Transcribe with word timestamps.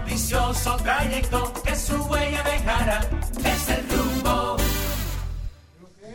noticioso 0.00 0.76
trayecto 0.82 1.52
que 1.64 1.74
su 1.74 1.96
huella 2.04 2.42
dejará. 2.42 3.00
Es 3.44 3.68
el 3.68 3.88
rumbo. 3.88 4.56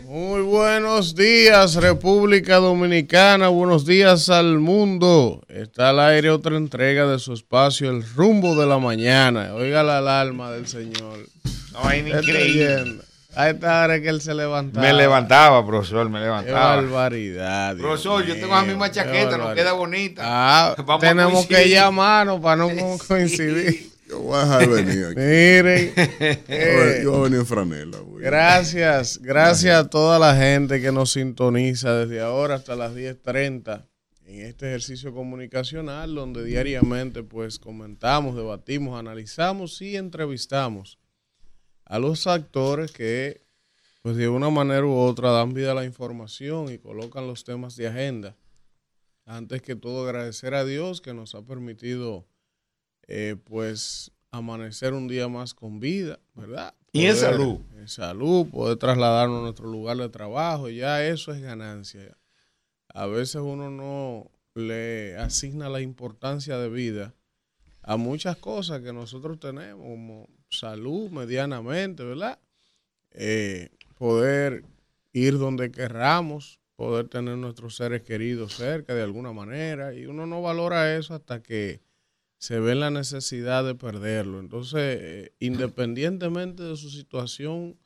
Muy 0.04 0.41
buenos 0.41 1.15
días, 1.15 1.75
República 1.75 2.57
Dominicana. 2.57 3.50
Buenos 3.50 3.86
días 3.86 4.29
al 4.29 4.59
mundo. 4.59 5.43
Está 5.50 5.89
al 5.89 6.00
aire 6.00 6.29
otra 6.29 6.57
entrega 6.57 7.07
de 7.07 7.20
su 7.20 7.34
espacio, 7.34 7.89
El 7.89 8.04
Rumbo 8.04 8.55
de 8.55 8.66
la 8.66 8.77
Mañana. 8.77 9.54
Oiga 9.54 9.84
la 9.84 9.97
alarma 9.97 10.52
del 10.52 10.67
Señor. 10.67 11.20
No, 11.73 11.91
es 11.91 12.05
Está 12.05 12.20
increíble. 12.21 13.04
A 13.36 13.49
esta 13.49 13.83
hora 13.83 14.02
que 14.02 14.09
él 14.09 14.21
se 14.21 14.33
levantaba. 14.33 14.86
Me 14.86 14.93
levantaba, 14.93 15.65
profesor, 15.65 16.09
me 16.09 16.20
Qué 16.20 16.25
levantaba. 16.25 16.75
barbaridad. 16.77 17.75
Dios 17.75 17.86
Profesor, 17.86 18.25
yo 18.25 18.36
tengo 18.36 18.55
la 18.55 18.63
misma 18.63 18.89
qué 18.89 18.95
chaqueta, 18.95 19.23
nos 19.31 19.31
barbaridad. 19.39 19.55
queda 19.55 19.71
bonita. 19.73 20.21
Ah, 20.25 20.75
Vamos 20.86 21.01
tenemos 21.01 21.45
que 21.45 21.69
llamarnos 21.69 22.39
para 22.39 22.55
no 22.57 22.69
coincidir. 23.07 23.91
Yo 24.07 24.19
voy 24.19 24.36
a 24.37 24.43
dejar 24.46 24.69
venir 24.69 25.05
aquí. 25.05 25.15
Miren. 25.15 25.93
Eh, 26.47 27.00
Yo 27.04 27.11
voy 27.11 27.19
a 27.21 27.24
venir 27.24 27.39
en 27.39 27.46
franela. 27.46 27.97
güey. 27.97 28.24
Gracias, 28.24 29.19
gracias 29.21 29.75
a 29.75 29.89
toda 29.89 30.19
la 30.19 30.36
gente 30.36 30.79
que 30.79 30.91
nos 30.91 31.11
sintoniza 31.13 31.93
desde 31.96 32.22
ahora 32.22 32.55
hasta 32.55 32.75
las 32.75 32.94
10.30 32.94 33.86
en 34.27 34.41
este 34.45 34.67
ejercicio 34.69 35.13
comunicacional 35.13 36.13
donde 36.16 36.44
diariamente 36.44 37.23
pues 37.23 37.58
comentamos, 37.59 38.36
debatimos, 38.36 38.99
analizamos 38.99 39.81
y 39.81 39.95
entrevistamos 39.97 40.97
a 41.86 42.00
los 42.00 42.28
actores 42.28 42.92
que 42.92 43.45
pues 44.02 44.17
de 44.17 44.28
una 44.28 44.52
manera 44.52 44.86
u 44.86 44.95
otra 44.95 45.31
dan 45.31 45.53
vida 45.53 45.72
a 45.72 45.75
la 45.75 45.86
información 45.86 46.72
y 46.72 46.78
colocan 46.78 47.25
los 47.25 47.44
temas 47.44 47.75
de 47.75 47.88
agenda. 47.88 48.36
Antes 49.25 49.64
que 49.64 49.75
todo 49.75 50.06
agradecer 50.06 50.53
a 50.53 50.64
Dios 50.64 51.02
que 51.02 51.16
nos 51.16 51.34
ha 51.34 51.42
permitido 51.42 52.28
eh, 53.08 53.36
pues 53.44 54.11
amanecer 54.30 54.94
un 54.94 55.08
día 55.08 55.27
más 55.27 55.55
con 55.55 55.80
vida, 55.80 56.19
¿verdad? 56.36 56.75
Y 56.92 57.05
en 57.05 57.16
salud. 57.16 57.59
En 57.75 57.88
salud, 57.88 58.47
poder 58.49 58.77
trasladarnos 58.77 59.39
a 59.39 59.42
nuestro 59.42 59.67
lugar 59.67 59.97
de 59.97 60.09
trabajo, 60.09 60.70
ya 60.70 61.03
eso 61.03 61.33
es 61.33 61.42
ganancia. 61.42 62.16
A 62.89 63.08
veces 63.08 63.42
uno 63.42 63.72
no 63.72 64.31
le 64.53 65.17
asigna 65.17 65.67
la 65.67 65.81
importancia 65.81 66.58
de 66.58 66.70
vida 66.70 67.16
a 67.81 67.97
muchas 67.97 68.38
cosas 68.38 68.81
que 68.81 68.94
nosotros 68.94 69.39
tenemos, 69.39 69.83
como 69.83 70.30
salud 70.59 71.09
medianamente, 71.09 72.03
¿verdad? 72.03 72.39
Eh, 73.11 73.70
poder 73.98 74.64
ir 75.14 75.38
donde 75.38 75.72
querramos, 75.72 76.59
poder 76.75 77.08
tener 77.08 77.38
nuestros 77.38 77.75
seres 77.75 78.02
queridos 78.02 78.53
cerca 78.56 78.94
de 78.94 79.03
alguna 79.03 79.31
manera, 79.31 79.94
y 79.94 80.06
uno 80.06 80.26
no 80.26 80.42
valora 80.42 80.98
eso 80.98 81.14
hasta 81.14 81.42
que 81.42 81.81
se 82.38 82.59
ve 82.59 82.76
la 82.76 82.92
necesidad 82.92 83.64
de 83.64 83.76
perderlo. 83.76 84.39
Entonces, 84.39 85.00
eh, 85.02 85.33
independientemente 85.39 86.64
de 86.64 86.76
su 86.76 86.89
situación 86.89 87.78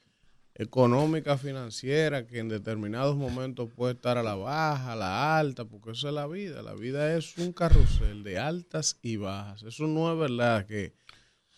económica, 0.59 1.38
financiera, 1.38 2.28
que 2.28 2.40
en 2.40 2.50
determinados 2.50 3.16
momentos 3.16 3.70
puede 3.73 3.94
estar 3.94 4.17
a 4.17 4.23
la 4.23 4.36
baja, 4.36 4.92
a 4.92 4.95
la 4.97 5.40
alta, 5.40 5.64
porque 5.64 5.92
eso 5.92 6.09
es 6.09 6.14
la 6.14 6.28
vida. 6.28 6.62
La 6.62 6.73
vida 6.73 7.16
es 7.16 7.38
un 7.38 7.53
carrusel 7.53 8.23
de 8.23 8.40
altas 8.40 8.97
y 9.02 9.16
bajas. 9.16 9.64
Eso 9.64 9.88
no 9.88 10.12
es 10.12 10.20
verdad 10.20 10.66
que 10.66 10.92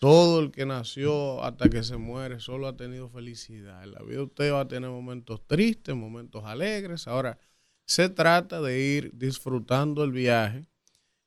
todo 0.02 0.40
el 0.40 0.50
que 0.50 0.66
nació 0.66 1.44
hasta 1.44 1.68
que 1.70 1.84
se 1.84 1.96
muere 1.96 2.40
solo 2.40 2.66
ha 2.66 2.76
tenido 2.76 3.08
felicidad. 3.08 3.84
En 3.84 3.92
la 3.92 4.02
vida 4.02 4.24
usted 4.24 4.52
va 4.52 4.62
a 4.62 4.66
tener 4.66 4.90
momentos 4.90 5.46
tristes, 5.46 5.94
momentos 5.94 6.42
alegres. 6.44 7.06
Ahora, 7.06 7.38
se 7.84 8.08
trata 8.08 8.60
de 8.60 8.80
ir 8.80 9.12
disfrutando 9.14 10.02
el 10.02 10.10
viaje 10.10 10.66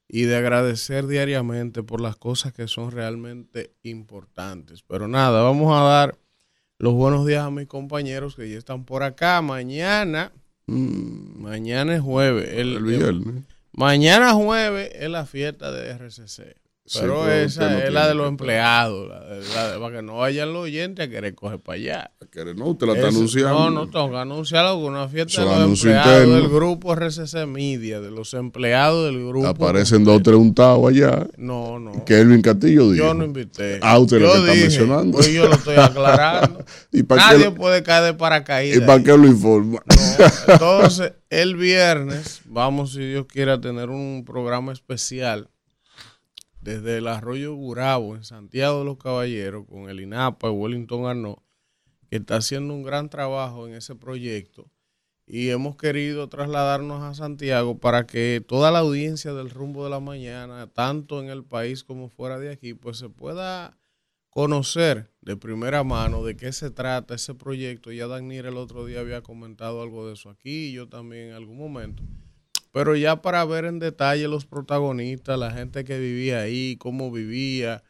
y 0.09 0.23
de 0.23 0.35
agradecer 0.35 1.07
diariamente 1.07 1.83
por 1.83 2.01
las 2.01 2.17
cosas 2.17 2.51
que 2.51 2.67
son 2.67 2.91
realmente 2.91 3.71
importantes. 3.83 4.83
Pero 4.83 5.07
nada, 5.07 5.41
vamos 5.41 5.73
a 5.73 5.81
dar 5.81 6.17
los 6.77 6.93
buenos 6.95 7.25
días 7.25 7.45
a 7.45 7.51
mis 7.51 7.67
compañeros 7.67 8.35
que 8.35 8.50
ya 8.50 8.57
están 8.57 8.83
por 8.83 9.03
acá. 9.03 9.41
Mañana, 9.41 10.33
mañana 10.66 11.95
es 11.95 12.01
jueves. 12.01 12.50
El, 12.51 12.73
Mm, 12.73 12.75
El 12.75 12.83
viernes. 12.97 13.44
mañana 13.71 14.33
jueves 14.33 14.91
es 14.94 15.09
la 15.09 15.25
fiesta 15.25 15.71
de 15.71 15.91
RCC. 15.91 16.57
Pero 16.94 17.31
esa 17.31 17.68
no 17.69 17.78
es 17.79 17.91
la 17.91 18.07
de 18.07 18.13
los 18.13 18.25
que- 18.25 18.29
empleados, 18.29 19.09
la 19.09 19.19
de- 19.22 19.41
la 19.56 19.72
de- 19.72 19.79
para 19.79 19.96
que 19.96 20.01
no 20.03 20.18
vayan 20.18 20.53
los 20.53 20.66
oyentes 20.66 21.07
a 21.07 21.09
querer 21.09 21.34
coger 21.34 21.59
para 21.59 21.75
allá. 21.78 22.12
Que 22.31 22.53
No, 22.53 22.66
usted 22.68 22.85
la 22.85 22.94
está 22.94 23.07
Eso- 23.07 23.18
anunciando. 23.18 23.53
No, 23.53 23.69
no 23.72 23.90
tengo 23.90 24.12
que 24.12 24.18
anunciarlo 24.18 24.75
con 24.75 24.94
una 24.94 25.07
fiesta 25.07 25.41
Eso 25.41 25.50
de 25.50 25.59
los 25.62 25.79
empleados 25.84 26.06
interno. 26.22 26.35
del 26.35 26.50
grupo 26.50 26.94
RCC 26.94 27.45
Media, 27.47 28.00
de 28.01 28.12
los 28.12 28.34
empleados 28.35 29.06
del 29.06 29.28
grupo. 29.28 29.47
Aparecen 29.47 30.03
dos 30.03 30.18
o 30.18 30.22
tres 30.22 30.35
untados 30.35 30.88
allá. 30.88 31.25
No, 31.38 31.79
no. 31.79 32.06
Kelvin 32.06 32.41
Castillo 32.44 32.91
dijo. 32.91 33.03
Yo 33.06 33.13
no 33.16 33.25
invité. 33.25 33.79
Ah, 33.81 33.97
usted 33.97 34.19
lo 34.19 34.28
Yo 34.28 34.34
que 34.34 34.40
está 34.41 34.51
dije, 34.51 34.63
mencionando. 34.66 35.18
Pues 35.18 35.34
yo 35.34 35.47
lo 35.47 35.56
estoy 35.56 35.75
aclarando. 35.78 36.66
¿Y 36.91 37.01
para 37.03 37.25
Nadie 37.31 37.45
lo- 37.45 37.56
puede 37.56 37.81
caer 37.81 38.03
de 38.03 38.09
¿Y 38.12 38.13
paracaídas. 38.13 38.79
para 38.81 38.94
ahí. 38.94 39.03
qué 39.03 39.18
lo 39.18 39.25
informa? 39.28 39.79
No, 39.88 39.95
Entonces, 40.53 41.13
el 41.31 41.56
viernes 41.56 42.41
vamos, 42.45 42.94
si 42.94 43.00
Dios 43.00 43.25
quiere, 43.28 43.51
a 43.53 43.59
tener 43.59 43.90
un 43.90 44.24
programa 44.24 44.72
especial 44.72 45.50
desde 46.65 46.97
el 46.97 47.07
Arroyo 47.07 47.53
Gurabo, 47.53 48.15
en 48.15 48.23
Santiago 48.23 48.79
de 48.79 48.85
los 48.85 48.97
Caballeros, 48.97 49.67
con 49.67 49.87
el 49.87 49.99
INAPA 50.01 50.47
y 50.47 50.51
Wellington 50.51 51.05
Arnaud, 51.05 51.37
que 52.09 52.15
está 52.15 52.37
haciendo 52.37 52.73
un 52.73 52.81
gran 52.81 53.07
trabajo 53.07 53.67
en 53.67 53.75
ese 53.75 53.93
proyecto. 53.93 54.71
Y 55.27 55.49
hemos 55.49 55.77
querido 55.77 56.27
trasladarnos 56.27 57.03
a 57.03 57.13
Santiago 57.13 57.77
para 57.77 58.07
que 58.07 58.43
toda 58.45 58.71
la 58.71 58.79
audiencia 58.79 59.33
del 59.33 59.51
rumbo 59.51 59.83
de 59.83 59.91
la 59.91 59.99
mañana, 59.99 60.65
tanto 60.65 61.21
en 61.21 61.29
el 61.29 61.43
país 61.43 61.83
como 61.83 62.09
fuera 62.09 62.39
de 62.39 62.49
aquí, 62.49 62.73
pues 62.73 62.97
se 62.97 63.09
pueda 63.09 63.77
conocer 64.31 65.11
de 65.21 65.37
primera 65.37 65.83
mano 65.83 66.23
de 66.23 66.35
qué 66.35 66.51
se 66.51 66.71
trata 66.71 67.13
ese 67.13 67.35
proyecto. 67.35 67.91
Ya 67.91 68.07
Danir 68.07 68.47
el 68.47 68.57
otro 68.57 68.85
día 68.85 69.01
había 69.01 69.21
comentado 69.21 69.83
algo 69.83 70.07
de 70.07 70.13
eso 70.13 70.31
aquí, 70.31 70.69
y 70.69 70.73
yo 70.73 70.89
también 70.89 71.29
en 71.29 71.33
algún 71.35 71.59
momento. 71.59 72.01
Pero 72.75 72.97
ya 72.97 73.22
para 73.22 73.46
ver 73.46 73.63
en 73.66 73.80
detalle 73.80 74.28
los 74.28 74.46
protagonistas, 74.46 75.40
la 75.40 75.52
gente 75.52 75.86
que 75.86 75.97
vivía 75.97 76.41
ahí, 76.41 76.75
cómo 76.78 77.09
vivía, 77.09 77.84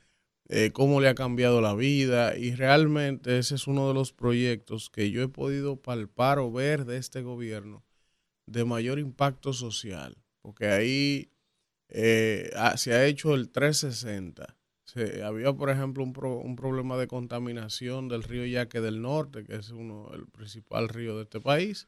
eh, 0.47 0.71
cómo 0.73 1.01
le 1.01 1.09
ha 1.09 1.15
cambiado 1.15 1.59
la 1.61 1.73
vida. 1.75 2.37
Y 2.37 2.53
realmente 2.53 3.39
ese 3.39 3.55
es 3.55 3.65
uno 3.67 3.87
de 3.87 3.95
los 3.95 4.13
proyectos 4.13 4.91
que 4.91 5.09
yo 5.09 5.23
he 5.23 5.27
podido 5.27 5.77
palpar 5.81 6.37
o 6.39 6.51
ver 6.51 6.85
de 6.85 6.97
este 6.97 7.23
gobierno 7.23 7.83
de 8.47 8.65
mayor 8.65 8.99
impacto 8.99 9.53
social. 9.53 10.17
Porque 10.41 10.67
ahí 10.67 11.31
eh, 11.89 12.51
se 12.77 12.93
ha 12.93 13.05
hecho 13.05 13.35
el 13.35 13.49
360. 13.49 14.57
Se, 14.85 15.23
había, 15.23 15.53
por 15.53 15.69
ejemplo, 15.71 16.03
un, 16.03 16.13
pro- 16.13 16.37
un 16.39 16.55
problema 16.55 16.97
de 16.97 17.07
contaminación 17.07 18.07
del 18.07 18.23
río 18.23 18.45
Yaque 18.45 18.81
del 18.81 19.01
Norte, 19.01 19.43
que 19.45 19.55
es 19.55 19.71
uno 19.71 20.11
el 20.13 20.27
principal 20.27 20.89
río 20.89 21.17
de 21.17 21.23
este 21.23 21.41
país, 21.41 21.87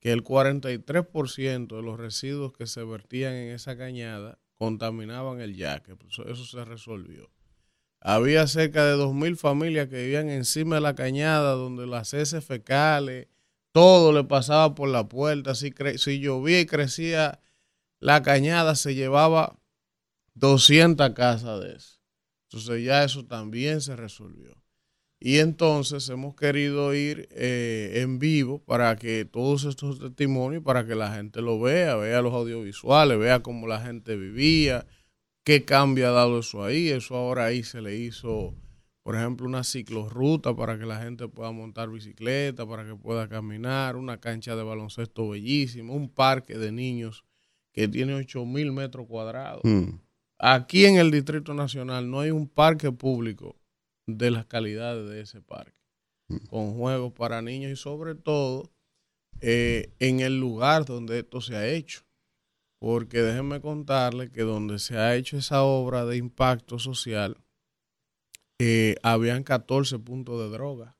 que 0.00 0.12
el 0.12 0.22
43% 0.22 1.76
de 1.76 1.82
los 1.82 1.98
residuos 1.98 2.52
que 2.52 2.66
se 2.66 2.84
vertían 2.84 3.34
en 3.34 3.52
esa 3.54 3.76
cañada 3.76 4.38
contaminaban 4.54 5.40
el 5.40 5.56
Yaque. 5.56 5.96
Pues 5.96 6.12
Eso, 6.12 6.28
eso 6.28 6.44
se 6.44 6.64
resolvió. 6.64 7.30
Había 8.00 8.46
cerca 8.46 8.84
de 8.84 8.92
2.000 8.92 9.36
familias 9.36 9.88
que 9.88 9.96
vivían 10.02 10.28
encima 10.30 10.76
de 10.76 10.80
la 10.82 10.94
cañada, 10.94 11.52
donde 11.52 11.86
las 11.86 12.14
heces 12.14 12.44
fecales, 12.44 13.26
todo 13.72 14.12
le 14.12 14.24
pasaba 14.24 14.74
por 14.74 14.88
la 14.88 15.08
puerta. 15.08 15.54
Si, 15.54 15.70
cre- 15.72 15.98
si 15.98 16.20
llovía 16.20 16.60
y 16.60 16.66
crecía 16.66 17.40
la 18.00 18.22
cañada, 18.22 18.76
se 18.76 18.94
llevaba 18.94 19.58
200 20.34 21.10
casas 21.10 21.60
de 21.60 21.74
eso. 21.76 21.98
Entonces 22.44 22.84
ya 22.84 23.04
eso 23.04 23.26
también 23.26 23.80
se 23.80 23.96
resolvió. 23.96 24.57
Y 25.20 25.38
entonces 25.38 26.08
hemos 26.10 26.36
querido 26.36 26.94
ir 26.94 27.28
eh, 27.32 28.02
en 28.02 28.20
vivo 28.20 28.60
para 28.64 28.94
que 28.96 29.24
todos 29.24 29.64
estos 29.64 29.98
testimonios, 29.98 30.62
para 30.62 30.86
que 30.86 30.94
la 30.94 31.12
gente 31.14 31.42
lo 31.42 31.58
vea, 31.58 31.96
vea 31.96 32.22
los 32.22 32.32
audiovisuales, 32.32 33.18
vea 33.18 33.42
cómo 33.42 33.66
la 33.66 33.80
gente 33.80 34.16
vivía, 34.16 34.86
qué 35.42 35.64
cambio 35.64 36.08
ha 36.08 36.12
dado 36.12 36.38
eso 36.38 36.62
ahí. 36.62 36.88
Eso 36.88 37.16
ahora 37.16 37.46
ahí 37.46 37.64
se 37.64 37.82
le 37.82 37.96
hizo, 37.96 38.54
por 39.02 39.16
ejemplo, 39.16 39.48
una 39.48 39.64
ciclorruta 39.64 40.54
para 40.54 40.78
que 40.78 40.86
la 40.86 41.00
gente 41.02 41.26
pueda 41.26 41.50
montar 41.50 41.90
bicicleta, 41.90 42.64
para 42.64 42.86
que 42.86 42.94
pueda 42.94 43.28
caminar, 43.28 43.96
una 43.96 44.20
cancha 44.20 44.54
de 44.54 44.62
baloncesto 44.62 45.30
bellísima, 45.30 45.94
un 45.94 46.10
parque 46.10 46.56
de 46.58 46.70
niños 46.70 47.24
que 47.72 47.88
tiene 47.88 48.14
8 48.14 48.44
mil 48.46 48.70
metros 48.70 49.08
cuadrados. 49.08 49.62
Mm. 49.64 49.98
Aquí 50.38 50.84
en 50.84 50.96
el 50.96 51.10
Distrito 51.10 51.54
Nacional 51.54 52.08
no 52.08 52.20
hay 52.20 52.30
un 52.30 52.46
parque 52.46 52.92
público 52.92 53.56
de 54.08 54.30
las 54.30 54.46
calidades 54.46 55.08
de 55.08 55.20
ese 55.20 55.40
parque, 55.42 55.76
con 56.48 56.74
juegos 56.74 57.12
para 57.12 57.42
niños 57.42 57.70
y 57.70 57.76
sobre 57.76 58.14
todo 58.14 58.72
eh, 59.40 59.92
en 59.98 60.20
el 60.20 60.40
lugar 60.40 60.84
donde 60.86 61.18
esto 61.20 61.40
se 61.40 61.54
ha 61.56 61.68
hecho. 61.68 62.00
Porque 62.80 63.20
déjenme 63.22 63.60
contarle 63.60 64.30
que 64.30 64.42
donde 64.42 64.78
se 64.78 64.96
ha 64.96 65.14
hecho 65.16 65.36
esa 65.36 65.62
obra 65.62 66.04
de 66.06 66.16
impacto 66.16 66.78
social, 66.78 67.36
eh, 68.60 68.96
habían 69.02 69.42
14 69.44 69.98
puntos 69.98 70.40
de 70.40 70.48
droga. 70.56 70.96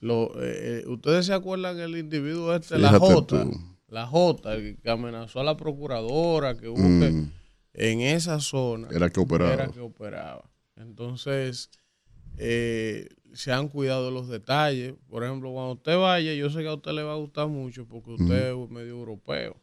Lo, 0.00 0.30
eh, 0.42 0.82
eh, 0.82 0.84
¿Ustedes 0.86 1.26
se 1.26 1.32
acuerdan 1.34 1.78
el 1.80 1.96
individuo 1.96 2.54
este, 2.54 2.78
la 2.78 2.98
J? 2.98 3.26
tú. 3.44 3.60
La 3.88 4.06
J, 4.06 4.54
el 4.54 4.78
que 4.78 4.90
amenazó 4.90 5.40
a 5.40 5.44
la 5.44 5.56
procuradora, 5.56 6.56
que 6.56 6.68
hubo 6.68 6.76
que 6.76 7.10
Mm. 7.10 7.32
en 7.74 8.00
esa 8.00 8.38
zona 8.40 8.88
Era 8.90 9.10
que 9.10 9.18
operaba. 9.20 9.52
era 9.52 9.68
que 9.68 9.80
operaba. 9.80 10.48
Entonces, 10.76 11.70
eh, 12.38 13.08
se 13.34 13.52
han 13.52 13.68
cuidado 13.68 14.10
los 14.10 14.28
detalles. 14.28 14.94
Por 15.08 15.22
ejemplo, 15.24 15.52
cuando 15.52 15.72
usted 15.72 15.96
vaya, 15.96 16.32
yo 16.34 16.50
sé 16.50 16.60
que 16.60 16.68
a 16.68 16.74
usted 16.74 16.92
le 16.92 17.02
va 17.02 17.12
a 17.12 17.16
gustar 17.16 17.48
mucho 17.48 17.86
porque 17.86 18.10
usted 18.12 18.50
es 18.52 18.70
medio 18.70 18.90
europeo. 18.90 19.56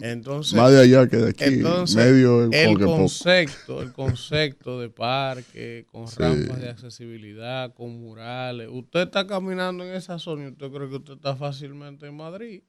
Entonces, 0.00 0.54
Más 0.54 0.72
de 0.72 0.80
allá 0.80 1.06
que 1.08 1.16
de 1.18 1.30
aquí. 1.30 1.44
entonces, 1.44 1.96
medio 1.96 2.44
el 2.44 2.78
poco. 2.78 2.96
concepto, 2.96 3.82
el 3.82 3.92
concepto 3.92 4.80
de 4.80 4.88
parque, 4.88 5.86
con 5.90 6.08
Sí. 6.08 6.16
rampas 6.18 6.60
de 6.60 6.70
accesibilidad, 6.70 7.72
con 7.74 7.98
murales. 8.00 8.68
Usted 8.70 9.00
está 9.02 9.26
caminando 9.26 9.84
en 9.84 9.94
esa 9.94 10.18
zona 10.18 10.44
y 10.44 10.48
usted 10.48 10.70
cree 10.70 10.88
que 10.88 10.96
usted 10.96 11.14
está 11.14 11.36
fácilmente 11.36 12.06
en 12.06 12.16
Madrid. 12.16 12.62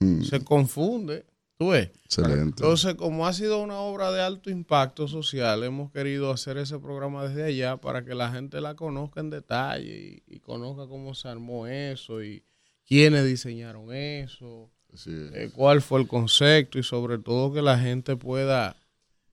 Mm, 0.00 0.22
Se 0.22 0.44
confunde. 0.44 1.24
¿Tú 1.58 1.68
ves? 1.70 1.90
excelente. 2.04 2.62
Entonces, 2.62 2.94
como 2.96 3.26
ha 3.26 3.32
sido 3.32 3.62
una 3.62 3.78
obra 3.78 4.12
de 4.12 4.20
alto 4.20 4.50
impacto 4.50 5.08
social, 5.08 5.64
hemos 5.64 5.90
querido 5.90 6.30
hacer 6.30 6.58
ese 6.58 6.78
programa 6.78 7.26
desde 7.26 7.44
allá 7.44 7.78
para 7.78 8.04
que 8.04 8.14
la 8.14 8.30
gente 8.30 8.60
la 8.60 8.74
conozca 8.74 9.20
en 9.20 9.30
detalle 9.30 10.22
y, 10.28 10.34
y 10.36 10.40
conozca 10.40 10.86
cómo 10.86 11.14
se 11.14 11.28
armó 11.28 11.66
eso 11.66 12.22
y 12.22 12.44
quiénes 12.86 13.24
diseñaron 13.24 13.92
eso, 13.94 14.70
Así 14.92 15.10
es. 15.10 15.34
eh, 15.34 15.50
cuál 15.54 15.80
fue 15.80 16.00
el 16.00 16.06
concepto 16.06 16.78
y 16.78 16.82
sobre 16.82 17.18
todo 17.18 17.52
que 17.52 17.62
la 17.62 17.78
gente 17.78 18.16
pueda... 18.16 18.76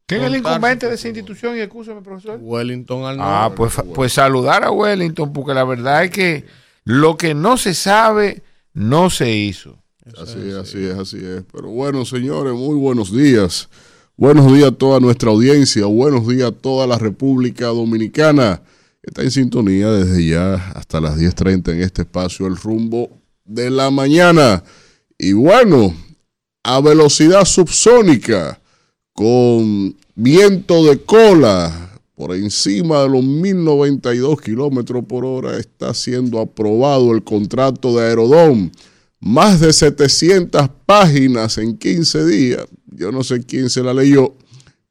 ¿Quién 0.05 0.21
es 0.21 0.27
el 0.27 0.35
incumbente 0.37 0.87
de 0.87 0.95
esa 0.95 1.07
institución? 1.07 1.57
Y 1.57 1.59
escúchame, 1.59 2.01
profesor. 2.01 2.37
Wellington 2.41 3.05
al 3.05 3.17
Ah, 3.19 3.51
pues, 3.55 3.73
pues 3.93 4.13
saludar 4.13 4.63
a 4.63 4.71
Wellington, 4.71 5.31
porque 5.33 5.53
la 5.53 5.63
verdad 5.63 6.05
es 6.05 6.11
que 6.11 6.45
lo 6.83 7.15
que 7.17 7.33
no 7.33 7.57
se 7.57 7.73
sabe, 7.73 8.43
no 8.73 9.09
se 9.09 9.31
hizo. 9.31 9.82
Eso 10.05 10.21
Así 10.21 10.39
es 10.49 10.55
así. 10.55 10.83
es, 10.83 10.95
así 10.97 11.17
es. 11.17 11.43
Pero 11.49 11.69
bueno, 11.69 12.03
señores, 12.03 12.53
muy 12.53 12.75
buenos 12.75 13.15
días. 13.15 13.69
Buenos 14.17 14.53
días 14.53 14.67
a 14.67 14.71
toda 14.73 14.99
nuestra 14.99 15.31
audiencia. 15.31 15.85
Buenos 15.85 16.27
días 16.27 16.49
a 16.49 16.51
toda 16.51 16.85
la 16.85 16.97
República 16.97 17.67
Dominicana. 17.67 18.61
Está 19.01 19.21
en 19.21 19.31
sintonía 19.31 19.91
desde 19.91 20.25
ya 20.25 20.55
hasta 20.75 20.99
las 20.99 21.17
10.30 21.17 21.71
en 21.71 21.81
este 21.81 22.01
espacio, 22.01 22.47
el 22.47 22.57
rumbo 22.57 23.21
de 23.45 23.69
la 23.69 23.91
mañana. 23.91 24.61
Y 25.17 25.31
bueno, 25.31 25.95
a 26.63 26.81
velocidad 26.81 27.45
subsónica, 27.45 28.59
con 29.13 29.95
viento 30.15 30.83
de 30.83 30.99
cola 30.99 32.01
por 32.15 32.35
encima 32.35 33.03
de 33.03 33.09
los 33.09 33.23
1092 33.23 34.41
kilómetros 34.41 35.05
por 35.05 35.23
hora, 35.23 35.57
está 35.57 35.93
siendo 35.93 36.41
aprobado 36.41 37.13
el 37.13 37.23
contrato 37.23 37.95
de 37.95 38.05
Aerodón 38.05 38.71
más 39.23 39.61
de 39.61 39.71
700 39.71 40.69
páginas 40.85 41.57
en 41.57 41.77
15 41.77 42.25
días. 42.25 42.65
Yo 42.91 43.11
no 43.11 43.23
sé 43.23 43.41
quién 43.43 43.69
se 43.69 43.81
la 43.81 43.93
leyó, 43.93 44.35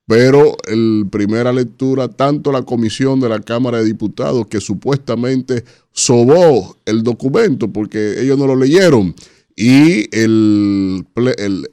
pero 0.06 0.56
en 0.66 1.10
primera 1.10 1.52
lectura, 1.52 2.08
tanto 2.08 2.50
la 2.50 2.62
comisión 2.62 3.20
de 3.20 3.28
la 3.28 3.40
Cámara 3.40 3.78
de 3.78 3.84
Diputados, 3.84 4.46
que 4.46 4.60
supuestamente 4.60 5.64
sobó 5.92 6.76
el 6.86 7.02
documento 7.02 7.70
porque 7.70 8.22
ellos 8.22 8.38
no 8.38 8.46
lo 8.46 8.56
leyeron, 8.56 9.14
y 9.54 10.08
el, 10.16 11.06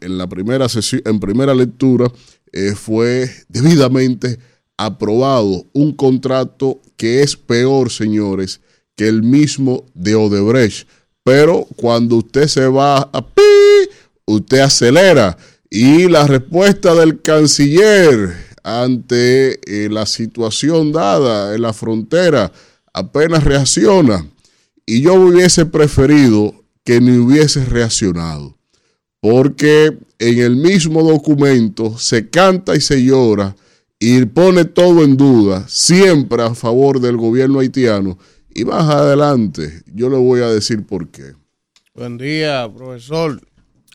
en 0.01 0.17
la 0.17 0.27
primera 0.27 0.67
sesión, 0.67 1.01
en 1.05 1.19
primera 1.21 1.55
lectura, 1.55 2.11
eh, 2.51 2.73
fue 2.75 3.31
debidamente 3.47 4.37
aprobado 4.75 5.65
un 5.71 5.93
contrato 5.93 6.81
que 6.97 7.23
es 7.23 7.37
peor, 7.37 7.89
señores, 7.89 8.59
que 8.97 9.07
el 9.07 9.23
mismo 9.23 9.85
de 9.93 10.15
Odebrecht. 10.15 10.89
Pero 11.23 11.67
cuando 11.75 12.17
usted 12.17 12.47
se 12.47 12.67
va 12.67 12.97
a 13.11 13.25
pi, 13.25 13.41
usted 14.25 14.59
acelera. 14.59 15.37
Y 15.69 16.07
la 16.07 16.25
respuesta 16.25 16.95
del 16.95 17.21
canciller 17.21 18.35
ante 18.63 19.59
eh, 19.65 19.89
la 19.89 20.05
situación 20.05 20.91
dada 20.91 21.55
en 21.55 21.61
la 21.61 21.73
frontera 21.73 22.51
apenas 22.93 23.43
reacciona. 23.43 24.25
Y 24.85 25.01
yo 25.01 25.13
hubiese 25.13 25.65
preferido 25.65 26.53
que 26.83 26.99
ni 26.99 27.17
hubiese 27.17 27.65
reaccionado. 27.65 28.57
Porque 29.21 29.97
en 30.17 30.39
el 30.39 30.55
mismo 30.55 31.03
documento 31.03 31.97
se 31.97 32.29
canta 32.29 32.75
y 32.75 32.81
se 32.81 33.03
llora 33.03 33.55
y 33.99 34.25
pone 34.25 34.63
todo 34.63 35.03
en 35.03 35.17
duda, 35.17 35.65
siempre 35.67 36.41
a 36.41 36.55
favor 36.55 37.01
del 37.01 37.17
gobierno 37.17 37.59
haitiano. 37.59 38.17
Y 38.53 38.65
más 38.65 38.89
adelante 38.89 39.83
yo 39.85 40.09
le 40.09 40.17
voy 40.17 40.41
a 40.41 40.47
decir 40.47 40.85
por 40.85 41.09
qué. 41.09 41.33
Buen 41.93 42.17
día, 42.17 42.69
profesor. 42.73 43.41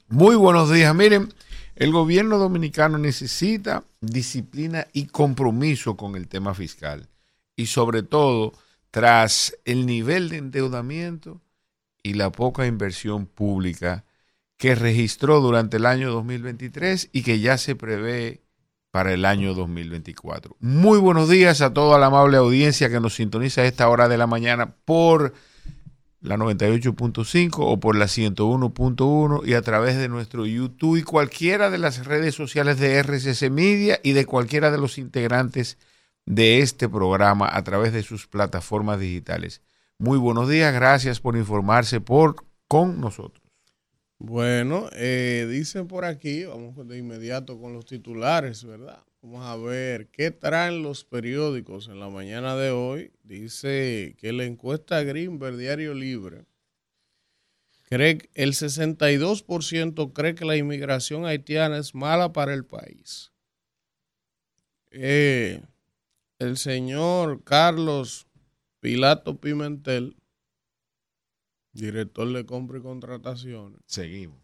Muy 0.08 0.36
buenos 0.36 0.70
días. 0.70 0.94
Miren, 0.94 1.32
el 1.76 1.90
gobierno 1.90 2.38
dominicano 2.38 2.98
necesita 2.98 3.84
disciplina 4.00 4.86
y 4.92 5.06
compromiso 5.06 5.96
con 5.96 6.14
el 6.14 6.28
tema 6.28 6.54
fiscal. 6.54 7.08
Y 7.56 7.66
sobre 7.66 8.02
todo, 8.02 8.52
tras 8.90 9.56
el 9.64 9.86
nivel 9.86 10.28
de 10.28 10.36
endeudamiento 10.36 11.40
y 12.02 12.14
la 12.14 12.30
poca 12.30 12.66
inversión 12.66 13.26
pública 13.26 14.04
que 14.56 14.76
registró 14.76 15.40
durante 15.40 15.78
el 15.78 15.86
año 15.86 16.12
2023 16.12 17.10
y 17.12 17.22
que 17.22 17.40
ya 17.40 17.58
se 17.58 17.74
prevé 17.74 18.43
para 18.94 19.12
el 19.12 19.24
año 19.24 19.54
2024. 19.54 20.56
Muy 20.60 21.00
buenos 21.00 21.28
días 21.28 21.62
a 21.62 21.74
toda 21.74 21.98
la 21.98 22.06
amable 22.06 22.36
audiencia 22.36 22.88
que 22.88 23.00
nos 23.00 23.16
sintoniza 23.16 23.62
a 23.62 23.64
esta 23.64 23.88
hora 23.88 24.08
de 24.08 24.16
la 24.16 24.28
mañana 24.28 24.76
por 24.84 25.34
la 26.20 26.36
98.5 26.36 27.56
o 27.58 27.80
por 27.80 27.96
la 27.96 28.04
101.1 28.04 29.44
y 29.44 29.54
a 29.54 29.62
través 29.62 29.96
de 29.96 30.08
nuestro 30.08 30.46
YouTube 30.46 30.98
y 30.98 31.02
cualquiera 31.02 31.70
de 31.70 31.78
las 31.78 32.06
redes 32.06 32.36
sociales 32.36 32.78
de 32.78 33.02
RCC 33.02 33.50
Media 33.50 33.98
y 34.04 34.12
de 34.12 34.26
cualquiera 34.26 34.70
de 34.70 34.78
los 34.78 34.96
integrantes 34.96 35.76
de 36.24 36.60
este 36.60 36.88
programa 36.88 37.48
a 37.52 37.64
través 37.64 37.92
de 37.92 38.04
sus 38.04 38.28
plataformas 38.28 39.00
digitales. 39.00 39.60
Muy 39.98 40.18
buenos 40.18 40.48
días, 40.48 40.72
gracias 40.72 41.18
por 41.18 41.36
informarse 41.36 42.00
por 42.00 42.36
con 42.68 43.00
nosotros. 43.00 43.43
Bueno, 44.18 44.88
eh, 44.92 45.46
dicen 45.50 45.86
por 45.86 46.04
aquí, 46.04 46.44
vamos 46.44 46.86
de 46.88 46.98
inmediato 46.98 47.60
con 47.60 47.72
los 47.72 47.84
titulares, 47.84 48.64
¿verdad? 48.64 49.02
Vamos 49.22 49.44
a 49.44 49.56
ver 49.56 50.08
qué 50.08 50.30
traen 50.30 50.82
los 50.82 51.04
periódicos 51.04 51.88
en 51.88 51.98
la 51.98 52.08
mañana 52.08 52.56
de 52.56 52.70
hoy. 52.70 53.12
Dice 53.22 54.16
que 54.18 54.32
la 54.32 54.44
encuesta 54.44 55.02
Greenberg 55.02 55.56
Diario 55.56 55.94
Libre 55.94 56.44
cree 57.84 58.18
que 58.18 58.30
el 58.34 58.52
62% 58.52 60.12
cree 60.12 60.34
que 60.34 60.44
la 60.44 60.56
inmigración 60.56 61.26
haitiana 61.26 61.78
es 61.78 61.94
mala 61.94 62.32
para 62.32 62.54
el 62.54 62.64
país. 62.64 63.32
Eh, 64.90 65.62
el 66.38 66.56
señor 66.56 67.42
Carlos 67.44 68.26
Pilato 68.80 69.40
Pimentel, 69.40 70.16
director 71.74 72.32
de 72.32 72.46
compra 72.46 72.78
y 72.78 72.82
contrataciones, 72.82 73.80
Seguimos. 73.86 74.38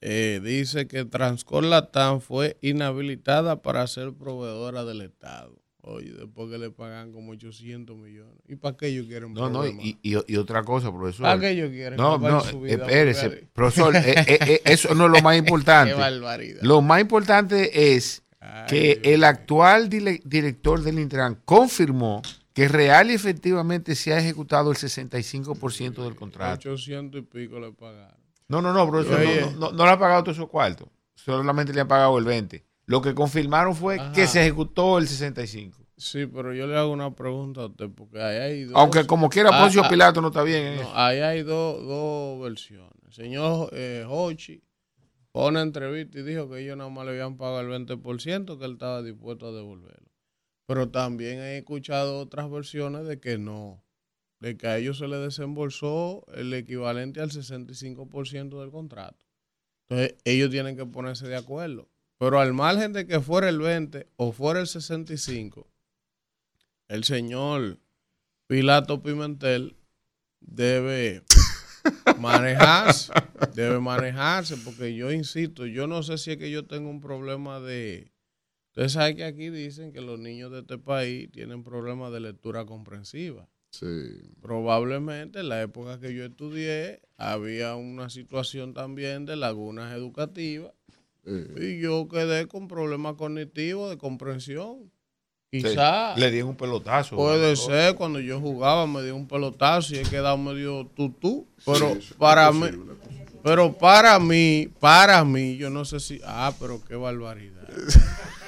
eh, 0.00 0.40
dice 0.42 0.86
que 0.88 1.04
Transcor 1.04 1.64
Latam 1.64 2.20
fue 2.20 2.58
inhabilitada 2.60 3.62
para 3.62 3.86
ser 3.86 4.12
proveedora 4.12 4.84
del 4.84 5.02
Estado. 5.02 5.56
Oye, 5.84 6.12
después 6.12 6.48
que 6.48 6.58
le 6.58 6.70
pagan 6.70 7.10
como 7.12 7.32
800 7.32 7.96
millones. 7.96 8.36
¿Y 8.46 8.54
para 8.54 8.76
qué 8.76 8.86
ellos 8.86 9.06
quieren 9.08 9.32
No, 9.34 9.50
no, 9.50 9.66
y, 9.66 9.98
y- 10.02 10.16
y 10.28 10.36
otra 10.36 10.62
cosa, 10.62 10.92
profesor. 10.92 11.22
¿Para 11.24 11.40
qué 11.40 11.50
ellos 11.50 11.70
quieren 11.70 11.96
No, 11.96 12.18
no, 12.18 12.38
espérese, 12.40 13.48
profesor, 13.52 13.96
eh, 13.96 14.14
eh, 14.28 14.60
eso 14.64 14.94
no 14.94 15.06
es 15.06 15.10
lo 15.12 15.20
más 15.22 15.32
Qué 15.34 15.38
importante. 15.38 15.94
barbaridad. 15.94 16.62
Lo 16.62 16.82
más 16.82 17.00
importante 17.00 17.94
es 17.94 18.22
Ay, 18.38 18.66
que 18.68 18.80
Dios 19.02 19.14
el 19.14 19.24
actual 19.24 19.88
director 19.88 20.82
del 20.82 21.00
Intran 21.00 21.40
confirmó 21.44 22.22
que 22.54 22.68
real 22.68 23.10
y 23.10 23.14
efectivamente 23.14 23.94
se 23.94 24.12
ha 24.12 24.18
ejecutado 24.18 24.70
el 24.70 24.76
65% 24.76 26.04
del 26.04 26.14
contrato. 26.14 26.54
800 26.70 27.20
y 27.20 27.24
pico 27.24 27.58
le 27.60 27.72
pagaron. 27.72 28.20
No, 28.48 28.60
no, 28.60 28.72
no, 28.72 28.88
profesor, 28.90 29.20
Oye. 29.20 29.40
no, 29.42 29.50
no, 29.52 29.72
no 29.72 29.84
le 29.84 29.90
ha 29.90 29.98
pagado 29.98 30.24
todos 30.24 30.36
esos 30.36 30.48
cuartos. 30.50 30.88
Solamente 31.14 31.72
le 31.72 31.80
han 31.80 31.88
pagado 31.88 32.18
el 32.18 32.24
20. 32.24 32.64
Lo 32.86 33.00
que 33.00 33.14
confirmaron 33.14 33.74
fue 33.74 33.98
Ajá. 33.98 34.12
que 34.12 34.26
se 34.26 34.40
ejecutó 34.42 34.98
el 34.98 35.08
65. 35.08 35.78
Sí, 35.96 36.26
pero 36.26 36.52
yo 36.52 36.66
le 36.66 36.76
hago 36.76 36.90
una 36.90 37.14
pregunta 37.14 37.62
a 37.62 37.66
usted, 37.66 37.88
porque 37.94 38.20
ahí 38.20 38.36
hay 38.38 38.64
dos... 38.64 38.76
Aunque 38.76 39.06
como 39.06 39.28
quiera 39.30 39.50
Ah, 39.52 39.60
Poncio 39.60 39.82
ah, 39.84 39.88
Pilato 39.88 40.20
no 40.20 40.28
está 40.28 40.42
bien 40.42 40.64
en 40.66 40.76
No, 40.76 40.82
eso. 40.82 40.92
ahí 40.96 41.20
hay 41.20 41.42
dos, 41.42 41.80
dos 41.86 42.42
versiones. 42.42 42.90
El 43.06 43.12
señor 43.12 43.70
eh, 43.72 44.04
Hochi 44.08 44.62
pone 45.30 45.60
entrevista 45.60 46.18
y 46.18 46.22
dijo 46.22 46.50
que 46.50 46.58
ellos 46.60 46.76
nada 46.76 46.90
más 46.90 47.04
le 47.04 47.12
habían 47.12 47.36
pagado 47.36 47.60
el 47.60 47.68
20%, 47.86 48.58
que 48.58 48.64
él 48.64 48.72
estaba 48.72 49.00
dispuesto 49.02 49.46
a 49.46 49.52
devolverlo. 49.52 50.01
Pero 50.66 50.90
también 50.90 51.38
he 51.40 51.58
escuchado 51.58 52.18
otras 52.18 52.50
versiones 52.50 53.06
de 53.06 53.20
que 53.20 53.38
no, 53.38 53.84
de 54.40 54.56
que 54.56 54.66
a 54.66 54.78
ellos 54.78 54.98
se 54.98 55.08
les 55.08 55.20
desembolsó 55.20 56.24
el 56.34 56.52
equivalente 56.54 57.20
al 57.20 57.30
65% 57.30 58.60
del 58.60 58.70
contrato. 58.70 59.26
Entonces, 59.88 60.16
ellos 60.24 60.50
tienen 60.50 60.76
que 60.76 60.86
ponerse 60.86 61.26
de 61.28 61.36
acuerdo. 61.36 61.88
Pero 62.18 62.38
al 62.38 62.52
margen 62.52 62.92
de 62.92 63.06
que 63.06 63.20
fuera 63.20 63.48
el 63.48 63.58
20 63.58 64.08
o 64.16 64.32
fuera 64.32 64.60
el 64.60 64.68
65, 64.68 65.66
el 66.88 67.04
señor 67.04 67.80
Pilato 68.46 69.02
Pimentel 69.02 69.76
debe 70.40 71.24
manejarse, 72.18 73.12
debe 73.54 73.80
manejarse, 73.80 74.56
porque 74.58 74.94
yo 74.94 75.10
insisto, 75.10 75.66
yo 75.66 75.86
no 75.86 76.02
sé 76.02 76.18
si 76.18 76.32
es 76.32 76.36
que 76.36 76.50
yo 76.50 76.64
tengo 76.66 76.90
un 76.90 77.00
problema 77.00 77.60
de, 77.60 78.11
Usted 78.74 78.88
sabe 78.88 79.16
que 79.16 79.24
aquí 79.24 79.50
dicen 79.50 79.92
que 79.92 80.00
los 80.00 80.18
niños 80.18 80.50
de 80.50 80.60
este 80.60 80.78
país 80.78 81.30
tienen 81.30 81.62
problemas 81.62 82.10
de 82.10 82.20
lectura 82.20 82.64
comprensiva. 82.64 83.46
Sí. 83.70 83.86
Probablemente 84.40 85.40
en 85.40 85.48
la 85.50 85.60
época 85.62 86.00
que 86.00 86.14
yo 86.14 86.24
estudié 86.24 87.00
había 87.18 87.74
una 87.74 88.08
situación 88.10 88.72
también 88.74 89.24
de 89.26 89.36
lagunas 89.36 89.94
educativas 89.94 90.72
Eh, 91.24 91.76
y 91.78 91.80
yo 91.80 92.08
quedé 92.08 92.48
con 92.48 92.66
problemas 92.66 93.14
cognitivos 93.14 93.90
de 93.90 93.96
comprensión. 93.98 94.90
Sí, 95.52 95.62
Quizá 95.62 96.16
Le 96.16 96.30
di 96.30 96.40
un 96.42 96.56
pelotazo. 96.56 97.14
puede 97.14 97.54
ser 97.56 97.94
cuando 97.94 98.18
yo 98.20 98.40
jugaba 98.40 98.86
me 98.86 99.02
dio 99.02 99.14
un 99.14 99.28
pelotazo 99.28 99.94
y 99.94 99.98
he 99.98 100.02
quedado 100.02 100.36
medio 100.38 100.86
tutú, 100.96 101.46
pero 101.66 101.96
para 102.18 102.50
mí, 102.52 102.66
pero 103.42 103.76
para 103.76 104.18
mí, 104.18 104.68
para 104.80 105.24
mí, 105.24 105.56
yo 105.58 105.68
no 105.70 105.84
sé 105.84 106.00
si, 106.00 106.20
ah, 106.24 106.52
pero 106.58 106.82
qué 106.88 106.96
barbaridad. 106.96 107.68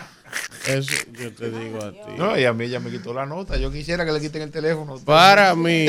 Eso 0.66 0.92
yo 1.12 1.32
te 1.32 1.50
digo 1.50 1.78
a 1.82 1.92
ti. 1.92 2.12
No, 2.16 2.38
y 2.38 2.44
a 2.44 2.52
mí 2.54 2.68
ya 2.68 2.80
me 2.80 2.90
quitó 2.90 3.12
la 3.12 3.26
nota. 3.26 3.58
Yo 3.58 3.70
quisiera 3.70 4.06
que 4.06 4.12
le 4.12 4.20
quiten 4.20 4.42
el 4.42 4.50
teléfono. 4.50 4.98
Para 4.98 5.54
mí, 5.54 5.86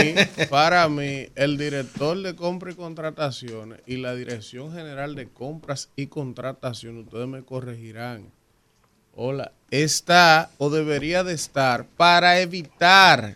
para 0.50 0.90
mí, 0.90 1.28
el 1.36 1.58
director 1.58 2.22
de 2.22 2.36
compra 2.36 2.72
y 2.72 2.76
contrataciones 2.76 3.80
y 3.86 3.98
la 3.98 4.16
Dirección 4.16 4.74
General 4.74 5.16
de 5.16 5.28
Compras 5.28 5.90
y 5.96 6.08
Contrataciones, 6.08 7.06
ustedes 7.06 7.28
me 7.28 7.44
corregirán, 7.44 8.32
hola, 9.14 9.54
está 9.72 10.50
o 10.58 10.70
debería 10.70 11.24
de 11.24 11.34
estar 11.34 11.86
para 11.86 12.42
evitar, 12.42 13.36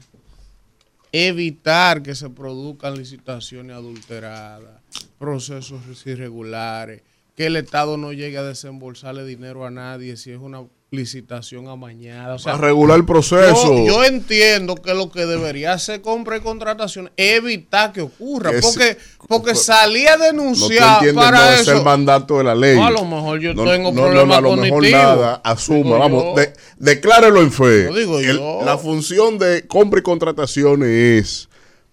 evitar 1.13 2.03
que 2.03 2.15
se 2.15 2.29
produzcan 2.29 2.97
licitaciones 2.97 3.77
adulteradas, 3.77 4.81
procesos 5.17 6.05
irregulares, 6.05 7.01
que 7.37 7.45
el 7.45 7.55
Estado 7.55 7.95
no 7.95 8.11
llegue 8.11 8.37
a 8.37 8.43
desembolsarle 8.43 9.23
dinero 9.23 9.65
a 9.65 9.71
nadie 9.71 10.17
si 10.17 10.31
es 10.31 10.39
una 10.39 10.61
licitación 10.91 11.67
amañada. 11.67 12.35
O 12.35 12.39
sea, 12.39 12.53
a 12.53 12.57
regular 12.57 12.97
el 12.97 13.05
proceso. 13.05 13.75
yo, 13.77 13.85
yo 13.85 14.03
entiendo 14.05 14.75
que 14.75 14.93
lo 14.95 15.11
que 15.11 15.25
debería 15.25 15.73
hacer 15.73 16.01
compra 16.01 16.37
y 16.37 16.41
contratación 16.41 17.11
es 17.15 17.37
evitar 17.37 17.91
que 17.93 18.01
ocurra. 18.01 18.51
Que 18.51 18.59
porque, 18.61 18.83
se- 18.83 18.97
porque 19.27 19.55
salí 19.55 20.07
a 20.07 20.17
no 20.33 20.49
entiendes, 20.49 21.13
no 21.13 21.21
para 21.21 21.59
es 21.59 21.67
el 21.67 21.83
mandato 21.83 22.39
de 22.39 22.43
la 22.43 22.55
ley. 22.55 22.75
No, 22.75 22.87
a 22.87 22.91
lo 22.91 23.05
mejor 23.05 23.39
yo 23.39 23.53
No, 23.53 23.65
tengo 23.65 23.93
problemas 23.93 24.37
a 24.37 24.41
lo 24.41 24.55
mejor 24.55 24.89
nada, 24.89 25.41
asuma, 25.43 25.77
Digo 25.83 25.99
vamos, 25.99 26.35
de- 26.35 26.53
declárelo 26.77 27.41
en 27.41 27.51
fe. 27.51 27.93
Digo 27.93 28.19
El- 28.19 28.37
yo. 28.37 28.61
La 28.65 28.77
función 28.77 29.37
de 29.37 29.67
compra 29.67 29.99
y 29.99 30.03
contrataciones 30.03 30.89
es 30.89 31.49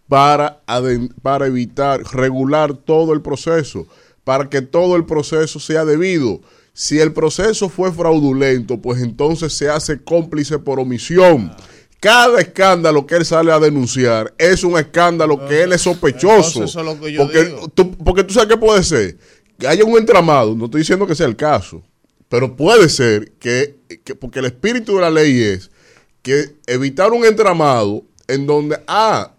para, 0.09 0.61
para 1.23 1.47
evitar, 1.49 2.01
regular 2.15 2.73
todo 2.75 3.13
el 3.13 3.21
proceso, 3.21 3.87
para 4.25 4.49
que 4.49 4.63
todo 4.63 4.97
el 4.97 5.05
proceso 5.05 5.61
sea 5.61 5.85
debido. 5.85 6.41
Si 6.79 6.99
el 7.01 7.15
proceso 7.15 7.71
fue 7.71 7.91
fraudulento, 7.91 8.77
pues 8.83 9.01
entonces 9.01 9.55
se 9.55 9.71
hace 9.71 9.99
cómplice 10.05 10.59
por 10.59 10.79
omisión. 10.79 11.51
Cada 12.01 12.39
escándalo 12.39 13.07
que 13.07 13.15
él 13.15 13.25
sale 13.25 13.51
a 13.51 13.59
denunciar 13.59 14.35
es 14.37 14.63
un 14.63 14.77
escándalo 14.79 15.49
que 15.49 15.63
él 15.63 15.73
es 15.73 15.81
sospechoso. 15.81 16.65
eso 16.65 16.81
es 16.81 16.85
lo 16.87 17.01
que 17.01 17.13
yo 17.15 17.23
porque, 17.23 17.45
digo. 17.47 17.69
tú, 17.69 17.91
porque 17.93 18.25
tú 18.25 18.35
sabes 18.35 18.51
que 18.51 18.59
puede 18.59 18.83
ser 18.83 19.17
que 19.59 19.67
haya 19.67 19.85
un 19.87 19.97
entramado, 19.97 20.55
no 20.55 20.67
estoy 20.67 20.83
diciendo 20.83 21.07
que 21.07 21.15
sea 21.15 21.25
el 21.27 21.35
caso, 21.37 21.83
pero 22.29 22.55
puede 22.55 22.91
ser 22.91 23.33
que, 23.39 23.77
que- 24.05 24.15
porque 24.15 24.41
el 24.41 24.45
espíritu 24.45 24.97
de 24.97 25.01
la 25.01 25.11
ley 25.11 25.41
es 25.45 25.71
que 26.21 26.57
evitar 26.67 27.11
un 27.13 27.25
entramado 27.25 28.03
en 28.29 28.47
donde, 28.47 28.79
ah, 28.87 29.33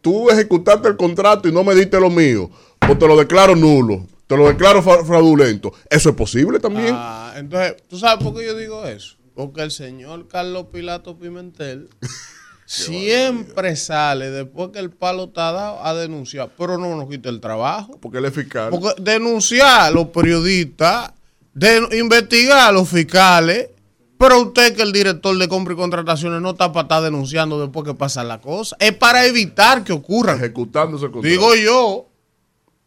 tú 0.00 0.28
ejecutaste 0.28 0.88
el 0.88 0.96
contrato 0.96 1.48
y 1.48 1.52
no 1.52 1.62
me 1.62 1.76
diste 1.76 2.00
lo 2.00 2.10
mío, 2.10 2.50
pues 2.80 2.98
te 2.98 3.06
lo 3.06 3.16
declaro 3.16 3.54
nulo, 3.54 4.04
te 4.30 4.36
lo 4.36 4.46
declaro 4.46 4.80
fra- 4.80 5.04
fraudulento. 5.04 5.72
Eso 5.90 6.10
es 6.10 6.14
posible 6.14 6.60
también. 6.60 6.94
Ah, 6.96 7.32
entonces, 7.36 7.74
¿tú 7.88 7.98
sabes 7.98 8.22
por 8.22 8.32
qué 8.32 8.46
yo 8.46 8.56
digo 8.56 8.86
eso? 8.86 9.16
Porque 9.34 9.60
el 9.62 9.72
señor 9.72 10.28
Carlos 10.28 10.66
Pilato 10.72 11.18
Pimentel 11.18 11.88
siempre 12.64 13.74
sale 13.74 14.30
después 14.30 14.70
que 14.70 14.78
el 14.78 14.90
palo 14.92 15.24
está 15.24 15.50
dado 15.50 15.84
a 15.84 15.94
denunciar, 15.94 16.48
pero 16.56 16.78
no 16.78 16.94
nos 16.94 17.08
quita 17.08 17.28
el 17.28 17.40
trabajo. 17.40 17.98
Porque 18.00 18.18
él 18.18 18.26
es 18.26 18.34
fiscal. 18.34 18.70
Porque 18.70 18.90
denunciar 19.02 19.80
a 19.80 19.90
los 19.90 20.06
periodistas, 20.10 21.10
de, 21.52 21.98
investigar 21.98 22.68
a 22.68 22.70
los 22.70 22.88
fiscales, 22.88 23.70
pero 24.16 24.42
usted 24.42 24.76
que 24.76 24.82
el 24.82 24.92
director 24.92 25.36
de 25.36 25.48
compra 25.48 25.74
y 25.74 25.76
contrataciones 25.76 26.40
no 26.40 26.50
está 26.50 26.72
para 26.72 26.82
estar 26.82 27.02
denunciando 27.02 27.60
después 27.60 27.84
que 27.84 27.94
pasa 27.94 28.22
la 28.22 28.40
cosa. 28.40 28.76
Es 28.78 28.92
para 28.92 29.26
evitar 29.26 29.82
que 29.82 29.92
ocurran. 29.92 30.36
Ejecutándose. 30.36 31.08
Digo 31.20 31.56
yo. 31.56 32.09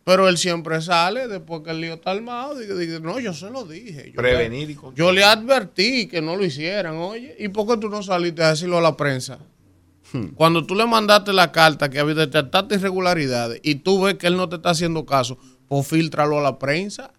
Pero 0.03 0.27
él 0.27 0.37
siempre 0.37 0.81
sale 0.81 1.27
después 1.27 1.61
que 1.63 1.71
el 1.71 1.79
lío 1.79 1.93
está 1.93 2.11
armado. 2.11 2.57
Dice, 2.57 2.75
dice, 2.75 2.99
no, 2.99 3.19
yo 3.19 3.33
se 3.33 3.49
lo 3.49 3.63
dije. 3.63 4.11
Yo 4.11 4.17
Prevenir 4.17 4.69
y 4.69 4.73
le, 4.73 4.75
controlar. 4.75 4.97
yo 4.97 5.11
le 5.13 5.23
advertí 5.23 6.07
que 6.07 6.21
no 6.21 6.35
lo 6.35 6.43
hicieran, 6.43 6.97
oye. 6.97 7.35
¿Y 7.39 7.47
por 7.49 7.67
qué 7.67 7.77
tú 7.77 7.89
no 7.89 8.03
saliste 8.03 8.43
a 8.43 8.49
decirlo 8.49 8.77
a 8.77 8.81
la 8.81 8.97
prensa? 8.97 9.39
Cuando 10.35 10.65
tú 10.65 10.75
le 10.75 10.85
mandaste 10.85 11.33
la 11.33 11.51
carta 11.51 11.89
que 11.89 11.99
había 11.99 12.13
detectaste 12.13 12.75
irregularidades 12.75 13.59
y 13.63 13.75
tú 13.75 14.03
ves 14.03 14.15
que 14.15 14.27
él 14.27 14.37
no 14.37 14.47
te 14.47 14.57
está 14.57 14.69
haciendo 14.71 15.05
caso, 15.05 15.39
pues 15.67 15.87
filtralo 15.87 16.37
a 16.37 16.43
la 16.43 16.59
prensa 16.59 17.11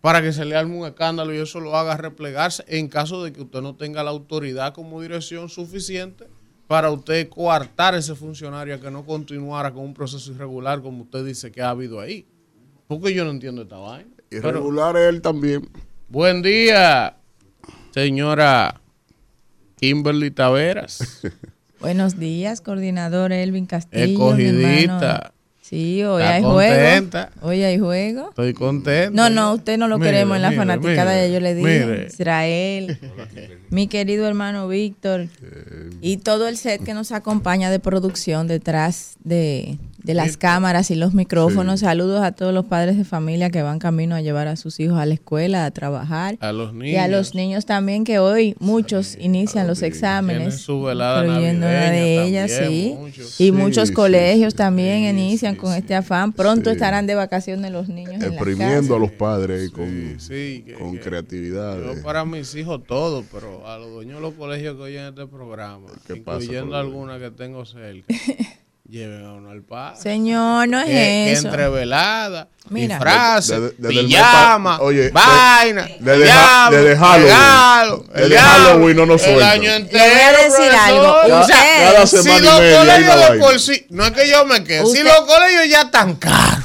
para 0.00 0.22
que 0.22 0.32
se 0.32 0.44
le 0.44 0.56
arme 0.56 0.76
un 0.76 0.86
escándalo 0.86 1.34
y 1.34 1.38
eso 1.38 1.60
lo 1.60 1.76
haga 1.76 1.96
replegarse 1.96 2.64
en 2.68 2.88
caso 2.88 3.22
de 3.24 3.32
que 3.32 3.42
usted 3.42 3.60
no 3.60 3.76
tenga 3.76 4.02
la 4.02 4.10
autoridad 4.10 4.72
como 4.72 5.02
dirección 5.02 5.48
suficiente 5.50 6.26
para 6.66 6.90
usted 6.90 7.28
coartar 7.28 7.94
a 7.94 7.98
ese 7.98 8.14
funcionario 8.14 8.74
a 8.74 8.80
que 8.80 8.90
no 8.90 9.04
continuara 9.04 9.72
con 9.72 9.84
un 9.84 9.94
proceso 9.94 10.32
irregular 10.32 10.80
como 10.80 11.02
usted 11.02 11.24
dice 11.24 11.52
que 11.52 11.62
ha 11.62 11.70
habido 11.70 12.00
ahí. 12.00 12.26
Porque 12.86 13.14
yo 13.14 13.24
no 13.24 13.30
entiendo 13.30 13.62
esta 13.62 13.76
vaina. 13.76 14.10
Pero, 14.28 14.48
Irregular 14.48 14.96
él 14.96 15.22
también. 15.22 15.68
buen 16.08 16.42
día, 16.42 17.16
señora 17.92 18.80
Kimberly 19.76 20.30
Taveras. 20.30 21.22
Buenos 21.80 22.18
días, 22.18 22.60
coordinador 22.60 23.32
Elvin 23.32 23.66
Castillo. 23.66 24.34
mi 24.34 24.44
Escogidita. 24.44 25.34
Sí, 25.66 26.04
hoy 26.04 26.20
Está 26.20 26.34
hay 26.34 26.42
contenta. 26.42 27.30
juego. 27.40 27.48
Hoy 27.48 27.62
hay 27.62 27.78
juego. 27.78 28.28
Estoy 28.28 28.52
contento. 28.52 29.16
No, 29.16 29.30
no, 29.30 29.54
usted 29.54 29.78
no 29.78 29.88
lo 29.88 29.96
Mire, 29.96 30.10
queremos 30.10 30.36
en 30.36 30.42
la 30.42 30.50
mire, 30.50 30.60
fanaticada, 30.60 31.12
mire, 31.14 31.28
ya 31.28 31.34
yo 31.34 31.40
le 31.40 31.54
dije. 31.54 32.06
Israel, 32.10 32.98
mi 33.70 33.86
querido 33.86 34.28
hermano 34.28 34.68
Víctor 34.68 35.28
y 36.02 36.18
todo 36.18 36.48
el 36.48 36.58
set 36.58 36.84
que 36.84 36.92
nos 36.92 37.12
acompaña 37.12 37.70
de 37.70 37.78
producción 37.78 38.46
detrás 38.46 39.16
de, 39.24 39.78
de 40.04 40.14
las 40.14 40.36
cámaras 40.36 40.90
y 40.90 40.94
los 40.94 41.14
micrófonos. 41.14 41.80
Saludos 41.80 42.22
a 42.22 42.32
todos 42.32 42.52
los 42.52 42.66
padres 42.66 42.96
de 42.98 43.04
familia 43.04 43.50
que 43.50 43.62
van 43.62 43.78
camino 43.78 44.14
a 44.14 44.20
llevar 44.20 44.48
a 44.48 44.56
sus 44.56 44.78
hijos 44.78 44.98
a 44.98 45.06
la 45.06 45.14
escuela, 45.14 45.64
a 45.64 45.70
trabajar. 45.70 46.36
A 46.40 46.52
los 46.52 46.72
niños. 46.74 46.92
Y 46.92 46.96
a 46.96 47.08
los 47.08 47.34
niños 47.34 47.64
también, 47.66 48.04
que 48.04 48.18
hoy 48.18 48.54
muchos 48.60 49.16
inician 49.18 49.66
los 49.66 49.82
exámenes. 49.82 50.58
su 50.60 50.82
velada 50.82 51.26
incluyendo 51.26 51.66
una 51.66 51.90
de 51.90 52.22
ellas, 52.26 52.52
también, 52.58 52.70
sí. 52.92 52.94
muchos. 52.98 53.40
Y 53.40 53.44
Sí, 53.46 53.52
muchos 53.52 53.88
sí, 53.88 53.94
colegios 53.94 54.52
sí, 54.52 54.56
también 54.58 55.02
sí, 55.04 55.08
inician 55.22 55.54
sí, 55.54 55.60
con 55.60 55.72
sí. 55.72 55.78
este 55.78 55.94
afán. 55.94 56.32
Pronto 56.32 56.70
Sí. 56.70 56.74
estarán 56.76 57.06
de 57.06 57.14
vacaciones 57.14 57.72
los 57.72 57.88
niños 57.88 58.14
en 58.14 58.20
la 58.20 58.26
Exprimiendo 58.26 58.96
a 58.96 58.98
los 58.98 59.10
padres 59.12 59.70
con, 59.70 60.16
Sí, 60.20 60.64
que- 60.66 60.74
con 60.78 60.92
que- 60.92 61.00
creatividad. 61.00 61.78
Yo 61.82 62.02
para 62.02 62.24
mis 62.26 62.54
hijos 62.54 62.82
todo, 62.86 63.24
pero 63.32 63.66
a 63.66 63.78
los 63.78 63.90
dueños 63.90 64.16
de 64.16 64.20
los 64.20 64.34
colegios 64.34 64.76
que 64.76 64.82
oyen 64.82 65.04
este 65.06 65.26
programa, 65.26 65.86
¿Qué 66.06 66.16
pasa, 66.16 66.42
incluyendo 66.44 66.76
alguna 66.76 67.18
que 67.18 67.30
tengo 67.30 67.64
cerca, 67.64 68.04
lleven 68.88 69.24
a 69.24 69.32
uno 69.32 69.50
al. 69.50 69.62
Señor, 70.00 70.68
no 70.68 70.78
es 70.80 70.86
que, 70.86 71.32
eso. 71.32 71.48
entre 71.48 71.68
velada, 71.68 72.48
Mira. 72.68 72.96
disfraces, 72.96 73.72
pijama, 73.88 74.80
oye, 74.80 75.04
de- 75.04 75.10
vaina, 75.10 75.88
Ja- 76.30 76.68
desde 76.70 76.96
Halloween. 76.96 78.36
Halloween 78.38 78.96
no 78.96 79.06
nos 79.06 79.22
El 79.22 79.42
año 79.42 79.62
Le 79.70 79.76
entero, 79.76 80.04
voy 80.04 80.20
a 80.22 80.32
decir 80.32 80.50
profesor. 80.50 80.74
algo. 80.74 81.14
Cada- 81.22 81.40
O 81.40 81.46
sea, 81.46 81.56
cada 81.92 82.06
si 82.06 82.16
los 82.16 82.60
colegios 82.78 83.30
de 83.30 83.38
por 83.40 83.60
sí, 83.60 83.86
no 83.90 84.04
es 84.04 84.12
que 84.12 84.28
yo 84.28 84.44
me 84.44 84.62
quede, 84.64 84.86
si 84.86 85.02
los 85.02 85.20
colegios 85.22 85.68
ya 85.68 85.82
están 85.82 86.14
caros. 86.16 86.63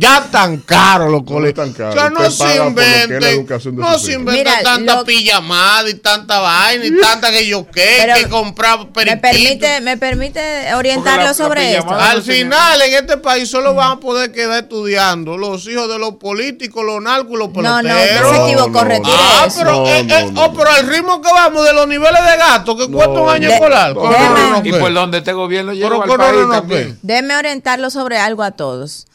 Ya 0.00 0.28
tan 0.30 0.58
caros 0.58 1.10
los 1.10 1.24
colegios. 1.24 1.54
tan 1.54 1.72
caros. 1.72 1.96
O 1.96 1.98
sea, 1.98 2.08
no 2.10 2.30
se 2.30 2.56
inventen. 2.56 3.46
No 3.74 3.98
se 3.98 4.16
tanta 4.62 4.94
lo- 4.94 5.04
pijamada 5.04 5.90
y 5.90 5.94
tanta 5.94 6.38
vaina 6.38 6.84
y 6.86 6.96
tanta 7.00 7.32
que 7.32 7.48
yo 7.48 7.66
qué, 7.68 7.96
Pero 7.98 8.14
que 8.14 8.28
comprar 8.28 8.78
¿Me 8.94 9.16
permite, 9.16 9.80
¿Me 9.80 9.96
permite 9.96 10.72
orientarlo 10.74 11.22
la- 11.22 11.28
la 11.30 11.34
sobre 11.34 11.76
esto? 11.78 11.90
Al 11.92 12.22
final, 12.22 12.80
en 12.80 12.94
este 12.94 13.16
país 13.16 13.50
solo 13.50 13.74
van 13.74 13.90
a 13.90 14.00
poder 14.00 14.30
quedar 14.30 14.62
estudiando 14.62 15.36
los 15.36 15.66
hijos 15.66 15.88
de 15.88 15.98
los 15.98 16.14
políticos, 16.14 16.84
los 16.84 17.02
narcos 17.02 17.32
y 17.32 17.36
los 17.36 17.48
No, 17.48 17.54
peloteros. 17.54 17.82
no, 17.82 17.98
usted 17.98 18.16
se 18.16 18.22
No, 18.38 18.46
equivocó, 18.46 18.70
no, 18.70 18.84
retire 18.84 19.16
Ah, 19.18 19.44
eso. 19.48 19.58
pero, 19.58 19.72
No, 19.72 19.86
eh, 19.88 20.04
no, 20.04 20.16
eh, 20.16 20.30
no, 20.30 20.44
oh, 20.44 20.54
pero 20.54 20.70
al 20.70 20.86
ritmo 20.86 21.20
que 21.20 21.32
vamos 21.32 21.64
de 21.66 21.72
los 21.72 21.88
niveles 21.88 22.22
de 22.24 22.36
gasto 22.36 22.76
que 22.76 22.86
cuesta 22.86 23.10
un 23.20 23.28
año 23.30 23.48
De- 23.48 23.54
escolar. 23.54 23.94
no, 23.94 24.00
¿cómo 24.00 24.12
déjame- 24.12 24.40
no, 24.50 24.60
no, 24.60 24.64
Y 24.64 24.72
por 24.78 24.94
donde 24.94 25.18
este 25.18 25.32
gobierno 25.32 25.72
Pero 25.72 26.02
al 26.02 26.08
¿cómo 26.08 26.18
país 26.18 26.32
no, 26.34 26.46
no, 26.46 26.52
también. 26.54 26.98
Déjenme 27.02 27.36
orientarlo 27.36 27.90
sobre 27.90 28.18
algo 28.18 28.44
a 28.44 28.52
todos. 28.52 29.06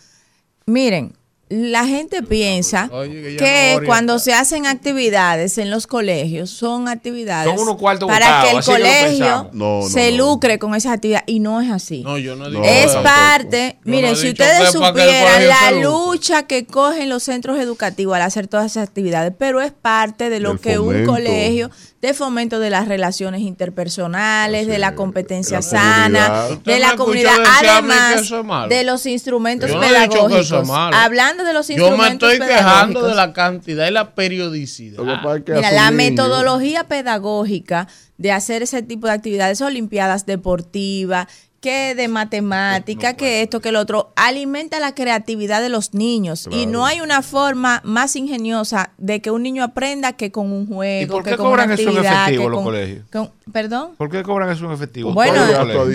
Miren, 0.65 1.13
la 1.49 1.85
gente 1.85 2.23
piensa 2.23 2.89
Oye, 2.91 3.21
que 3.21 3.33
ya 3.33 3.37
que 3.37 3.77
no 3.79 3.85
cuando 3.85 4.17
se 4.17 4.33
hacen 4.33 4.65
actividades 4.65 5.59
en 5.59 5.69
los 5.69 5.85
colegios 5.85 6.49
son 6.49 6.87
actividades 6.87 7.53
Son 7.53 7.61
unos 7.61 7.75
cuartos 7.75 8.09
para 8.09 8.41
que 8.43 8.57
el 8.57 8.63
que 8.63 8.71
colegio. 8.71 9.49
No, 9.53 9.81
no, 9.81 9.87
se 9.87 10.11
no. 10.11 10.17
lucre 10.17 10.57
con 10.57 10.73
esa 10.73 10.93
actividad 10.93 11.23
y 11.27 11.39
no 11.39 11.61
es 11.61 11.69
así. 11.69 12.01
No, 12.01 12.17
yo 12.17 12.35
no 12.35 12.49
digo 12.49 12.63
es 12.63 12.87
tampoco. 12.87 13.03
parte, 13.03 13.77
miren, 13.83 14.15
si 14.15 14.29
ustedes 14.29 14.71
supieran 14.71 15.47
la 15.47 15.71
lucha 15.73 16.47
que 16.47 16.65
cogen 16.65 17.09
los 17.09 17.21
centros 17.21 17.59
educativos 17.59 18.15
al 18.15 18.23
hacer 18.23 18.47
todas 18.47 18.71
esas 18.71 18.87
actividades, 18.87 19.31
pero 19.37 19.61
es 19.61 19.71
parte 19.71 20.31
de 20.31 20.39
lo 20.39 20.57
que 20.57 20.79
un 20.79 21.05
colegio, 21.05 21.69
de 22.03 22.13
fomento 22.13 22.59
de 22.59 22.69
las 22.69 22.89
relaciones 22.89 23.39
interpersonales, 23.41 24.67
de 24.67 24.77
la 24.77 24.93
competencia 24.93 25.59
la 25.59 25.61
sana, 25.61 26.47
de 26.65 26.77
la 26.79 26.97
comunidad, 26.97 27.31
además 27.61 28.29
de 28.67 28.83
los 28.83 29.05
instrumentos 29.05 29.69
Yo 29.69 29.77
no 29.77 29.81
pedagógicos. 29.87 30.69
Hablando 30.93 31.45
de 31.45 31.53
los 31.53 31.69
Yo 31.69 31.75
me 31.77 31.81
instrumentos 31.81 32.33
estoy 32.33 32.45
quejando 32.47 32.99
pedagógicos. 32.99 33.07
de 33.09 33.15
la 33.15 33.31
cantidad 33.33 33.87
y 33.87 33.91
la 33.91 34.13
periodicidad. 34.15 34.97
Lo 34.97 35.05
que 35.05 35.11
pasa 35.23 35.35
es 35.37 35.43
que 35.45 35.53
Mira, 35.53 35.71
la 35.71 35.91
niño- 35.91 35.97
metodología 35.97 36.83
pedagógica 36.89 37.87
de 38.17 38.31
hacer 38.33 38.63
ese 38.63 38.81
tipo 38.81 39.07
de 39.07 39.13
actividades, 39.13 39.61
olimpiadas 39.61 40.25
deportivas, 40.25 41.27
que 41.63 41.95
de 41.95 42.09
matemática, 42.09 43.13
que 43.13 43.41
esto, 43.41 43.61
que 43.61 43.71
lo 43.71 43.79
otro, 43.79 44.11
alimenta 44.17 44.81
la 44.81 44.93
creatividad 44.93 45.61
de 45.61 45.69
los 45.69 45.93
niños. 45.93 46.49
Y 46.51 46.65
no 46.65 46.85
hay 46.85 46.99
una 46.99 47.21
forma 47.21 47.79
más 47.85 48.17
ingeniosa 48.17 48.91
de 48.97 49.21
que 49.21 49.31
un 49.31 49.43
niño 49.43 49.63
aprenda 49.63 50.11
que 50.11 50.29
con 50.29 50.51
un 50.51 50.67
juego, 50.67 51.01
¿Y 51.03 51.05
por 51.05 51.23
que 51.23 51.31
qué 51.31 51.37
con 51.37 51.47
cobran 51.47 51.67
una 51.67 51.75
eso 51.75 51.83
en 51.83 51.87
actividad, 51.89 52.13
efectivo 52.23 52.43
que 52.43 52.49
los 52.49 52.57
con- 52.57 52.63
colegios? 52.65 53.05
con- 53.11 53.31
¿Perdón? 53.53 53.91
¿Por 53.97 54.09
qué 54.09 54.23
cobran 54.23 54.49
eso 54.49 54.65
en 54.65 54.71
efectivo? 54.73 55.13
Bueno, 55.13 55.35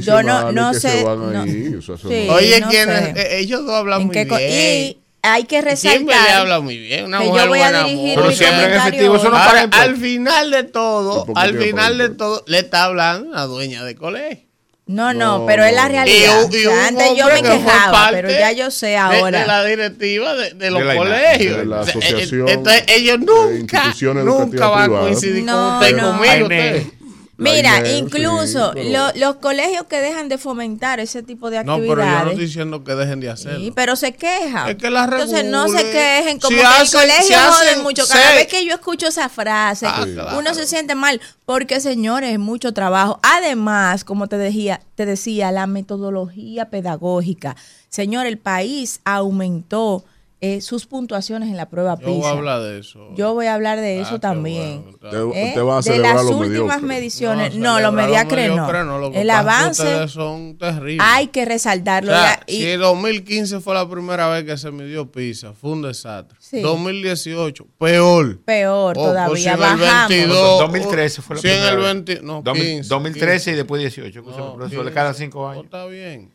yo 0.01 0.23
no, 0.23 0.53
no 0.53 0.73
que 0.73 0.81
sé. 0.81 0.89
se 0.91 1.05
van 1.05 1.33
no- 1.33 1.43
ahí, 1.43 1.75
o 1.75 1.83
sea, 1.83 1.97
eso 1.97 2.09
Sí, 2.09 2.25
no- 2.27 2.35
Oye. 2.35 2.57
Eh, 2.59 3.39
ellos 3.41 3.67
dos 3.67 3.75
hablan 3.75 4.01
¿En 4.01 4.07
muy 4.07 4.15
bien. 4.17 4.29
y 4.41 4.99
hay 5.21 5.45
que 5.45 5.77
Siempre 5.77 6.15
le 6.15 6.21
resaltar 6.23 6.41
habla 6.41 6.61
muy 6.61 6.79
bien. 6.79 7.05
Una 7.07 7.19
que 7.19 7.25
yo 7.27 7.31
mujer 7.33 7.49
voy 7.49 7.61
a 7.61 7.85
dirigir 7.85 8.15
Pero 8.15 8.29
mi 8.29 8.35
siempre 8.35 8.57
en 8.65 8.71
comentario 8.71 8.89
efectivo, 8.89 9.17
eso 9.17 9.31
no 9.31 9.37
Ahora, 9.37 9.69
al 9.71 9.97
final 9.97 10.51
de 10.51 10.65
todo, 10.65 11.23
¿Y 11.23 11.27
por 11.27 11.35
qué 11.35 11.41
al 11.41 11.53
que 11.53 11.59
final 11.67 11.99
de 11.99 12.09
todo, 12.09 12.45
le 12.47 12.59
está 12.61 12.85
hablando 12.85 13.29
una 13.29 13.45
dueña 13.45 13.85
de 13.85 13.95
colegio. 13.97 14.48
No, 14.89 15.13
no, 15.13 15.41
No, 15.41 15.47
pero 15.47 15.65
es 15.65 15.75
la 15.75 15.87
realidad. 15.87 16.49
Y- 16.51 16.57
y 16.57 16.67
O 16.67 16.71
sea, 16.71 16.87
antes 16.89 17.07
yo 17.15 17.27
me 17.27 17.43
quejaba, 17.43 18.09
pero 18.11 18.31
ya 18.31 18.53
yo 18.53 18.71
sé 18.71 18.87
de- 18.87 18.97
ahora. 18.97 19.41
De, 19.43 19.47
la 19.47 19.65
directiva 19.65 20.35
de, 20.35 20.55
de 20.55 20.71
los 20.71 20.83
la 20.83 20.95
INAH, 20.95 21.05
colegios. 21.05 21.57
de 21.59 21.67
la 21.67 21.81
O 21.81 21.85
sea, 21.85 21.95
eh, 21.95 21.99
asociación 21.99 22.49
Entonces, 22.49 22.85
ellos 22.89 23.21
de 23.21 23.27
nunca, 23.27 23.95
nunca 24.25 24.69
van 24.69 24.85
a 24.85 24.89
coincidir 25.01 25.45
No, 25.45 25.53
con 25.53 25.75
usted, 25.83 25.97
no. 25.97 26.09
conmigo. 26.19 26.43
Usted. 26.45 26.83
Mira, 27.39 27.89
incluso 27.91 28.73
sí, 28.73 28.75
pero- 28.75 28.91
lo- 28.91 29.13
los 29.15 29.37
colegios 29.37 29.85
que 29.87 30.01
dejan 30.01 30.29
de 30.29 30.39
fomentar 30.39 30.99
ese 30.99 31.23
tipo 31.23 31.51
de 31.51 31.63
No, 31.63 31.77
pero 31.79 31.93
actividades. 31.93 32.19
yo 32.19 32.25
no 32.25 32.31
estoy 32.33 32.45
diciendo 32.47 32.85
que 32.85 32.95
dejen 32.97 33.21
de 33.21 33.31
hacerlo. 33.31 33.61
Sí, 33.61 33.73
pero 33.75 33.95
se 33.95 34.13
quejan. 34.13 34.69
Es 34.71 34.75
que 34.77 34.91
la 34.91 35.05
Entonces 35.05 35.45
no 35.45 35.69
se 35.69 35.85
quejen 35.91 36.41
como 36.41 36.49
Si 36.51 36.61
que 36.61 36.67
hacen- 36.67 36.83
el 36.83 36.91
colegio 36.91 37.25
si 37.27 37.35
joden 37.35 37.83
mucho. 37.85 38.03
Cada 38.09 38.35
vez 38.35 38.49
que 38.49 38.65
yo 38.67 38.75
escucho 38.75 39.07
esa 39.07 39.29
frase, 39.29 39.87
Ah, 39.87 40.05
claro. 40.13 40.39
uno 40.39 40.53
se 40.53 40.67
siente 40.67 40.97
mal 40.97 41.21
porque 41.47 41.81
señores, 41.81 42.33
es 42.33 42.39
mucho 42.41 42.75
trabajo. 42.75 43.21
Además, 43.23 44.03
como 44.03 44.27
te 44.27 44.37
decía, 44.37 44.81
te 44.97 45.07
decía, 45.07 45.53
la 45.53 45.69
metodología 45.69 46.71
pedagógica. 46.71 47.55
Señor, 47.89 48.27
el 48.27 48.39
país 48.39 49.01
aumentó 49.05 50.05
eh, 50.41 50.61
sus 50.61 50.87
puntuaciones 50.87 51.49
en 51.49 51.57
la 51.57 51.69
prueba 51.69 51.99
Yo 52.01 52.07
voy 52.07 52.15
a 52.15 52.19
PISA. 52.21 52.31
hablar 52.31 52.63
de 52.63 52.79
eso. 52.79 53.09
Yo 53.17 53.35
voy 53.35 53.47
a 53.47 53.55
hablar 53.55 53.81
de 53.81 53.99
Ah, 53.99 54.03
eso 54.03 54.21
también. 54.21 54.85
bueno. 55.01 55.33
¿Eh? 55.35 55.49
usted 55.49 55.65
va 55.65 55.79
a 55.79 55.83
de 55.83 55.99
las 55.99 56.23
últimas 56.25 56.49
mediocres. 56.49 56.83
mediciones, 56.83 57.55
No, 57.57 57.61
no, 57.61 57.81
los 57.81 57.91
celebrar 57.91 58.07
mediocres 58.07 58.49
no. 58.51 58.85
no, 58.85 58.99
lo 58.99 59.13
El 59.15 59.31
avance 59.31 60.07
son 60.09 60.57
terribles. 60.57 61.05
hay 61.11 61.27
que 61.29 61.45
resaltarlo. 61.45 62.13
O 62.13 62.15
sea, 62.15 62.41
y- 62.47 62.57
si 62.59 62.67
el 62.67 62.81
2015 62.81 63.59
fue 63.61 63.75
la 63.75 63.89
primera 63.89 64.29
vez 64.29 64.45
que 64.45 64.57
se 64.57 64.71
midió 64.71 65.11
PISA, 65.11 65.55
fue 65.55 65.71
un 65.73 65.83
desastre. 65.83 66.37
Sí. 66.41 66.61
2018, 66.61 67.67
peor. 67.77 68.39
peor 68.45 68.95
Oh, 68.97 69.03
pues 69.03 69.09
todavía, 69.09 69.37
si 69.37 69.49
en 69.49 69.55
el 69.55 69.59
bajamos. 69.61 70.09
22, 70.09 70.59
2013 70.61 71.23
fue 71.23 71.37
la 71.37 71.43
si 71.43 71.49
en 71.49 71.55
primera 71.55 71.71
el 71.73 71.77
vez. 71.79 71.85
20, 71.87 72.21
no, 72.23 72.43
2000 72.43 72.65
15, 72.65 72.89
2013 72.89 73.51
y 73.51 73.55
después 73.55 73.81
18. 73.81 74.23
que 74.23 74.31
No, 74.31 74.37
se 74.37 74.43
profesor, 74.57 74.85
15. 74.85 74.95
cada 74.95 75.15
cinco 75.15 75.49
años. 75.49 75.65
está 75.65 75.85
bien. 75.87 76.33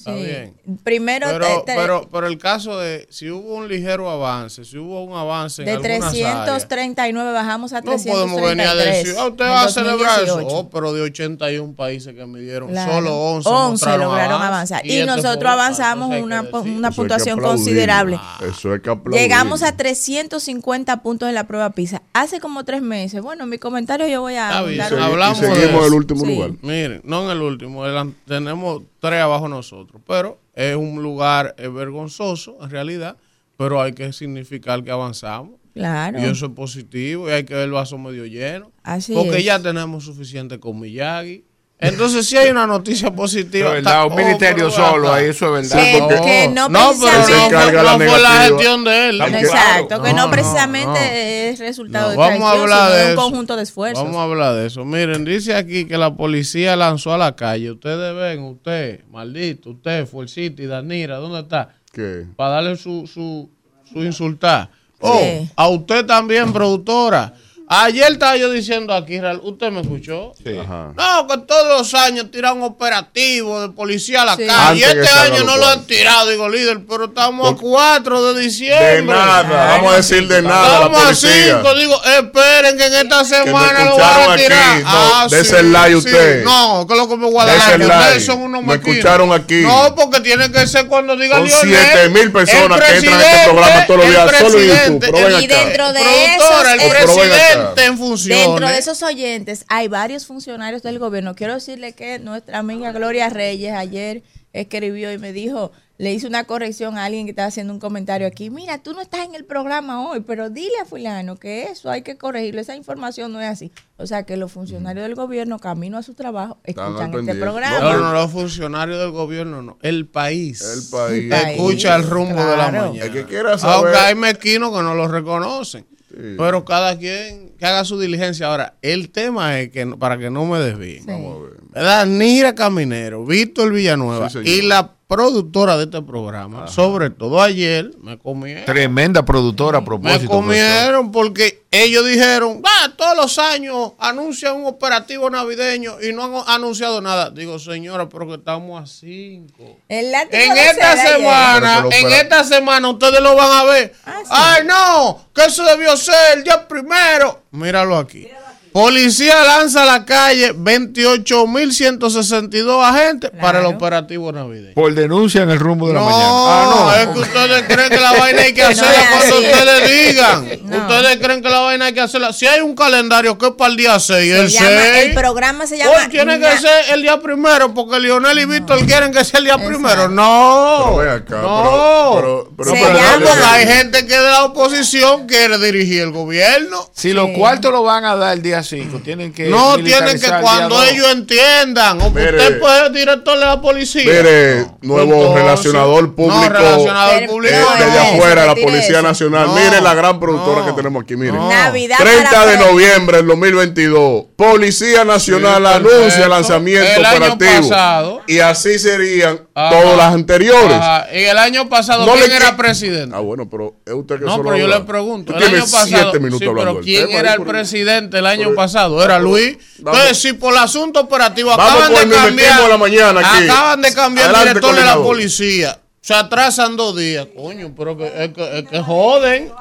Está 0.00 0.14
Sí. 0.16 0.22
bien. 0.24 0.54
Primero 0.82 1.26
Pero, 1.28 1.44
te- 1.46 1.72
te- 1.72 1.76
pero, 1.78 2.08
pero 2.10 2.26
el 2.26 2.38
caso 2.38 2.78
de 2.78 3.06
si 3.10 3.30
hubo 3.30 3.54
un 3.56 3.68
ligero 3.68 4.08
avance, 4.08 4.64
si 4.64 4.78
hubo 4.78 5.04
un 5.04 5.14
avance 5.14 5.60
en 5.60 5.66
de 5.66 5.72
algunas 5.72 6.08
áreas, 6.08 6.44
339 6.46 7.32
bajamos 7.32 7.72
a 7.74 7.80
no 7.82 7.92
podemos 7.92 8.06
333. 8.06 8.48
venir 8.56 8.66
a 8.66 8.74
decir, 8.74 9.14
ah, 9.18 9.26
usted 9.28 9.44
va 9.44 9.62
a 9.64 9.68
celebrar 9.68 10.22
eso. 10.24 10.32
2018. 10.36 10.56
Oh, 10.56 10.70
pero 10.70 10.92
de 10.94 11.02
81 11.02 11.74
países 11.74 12.14
que 12.14 12.24
midieron, 12.24 12.70
Claro. 12.70 12.92
solo 12.94 13.14
11, 13.14 13.48
11 13.50 13.70
mostraron 13.72 14.04
lograron 14.06 14.32
avance. 14.42 14.74
avanzar. 14.74 14.86
Y, 14.86 14.92
este 15.00 15.06
nosotros 15.06 15.52
avanzamos 15.52 16.08
una, 16.08 16.40
una 16.40 16.40
Eso 16.40 16.90
que 16.90 16.96
puntuación 16.96 17.38
aplaudirlo. 17.38 17.48
considerable. 17.48 18.20
Eso 18.48 18.72
hay 18.72 18.80
que 18.80 18.88
aplaudir. 18.90 19.20
Llegamos 19.20 19.62
a 19.62 19.76
350 19.76 21.02
puntos 21.02 21.28
en 21.28 21.34
la 21.34 21.44
prueba 21.46 21.70
PISA 21.70 22.00
hace 22.14 22.40
como 22.40 22.64
tres 22.64 22.80
meses. 22.80 23.20
Bueno, 23.20 23.44
en 23.44 23.50
mi 23.50 23.58
comentario 23.58 24.06
yo 24.08 24.22
voy 24.22 24.34
a 24.36 24.48
Está 24.48 24.62
bien, 24.62 24.80
hablamos 25.02 25.38
y 25.38 25.42
de 25.42 25.46
seguimos 25.54 25.70
eso. 25.74 25.80
en 25.80 25.84
el 25.86 25.92
último 25.94 26.24
Sí. 26.24 26.34
lugar. 26.34 26.50
Miren, 26.62 27.00
no 27.04 27.24
en 27.24 27.30
el 27.36 27.42
último, 27.42 27.84
el 27.86 28.14
tenemos 28.26 28.82
tres 29.00 29.20
abajo 29.20 29.48
nosotros, 29.48 30.00
pero 30.06 30.40
es 30.54 30.76
un 30.76 31.02
lugar 31.02 31.54
vergonzoso 31.56 32.58
en 32.62 32.70
realidad, 32.70 33.16
pero 33.56 33.80
hay 33.80 33.92
que 33.92 34.12
significar 34.12 34.82
que 34.84 34.90
avanzamos. 34.90 35.60
Claro. 35.72 36.20
Y 36.20 36.24
eso 36.24 36.46
es 36.46 36.52
positivo 36.52 37.28
y 37.28 37.32
hay 37.32 37.44
que 37.44 37.54
ver 37.54 37.64
el 37.64 37.72
vaso 37.72 37.96
medio 37.96 38.26
lleno. 38.26 38.72
Así 38.82 39.14
porque 39.14 39.38
es. 39.38 39.44
ya 39.44 39.60
tenemos 39.60 40.04
suficiente 40.04 40.58
con 40.58 40.80
Miyagi. 40.80 41.44
Entonces, 41.82 42.26
si 42.26 42.36
hay 42.36 42.50
una 42.50 42.66
noticia 42.66 43.10
positiva. 43.14 43.68
Es 43.68 43.74
verdad, 43.84 44.06
un 44.06 44.14
ministerio 44.14 44.70
solo, 44.70 45.12
ahí 45.12 45.26
eso 45.28 45.56
es 45.56 45.70
verdad. 45.70 45.84
Que- 45.92 45.98
porque- 45.98 46.20
que 46.22 46.48
no 46.48 46.68
no, 46.68 46.78
pero 47.00 47.10
precisamente- 47.12 47.54
no, 47.54 47.60
fue- 47.60 47.72
la 47.72 47.82
no 47.82 47.98
fue 47.98 48.06
la 48.06 48.28
negativa. 48.28 48.38
gestión 48.58 48.84
de 48.84 49.08
él. 49.08 49.20
Exacto, 49.20 49.86
claro. 49.88 50.02
que 50.02 50.12
no, 50.12 50.30
precisamente 50.30 50.86
no. 50.88 50.96
es 50.96 51.58
resultado 51.58 52.04
No, 52.06 52.10
de 52.10 52.16
vamos 52.18 52.42
a 52.42 52.50
hablar 52.52 52.78
sino 52.88 52.96
de 52.96 53.04
un 53.06 53.10
eso. 53.12 53.20
conjunto 53.22 53.56
de 53.56 53.62
esfuerzos. 53.62 54.04
Vamos 54.04 54.18
a 54.18 54.22
hablar 54.24 54.54
de 54.56 54.66
eso. 54.66 54.84
Miren, 54.84 55.24
dice 55.24 55.54
aquí 55.54 55.86
que 55.86 55.96
la 55.96 56.14
policía 56.14 56.76
lanzó 56.76 57.14
a 57.14 57.18
la 57.18 57.34
calle. 57.34 57.70
Ustedes 57.70 58.14
ven, 58.14 58.42
usted, 58.44 59.00
maldito, 59.10 59.70
usted, 59.70 60.06
Fuercita 60.06 60.62
y 60.62 60.66
Danira, 60.66 61.16
¿dónde 61.16 61.40
está? 61.40 61.70
¿Qué? 61.92 62.26
Para 62.36 62.50
darle 62.56 62.76
su, 62.76 63.06
su, 63.06 63.48
su 63.90 64.04
insultar. 64.04 64.68
Oh, 65.00 65.18
Sí. 65.18 65.48
a 65.56 65.68
usted 65.68 66.04
también, 66.04 66.52
productora. 66.52 67.32
Ayer 67.72 68.10
estaba 68.10 68.36
yo 68.36 68.50
diciendo 68.50 68.92
aquí, 68.92 69.20
¿usted 69.42 69.70
me 69.70 69.80
escuchó? 69.82 70.32
Sí. 70.44 70.58
Ajá. 70.58 70.92
No, 70.96 71.28
que 71.28 71.38
todos 71.46 71.78
los 71.78 71.94
años 71.94 72.28
tiran 72.32 72.56
un 72.56 72.64
operativo 72.64 73.60
de 73.60 73.68
policía 73.68 74.22
a 74.22 74.24
la 74.24 74.36
Sí. 74.36 74.44
calle. 74.44 74.80
Y 74.80 74.82
Antes 74.82 75.06
este 75.08 75.18
año 75.20 75.44
no 75.44 75.56
lo 75.56 75.66
han 75.68 75.86
tirado, 75.86 76.28
digo 76.30 76.48
líder, 76.48 76.80
pero 76.88 77.04
estamos 77.04 77.46
a 77.48 77.52
Por- 77.52 77.60
4 77.60 78.32
de 78.34 78.40
diciembre. 78.40 78.86
De 78.96 79.02
nada, 79.02 79.42
vamos 79.44 79.92
a 79.92 79.96
decir 79.98 80.26
de 80.26 80.42
nada 80.42 80.66
a 80.66 80.68
la 80.80 80.86
Estamos 80.86 80.98
a 80.98 81.04
policía. 81.04 81.60
5, 81.62 81.74
digo, 81.76 82.02
esperen 82.04 82.76
que 82.76 82.86
en 82.86 82.94
esta 82.94 83.24
semana 83.24 83.84
lo 83.84 83.96
van 83.98 84.30
a 84.30 84.32
aquí. 84.32 84.42
tirar. 84.42 84.80
No, 84.80 84.88
ah, 84.90 85.26
dese 85.30 85.44
sí, 85.44 85.56
el 85.56 85.72
like 85.72 85.94
usted. 85.94 86.44
No, 86.44 86.86
que 86.88 86.94
lo 86.96 87.08
que 87.08 87.16
me 87.18 87.30
voy 87.30 87.40
a 87.40 87.46
dar. 87.46 87.54
Dese 87.54 87.74
el 87.74 87.82
Ustedes 87.82 88.00
like. 88.06 88.20
son 88.20 88.38
unos 88.40 88.62
Me 88.62 88.66
maquinos. 88.66 88.96
escucharon 88.96 89.32
aquí. 89.32 89.60
No, 89.60 89.94
porque 89.94 90.20
tiene 90.22 90.50
que 90.50 90.66
ser 90.66 90.88
cuando 90.88 91.16
diga 91.16 91.36
Son 91.36 91.46
Lionel, 91.46 91.86
7,000 91.92 92.32
personas 92.32 92.80
que 92.80 92.96
entran 92.96 93.14
a 93.14 93.22
este 93.22 93.28
presidente, 93.30 93.44
programa 93.48 93.86
todos 93.86 94.00
los 94.00 94.08
días, 94.10 94.24
solo 94.24 94.34
en 94.34 94.52
presidente, 94.52 95.06
YouTube, 95.06 95.20
pero 95.22 95.38
Y 95.40 95.46
dentro 95.46 95.92
de 95.92 96.00
productora, 96.00 96.74
esos, 96.74 97.16
el 97.18 97.30
el- 97.30 97.59
En 97.76 97.98
funciones. 97.98 98.46
Dentro 98.46 98.68
de 98.68 98.78
esos 98.78 99.02
oyentes 99.02 99.64
hay 99.68 99.88
varios 99.88 100.26
funcionarios 100.26 100.82
del 100.82 100.98
gobierno. 100.98 101.34
Quiero 101.34 101.54
decirle 101.54 101.92
que 101.92 102.18
nuestra 102.18 102.58
amiga 102.58 102.92
Gloria 102.92 103.28
Reyes 103.28 103.72
ayer 103.72 104.22
escribió 104.52 105.12
y 105.12 105.18
me 105.18 105.32
dijo, 105.32 105.70
le 106.00 106.14
hice 106.14 106.26
una 106.26 106.44
corrección 106.44 106.96
a 106.96 107.04
alguien 107.04 107.26
que 107.26 107.30
estaba 107.30 107.48
haciendo 107.48 107.74
un 107.74 107.78
comentario 107.78 108.26
aquí. 108.26 108.48
Mira, 108.48 108.78
tú 108.78 108.94
no 108.94 109.02
estás 109.02 109.26
en 109.26 109.34
el 109.34 109.44
programa 109.44 110.08
hoy, 110.08 110.20
pero 110.20 110.48
dile 110.48 110.72
a 110.80 110.86
fulano 110.86 111.36
que 111.36 111.64
eso 111.64 111.90
hay 111.90 112.00
que 112.00 112.16
corregirlo. 112.16 112.62
Esa 112.62 112.74
información 112.74 113.32
no 113.32 113.40
es 113.40 113.48
así. 113.48 113.70
O 113.98 114.06
sea 114.06 114.24
que 114.24 114.38
los 114.38 114.50
funcionarios 114.50 115.02
del 115.04 115.14
gobierno, 115.14 115.58
camino 115.58 115.98
a 115.98 116.02
su 116.02 116.14
trabajo, 116.14 116.56
escuchan 116.64 117.12
este 117.12 117.34
programa. 117.34 117.80
No, 117.80 117.98
no, 117.98 118.12
los 118.14 118.30
funcionarios 118.30 118.98
del 118.98 119.10
gobierno 119.10 119.60
no. 119.60 119.78
El 119.82 120.06
país. 120.06 120.62
El 120.62 120.88
país. 120.90 121.22
El 121.24 121.28
país. 121.28 121.58
Escucha 121.58 121.96
el 121.96 122.08
rumbo 122.08 122.42
de 122.42 122.56
la 122.56 122.70
mañana. 122.70 123.04
El 123.04 123.12
que 123.12 123.24
quiera 123.26 123.58
saber. 123.58 123.88
Aunque 123.88 123.98
hay 123.98 124.14
mezquinos 124.14 124.74
que 124.74 124.82
no 124.82 124.94
lo 124.94 125.06
reconocen. 125.06 125.86
Sí. 126.10 126.34
Pero 126.36 126.64
cada 126.64 126.98
quien 126.98 127.50
que 127.58 127.66
haga 127.66 127.84
su 127.84 127.98
diligencia. 127.98 128.48
Ahora, 128.48 128.74
el 128.82 129.10
tema 129.10 129.60
es 129.60 129.70
que, 129.70 129.86
para 129.86 130.18
que 130.18 130.30
no 130.30 130.44
me 130.44 130.58
desvíen. 130.58 131.00
Sí. 131.00 131.06
Vamos 131.06 131.38
a 131.38 131.42
ver. 131.42 131.60
¿verdad? 131.72 132.06
Nira 132.06 132.54
Caminero, 132.54 133.24
Víctor 133.24 133.72
Villanueva 133.72 134.28
Sí, 134.28 134.38
y 134.44 134.62
la 134.62 134.94
productora 135.10 135.76
de 135.76 135.84
este 135.84 136.00
programa, 136.02 136.68
sobre 136.68 137.10
todo 137.10 137.42
ayer, 137.42 137.90
me 138.00 138.16
comieron. 138.16 138.64
Tremenda 138.64 139.24
productora 139.24 139.78
a 139.78 139.80
Me 139.80 139.86
propósito. 139.88 140.28
profesor. 140.28 140.40
comieron 140.40 141.10
porque 141.10 141.64
ellos 141.72 142.06
dijeron, 142.06 142.62
ah, 142.64 142.92
todos 142.96 143.16
los 143.16 143.36
años 143.40 143.92
anuncian 143.98 144.54
un 144.54 144.66
operativo 144.66 145.28
navideño 145.28 146.00
y 146.00 146.12
no 146.12 146.24
han 146.24 146.44
anunciado 146.46 147.00
nada. 147.00 147.30
Digo, 147.30 147.58
señora, 147.58 148.08
pero 148.08 148.28
que 148.28 148.34
estamos 148.34 148.80
a 148.80 148.86
cinco. 148.86 149.78
En 149.88 150.56
esta 150.56 150.96
semana, 150.96 151.84
en 151.90 152.08
esta 152.12 152.44
semana 152.44 152.88
ustedes 152.88 153.20
lo 153.20 153.34
van 153.34 153.50
a 153.50 153.64
ver. 153.64 153.92
Ah, 154.04 154.20
sí. 154.22 154.30
Ay, 154.30 154.62
no, 154.64 155.26
que 155.34 155.44
eso 155.44 155.64
debió 155.64 155.96
ser 155.96 156.38
el 156.38 156.44
día 156.44 156.68
primero. 156.68 157.42
Míralo 157.50 157.96
aquí. 157.96 158.28
Policía 158.72 159.42
lanza 159.42 159.82
a 159.82 159.86
la 159.86 160.04
calle 160.04 160.54
28.162 160.54 162.84
agentes 162.84 163.30
para 163.40 163.58
el 163.60 163.66
operativo 163.66 164.30
navideño. 164.32 164.74
Por 164.74 164.94
denuncia 164.94 165.42
en 165.42 165.50
el 165.50 165.58
rumbo 165.58 165.88
de 165.88 165.94
la 165.94 166.00
No, 166.00 166.06
mañana. 166.06 166.28
Ah, 166.30 166.96
es 167.02 167.08
que 167.08 167.18
ustedes 167.18 167.62
creen 167.64 167.90
que 167.90 167.98
la 168.00 168.12
vaina 168.12 168.42
hay 168.42 168.54
que 168.54 168.62
No 168.62 168.68
hacerla 168.68 169.08
cuando 169.10 169.38
ustedes 169.38 170.06
digan. 170.08 170.60
No. 170.70 170.76
Ustedes 170.86 171.16
creen 171.18 171.42
que 171.42 171.48
la 171.48 171.58
vaina 171.60 171.86
hay 171.86 171.92
que 171.94 172.00
hacerla. 172.00 172.32
Si 172.32 172.46
hay 172.46 172.60
un 172.60 172.76
calendario 172.76 173.36
que 173.36 173.46
es 173.46 173.52
para 173.52 173.70
el 173.72 173.76
día 173.76 173.98
6, 173.98 174.06
Se 174.08 174.40
el 174.40 174.48
llama- 174.48 174.66
6. 174.94 175.04
el 175.06 175.14
programa 175.14 175.66
se 175.66 175.76
llama 175.78 175.90
Hoy 175.90 176.08
tiene 176.08 176.38
que 176.38 176.58
ser 176.58 176.84
el 176.92 177.02
día 177.02 177.20
primero 177.20 177.74
porque 177.74 177.98
Lionel 177.98 178.38
y 178.38 178.44
Víctor 178.44 178.86
quieren 178.86 179.12
que 179.12 179.24
sea 179.24 179.38
el 179.38 179.46
día 179.46 179.58
primero. 179.58 180.08
No. 180.08 180.82
Pero 180.84 180.96
ven 180.96 181.08
acá, 181.08 181.42
no. 181.42 182.12
pero- 182.14 182.48
pero- 182.56 182.58
pero- 182.58 182.70
Se 182.70 182.76
pero 182.76 182.94
llama- 182.98 183.52
hay 183.52 183.66
gente 183.66 184.06
que 184.06 184.14
de 184.16 184.30
la 184.30 184.44
oposición 184.44 185.26
quiere 185.26 185.58
dirigir 185.58 186.02
el 186.02 186.12
gobierno. 186.12 186.88
Si 186.94 187.12
los 187.12 187.30
cuartos 187.30 187.72
lo 187.72 187.82
van 187.82 188.04
a 188.04 188.14
dar 188.14 188.34
el 188.34 188.42
día 188.42 188.59
5, 188.62 188.98
tienen 189.00 189.32
que. 189.32 189.48
No, 189.48 189.76
tienen 189.76 190.18
que 190.20 190.26
el 190.26 190.40
cuando 190.40 190.82
ellos 190.84 191.06
entiendan. 191.12 192.00
O 192.00 192.10
Mire. 192.10 192.30
usted 192.38 192.58
puede 192.60 192.80
ser 192.82 192.92
director 192.92 193.38
de 193.38 193.44
la 193.46 193.60
policía. 193.60 194.04
Mire, 194.04 194.66
nuevo 194.82 195.12
Entonces, 195.14 195.34
relacionador 195.42 196.14
público. 196.14 196.40
No, 196.42 196.48
relacionador 196.48 197.26
público. 197.26 197.54
eh, 197.54 197.60
No, 197.60 197.84
desde 197.84 197.98
afuera, 197.98 198.40
se 198.42 198.46
la 198.48 198.54
Policía 198.54 198.90
eso. 198.98 199.02
Nacional. 199.02 199.46
No, 199.46 199.54
Mire 199.54 199.80
la 199.80 199.94
gran 199.94 200.20
productora 200.20 200.60
no, 200.60 200.66
que 200.66 200.72
tenemos 200.72 201.02
aquí, 201.02 201.16
mire. 201.16 201.32
no. 201.32 201.48
Navidad 201.48 201.96
30 201.98 202.30
para 202.30 202.46
de 202.46 202.56
noviembre 202.58 203.16
del 203.18 203.26
2022, 203.26 204.24
Policía 204.36 205.04
Nacional 205.04 205.62
Sí, 205.66 205.72
anuncia 205.74 206.28
lanzamiento 206.28 206.88
El 207.00 207.04
año 207.04 207.16
operativo. 207.34 207.68
pasado. 207.68 208.20
Y 208.26 208.38
así 208.38 208.78
serían 208.78 209.40
Ajá. 209.68 209.80
todas 209.80 209.96
las 209.96 210.14
anteriores. 210.14 210.76
Ajá. 210.76 211.06
Y 211.12 211.24
el 211.24 211.38
año 211.38 211.68
pasado, 211.68 212.06
No 212.06 212.12
¿quién 212.12 212.30
era 212.32 212.56
presidente? 212.56 213.14
Ah, 213.16 213.20
bueno, 213.20 213.48
pero 213.50 213.74
es 213.86 213.92
usted 213.94 214.18
que 214.18 214.24
No, 214.24 214.32
solo 214.36 214.44
pero 214.50 214.56
yo 214.58 214.66
le 214.68 214.80
pregunto. 214.80 215.34
El 215.36 215.42
año 215.42 215.60
pasado. 215.60 215.86
siete 215.86 216.18
minutos 216.20 216.38
sí, 216.38 216.46
hablando 216.46 216.72
pero 216.74 216.84
¿quién 216.84 217.06
tema, 217.08 217.18
era 217.20 217.34
el 217.34 217.42
presidente 217.42 218.18
el 218.18 218.26
año 218.26 218.46
por- 218.46 218.54
pasado? 218.56 219.02
Era 219.04 219.18
Luis. 219.18 219.56
vamos- 219.78 219.98
Entonces, 220.00 220.18
si 220.22 220.32
por 220.34 220.52
el 220.52 220.58
asunto 220.60 221.00
operativo 221.00 221.52
acaban 221.52 221.92
de 221.92 222.02
el 222.02 222.10
cambiar. 222.10 222.62
de 222.62 222.68
la 222.68 222.76
mañana 222.78 223.20
aquí. 223.20 223.44
Acaban 223.48 223.82
de 223.82 223.94
cambiar 223.94 224.30
el 224.30 224.34
Adelante, 224.36 224.60
director 224.60 224.74
de 224.80 224.84
la 224.86 224.96
policía. 225.02 225.80
Se 226.02 226.14
atrasan 226.14 226.76
dos 226.76 226.96
días. 226.96 227.26
Coño, 227.36 227.74
pero 227.76 227.96
que, 227.96 228.06
es, 228.06 228.32
que, 228.32 228.58
es 228.60 228.68
que 228.68 228.80
joden. 228.80 229.52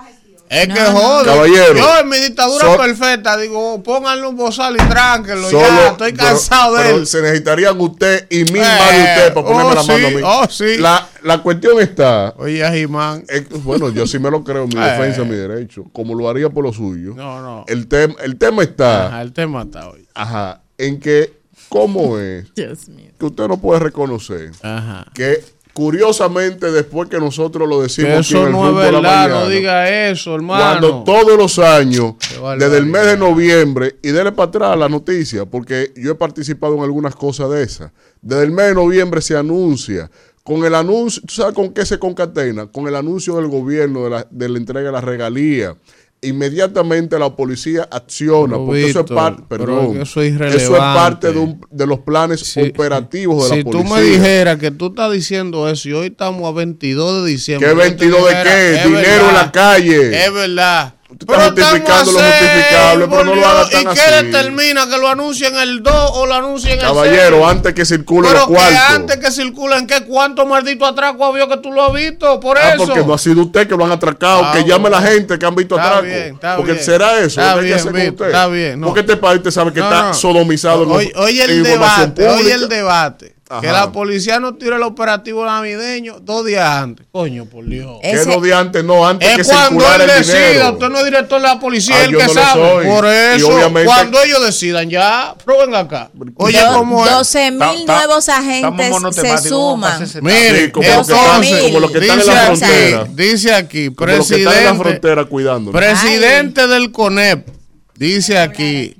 Es 0.49 0.67
que 0.67 0.73
No. 0.73 1.21
Caballero, 1.23 1.75
Yo 1.75 1.99
en 1.99 2.09
mi 2.09 2.17
dictadura 2.17 2.65
so- 2.65 2.77
perfecta 2.77 3.37
digo, 3.37 3.83
pónganle 3.83 4.25
un 4.27 4.35
bozal 4.35 4.75
y 4.75 4.79
tránquenlo. 4.89 5.47
Solo- 5.47 5.61
ya, 5.67 5.87
estoy 5.89 6.11
pero- 6.13 6.23
cansado 6.23 6.75
de 6.75 6.83
pero 6.83 6.97
él. 6.97 7.05
se 7.07 7.21
necesitarían 7.21 7.79
usted 7.79 8.25
y 8.31 8.37
mil 8.45 8.57
Eh, 8.57 8.61
más 8.61 8.91
de 8.91 9.03
usted 9.03 9.33
para 9.35 9.45
ponerme 9.45 9.71
oh, 9.71 9.75
la 9.75 9.83
mano 9.83 10.07
a 10.07 10.09
mí. 10.09 10.21
oh, 10.25 10.47
sí. 10.49 10.77
la, 10.77 11.07
la 11.21 11.37
cuestión 11.43 11.79
está. 11.79 12.33
Oye, 12.37 12.67
Jimán. 12.71 13.23
eh, 13.29 13.45
bueno, 13.63 13.89
yo 13.89 14.07
sí 14.07 14.17
me 14.17 14.31
lo 14.31 14.43
creo, 14.43 14.65
mi 14.65 14.73
Eh. 14.77 14.79
defensa, 14.79 15.23
mi 15.23 15.35
derecho, 15.35 15.85
como 15.93 16.15
lo 16.15 16.27
haría 16.27 16.49
por 16.49 16.63
lo 16.63 16.73
suyo. 16.73 17.13
No, 17.15 17.41
no. 17.41 17.65
El, 17.67 17.87
tem- 17.87 18.15
el 18.23 18.35
tema 18.37 18.63
está, 18.63 19.05
Ajá, 19.07 19.21
el 19.21 19.33
tema 19.33 19.61
está 19.61 19.87
hoy. 19.89 20.07
ajá, 20.15 20.61
en 20.79 20.99
que, 20.99 21.31
¿cómo 21.69 22.17
es 22.17 22.51
Dios 22.55 22.87
mío. 22.89 23.11
que 23.19 23.25
usted 23.27 23.47
no 23.47 23.57
puede 23.57 23.81
reconocer 23.81 24.51
Ajá. 24.63 25.05
que 25.13 25.43
curiosamente 25.79 26.73
después 26.73 27.07
que 27.07 27.19
nosotros 27.19 27.65
lo 27.65 27.81
decimos 27.81 28.11
Que 28.11 28.17
aquí 28.17 28.33
en 28.33 28.39
eso 28.39 28.47
el 28.47 28.51
no 28.51 28.81
es 28.81 29.49
diga 29.49 30.09
eso, 30.09 30.35
hermano. 30.35 30.61
Cuando 30.61 31.03
todos 31.05 31.37
los 31.37 31.57
años, 31.57 32.15
desde 32.57 32.77
el 32.79 32.85
mes 32.85 33.05
de 33.05 33.15
noviembre, 33.15 33.95
y 34.03 34.09
dele 34.09 34.33
para 34.33 34.49
atrás 34.49 34.77
la 34.77 34.89
noticia, 34.89 35.45
porque 35.45 35.93
yo 35.95 36.11
he 36.11 36.15
participado 36.15 36.75
en 36.75 36.83
algunas 36.83 37.15
cosas 37.15 37.49
de 37.51 37.63
esas. 37.63 37.93
Desde 38.21 38.43
el 38.43 38.51
mes 38.51 38.67
de 38.67 38.75
noviembre 38.75 39.21
se 39.21 39.37
anuncia, 39.37 40.11
con 40.43 40.65
el 40.65 40.75
anuncio, 40.75 41.23
¿tú 41.25 41.33
sabes 41.33 41.55
con 41.55 41.69
qué 41.69 41.85
se 41.85 41.97
concatena? 41.97 42.67
Con 42.67 42.85
el 42.89 42.95
anuncio 42.97 43.37
del 43.37 43.47
gobierno 43.47 44.03
de 44.03 44.09
la, 44.09 44.27
de 44.29 44.49
la 44.49 44.57
entrega 44.57 44.87
de 44.87 44.91
la 44.91 44.99
regalía. 44.99 45.77
Inmediatamente 46.21 47.17
la 47.17 47.33
policía 47.33 47.87
acciona, 47.89 48.53
Pero, 48.55 48.65
porque 48.65 48.79
eso 48.89 48.99
es 48.99 49.05
Víctor, 49.05 49.15
parte, 49.15 49.43
pero 49.47 49.65
perdón, 49.65 50.01
eso 50.01 50.21
es 50.21 50.33
eso 50.41 50.73
es 50.73 50.79
parte 50.79 51.31
de, 51.31 51.39
un- 51.39 51.61
de 51.71 51.87
los 51.87 51.99
planes 51.99 52.41
Si- 52.41 52.59
operativos 52.61 53.49
de 53.49 53.49
si 53.57 53.63
la 53.63 53.71
tú 53.71 53.77
policía. 53.83 53.95
me 53.95 54.01
dijeras 54.03 54.57
que 54.57 54.71
tú 54.71 54.87
estás 54.87 55.11
diciendo 55.13 55.69
eso 55.69 55.87
y 55.87 55.93
hoy 55.93 56.07
estamos 56.07 56.43
a 56.47 56.51
22 56.51 57.23
de 57.23 57.29
diciembre. 57.31 57.69
¿Qué 57.69 57.73
yo 57.75 57.81
te 57.81 57.87
22 57.89 58.21
de 58.23 58.29
dijera, 58.29 58.43
qué? 58.43 58.75
es 58.75 58.83
Dinero 58.83 59.01
en 59.01 59.03
verdad, 59.27 59.33
la 59.33 59.51
calle. 59.51 60.25
Es 60.25 60.33
verdad. 60.33 60.93
Tú 61.17 61.25
estás 61.33 61.47
justificando 61.51 62.11
lo 62.11 62.19
a 62.19 62.23
justificable, 62.23 63.07
pero 63.09 63.23
no 63.25 63.35
lo 63.35 63.47
hagas 63.47 63.69
tan 63.71 63.81
¿Y 63.81 63.85
qué 63.95 63.99
así. 64.01 64.25
determina 64.25 64.87
que 64.87 64.97
lo 64.99 65.07
anuncien 65.07 65.55
el 65.55 65.81
2 65.81 65.93
o 66.13 66.25
lo 66.27 66.35
anuncien 66.35 66.73
el 66.73 66.79
6? 66.81 66.87
Caballero, 66.87 67.47
antes 67.49 67.73
que 67.73 67.83
circule 67.83 68.29
los 68.31 68.41
que 68.45 68.53
cuartos. 68.53 68.77
antes 68.89 69.17
que 69.17 69.31
circulen, 69.31 69.87
¿qué 69.87 70.03
cuánto 70.05 70.45
maldito 70.45 70.85
atraco 70.85 71.25
ha 71.25 71.29
habido 71.29 71.49
que 71.49 71.57
tú 71.57 71.71
lo 71.71 71.83
has 71.83 71.93
visto? 71.93 72.39
Por 72.39 72.59
Ah, 72.59 72.75
eso. 72.75 72.85
porque 72.85 73.03
no 73.03 73.13
ha 73.15 73.17
sido 73.17 73.41
usted 73.41 73.67
que 73.67 73.75
lo 73.75 73.85
han 73.85 73.91
atracado, 73.91 74.43
Ah, 74.45 74.51
que 74.53 74.59
llame 74.63 74.81
bueno. 74.89 74.99
la 74.99 75.01
gente 75.01 75.39
que 75.39 75.45
han 75.47 75.55
visto 75.55 75.75
Está 75.77 75.87
atraco. 75.87 76.05
bien, 76.05 76.33
está 76.35 76.55
porque 76.57 76.71
bien. 76.73 76.85
será 76.85 77.19
eso, 77.19 77.41
Está 77.41 77.55
que 77.55 77.61
bien, 77.61 77.77
usted. 77.79 78.25
está 78.27 78.47
bien, 78.47 78.79
no. 78.79 78.85
Porque 78.87 78.99
este 78.99 79.17
país 79.17 79.37
usted 79.39 79.51
sabe 79.51 79.73
que 79.73 79.79
No, 79.79 79.85
está 79.87 80.01
no. 80.09 80.13
sodomizado 80.13 80.87
Oye, 80.87 81.43
el 81.43 81.63
debate, 81.63 82.27
oye 82.29 82.51
el 82.53 82.69
debate. 82.69 83.35
Que 83.61 83.65
la 83.71 83.91
policía 83.91 84.39
no 84.39 84.53
tire 84.53 84.75
el 84.75 84.83
operativo 84.83 85.43
navideño 85.43 86.19
dos 86.19 86.45
días 86.45 86.69
antes. 86.69 87.07
Coño, 87.11 87.45
por 87.45 87.65
Dios. 87.65 87.97
Que 88.03 88.23
no 88.27 88.39
de 88.41 88.53
antes, 88.53 88.83
no, 88.83 89.07
antes 89.07 89.27
que 89.35 89.41
Es 89.41 89.47
cuando 89.47 89.69
circulara 89.69 90.03
él 90.03 90.09
el 90.11 90.17
decida, 90.19 90.47
dinero. 90.49 90.71
usted 90.73 90.89
no 90.89 90.97
es 90.99 91.05
director 91.05 91.41
de 91.41 91.47
la 91.47 91.59
policía, 91.59 91.95
Ah, 91.97 92.03
el 92.03 92.11
que 92.11 92.17
no 92.17 92.25
lo 92.27 92.33
sabe. 92.33 92.61
soy. 92.69 92.85
Por 92.85 93.05
eso, 93.07 93.47
obviamente- 93.47 93.85
cuando 93.87 94.21
ellos 94.21 94.45
decidan, 94.45 94.87
ya, 94.91 95.33
prueben 95.43 95.73
acá. 95.73 96.11
Oye, 96.35 96.59
Do- 96.59 96.73
¿cómo 96.77 97.03
es? 97.05 97.11
12 97.11 97.49
mil 97.49 97.85
nuevos 97.87 98.29
agentes 98.29 98.95
se 99.15 99.37
suman. 99.49 100.07
Mire, 100.21 100.65
Sí, 100.65 100.71
como 100.71 100.87
lo 100.87 100.91
que 100.91 100.97
Doce 100.97 101.13
están, 101.13 101.41
mil. 101.41 101.59
como 101.63 101.79
los 101.79 101.91
que 101.91 101.97
están 101.97 102.19
en 102.19 102.27
la 102.27 102.33
aquí, 102.33 102.45
frontera. 102.59 103.03
dice 103.15 103.53
aquí, 103.55 103.89
Como 103.95 104.11
los 104.11 104.27
que 104.27 104.35
están 104.35 104.37
en 104.39 104.45
la 104.45 104.51
presidente, 104.69 104.83
frontera 104.83 105.25
cuidando. 105.25 105.71
presidente 105.71 106.67
del 106.67 106.91
CONEP, 106.91 107.47
dice 107.95 108.37
aquí, 108.37 108.95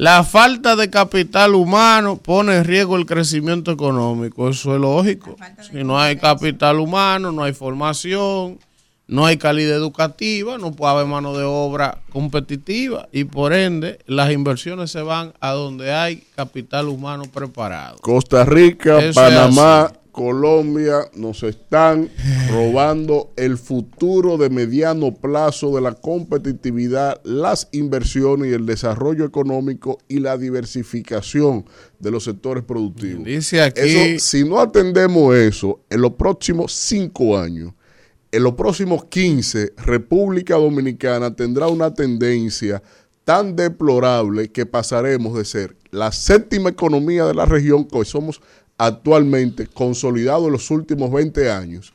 la 0.00 0.24
falta 0.24 0.76
de 0.76 0.88
capital 0.88 1.54
humano 1.54 2.16
pone 2.16 2.56
en 2.56 2.64
riesgo 2.64 2.96
el 2.96 3.04
crecimiento 3.04 3.70
económico. 3.70 4.48
Eso 4.48 4.74
es 4.74 4.80
lógico. 4.80 5.36
Si 5.70 5.84
no 5.84 6.00
hay 6.00 6.16
capital 6.16 6.80
humano, 6.80 7.32
no 7.32 7.44
hay 7.44 7.52
formación, 7.52 8.58
no 9.08 9.26
hay 9.26 9.36
calidad 9.36 9.76
educativa, 9.76 10.56
no 10.56 10.72
puede 10.72 10.92
haber 10.94 11.06
mano 11.06 11.36
de 11.36 11.44
obra 11.44 11.98
competitiva 12.08 13.10
y 13.12 13.24
por 13.24 13.52
ende 13.52 13.98
las 14.06 14.30
inversiones 14.32 14.90
se 14.90 15.02
van 15.02 15.34
a 15.38 15.50
donde 15.50 15.92
hay 15.92 16.24
capital 16.34 16.88
humano 16.88 17.24
preparado. 17.24 17.98
Costa 17.98 18.46
Rica, 18.46 19.00
Eso 19.00 19.20
Panamá. 19.20 19.92
Colombia 20.20 21.10
nos 21.14 21.42
están 21.44 22.10
robando 22.50 23.32
el 23.36 23.56
futuro 23.56 24.36
de 24.36 24.50
mediano 24.50 25.14
plazo 25.14 25.74
de 25.74 25.80
la 25.80 25.94
competitividad, 25.94 27.22
las 27.24 27.70
inversiones 27.72 28.50
y 28.50 28.52
el 28.52 28.66
desarrollo 28.66 29.24
económico 29.24 29.96
y 30.08 30.18
la 30.18 30.36
diversificación 30.36 31.64
de 31.98 32.10
los 32.10 32.24
sectores 32.24 32.64
productivos. 32.64 33.24
Dice 33.24 33.62
aquí, 33.62 33.80
Eso, 33.80 34.26
si 34.26 34.44
no 34.44 34.60
atendemos 34.60 35.34
eso, 35.34 35.80
en 35.88 36.02
los 36.02 36.12
próximos 36.12 36.74
cinco 36.74 37.38
años, 37.38 37.72
en 38.30 38.42
los 38.42 38.52
próximos 38.52 39.06
15, 39.06 39.72
República 39.78 40.56
Dominicana 40.56 41.34
tendrá 41.34 41.66
una 41.68 41.94
tendencia 41.94 42.82
tan 43.24 43.56
deplorable 43.56 44.50
que 44.50 44.66
pasaremos 44.66 45.34
de 45.38 45.44
ser 45.46 45.76
la 45.90 46.12
séptima 46.12 46.70
economía 46.70 47.24
de 47.24 47.34
la 47.34 47.46
región 47.46 47.84
que 47.84 48.04
somos 48.04 48.40
actualmente, 48.80 49.66
consolidado 49.66 50.46
en 50.46 50.52
los 50.52 50.70
últimos 50.70 51.12
20 51.12 51.50
años, 51.50 51.92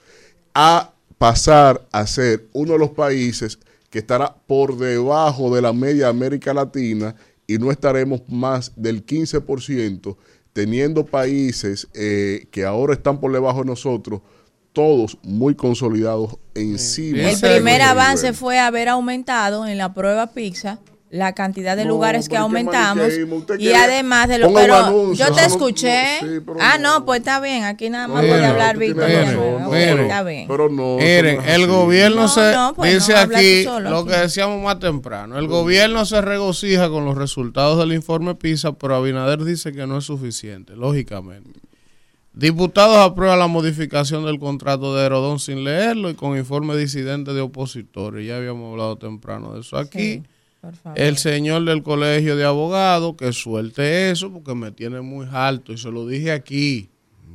a 0.53 0.93
pasar 1.17 1.83
a 1.91 2.05
ser 2.05 2.45
uno 2.53 2.73
de 2.73 2.79
los 2.79 2.91
países 2.91 3.57
que 3.89 3.97
estará 3.97 4.35
por 4.45 4.77
debajo 4.77 5.55
de 5.55 5.63
la 5.63 5.73
media 5.73 6.03
de 6.03 6.09
América 6.11 6.53
Latina 6.53 7.15
y 7.47 7.57
no 7.57 7.71
estaremos 7.71 8.21
más 8.27 8.71
del 8.75 9.03
15%, 9.03 10.15
teniendo 10.53 11.07
países 11.07 11.87
eh, 11.95 12.45
que 12.51 12.65
ahora 12.65 12.93
están 12.93 13.19
por 13.19 13.31
debajo 13.31 13.61
de 13.61 13.65
nosotros, 13.65 14.21
todos 14.71 15.17
muy 15.23 15.55
consolidados 15.55 16.37
encima. 16.53 17.17
El 17.17 17.25
Ese 17.29 17.49
primer 17.49 17.81
avance 17.81 18.31
fue 18.33 18.59
haber 18.59 18.89
aumentado 18.89 19.65
en 19.65 19.79
la 19.79 19.91
prueba 19.91 20.27
PISA 20.27 20.79
la 21.15 21.33
cantidad 21.33 21.75
de 21.77 21.83
No, 21.85 21.89
lugares 21.91 22.27
que 22.29 22.37
aumentamos 22.37 23.07
y 23.13 23.57
quiere- 23.57 23.75
además 23.75 24.27
de 24.27 24.37
lo 24.39 24.53
pero 24.53 24.75
anuncio, 24.75 25.25
yo 25.27 25.33
te 25.33 25.45
escuché 25.45 26.03
no, 26.21 26.27
sí, 26.27 26.39
pero 26.45 26.57
ah 26.59 26.77
no. 26.77 26.99
no 26.99 27.05
pues 27.05 27.19
está 27.19 27.39
bien 27.39 27.63
aquí 27.63 27.89
nada 27.89 28.07
más 28.07 28.25
puede 28.25 28.45
hablar 28.45 28.77
Víctor 28.77 29.09
está 29.09 30.23
bien 30.23 30.47
Pero 30.47 30.69
no. 30.69 30.97
Miren, 30.97 31.41
el 31.45 31.63
así. 31.63 31.65
gobierno 31.65 32.21
No, 32.23 32.27
se 32.27 32.51
no, 32.53 32.73
pues 32.75 32.93
dice 32.93 33.15
aquí 33.15 33.63
solo 33.63 33.89
lo 33.89 33.99
aquí. 33.99 34.09
que 34.09 34.17
decíamos 34.17 34.61
más 34.63 34.79
temprano. 34.79 35.37
El 35.37 35.47
gobierno 35.47 36.05
se 36.05 36.21
regocija 36.21 36.89
con 36.89 37.05
los 37.05 37.15
resultados 37.17 37.77
del 37.79 37.93
informe 37.93 38.35
PISA, 38.35 38.73
pero 38.73 38.95
Abinader 38.95 39.43
dice 39.43 39.71
que 39.71 39.87
no 39.87 39.97
es 39.97 40.03
suficiente, 40.05 40.75
lógicamente. 40.75 41.59
Diputados 42.33 42.97
aprueban 42.97 43.39
la 43.39 43.47
modificación 43.47 44.25
del 44.25 44.39
contrato 44.39 44.93
de 44.95 45.05
Herodón 45.05 45.39
sin 45.39 45.63
leerlo 45.63 46.09
y 46.09 46.15
con 46.15 46.37
informe 46.37 46.75
disidente 46.75 47.33
de 47.33 47.39
opositores. 47.39 48.27
Ya 48.27 48.35
habíamos 48.35 48.71
hablado 48.73 48.97
temprano 48.97 49.53
de 49.53 49.61
eso 49.61 49.77
aquí. 49.77 49.99
Sí, 50.15 50.23
por 50.65 50.75
favor. 50.75 50.99
El 50.99 51.17
señor 51.17 51.65
del 51.65 51.83
colegio 51.83 52.35
de 52.35 52.45
abogados 52.45 53.15
que 53.17 53.31
suelte 53.33 54.11
eso 54.11 54.31
porque 54.31 54.55
me 54.55 54.71
tiene 54.71 55.01
muy 55.01 55.27
alto 55.31 55.73
y 55.73 55.77
se 55.77 55.91
lo 55.91 56.07
dije 56.07 56.31
aquí 56.31 56.89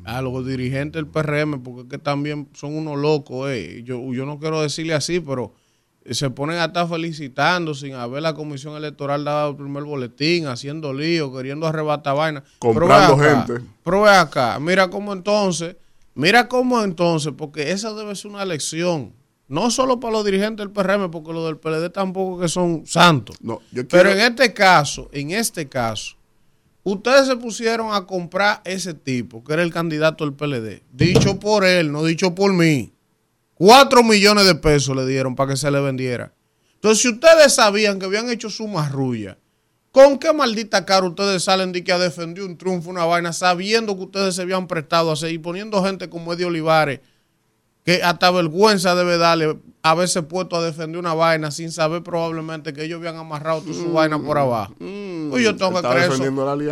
a 0.05 0.23
los 0.23 0.47
dirigentes 0.47 0.95
del 0.95 1.07
PRM 1.07 1.63
porque 1.63 1.83
es 1.83 1.87
que 1.89 1.99
también 1.99 2.49
son 2.55 2.77
unos 2.77 2.99
locos. 2.99 3.51
Eh. 3.51 3.83
Yo, 3.85 4.13
yo 4.13 4.27
no 4.27 4.39
quiero 4.39 4.63
decirle 4.63 4.95
así, 4.95 5.21
pero 5.21 5.55
se 6.11 6.31
ponen 6.31 6.59
a 6.59 6.67
estar 6.67 6.89
felicitando 6.89 7.75
sin 7.75 7.95
haber 7.95 8.23
la 8.23 8.35
comisión 8.35 8.75
electoral 8.77 9.25
dado 9.25 9.51
el 9.51 9.57
primer 9.57 9.85
boletín, 9.85 10.47
haciendo 10.47 10.93
lío, 10.93 11.33
queriendo 11.33 11.67
arrebatar 11.67 12.17
vaina. 12.17 12.45
Comprando 12.59 13.15
acá, 13.15 13.47
gente. 13.47 13.69
Pero 13.85 14.03
ve 14.03 14.11
acá, 14.11 14.59
mira 14.61 14.89
cómo 14.89 15.13
entonces, 15.13 15.77
mira 16.15 16.49
cómo 16.49 16.83
entonces, 16.83 17.33
porque 17.37 17.71
esa 17.71 17.93
debe 17.93 18.15
ser 18.17 18.31
una 18.31 18.45
lección. 18.45 19.13
No 19.51 19.71
solo 19.71 19.99
para 20.01 20.13
los 20.13 20.25
dirigentes 20.25 20.59
del 20.65 20.71
PRM, 20.71 21.11
porque 21.11 21.33
los 21.33 21.45
del 21.45 21.57
PLD 21.59 21.91
tampoco 21.91 22.41
que 22.41 22.49
son 22.49 22.87
santos. 22.87 23.37
No, 23.43 23.61
yo 23.73 23.87
Pero 23.89 24.11
quiero- 24.11 24.13
en 24.13 24.21
este 24.21 24.55
caso, 24.55 25.09
en 25.13 25.33
este 25.33 25.69
caso, 25.69 26.15
ustedes 26.85 27.27
se 27.27 27.37
pusieron 27.37 27.93
a 27.93 28.07
comprar 28.07 28.63
ese 28.65 28.95
tipo, 28.95 29.43
que 29.45 29.53
era 29.53 29.63
el 29.63 29.73
candidato 29.73 30.25
del 30.25 30.35
PLD, 30.35 30.83
dicho 30.93 31.39
por 31.41 31.65
él, 31.65 31.91
no 31.91 32.05
dicho 32.05 32.35
por 32.35 32.53
mí. 32.53 32.93
Cuatro 33.55 34.03
millones 34.03 34.47
de 34.47 34.55
pesos 34.55 34.97
le 34.97 35.05
dieron 35.05 35.35
para 35.35 35.51
que 35.51 35.57
se 35.57 35.71
le 35.71 35.81
vendiera. 35.81 36.33
Entonces, 36.77 37.03
si 37.03 37.09
ustedes 37.09 37.53
sabían 37.53 37.99
que 37.99 38.07
habían 38.07 38.31
hecho 38.31 38.49
su 38.49 38.67
marrulla, 38.69 39.37
¿con 39.91 40.17
qué 40.19 40.33
maldita 40.33 40.87
cara 40.87 41.07
ustedes 41.07 41.43
salen 41.43 41.73
de 41.73 41.83
que 41.85 41.93
a 41.93 41.99
defender 41.99 42.45
un 42.45 42.57
triunfo, 42.57 42.89
una 42.89 43.05
vaina, 43.05 43.33
sabiendo 43.33 43.97
que 43.97 44.05
ustedes 44.05 44.37
se 44.37 44.43
habían 44.43 44.67
prestado 44.69 45.13
a 45.13 45.29
y 45.29 45.39
poniendo 45.39 45.83
gente 45.85 46.09
como 46.09 46.33
Eddie 46.33 46.47
Olivares, 46.47 47.01
que 47.85 48.03
hasta 48.03 48.31
vergüenza 48.31 48.95
debe 48.95 49.17
darle 49.19 49.57
haberse 49.83 50.23
puesto 50.23 50.57
a 50.57 50.63
defender 50.63 50.99
una 50.99 51.15
vaina 51.15 51.51
sin 51.51 51.73
saber 51.73 52.03
probablemente 52.03 52.75
que 52.75 52.85
ellos 52.85 52.99
habían 52.99 53.17
amarrado 53.17 53.63
toda 53.63 53.73
su 53.75 53.91
vaina 53.93 54.19
por 54.19 54.37
abajo? 54.37 54.75
pues 54.79 55.43
yo 55.43 55.57
tengo 55.57 55.81
que 55.81 55.89
creer 55.89 56.11
eso. 56.13 56.23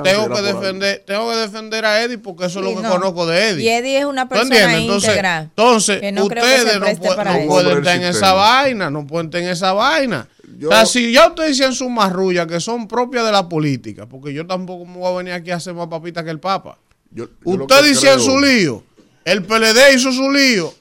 Tengo 0.03 0.35
que 0.35 0.43
defender, 0.43 1.03
tengo 1.07 1.31
que 1.31 1.37
defender 1.37 1.85
a 1.87 2.03
Eddie 2.03 2.19
porque 2.19 2.45
eso 2.47 2.59
es 2.59 2.65
lo 2.67 2.77
que 2.77 2.83
no. 2.83 2.91
conozco 2.91 3.27
de 3.27 3.49
Eddie. 3.51 3.65
Y 3.65 3.69
Eddie 3.69 3.99
es 4.01 4.05
una 4.05 4.25
¿Tú 4.25 4.35
persona? 4.35 4.77
Entonces, 4.77 5.09
íntegra. 5.11 5.39
entonces 5.43 6.01
que 6.01 6.13
no 6.13 6.25
ustedes 6.25 6.65
no, 6.79 6.87
pu- 6.87 7.47
pueden 7.47 7.79
estar 7.79 7.97
en 7.97 8.03
esa 8.03 8.33
vaina, 8.35 8.91
no 8.91 9.07
pueden 9.07 9.27
estar 9.29 9.41
en 9.41 9.49
esa 9.49 9.73
vaina. 9.73 10.29
Yo- 10.59 10.69
o 10.69 10.73
sea, 10.73 10.85
si 10.87 11.13
ya 11.13 11.29
ustedes 11.29 11.57
dicen 11.57 11.73
sus 11.73 11.89
marrullas 11.89 12.47
que 12.47 12.61
son 12.61 12.87
propias 12.89 13.25
de 13.25 13.33
la 13.33 13.49
política, 13.49 14.07
porque 14.07 14.35
yo 14.35 14.47
tampoco 14.47 14.85
me 14.85 14.99
voy 14.99 15.13
a 15.15 15.17
venir 15.19 15.33
aquí 15.33 15.51
a 15.53 15.57
hacer 15.57 15.73
más 15.73 15.87
papita 15.87 16.23
que 16.25 16.31
el 16.31 16.41
Papa. 16.41 16.77
yo- 17.11 17.25
yo 17.47 17.57
lo 17.57 17.65
Usted 17.65 17.81
que 17.81 17.89
decía 17.89 18.13
en 18.15 18.19
creo- 18.21 18.31
su 18.33 18.39
lío, 18.41 18.83
el 19.25 19.43
PLD 19.45 19.95
hizo 19.95 20.13
su 20.13 20.31
lío, 20.31 20.75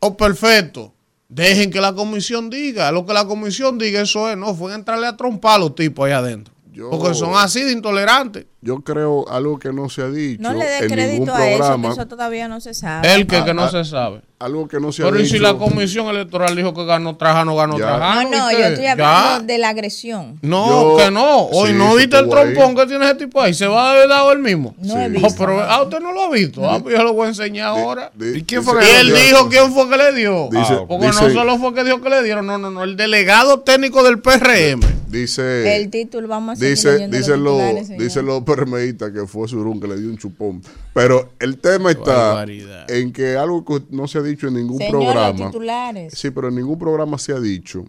o 0.00 0.16
perfecto. 0.16 0.94
Dejen 1.28 1.70
que 1.70 1.80
la 1.80 1.94
comisión 1.94 2.50
diga, 2.50 2.90
lo 2.90 3.06
que 3.06 3.12
la 3.12 3.24
comisión 3.24 3.78
diga, 3.78 4.00
eso 4.00 4.28
es, 4.28 4.36
no, 4.36 4.52
fue 4.54 4.74
entrarle 4.74 5.06
a 5.06 5.16
trompar 5.16 5.56
a 5.56 5.58
los 5.58 5.74
tipos 5.76 6.04
ahí 6.06 6.12
adentro. 6.12 6.52
Yo- 6.72 6.90
Porque 6.90 7.14
son 7.14 7.34
así 7.36 7.62
de 7.62 7.72
intolerantes. 7.72 8.46
Yo 8.60 8.80
creo 8.80 9.28
algo 9.28 9.58
que 9.58 9.72
no 9.72 9.88
se 9.88 10.02
ha 10.02 10.08
dicho 10.08 10.42
No 10.42 10.52
le 10.52 10.64
dé 10.64 10.86
crédito 10.88 11.32
a 11.32 11.48
eso, 11.48 11.80
que 11.80 11.88
eso 11.88 12.06
todavía 12.06 12.48
no 12.48 12.60
se 12.60 12.74
sabe. 12.74 13.14
El 13.14 13.26
que, 13.26 13.44
que 13.44 13.54
no 13.54 13.62
ah, 13.62 13.70
se 13.70 13.84
sabe. 13.84 14.22
Algo 14.40 14.66
que 14.68 14.80
no 14.80 14.90
se 14.90 15.02
ha 15.02 15.04
Pero 15.04 15.20
y 15.20 15.24
dicho. 15.24 15.34
si 15.34 15.38
la 15.38 15.52
comisión 15.58 16.06
electoral 16.06 16.56
dijo 16.56 16.72
que 16.72 16.86
ganó 16.86 17.14
Trajano, 17.14 17.54
ganó 17.56 17.78
Ya. 17.78 17.96
Trajano. 17.96 18.30
no, 18.30 18.38
no, 18.38 18.50
¿y 18.50 18.54
yo 18.54 18.64
estoy 18.68 18.84
Ya. 18.84 18.92
hablando 18.92 19.52
de 19.52 19.58
la 19.58 19.68
agresión. 19.68 20.38
No, 20.40 20.66
Yo- 20.92 20.96
que 20.96 21.10
no. 21.10 21.40
Hoy 21.48 21.68
Sí, 21.72 21.74
no 21.76 21.94
viste 21.94 22.16
el 22.18 22.24
ahí. 22.24 22.30
trompón 22.30 22.74
que 22.74 22.86
tiene 22.86 23.04
ese 23.04 23.16
tipo 23.16 23.38
ahí. 23.42 23.52
Se 23.52 23.66
va 23.66 23.88
a 23.88 23.92
haber 23.92 24.08
dado 24.08 24.32
el 24.32 24.38
mismo. 24.38 24.74
No 24.78 24.98
he 24.98 25.04
Sí. 25.08 25.12
visto. 25.12 25.28
Oh, 25.28 25.34
pero 25.36 25.60
ah, 25.60 25.82
usted 25.82 26.00
no 26.00 26.12
lo 26.12 26.22
ha 26.22 26.30
visto. 26.30 26.68
Ah, 26.70 26.78
pues 26.82 26.96
yo 26.96 27.04
lo 27.04 27.12
voy 27.12 27.26
a 27.26 27.28
enseñar 27.28 27.66
ahora. 27.66 28.10
¿Y 28.18 28.42
quién 28.44 28.62
dice- 28.62 28.62
fue 28.62 28.82
Y 28.82 28.86
que 28.86 29.00
él 29.00 29.08
lo 29.08 29.14
dijo 29.16 29.48
quién 29.50 29.72
fue 29.74 29.90
que 29.90 29.96
le 29.98 30.12
dio. 30.14 30.48
Dice- 30.50 30.72
Ah, 30.72 30.84
porque 30.88 31.06
dice- 31.08 31.22
no 31.28 31.34
solo 31.34 31.58
fue 31.58 31.74
que 31.74 31.84
dijo 31.84 32.00
que 32.00 32.08
le 32.08 32.22
dieron, 32.22 32.46
no, 32.46 32.56
no, 32.56 32.70
no. 32.70 32.82
El 32.82 32.96
delegado 32.96 33.60
técnico 33.60 34.02
del 34.02 34.20
PRM. 34.20 34.80
Dice, 35.08 35.76
el 35.76 35.90
título, 35.90 36.28
vamos 36.28 36.58
a 36.62 36.64
dice, 36.64 36.92
leyendo 37.08 37.36
los 37.36 37.86
señor. 37.88 38.00
dicen 38.02 38.24
los 38.26 38.42
permeístas 38.44 39.10
que 39.10 39.26
fue 39.26 39.48
Surún 39.48 39.80
que 39.80 39.88
le 39.88 39.96
dio 39.98 40.08
un 40.08 40.16
chupón. 40.16 40.62
Pero 40.94 41.32
el 41.40 41.58
tema 41.58 41.90
está 41.90 42.44
en 42.88 43.12
que 43.12 43.36
algo 43.36 43.64
que 43.64 43.82
no 43.90 44.06
se 44.06 44.18
ha 44.18 44.22
dicho 44.22 44.29
en 44.40 44.54
ningún 44.54 44.78
programa. 44.90 45.46
titulares. 45.46 46.12
Sí, 46.16 46.30
pero 46.30 46.48
en 46.48 46.54
ningún 46.56 46.78
programa 46.78 47.18
se 47.18 47.32
ha 47.32 47.40
dicho 47.40 47.84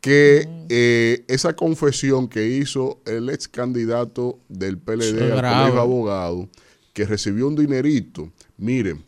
que 0.00 0.46
Mm. 0.46 0.66
eh, 0.68 1.24
esa 1.28 1.54
confesión 1.56 2.28
que 2.28 2.46
hizo 2.48 3.00
el 3.06 3.30
ex 3.30 3.48
candidato 3.48 4.38
del 4.48 4.76
PLD 4.78 5.22
al 5.32 5.40
colegio 5.40 5.80
abogado, 5.80 6.48
que 6.92 7.06
recibió 7.06 7.48
un 7.48 7.56
dinerito. 7.56 8.30
Miren, 8.58 9.04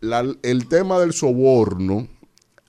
la- 0.00 0.34
el 0.42 0.68
tema 0.68 0.98
del 0.98 1.12
soborno 1.12 2.08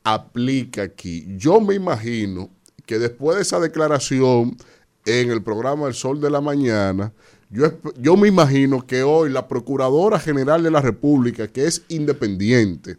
aplica 0.03 0.84
aquí. 0.84 1.25
Yo 1.38 1.62
me 1.62 1.75
imagino 1.75 2.49
que 2.86 2.99
después 2.99 3.38
de 3.38 3.43
esa 3.43 3.60
declaración 3.60 4.58
en 5.06 5.32
el 5.32 5.41
programa 5.41 5.88
El 5.88 5.93
Sol 5.93 6.19
de 6.19 6.29
la 6.29 6.41
Mañana, 6.41 7.13
yo, 7.49 7.71
yo 7.99 8.17
me 8.17 8.27
imagino 8.27 8.86
que 8.86 9.03
hoy 9.03 9.29
la 9.29 9.47
Procuradora 9.47 10.19
General 10.19 10.62
de 10.63 10.71
la 10.71 10.82
República, 10.82 11.47
que 11.47 11.65
es 11.65 11.84
independiente, 11.88 12.97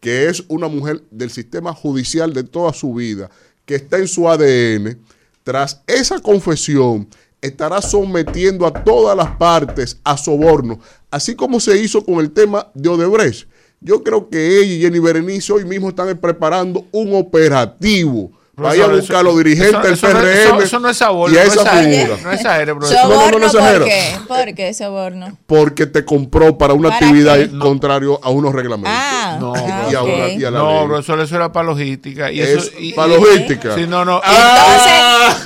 que 0.00 0.28
es 0.28 0.44
una 0.48 0.68
mujer 0.68 1.02
del 1.10 1.30
sistema 1.30 1.72
judicial 1.72 2.32
de 2.32 2.44
toda 2.44 2.72
su 2.72 2.94
vida, 2.94 3.30
que 3.64 3.76
está 3.76 3.98
en 3.98 4.08
su 4.08 4.28
ADN, 4.28 4.98
tras 5.42 5.82
esa 5.86 6.20
confesión 6.20 7.08
estará 7.40 7.80
sometiendo 7.80 8.66
a 8.66 8.72
todas 8.72 9.16
las 9.16 9.36
partes 9.36 9.98
a 10.04 10.16
soborno, 10.16 10.80
así 11.10 11.34
como 11.34 11.60
se 11.60 11.80
hizo 11.80 12.04
con 12.04 12.16
el 12.16 12.30
tema 12.30 12.70
de 12.74 12.88
Odebrecht. 12.88 13.48
Yo 13.80 14.02
creo 14.02 14.28
que 14.28 14.58
ella 14.58 14.74
y 14.74 14.80
Jenny 14.80 14.98
Berenice 14.98 15.52
hoy 15.52 15.64
mismo 15.64 15.90
están 15.90 16.16
preparando 16.18 16.86
un 16.92 17.14
operativo. 17.14 18.32
Vaya 18.58 18.84
a 18.84 18.88
buscar 18.88 19.16
a 19.18 19.22
los 19.22 19.36
dirigentes 19.36 19.82
del 19.82 19.92
eso- 19.92 20.06
eso 20.08 20.14
no- 20.14 20.20
PRM. 20.22 20.32
Eso, 20.42 20.62
eso 20.62 20.80
no 20.80 20.88
es 20.88 20.96
sabor. 20.96 21.30
y 21.30 21.36
a 21.36 21.44
no 21.44 21.52
esa 21.52 21.60
exagere, 21.62 21.98
figura. 22.00 22.18
No 22.22 22.32
exagere, 22.32 22.74
profesor. 22.74 22.96
no, 22.96 23.08
no, 23.08 23.14
Soborno, 23.14 23.38
no 23.38 23.52
¿por 23.52 23.84
qué? 23.84 24.16
¿Por 24.26 24.54
qué 24.54 24.74
soborno? 24.74 25.38
Porque 25.46 25.86
te 25.86 26.04
compró 26.06 26.56
para 26.56 26.72
una 26.72 26.88
¿Para 26.88 27.04
actividad 27.06 27.36
qué? 27.36 27.58
contrario 27.58 28.18
a 28.22 28.30
unos 28.30 28.54
reglamentos. 28.54 28.92
Ah, 28.96 29.36
No, 29.38 29.52
ah, 29.54 29.88
y 29.90 29.94
a, 29.94 30.02
una- 30.02 30.28
y 30.28 30.42
a 30.44 30.50
la 30.50 30.58
No, 30.58 30.86
profesor, 30.88 31.20
eso 31.20 31.36
era 31.36 31.52
para 31.52 31.66
logística. 31.66 32.32
Y 32.32 32.40
Es 32.40 32.48
eso, 32.48 32.70
y- 32.78 32.94
para 32.94 33.12
y- 33.12 33.16
logística. 33.20 33.74
Sí, 33.74 33.86
no, 33.86 34.04
no. 34.06 34.22
Entonces, 34.24 34.92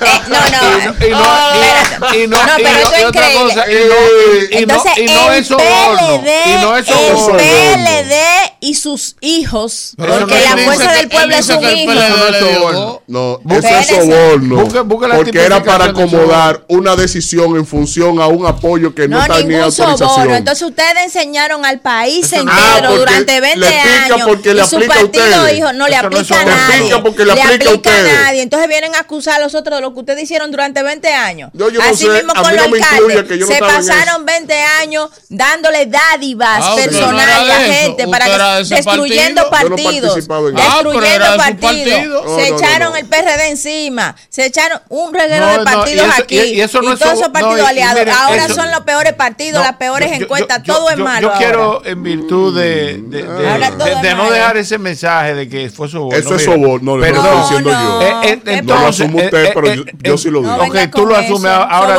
eh, 0.01 0.21
no, 0.29 0.37
no. 0.39 1.05
Y 1.05 1.11
no- 1.11 2.23
y- 2.23 2.27
no- 2.27 2.37
No, 2.45 2.59
y 2.59 2.63
pero 2.63 2.75
no- 2.75 2.79
eso 2.79 2.93
es 2.95 3.01
y 3.01 3.03
otra 3.03 3.27
cosa, 3.33 3.65
y 3.71 3.73
no- 3.75 3.79
y 3.81 4.65
no- 4.65 4.73
Entonces, 4.73 4.91
y 4.97 5.05
no 5.05 5.31
el 5.33 5.39
es 5.41 5.47
soborno. 5.47 6.21
PLD, 6.21 6.29
Y 6.45 6.53
no 6.61 6.77
es 6.77 6.87
el 6.87 6.93
soborno. 6.95 7.37
PLD 7.37 8.15
y 8.61 8.73
sus 8.75 9.15
hijos, 9.19 9.95
porque 9.97 10.15
la 10.15 10.57
fuerza 10.63 10.91
del 10.93 11.09
pueblo 11.09 11.35
es 11.35 11.49
un 11.49 11.63
el 11.65 11.77
hijo. 11.77 13.00
No 13.11 13.17
es 13.19 13.19
le 13.19 13.19
dio 13.19 13.19
soborno. 13.19 13.35
dos. 13.35 13.39
No, 13.43 13.55
Busque- 13.55 13.79
eso 13.79 13.79
es 13.79 13.87
soborno. 14.05 14.55
Busque- 14.63 14.81
busque 14.81 15.07
la 15.07 15.15
porque 15.15 15.39
era 15.45 15.63
para 15.63 15.85
acomodar 15.85 16.63
una 16.67 16.95
decisión 16.95 17.55
en 17.57 17.65
función 17.65 18.19
a 18.21 18.27
un 18.27 18.45
apoyo 18.45 18.95
que 18.95 19.07
no, 19.07 19.17
No, 19.17 19.21
está 19.23 19.37
ni 19.39 19.45
ningún 19.45 19.63
autorización. 19.63 19.97
soborno. 20.09 20.35
Entonces 20.35 20.67
ustedes 20.67 20.95
enseñaron 21.03 21.65
al 21.65 21.79
país 21.79 22.31
entero 22.31 22.51
Ah, 22.51 22.81
durante 22.95 23.41
20 23.41 23.59
le 23.59 23.67
explica 23.67 24.03
años 24.15 24.21
porque 24.27 24.53
le 24.53 24.61
y 24.61 24.65
su 24.65 24.75
aplica 24.77 24.93
partido 24.95 25.23
ustedes. 25.25 25.55
dijo 25.55 25.73
no 25.73 25.87
le 25.87 25.93
Eso 25.95 26.01
no 26.03 26.07
aplica 26.17 26.41
a 26.41 26.45
nadie. 26.45 26.89
Le 26.89 26.99
porque 26.99 27.25
le 27.25 27.31
aplica 27.33 27.89
a 27.97 28.01
nadie. 28.03 28.41
Entonces 28.41 28.67
vienen 28.69 28.95
a 28.95 28.99
acusar 28.99 29.35
a 29.35 29.43
los 29.43 29.55
otros 29.55 29.77
de 29.77 29.81
lo 29.81 29.93
que 29.93 29.99
ustedes 29.99 30.23
hicieron 30.23 30.51
durante 30.51 30.81
20 30.83 31.13
años. 31.13 31.49
Yo- 31.53 31.69
yo 31.69 31.81
no 31.81 31.89
Así 31.89 32.05
sé, 32.05 32.09
mismo 32.11 32.33
con 32.33 32.55
los 32.55 32.65
alcaldes. 32.65 33.23
que 33.23 33.37
yo 33.37 33.45
no 33.45 33.51
Se 33.53 33.59
pasaron 33.59 34.25
20 34.25 34.53
años 34.81 35.09
dándole 35.29 35.85
dádivas 35.85 36.61
Ah, 36.63 36.75
personales 36.75 37.49
a 37.49 37.65
eso. 37.65 37.73
gente 37.81 38.07
para 38.07 38.59
ese 38.59 38.75
destruyendo 38.75 39.49
partidos. 39.49 40.17
Ah, 40.29 40.81
destruyendo 40.81 41.37
partidos. 41.37 42.35
se 42.35 42.47
echaron 42.47 42.93
no. 42.93 43.00
El 43.01 43.07
PRD 43.07 43.49
encima. 43.49 44.15
Se 44.29 44.45
echaron 44.45 44.79
un 44.89 45.13
reguero 45.13 45.45
No, 45.45 45.51
de 45.51 45.57
no, 45.59 45.63
partidos 45.63 46.05
y 46.07 46.09
eso- 46.09 46.23
aquí. 46.23 46.39
y- 46.39 46.53
y 46.55 46.61
eso 46.61 46.81
no 46.81 46.93
es 46.93 46.99
todos 46.99 47.13
esos 47.13 47.29
partidos 47.29 47.67
aliados. 47.67 48.01
Ahora 48.17 48.45
eso- 48.45 48.55
son 48.55 48.71
los 48.71 48.81
peores 48.81 49.13
partidos, 49.13 49.59
No, 49.59 49.67
las 49.67 49.77
peores 49.77 50.09
yo- 50.09 50.15
encuestas. 50.25 50.63
yo- 50.63 50.73
todo 50.75 50.89
es 50.89 50.97
malo. 50.97 51.21
Yo 51.21 51.27
ahora. 51.33 51.37
quiero, 51.45 51.85
en 51.85 52.03
virtud 52.03 52.55
de, 52.57 52.97
de, 53.01 54.15
no 54.15 54.29
dejar 54.31 54.57
ese 54.57 54.77
mensaje 54.77 55.33
de 55.35 55.49
que 55.49 55.69
fue 55.69 55.87
soborno. 55.89 56.17
Eso 56.19 56.35
es 56.35 56.43
soborno, 56.45 56.97
le 56.97 57.07
perdón. 57.07 57.25
estoy 57.25 57.41
diciendo 57.41 57.71
No, 57.71 57.83
yo. 57.83 57.89
no. 57.89 58.01
Eh, 58.01 58.31
eh, 58.33 58.41
¿Qué 58.43 58.61
No 58.61 58.73
lo 58.75 58.79
entonces, 58.79 59.05
asume 59.05 59.25
usted, 59.25 59.43
eh, 59.45 59.51
pero 59.53 59.67
eh, 59.67 59.75
yo, 59.75 59.81
eh, 59.83 59.93
yo 60.03 60.17
sí 60.17 60.29
lo 60.29 60.41
digo. 60.41 60.55
Ok, 60.55 60.77
tú 60.93 61.05
lo 61.05 61.15
asumes 61.15 61.51
ahora. 61.51 61.95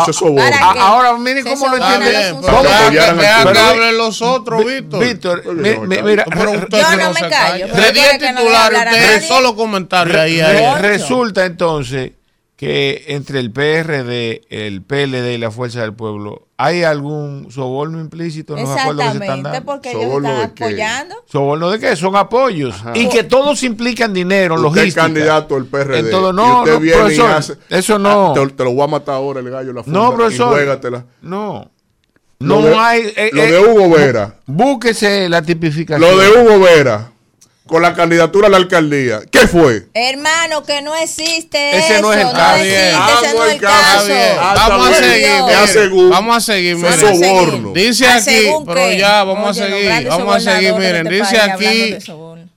Eso 0.00 0.10
es 0.10 0.16
soborno. 0.16 0.50
¿Para 0.50 0.82
ahora 0.82 1.12
miren 1.18 1.44
Se 1.44 1.50
cómo 1.50 1.68
lo 1.68 1.76
entiende. 1.76 2.06
de 2.06 2.10
Bien, 2.18 2.34
un 2.36 2.40
pero 2.42 2.52
Vamos 2.52 2.66
a 2.72 2.74
deja 2.74 2.84
apoyar 2.86 3.04
que- 3.04 3.10
al 3.10 3.18
deja 3.18 3.36
que 3.38 3.42
pueblo. 3.44 3.60
hablen 3.60 3.98
los 3.98 4.22
otros, 4.22 4.64
Víctor. 4.64 5.00
Víctor, 5.04 5.42
mira, 5.54 6.24
Yo 6.30 6.96
no 6.96 7.12
me 7.12 7.28
callo, 7.28 7.66
pero 7.70 7.82
De 7.82 7.92
10 7.92 8.12
recuerde 8.12 8.18
que 8.18 8.32
no 8.32 8.40
le 8.40 8.46
titulares, 8.46 8.80
a 8.80 8.84
usted 8.90 9.20
ahí. 10.08 10.40
Ahí. 10.40 10.80
resulta 10.82 11.44
entonces 11.46 12.12
que 12.56 13.04
entre 13.08 13.40
el 13.40 13.50
PRD, 13.50 14.42
el 14.50 14.82
PLD 14.82 15.32
y 15.34 15.38
la 15.38 15.50
Fuerza 15.50 15.80
del 15.80 15.94
Pueblo, 15.94 16.46
¿hay 16.58 16.82
algún 16.82 17.50
soborno 17.50 17.98
implícito 17.98 18.54
en 18.54 18.64
los 18.64 18.76
acuerdos 18.78 19.04
que 19.06 19.10
se 19.12 19.18
están 19.24 19.42
dando? 19.42 19.64
porque 19.64 19.90
ellos 19.92 20.02
¿Soborno 20.02 20.28
están 20.30 20.50
qué? 20.54 20.64
apoyando. 20.64 21.14
¿Soborno 21.26 21.70
de 21.70 21.78
qué? 21.78 21.96
Son 21.96 22.16
apoyos. 22.16 22.76
Y 22.94 23.08
que 23.08 23.24
todos 23.24 23.62
implican 23.62 24.12
dinero, 24.12 24.56
Usted 24.56 24.66
es 24.68 24.74
logística. 24.76 25.00
candidato 25.02 25.54
del 25.54 25.64
PRD. 25.66 25.98
En 26.00 26.10
todo, 26.10 26.32
y 26.32 26.36
no, 26.36 26.58
usted 26.60 26.72
no, 26.74 26.80
viene 26.80 26.96
y 26.96 27.00
profesor, 27.00 27.30
hace- 27.30 27.56
eso 27.70 27.98
no. 27.98 28.32
Ah, 28.32 28.34
Te, 28.34 28.46
te 28.48 28.64
lo 28.64 28.72
voy 28.72 28.84
a 28.84 28.88
matar 28.88 29.14
ahora 29.14 29.40
el 29.40 29.48
gallo 29.48 29.72
la 29.72 29.82
funda, 29.82 29.98
No, 29.98 30.14
profesor. 30.14 30.48
Y 30.52 30.54
juégatela. 30.56 31.04
No. 31.22 31.70
Lo 32.40 32.60
No 32.60 32.66
de- 32.66 32.74
hay. 32.74 33.12
eh, 33.16 33.30
Lo 33.32 33.42
eh, 33.42 33.52
de 33.52 33.58
Hugo 33.60 33.90
Vera. 33.96 34.34
Búsquese 34.46 35.30
la 35.30 35.40
tipificación. 35.40 36.00
Lo 36.10 36.18
de 36.18 36.28
Hugo 36.28 36.60
Vera. 36.60 37.10
Con 37.70 37.82
la 37.82 37.94
candidatura 37.94 38.48
a 38.48 38.50
la 38.50 38.56
alcaldía. 38.56 39.20
¿Qué 39.30 39.46
fue? 39.46 39.86
Hermano, 39.94 40.64
que 40.64 40.82
no 40.82 40.92
existe 40.96 41.78
Ese 41.78 41.92
eso. 41.94 42.02
no 42.02 42.12
es 42.12 42.18
el 42.18 42.24
no 42.26 42.32
caso. 42.32 42.56
existe, 42.56 42.88
ese 42.88 42.96
Hago 42.96 43.38
no 43.38 43.44
es 43.44 43.48
el 43.50 43.54
el 43.54 43.60
caso. 43.60 43.82
caso. 43.86 44.00
Está 44.00 44.14
bien. 44.14 44.36
Vamos 44.56 44.88
a 44.88 44.94
seguir. 45.00 45.26
Miren. 45.94 46.10
Vamos 46.10 46.36
a 46.36 46.40
seguir. 46.40 46.76
Miren. 46.76 47.00
Soborno. 47.00 47.72
Dice 47.72 48.06
aquí, 48.08 48.46
pero 48.66 48.92
ya 48.92 49.22
vamos 49.22 49.56
Oye, 49.56 49.62
a 49.62 49.68
seguir, 49.98 50.08
vamos 50.08 50.36
a 50.36 50.40
seguir, 50.40 50.74
miren, 50.74 51.08
dice 51.08 51.40
aquí. 51.40 51.96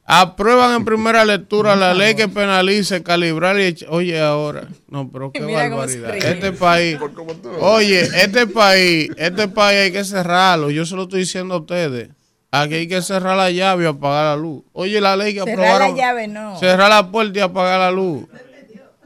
Aprueban 0.05 0.75
en 0.75 0.83
primera 0.83 1.23
lectura 1.23 1.75
la 1.77 1.93
ley 1.93 2.15
que 2.15 2.27
penalice 2.27 3.03
calibrar 3.03 3.57
y 3.59 3.63
echa- 3.63 3.85
Oye, 3.89 4.19
ahora. 4.19 4.67
No, 4.89 5.09
pero 5.09 5.31
qué 5.31 5.39
Mira 5.41 5.69
barbaridad. 5.69 6.15
Este 6.17 6.51
país. 6.51 6.97
Oye, 7.61 8.01
este 8.01 8.45
país, 8.47 9.09
este 9.15 9.47
país 9.47 9.79
hay 9.79 9.91
que 9.93 10.03
cerrarlo. 10.03 10.71
Yo 10.71 10.85
se 10.85 10.95
lo 10.95 11.03
estoy 11.03 11.21
diciendo 11.21 11.53
a 11.55 11.59
ustedes. 11.59 12.09
Aquí 12.55 12.75
hay 12.75 12.87
que 12.87 13.01
cerrar 13.01 13.35
la 13.35 13.49
llave 13.49 13.85
y 13.85 13.87
apagar 13.87 14.25
la 14.25 14.35
luz. 14.35 14.63
Oye, 14.73 15.01
la 15.01 15.15
ley 15.17 15.33
que 15.33 15.39
Cerrar 15.41 15.57
la 15.57 15.73
aprobaron. 15.73 15.95
llave, 15.97 16.27
no. 16.27 16.59
Cerrar 16.59 16.89
la 16.89 17.09
puerta 17.11 17.39
y 17.39 17.41
apagar 17.41 17.79
la 17.79 17.89
luz. 17.89 18.27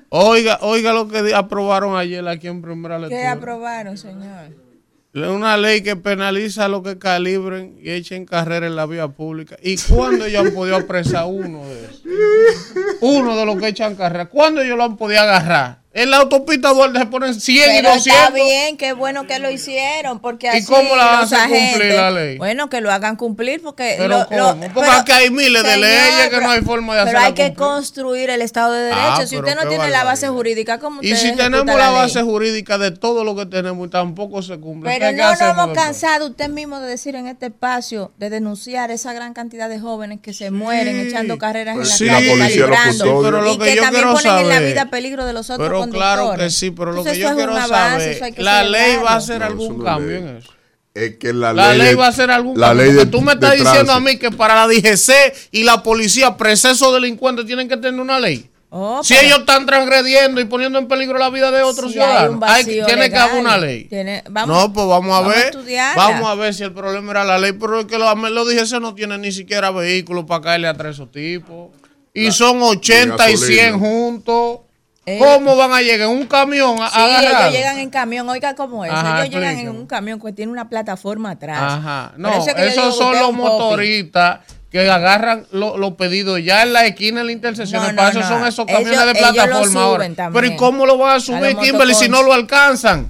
Oiga, 0.10 0.60
oiga 0.62 0.92
lo 0.92 1.08
que 1.08 1.34
aprobaron 1.34 1.96
ayer 1.96 2.28
aquí 2.28 2.48
en 2.48 2.62
primera 2.62 2.96
¿Qué 2.98 3.02
lectura. 3.04 3.32
aprobaron, 3.32 3.98
señor? 3.98 4.50
Una 5.14 5.56
ley 5.56 5.82
que 5.82 5.96
penaliza 5.96 6.66
a 6.66 6.68
los 6.68 6.84
que 6.84 7.00
calibren 7.00 7.78
y 7.82 7.90
echen 7.92 8.26
carrera 8.26 8.68
en 8.68 8.76
la 8.76 8.86
vía 8.86 9.08
pública. 9.08 9.56
¿Y 9.64 9.78
cuándo 9.78 10.26
ellos 10.26 10.46
han 10.46 10.54
podido 10.54 10.76
apresar 10.76 11.26
uno 11.28 11.66
de 11.66 11.86
esos? 11.86 12.04
Uno 13.02 13.36
de 13.38 13.46
los 13.46 13.58
que 13.58 13.70
echan 13.70 13.96
carrera. 13.96 14.26
¿Cuándo 14.28 14.62
ellos 14.62 14.78
lo 14.78 14.84
han 14.84 14.98
podido 14.98 15.22
agarrar? 15.22 15.80
En 15.98 16.12
la 16.12 16.18
autopista 16.18 16.70
Duarte 16.74 17.00
se 17.00 17.06
ponen 17.08 17.34
100 17.34 17.56
y 17.58 17.76
Pero 17.82 17.94
200. 17.96 18.06
está 18.24 18.30
bien, 18.36 18.78
qué 18.78 18.94
bueno 18.94 19.26
que 19.26 19.40
lo 19.40 19.50
hicieron, 19.50 20.20
porque 20.20 20.48
así 20.48 20.64
cómo 20.66 20.96
la 20.96 21.22
hacer 21.22 21.40
cumplir 21.50 21.94
la 21.96 22.12
ley? 22.12 22.38
bueno, 22.38 22.70
que 22.70 22.82
lo 22.82 22.92
hagan 22.92 23.16
cumplir, 23.16 23.62
porque 23.64 23.96
Pero 23.98 24.08
lo- 24.20 24.28
¿cómo? 24.28 24.38
lo- 24.64 24.74
Porque 24.74 24.92
aquí 24.92 25.12
hay 25.12 25.30
miles 25.32 25.64
de 25.64 25.78
leyes 25.78 26.02
que 26.26 26.30
pero- 26.30 26.42
no 26.44 26.52
hay 26.52 26.62
forma 26.62 26.94
de 26.96 27.00
Pero 27.06 27.10
hacerla 27.18 27.26
hay 27.28 27.34
que 27.34 27.44
cumplir. 27.48 27.68
construir 27.68 28.30
el 28.30 28.42
Estado 28.44 28.74
de 28.74 28.82
Derecho. 28.84 29.00
Ah, 29.02 29.26
si 29.26 29.36
pero 29.38 29.48
usted 29.48 29.64
no 29.64 29.70
tiene 29.70 29.90
la 29.90 30.04
base 30.04 30.28
jurídica, 30.28 30.78
¿cómo 30.80 31.02
usted 31.02 31.10
Y 31.12 31.16
si 31.18 31.36
tenemos 31.36 31.66
la 31.76 31.90
base 31.90 32.22
jurídica 32.22 32.78
de 32.78 32.92
todo 32.92 33.24
lo 33.24 33.36
que 33.36 33.48
tenemos 33.48 33.88
y 33.88 33.90
tampoco 33.90 34.44
se 34.44 34.60
cumple. 34.60 34.92
Pero 34.92 35.10
¿qué- 35.10 35.16
qué 35.16 35.22
no 35.24 35.32
nos 35.32 35.42
hemos 35.42 35.70
cansado 35.74 36.28
usted 36.28 36.50
mismo 36.50 36.80
de 36.80 36.88
decir 36.90 37.16
en 37.16 37.26
este 37.28 37.48
espacio, 37.48 38.12
de 38.20 38.30
denunciar 38.30 38.92
esa 38.92 39.14
gran 39.14 39.34
cantidad 39.34 39.68
de 39.68 39.80
jóvenes 39.80 40.20
que 40.22 40.34
se 40.34 40.52
mueren 40.52 41.00
echando 41.08 41.40
carreras 41.40 41.74
en 41.76 41.80
la 41.80 41.86
Sí, 41.88 42.06
calle, 42.06 42.28
la 42.28 42.44
policía. 42.44 42.66
Pero 43.24 43.42
lo 43.42 43.54
y 43.54 43.58
que 43.58 43.76
yo 43.76 43.82
también 43.82 44.06
ponen 44.12 44.38
en 44.38 44.50
la 44.50 44.60
vida 44.60 44.90
peligro 44.92 45.26
de 45.26 45.34
los 45.34 45.50
otros 45.50 45.68
Pero 45.68 45.87
conductores. 45.90 46.16
claro 46.24 46.38
que 46.38 46.50
sí, 46.50 46.72
pero 46.72 46.92
lo 46.92 47.04
que 47.04 47.18
yo 47.18 47.36
quiero 47.36 47.56
avance, 47.58 48.20
saber, 48.20 48.40
la 48.40 48.64
ley 48.64 48.98
va 49.04 49.12
a 49.12 49.16
hacer 49.18 49.40
No, 49.40 49.46
algún 49.46 49.78
no 49.80 49.84
cambio 49.84 50.16
es 50.18 50.22
en 50.24 50.38
eso. 50.38 50.50
Es 50.94 51.18
que 51.18 51.32
la 51.32 51.54
La 51.54 51.70
ley, 51.70 51.78
ley 51.78 51.88
de- 51.90 51.96
va 51.96 52.06
a 52.06 52.10
hacer 52.10 52.32
algún 52.32 52.60
la 52.60 52.68
cambio. 52.70 52.86
ley 52.86 52.94
porque 52.96 53.06
de- 53.06 53.12
tú 53.12 53.22
me 53.22 53.34
estás 53.34 53.52
diciendo 53.56 53.92
a 53.94 54.00
mí 54.00 54.18
que 54.18 54.32
para 54.32 54.56
la 54.56 54.68
DGC 54.68 55.34
y 55.52 55.64
la 55.64 55.84
policía, 55.84 56.36
presos 56.38 56.92
delincuentes, 56.94 57.46
tienen 57.46 57.68
que 57.70 57.78
tener 57.78 58.00
una 58.02 58.20
ley. 58.20 58.50
Oh, 58.70 59.02
Si 59.04 59.14
pero- 59.14 59.28
ellos 59.28 59.40
están 59.40 59.66
transgrediendo 59.66 60.42
y 60.42 60.46
poniendo 60.46 60.78
en 60.80 60.88
peligro 60.90 61.18
la 61.18 61.30
vida 61.30 61.52
de 61.52 61.62
otros 61.62 61.86
hay 61.86 61.92
ciudadanos, 61.94 62.44
hay- 62.44 62.66
tiene 62.66 63.10
que 63.10 63.16
haber 63.16 63.40
una 63.40 63.58
ley. 63.58 63.86
Tiene- 63.86 64.24
vamos- 64.30 64.58
no, 64.58 64.74
pues 64.74 64.88
vamos 64.88 65.16
a 65.16 65.22
vamos 65.22 65.36
ver. 65.36 65.54
vamos 65.96 66.30
a 66.30 66.36
ver 66.36 66.54
si 66.54 66.64
el 66.64 66.74
problema 66.74 67.12
era 67.12 67.24
la 67.24 67.38
ley, 67.38 67.54
pero 67.54 67.80
es 67.82 67.86
que 67.86 67.98
los, 67.98 68.14
los 68.32 68.48
DGC 68.48 68.80
no 68.82 68.94
tienen 68.94 69.22
ni 69.22 69.32
siquiera 69.32 69.72
vehículos 69.72 70.26
para 70.26 70.42
caerle 70.42 70.68
atrás 70.68 70.88
a 70.88 70.92
esos 71.04 71.12
tipos. 71.12 71.70
Y 72.14 72.32
son 72.32 72.62
80 72.64 73.30
y 73.30 73.34
gasolina. 73.34 73.62
100 73.62 73.80
juntos. 73.80 74.60
Eh, 75.10 75.20
¿Cómo 75.20 75.56
van 75.56 75.72
a 75.72 75.82
llegar 75.82 76.10
en 76.10 76.18
un 76.18 76.26
camión 76.26 76.76
a, 76.82 76.90
Sí, 76.90 77.00
a 77.00 77.22
ellos 77.22 77.52
llegan 77.54 77.78
en 77.80 77.90
camión, 77.90 78.28
oiga 78.28 78.56
cómo 78.56 78.84
es. 78.84 78.92
Ajá, 78.92 79.24
ellos 79.24 79.36
llegan 79.40 79.58
en 79.58 79.70
un 79.70 79.88
camión 79.88 80.20
que 80.20 80.34
tiene 80.34 80.52
una 80.52 80.68
plataforma 80.68 81.32
atrás. 81.32 81.60
Ajá. 81.62 82.12
No, 82.18 82.30
eso 82.30 82.50
es 82.50 82.74
esos 82.74 82.98
son 82.98 83.18
los 83.18 83.32
motoristas 83.34 84.42
que 84.70 84.90
agarran 84.92 85.46
lo- 85.52 85.78
los 85.78 85.94
pedidos 85.94 86.44
ya 86.44 86.64
en 86.64 86.74
la 86.74 86.86
esquina, 86.86 87.22
en 87.22 87.28
la 87.28 87.32
intersección. 87.32 87.84
No, 87.84 87.90
no, 87.94 87.96
Para 87.96 88.10
eso 88.10 88.20
no. 88.20 88.28
son 88.28 88.46
esos 88.48 88.66
camiones 88.66 89.00
de 89.00 89.12
ellos 89.12 89.32
plataforma 89.34 89.82
ahora. 89.82 90.10
Pero 90.34 90.46
¿y 90.46 90.56
cómo 90.58 90.86
lo 90.86 90.98
van 90.98 91.12
a 91.12 91.14
A 91.16 91.20
subir, 91.22 91.54
los 91.54 91.64
Kimberly, 91.64 91.94
si 91.96 92.10
no 92.10 92.22
lo 92.22 92.34
alcanzan? 92.34 93.08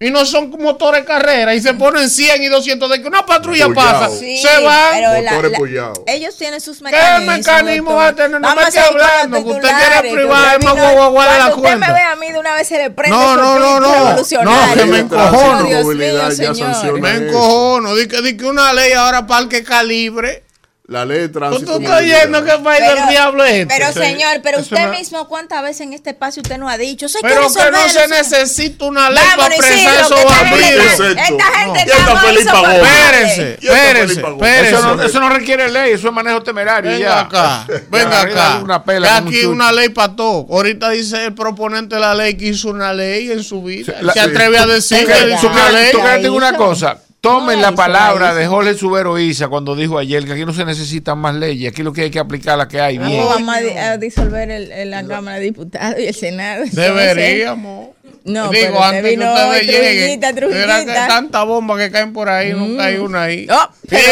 Y 0.00 0.10
no 0.12 0.24
son 0.24 0.50
motores 0.60 1.00
de 1.00 1.06
carrera 1.08 1.56
y 1.56 1.60
se 1.60 1.74
ponen 1.74 2.08
100 2.08 2.40
y 2.44 2.46
200 2.46 2.88
de 2.88 3.02
que 3.02 3.08
una 3.08 3.26
patrulla 3.26 3.66
pasa. 3.74 4.08
Sí, 4.16 4.38
se 4.40 4.62
van. 4.62 5.02
la- 5.02 5.08
Motores 5.32 5.50
la- 5.50 5.56
apoyados. 5.56 6.00
ellos 6.06 6.36
tienen 6.36 6.60
sus 6.60 6.78
¿Qué 6.78 6.84
mecanismos. 6.84 7.36
mecanismo 7.38 7.90
doctor. 7.90 7.96
va 8.04 8.06
a 8.06 8.14
tener? 8.14 8.30
No 8.40 8.46
Vamos 8.46 8.56
me 8.56 8.62
a 8.64 8.68
esté 8.68 8.78
hablando, 8.80 9.36
que 9.44 9.50
usted 9.50 9.68
quiere 9.68 10.14
privar, 10.14 10.44
usted 10.44 10.58
es 10.60 10.64
más 10.64 10.74
guaguaguá 10.74 11.24
de 11.24 11.30
la 11.30 11.36
Cuando 11.38 11.56
usted 11.56 11.70
me 11.70 11.76
cuenta. 11.78 11.92
ve 11.94 12.00
a 12.00 12.14
mí 12.14 12.30
de 12.32 12.38
una 12.38 12.54
vez 12.54 12.68
se 12.68 12.78
le 12.78 12.90
prende 12.90 13.16
No, 13.16 13.36
no, 13.36 13.58
no, 13.58 13.80
no. 13.80 13.92
revolucionario. 14.04 14.66
No, 14.68 14.74
que 14.74 14.86
me 14.86 14.98
encojono. 15.00 15.64
Dios 15.64 15.84
mío, 15.86 16.30
señor. 16.30 17.00
Me 17.00 17.10
encojono. 17.16 17.96
Di 17.96 18.06
que, 18.06 18.22
di 18.22 18.36
que 18.36 18.44
una 18.44 18.72
ley 18.72 18.92
ahora 18.92 19.26
para 19.26 19.40
el 19.42 19.48
que 19.48 19.64
calibre. 19.64 20.44
La 20.88 21.04
ley 21.04 21.18
de 21.18 21.28
¿Tú, 21.28 21.38
tránsito. 21.38 21.76
tú 21.76 21.82
estás 21.82 22.00
yendo 22.02 22.42
que 22.42 22.50
país 22.64 22.80
Pero- 22.80 22.94
del 22.94 23.08
diablo 23.10 23.44
es 23.44 23.52
este? 23.56 23.74
Pero 23.76 23.92
Sí. 23.92 23.98
señor, 23.98 24.40
pero 24.42 24.58
usted 24.60 24.86
no- 24.86 24.90
mismo, 24.92 25.28
¿cuántas 25.28 25.62
veces 25.62 25.82
en 25.82 25.92
este 25.92 26.10
espacio 26.10 26.40
usted 26.40 26.56
nos 26.56 26.72
ha 26.72 26.78
dicho? 26.78 27.04
Eso 27.04 27.18
hay 27.18 27.22
Pero 27.24 27.42
que 27.42 27.70
no 27.70 27.88
se 27.90 28.08
necesita 28.08 28.86
una 28.86 29.10
ley 29.10 29.22
para 29.36 29.54
apresar 29.54 29.76
Isidro, 29.76 29.92
esos 29.92 30.08
que 30.14 30.20
esta 30.22 30.34
gente- 30.46 30.78
bandidos. 30.78 30.92
Esta 30.92 31.22
gente 31.58 31.84
No. 31.84 31.92
está 31.92 32.16
Felipe 32.20 32.44
Felipe 32.44 32.50
Agón. 32.50 32.70
espérese. 32.72 33.58
Eso 34.70 34.96
no, 34.96 35.02
eso 35.02 35.20
no 35.20 35.28
requiere 35.28 35.68
ley, 35.70 35.92
eso 35.92 36.08
es 36.08 36.14
manejo 36.14 36.42
temerario. 36.42 36.90
Venga 36.90 37.04
ya. 37.06 37.20
acá, 37.20 37.66
venga 37.90 38.20
acá. 38.22 38.60
Una 38.62 38.82
pela 38.82 39.16
aquí 39.18 39.44
una 39.44 39.70
ley 39.72 39.90
para 39.90 40.16
todo. 40.16 40.46
Ahorita 40.50 40.88
dice 40.88 41.26
el 41.26 41.34
proponente 41.34 41.96
de 41.96 42.00
la 42.00 42.14
ley 42.14 42.34
que 42.34 42.46
hizo 42.46 42.70
una 42.70 42.94
ley 42.94 43.30
en 43.30 43.44
su 43.44 43.62
vida. 43.62 43.94
Se 44.14 44.20
atreve 44.20 44.56
a 44.58 44.66
decir 44.66 45.06
que 45.06 45.34
hizo 45.34 45.48
una 45.48 45.68
ley. 45.70 45.92
¿Tú 46.22 46.34
una 46.34 46.56
cosa? 46.56 46.96
Tomen 47.20 47.56
No, 47.56 47.62
la 47.62 47.74
palabra 47.74 48.28
la 48.28 48.34
de. 48.34 48.46
Jorge 48.46 48.74
Subero 48.74 49.18
Isa 49.18 49.48
cuando 49.48 49.74
dijo 49.74 49.98
ayer 49.98 50.24
que 50.24 50.32
aquí 50.32 50.44
no 50.44 50.52
se 50.52 50.64
necesitan 50.64 51.18
más 51.18 51.34
leyes, 51.34 51.72
aquí 51.72 51.82
lo 51.82 51.92
que 51.92 52.02
hay 52.02 52.10
que 52.10 52.20
aplicar 52.20 52.56
la 52.56 52.68
que 52.68 52.80
hay 52.80 52.96
Vamos, 52.98 53.12
bien. 53.12 53.26
vamos 53.26 53.54
a, 53.56 53.60
di- 53.60 53.70
a 53.70 53.96
disolver 53.98 54.50
el, 54.50 54.70
el- 54.70 54.90
la 54.90 55.04
Cámara 55.04 55.38
de 55.38 55.44
Diputados 55.44 55.98
y 55.98 56.06
el 56.06 56.14
Senado. 56.14 56.64
Deberíamos. 56.72 57.88
No, 58.24 58.50
Digo, 58.50 58.66
pero 58.66 58.84
antes 58.84 59.02
que 59.02 59.10
vino 59.10 59.32
ustedes. 59.32 59.66
Trujillita, 59.66 60.32
que 60.34 60.40
Trujillita. 60.40 61.06
tanta 61.08 61.44
bomba 61.44 61.78
que 61.78 61.90
caen 61.90 62.12
por 62.12 62.28
ahí, 62.28 62.52
no 62.52 62.76
cae 62.76 63.00
una 63.00 63.22
ahí. 63.22 63.46
Oh, 63.50 63.68
pero 63.88 64.02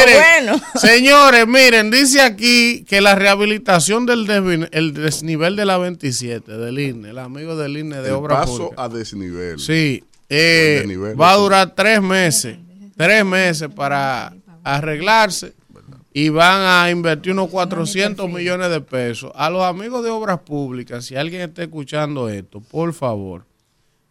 bueno. 0.41 0.61
Señores, 0.75 1.47
miren, 1.47 1.91
dice 1.91 2.23
aquí 2.23 2.85
que 2.89 3.01
la 3.03 3.15
rehabilitación 3.15 4.07
del 4.07 4.69
el 4.73 4.95
desnivel 4.95 5.55
de 5.55 5.65
la 5.67 5.77
27 5.79 6.51
del 6.51 6.79
INE, 6.79 7.11
el 7.11 7.19
amigo 7.19 7.57
del 7.57 7.77
INE 7.77 7.97
de 8.01 8.09
El 8.09 8.15
obra 8.15 8.41
paso 8.41 8.57
pública. 8.71 8.83
a 8.85 8.89
desnivel. 8.89 9.59
Sí, 9.61 10.03
eh, 10.31 10.79
Buen 10.79 10.89
desnivel, 10.89 11.21
va 11.21 11.33
a 11.33 11.37
durar 11.37 11.75
tres 11.75 12.01
meses, 12.01 12.57
tres 12.97 13.25
meses 13.25 13.69
para 13.69 14.35
arreglarse 14.65 15.55
y 16.13 16.31
van 16.31 16.63
a 16.63 16.91
invertir 16.91 17.33
unos 17.33 17.51
400 17.51 18.31
millones 18.31 18.71
de 18.71 18.81
pesos. 18.81 19.31
A 19.35 19.51
los 19.51 19.63
amigos 19.63 20.03
de 20.03 20.11
obras 20.11 20.41
públicas, 20.41 21.05
si 21.05 21.15
alguien 21.15 21.43
está 21.43 21.63
escuchando 21.63 22.29
esto, 22.29 22.61
por 22.61 22.95
favor, 22.95 23.45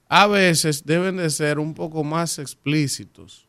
a 0.08 0.28
veces 0.28 0.86
deben 0.86 1.18
de 1.18 1.30
ser 1.32 1.58
un 1.58 1.74
poco 1.74 2.04
más 2.04 2.38
explícitos. 2.38 3.48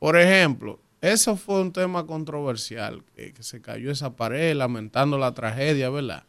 Por 0.00 0.18
ejemplo, 0.18 0.80
eso 1.00 1.36
fue 1.36 1.60
un 1.60 1.72
tema 1.72 2.04
controversial, 2.04 3.04
que, 3.14 3.32
que 3.32 3.42
se 3.44 3.60
cayó 3.60 3.92
esa 3.92 4.16
pared 4.16 4.56
lamentando 4.56 5.16
la 5.16 5.32
tragedia, 5.32 5.88
¿verdad? 5.88 6.24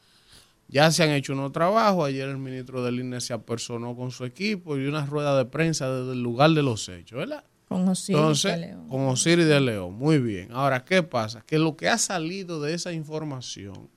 Ya 0.68 0.92
se 0.92 1.02
han 1.02 1.10
hecho 1.10 1.34
unos 1.34 1.52
trabajos. 1.52 2.08
Ayer 2.08 2.30
el 2.30 2.38
ministro 2.38 2.84
del 2.84 3.00
INE 3.00 3.22
se 3.22 3.34
apersonó 3.34 3.96
con 3.96 4.12
su 4.12 4.24
equipo 4.24 4.78
y 4.78 4.86
una 4.86 5.06
rueda 5.08 5.36
de 5.36 5.46
prensa 5.46 5.92
desde 5.92 6.14
el 6.14 6.22
lugar 6.22 6.52
de 6.52 6.62
los 6.62 6.88
hechos, 6.90 7.18
¿verdad? 7.18 7.44
Con 7.70 7.88
Osiris 7.88 8.18
Entonces, 8.20 8.52
de 8.52 8.58
León. 8.68 8.88
con 8.90 9.02
Osiris 9.08 9.46
de 9.46 9.60
León. 9.62 9.94
Muy 9.94 10.18
bien. 10.18 10.50
Ahora, 10.52 10.84
¿qué 10.84 11.04
pasa? 11.04 11.44
Que 11.46 11.58
lo 11.60 11.78
que 11.78 11.88
ha 11.88 11.98
salido 11.98 12.60
de 12.62 12.74
esa 12.74 12.92
información 12.92 13.90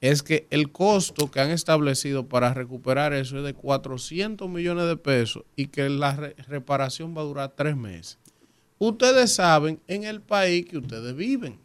es 0.00 0.22
que 0.22 0.46
el 0.50 0.70
costo 0.70 1.30
que 1.30 1.40
han 1.40 1.50
establecido 1.50 2.28
para 2.28 2.54
recuperar 2.54 3.12
eso 3.12 3.38
es 3.38 3.44
de 3.44 3.52
400 3.54 4.48
millones 4.48 4.86
de 4.86 4.96
pesos 4.96 5.42
y 5.56 5.66
que 5.66 5.88
la 5.88 6.14
re- 6.14 6.36
reparación 6.46 7.16
va 7.16 7.22
a 7.22 7.24
durar 7.24 7.52
tres 7.56 7.76
meses. 7.76 8.18
Ustedes 8.78 9.34
saben 9.34 9.80
en 9.88 10.04
el 10.04 10.20
país 10.20 10.66
que 10.66 10.78
ustedes 10.78 11.14
viven. 11.16 11.58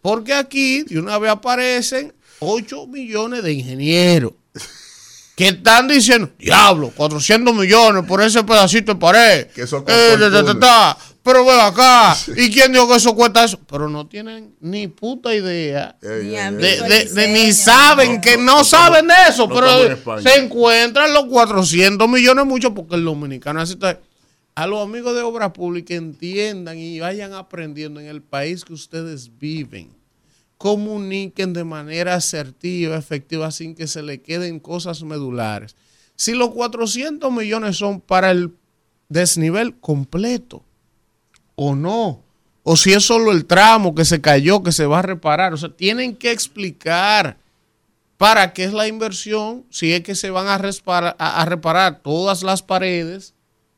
Porque 0.00 0.32
aquí 0.34 0.82
de 0.84 0.98
una 0.98 1.18
vez 1.18 1.30
aparecen 1.30 2.12
8 2.40 2.86
millones 2.86 3.42
de 3.42 3.52
ingenieros 3.52 4.32
que 5.36 5.48
están 5.48 5.88
diciendo, 5.88 6.30
diablo, 6.38 6.92
400 6.94 7.54
millones 7.54 8.04
por 8.06 8.22
ese 8.22 8.44
pedacito 8.44 8.94
de 8.94 9.00
pared. 9.00 9.46
Que 9.48 9.62
eso 9.62 9.78
Eh, 9.78 9.82
costó 9.84 10.14
el 10.14 10.20
ta, 10.20 10.30
ta, 10.30 10.30
ta, 10.30 10.40
túnel. 10.44 10.58
ta. 10.60 10.98
Pero 11.24 11.44
ven 11.46 11.58
acá, 11.58 12.14
¿y 12.36 12.50
quién 12.50 12.70
dijo 12.72 12.86
que 12.86 12.96
eso 12.96 13.14
cuesta 13.14 13.44
eso? 13.44 13.58
Pero 13.66 13.88
no 13.88 14.06
tienen 14.06 14.54
ni 14.60 14.88
puta 14.88 15.34
idea. 15.34 15.96
De, 16.02 16.20
de- 16.20 17.04
de- 17.06 17.28
ni 17.28 17.50
saben 17.52 18.20
que 18.20 18.36
no, 18.36 18.58
no 18.58 18.64
saben 18.64 19.08
de 19.08 19.14
eso, 19.30 19.46
no 19.48 19.54
estamos 19.54 19.86
en 19.86 19.98
pero 20.04 20.20
se 20.20 20.36
encuentran 20.38 21.14
los 21.14 21.24
400 21.24 22.06
millones 22.08 22.44
mucho 22.44 22.74
porque 22.74 22.96
el 22.96 23.04
dominicano 23.04 23.60
así 23.62 23.72
está. 23.72 23.98
A 24.54 24.66
los 24.66 24.82
amigos 24.86 25.14
de 25.16 25.22
obra 25.22 25.52
pública 25.52 25.94
entiendan 25.94 26.78
y 26.78 27.00
vayan 27.00 27.32
aprendiendo 27.32 27.98
en 28.00 28.06
el 28.06 28.20
país 28.22 28.62
que 28.64 28.74
ustedes 28.74 29.30
viven. 29.38 29.90
Comuniquen 30.58 31.52
de 31.52 31.64
manera 31.64 32.14
asertiva, 32.14 32.96
efectiva, 32.96 33.50
sin 33.50 33.74
que 33.74 33.86
se 33.86 34.02
le 34.02 34.22
queden 34.22 34.60
cosas 34.60 35.02
medulares. 35.02 35.76
Si 36.16 36.32
los 36.32 36.50
400 36.50 37.30
millones 37.32 37.76
son 37.76 38.00
para 38.00 38.30
el 38.30 38.52
desnivel 39.08 39.74
completo 39.78 40.62
o 41.56 41.74
no, 41.74 42.22
o 42.62 42.76
si 42.76 42.92
es 42.92 43.04
solo 43.04 43.30
el 43.32 43.44
tramo 43.44 43.94
que 43.94 44.04
se 44.04 44.20
cayó, 44.20 44.62
que 44.62 44.72
se 44.72 44.86
va 44.86 45.00
a 45.00 45.02
reparar. 45.02 45.52
O 45.52 45.56
sea, 45.56 45.68
tienen 45.68 46.16
que 46.16 46.30
explicar 46.32 47.36
para 48.16 48.52
qué 48.54 48.64
es 48.64 48.72
la 48.72 48.86
inversión, 48.88 49.64
si 49.70 49.92
es 49.92 50.02
que 50.02 50.14
se 50.14 50.30
van 50.30 50.46
a, 50.46 50.54
a- 50.54 51.42
a 51.42 51.44
reparar 51.44 52.00
todas 52.00 52.42
las 52.42 52.62
paredes 52.62 53.33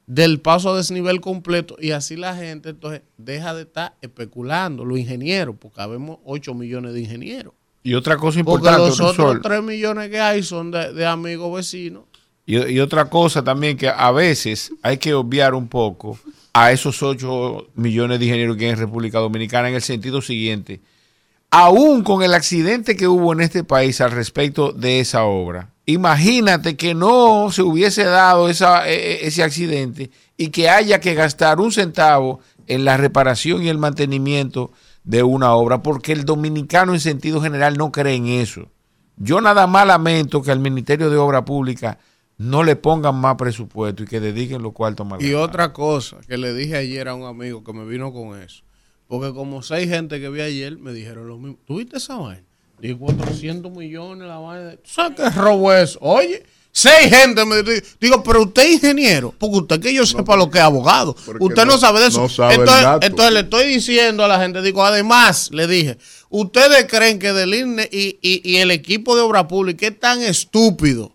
del 0.07 0.41
paso 0.41 0.71
a 0.73 0.77
desnivel 0.77 1.21
completo 1.21 1.77
y 1.81 1.91
así 1.91 2.17
la 2.17 2.37
gente 2.37 2.71
entonces 2.71 3.03
deja 3.17 3.55
de 3.55 3.63
estar 3.63 3.95
especulando, 4.01 4.85
los 4.85 4.99
ingenieros, 4.99 5.57
porque 5.59 5.81
habemos 5.81 6.19
8 6.25 6.55
millones 6.55 6.93
de 6.95 7.01
ingenieros. 7.01 7.53
Y 7.83 7.95
otra 7.95 8.17
cosa 8.17 8.43
Porque 8.43 8.67
importante, 8.67 8.89
los 8.89 9.01
otros 9.01 9.15
profesor, 9.17 9.43
3 9.43 9.63
millones 9.63 10.11
que 10.11 10.21
hay 10.21 10.43
son 10.43 10.71
de, 10.71 10.93
de 10.93 11.07
amigos 11.07 11.55
vecinos. 11.55 12.05
y, 12.45 12.57
y 12.57 12.81
otra 12.81 13.09
cosa 13.11 13.43
también 13.43 13.77
que 13.77 13.89
a 13.89 14.11
veces 14.13 14.73
hay 14.83 14.99
que 14.99 15.15
obviar 15.15 15.55
un 15.55 15.69
poco 15.69 16.19
a 16.53 16.73
esos 16.73 17.03
8 17.03 17.69
millones 17.75 18.19
de 18.19 18.25
ingenieros 18.27 18.57
que 18.57 18.65
hay 18.65 18.71
en 18.71 18.79
República 18.79 19.19
Dominicana 19.19 19.69
en 19.69 19.75
el 19.75 19.83
sentido 19.83 20.23
siguiente. 20.23 20.81
Aún 21.51 22.03
con 22.03 22.23
el 22.23 22.35
accidente 22.35 22.97
que 22.97 23.07
hubo 23.09 23.33
en 23.33 23.41
este 23.41 23.63
país 23.63 24.01
al 24.01 24.11
respecto 24.11 24.73
de 24.73 25.01
esa 25.01 25.25
obra, 25.25 25.71
imagínate 25.87 26.77
que 26.77 26.95
no 26.95 27.51
se 27.51 27.63
hubiese 27.63 28.05
dado 28.05 28.49
esa, 28.49 28.89
e- 28.89 28.95
e- 29.23 29.27
ese 29.27 29.43
accidente 29.43 30.11
y 30.37 30.49
que 30.49 30.69
haya 30.69 31.01
que 31.01 31.15
gastar 31.15 31.61
un 31.61 31.73
centavo 31.73 32.41
en 32.67 32.85
la 32.85 32.97
reparación 32.97 33.63
y 33.63 33.69
el 33.69 33.79
mantenimiento 33.79 34.73
de 35.05 35.23
una 35.23 35.55
obra, 35.55 35.83
porque 35.83 36.13
el 36.13 36.25
dominicano 36.25 36.93
en 36.93 37.01
sentido 37.01 37.41
general 37.41 37.79
no 37.79 37.93
cree 37.93 38.17
en 38.17 38.27
eso. 38.27 38.69
Yo 39.17 39.41
nada 39.41 39.67
más 39.69 39.87
lamento 39.87 40.43
que 40.43 40.51
al 40.51 40.59
Ministerio 40.61 41.09
de 41.09 41.17
Obra 41.17 41.45
Pública 41.45 41.99
no 42.39 42.65
le 42.65 42.77
pongan 42.77 43.15
más 43.15 43.37
presupuesto 43.37 44.03
y 44.03 44.07
que 44.07 44.21
dediquen 44.21 44.63
los 44.63 44.73
cuartos 44.73 45.07
más. 45.07 45.23
Y 45.23 45.33
otra 45.35 45.73
cosa 45.73 46.19
que 46.27 46.37
le 46.37 46.53
dije 46.53 46.77
ayer 46.77 47.09
a 47.09 47.15
un 47.15 47.25
amigo 47.25 47.65
que 47.65 47.73
me 47.73 47.87
vino 47.87 48.13
con 48.13 48.39
eso. 48.39 48.63
Porque 49.07 49.33
como 49.33 49.63
seis 49.63 49.89
gente 49.89 50.21
que 50.21 50.29
vi 50.29 50.41
ayer 50.41 50.77
me 50.79 50.93
dijeron 50.93 51.29
lo 51.29 51.39
mismo. 51.39 51.59
¿Tuviste 51.65 51.97
esa 51.99 52.17
vaina? 52.17 52.43
Dije 52.81 52.97
400 52.97 53.73
millones 53.73 54.29
la 54.29 54.39
vaina. 54.39 54.73
¿Tú 54.77 54.91
sabes 54.91 55.13
qué 55.17 55.31
robo 55.31 55.73
es 55.73 55.91
eso? 55.91 55.99
Oye, 56.03 56.43
seis 56.71 57.09
gente 57.09 57.45
me 57.47 57.63
di- 57.63 57.81
digo, 58.01 58.23
pero 58.23 58.43
usted 58.43 58.65
es 58.65 58.75
ingeniero. 58.75 59.35
Porque 59.39 59.57
usted 59.57 59.81
que 59.81 59.95
yo 59.95 60.05
sepa 60.05 60.37
lo 60.37 60.51
que 60.51 60.59
es 60.59 60.65
abogado. 60.65 61.17
Usted 61.41 61.65
no, 61.65 61.73
no- 61.73 61.79
sabe 61.79 62.01
de 62.01 62.09
eso. 62.09 62.21
no 62.23 62.29
sabe 62.29 62.55
entonces, 63.07 63.33
le 63.33 63.41
estoy 63.41 63.67
diciendo 63.69 64.25
a 64.25 64.29
la 64.29 64.39
gente, 64.41 64.61
digo, 64.61 64.85
además, 64.85 65.49
le 65.53 65.67
dije, 65.67 65.97
¿ustedes 66.29 66.85
creen 66.87 67.19
que 67.19 67.33
del 67.33 67.55
INE 67.55 67.89
y, 67.91 68.19
y- 68.21 68.43
y 68.45 68.57
el 68.59 68.71
equipo 68.71 69.17
de 69.17 69.23
obra 69.23 69.49
pública 69.49 69.87
es 69.87 69.99
tan 69.99 70.21
estúpido 70.23 71.13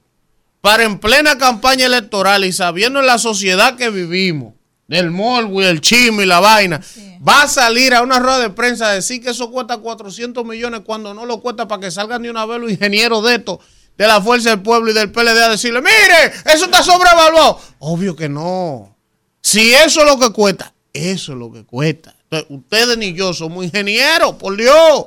para 0.61 0.83
en 0.83 0.99
plena 0.99 1.37
campaña 1.37 1.85
electoral 1.85 2.43
y 2.45 2.51
sabiendo 2.53 2.99
en 2.99 3.05
la 3.07 3.17
sociedad 3.19 3.75
que 3.77 3.89
vivimos, 3.89 4.53
del 4.91 5.09
morbo 5.09 5.61
y 5.61 5.65
el 5.65 5.79
chisme 5.79 6.23
y 6.23 6.25
la 6.25 6.41
vaina, 6.41 6.81
va 7.25 7.43
a 7.43 7.47
salir 7.47 7.93
a 7.93 8.01
una 8.01 8.19
rueda 8.19 8.39
de 8.39 8.49
prensa 8.49 8.89
a 8.89 8.93
decir 8.93 9.23
que 9.23 9.29
eso 9.29 9.49
cuesta 9.49 9.77
400 9.77 10.43
millones 10.43 10.81
cuando 10.85 11.13
no 11.13 11.25
lo 11.25 11.39
cuesta 11.39 11.65
para 11.65 11.79
que 11.79 11.89
salgan 11.89 12.21
de 12.21 12.29
una 12.29 12.45
vez 12.45 12.59
los 12.59 12.69
ingenieros 12.69 13.23
de 13.23 13.35
esto, 13.35 13.61
de 13.97 14.05
la 14.05 14.21
Fuerza 14.21 14.49
del 14.49 14.61
Pueblo 14.61 14.91
y 14.91 14.93
del 14.93 15.09
PLD 15.09 15.39
a 15.43 15.49
decirle, 15.49 15.81
mire, 15.81 16.33
eso 16.53 16.65
está 16.65 16.83
sobrevaluado. 16.83 17.57
Obvio 17.79 18.17
que 18.17 18.27
no. 18.27 18.97
Si 19.41 19.73
eso 19.73 20.01
es 20.01 20.07
lo 20.07 20.19
que 20.19 20.33
cuesta, 20.33 20.73
eso 20.91 21.31
es 21.31 21.37
lo 21.37 21.53
que 21.53 21.63
cuesta. 21.63 22.13
Entonces, 22.23 22.49
ustedes 22.49 22.97
ni 22.97 23.13
yo 23.13 23.33
somos 23.33 23.63
ingenieros, 23.63 24.35
por 24.35 24.57
Dios. 24.57 25.05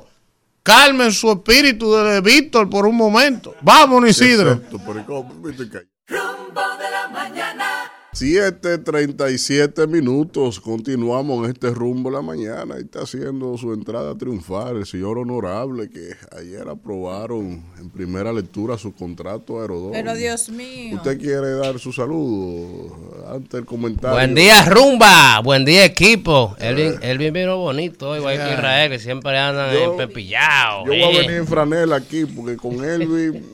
Calmen 0.63 1.13
su 1.13 1.31
espíritu 1.31 1.95
de 1.95 2.23
Víctor 2.23 2.71
por 2.71 2.87
un 2.87 2.97
momento. 2.97 3.55
Vámonos, 3.61 4.09
Isidro. 4.09 4.53
Exacto, 4.53 4.79
7.37 8.15 9.89
minutos, 9.89 10.61
continuamos 10.61 11.45
en 11.45 11.51
este 11.53 11.71
rumbo 11.71 12.13
la 12.13 12.23
mañana 12.23 12.77
y 12.79 12.83
está 12.83 13.01
haciendo 13.01 13.59
su 13.59 13.73
entrada 13.73 14.17
triunfal 14.17 14.77
el 14.77 14.87
señor 14.87 15.19
honorable 15.19 15.91
que 15.91 16.11
ayer 16.39 16.69
aprobaron 16.69 17.65
en 17.77 17.91
primera 17.91 18.33
lectura 18.33 18.79
su 18.79 18.95
contrato 18.95 19.61
aerodón. 19.61 19.91
Pero 19.91 20.15
Dios 20.15 20.49
mío. 20.49 20.95
¿Usted 20.99 21.19
quiere 21.21 21.55
dar 21.55 21.81
su 21.81 21.93
saludo 21.93 23.25
ante 23.35 23.57
el 23.57 23.65
comentario? 23.65 24.15
Buen 24.17 24.37
día, 24.37 24.65
rumba. 24.67 25.41
Buen 25.41 25.65
día, 25.65 25.85
equipo. 25.85 26.55
Elvin, 26.61 26.95
Elvin 27.03 27.33
vino 27.33 27.59
bonito, 27.59 28.17
igual 28.17 28.37
que 28.37 28.53
Israel, 28.53 28.91
que 28.93 29.01
siempre 29.01 29.37
andan 29.37 29.75
Yo- 29.75 29.91
empepillados. 29.91 30.85
Yo 30.87 30.93
voy 30.93 31.03
a 31.03 31.11
eh. 31.11 31.19
venir 31.19 31.33
en 31.39 31.47
franela 31.49 31.97
aquí 31.97 32.27
porque 32.27 32.57
con 32.57 32.85
Elvin, 32.85 33.45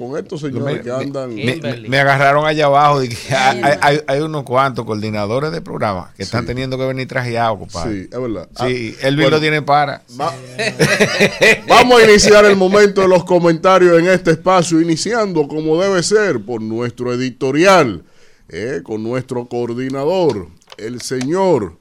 con 0.00 0.16
estos 0.18 0.40
señores 0.40 0.80
que 0.80 0.90
andan... 0.90 1.34
me- 1.34 1.44
Me, 1.44 1.56
me- 1.56 1.88
me 1.90 1.98
agarraron 1.98 2.46
allá 2.46 2.64
abajo. 2.64 3.02
y 3.04 3.08
que 3.10 3.34
hay, 3.34 4.00
hay- 4.06 4.20
unos 4.20 4.44
cuantos 4.44 4.84
coordinadores 4.86 5.52
de 5.52 5.60
programa 5.60 6.12
que 6.16 6.22
están 6.22 6.40
Sí. 6.42 6.46
teniendo 6.46 6.78
que 6.78 6.86
venir 6.86 7.06
trajeados, 7.06 7.58
compadre. 7.58 8.04
Sí, 8.04 8.08
es 8.10 8.20
verdad. 8.20 8.48
Sí, 8.66 8.96
Ah, 9.02 9.06
Elvin 9.08 9.24
bueno, 9.24 9.36
lo 9.36 9.40
tiene 9.40 9.60
para. 9.62 10.02
Va- 10.18 10.32
Vamos 11.68 12.00
a 12.00 12.04
iniciar 12.10 12.44
el 12.46 12.56
momento 12.56 13.02
de 13.02 13.08
los 13.08 13.24
comentarios 13.24 13.98
en 13.98 14.06
este 14.08 14.32
espacio, 14.32 14.80
iniciando 14.80 15.46
como 15.46 15.80
debe 15.80 16.02
ser 16.02 16.40
por 16.40 16.62
nuestro 16.62 17.12
editorial, 17.12 18.02
eh, 18.48 18.80
con 18.82 19.02
nuestro 19.02 19.46
coordinador, 19.46 20.48
el 20.78 21.00
señor 21.02 21.76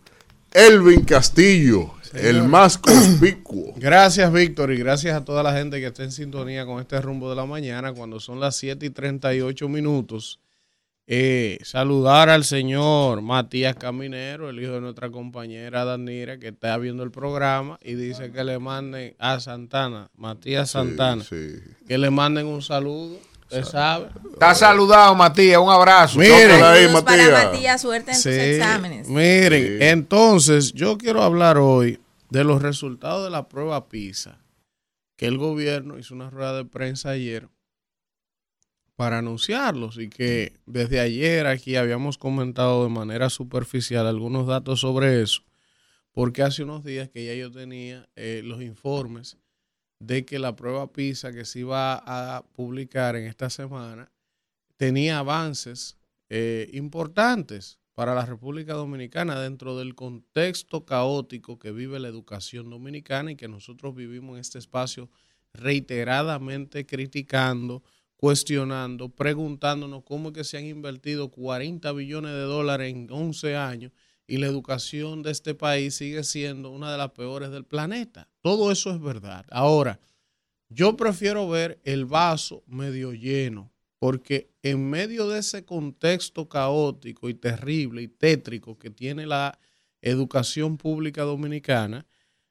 Elvin 0.51 1.01
Castillo, 1.05 1.93
el 2.13 2.43
más 2.43 2.77
conspicuo. 2.77 3.73
Gracias, 3.77 4.31
Víctor, 4.31 4.71
y 4.71 4.77
gracias 4.77 5.15
a 5.15 5.23
toda 5.23 5.43
la 5.43 5.53
gente 5.53 5.79
que 5.79 5.87
está 5.87 6.03
en 6.03 6.11
sintonía 6.11 6.65
con 6.65 6.79
este 6.79 7.01
rumbo 7.01 7.29
de 7.29 7.35
la 7.35 7.45
mañana 7.45 7.93
cuando 7.93 8.19
son 8.19 8.39
las 8.39 8.55
7 8.55 8.85
y 8.85 8.89
38 8.89 9.69
minutos. 9.69 10.39
Eh, 11.11 11.57
saludar 11.63 12.29
al 12.29 12.43
señor 12.43 13.23
Matías 13.23 13.75
Caminero, 13.75 14.49
el 14.51 14.61
hijo 14.61 14.73
de 14.73 14.81
nuestra 14.81 15.09
compañera 15.09 15.83
Danira, 15.83 16.37
que 16.37 16.49
está 16.49 16.77
viendo 16.77 17.01
el 17.01 17.09
programa 17.09 17.79
y 17.81 17.95
dice 17.95 18.31
que 18.31 18.43
le 18.43 18.59
manden 18.59 19.15
a 19.17 19.39
Santana, 19.39 20.11
Matías 20.15 20.69
Santana, 20.69 21.23
Sí, 21.23 21.55
que 21.87 21.97
le 21.97 22.11
manden 22.11 22.45
un 22.45 22.61
saludo. 22.61 23.17
Usted 23.51 23.63
sabe. 23.63 24.09
Está 24.33 24.53
saludado, 24.53 25.15
Matías. 25.15 25.59
Un 25.59 25.69
abrazo. 25.69 26.19
Mire. 26.19 26.31
Tócala 26.47 26.71
ahí, 26.73 26.83
Saludos 26.85 27.03
para 27.03 27.17
Matías. 27.23 27.45
Matías, 27.45 27.81
suerte 27.81 28.11
en 28.11 28.15
tus 28.17 28.23
Sí, 28.23 28.29
exámenes. 28.29 29.07
Miren, 29.09 29.67
Sí. 29.79 29.85
entonces 29.85 30.73
yo 30.73 30.97
quiero 30.97 31.23
hablar 31.23 31.57
hoy 31.57 31.99
de 32.29 32.43
los 32.43 32.61
resultados 32.61 33.23
de 33.23 33.31
la 33.31 33.47
prueba 33.49 33.89
PISA, 33.89 34.39
que 35.15 35.25
el 35.25 35.37
gobierno 35.37 35.97
hizo 35.97 36.13
una 36.13 36.29
rueda 36.29 36.55
de 36.55 36.65
prensa 36.65 37.09
ayer 37.09 37.49
para 38.95 39.19
anunciarlos 39.19 39.97
y 39.97 40.09
que 40.09 40.53
desde 40.65 40.99
ayer 40.99 41.47
aquí 41.47 41.75
habíamos 41.75 42.17
comentado 42.17 42.83
de 42.83 42.89
manera 42.89 43.29
superficial 43.29 44.05
algunos 44.05 44.45
datos 44.45 44.81
sobre 44.81 45.21
eso, 45.21 45.41
porque 46.11 46.43
hace 46.43 46.63
unos 46.63 46.83
días 46.83 47.09
que 47.09 47.25
ya 47.25 47.33
yo 47.33 47.49
tenía 47.49 48.07
eh, 48.15 48.41
los 48.43 48.61
informes 48.61 49.37
de 49.99 50.25
que 50.25 50.39
la 50.39 50.55
prueba 50.55 50.91
PISA 50.91 51.33
que 51.33 51.45
se 51.45 51.59
iba 51.59 51.95
a 51.95 52.43
publicar 52.43 53.15
en 53.15 53.25
esta 53.25 53.49
semana 53.49 54.11
tenía 54.77 55.19
avances 55.19 55.97
eh, 56.29 56.69
importantes 56.73 57.79
para 57.93 58.15
la 58.15 58.25
República 58.25 58.73
Dominicana 58.75 59.39
dentro 59.41 59.77
del 59.77 59.93
contexto 59.93 60.85
caótico 60.85 61.59
que 61.59 61.73
vive 61.73 61.99
la 61.99 62.07
educación 62.07 62.69
dominicana 62.69 63.33
y 63.33 63.35
que 63.35 63.49
nosotros 63.49 63.93
vivimos 63.93 64.35
en 64.35 64.39
este 64.39 64.57
espacio 64.57 65.09
reiteradamente 65.53 66.85
criticando, 66.85 67.83
cuestionando, 68.15 69.09
preguntándonos 69.09 70.03
cómo 70.03 70.29
es 70.29 70.35
que 70.35 70.43
se 70.45 70.57
han 70.57 70.65
invertido 70.65 71.29
40 71.29 71.91
billones 71.91 72.31
de 72.31 72.41
dólares 72.41 72.89
en 72.89 73.07
11 73.09 73.57
años 73.57 73.91
y 74.29 74.37
la 74.37 74.47
educación 74.47 75.23
de 75.23 75.31
este 75.31 75.55
país 75.55 75.95
sigue 75.95 76.23
siendo 76.23 76.69
una 76.69 76.91
de 76.91 76.97
las 76.97 77.11
peores 77.11 77.49
del 77.49 77.65
planeta. 77.65 78.29
Todo 78.41 78.71
eso 78.71 78.91
es 78.91 79.01
verdad. 79.01 79.45
Ahora, 79.49 79.99
yo 80.69 80.95
prefiero 80.95 81.49
ver 81.49 81.79
el 81.83 82.05
vaso 82.05 82.63
medio 82.67 83.11
lleno, 83.13 83.71
porque 83.97 84.51
en 84.61 84.87
medio 84.87 85.27
de 85.27 85.39
ese 85.39 85.65
contexto 85.65 86.47
caótico 86.47 87.27
y 87.27 87.33
terrible 87.33 88.03
y 88.03 88.07
tétrico 88.07 88.77
que 88.77 88.91
tiene 88.91 89.25
la 89.25 89.57
educación 90.01 90.77
pública 90.77 91.23
dominicana, 91.23 92.05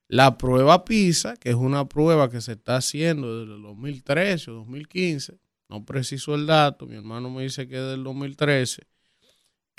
la 0.08 0.36
prueba 0.36 0.84
PISA, 0.84 1.36
que 1.36 1.50
es 1.50 1.54
una 1.54 1.88
prueba 1.88 2.28
que 2.28 2.40
se 2.40 2.52
está 2.52 2.76
haciendo 2.76 3.40
desde 3.40 3.54
el 3.54 3.62
2013 3.62 4.50
o 4.50 4.54
2015, 4.54 5.38
no 5.68 5.84
preciso 5.84 6.34
el 6.34 6.46
dato, 6.46 6.86
mi 6.86 6.96
hermano 6.96 7.30
me 7.30 7.44
dice 7.44 7.68
que 7.68 7.76
es 7.76 7.86
del 7.90 8.02
2013, 8.02 8.82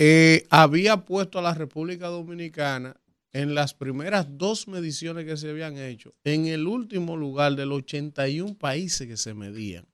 eh, 0.02 0.46
había 0.48 1.04
puesto 1.04 1.38
a 1.38 1.42
la 1.42 1.52
República 1.52 2.06
Dominicana 2.06 2.98
en 3.32 3.54
las 3.54 3.74
primeras 3.74 4.26
dos 4.30 4.66
mediciones 4.66 5.26
que 5.26 5.36
se 5.36 5.50
habían 5.50 5.76
hecho, 5.76 6.14
en 6.24 6.46
el 6.46 6.66
último 6.66 7.18
lugar 7.18 7.54
de 7.54 7.66
los 7.66 7.80
81 7.80 8.56
países 8.56 9.06
que 9.06 9.18
se 9.18 9.34
medían, 9.34 9.86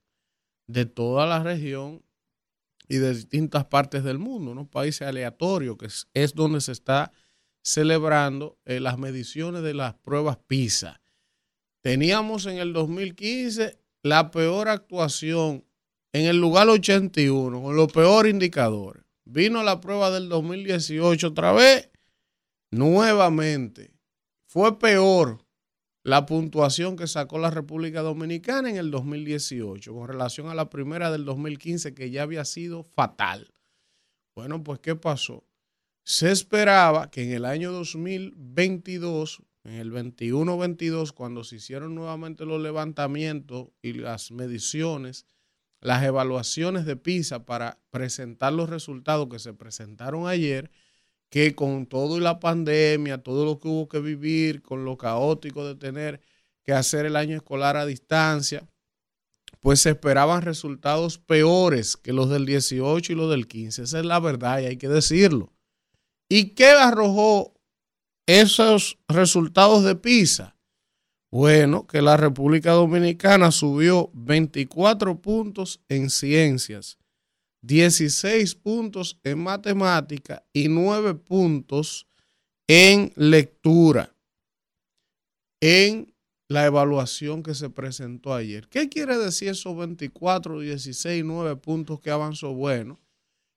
de 0.68 0.86
toda 0.86 1.26
la 1.26 1.42
región 1.42 2.04
y 2.88 2.98
de 2.98 3.14
distintas 3.14 3.64
partes 3.64 4.04
del 4.04 4.20
mundo, 4.20 4.52
unos 4.52 4.68
países 4.68 5.02
aleatorios, 5.02 5.76
que 5.76 5.88
es, 6.14 6.34
donde 6.36 6.60
se 6.60 6.70
está 6.70 7.10
celebrando 7.64 8.60
eh, 8.64 8.78
las 8.78 8.98
mediciones 8.98 9.64
de 9.64 9.74
las 9.74 9.94
pruebas 9.94 10.38
PISA. 10.46 11.00
Teníamos 11.82 12.46
en 12.46 12.58
el 12.58 12.72
2015 12.72 13.76
la 14.04 14.30
peor 14.30 14.68
actuación 14.68 15.64
en 16.12 16.26
el 16.26 16.36
lugar 16.36 16.68
81, 16.68 17.60
con 17.60 17.74
los 17.74 17.90
peores 17.90 18.32
indicadores. 18.32 19.05
Vino 19.26 19.64
la 19.64 19.80
prueba 19.80 20.12
del 20.12 20.28
2018 20.28 21.28
otra 21.28 21.52
vez, 21.52 21.90
nuevamente. 22.70 23.92
Fue 24.46 24.78
peor 24.78 25.44
la 26.04 26.26
puntuación 26.26 26.94
que 26.94 27.08
sacó 27.08 27.40
la 27.40 27.50
República 27.50 28.02
Dominicana 28.02 28.70
en 28.70 28.76
el 28.76 28.92
2018 28.92 29.92
con 29.92 30.06
relación 30.06 30.48
a 30.48 30.54
la 30.54 30.70
primera 30.70 31.10
del 31.10 31.24
2015 31.24 31.92
que 31.92 32.12
ya 32.12 32.22
había 32.22 32.44
sido 32.44 32.84
fatal. 32.84 33.52
Bueno, 34.36 34.62
pues 34.62 34.78
¿qué 34.78 34.94
pasó? 34.94 35.42
Se 36.04 36.30
esperaba 36.30 37.10
que 37.10 37.24
en 37.24 37.32
el 37.32 37.44
año 37.44 37.72
2022, 37.72 39.42
en 39.64 39.74
el 39.74 39.92
21-22, 39.92 41.12
cuando 41.12 41.42
se 41.42 41.56
hicieron 41.56 41.96
nuevamente 41.96 42.44
los 42.44 42.62
levantamientos 42.62 43.70
y 43.82 43.94
las 43.94 44.30
mediciones, 44.30 45.26
las 45.80 46.02
evaluaciones 46.04 46.84
de 46.84 46.96
PISA 46.96 47.44
para 47.44 47.78
presentar 47.90 48.52
los 48.52 48.68
resultados 48.70 49.28
que 49.28 49.38
se 49.38 49.52
presentaron 49.52 50.26
ayer, 50.26 50.70
que 51.28 51.54
con 51.54 51.86
todo 51.86 52.18
y 52.18 52.20
la 52.20 52.40
pandemia, 52.40 53.22
todo 53.22 53.44
lo 53.44 53.58
que 53.58 53.68
hubo 53.68 53.88
que 53.88 54.00
vivir, 54.00 54.62
con 54.62 54.84
lo 54.84 54.96
caótico 54.96 55.66
de 55.66 55.74
tener 55.74 56.20
que 56.64 56.72
hacer 56.72 57.06
el 57.06 57.16
año 57.16 57.36
escolar 57.36 57.76
a 57.76 57.86
distancia, 57.86 58.68
pues 59.60 59.80
se 59.80 59.90
esperaban 59.90 60.42
resultados 60.42 61.18
peores 61.18 61.96
que 61.96 62.12
los 62.12 62.30
del 62.30 62.46
18 62.46 63.12
y 63.12 63.16
los 63.16 63.30
del 63.30 63.46
15. 63.48 63.82
Esa 63.82 63.98
es 63.98 64.04
la 64.04 64.20
verdad 64.20 64.60
y 64.60 64.66
hay 64.66 64.76
que 64.76 64.88
decirlo. 64.88 65.52
¿Y 66.28 66.50
qué 66.50 66.68
arrojó 66.68 67.54
esos 68.26 68.98
resultados 69.08 69.84
de 69.84 69.94
PISA? 69.94 70.55
Bueno, 71.30 71.86
que 71.86 72.02
la 72.02 72.16
República 72.16 72.72
Dominicana 72.72 73.50
subió 73.50 74.10
24 74.14 75.20
puntos 75.20 75.80
en 75.88 76.08
ciencias, 76.08 76.98
16 77.62 78.54
puntos 78.54 79.18
en 79.24 79.40
matemática 79.40 80.44
y 80.52 80.68
9 80.68 81.14
puntos 81.14 82.06
en 82.68 83.12
lectura 83.16 84.14
en 85.60 86.14
la 86.48 86.66
evaluación 86.66 87.42
que 87.42 87.54
se 87.54 87.70
presentó 87.70 88.32
ayer. 88.32 88.68
¿Qué 88.68 88.88
quiere 88.88 89.18
decir 89.18 89.48
esos 89.48 89.76
24, 89.76 90.60
16, 90.60 91.24
9 91.24 91.56
puntos 91.56 92.00
que 92.00 92.10
avanzó? 92.10 92.54
Bueno, 92.54 93.00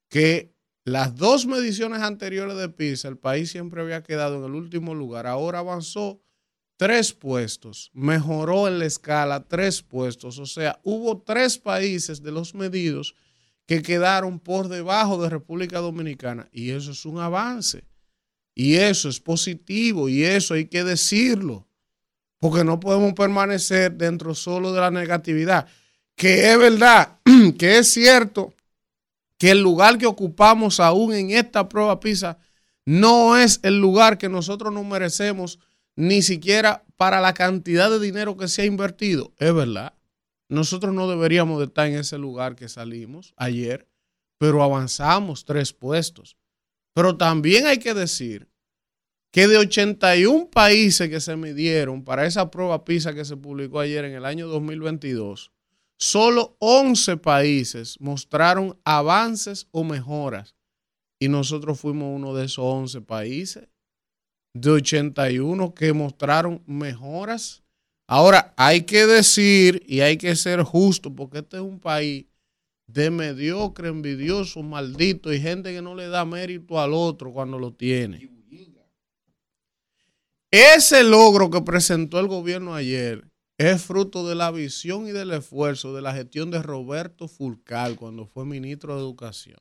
que 0.09 0.55
las 0.85 1.15
dos 1.15 1.45
mediciones 1.45 2.01
anteriores 2.01 2.57
de 2.57 2.69
PISA, 2.69 3.09
el 3.09 3.17
país 3.17 3.51
siempre 3.51 3.81
había 3.81 4.01
quedado 4.01 4.37
en 4.37 4.45
el 4.45 4.55
último 4.55 4.95
lugar, 4.95 5.27
ahora 5.27 5.59
avanzó 5.59 6.19
tres 6.79 7.11
puestos, 7.11 7.91
mejoró 7.93 8.69
en 8.69 8.79
la 8.79 8.85
escala 8.85 9.43
tres 9.45 9.81
puestos, 9.81 10.39
o 10.39 10.45
sea, 10.45 10.79
hubo 10.83 11.21
tres 11.21 11.57
países 11.57 12.23
de 12.23 12.31
los 12.31 12.55
medidos 12.55 13.15
que 13.65 13.81
quedaron 13.81 14.39
por 14.39 14.69
debajo 14.69 15.21
de 15.21 15.29
República 15.29 15.79
Dominicana 15.79 16.47
y 16.53 16.69
eso 16.69 16.91
es 16.91 17.03
un 17.05 17.19
avance. 17.19 17.83
Y 18.55 18.75
eso 18.75 19.09
es 19.09 19.19
positivo 19.19 20.07
y 20.07 20.23
eso 20.23 20.53
hay 20.53 20.67
que 20.67 20.85
decirlo 20.85 21.67
porque 22.39 22.63
no 22.63 22.79
podemos 22.79 23.11
permanecer 23.11 23.91
dentro 23.97 24.33
solo 24.33 24.71
de 24.71 24.79
la 24.79 24.89
negatividad, 24.89 25.67
que 26.15 26.49
es 26.49 26.57
verdad, 26.57 27.19
que 27.59 27.79
es 27.79 27.91
cierto 27.91 28.53
que 29.37 29.51
el 29.51 29.59
lugar 29.59 29.97
que 29.97 30.05
ocupamos 30.05 30.79
aún 30.79 31.13
en 31.13 31.31
esta 31.31 31.67
prueba 31.67 31.99
PISA 31.99 32.37
no 32.85 33.35
es 33.35 33.59
el 33.63 33.81
lugar 33.81 34.17
que 34.17 34.29
nosotros 34.29 34.73
nos 34.73 34.85
merecemos, 34.85 35.59
ni 35.99 36.21
siquiera 36.21 36.85
para 36.95 37.19
la 37.19 37.33
cantidad 37.33 37.89
de 37.89 37.99
dinero 37.99 38.37
que 38.37 38.47
se 38.47 38.61
ha 38.61 38.65
invertido. 38.65 39.33
Es 39.37 39.53
verdad. 39.53 39.93
Nosotros 40.47 40.93
no 40.93 41.09
deberíamos 41.09 41.59
de 41.59 41.65
estar 41.65 41.87
en 41.87 41.95
ese 41.95 42.17
lugar 42.17 42.55
que 42.55 42.69
salimos 42.69 43.33
ayer, 43.35 43.85
pero 44.37 44.63
avanzamos 44.63 45.43
tres 45.43 45.73
puestos. 45.73 46.37
Pero 46.93 47.17
también 47.17 47.67
hay 47.67 47.79
que 47.79 47.93
decir 47.93 48.47
que 49.31 49.49
de 49.49 49.57
81 49.57 50.49
países 50.49 51.09
que 51.09 51.19
se 51.19 51.35
midieron 51.35 52.05
para 52.05 52.25
esa 52.25 52.49
prueba 52.49 52.85
PISA 52.85 53.13
que 53.13 53.25
se 53.25 53.35
publicó 53.35 53.81
ayer 53.81 54.05
en 54.05 54.13
el 54.13 54.23
año 54.23 54.47
2022, 54.47 55.51
solo 55.97 56.55
11 56.59 57.17
países 57.17 57.99
mostraron 57.99 58.79
avances 58.85 59.67
o 59.71 59.83
mejoras. 59.83 60.55
Y 61.19 61.27
nosotros 61.27 61.77
fuimos 61.77 62.15
uno 62.15 62.33
de 62.33 62.45
esos 62.45 62.63
11 62.63 63.01
países 63.01 63.68
de 64.61 64.71
81 64.71 65.73
que 65.73 65.93
mostraron 65.93 66.61
mejoras. 66.65 67.63
Ahora, 68.07 68.53
hay 68.57 68.81
que 68.81 69.05
decir 69.05 69.83
y 69.87 70.01
hay 70.01 70.17
que 70.17 70.35
ser 70.35 70.63
justo, 70.63 71.13
porque 71.13 71.39
este 71.39 71.57
es 71.57 71.63
un 71.63 71.79
país 71.79 72.25
de 72.87 73.11
mediocre, 73.11 73.89
envidioso, 73.89 74.63
maldito 74.63 75.31
y 75.31 75.39
gente 75.39 75.71
que 75.71 75.81
no 75.81 75.93
le 75.93 76.07
da 76.07 76.25
mérito 76.25 76.79
al 76.79 76.93
otro 76.93 77.31
cuando 77.31 77.59
lo 77.59 77.71
tiene. 77.71 78.29
Ese 80.51 81.03
logro 81.03 81.51
que 81.51 81.61
presentó 81.61 82.19
el 82.19 82.27
gobierno 82.27 82.73
ayer 82.73 83.29
es 83.59 83.83
fruto 83.83 84.27
de 84.27 84.33
la 84.33 84.49
visión 84.49 85.05
y 85.05 85.11
del 85.11 85.31
esfuerzo 85.31 85.93
de 85.93 86.01
la 86.01 86.13
gestión 86.13 86.49
de 86.49 86.63
Roberto 86.63 87.27
Fulcal 87.27 87.97
cuando 87.97 88.25
fue 88.25 88.45
ministro 88.45 88.95
de 88.95 89.01
Educación. 89.01 89.59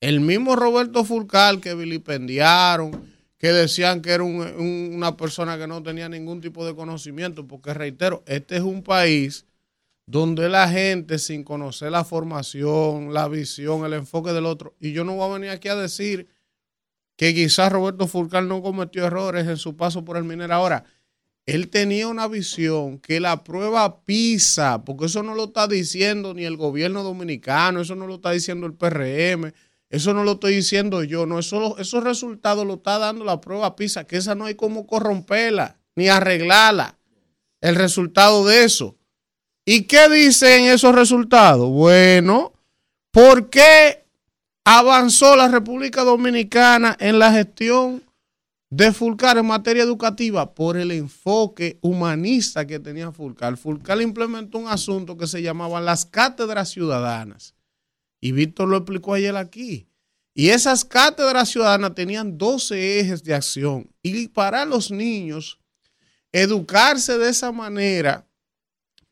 El 0.00 0.20
mismo 0.20 0.54
Roberto 0.54 1.04
Fulcal 1.04 1.62
que 1.62 1.74
vilipendiaron, 1.74 3.13
que 3.38 3.48
decían 3.48 4.00
que 4.00 4.10
era 4.10 4.24
una 4.24 5.16
persona 5.16 5.58
que 5.58 5.66
no 5.66 5.82
tenía 5.82 6.08
ningún 6.08 6.40
tipo 6.40 6.64
de 6.64 6.74
conocimiento, 6.74 7.46
porque 7.46 7.74
reitero, 7.74 8.22
este 8.26 8.56
es 8.56 8.62
un 8.62 8.82
país 8.82 9.46
donde 10.06 10.48
la 10.48 10.68
gente 10.68 11.18
sin 11.18 11.44
conocer 11.44 11.90
la 11.90 12.04
formación, 12.04 13.12
la 13.12 13.28
visión, 13.28 13.84
el 13.84 13.94
enfoque 13.94 14.32
del 14.32 14.46
otro, 14.46 14.74
y 14.80 14.92
yo 14.92 15.04
no 15.04 15.14
voy 15.16 15.30
a 15.30 15.34
venir 15.34 15.50
aquí 15.50 15.68
a 15.68 15.76
decir 15.76 16.28
que 17.16 17.34
quizás 17.34 17.72
Roberto 17.72 18.06
Fulcal 18.06 18.48
no 18.48 18.62
cometió 18.62 19.06
errores 19.06 19.46
en 19.46 19.56
su 19.56 19.76
paso 19.76 20.04
por 20.04 20.16
el 20.16 20.24
minero. 20.24 20.52
Ahora, 20.54 20.84
él 21.46 21.68
tenía 21.68 22.08
una 22.08 22.26
visión 22.26 22.98
que 22.98 23.20
la 23.20 23.44
prueba 23.44 24.02
PISA, 24.04 24.84
porque 24.84 25.06
eso 25.06 25.22
no 25.22 25.34
lo 25.34 25.44
está 25.44 25.68
diciendo 25.68 26.34
ni 26.34 26.44
el 26.44 26.56
gobierno 26.56 27.02
dominicano, 27.02 27.82
eso 27.82 27.94
no 27.94 28.06
lo 28.06 28.16
está 28.16 28.30
diciendo 28.30 28.66
el 28.66 28.74
PRM, 28.74 29.52
eso 29.90 30.14
no 30.14 30.24
lo 30.24 30.32
estoy 30.32 30.56
diciendo 30.56 31.02
yo, 31.04 31.26
no, 31.26 31.38
eso, 31.38 31.78
esos 31.78 32.02
resultados 32.02 32.66
lo 32.66 32.74
está 32.74 32.98
dando 32.98 33.24
la 33.24 33.40
prueba 33.40 33.76
PISA, 33.76 34.04
que 34.04 34.16
esa 34.16 34.34
no 34.34 34.46
hay 34.46 34.54
cómo 34.54 34.86
corromperla 34.86 35.78
ni 35.96 36.08
arreglarla, 36.08 36.98
el 37.60 37.76
resultado 37.76 38.44
de 38.44 38.64
eso. 38.64 38.96
¿Y 39.64 39.82
qué 39.82 40.08
dicen 40.08 40.64
esos 40.64 40.94
resultados? 40.94 41.70
Bueno, 41.70 42.52
¿por 43.10 43.48
qué 43.48 44.04
avanzó 44.64 45.36
la 45.36 45.48
República 45.48 46.02
Dominicana 46.02 46.96
en 46.98 47.18
la 47.18 47.32
gestión 47.32 48.02
de 48.70 48.92
Fulcar 48.92 49.38
en 49.38 49.46
materia 49.46 49.84
educativa 49.84 50.52
por 50.52 50.76
el 50.76 50.90
enfoque 50.90 51.78
humanista 51.80 52.66
que 52.66 52.80
tenía 52.80 53.12
Fulcar. 53.12 53.56
Fulcar 53.56 54.00
implementó 54.00 54.58
un 54.58 54.68
asunto 54.68 55.16
que 55.16 55.28
se 55.28 55.42
llamaba 55.42 55.80
las 55.80 56.04
cátedras 56.04 56.70
ciudadanas. 56.70 57.54
Y 58.24 58.32
Víctor 58.32 58.70
lo 58.70 58.78
explicó 58.78 59.12
ayer 59.12 59.36
aquí. 59.36 59.86
Y 60.32 60.48
esas 60.48 60.82
cátedras 60.82 61.50
ciudadanas 61.50 61.94
tenían 61.94 62.38
12 62.38 63.00
ejes 63.00 63.22
de 63.22 63.34
acción. 63.34 63.86
Y 64.02 64.28
para 64.28 64.64
los 64.64 64.90
niños, 64.90 65.58
educarse 66.32 67.18
de 67.18 67.28
esa 67.28 67.52
manera, 67.52 68.26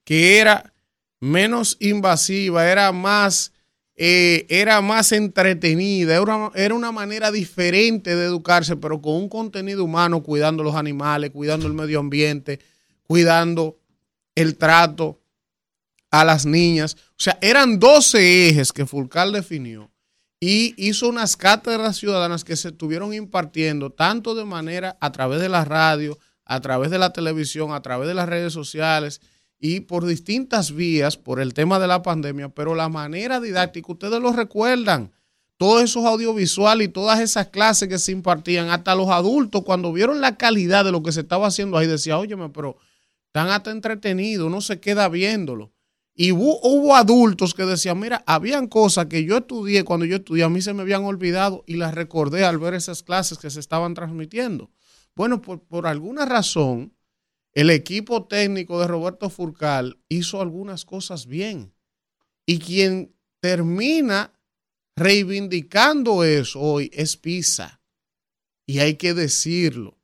que 0.05 0.39
era 0.39 0.73
menos 1.21 1.77
invasiva, 1.79 2.67
era 2.67 2.91
más 2.91 3.53
eh, 3.97 4.47
era 4.49 4.81
más 4.81 5.13
entretenida, 5.13 6.15
era 6.55 6.75
una, 6.75 6.91
manera 6.91 7.31
diferente 7.31 8.17
de 8.17 8.25
educarse, 8.25 8.77
pero 8.77 9.03
con 9.03 9.17
un 9.17 9.29
contenido 9.29 9.85
humano, 9.85 10.23
cuidando 10.23 10.63
los 10.63 10.75
animales, 10.75 11.33
cuidando 11.33 11.67
el 11.67 11.75
medio 11.75 12.01
ambiente, 12.01 12.61
cuidando 13.03 13.79
el 14.35 14.57
trato 14.57 15.22
a 16.13 16.25
las 16.25 16.47
niñas. 16.47 16.97
O 17.13 17.15
sea, 17.17 17.37
eran 17.41 17.81
12 17.81 18.49
ejes 18.49 18.73
que 18.73 18.87
Fulcal 18.87 19.33
definió 19.33 19.91
y 20.39 20.75
hizo 20.77 21.09
unas 21.09 21.37
cátedras 21.37 21.97
ciudadanas 21.97 22.45
que 22.45 22.55
se 22.55 22.69
estuvieron 22.69 23.13
impartiendo 23.15 23.91
tanto 23.91 24.35
de 24.37 24.45
manera 24.45 24.97
a 25.01 25.11
través 25.11 25.41
de 25.41 25.49
la 25.49 25.65
radio, 25.65 26.19
a 26.45 26.61
través 26.61 26.91
de 26.91 26.99
la 26.99 27.13
televisión, 27.13 27.73
a 27.73 27.83
través 27.83 28.07
de 28.07 28.15
las 28.15 28.29
redes 28.29 28.53
sociales 28.53 29.21
y 29.59 29.81
por 29.81 30.05
distintas 30.05 30.73
vías 30.73 31.17
por 31.17 31.41
el 31.41 31.55
tema 31.55 31.79
de 31.79 31.87
la 31.87 32.03
pandemia, 32.03 32.49
pero 32.51 32.75
la 32.75 32.89
manera 32.89 33.41
didáctica, 33.41 33.93
ustedes 33.93 34.21
lo 34.21 34.33
recuerdan, 34.33 35.13
todos 35.57 35.83
esos 35.83 36.05
audiovisuales 36.05 36.89
y 36.89 36.91
todas 36.91 37.21
esas 37.21 37.47
clases 37.47 37.89
que 37.89 38.01
se 38.01 38.11
impartían, 38.11 38.71
hasta 38.71 38.97
los 38.97 39.09
adultos, 39.09 39.63
cuando 39.65 39.93
vieron 39.93 40.21
la 40.21 40.37
calidad 40.37 40.85
de 40.85 40.91
lo 40.91 41.05
que 41.05 41.13
se 41.13 41.21
estaba 41.21 41.47
haciendo 41.47 41.79
ahí, 41.79 41.87
decía, 41.87 42.19
óyeme, 42.19 42.49
pero 42.49 42.77
están 43.29 43.49
hasta 43.49 43.71
entretenidos, 43.71 44.49
uno 44.49 44.61
se 44.61 44.81
queda 44.81 45.09
viéndolo. 45.09 45.73
Y 46.15 46.33
hubo, 46.33 46.95
adultos 46.95 47.55
que 47.55 47.65
decían, 47.65 47.99
mira, 47.99 48.23
habían 48.27 48.67
cosas 48.67 49.07
que 49.07 49.25
yo 49.25 49.39
estudié 49.39 49.83
cuando 49.83 50.05
yo 50.05 50.17
estudié, 50.17 50.45
a 50.45 50.51
mí 50.51 50.61
se 50.61 50.75
me 50.75 50.83
habían 50.83 51.05
olvidado 51.05 51.65
y 51.67 51.77
las 51.77 51.95
recordé 51.95 52.45
al 52.45 52.59
ver 52.59 52.75
esas 52.75 53.03
clases 53.03 53.39
que 53.39 53.49
se 53.49 53.61
estaban 53.61 53.95
transmitiendo. 53.95 54.71
Bueno, 55.15 55.41
por, 55.41 55.63
por 55.63 55.87
alguna 55.87 56.27
razón, 56.27 56.95
el 57.55 57.71
equipo 57.71 58.27
técnico 58.27 58.81
de 58.81 58.89
Roberto 58.89 59.31
Furcal 59.31 59.99
hizo 60.09 60.41
algunas 60.43 60.85
cosas 60.85 61.27
bien. 61.27 61.73
Y 62.45 62.59
quien 62.59 63.15
termina 63.41 64.33
reivindicando 64.97 66.25
eso 66.25 66.61
hoy 66.61 66.91
es 66.93 67.17
Pisa. 67.17 67.81
Y 68.67 68.81
hay 68.81 68.95
que 68.97 69.15
decirlo. 69.15 69.99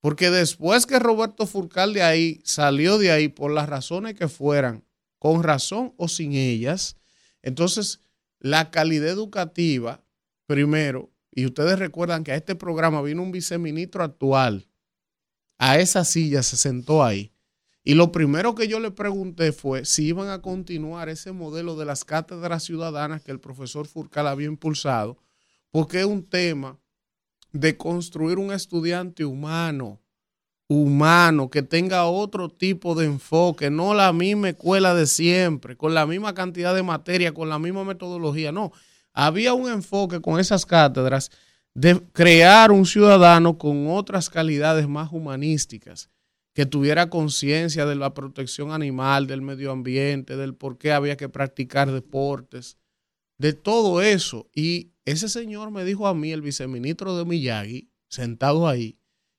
Porque 0.00 0.30
después 0.30 0.86
que 0.86 0.98
Roberto 0.98 1.46
Furcal 1.46 1.92
de 1.94 2.02
ahí 2.02 2.40
salió 2.44 2.98
de 2.98 3.10
ahí 3.10 3.28
por 3.28 3.50
las 3.50 3.68
razones 3.68 4.14
que 4.14 4.28
fueran, 4.28 4.84
con 5.24 5.42
razón 5.42 5.94
o 5.96 6.06
sin 6.06 6.34
ellas, 6.34 6.98
entonces 7.40 8.00
la 8.40 8.70
calidad 8.70 9.08
educativa, 9.08 10.04
primero, 10.44 11.14
y 11.30 11.46
ustedes 11.46 11.78
recuerdan 11.78 12.24
que 12.24 12.32
a 12.32 12.36
este 12.36 12.54
programa 12.54 13.00
vino 13.00 13.22
un 13.22 13.32
viceministro 13.32 14.04
actual 14.04 14.68
a 15.56 15.78
esa 15.78 16.04
silla, 16.04 16.42
se 16.42 16.58
sentó 16.58 17.02
ahí. 17.02 17.32
Y 17.82 17.94
lo 17.94 18.12
primero 18.12 18.54
que 18.54 18.68
yo 18.68 18.80
le 18.80 18.90
pregunté 18.90 19.52
fue 19.52 19.86
si 19.86 20.08
iban 20.08 20.28
a 20.28 20.42
continuar 20.42 21.08
ese 21.08 21.32
modelo 21.32 21.74
de 21.74 21.86
las 21.86 22.04
cátedras 22.04 22.62
ciudadanas 22.64 23.22
que 23.22 23.32
el 23.32 23.40
profesor 23.40 23.86
Furcal 23.86 24.26
había 24.26 24.48
impulsado, 24.48 25.16
porque 25.70 26.00
es 26.00 26.04
un 26.04 26.28
tema 26.28 26.78
de 27.50 27.78
construir 27.78 28.36
un 28.36 28.52
estudiante 28.52 29.24
humano, 29.24 30.02
humano, 30.74 31.50
que 31.50 31.62
tenga 31.62 32.06
otro 32.06 32.48
tipo 32.48 32.94
de 32.94 33.06
enfoque, 33.06 33.70
no 33.70 33.94
la 33.94 34.12
misma 34.12 34.50
escuela 34.50 34.94
de 34.94 35.06
siempre, 35.06 35.76
con 35.76 35.94
la 35.94 36.06
misma 36.06 36.34
cantidad 36.34 36.74
de 36.74 36.82
materia, 36.82 37.32
con 37.32 37.48
la 37.48 37.58
misma 37.58 37.84
metodología, 37.84 38.52
no. 38.52 38.72
Había 39.12 39.54
un 39.54 39.70
enfoque 39.70 40.20
con 40.20 40.40
esas 40.40 40.66
cátedras 40.66 41.30
de 41.74 42.00
crear 42.12 42.70
un 42.70 42.86
ciudadano 42.86 43.58
con 43.58 43.88
otras 43.88 44.30
calidades 44.30 44.88
más 44.88 45.12
humanísticas, 45.12 46.10
que 46.54 46.66
tuviera 46.66 47.10
conciencia 47.10 47.84
de 47.84 47.96
la 47.96 48.14
protección 48.14 48.70
animal, 48.70 49.26
del 49.26 49.42
medio 49.42 49.72
ambiente, 49.72 50.36
del 50.36 50.54
por 50.54 50.78
qué 50.78 50.92
había 50.92 51.16
que 51.16 51.28
practicar 51.28 51.90
deportes, 51.90 52.78
de 53.38 53.52
todo 53.52 54.00
eso. 54.00 54.48
Y 54.54 54.92
ese 55.04 55.28
señor 55.28 55.72
me 55.72 55.84
dijo 55.84 56.06
a 56.06 56.14
mí, 56.14 56.30
el 56.30 56.42
viceministro 56.42 57.16
de 57.16 57.24
Miyagi, 57.24 57.90
sentado 58.08 58.68
ahí, 58.68 58.98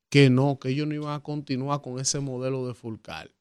que 0.10 0.30
no, 0.30 0.60
que 0.60 0.70
ellos 0.70 0.88
no 0.88 0.96
iban 0.96 1.14
a 1.14 1.24
continuar 1.24 1.82
con 1.82 2.00
ese 2.00 2.20
modelo 2.20 2.68
de 2.68 2.74
Fulcal, 2.74 3.34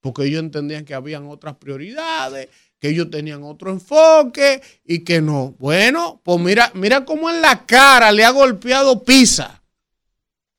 porque 0.00 0.24
ellos 0.24 0.40
entendían 0.40 0.84
que 0.84 0.94
habían 0.94 1.26
otras 1.26 1.56
prioridades, 1.56 2.48
que 2.78 2.88
ellos 2.90 3.10
tenían 3.10 3.42
otro 3.42 3.70
enfoque 3.70 4.62
y 4.84 5.00
que 5.00 5.20
no. 5.20 5.54
Bueno, 5.58 6.20
pues 6.24 6.38
mira, 6.40 6.70
mira 6.74 7.04
cómo 7.04 7.30
en 7.30 7.40
la 7.40 7.66
cara 7.66 8.12
le 8.12 8.24
ha 8.24 8.30
golpeado 8.30 9.02
Pisa, 9.04 9.62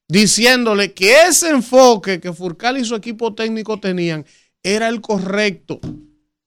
diciéndole 0.07 0.93
que 0.93 1.23
ese 1.27 1.49
enfoque 1.49 2.19
que 2.19 2.33
Furcal 2.33 2.77
y 2.77 2.85
su 2.85 2.95
equipo 2.95 3.33
técnico 3.33 3.79
tenían 3.79 4.25
era 4.63 4.87
el 4.87 5.01
correcto. 5.01 5.79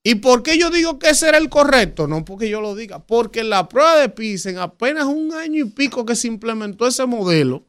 ¿Y 0.03 0.17
por 0.17 0.43
qué 0.43 0.59
yo 0.59 0.71
digo 0.71 0.99
que 0.99 1.11
ese 1.11 1.29
era 1.29 1.37
el 1.39 1.51
correcto? 1.51 2.07
No 2.07 2.25
porque 2.25 2.49
yo 2.49 2.61
lo 2.61 2.75
diga, 2.75 3.07
porque 3.07 3.41
en 3.41 3.51
la 3.51 3.69
prueba 3.69 3.97
de 3.99 4.09
PISA, 4.09 4.51
en 4.51 4.59
apenas 4.59 5.05
un 5.05 5.35
año 5.35 5.65
y 5.65 5.69
pico 5.69 6.07
que 6.07 6.17
se 6.17 6.27
implementó 6.27 6.87
ese 6.87 7.05
modelo, 7.05 7.67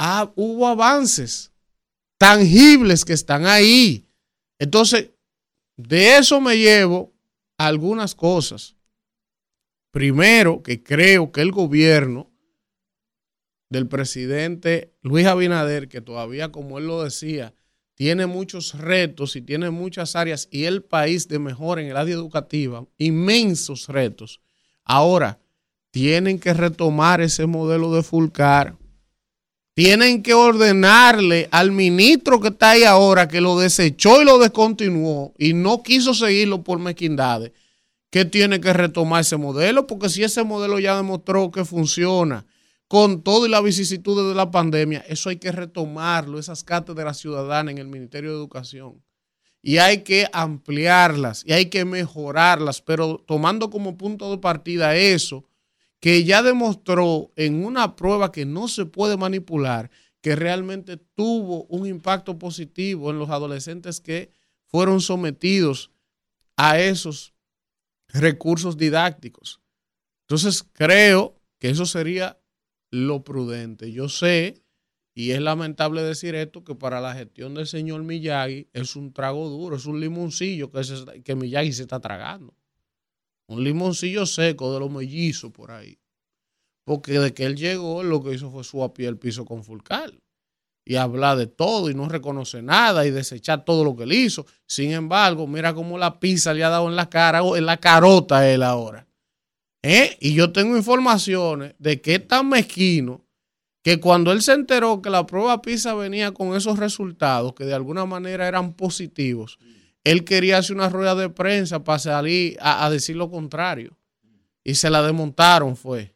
ah, 0.00 0.32
hubo 0.34 0.66
avances 0.66 1.52
tangibles 2.18 3.04
que 3.04 3.12
están 3.12 3.44
ahí. 3.44 4.08
Entonces, 4.58 5.10
de 5.76 6.16
eso 6.16 6.40
me 6.40 6.56
llevo 6.56 7.12
algunas 7.58 8.14
cosas. 8.14 8.76
Primero, 9.90 10.62
que 10.62 10.82
creo 10.82 11.30
que 11.32 11.42
el 11.42 11.52
gobierno 11.52 12.30
del 13.68 13.88
presidente 13.88 14.94
Luis 15.02 15.26
Abinader, 15.26 15.88
que 15.88 16.00
todavía, 16.00 16.50
como 16.50 16.78
él 16.78 16.86
lo 16.86 17.04
decía, 17.04 17.54
tiene 17.94 18.26
muchos 18.26 18.78
retos 18.78 19.36
y 19.36 19.42
tiene 19.42 19.68
muchas 19.68 20.16
áreas 20.16 20.48
y 20.50 20.64
el 20.64 20.82
país 20.82 21.28
de 21.28 21.38
mejor 21.38 21.78
en 21.78 21.88
el 21.88 21.96
área 21.98 22.14
educativa, 22.14 22.86
inmensos 22.96 23.88
retos. 23.88 24.40
Ahora, 24.84 25.40
tienen 25.90 26.38
que 26.38 26.54
retomar 26.54 27.20
ese 27.20 27.44
modelo 27.44 27.92
de 27.92 28.02
Fulcar. 28.02 28.76
Tienen 29.80 30.22
que 30.22 30.34
ordenarle 30.34 31.48
al 31.50 31.72
ministro 31.72 32.38
que 32.38 32.48
está 32.48 32.72
ahí 32.72 32.84
ahora, 32.84 33.28
que 33.28 33.40
lo 33.40 33.58
desechó 33.58 34.20
y 34.20 34.26
lo 34.26 34.36
descontinuó 34.36 35.32
y 35.38 35.54
no 35.54 35.82
quiso 35.82 36.12
seguirlo 36.12 36.62
por 36.62 36.78
mezquindades, 36.78 37.52
que 38.10 38.26
tiene 38.26 38.60
que 38.60 38.74
retomar 38.74 39.22
ese 39.22 39.38
modelo, 39.38 39.86
porque 39.86 40.10
si 40.10 40.22
ese 40.22 40.44
modelo 40.44 40.78
ya 40.78 40.98
demostró 40.98 41.50
que 41.50 41.64
funciona, 41.64 42.44
con 42.88 43.22
todo 43.22 43.46
y 43.46 43.48
la 43.48 43.62
vicisitudes 43.62 44.28
de 44.28 44.34
la 44.34 44.50
pandemia, 44.50 45.02
eso 45.08 45.30
hay 45.30 45.36
que 45.36 45.50
retomarlo, 45.50 46.38
esas 46.38 46.62
cátedras 46.62 47.16
ciudadanas 47.16 47.72
en 47.72 47.78
el 47.78 47.88
Ministerio 47.88 48.32
de 48.32 48.36
Educación. 48.36 49.02
Y 49.62 49.78
hay 49.78 50.02
que 50.02 50.26
ampliarlas 50.34 51.42
y 51.46 51.54
hay 51.54 51.70
que 51.70 51.86
mejorarlas, 51.86 52.82
pero 52.82 53.24
tomando 53.26 53.70
como 53.70 53.96
punto 53.96 54.30
de 54.30 54.36
partida 54.36 54.94
eso, 54.94 55.46
que 56.00 56.24
ya 56.24 56.42
demostró 56.42 57.30
en 57.36 57.64
una 57.64 57.94
prueba 57.94 58.32
que 58.32 58.46
no 58.46 58.68
se 58.68 58.86
puede 58.86 59.16
manipular, 59.16 59.90
que 60.22 60.34
realmente 60.34 60.96
tuvo 60.96 61.64
un 61.64 61.86
impacto 61.86 62.38
positivo 62.38 63.10
en 63.10 63.18
los 63.18 63.30
adolescentes 63.30 64.00
que 64.00 64.32
fueron 64.66 65.00
sometidos 65.00 65.90
a 66.56 66.78
esos 66.78 67.34
recursos 68.08 68.76
didácticos. 68.76 69.60
Entonces, 70.22 70.62
creo 70.72 71.40
que 71.58 71.70
eso 71.70 71.86
sería 71.86 72.40
lo 72.90 73.24
prudente. 73.24 73.92
Yo 73.92 74.08
sé, 74.08 74.62
y 75.14 75.32
es 75.32 75.40
lamentable 75.40 76.02
decir 76.02 76.34
esto, 76.34 76.64
que 76.64 76.74
para 76.74 77.00
la 77.00 77.14
gestión 77.14 77.54
del 77.54 77.66
señor 77.66 78.02
Miyagi 78.04 78.68
es 78.72 78.96
un 78.96 79.12
trago 79.12 79.48
duro, 79.48 79.76
es 79.76 79.86
un 79.86 80.00
limoncillo 80.00 80.70
que, 80.70 80.80
que 81.22 81.34
Miyagi 81.34 81.72
se 81.72 81.82
está 81.82 82.00
tragando. 82.00 82.54
Un 83.50 83.64
limoncillo 83.64 84.26
seco 84.26 84.72
de 84.72 84.78
los 84.78 84.92
mellizos 84.92 85.50
por 85.50 85.72
ahí. 85.72 85.98
Porque 86.84 87.18
de 87.18 87.34
que 87.34 87.44
él 87.44 87.56
llegó, 87.56 88.04
lo 88.04 88.22
que 88.22 88.32
hizo 88.32 88.48
fue 88.48 88.62
su 88.62 88.80
a 88.84 88.94
pie 88.94 89.08
el 89.08 89.18
piso 89.18 89.44
con 89.44 89.64
Fulcal. 89.64 90.22
Y 90.86 90.94
hablar 90.94 91.36
de 91.36 91.48
todo 91.48 91.90
y 91.90 91.94
no 91.94 92.08
reconoce 92.08 92.62
nada 92.62 93.04
y 93.04 93.10
desechar 93.10 93.64
todo 93.64 93.82
lo 93.82 93.96
que 93.96 94.04
él 94.04 94.12
hizo. 94.12 94.46
Sin 94.68 94.92
embargo, 94.92 95.48
mira 95.48 95.74
cómo 95.74 95.98
la 95.98 96.20
pizza 96.20 96.54
le 96.54 96.62
ha 96.62 96.68
dado 96.68 96.88
en 96.88 96.94
la 96.94 97.10
cara, 97.10 97.40
en 97.40 97.66
la 97.66 97.78
carota 97.78 98.38
a 98.38 98.48
él 98.48 98.62
ahora. 98.62 99.08
¿Eh? 99.82 100.16
Y 100.20 100.34
yo 100.34 100.52
tengo 100.52 100.76
informaciones 100.76 101.74
de 101.80 102.00
que 102.00 102.14
es 102.14 102.28
tan 102.28 102.48
mezquino 102.48 103.26
que 103.82 103.98
cuando 103.98 104.30
él 104.30 104.42
se 104.42 104.52
enteró 104.52 105.02
que 105.02 105.10
la 105.10 105.26
prueba 105.26 105.60
PISA 105.60 105.94
venía 105.94 106.30
con 106.32 106.54
esos 106.54 106.78
resultados, 106.78 107.54
que 107.54 107.64
de 107.64 107.74
alguna 107.74 108.06
manera 108.06 108.46
eran 108.46 108.74
positivos, 108.74 109.58
él 110.04 110.24
quería 110.24 110.58
hacer 110.58 110.76
una 110.76 110.88
rueda 110.88 111.14
de 111.14 111.28
prensa 111.28 111.84
para 111.84 111.98
salir 111.98 112.56
a, 112.60 112.88
decir 112.90 113.16
lo 113.16 113.30
contrario. 113.30 113.96
Y 114.64 114.74
se 114.74 114.90
la 114.90 115.02
desmontaron, 115.02 115.76
fue. 115.76 116.14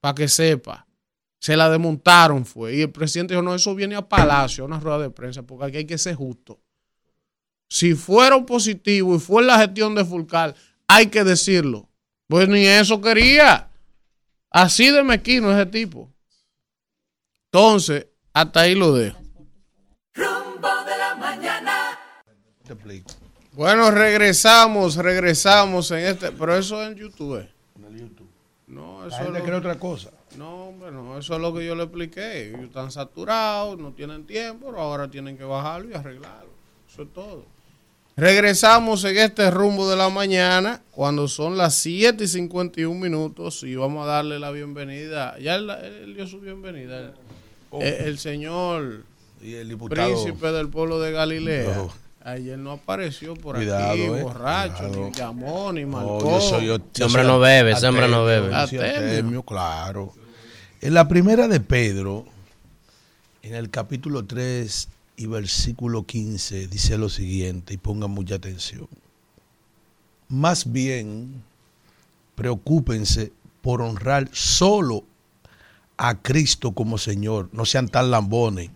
Para 0.00 0.14
que 0.14 0.28
sepa. 0.28 0.86
Se 1.38 1.56
la 1.56 1.68
desmontaron, 1.70 2.44
fue. 2.44 2.76
Y 2.76 2.82
el 2.82 2.90
presidente 2.90 3.34
dijo, 3.34 3.42
no, 3.42 3.54
eso 3.54 3.74
viene 3.74 3.94
a 3.94 4.08
Palacio, 4.08 4.64
a 4.64 4.66
una 4.66 4.80
rueda 4.80 4.98
de 4.98 5.10
prensa, 5.10 5.42
porque 5.42 5.66
aquí 5.66 5.76
hay 5.78 5.86
que 5.86 5.98
ser 5.98 6.14
justo. 6.14 6.60
Si 7.68 7.94
fueron 7.94 8.46
positivos 8.46 9.22
y 9.22 9.24
fue 9.24 9.42
la 9.42 9.58
gestión 9.58 9.94
de 9.94 10.04
Fulcal, 10.04 10.54
hay 10.86 11.06
que 11.06 11.24
decirlo. 11.24 11.88
Pues 12.28 12.48
ni 12.48 12.66
eso 12.66 13.00
quería. 13.00 13.70
Así 14.50 14.90
de 14.90 15.02
mequino 15.02 15.52
ese 15.52 15.66
tipo. 15.66 16.12
Entonces, 17.46 18.06
hasta 18.32 18.60
ahí 18.60 18.74
lo 18.74 18.92
dejo. 18.92 19.25
Te 22.66 22.72
explico. 22.72 23.10
Bueno, 23.52 23.90
regresamos, 23.90 24.96
regresamos 24.96 25.90
en 25.92 25.98
este, 26.00 26.32
pero 26.32 26.56
eso 26.56 26.82
es 26.82 26.88
en 26.92 26.96
YouTube. 26.96 27.40
¿eh? 27.40 27.48
En 27.78 27.84
el 27.94 28.00
YouTube. 28.00 28.28
No, 28.66 29.02
La 29.02 29.08
eso 29.14 29.24
gente 29.24 29.38
es 29.38 29.44
cree 29.44 29.56
otra 29.56 29.78
cosa. 29.78 30.10
no, 30.36 30.66
hombre, 30.68 30.90
no, 30.92 31.18
eso 31.18 31.34
es 31.36 31.40
lo 31.40 31.54
que 31.54 31.64
yo 31.64 31.74
le 31.74 31.84
expliqué. 31.84 32.48
Ellos 32.48 32.62
están 32.64 32.90
saturados, 32.90 33.78
no 33.78 33.92
tienen 33.92 34.26
tiempo, 34.26 34.66
pero 34.66 34.80
ahora 34.80 35.08
tienen 35.10 35.38
que 35.38 35.44
bajarlo 35.44 35.90
y 35.90 35.94
arreglarlo. 35.94 36.50
Eso 36.92 37.02
es 37.02 37.12
todo. 37.12 37.44
Regresamos 38.16 39.04
en 39.04 39.18
este 39.18 39.50
rumbo 39.50 39.88
de 39.90 39.96
la 39.96 40.08
mañana, 40.08 40.80
cuando 40.90 41.28
son 41.28 41.56
las 41.58 41.74
7 41.74 42.24
y 42.24 42.28
51 42.28 42.98
minutos, 42.98 43.62
y 43.62 43.76
vamos 43.76 44.04
a 44.04 44.06
darle 44.10 44.38
la 44.38 44.50
bienvenida. 44.50 45.38
Ya 45.38 45.56
él, 45.56 45.68
él 45.70 46.14
dio 46.14 46.26
su 46.26 46.40
bienvenida. 46.40 47.12
El, 47.72 47.82
el- 47.82 47.94
el 48.06 48.18
señor 48.18 49.02
Y 49.42 49.54
el 49.54 49.68
diputado. 49.68 50.08
príncipe 50.08 50.50
del 50.50 50.68
pueblo 50.70 50.98
de 50.98 51.12
Galilea. 51.12 51.76
No. 51.76 52.05
Ayer 52.26 52.58
no 52.58 52.72
apareció 52.72 53.34
por 53.34 53.54
Cuidado, 53.54 53.92
aquí, 53.92 54.00
eh. 54.02 54.22
borracho, 54.22 54.88
Cuidado. 54.88 55.04
ni 55.06 55.12
llamó, 55.12 55.72
ni 55.72 55.82
No, 55.82 55.88
marcó. 55.88 56.20
yo 56.24 56.40
soy, 56.40 56.66
yo, 56.66 56.78
Ese 56.92 57.04
hombre 57.04 57.22
no 57.22 57.38
bebe, 57.38 57.70
ese 57.70 57.86
hombre 57.86 58.08
no 58.08 58.24
bebe. 58.24 58.52
atemio, 58.52 59.44
claro. 59.44 60.12
En 60.80 60.94
la 60.94 61.06
primera 61.06 61.46
de 61.46 61.60
Pedro, 61.60 62.26
en 63.42 63.54
el 63.54 63.70
capítulo 63.70 64.24
3 64.24 64.88
y 65.18 65.26
versículo 65.26 66.04
15, 66.04 66.66
dice 66.66 66.98
lo 66.98 67.08
siguiente, 67.08 67.74
y 67.74 67.76
pongan 67.76 68.10
mucha 68.10 68.34
atención. 68.34 68.88
Más 70.28 70.72
bien, 70.72 71.44
preocúpense 72.34 73.32
por 73.62 73.82
honrar 73.82 74.28
solo 74.32 75.04
a 75.96 76.16
Cristo 76.20 76.72
como 76.72 76.98
Señor, 76.98 77.50
no 77.52 77.64
sean 77.64 77.88
tan 77.88 78.10
lambones. 78.10 78.70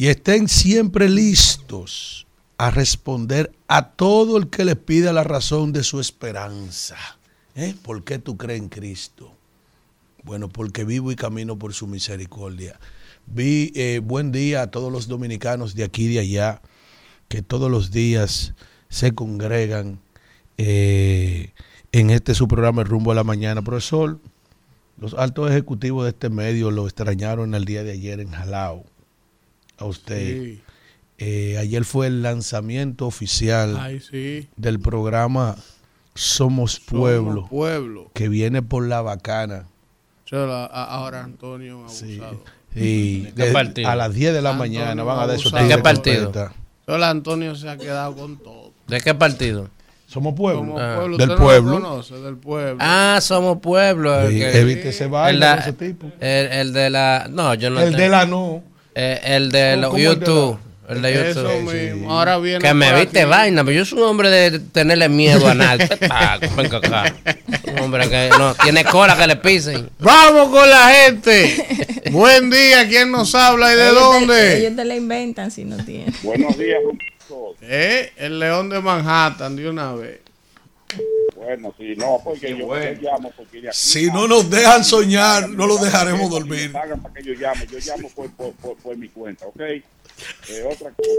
Y 0.00 0.08
estén 0.08 0.48
siempre 0.48 1.10
listos 1.10 2.26
a 2.56 2.70
responder 2.70 3.52
a 3.68 3.90
todo 3.90 4.38
el 4.38 4.48
que 4.48 4.64
les 4.64 4.76
pida 4.76 5.12
la 5.12 5.24
razón 5.24 5.74
de 5.74 5.82
su 5.82 6.00
esperanza. 6.00 6.96
¿Eh? 7.54 7.74
¿Por 7.82 8.02
qué 8.02 8.18
tú 8.18 8.38
crees 8.38 8.62
en 8.62 8.70
Cristo? 8.70 9.36
Bueno, 10.22 10.48
porque 10.48 10.84
vivo 10.84 11.12
y 11.12 11.16
camino 11.16 11.58
por 11.58 11.74
su 11.74 11.86
misericordia. 11.86 12.80
Vi 13.26 13.72
eh, 13.74 14.00
buen 14.02 14.32
día 14.32 14.62
a 14.62 14.70
todos 14.70 14.90
los 14.90 15.06
dominicanos 15.06 15.74
de 15.74 15.84
aquí 15.84 16.06
y 16.06 16.14
de 16.14 16.20
allá, 16.20 16.62
que 17.28 17.42
todos 17.42 17.70
los 17.70 17.90
días 17.90 18.54
se 18.88 19.12
congregan 19.12 20.00
eh, 20.56 21.52
en 21.92 22.08
este 22.08 22.34
su 22.34 22.48
programa 22.48 22.84
Rumbo 22.84 23.12
a 23.12 23.16
la 23.16 23.24
Mañana. 23.24 23.60
Profesor, 23.60 24.18
los 24.96 25.12
altos 25.12 25.50
ejecutivos 25.50 26.04
de 26.04 26.10
este 26.12 26.30
medio 26.30 26.70
lo 26.70 26.86
extrañaron 26.86 27.54
el 27.54 27.66
día 27.66 27.84
de 27.84 27.92
ayer 27.92 28.20
en 28.20 28.30
Jalao. 28.30 28.86
A 29.80 29.84
usted. 29.86 30.42
Sí. 30.42 30.60
Eh, 31.18 31.58
ayer 31.58 31.84
fue 31.84 32.06
el 32.06 32.22
lanzamiento 32.22 33.06
oficial 33.06 33.76
Ay, 33.78 34.00
sí. 34.00 34.48
del 34.56 34.80
programa 34.80 35.56
Somos 36.14 36.80
Pueblo, 36.80 37.32
Somos 37.34 37.50
pueblo. 37.50 38.10
que 38.14 38.28
viene 38.28 38.62
por 38.62 38.86
la 38.86 39.02
bacana. 39.02 39.66
Ahora 40.32 41.24
Antonio 41.24 41.80
abusado. 41.80 42.42
Y 42.74 43.20
¿De 43.22 43.32
qué 43.34 43.42
de- 43.46 43.52
partido? 43.52 43.88
a 43.88 43.96
las 43.96 44.14
10 44.14 44.32
de 44.32 44.42
la 44.42 44.50
Antonio 44.50 44.80
mañana 44.80 45.02
van 45.02 45.18
a 45.18 45.26
dar 45.26 45.36
esos. 45.36 45.52
¿De 45.52 45.66
qué 45.68 45.78
partido? 45.78 46.32
Chola 46.86 47.10
Antonio 47.10 47.54
se 47.56 47.68
ha 47.68 47.76
quedado 47.76 48.14
con 48.14 48.36
todo. 48.38 48.72
¿De 48.86 49.00
qué 49.00 49.14
partido? 49.14 49.68
Somos 50.06 50.34
Pueblo. 50.34 50.60
Como 50.60 50.78
Ah. 50.78 50.94
pueblo, 50.96 51.16
Del 51.16 51.28
usted 51.30 51.38
no 51.38 51.44
pueblo. 51.44 51.72
conoce, 51.80 52.14
del 52.16 52.36
pueblo. 52.36 52.78
Ah, 52.80 53.18
somos 53.22 53.58
pueblo. 53.58 54.20
El, 54.20 54.32
Sí, 54.32 54.38
que- 54.40 54.60
evite 54.60 54.88
ese 54.88 55.06
baile 55.06 55.34
el, 55.34 55.40
la- 55.40 55.54
de 55.56 55.60
ese 55.60 55.72
tipo. 55.72 56.06
el, 56.18 56.46
el 56.46 56.72
de 56.72 56.90
la. 56.90 57.26
No, 57.30 57.54
yo 57.54 57.70
no. 57.70 57.78
El 57.80 57.90
tengo- 57.90 57.98
de 58.02 58.08
la 58.08 58.26
no. 58.26 58.62
Eh, 58.94 59.20
el 59.24 59.50
de 59.50 59.70
¿Cómo- 59.72 59.80
los 59.82 59.90
cómo 59.90 59.96
el 59.98 60.02
de 60.02 60.20
YouTube. 60.26 60.58
El 60.88 61.02
de 61.02 61.30
Eso 61.30 61.42
YouTube. 61.44 61.72
mismo. 61.72 62.12
Ahora 62.12 62.38
viene. 62.38 62.58
Que 62.58 62.74
me 62.74 62.92
viste 62.94 63.20
aquí. 63.20 63.30
vaina, 63.30 63.62
pero 63.64 63.76
yo 63.76 63.84
soy 63.84 64.00
un 64.00 64.06
hombre 64.08 64.28
de 64.28 64.58
tenerle 64.58 65.08
miedo 65.08 65.46
a 65.46 65.54
nada. 65.54 65.76
Venga 66.56 66.78
acá. 66.78 67.14
Un 67.72 67.78
hombre 67.78 68.08
que 68.08 68.28
no 68.36 68.54
tiene 68.56 68.84
cola 68.84 69.16
que 69.16 69.26
le 69.28 69.36
pisen. 69.36 69.88
Vamos 70.00 70.48
con 70.50 70.68
la 70.68 70.88
gente. 70.92 71.92
Buen 72.10 72.50
día. 72.50 72.88
¿Quién 72.88 73.12
nos 73.12 73.32
habla 73.36 73.72
y 73.72 73.76
de 73.76 73.82
Ellos 73.90 73.94
te- 73.94 74.00
dónde? 74.18 74.58
ellos 74.58 74.76
te 74.76 74.84
la 74.84 74.96
inventan 74.96 75.50
si 75.52 75.64
no 75.64 75.76
tienen. 75.84 76.12
Buenos 76.24 76.58
días. 76.58 76.80
Eh, 77.62 78.10
el 78.16 78.40
león 78.40 78.68
de 78.68 78.80
Manhattan 78.80 79.54
de 79.54 79.68
una 79.70 79.92
vez. 79.92 80.18
Bueno, 81.42 81.74
sí, 81.78 81.94
no, 81.96 82.20
porque 82.22 82.50
yo, 82.50 82.58
yo 82.76 82.92
llamo 83.00 83.32
porque 83.34 83.58
aquí 83.60 83.68
Si 83.72 84.06
no 84.08 84.28
nos 84.28 84.50
dejan 84.50 84.84
soñar, 84.84 85.48
no 85.48 85.66
los 85.66 85.80
dejaremos 85.80 86.28
dormir. 86.30 86.70
pagan 86.70 87.00
para 87.00 87.14
que 87.14 87.22
yo 87.22 87.32
llame, 87.32 87.66
yo 87.66 87.78
llamo 87.78 88.10
por, 88.10 88.30
por, 88.32 88.52
por, 88.56 88.76
por 88.76 88.96
mi 88.96 89.08
cuenta, 89.08 89.46
¿ok? 89.46 89.58
Eh, 89.60 89.82
otra 90.70 90.90
cosa, 90.90 91.10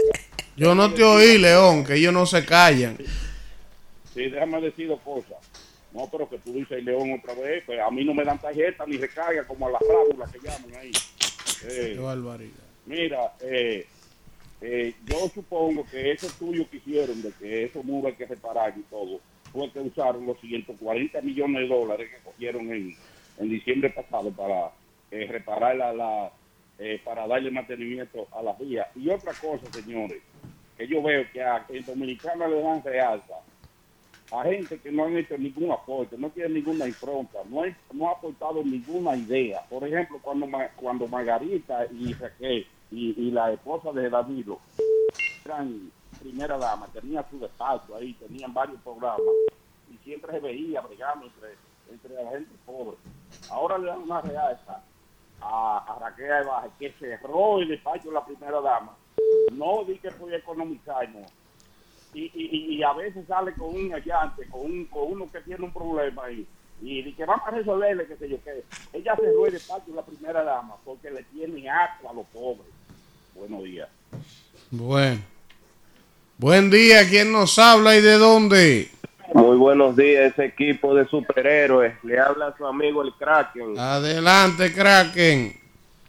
Yo 0.56 0.76
no 0.76 0.94
te 0.94 1.02
oí, 1.02 1.38
León, 1.38 1.84
que 1.84 1.94
ellos 1.96 2.12
no 2.12 2.24
se 2.24 2.44
callan. 2.44 2.96
sí, 4.14 4.30
déjame 4.30 4.60
decir 4.60 4.86
dos 4.86 5.00
cosas. 5.00 5.38
No, 5.92 6.08
pero 6.10 6.28
que 6.30 6.38
tú 6.38 6.52
dices 6.54 6.82
León 6.84 7.12
otra 7.20 7.34
vez, 7.34 7.64
pues 7.66 7.80
a 7.80 7.90
mí 7.90 8.04
no 8.04 8.14
me 8.14 8.24
dan 8.24 8.40
tarjeta 8.40 8.86
ni 8.86 8.96
recarga 8.98 9.44
como 9.44 9.66
a 9.66 9.72
las 9.72 9.82
frádulas 9.84 10.30
que 10.30 10.38
llaman 10.38 10.74
ahí. 10.80 10.92
Eh, 11.68 11.92
Qué 11.94 12.00
barbaridad. 12.00 12.52
Mira, 12.86 13.32
eh, 13.40 13.86
eh, 14.60 14.94
yo 15.04 15.28
supongo 15.34 15.84
que 15.90 16.12
ese 16.12 16.28
estudio 16.28 16.68
que 16.70 16.76
hicieron 16.76 17.20
de 17.22 17.32
que 17.32 17.64
esos 17.64 17.84
muros 17.84 18.12
hay 18.12 18.16
que 18.16 18.26
reparar 18.26 18.72
y 18.78 18.82
todo, 18.82 19.20
fue 19.52 19.70
que 19.70 19.80
usaron 19.80 20.26
los 20.26 20.40
140 20.40 21.20
millones 21.20 21.62
de 21.62 21.74
dólares 21.74 22.10
que 22.10 22.22
cogieron 22.22 22.72
en, 22.72 22.96
en 23.38 23.48
diciembre 23.48 23.90
pasado 23.90 24.30
para 24.30 24.70
eh, 25.10 25.26
reparar 25.30 25.76
la, 25.76 25.92
la 25.92 26.32
eh, 26.78 27.00
para 27.04 27.26
darle 27.26 27.50
mantenimiento 27.50 28.26
a 28.32 28.42
las 28.42 28.58
vías. 28.58 28.86
Y 28.96 29.08
otra 29.10 29.32
cosa, 29.34 29.70
señores, 29.72 30.22
que 30.76 30.86
yo 30.88 31.02
veo 31.02 31.24
que 31.32 31.42
a, 31.42 31.64
en 31.68 31.84
Dominicana 31.84 32.48
le 32.48 32.60
dan 32.60 32.82
realza 32.82 33.34
a 34.32 34.44
gente 34.44 34.78
que 34.78 34.90
no 34.90 35.04
han 35.04 35.16
hecho 35.16 35.36
ningún 35.36 35.70
aporte, 35.70 36.16
no 36.16 36.30
tienen 36.30 36.54
ninguna 36.54 36.86
impronta, 36.86 37.40
no, 37.50 37.62
no 37.92 38.08
ha 38.08 38.12
aportado 38.12 38.64
ninguna 38.64 39.14
idea. 39.14 39.60
Por 39.68 39.86
ejemplo, 39.86 40.18
cuando 40.22 40.48
cuando 40.76 41.06
Margarita 41.06 41.86
y 41.92 42.14
Raquel 42.14 42.66
y, 42.90 43.28
y 43.28 43.30
la 43.30 43.52
esposa 43.52 43.92
de 43.92 44.08
Danilo 44.08 44.58
eran 45.44 45.90
primera 46.22 46.58
dama, 46.58 46.86
tenían 46.88 47.24
su 47.30 47.38
despacho 47.38 47.96
ahí, 47.96 48.14
tenían 48.14 48.54
varios 48.54 48.80
programas 48.82 49.20
y 49.90 49.96
siempre 50.04 50.32
se 50.32 50.40
veía 50.40 50.80
bregando 50.80 51.26
entre, 51.26 51.56
entre 51.90 52.22
la 52.22 52.30
gente 52.30 52.50
pobre. 52.64 52.96
Ahora 53.50 53.78
le 53.78 53.86
dan 53.86 54.02
una 54.02 54.20
realza 54.20 54.82
a, 55.40 55.78
a 55.78 55.98
Raquel 55.98 56.30
Ebaje 56.42 56.68
que 56.78 56.92
cerró 56.92 57.58
el 57.58 57.68
despacho 57.68 58.08
de 58.08 58.14
la 58.14 58.24
primera 58.24 58.60
dama. 58.60 58.96
No 59.52 59.84
di 59.84 59.98
que 59.98 60.10
podía 60.10 60.38
economizar, 60.38 61.08
no 61.10 61.26
y, 62.14 62.76
y, 62.76 62.82
a 62.82 62.92
veces 62.92 63.26
sale 63.26 63.52
con 63.54 63.74
un 63.74 63.94
allante, 63.94 64.46
con, 64.48 64.60
un, 64.60 64.84
con 64.86 65.12
uno 65.12 65.30
que 65.30 65.40
tiene 65.40 65.64
un 65.64 65.72
problema 65.72 66.24
ahí, 66.24 66.46
y 66.82 67.02
dice 67.02 67.16
que 67.16 67.24
vamos 67.24 67.46
a 67.46 67.52
resolverle, 67.52 68.06
qué 68.06 68.16
sé 68.16 68.28
yo 68.28 68.36
qué. 68.42 68.64
Ella 68.92 69.16
se 69.16 69.26
el 69.26 69.52
despacho 69.52 69.94
la 69.94 70.02
primera 70.02 70.42
dama 70.42 70.76
porque 70.84 71.10
le 71.10 71.22
tiene 71.24 71.70
asco 71.70 72.10
a 72.10 72.12
los 72.12 72.26
pobres. 72.26 72.66
Buenos 73.34 73.62
días. 73.62 73.88
Bueno. 74.70 75.31
Buen 76.42 76.70
día. 76.70 77.08
¿Quién 77.08 77.30
nos 77.30 77.56
habla 77.60 77.96
y 77.96 78.00
de 78.00 78.14
dónde? 78.18 78.88
Muy 79.32 79.56
buenos 79.56 79.94
días, 79.96 80.32
ese 80.32 80.46
equipo 80.46 80.92
de 80.92 81.06
superhéroes. 81.06 81.94
Le 82.02 82.18
habla 82.18 82.52
su 82.58 82.66
amigo 82.66 83.00
el 83.04 83.12
Kraken. 83.12 83.78
Adelante, 83.78 84.72
Kraken. 84.72 85.54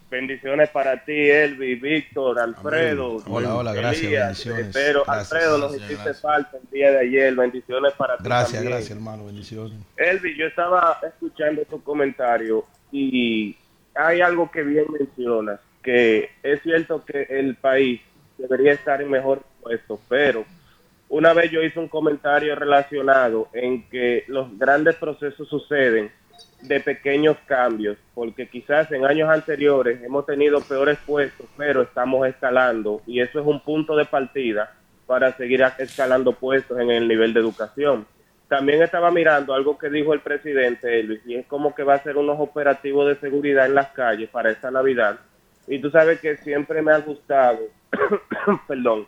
Bendiciones 0.09 0.69
para 0.71 1.05
ti, 1.05 1.11
Elvi, 1.13 1.75
Víctor, 1.75 2.39
Alfredo. 2.39 3.21
Hola, 3.27 3.53
hola, 3.57 3.73
gracias, 3.73 4.05
Elías. 4.05 4.25
bendiciones. 4.43 4.69
Pero, 4.73 5.03
Gracias, 5.05 5.31
Alfredo, 5.33 5.57
nos 5.59 5.71
gracias, 5.73 5.91
hiciste 5.91 6.03
gracias. 6.03 6.21
falta 6.23 6.57
el 6.57 6.69
día 6.71 6.91
de 6.93 6.99
ayer. 6.99 7.35
Bendiciones 7.35 7.93
para 7.93 8.17
ti. 8.17 8.23
Gracias, 8.23 8.53
también. 8.53 8.71
gracias, 8.71 8.91
hermano. 8.97 9.25
Bendiciones. 9.27 9.73
Elvi, 9.97 10.35
yo 10.35 10.47
estaba 10.47 10.97
escuchando 11.07 11.61
tu 11.69 11.79
comentario 11.83 12.65
y 12.91 13.55
hay 13.93 14.21
algo 14.21 14.49
que 14.49 14.63
bien 14.63 14.85
mencionas, 14.97 15.59
que 15.83 16.31
es 16.41 16.59
cierto 16.63 17.05
que 17.05 17.27
el 17.29 17.55
país 17.55 18.01
debería 18.37 18.73
estar 18.73 19.01
en 19.01 19.09
mejor 19.09 19.41
puesto, 19.61 19.99
pero 20.09 20.45
una 21.09 21.33
vez 21.33 21.51
yo 21.51 21.61
hice 21.61 21.79
un 21.79 21.87
comentario 21.87 22.55
relacionado 22.55 23.47
en 23.53 23.87
que 23.89 24.23
los 24.27 24.57
grandes 24.57 24.95
procesos 24.95 25.47
suceden 25.47 26.11
de 26.61 26.79
pequeños 26.79 27.37
cambios, 27.45 27.97
porque 28.13 28.47
quizás 28.47 28.91
en 28.91 29.05
años 29.05 29.29
anteriores 29.29 30.01
hemos 30.01 30.25
tenido 30.25 30.61
peores 30.61 30.97
puestos, 31.05 31.45
pero 31.57 31.81
estamos 31.81 32.27
escalando 32.27 33.01
y 33.05 33.19
eso 33.19 33.39
es 33.39 33.45
un 33.45 33.59
punto 33.59 33.95
de 33.95 34.05
partida 34.05 34.73
para 35.05 35.35
seguir 35.35 35.63
escalando 35.77 36.31
puestos 36.31 36.79
en 36.79 36.89
el 36.89 37.07
nivel 37.07 37.33
de 37.33 37.41
educación. 37.41 38.07
También 38.47 38.81
estaba 38.81 39.11
mirando 39.11 39.53
algo 39.53 39.77
que 39.77 39.89
dijo 39.89 40.13
el 40.13 40.21
presidente 40.21 40.99
Elvis, 40.99 41.21
y 41.25 41.35
es 41.35 41.45
como 41.47 41.75
que 41.75 41.83
va 41.83 41.95
a 41.95 42.03
ser 42.03 42.17
unos 42.17 42.39
operativos 42.39 43.07
de 43.07 43.15
seguridad 43.15 43.65
en 43.65 43.75
las 43.75 43.89
calles 43.89 44.29
para 44.29 44.51
esta 44.51 44.71
Navidad. 44.71 45.19
Y 45.67 45.79
tú 45.79 45.89
sabes 45.89 46.19
que 46.19 46.37
siempre 46.37 46.81
me 46.81 46.91
ha 46.91 46.99
gustado, 46.99 47.59
perdón, 48.67 49.07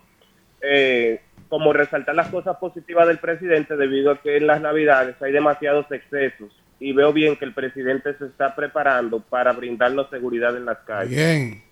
eh, 0.61 1.21
como 1.49 1.73
resaltar 1.73 2.15
las 2.15 2.29
cosas 2.29 2.57
positivas 2.57 3.07
del 3.07 3.19
presidente 3.19 3.75
debido 3.75 4.11
a 4.11 4.21
que 4.21 4.37
en 4.37 4.47
las 4.47 4.61
Navidades 4.61 5.15
hay 5.21 5.31
demasiados 5.31 5.85
excesos 5.91 6.51
y 6.79 6.93
veo 6.93 7.13
bien 7.13 7.37
que 7.37 7.45
el 7.45 7.53
presidente 7.53 8.17
se 8.17 8.25
está 8.25 8.55
preparando 8.55 9.19
para 9.19 9.53
brindarnos 9.53 10.09
seguridad 10.09 10.55
en 10.57 10.65
las 10.65 10.79
calles. 10.79 11.15
Bien. 11.15 11.63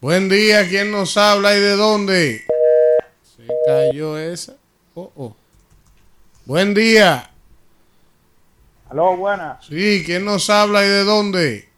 Buen 0.00 0.28
día. 0.28 0.68
¿Quién 0.68 0.90
nos 0.90 1.16
habla 1.16 1.56
y 1.56 1.60
de 1.60 1.76
dónde? 1.76 2.44
Se 3.22 3.46
cayó 3.66 4.18
esa. 4.18 4.56
Oh, 4.94 5.10
oh. 5.16 5.36
Buen 6.44 6.74
día. 6.74 7.30
Aló, 8.90 9.16
buenas. 9.16 9.64
Sí, 9.64 10.02
¿quién 10.04 10.24
nos 10.24 10.50
habla 10.50 10.84
y 10.84 10.88
de 10.88 11.04
dónde? 11.04 11.69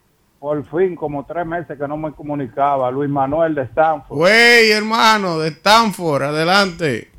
Por 0.43 0.65
fin, 0.67 0.97
como 0.97 1.25
tres 1.25 1.47
meses 1.47 1.79
que 1.79 1.87
no 1.87 1.97
me 1.97 2.11
comunicaba. 2.11 2.91
Luis 2.91 3.09
Manuel 3.09 3.55
de 3.55 3.63
Stanford. 3.63 4.19
Güey, 4.19 4.73
hermano, 4.73 5.39
de 5.39 5.51
Stanford. 5.51 6.25
Adelante. 6.25 7.13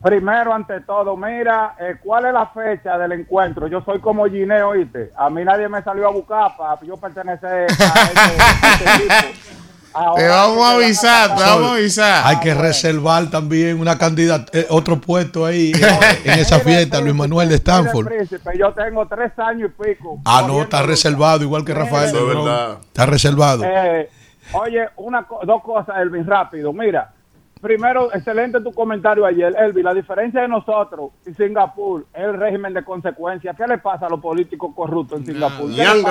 Primero, 0.00 0.54
ante 0.54 0.80
todo, 0.82 1.16
mira, 1.16 1.74
eh, 1.80 1.96
¿cuál 2.00 2.26
es 2.26 2.32
la 2.32 2.46
fecha 2.46 2.96
del 2.96 3.10
encuentro? 3.10 3.66
Yo 3.66 3.82
soy 3.82 3.98
como 3.98 4.24
Gineo, 4.26 4.68
¿oíste? 4.68 5.10
A 5.16 5.28
mí 5.28 5.44
nadie 5.44 5.68
me 5.68 5.82
salió 5.82 6.06
a 6.06 6.12
buscar 6.12 6.56
para 6.56 6.80
yo 6.82 6.96
pertenecer 6.96 7.48
a 7.50 7.64
este, 7.64 7.80
a 7.80 8.72
este 8.72 8.84
equipo. 8.84 9.59
Ahora 9.92 10.22
Te 10.22 10.28
vamos 10.28 10.66
a 10.66 10.70
avisar, 10.74 11.36
te 11.36 11.42
vamos 11.42 11.70
a 11.70 11.74
avisar. 11.74 12.26
Hay 12.26 12.40
que 12.40 12.54
reservar 12.54 13.28
también 13.30 13.80
una 13.80 13.98
candidata, 13.98 14.50
eh, 14.56 14.66
otro 14.70 15.00
puesto 15.00 15.44
ahí 15.44 15.72
eh, 15.72 15.98
en 16.24 16.38
esa 16.38 16.60
fiesta, 16.60 17.00
Luis 17.00 17.14
Manuel 17.14 17.48
de 17.48 17.56
Stanford. 17.56 18.06
príncipe, 18.06 18.50
yo 18.56 18.72
tengo 18.72 19.06
tres 19.06 19.32
años 19.38 19.70
y 19.70 19.82
pico. 19.82 20.20
Ah, 20.24 20.44
no, 20.46 20.62
está 20.62 20.82
reservado, 20.82 21.42
igual 21.42 21.64
que 21.64 21.74
Rafael. 21.74 22.08
Eso 22.08 22.18
es 22.18 22.36
verdad. 22.36 22.78
Está 22.82 23.06
reservado. 23.06 23.64
Eh, 23.64 24.08
oye, 24.52 24.88
una, 24.96 25.26
dos 25.44 25.62
cosas, 25.62 25.96
Elvin, 25.98 26.26
rápido. 26.26 26.72
Mira, 26.72 27.12
primero, 27.60 28.12
excelente 28.12 28.60
tu 28.60 28.72
comentario 28.72 29.24
ayer, 29.24 29.54
Elvin. 29.58 29.84
La 29.84 29.94
diferencia 29.94 30.42
de 30.42 30.48
nosotros 30.48 31.10
y 31.26 31.32
Singapur 31.34 32.06
es 32.12 32.22
el 32.22 32.38
régimen 32.38 32.74
de 32.74 32.82
consecuencias. 32.82 33.56
¿Qué 33.56 33.66
le 33.66 33.78
pasa 33.78 34.06
a 34.06 34.08
los 34.08 34.20
políticos 34.20 34.72
corruptos 34.74 35.20
en 35.20 35.26
Singapur? 35.26 35.70
¿Qué 35.70 35.94
le 35.94 36.02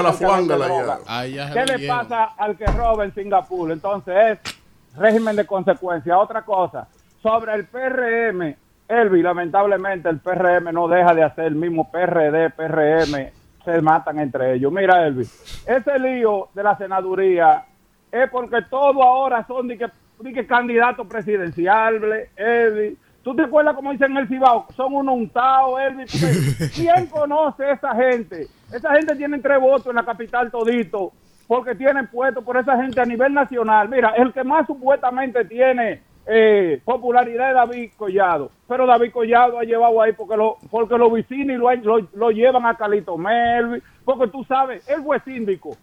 ya. 1.28 1.52
¿Qué 1.52 1.66
le 1.66 1.88
pasa 1.88 2.24
al 2.38 2.58
que 2.58 2.66
roba 2.66 3.06
en 3.06 3.14
Singapur? 3.14 3.72
Entonces 3.72 4.16
es 4.44 4.60
régimen 4.96 5.36
de 5.36 5.46
consecuencias. 5.46 6.18
Otra 6.18 6.44
cosa, 6.44 6.88
sobre 7.22 7.54
el 7.56 7.66
PRM, 7.66 8.56
Elvi, 8.88 9.22
lamentablemente 9.22 10.10
el 10.10 10.20
PRM 10.20 10.74
no 10.74 10.88
deja 10.88 11.14
de 11.14 11.24
hacer 11.24 11.46
el 11.46 11.56
mismo 11.56 11.92
PRD, 11.92 12.50
PRM, 12.52 13.32
se 13.64 13.82
matan 13.82 14.20
entre 14.20 14.56
ellos. 14.56 14.72
Mira, 14.72 15.06
Elvi, 15.06 15.24
ese 15.24 16.00
lío 16.00 16.50
de 16.54 16.64
la 16.64 16.78
senaduría 16.78 17.66
es 18.12 18.30
porque 18.30 18.62
todos 18.70 18.96
ahora 18.96 19.46
son 19.46 19.68
de 19.68 19.78
que, 19.78 19.88
que 20.24 20.46
candidatos 20.46 21.08
presidenciales, 21.08 22.30
Elvi. 22.36 22.98
¿Tú 23.24 23.36
te 23.36 23.44
acuerdas 23.44 23.76
como 23.76 23.92
dicen 23.92 24.12
en 24.12 24.18
el 24.18 24.28
Cibao? 24.28 24.68
Son 24.76 24.94
unos 24.94 25.16
untados, 25.16 25.80
Elvi. 25.82 26.06
Porque 26.06 26.72
¿Quién 26.76 27.08
conoce 27.08 27.64
a 27.64 27.74
esa 27.74 27.96
gente? 27.96 28.48
Esa 28.72 28.94
gente 28.96 29.16
tiene 29.16 29.40
tres 29.40 29.60
votos 29.60 29.88
en 29.88 29.96
la 29.96 30.06
capital 30.06 30.52
todito 30.52 31.12
porque 31.48 31.74
tienen 31.74 32.06
puesto 32.06 32.44
por 32.44 32.58
esa 32.58 32.80
gente 32.80 33.02
a 33.02 33.06
nivel 33.06 33.34
nacional. 33.34 33.90
Mira, 33.90 34.10
el 34.16 34.32
que 34.32 34.44
más 34.44 34.68
supuestamente 34.68 35.46
tiene 35.46 36.02
eh, 36.28 36.80
popularidad 36.86 37.50
es 37.50 37.56
David 37.56 37.92
Collado, 37.98 38.52
pero 38.68 38.86
David 38.86 39.12
Collado 39.12 39.58
ha 39.58 39.64
llevado 39.64 40.00
ahí 40.00 40.14
porque, 40.14 40.38
lo, 40.38 40.58
porque 40.70 40.96
los 40.96 41.12
vecinos 41.12 41.58
lo, 41.58 41.74
lo, 41.76 42.08
lo 42.14 42.30
llevan 42.30 42.68
a 42.68 42.76
Calito 42.76 43.18
Melvi, 43.18 43.82
porque 44.06 44.28
tú 44.28 44.44
sabes, 44.44 44.88
él 44.88 45.02
fue 45.02 45.20
síndico, 45.22 45.76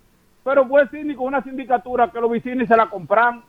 pero 0.44 0.64
fue 0.68 0.86
síndico 0.86 1.24
una 1.24 1.42
sindicatura 1.42 2.12
que 2.12 2.20
los 2.20 2.30
vecinos 2.30 2.68
se 2.68 2.76
la 2.76 2.86
compran 2.86 3.42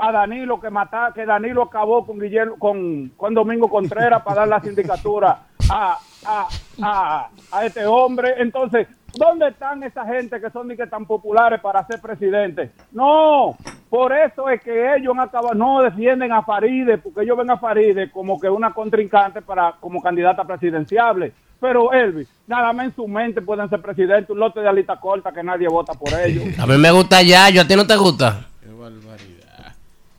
a 0.00 0.12
Danilo 0.12 0.60
que 0.60 0.70
mata, 0.70 1.12
que 1.14 1.26
Danilo 1.26 1.62
acabó 1.62 2.06
con 2.06 2.18
Guillermo, 2.18 2.56
con, 2.58 3.10
con 3.16 3.34
Domingo 3.34 3.68
Contreras 3.68 4.22
para 4.22 4.40
dar 4.40 4.48
la 4.48 4.60
sindicatura 4.60 5.42
a, 5.70 5.98
a, 6.26 6.48
a, 6.82 7.28
a 7.52 7.64
este 7.64 7.86
hombre. 7.86 8.34
Entonces, 8.38 8.86
¿dónde 9.14 9.48
están 9.48 9.82
esa 9.82 10.04
gente 10.06 10.40
que 10.40 10.50
son 10.50 10.68
ni 10.68 10.76
que 10.76 10.86
tan 10.86 11.06
populares 11.06 11.60
para 11.60 11.86
ser 11.86 12.00
presidente? 12.00 12.70
No, 12.92 13.56
por 13.90 14.12
eso 14.12 14.48
es 14.48 14.62
que 14.62 14.96
ellos 14.96 15.14
han 15.14 15.20
acabado, 15.20 15.54
no 15.54 15.82
defienden 15.82 16.32
a 16.32 16.42
Faride, 16.42 16.98
porque 16.98 17.22
ellos 17.22 17.36
ven 17.36 17.50
a 17.50 17.58
Faride 17.58 18.10
como 18.10 18.38
que 18.40 18.48
una 18.48 18.72
contrincante 18.72 19.42
para 19.42 19.72
como 19.80 20.02
candidata 20.02 20.44
presidenciable. 20.44 21.32
Pero 21.60 21.92
Elvis, 21.92 22.28
nada 22.46 22.72
más 22.72 22.86
en 22.86 22.94
su 22.94 23.08
mente 23.08 23.42
pueden 23.42 23.68
ser 23.68 23.82
presidente, 23.82 24.32
un 24.32 24.38
lote 24.38 24.60
de 24.60 24.68
alita 24.68 25.00
corta 25.00 25.32
que 25.32 25.42
nadie 25.42 25.66
vota 25.68 25.92
por 25.92 26.08
ellos. 26.20 26.56
A 26.56 26.66
mí 26.66 26.78
me 26.78 26.92
gusta 26.92 27.20
Yayo, 27.20 27.62
¿a 27.62 27.66
ti 27.66 27.74
no 27.74 27.84
te 27.84 27.96
gusta? 27.96 28.44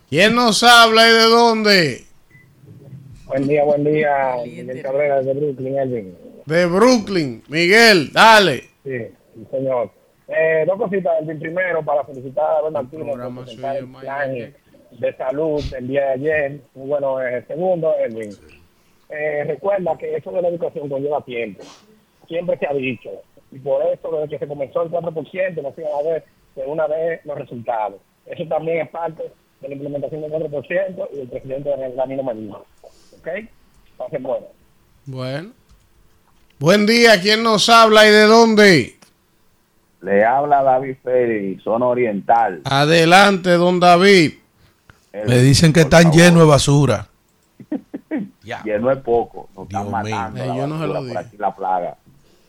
¿Quién 0.09 0.33
nos 0.33 0.63
habla 0.63 1.07
y 1.07 1.11
de 1.11 1.25
dónde? 1.25 2.03
Buen 3.27 3.47
día, 3.47 3.63
buen 3.63 3.83
día. 3.83 4.37
Miguel 4.43 4.81
Cabrera 4.81 5.21
de 5.21 5.33
Brooklyn, 5.35 5.77
Elvin. 5.77 6.17
De 6.47 6.65
Brooklyn. 6.65 7.43
Miguel, 7.47 8.11
dale. 8.11 8.63
Sí, 8.83 9.05
señor. 9.51 9.91
Eh, 10.27 10.63
dos 10.65 10.79
cositas, 10.79 11.13
Elvin. 11.21 11.39
Primero, 11.39 11.85
para 11.85 12.03
felicitar 12.05 12.57
a 12.57 12.61
Ben 12.63 12.73
Martínez 12.73 13.07
por 13.07 13.35
presentar 13.35 13.75
el 13.77 13.87
plan 13.87 14.33
de 14.33 15.15
salud 15.15 15.63
del 15.69 15.87
día 15.87 16.01
de 16.01 16.11
ayer. 16.13 16.61
Muy 16.73 16.87
bueno. 16.87 17.21
Eh, 17.21 17.45
segundo, 17.47 17.93
Elvin. 17.99 18.31
Eh, 19.09 19.43
recuerda 19.45 19.95
que 19.95 20.15
eso 20.15 20.31
de 20.31 20.41
la 20.41 20.47
educación 20.47 20.89
conlleva 20.89 21.23
tiempo. 21.23 21.63
Siempre 22.27 22.57
se 22.57 22.65
ha 22.65 22.73
dicho. 22.73 23.11
Y 23.51 23.59
por 23.59 23.83
eso, 23.85 24.09
desde 24.11 24.29
que 24.29 24.39
se 24.39 24.47
comenzó 24.47 24.81
el 24.81 24.89
4%, 24.89 25.61
no 25.61 25.71
se 25.75 25.81
iban 25.81 25.93
a 25.93 26.09
ver 26.09 26.25
de 26.55 26.65
una 26.65 26.87
vez 26.87 27.23
los 27.25 27.37
resultados. 27.37 28.01
Eso 28.25 28.43
también 28.47 28.79
es 28.79 28.89
parte 28.89 29.31
de 29.61 29.67
la 29.67 29.73
implementación 29.75 30.21
del 30.21 30.31
4% 30.31 31.07
y 31.13 31.19
el 31.19 31.27
presidente 31.27 31.69
de 31.69 31.95
Ramiro 31.95 32.23
Medina. 32.23 32.55
¿Ok? 32.57 33.27
Pasen 33.97 34.23
bueno. 34.23 34.45
Bueno. 35.05 35.51
Buen 36.59 36.85
día, 36.85 37.19
¿quién 37.21 37.43
nos 37.43 37.69
habla 37.69 38.05
y 38.07 38.11
de 38.11 38.23
dónde? 38.23 38.95
Le 40.01 40.23
habla 40.25 40.63
David 40.63 40.95
Pérez, 41.03 41.61
zona 41.63 41.87
oriental. 41.87 42.61
Adelante, 42.65 43.51
don 43.51 43.79
David. 43.79 44.33
Me 45.25 45.37
dicen 45.39 45.73
que 45.73 45.81
están 45.81 46.11
llenos 46.11 46.39
de 46.39 46.45
basura. 46.45 47.07
Lleno 48.63 48.91
es 48.91 48.97
poco, 48.99 49.49
nos 49.55 49.65
están 49.67 49.91
matando. 49.91 50.43
Eh, 50.43 50.47
la 50.47 50.55
yo 50.55 50.67
no 50.67 50.79
se 50.79 50.87
lo 50.87 50.93
por 50.93 51.03
dije. 51.05 51.17
aquí, 51.17 51.37
la 51.37 51.55
plaga. 51.55 51.97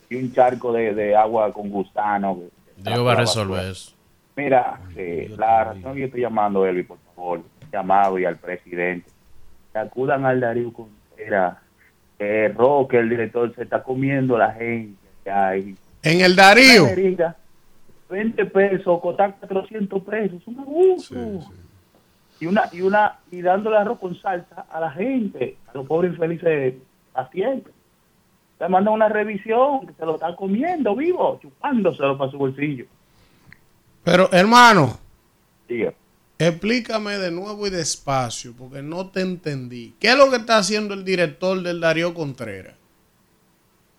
Y 0.08 0.16
un 0.16 0.32
charco 0.32 0.72
de, 0.72 0.94
de 0.94 1.14
agua 1.16 1.52
con 1.52 1.68
gusano. 1.70 2.38
Dios 2.76 3.06
va 3.06 3.12
a 3.12 3.16
resolver 3.16 3.66
eso. 3.66 3.92
Mira, 4.36 4.80
eh, 4.96 5.32
la 5.36 5.64
razón 5.64 5.94
que 5.94 6.00
yo 6.00 6.06
estoy 6.06 6.20
llamando, 6.22 6.64
Elvi, 6.64 6.84
por 6.84 6.98
favor, 7.14 7.42
llamado 7.72 8.18
y 8.18 8.24
al 8.24 8.36
presidente, 8.36 9.10
que 9.72 9.78
acudan 9.78 10.24
al 10.24 10.40
Darío 10.40 10.72
Contreras, 10.72 11.58
que 12.18 12.48
Roque, 12.48 12.98
el 12.98 13.08
director, 13.08 13.54
se 13.54 13.62
está 13.62 13.82
comiendo 13.82 14.38
la 14.38 14.52
gente 14.52 14.98
que 15.24 15.30
hay. 15.30 15.76
En 16.02 16.20
el 16.20 16.36
Darío. 16.36 16.84
Una 16.84 16.94
jeringa, 16.94 17.36
20 18.08 18.46
pesos, 18.46 19.00
costar 19.00 19.36
400 19.40 20.02
pesos, 20.02 20.46
un 20.46 20.60
abuso. 20.60 21.14
Y 22.40 22.46
una, 22.46 22.62
y 22.72 22.80
una, 22.80 23.18
y 23.30 23.42
dándole 23.42 23.76
arroz 23.76 23.98
con 23.98 24.14
salsa 24.18 24.64
a 24.70 24.80
la 24.80 24.90
gente, 24.90 25.56
a 25.68 25.76
los 25.76 25.86
pobres 25.86 26.12
infelices 26.12 26.74
pacientes. 27.12 27.72
Le 28.58 28.68
mandan 28.68 28.94
una 28.94 29.08
revisión, 29.08 29.86
que 29.86 29.92
se 29.92 30.06
lo 30.06 30.14
están 30.14 30.36
comiendo 30.36 30.96
vivo, 30.96 31.38
chupándoselo 31.40 32.16
para 32.16 32.30
su 32.30 32.38
bolsillo. 32.38 32.86
Pero, 34.04 34.28
hermano, 34.32 34.98
Diga. 35.68 35.92
explícame 36.38 37.18
de 37.18 37.30
nuevo 37.30 37.66
y 37.66 37.70
despacio, 37.70 38.54
porque 38.58 38.82
no 38.82 39.08
te 39.10 39.20
entendí. 39.20 39.94
¿Qué 40.00 40.08
es 40.12 40.16
lo 40.16 40.30
que 40.30 40.36
está 40.36 40.56
haciendo 40.58 40.94
el 40.94 41.04
director 41.04 41.60
del 41.62 41.80
Darío 41.80 42.14
Contreras? 42.14 42.74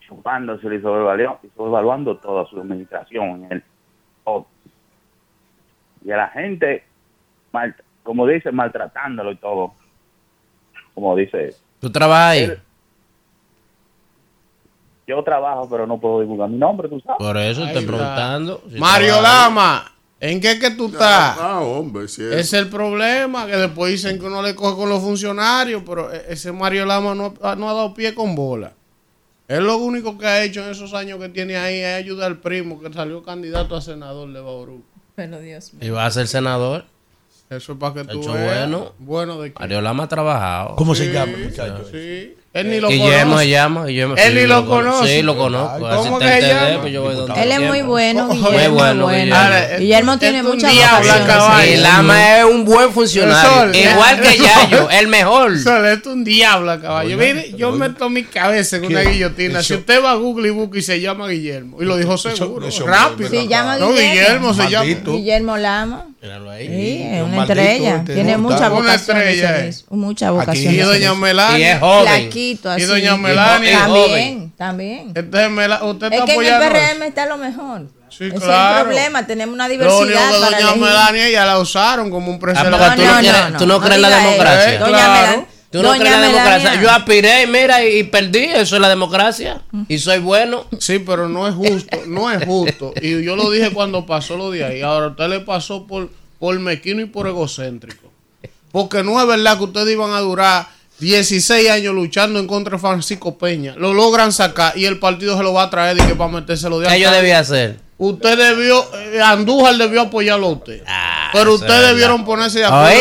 chupándose 0.08 0.68
y 0.76 0.82
sobrevaluando, 0.82 1.40
y 1.42 1.48
sobrevaluando 1.56 2.18
toda 2.18 2.46
su 2.48 2.60
administración 2.60 3.46
en 3.46 3.52
el. 3.54 3.64
Y 6.04 6.12
a 6.12 6.18
la 6.18 6.28
gente, 6.30 6.84
mal- 7.54 7.76
como 8.04 8.28
dice, 8.28 8.52
maltratándolo 8.52 9.32
y 9.32 9.36
todo. 9.38 9.74
Como 10.94 11.16
dice, 11.16 11.56
¿Tú 11.80 11.90
trabajas 11.90 12.32
ahí? 12.32 12.52
Yo 15.12 15.24
trabajo, 15.24 15.68
pero 15.70 15.86
no 15.88 16.00
puedo 16.00 16.22
divulgar 16.22 16.50
mi 16.50 16.58
nombre, 16.58 16.90
tú 16.90 17.00
sabes. 17.00 17.18
Por 17.20 17.38
eso 17.38 17.64
estoy 17.66 17.86
preguntando. 17.86 18.62
si 18.72 18.78
Mario. 18.80 19.22
Lama, 19.22 19.92
¿en 20.20 20.42
qué 20.42 20.58
que 20.60 20.72
tú 20.72 20.88
estás? 20.88 21.38
Ah, 21.40 21.60
hombre, 21.62 22.08
sí 22.08 22.24
es. 22.24 22.52
El 22.54 22.68
problema, 22.70 23.46
que 23.46 23.56
después 23.58 23.92
dicen 23.92 24.20
que 24.20 24.26
uno 24.26 24.42
le 24.42 24.56
coge 24.56 24.76
con 24.76 24.90
los 24.90 25.02
funcionarios, 25.02 25.84
pero 25.86 26.12
e- 26.12 26.26
ese 26.30 26.52
Mario 26.52 26.86
Lama 26.86 27.14
no, 27.16 27.34
ha- 27.42 27.56
no 27.56 27.70
ha 27.70 27.74
dado 27.74 27.94
pie 27.94 28.14
con 28.16 28.36
bola. 28.36 28.74
Él 29.48 29.66
lo 29.66 29.78
único 29.78 30.18
que 30.18 30.26
ha 30.26 30.44
hecho 30.44 30.64
en 30.64 30.72
esos 30.72 30.94
años 30.94 31.20
que 31.20 31.28
tiene 31.30 31.58
ahí 31.58 31.76
es 31.80 31.98
ayudar 31.98 32.28
al 32.28 32.38
primo 32.40 32.80
que 32.82 32.92
salió 32.94 33.22
candidato 33.22 33.76
a 33.76 33.82
senador 33.82 34.32
de 34.32 34.40
Bauruco. 34.40 34.86
Pero 35.16 35.40
Dios 35.40 35.74
mío. 35.74 35.86
¿Y 35.86 35.90
va 35.90 36.06
a 36.06 36.12
ser 36.12 36.28
senador? 36.28 36.86
Eso 37.50 37.74
es 37.74 37.78
para 37.78 37.96
que 37.96 38.06
tú 38.06 38.22
Hecho 38.22 38.32
veas. 38.32 38.70
bueno. 38.70 38.94
Bueno 39.00 39.42
de 39.42 39.52
qué. 39.52 39.60
Mario 39.60 39.82
Lama 39.82 40.04
ha 40.04 40.08
trabajado. 40.08 40.76
¿Cómo 40.78 40.96
se 40.96 41.12
llama, 41.12 41.34
muchacho? 41.38 41.84
Sí. 41.92 42.36
Él 42.54 42.70
ni 42.70 42.82
lo 42.82 42.90
Guillermo 42.90 43.32
conoce. 43.36 43.46
se 43.46 43.50
llama. 43.50 43.86
Guillermo, 43.86 44.16
Él 44.18 44.34
sí, 44.34 44.40
ni 44.42 44.46
lo 44.46 44.66
cono- 44.66 44.92
conoce. 44.92 45.16
Sí, 45.16 45.22
lo 45.22 45.38
conozco. 45.38 45.80
¿Cómo 45.96 46.20
que 46.20 46.28
se 46.28 46.42
llama? 46.42 46.70
él, 46.70 46.78
pues 46.82 46.92
yo 46.92 47.02
voy 47.02 47.16
donde 47.16 47.42
Él 47.44 47.52
es 47.54 47.62
muy 47.62 47.82
bueno, 47.82 48.26
Muy 48.28 48.36
Guillermo. 48.36 48.58
Muy 48.60 48.68
bueno, 48.68 49.04
bueno. 49.04 49.08
Guillermo. 49.08 49.36
Ahora, 49.36 49.78
Guillermo 49.78 50.18
tiene 50.20 50.42
un 50.42 50.48
muchas 50.48 50.72
diablo, 50.74 50.98
vocaciones. 51.08 51.28
caballo. 51.34 51.72
Y 51.72 51.78
Lama 51.78 52.38
es 52.40 52.44
un 52.44 52.66
buen 52.66 52.92
funcionario. 52.92 53.50
Sol, 53.50 53.74
Igual 53.74 54.20
que 54.22 54.38
Yayo, 54.70 54.90
el 54.90 55.08
mejor. 55.08 55.60
Sol, 55.60 55.86
es 55.86 56.06
un 56.06 56.24
diablo, 56.26 56.82
caballo. 56.82 57.18
Mire, 57.18 57.54
yo 57.56 57.72
meto 57.72 58.10
mi 58.10 58.24
cabeza 58.24 58.76
en 58.76 58.86
una 58.86 59.00
guillotina. 59.02 59.64
Si 59.64 59.74
usted 59.74 60.04
va 60.04 60.12
a 60.12 60.16
Google 60.16 60.50
y 60.50 60.52
busca 60.52 60.78
y 60.78 60.82
se 60.82 61.00
llama 61.00 61.30
Guillermo. 61.30 61.82
Y 61.82 61.86
lo 61.86 61.96
dijo 61.96 62.18
seguro, 62.18 62.68
eso- 62.68 62.86
rápido. 62.86 63.30
Se 63.30 63.48
llama 63.48 63.78
No, 63.78 63.92
Guillermo. 63.94 64.12
Guillermo 64.12 64.54
se 64.54 64.70
llama. 64.70 64.86
Guillermo 65.06 65.58
Lama. 65.58 66.06
Míralo 66.22 66.52
ahí. 66.52 66.68
Sí, 66.68 67.02
es 67.04 67.22
un 67.24 67.34
una 67.34 67.42
estrella. 67.44 68.04
Tiene 68.06 68.32
no, 68.34 68.38
muchas 68.40 68.62
está- 68.62 68.72
una 68.72 68.80
vocaciones. 68.82 69.02
estrella, 69.26 69.50
ese 69.56 69.60
eh. 69.60 69.66
mismo, 69.66 69.98
Muchas 69.98 70.28
Aquí. 70.30 70.38
vocaciones. 70.38 70.74
Y 70.74 70.78
doña 70.82 70.94
mismo. 71.00 71.26
Y 71.26 71.30
es 71.30 71.34
Melania. 71.36 71.80
joven. 71.80 72.06
Flaquito, 72.22 72.70
así. 72.70 72.82
Y 72.82 72.86
doña 72.86 73.18
Melania. 73.18 73.80
También, 73.80 74.52
también. 74.56 75.12
Este 75.16 75.46
es 75.46 75.50
Mela- 75.50 75.84
usted 75.84 76.08
Es 76.08 76.14
está 76.14 76.26
que 76.26 76.34
en 76.34 76.42
el 76.42 76.54
apoyando. 76.54 76.80
PRM 76.80 77.08
está 77.08 77.26
lo 77.26 77.38
mejor. 77.38 77.82
Sí, 78.10 78.26
Ese 78.26 78.36
es 78.36 78.42
claro. 78.44 78.78
el 78.80 78.84
problema. 78.86 79.26
Tenemos 79.26 79.54
una 79.56 79.68
Lo 79.68 79.74
único 79.74 79.90
diversidad 79.90 80.28
que 80.32 80.34
para 80.36 80.46
doña 80.46 80.58
elegir. 80.60 80.82
Melania 80.84 81.30
ya 81.30 81.46
la 81.46 81.60
usaron 81.60 82.12
como 82.12 82.30
un 82.30 82.36
Ah, 82.36 82.40
precedente. 82.40 82.78
porque 82.78 82.96
tú 82.96 83.02
no, 83.08 83.20
quieres- 83.20 83.58
tú 83.58 83.66
no 83.68 83.80
crees 83.82 83.96
en 83.96 84.02
la 84.02 84.10
democracia. 84.10 84.80
Doña 84.80 84.90
Claro. 84.98 85.12
Melania. 85.22 85.46
Tú 85.72 85.82
no 85.82 85.94
crees 85.94 86.12
la 86.12 86.22
democracia. 86.22 86.82
Yo 86.82 86.92
aspiré, 86.92 87.48
mira, 87.48 87.84
y, 87.86 88.00
y 88.00 88.04
perdí. 88.04 88.44
Eso 88.44 88.76
es 88.76 88.82
la 88.82 88.90
democracia. 88.90 89.62
Y 89.88 90.00
soy 90.00 90.20
bueno. 90.20 90.66
Sí, 90.80 91.00
pero 91.00 91.30
no 91.30 91.48
es 91.48 91.56
justo, 91.56 91.98
no 92.08 92.30
es 92.30 92.44
justo. 92.46 92.94
Y 93.02 93.24
yo 93.24 93.38
lo 93.38 93.50
dije 93.50 93.72
cuando 93.72 94.06
pasó 94.06 94.36
lo 94.36 94.52
de 94.52 94.66
ahí. 94.66 94.82
Ahora 94.82 95.06
a 95.08 95.10
usted 95.10 95.30
le 95.30 95.40
pasó 95.40 95.88
por, 95.88 96.10
por 96.40 96.60
mequino 96.60 97.02
y 97.02 97.06
por 97.06 97.28
egocéntrico. 97.28 98.12
Porque 98.72 99.04
no 99.04 99.20
es 99.22 99.28
verdad 99.28 99.58
que 99.58 99.64
ustedes 99.64 99.94
iban 99.94 100.12
a 100.12 100.20
durar 100.20 100.68
16 101.00 101.70
años 101.70 101.96
luchando 101.96 102.40
en 102.40 102.48
contra 102.48 102.76
de 102.76 102.80
Francisco 102.82 103.38
Peña. 103.38 103.74
Lo 103.78 103.94
logran 103.94 104.32
sacar 104.32 104.78
y 104.78 104.86
el 104.86 105.00
partido 105.00 105.38
se 105.38 105.44
lo 105.44 105.54
va 105.54 105.64
a 105.64 105.70
traer 105.70 105.98
y 105.98 106.02
que 106.02 106.16
para 106.16 106.32
metérselo 106.32 106.80
de 106.80 106.88
¿Qué 106.88 107.00
yo 107.00 107.12
debía 107.12 107.40
hacer? 107.40 107.80
Usted 107.98 108.38
debió, 108.38 108.84
eh, 108.96 109.22
Andújar 109.22 109.78
debió 109.78 110.02
apoyarlo 110.02 110.48
a 110.48 110.52
usted. 110.52 110.84
Pero 111.34 111.54
ustedes 111.56 111.82
es 111.82 111.88
debieron 111.90 112.24
ponerse 112.26 112.60
de 112.60 112.66
acuerdo. 112.66 112.92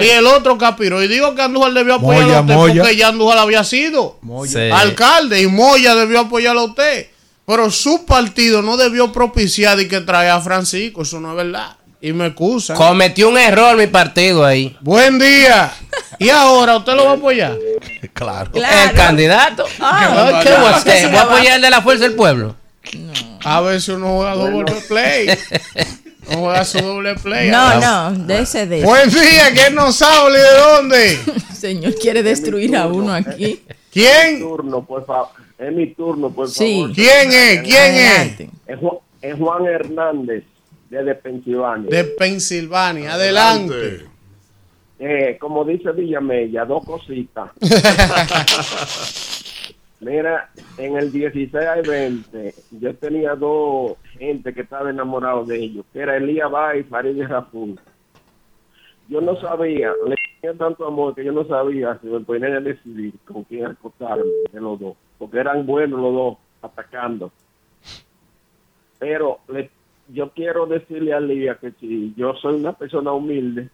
Y 0.00 0.04
el, 0.04 0.22
y 0.22 0.26
otro 0.26 0.58
aspiró. 0.60 1.02
Y 1.02 1.08
digo 1.08 1.34
que 1.34 1.42
Andújar 1.42 1.72
debió 1.72 1.94
apoyarlo 1.94 2.26
Moya, 2.28 2.38
a 2.38 2.40
usted 2.42 2.54
Moya. 2.54 2.82
porque 2.82 2.96
ya 2.96 3.08
Andújar 3.08 3.38
había 3.38 3.64
sido 3.64 4.18
Sí. 4.46 4.58
alcalde 4.72 5.40
y 5.42 5.46
Moya 5.46 5.94
debió 5.94 6.20
apoyarlo 6.20 6.60
a 6.62 6.64
usted. 6.64 7.08
Pero 7.46 7.70
su 7.70 8.04
partido 8.06 8.62
no 8.62 8.76
debió 8.76 9.12
propiciar 9.12 9.78
y 9.80 9.88
que 9.88 10.00
trae 10.00 10.30
a 10.30 10.40
Francisco. 10.40 11.02
Eso 11.02 11.20
no 11.20 11.30
es 11.30 11.36
verdad. 11.36 11.76
Y 12.00 12.12
me 12.12 12.26
excusan. 12.26 12.76
Cometió 12.76 13.28
un 13.28 13.38
error 13.38 13.76
mi 13.76 13.86
partido 13.86 14.44
ahí. 14.44 14.76
Buen 14.80 15.18
día. 15.18 15.72
Y 16.18 16.30
ahora 16.30 16.76
usted 16.76 16.94
lo 16.94 17.04
va 17.04 17.10
a 17.12 17.14
apoyar. 17.14 17.56
Claro. 18.12 18.50
El 18.54 18.92
candidato. 18.94 19.64
Ah, 19.80 20.40
¿Qué 20.42 20.50
voy 20.50 20.66
a 20.72 20.82
que 20.84 20.90
hacer? 20.92 21.08
¿Voy 21.08 21.16
a 21.18 21.22
apoyar 21.22 21.56
el 21.56 21.62
de 21.62 21.70
la 21.70 21.82
fuerza 21.82 22.04
del 22.04 22.14
pueblo? 22.14 22.54
A 23.44 23.60
ver 23.60 23.80
si 23.80 23.92
uno 23.92 24.16
juega 24.16 24.34
doble 24.34 24.72
play. 24.88 25.26
No 26.32 26.38
juega 26.40 26.64
su 26.64 26.78
doble 26.78 27.14
play. 27.16 27.50
No, 27.50 27.80
no, 27.80 28.12
de 28.26 28.40
ese 28.40 28.66
de 28.66 28.78
ese. 28.78 28.86
Buen 28.86 29.08
día. 29.10 29.52
¿Quién 29.54 29.74
nos 29.74 30.00
habla 30.02 30.38
y 30.38 30.40
de 30.40 30.58
dónde? 30.58 31.18
Señor 31.54 31.94
quiere 31.96 32.22
destruir 32.22 32.76
a 32.76 32.86
uno 32.86 33.12
aquí. 33.12 33.62
¿Quién? 33.92 34.40
turno, 34.40 34.84
por 34.84 35.04
favor. 35.06 35.28
Es 35.58 35.72
mi 35.72 35.94
turno, 35.94 36.30
por 36.30 36.48
Sí. 36.48 36.80
favor. 36.80 36.94
¿Quién 36.94 37.32
es? 37.32 37.62
¿Quién 37.62 37.94
es? 37.94 38.10
Adelante. 38.10 38.50
Es 38.66 38.78
Juan, 38.78 38.96
es 39.20 39.38
Juan 39.38 39.66
Hernández. 39.66 40.44
desde 40.90 41.14
Pensilvania. 41.14 41.88
De 41.90 42.04
Pensilvania. 42.04 43.14
Adelante. 43.14 44.06
Eh, 44.98 45.36
como 45.40 45.64
dice 45.64 45.90
Villamella, 45.92 46.64
dos 46.64 46.84
cositas. 46.84 47.50
Mira, 50.02 50.50
en 50.76 50.96
el 50.96 51.12
16 51.12 51.54
al 51.54 51.84
20, 51.86 52.64
yo 52.70 52.96
tenía 52.96 53.36
dos 53.36 53.98
gente 54.18 54.52
que 54.52 54.62
estaba 54.62 54.90
enamorado 54.90 55.44
de 55.44 55.58
ellos, 55.64 55.86
que 55.92 56.00
era 56.00 56.16
Elías 56.16 56.50
Bay 56.50 56.80
y 56.80 56.84
Farid 56.84 57.22
Raful. 57.26 57.78
Yo 59.08 59.20
no 59.20 59.36
sabía, 59.40 59.92
le 60.06 60.16
tenía 60.40 60.58
tanto 60.58 60.86
amor 60.86 61.14
que 61.14 61.24
yo 61.24 61.32
no 61.32 61.44
sabía 61.46 61.98
si 62.00 62.08
me 62.08 62.20
ponía 62.20 62.56
a 62.56 62.60
decidir 62.60 63.14
con 63.24 63.44
quién 63.44 63.66
acostarme 63.66 64.24
de 64.52 64.60
los 64.60 64.80
dos, 64.80 64.96
porque 65.18 65.38
eran 65.38 65.66
buenos 65.66 66.00
los 66.00 66.12
dos 66.14 66.38
atacando. 66.62 67.32
Pero 68.98 69.40
le- 69.48 69.70
yo 70.08 70.32
quiero 70.32 70.66
decirle 70.66 71.12
a 71.14 71.18
Elías 71.18 71.58
que 71.60 71.72
si 71.72 72.12
yo 72.16 72.34
soy 72.34 72.56
una 72.56 72.72
persona 72.72 73.12
humilde, 73.12 73.70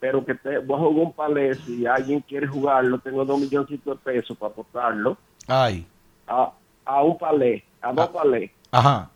pero 0.00 0.24
que 0.24 0.34
te, 0.34 0.58
voy 0.58 0.76
a 0.76 0.80
jugar 0.80 1.06
un 1.06 1.12
palé, 1.12 1.54
si 1.66 1.86
alguien 1.86 2.20
quiere 2.20 2.46
jugarlo, 2.46 2.98
tengo 2.98 3.24
dos 3.24 3.40
milloncitos 3.40 3.98
de 3.98 4.12
pesos 4.12 4.36
para 4.38 4.52
apostarlo 4.52 5.16
Ay. 5.46 5.86
a, 6.26 6.52
a 6.84 7.02
un 7.02 7.18
palé, 7.18 7.64
a 7.82 7.92
dos 7.92 8.08
palés. 8.10 8.50
Ajá. 8.70 9.10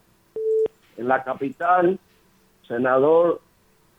En 0.97 1.09
la 1.09 1.23
capital, 1.23 1.99
senador 2.67 3.41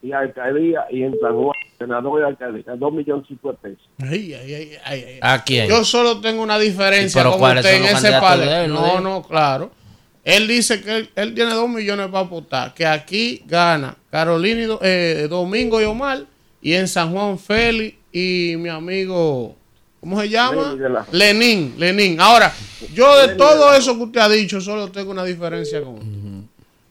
y 0.02 0.12
alcaldía, 0.12 0.86
y 0.90 1.04
en 1.04 1.18
San 1.20 1.34
Juan, 1.36 1.56
senador 1.78 2.22
y 2.22 2.26
alcaldía, 2.26 2.76
dos 2.76 2.94
milloncitos 2.94 3.52
de 3.62 3.70
pesos. 3.70 3.90
Ay, 4.02 4.34
ay, 4.34 4.54
ay, 4.54 4.72
ay, 4.86 5.04
ay. 5.08 5.20
¿A 5.22 5.44
quién? 5.44 5.70
Yo 5.70 5.84
solo 5.86 6.20
tengo 6.20 6.44
una 6.44 6.60
diferencia 6.60 7.22
¿Y 7.22 7.24
pero 7.24 7.38
con 7.38 7.58
usted 7.58 7.76
en 7.78 7.84
ese 7.86 8.12
palé. 8.20 8.66
él, 8.66 8.74
no 8.74 9.00
No, 9.00 9.24
claro. 9.24 9.72
Él 10.26 10.48
dice 10.48 10.82
que 10.82 10.98
él, 10.98 11.10
él 11.16 11.34
tiene 11.34 11.54
dos 11.54 11.68
millones 11.70 12.08
para 12.08 12.26
apostar, 12.26 12.74
que 12.74 12.86
aquí 12.86 13.44
gana 13.46 13.96
Carolina 14.10 14.62
y 14.62 14.66
Do- 14.66 14.80
eh, 14.82 15.28
Domingo 15.30 15.82
y 15.82 15.84
Omar, 15.84 16.20
y 16.64 16.74
en 16.74 16.88
San 16.88 17.12
Juan 17.12 17.38
Félix 17.38 17.98
y 18.12 18.56
mi 18.58 18.70
amigo, 18.70 19.56
¿cómo 20.00 20.20
se 20.22 20.30
llama? 20.30 20.76
Lenín, 21.12 21.76
Lenín. 21.78 22.20
Ahora, 22.22 22.54
yo 22.94 23.20
de 23.20 23.36
todo 23.36 23.74
eso 23.76 23.98
que 23.98 24.04
usted 24.04 24.22
ha 24.22 24.30
dicho, 24.30 24.62
solo 24.62 24.90
tengo 24.90 25.12
una 25.12 25.26
diferencia 25.26 25.84
con 25.84 25.96
usted. 25.96 26.08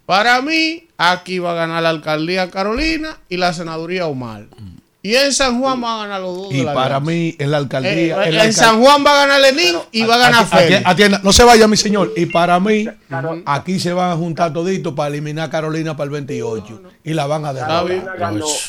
Para 0.04 0.42
mí, 0.42 0.88
aquí 0.98 1.38
va 1.38 1.52
a 1.52 1.54
ganar 1.54 1.82
la 1.82 1.88
alcaldía 1.88 2.50
Carolina 2.50 3.18
y 3.30 3.38
la 3.38 3.54
senaduría 3.54 4.06
Omar. 4.06 4.44
Y 5.04 5.16
en 5.16 5.32
San 5.32 5.58
Juan 5.60 5.82
va 5.82 5.94
a 5.96 5.98
ganar 6.04 6.20
los 6.20 6.36
dos. 6.36 6.52
Y 6.52 6.58
de 6.58 6.62
la 6.62 6.74
para 6.74 6.96
alianza. 6.98 7.10
mí, 7.10 7.34
en 7.36 7.50
la 7.50 7.56
alcaldía. 7.56 8.24
Eh, 8.24 8.28
en 8.28 8.36
la 8.36 8.52
San 8.52 8.80
Juan 8.80 9.04
va 9.04 9.10
a 9.10 9.26
ganar 9.26 9.40
Lenín 9.40 9.74
y 9.90 10.04
va 10.04 10.14
a 10.14 10.18
ganar 10.18 10.46
Félix. 10.46 10.82
atienda, 10.86 11.20
no 11.24 11.32
se 11.32 11.42
vaya, 11.42 11.66
mi 11.66 11.76
señor. 11.76 12.12
Y 12.16 12.26
para 12.26 12.60
mí, 12.60 12.86
aquí 13.44 13.80
se 13.80 13.92
van 13.92 14.12
a 14.12 14.14
juntar 14.16 14.52
toditos 14.52 14.94
para 14.94 15.08
eliminar 15.08 15.48
a 15.48 15.50
Carolina 15.50 15.96
para 15.96 16.04
el 16.04 16.10
28. 16.10 16.82
Y 17.02 17.14
la 17.14 17.26
van 17.26 17.44
a 17.44 17.52
dejar. 17.52 17.84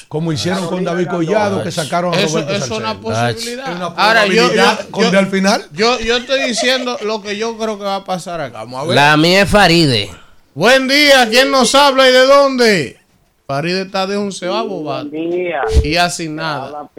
Como 0.08 0.34
hicieron 0.34 0.66
con 0.66 0.84
David 0.84 1.08
Collado, 1.08 1.62
que 1.64 1.72
sacaron 1.72 2.16
a 2.16 2.18
Eso, 2.20 2.40
Roberto 2.40 2.54
eso 2.66 2.66
es 2.74 2.80
una 2.80 3.00
posibilidad. 3.00 3.76
Una 3.76 3.86
Ahora, 3.96 4.26
yo, 4.26 4.52
yo, 4.52 4.64
con 4.90 5.04
yo- 5.04 5.12
de 5.12 5.18
al 5.20 5.28
final. 5.28 5.64
yo, 5.72 6.00
yo 6.00 6.18
estoy 6.18 6.44
diciendo 6.50 6.98
lo 7.04 7.22
que 7.22 7.38
yo 7.38 7.56
creo 7.60 7.78
que 7.78 7.84
va 7.86 7.98
a 7.98 8.04
pasar 8.06 8.42
acá. 8.42 8.60
Vamos 8.64 8.90
a 8.90 8.96
La 8.96 9.18
mía 9.18 9.44
es 9.44 9.50
Faride. 9.50 10.10
Buen 10.56 10.88
día, 10.88 11.28
¿quién 11.30 11.52
nos 11.52 11.76
habla 11.76 12.10
y 12.10 12.12
de 12.12 12.26
dónde? 12.26 13.03
Faride 13.46 13.82
está 13.82 14.08
de 14.08 14.16
onceavo 14.16 14.84
bate. 14.84 15.52
Y 15.84 15.98
así 15.98 16.30
nada. 16.30 16.90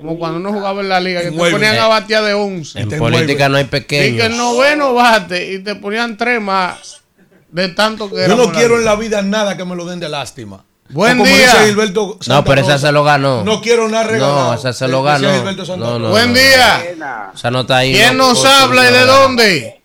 Como 0.00 0.18
cuando 0.18 0.38
uno 0.38 0.52
jugaba 0.52 0.80
en 0.80 0.88
la 0.88 1.00
liga, 1.00 1.20
que 1.22 1.30
te 1.30 1.36
ponían 1.36 1.78
a 1.78 1.86
batear 1.88 2.24
de 2.24 2.34
11. 2.34 2.80
En 2.80 2.88
política 2.98 3.48
no 3.48 3.56
hay 3.58 3.68
Y 3.72 3.80
que 3.84 4.26
el 4.26 4.36
noveno 4.36 4.94
bate 4.94 5.52
y 5.52 5.58
te 5.58 5.74
ponían 5.74 6.16
tres 6.16 6.40
más 6.40 7.02
de 7.50 7.68
tanto 7.68 8.10
que 8.10 8.26
Yo 8.26 8.36
no 8.36 8.50
quiero 8.50 8.78
en 8.78 8.84
la 8.84 8.96
vida 8.96 9.22
nada 9.22 9.56
que 9.56 9.64
me 9.64 9.76
lo 9.76 9.84
den 9.84 10.00
de 10.00 10.08
lástima. 10.08 10.64
Buen 10.88 11.20
O 11.20 11.24
como 11.24 11.36
día. 11.36 11.54
No, 12.28 12.44
pero 12.44 12.60
esa 12.60 12.78
se 12.78 12.92
lo 12.92 13.04
ganó. 13.04 13.44
No 13.44 13.60
quiero 13.60 13.88
nada 13.88 14.04
regalado. 14.04 14.48
No, 14.48 14.54
esa 14.54 14.72
se 14.72 14.88
lo 14.88 15.02
Decía 15.02 15.42
ganó. 15.42 15.76
No, 15.76 15.98
no. 15.98 16.10
Buen 16.10 16.32
no. 16.32 16.38
día. 16.38 17.30
Esa 17.34 17.50
no 17.50 17.60
está 17.60 17.78
ahí. 17.78 17.94
¿Quién 17.94 18.16
no, 18.16 18.30
nos 18.30 18.44
habla 18.44 18.90
y 18.90 18.92
de 18.92 19.06
dónde? 19.06 19.81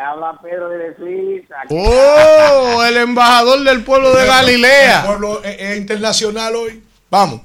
Habla 0.00 0.38
Pedro 0.42 0.68
de 0.68 0.96
Suiza. 0.96 1.56
Oh, 1.68 2.82
el 2.84 2.96
embajador 2.96 3.62
del 3.62 3.84
pueblo 3.84 4.14
de 4.14 4.22
El 4.22 4.28
Galilea. 4.28 5.04
pueblo 5.06 5.42
es, 5.44 5.56
es 5.60 5.78
internacional 5.78 6.56
hoy. 6.56 6.82
Vamos. 7.10 7.42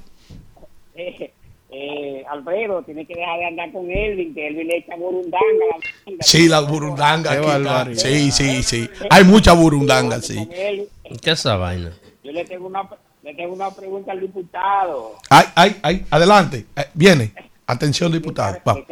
Eh, 0.96 1.32
eh, 1.72 2.24
Alfredo, 2.30 2.82
tiene 2.84 3.06
que 3.06 3.14
dejar 3.14 3.40
de 3.40 3.46
andar 3.46 3.72
con 3.72 3.90
Elvin, 3.92 4.34
que 4.34 4.48
Elvin 4.48 4.68
le 4.68 4.78
echa 4.78 4.96
burundanga 4.96 5.66
la. 6.06 6.16
Sí, 6.22 6.48
las 6.48 6.68
burundangas. 6.68 7.38
Qué 7.38 7.52
aquí. 7.52 7.96
Sí, 7.96 8.32
sí, 8.32 8.64
sí. 8.64 8.90
Hay 9.10 9.24
muchas 9.26 9.58
burundangas, 9.58 10.26
sí. 10.26 10.48
Él. 10.52 10.88
¿Qué 11.22 11.32
es 11.32 11.40
esa 11.40 11.58
vaina? 11.58 11.92
Yo 12.24 12.32
le 12.32 12.46
tengo 12.46 12.68
una 12.68 12.88
le 13.24 13.34
tengo 13.34 13.54
una 13.54 13.72
pregunta 13.72 14.12
al 14.12 14.22
diputado. 14.22 15.16
Ay, 15.30 15.46
ay, 15.56 15.80
ay. 15.82 16.06
Adelante. 16.12 16.66
Eh, 16.76 16.86
Viene. 16.94 17.34
Atención, 17.68 18.12
diputado. 18.12 18.60
Vamos. 18.64 18.84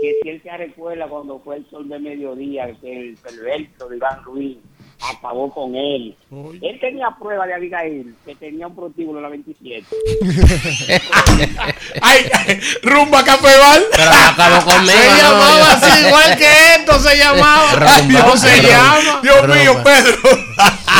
Que, 0.00 0.14
si 0.22 0.28
él 0.28 0.40
se 0.42 0.56
recuerda 0.56 1.06
cuando 1.08 1.38
fue 1.40 1.56
el 1.56 1.70
sol 1.70 1.88
de 1.88 1.98
mediodía, 1.98 2.68
que 2.80 2.98
el 3.10 3.16
perverso 3.16 3.88
de 3.88 3.96
Iván 3.96 4.22
Ruiz 4.24 4.58
acabó 5.10 5.52
con 5.52 5.74
él. 5.76 6.16
Él 6.62 6.80
tenía 6.80 7.14
prueba 7.20 7.46
de 7.46 7.54
Abigail, 7.54 8.14
que 8.24 8.34
tenía 8.34 8.66
un 8.66 8.74
prostíbulo 8.74 9.18
en 9.18 9.22
la 9.24 9.28
27. 9.28 9.84
Ay, 12.02 12.24
ay, 12.48 12.60
rumba 12.82 13.22
Cafeval. 13.24 13.84
Pero 13.90 14.10
acabó 14.10 14.64
conmigo. 14.64 14.92
Se 14.98 15.22
no, 15.22 15.30
llamaba 15.30 15.72
así, 15.72 16.00
igual 16.06 16.36
que 16.38 16.74
esto 16.76 16.98
se 16.98 17.16
llamaba. 17.18 17.72
Rumba, 17.74 18.20
¿Cómo 18.22 18.36
se 18.36 18.56
rumba. 18.56 18.68
llama? 18.70 19.20
Dios 19.22 19.40
Rumba. 19.42 19.54
mío, 19.56 19.72
Pedro. 19.84 20.18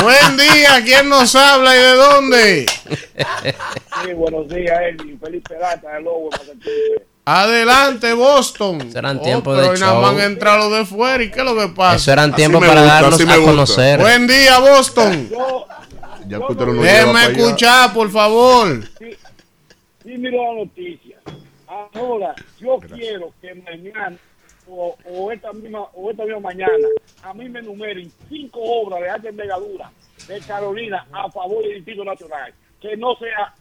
Buen 0.02 0.36
día, 0.36 0.82
¿quién 0.84 1.08
nos 1.08 1.34
habla 1.34 1.74
y 1.74 1.78
de 1.80 1.92
dónde? 1.94 2.66
Sí, 4.04 4.12
buenos 4.14 4.48
días, 4.48 4.78
Elvin. 4.82 5.18
Feliz 5.20 5.42
Peralta 5.48 5.94
de 5.94 6.02
Lobo, 6.02 6.28
Massachusetts. 6.30 7.05
Adelante, 7.28 8.12
Boston. 8.12 8.92
Serán 8.92 9.18
Oh, 9.18 9.22
tiempos 9.22 9.58
pero 9.58 9.72
de 9.72 9.76
show. 9.76 10.00
más 10.00 10.12
han 10.12 10.20
entrado 10.20 10.68
los 10.70 10.78
de 10.78 10.86
fuera. 10.86 11.24
¿Y 11.24 11.30
qué 11.32 11.40
es 11.40 11.44
lo 11.44 11.56
que 11.56 11.66
pasa? 11.74 11.96
Eso 11.96 12.12
eran 12.12 12.32
tiempos 12.32 12.60
para 12.64 12.80
gusta, 12.82 13.00
darnos 13.00 13.20
a 13.20 13.44
conocer. 13.44 13.98
Buen 14.00 14.28
día, 14.28 14.60
Boston. 14.60 15.28
Yo, 15.28 15.66
Ya 16.28 16.38
no 16.38 16.48
Déjeme 16.48 17.24
escuchar, 17.24 17.92
por 17.92 18.10
favor. 18.12 18.80
sí, 18.98 19.10
sí 20.04 20.18
miro 20.18 20.36
la 20.54 20.60
noticia. 20.60 21.16
Ahora, 21.66 22.32
yo 22.60 22.78
quiero 22.78 23.32
que 23.40 23.54
mañana 23.56 24.16
o, 24.68 24.96
o 25.10 25.32
esta 25.32 25.52
misma 25.52 25.80
o 25.94 26.10
esta 26.12 26.24
misma 26.24 26.40
mañana 26.40 26.72
a 27.24 27.34
mí 27.34 27.48
me 27.48 27.58
enumeren 27.58 28.10
cinco 28.28 28.60
obras 28.62 29.00
de 29.00 29.10
alta 29.10 29.28
envergadura 29.28 29.90
de 30.28 30.40
Carolina 30.42 31.04
a 31.12 31.28
favor 31.30 31.64
del 31.64 31.74
Distrito 31.74 32.04
Nacional. 32.04 32.54
Que 32.80 32.96
no 32.96 33.16
sea 33.16 33.52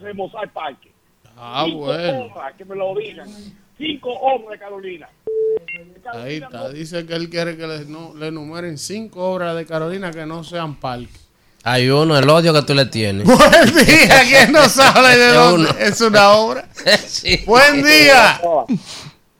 remozar 0.00 0.48
parque. 0.52 0.92
Ah, 1.40 1.62
cinco 1.66 1.78
bueno. 1.78 2.20
obras, 2.34 2.54
que 2.56 2.64
me 2.64 2.74
lo 2.76 2.94
digan. 2.94 3.28
Cinco 3.76 4.10
obras 4.10 4.50
de 4.50 4.58
Carolina. 4.58 5.08
De 5.24 6.18
Ahí 6.20 6.34
está. 6.36 6.48
no- 6.50 6.68
Dice 6.70 7.06
que 7.06 7.14
él 7.14 7.30
quiere 7.30 7.56
que 7.56 7.66
le, 7.66 7.84
no, 7.84 8.12
le 8.16 8.28
enumeren 8.28 8.76
cinco 8.78 9.30
obras 9.32 9.54
de 9.56 9.64
Carolina 9.66 10.10
que 10.10 10.26
no 10.26 10.42
sean 10.42 10.74
parques. 10.76 11.28
Hay 11.64 11.88
uno, 11.90 12.16
el 12.16 12.28
odio 12.28 12.52
que 12.54 12.62
tú 12.62 12.74
le 12.74 12.86
tienes. 12.86 13.24
Buen 13.26 13.74
día, 13.86 14.20
¿quién 14.28 14.52
nos 14.52 14.78
habla 14.78 15.14
y 15.14 15.18
de 15.18 15.28
dónde? 15.32 15.70
Es 15.80 16.00
una 16.00 16.30
obra. 16.30 16.68
Sí. 17.06 17.42
Buen 17.46 17.82
día. 17.82 18.40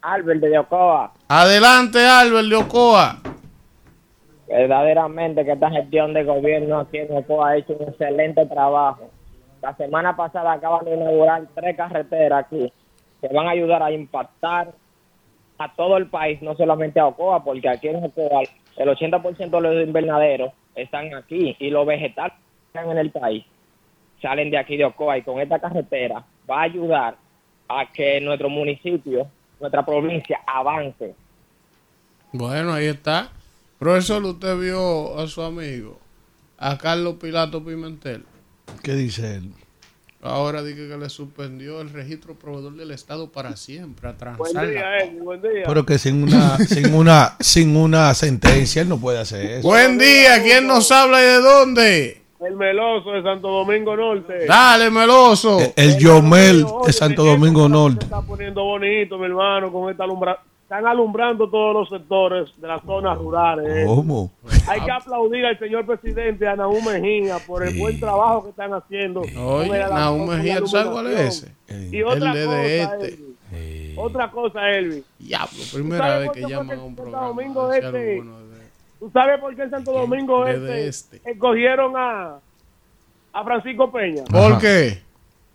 Albert 0.02 0.40
de 0.40 0.58
Ocoa, 0.58 1.12
Adelante, 1.28 1.98
Albert 2.06 2.48
de 2.48 2.56
Ocoa. 2.56 3.18
verdaderamente 4.46 5.44
que 5.44 5.52
esta 5.52 5.70
gestión 5.70 6.14
de 6.14 6.24
gobierno 6.24 6.80
aquí 6.80 6.98
en 6.98 7.14
Ocoa 7.16 7.50
ha 7.50 7.56
hecho 7.56 7.74
un 7.78 7.88
excelente 7.88 8.46
trabajo. 8.46 9.10
La 9.62 9.76
semana 9.76 10.16
pasada 10.16 10.52
acaban 10.52 10.84
de 10.84 10.94
inaugurar 10.94 11.46
tres 11.54 11.76
carreteras 11.76 12.44
aquí 12.44 12.72
que 13.20 13.28
van 13.28 13.46
a 13.46 13.50
ayudar 13.50 13.82
a 13.82 13.90
impactar 13.90 14.72
a 15.58 15.74
todo 15.74 15.96
el 15.96 16.06
país, 16.06 16.40
no 16.40 16.54
solamente 16.54 17.00
a 17.00 17.06
Ocoa, 17.06 17.42
porque 17.42 17.68
aquí 17.68 17.88
en 17.88 18.04
Ocoa 18.04 18.42
el 18.76 18.88
80% 18.88 19.50
de 19.50 19.60
los 19.60 19.86
invernaderos 19.86 20.52
están 20.76 21.12
aquí 21.14 21.56
y 21.58 21.70
los 21.70 21.84
vegetales 21.84 22.32
que 22.32 22.78
están 22.78 22.90
en 22.92 22.98
el 22.98 23.10
país 23.10 23.44
salen 24.22 24.50
de 24.50 24.58
aquí 24.58 24.76
de 24.76 24.84
Ocoa 24.84 25.18
y 25.18 25.22
con 25.22 25.40
esta 25.40 25.58
carretera 25.58 26.24
va 26.48 26.60
a 26.60 26.62
ayudar 26.62 27.16
a 27.68 27.86
que 27.92 28.20
nuestro 28.20 28.48
municipio, 28.48 29.26
nuestra 29.60 29.84
provincia 29.84 30.40
avance. 30.46 31.14
Bueno, 32.32 32.72
ahí 32.72 32.86
está. 32.86 33.30
Profesor, 33.78 34.22
usted 34.24 34.56
vio 34.58 35.18
a 35.18 35.26
su 35.26 35.42
amigo, 35.42 35.98
a 36.58 36.76
Carlos 36.78 37.14
Pilato 37.14 37.64
Pimentel. 37.64 38.24
¿Qué 38.82 38.94
dice 38.94 39.36
él? 39.36 39.52
Ahora 40.20 40.64
dije 40.64 40.88
que 40.88 40.96
le 40.96 41.08
suspendió 41.10 41.80
el 41.80 41.90
registro 41.90 42.34
proveedor 42.34 42.74
del 42.74 42.90
Estado 42.90 43.30
para 43.30 43.56
siempre 43.56 44.08
a 44.08 44.36
Buen 44.36 44.52
día, 44.52 44.98
Elvin. 44.98 45.24
Buen 45.24 45.40
día. 45.40 45.62
Pero 45.64 45.86
que 45.86 45.96
sin 45.96 46.24
una, 46.24 46.58
sin 46.58 46.92
una, 46.92 47.36
sin 47.38 47.76
una 47.76 48.12
sentencia 48.14 48.82
él 48.82 48.88
no 48.88 48.98
puede 48.98 49.20
hacer 49.20 49.46
eso. 49.46 49.68
Buen 49.68 49.96
día, 49.96 50.42
¿quién 50.42 50.66
nos 50.66 50.90
habla 50.90 51.20
y 51.22 51.24
de 51.26 51.40
dónde? 51.40 52.22
El 52.40 52.56
Meloso 52.56 53.12
de 53.12 53.22
Santo 53.22 53.48
Domingo 53.48 53.96
Norte. 53.96 54.46
Dale, 54.46 54.90
Meloso. 54.90 55.58
El 55.76 55.98
Yomel 55.98 56.64
de 56.84 56.92
Santo 56.92 57.24
Domingo 57.24 57.64
Se 57.64 57.68
Norte. 57.68 58.04
está 58.04 58.22
poniendo 58.22 58.64
bonito, 58.64 59.18
mi 59.18 59.26
hermano, 59.26 59.72
con 59.72 59.90
esta 59.90 60.02
alumbra 60.02 60.40
están 60.68 60.86
alumbrando 60.86 61.48
todos 61.48 61.72
los 61.72 61.88
sectores 61.88 62.50
de 62.58 62.68
las 62.68 62.82
zonas 62.82 63.16
rurales. 63.16 63.86
¿Cómo? 63.86 64.30
Hay 64.68 64.82
que 64.82 64.90
aplaudir 64.90 65.46
al 65.46 65.58
señor 65.58 65.86
presidente, 65.86 66.46
a 66.46 66.56
Mejía, 66.82 67.38
por 67.46 67.66
el 67.66 67.78
buen 67.78 67.98
trabajo 67.98 68.44
que 68.44 68.50
están 68.50 68.74
haciendo. 68.74 69.22
Oye, 69.22 69.82
Mejía, 70.26 70.58
¿tú 70.58 70.66
sabes 70.66 70.88
cuál 70.92 71.06
es 71.06 71.42
iluminación. 71.70 71.94
Y 71.94 72.02
otra 72.02 72.32
El 72.32 72.38
de 72.38 72.44
cosa, 72.44 72.62
este. 72.66 73.06
Elvis. 73.50 73.98
Otra 73.98 74.30
cosa, 74.30 74.70
Elvis. 74.70 75.04
Diablo, 75.18 75.58
¿Tú 75.70 75.76
primera 75.78 76.18
vez 76.18 76.30
que 76.32 76.40
llaman 76.42 76.70
a 76.78 76.82
un 76.82 76.88
Santo 76.90 77.02
programa. 77.02 77.26
Domingo 77.28 77.72
Este, 77.72 77.90
de- 77.90 78.24
¿Tú 78.98 79.10
sabes 79.10 79.40
por 79.40 79.56
qué 79.56 79.62
en 79.62 79.70
Santo 79.70 79.92
Domingo 79.92 80.44
de 80.44 80.86
Este 80.86 81.22
escogieron 81.24 81.94
a, 81.96 82.40
a 83.32 83.44
Francisco 83.44 83.90
Peña? 83.90 84.24
¿Por 84.24 84.58
qué? 84.58 85.00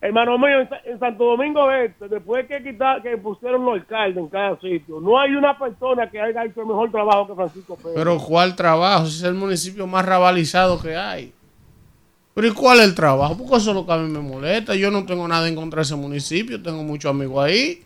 Hermano 0.03 0.37
mío, 0.37 0.59
en, 0.59 0.69
en 0.83 0.99
Santo 0.99 1.23
Domingo 1.23 1.71
Este, 1.71 2.09
después 2.09 2.45
que 2.45 2.61
quitar, 2.61 3.01
que 3.01 3.15
pusieron 3.15 3.63
los 3.63 3.75
alcaldes 3.75 4.17
en 4.17 4.27
cada 4.27 4.59
sitio, 4.59 4.99
no 4.99 5.17
hay 5.17 5.33
una 5.33 5.57
persona 5.57 6.09
que 6.09 6.19
haya 6.19 6.43
hecho 6.43 6.65
mejor 6.65 6.91
trabajo 6.91 7.27
que 7.27 7.35
Francisco 7.35 7.77
Peña. 7.77 7.95
Pero 7.95 8.17
¿cuál 8.17 8.53
trabajo? 8.53 9.05
Es 9.05 9.23
el 9.23 9.33
municipio 9.33 9.87
más 9.87 10.05
rabalizado 10.05 10.77
que 10.81 10.93
hay. 10.93 11.31
Pero 12.33 12.47
¿y 12.47 12.51
cuál 12.51 12.79
es 12.79 12.85
el 12.85 12.95
trabajo? 12.95 13.37
Porque 13.37 13.55
eso 13.55 13.69
es 13.69 13.75
lo 13.77 13.85
que 13.85 13.93
a 13.93 13.97
mí 13.97 14.11
me 14.11 14.19
molesta. 14.19 14.75
Yo 14.75 14.91
no 14.91 15.05
tengo 15.05 15.25
nada 15.25 15.47
en 15.47 15.55
contra 15.55 15.77
de 15.77 15.83
ese 15.83 15.95
municipio, 15.95 16.61
tengo 16.61 16.83
muchos 16.83 17.09
amigos 17.09 17.45
ahí. 17.45 17.81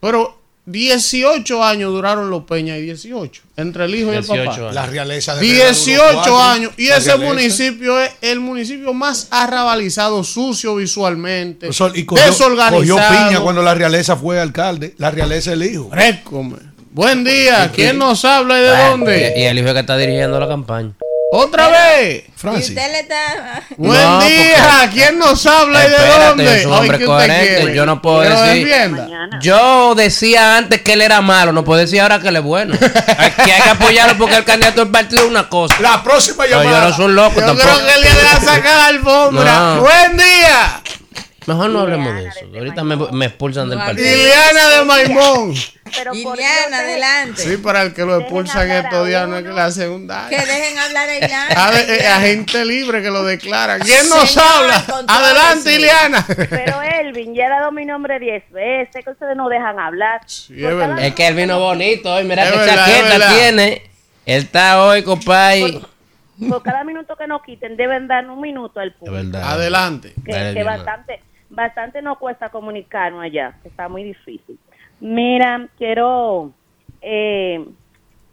Pero 0.00 0.38
18 0.70 1.64
años 1.64 1.92
duraron 1.92 2.30
los 2.30 2.44
Peña 2.44 2.76
y 2.76 2.82
18. 2.82 3.42
Entre 3.56 3.84
el 3.86 3.94
hijo 3.94 4.12
y 4.12 4.16
el 4.16 4.22
18 4.22 4.44
papá. 4.44 4.56
años. 4.56 4.74
La 4.74 4.86
realeza 4.86 5.34
de 5.34 5.40
18 5.40 5.90
Herrera 5.90 6.08
duró 6.08 6.14
cuatro. 6.14 6.42
años. 6.42 6.72
Y 6.76 6.86
ese 6.88 7.00
realeza. 7.10 7.16
municipio 7.18 8.00
es 8.00 8.10
el 8.20 8.40
municipio 8.40 8.92
más 8.92 9.28
arrabalizado, 9.30 10.22
sucio 10.24 10.76
visualmente. 10.76 11.66
Profesor, 11.66 11.92
y 11.96 12.04
cogió, 12.04 12.24
desorganizado. 12.26 12.78
cogió 12.78 12.96
piña 12.96 13.40
cuando 13.40 13.62
la 13.62 13.74
realeza 13.74 14.16
fue 14.16 14.38
alcalde. 14.40 14.94
La 14.98 15.10
realeza 15.10 15.52
el 15.52 15.62
hijo. 15.62 15.88
Récome. 15.92 16.56
Buen 16.90 17.24
día. 17.24 17.70
¿Quién 17.74 17.98
nos 17.98 18.24
habla 18.24 18.58
y 18.58 18.62
de 18.62 18.70
Bueno, 18.70 18.90
dónde? 18.90 19.34
Y, 19.36 19.40
y 19.40 19.44
el 19.44 19.58
hijo 19.58 19.72
que 19.72 19.80
está 19.80 19.96
dirigiendo 19.96 20.38
la 20.40 20.48
campaña. 20.48 20.92
¿Otra 21.30 21.68
vez? 21.68 22.24
Y 22.42 22.46
usted 22.58 22.74
le 22.92 23.00
está. 23.00 23.62
Buen 23.76 24.00
No, 24.02 24.20
día. 24.22 24.88
¿Quién 24.92 25.18
nos 25.18 25.44
habla 25.44 25.84
y 25.86 25.90
de 25.90 25.96
dónde? 25.98 26.44
un 26.44 26.48
Ay, 26.48 26.64
hombre 26.64 26.98
¿qué 26.98 27.04
usted 27.06 27.26
coherente, 27.28 27.74
yo 27.74 27.84
no 27.84 28.00
puedo 28.00 28.20
decir- 28.20 28.64
defienda. 28.66 29.08
Yo 29.42 29.94
decía 29.94 30.56
antes 30.56 30.80
que 30.80 30.94
él 30.94 31.02
era 31.02 31.20
malo, 31.20 31.52
no 31.52 31.64
puedo 31.64 31.80
decir 31.80 32.00
ahora 32.00 32.18
que 32.18 32.28
él 32.28 32.36
es 32.36 32.42
bueno. 32.42 32.74
Hay 33.18 33.30
que, 33.32 33.52
hay 33.52 33.62
que 33.62 33.68
apoyarlo 33.70 34.16
porque 34.16 34.36
el 34.36 34.44
candidato 34.44 34.80
del 34.82 34.90
partido 34.90 35.22
es 35.24 35.28
una 35.28 35.48
cosa. 35.50 35.74
La 35.80 36.02
próxima 36.02 36.44
Pero 36.44 36.62
yo 36.62 36.70
llamada. 36.70 36.88
no 36.90 36.96
soy 36.96 37.12
loco 37.12 37.40
Yo 37.40 37.46
tampoco. 37.46 37.68
creo 37.68 37.86
que 37.86 37.94
él 37.94 38.00
le 38.02 38.24
va 38.24 38.32
a 38.32 38.40
sacar 38.40 38.76
la 38.76 38.86
alfombra. 38.86 39.52
No. 39.58 39.80
Buen 39.82 40.16
día. 40.16 40.82
Mejor 41.48 41.70
no 41.70 41.80
hablemos 41.80 42.14
de 42.14 42.26
eso. 42.28 42.40
Ahorita 42.54 42.84
me, 42.84 42.96
me 43.12 43.24
expulsan 43.26 43.70
del 43.70 43.78
partido. 43.78 44.06
Liliana 44.06 44.68
de 44.68 44.84
Maimón. 44.84 45.54
Liliana, 46.12 46.78
adelante. 46.78 47.42
Sí, 47.42 47.56
para 47.56 47.82
el 47.82 47.94
que 47.94 48.04
lo 48.04 48.18
expulsan 48.20 48.70
estos 48.70 49.06
días 49.06 49.26
no 49.26 49.38
es 49.38 49.44
que 49.44 49.50
le 49.52 49.60
hacen 49.60 49.90
un 49.90 50.06
daño. 50.06 50.28
Que 50.28 50.36
dejen 50.44 50.78
hablar 50.78 51.08
a 51.08 51.16
Ileana. 51.24 51.64
A, 51.66 51.80
eh, 51.80 52.06
agente 52.06 52.64
libre 52.64 53.02
que 53.02 53.08
lo 53.10 53.24
declara. 53.24 53.78
¿Quién 53.78 54.08
nos 54.10 54.30
Señor, 54.30 54.46
habla? 54.46 54.84
Adelante, 55.08 55.70
respeto. 55.70 55.70
Ileana. 55.80 56.26
Pero 56.50 56.82
Elvin, 57.00 57.34
ya 57.34 57.46
he 57.46 57.48
dado 57.48 57.72
mi 57.72 57.86
nombre 57.86 58.18
10 58.20 58.50
veces, 58.52 59.04
que 59.04 59.10
ustedes 59.10 59.34
no 59.36 59.48
dejan 59.48 59.78
hablar. 59.78 60.20
es 60.26 60.48
verdad. 60.50 60.98
Es 61.02 61.14
que 61.14 61.26
él 61.28 61.34
vino 61.34 61.58
bonito 61.58 62.12
hoy. 62.12 62.24
Mira 62.24 62.44
Es 62.44 62.52
qué 62.52 62.58
verdad, 62.58 62.86
chaqueta 62.86 63.34
tiene. 63.34 63.72
Él 64.26 64.42
está 64.42 64.84
hoy, 64.84 65.02
compadre. 65.02 65.80
Por 66.48 66.62
cada 66.62 66.84
minuto 66.84 67.16
que 67.16 67.26
nos 67.26 67.42
quiten, 67.42 67.76
deben 67.76 68.06
dar 68.06 68.28
un 68.28 68.40
minuto 68.40 68.78
al 68.78 68.88
Es 68.90 68.94
público. 68.94 69.14
verdad. 69.32 69.50
Adelante. 69.54 70.12
Que, 70.24 70.62
bastante, 70.62 71.20
bastante 71.50 72.02
nos 72.02 72.18
cuesta 72.18 72.48
comunicarnos 72.50 73.22
allá. 73.22 73.54
Está 73.64 73.88
muy 73.88 74.04
difícil. 74.04 74.58
Mira, 75.00 75.68
quiero. 75.78 76.52
Eh, 77.00 77.64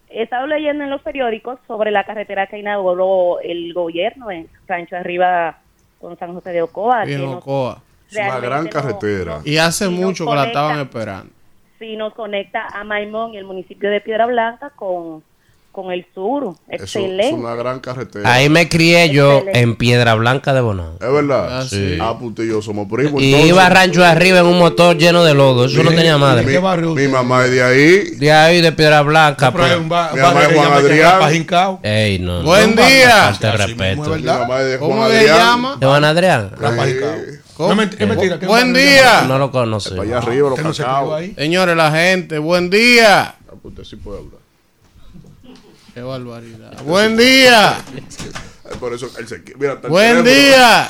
he 0.10 0.24
estado 0.24 0.48
leyendo 0.48 0.84
en 0.84 0.90
los 0.90 1.02
periódicos 1.02 1.60
sobre 1.68 1.92
la 1.92 2.04
carretera 2.04 2.48
que 2.48 2.58
inauguró 2.60 3.40
el 3.42 3.74
gobierno 3.74 4.32
en 4.32 4.48
Rancho 4.68 4.96
Arriba 4.96 5.60
con 6.00 6.18
San 6.18 6.34
José 6.34 6.52
de 6.52 6.62
Ocoa. 6.62 7.06
Bien, 7.06 7.20
que 7.22 7.26
Ocoa. 7.28 7.82
Es 8.10 8.18
una 8.18 8.40
gran 8.40 8.64
no- 8.66 8.70
carretera. 8.70 9.40
Y 9.44 9.58
hace 9.58 9.90
mucho 9.90 10.26
que 10.26 10.36
la 10.36 10.46
estaban 10.46 10.80
esperando. 10.80 11.32
sí 11.80 11.98
nos 11.98 12.14
conecta 12.14 12.68
a 12.68 12.84
Maimón 12.84 13.34
y 13.34 13.38
el 13.38 13.44
municipio 13.46 13.90
de 13.90 14.00
Piedra 14.00 14.26
Blanca 14.28 14.70
con, 14.76 15.24
con 15.76 15.92
el 15.92 16.06
sur. 16.16 16.56
Eso 16.70 16.84
Excelente. 16.84 17.28
es 17.28 17.34
una 17.34 17.54
gran 17.54 17.82
carretera. 17.82 18.32
Ahí 18.34 18.48
me 18.50 18.70
crié 18.70 19.10
yo 19.10 19.34
Excelente. 19.40 19.60
en 19.60 19.76
Piedra 19.76 20.16
Blanca 20.16 20.54
de 20.54 20.62
Bonao. 20.62 20.94
Es 21.02 21.12
verdad. 21.12 21.60
Ah, 21.60 21.66
sí. 21.70 21.98
Ah, 22.00 22.18
puto, 22.18 22.42
y 22.44 22.48
yo 22.48 22.62
somos 22.62 22.88
primos. 22.90 23.22
Y 23.22 23.26
entonces. 23.34 23.50
iba 23.50 23.66
a 23.66 23.70
rancho 23.70 24.06
arriba 24.06 24.40
en 24.40 24.46
un 24.46 24.58
motor 24.58 24.98
lleno 24.98 25.24
de 25.26 25.34
lodo. 25.34 25.66
Eso 25.66 25.84
no 25.84 25.90
Mi- 25.92 25.98
tenía 25.98 26.18
madre. 26.18 26.46
Mi, 26.46 26.52
¿Qué 26.54 26.60
barrio 26.60 26.96
mi 26.96 27.08
mamá 27.10 27.44
es 27.46 27.52
de 27.52 27.62
ahí. 27.64 28.00
De 28.18 28.32
ahí 28.32 28.62
de 28.62 28.72
Piedra 28.72 29.02
Blanca. 29.02 29.52
Pero 29.52 29.66
pues. 29.66 29.78
un 29.78 29.90
ba- 29.90 30.12
Mi 30.14 30.22
mamá 30.22 30.44
es 30.44 30.54
Juan 30.56 30.72
Adrián. 30.74 31.80
Ey, 31.84 32.20
no. 32.20 32.40
no. 32.40 32.46
Buen 32.46 32.74
No, 32.76 32.82
día. 32.86 33.10
Falta 33.34 33.52
mismo 33.52 33.66
respeto. 33.68 34.16
es 34.16 34.22
Mi 34.22 34.28
mamá 34.28 34.60
es 34.62 34.66
de 34.68 34.78
Juan 34.78 34.90
¿Cómo 34.92 35.08
se 35.10 35.18
Adrián. 35.18 35.38
llama? 35.38 35.78
¿De 35.80 35.86
Juan 35.86 36.04
Adrián? 36.06 36.52
¿Cómo? 37.56 37.74
No, 37.76 37.82
es 37.84 37.98
mentira. 38.08 38.40
que 38.40 38.46
Buen 38.48 38.74
día. 38.74 39.04
llamado- 39.04 39.28
No 39.28 39.38
lo 39.40 39.52
conoce. 39.52 39.90
Para 39.92 40.04
allá 40.04 40.18
arriba, 40.18 40.50
no 40.50 41.16
ahí. 41.16 41.34
Señores, 41.38 41.76
la 41.78 41.92
gente, 41.92 42.38
buen 42.40 42.70
día. 42.70 43.24
Ah, 43.28 43.54
pues 43.62 43.74
usted 43.74 43.84
sí 43.84 43.96
puede 43.96 44.20
hablar. 44.20 44.45
Qué 45.96 46.02
barbaridad. 46.02 46.74
Buen 46.84 47.16
día. 47.16 47.78
Por 48.82 48.92
eso 48.94 49.08
él 49.18 49.26
se 49.30 49.42
mira, 49.58 49.72
hasta 49.76 49.88
el 49.88 49.92
Buen 49.92 50.26
día. 50.26 50.90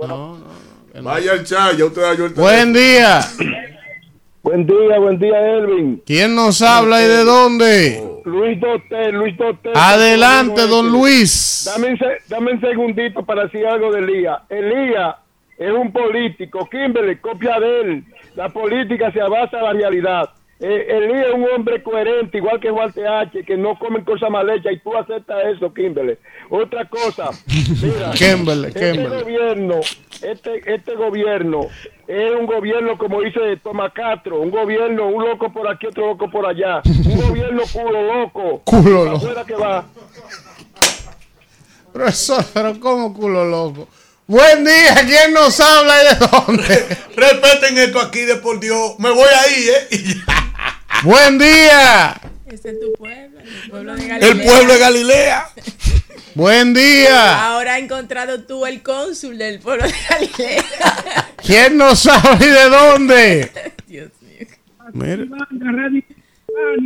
No, 0.00 0.06
no, 0.06 0.38
no. 0.94 1.02
Vaya 1.02 1.32
al 1.32 1.42
chat, 1.44 1.76
ya 1.76 1.86
usted 1.86 2.02
halló 2.02 2.26
el 2.26 2.34
Buen 2.34 2.72
día. 2.72 3.20
Buen 4.44 4.64
día, 4.64 4.98
buen 5.00 5.18
día, 5.18 5.40
Elvin. 5.56 6.02
¿Quién 6.06 6.36
nos 6.36 6.62
habla 6.62 7.02
y 7.02 7.08
de 7.08 7.24
dónde? 7.24 8.20
Luis 8.24 8.60
Dotel, 8.60 9.12
Luis 9.16 9.36
Dotel. 9.36 9.72
Adelante, 9.74 10.68
don 10.68 10.88
Luis. 10.92 11.64
Dame 11.66 11.88
un, 11.90 11.98
se- 11.98 12.18
dame 12.28 12.52
un 12.52 12.60
segundito 12.60 13.24
para 13.26 13.42
decir 13.46 13.66
algo 13.66 13.90
de 13.90 13.98
Elías. 13.98 14.38
Elías 14.48 15.16
es 15.58 15.72
un 15.72 15.90
político. 15.92 16.68
Kimberly, 16.70 17.16
copia 17.16 17.58
de 17.58 17.80
él. 17.80 18.04
La 18.36 18.48
política 18.50 19.10
se 19.10 19.18
basa 19.18 19.58
en 19.58 19.64
la 19.64 19.72
realidad. 19.72 20.30
Eh, 20.62 20.86
Elías 20.90 21.28
es 21.28 21.34
un 21.34 21.46
hombre 21.54 21.82
coherente, 21.82 22.36
igual 22.36 22.60
que 22.60 22.68
Juan 22.70 22.92
TH, 22.92 23.46
que 23.46 23.56
no 23.56 23.78
comen 23.78 24.04
cosas 24.04 24.28
mal 24.28 24.48
hechas 24.50 24.74
y 24.74 24.78
tú 24.80 24.94
aceptas 24.94 25.38
eso, 25.56 25.72
Kimberly. 25.72 26.18
Otra 26.50 26.86
cosa, 26.86 27.30
mira, 27.82 28.10
Kimberly, 28.14 28.68
este 28.68 28.92
Kimberly. 28.92 29.22
gobierno, 29.22 29.80
este, 30.20 30.74
este 30.74 30.94
gobierno 30.96 31.60
es 32.06 32.32
un 32.38 32.44
gobierno, 32.44 32.98
como 32.98 33.22
dice 33.22 33.56
Tomás 33.62 33.92
Castro, 33.94 34.40
un 34.40 34.50
gobierno, 34.50 35.06
un 35.06 35.24
loco 35.24 35.50
por 35.50 35.66
aquí, 35.66 35.86
otro 35.86 36.08
loco 36.08 36.30
por 36.30 36.44
allá. 36.44 36.82
Un 36.84 37.20
gobierno 37.28 37.62
culo 37.72 38.02
loco. 38.02 38.60
Culo 38.64 39.04
loco. 39.06 39.28
Que 39.46 39.54
va. 39.54 39.86
Profesor, 41.92 42.44
pero 42.52 42.78
¿cómo 42.78 43.14
culo 43.14 43.44
loco? 43.46 43.88
Buen 44.26 44.64
día, 44.64 44.94
¿quién 45.06 45.32
nos 45.32 45.58
habla 45.58 45.94
y 46.02 46.06
de 46.06 46.26
dónde? 46.26 46.98
Respeten 47.16 47.78
esto 47.78 47.98
aquí 48.00 48.20
de 48.20 48.36
por 48.36 48.60
Dios. 48.60 48.96
Me 48.98 49.10
voy 49.10 49.24
ahí, 49.24 49.68
¿eh? 49.70 49.86
Y 49.90 50.14
ya. 50.14 50.49
Buen 51.04 51.38
día. 51.38 52.20
Ese 52.46 52.70
es 52.70 52.80
tu 52.80 52.92
pueblo, 52.92 53.40
el 53.40 53.70
pueblo 53.70 53.96
de 53.96 54.08
Galilea. 54.08 54.30
El 54.30 54.42
pueblo 54.42 54.72
de 54.72 54.78
Galilea. 54.78 55.48
Buen 56.34 56.74
día. 56.74 57.46
Ahora 57.46 57.74
has 57.74 57.80
encontrado 57.80 58.42
tú 58.44 58.66
el 58.66 58.82
cónsul 58.82 59.38
del 59.38 59.60
pueblo 59.60 59.84
de 59.84 59.94
Galilea. 60.08 60.64
¿Quién 61.44 61.76
nos 61.76 62.06
habla 62.06 62.38
y 62.44 62.50
de 62.50 62.68
dónde? 62.68 63.72
Dios 63.86 64.10
mío. 64.20 64.46
Mira. 64.92 65.24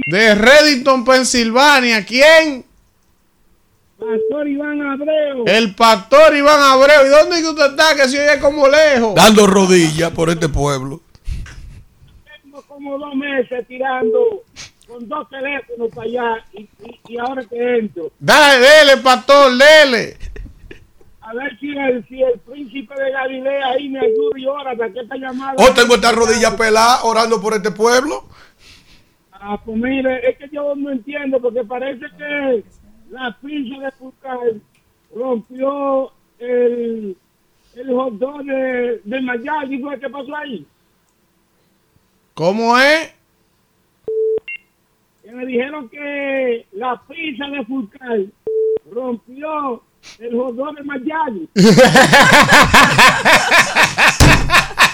De 0.07 0.34
Reddington, 0.34 1.05
Pensilvania. 1.05 2.05
¿Quién? 2.05 2.64
Pastor 3.98 4.48
Iván 4.48 4.82
Abreu. 4.82 5.44
El 5.47 5.74
pastor 5.74 6.36
Iván 6.36 6.60
Abreu. 6.60 7.06
¿Y 7.06 7.09
dónde 7.09 7.36
es 7.36 7.43
que 7.43 7.48
usted 7.48 7.70
está? 7.70 7.94
Que 7.97 8.09
se 8.09 8.20
oye 8.20 8.40
como 8.40 8.68
lejos. 8.68 9.14
Dando 9.14 9.47
rodillas 9.47 10.10
por 10.12 10.31
este 10.31 10.48
pueblo. 10.48 11.01
Como 12.85 12.98
dos 12.98 13.15
meses 13.16 13.66
tirando 13.66 14.43
con 14.86 15.09
dos 15.09 15.27
teléfonos 15.31 15.89
para 15.94 16.06
allá 16.06 16.44
y, 16.52 16.61
y- 16.85 17.01
y 17.09 17.19
ahora 17.19 17.43
que 17.44 17.78
entro. 17.78 18.11
Dale, 18.19 18.61
dele, 18.61 19.02
pastor, 19.02 19.52
dele. 19.56 20.19
A 21.23 21.32
ver 21.32 21.59
si 21.59 21.70
el, 21.74 22.06
si 22.06 22.23
el 22.23 22.39
príncipe 22.40 22.94
de 23.02 23.11
Galilea 23.11 23.69
ahí 23.69 23.89
me 23.89 24.01
ayuda 24.01 24.39
y 24.39 24.44
ahora 24.44 24.77
para 24.77 24.93
que 24.93 25.01
esta 25.01 25.16
llamada. 25.16 25.55
Hoy 25.56 25.73
tengo 25.74 25.94
esta 25.94 26.12
rodilla 26.12 26.55
pelada 26.59 27.05
orando 27.05 27.40
por 27.40 27.55
este 27.55 27.70
pueblo. 27.70 28.24
Ah, 29.32 29.59
pues 29.65 29.78
mire, 29.78 30.28
es 30.28 30.36
que 30.36 30.48
yo 30.52 30.74
no 30.77 30.90
entiendo 30.90 31.40
porque 31.40 31.65
parece 31.65 32.05
que 32.19 32.65
la 33.11 33.35
pinza 33.40 33.81
de 33.82 33.90
Fulcal 33.93 34.61
rompió 35.15 36.12
el, 36.39 37.16
el 37.77 37.93
hot 37.94 38.12
dog 38.19 38.44
de, 38.44 39.01
de 39.05 39.20
Mayagi. 39.23 39.78
¿Fue 39.78 39.98
qué 39.98 40.11
pasó 40.11 40.36
ahí? 40.36 40.66
¿Cómo 42.35 42.77
es? 42.77 43.15
Que 45.23 45.31
me 45.31 45.47
dijeron 45.47 45.89
que 45.89 46.66
la 46.73 47.01
pizza 47.09 47.47
de 47.47 47.65
Fulcal 47.65 48.32
rompió 48.90 49.81
el 50.19 50.32
dog 50.32 50.74
de 50.74 50.82
Mayagi. 50.82 51.48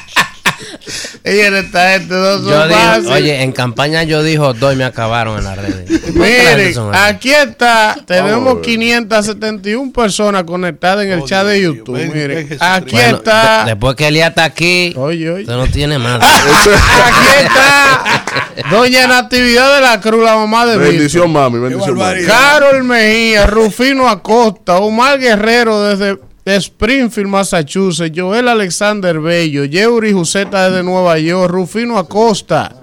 Ella 1.24 1.58
está 1.58 1.94
este 1.96 2.14
dos 2.14 2.42
Yo 2.44 2.66
digo, 2.68 3.12
oye, 3.12 3.42
en 3.42 3.52
campaña 3.52 4.02
yo 4.04 4.22
dijo 4.22 4.52
dos 4.54 4.72
y 4.72 4.76
me 4.76 4.84
acabaron 4.84 5.38
en 5.38 5.44
las 5.44 5.56
redes. 5.58 5.90
Miren, 6.14 6.74
aquí 6.92 7.30
está, 7.32 7.96
tenemos 8.06 8.58
571 8.60 9.92
personas 9.92 10.44
conectadas 10.44 11.04
en 11.04 11.12
el 11.12 11.24
chat 11.24 11.46
de 11.46 11.60
YouTube. 11.62 11.98
Miren, 12.12 12.56
aquí 12.60 12.92
Bueno, 12.92 13.16
está. 13.18 13.64
de- 13.64 13.70
después 13.70 13.94
que 13.96 14.08
Elia 14.08 14.28
está 14.28 14.44
aquí, 14.44 14.94
oye, 14.96 15.30
usted 15.40 15.52
no 15.54 15.66
tiene 15.66 15.98
más. 15.98 16.20
Aquí 16.24 17.44
está 17.44 18.24
Doña 18.70 19.06
Natividad 19.06 19.76
de 19.76 19.80
la 19.82 20.00
Cruz, 20.00 20.24
la 20.24 20.34
mamá 20.36 20.66
de 20.66 20.76
Bendición, 20.76 21.26
Víctor. 21.32 21.50
mami, 21.50 21.58
bendición, 21.68 21.96
mami. 21.96 22.24
Carol 22.24 22.84
Mejía, 22.84 23.46
Rufino 23.46 24.08
Acosta, 24.08 24.76
Omar 24.78 25.18
Guerrero 25.18 25.82
desde 25.82 26.18
Springfield, 26.44 27.28
Massachusetts, 27.28 28.12
Joel 28.16 28.48
Alexander 28.48 29.20
Bello, 29.20 29.64
Yeuri 29.64 30.12
Juseta 30.12 30.70
desde 30.70 30.82
Nueva 30.82 31.18
York, 31.18 31.50
Rufino 31.52 31.98
Acosta. 31.98 32.74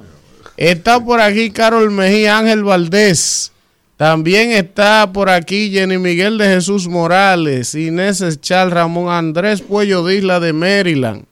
Está 0.56 1.04
por 1.04 1.20
aquí 1.20 1.50
Carol 1.52 1.92
Mejía, 1.92 2.38
Ángel 2.38 2.64
Valdés. 2.64 3.52
También 3.98 4.52
está 4.52 5.12
por 5.12 5.30
aquí 5.30 5.72
Jenny 5.72 5.98
Miguel 5.98 6.38
de 6.38 6.46
Jesús 6.46 6.88
Morales, 6.88 7.74
Inés 7.74 8.22
Eschal, 8.22 8.70
Ramón 8.70 9.10
Andrés 9.12 9.62
Puello 9.62 10.04
de 10.04 10.16
Isla 10.18 10.40
de 10.40 10.54
Maryland. 10.54 11.26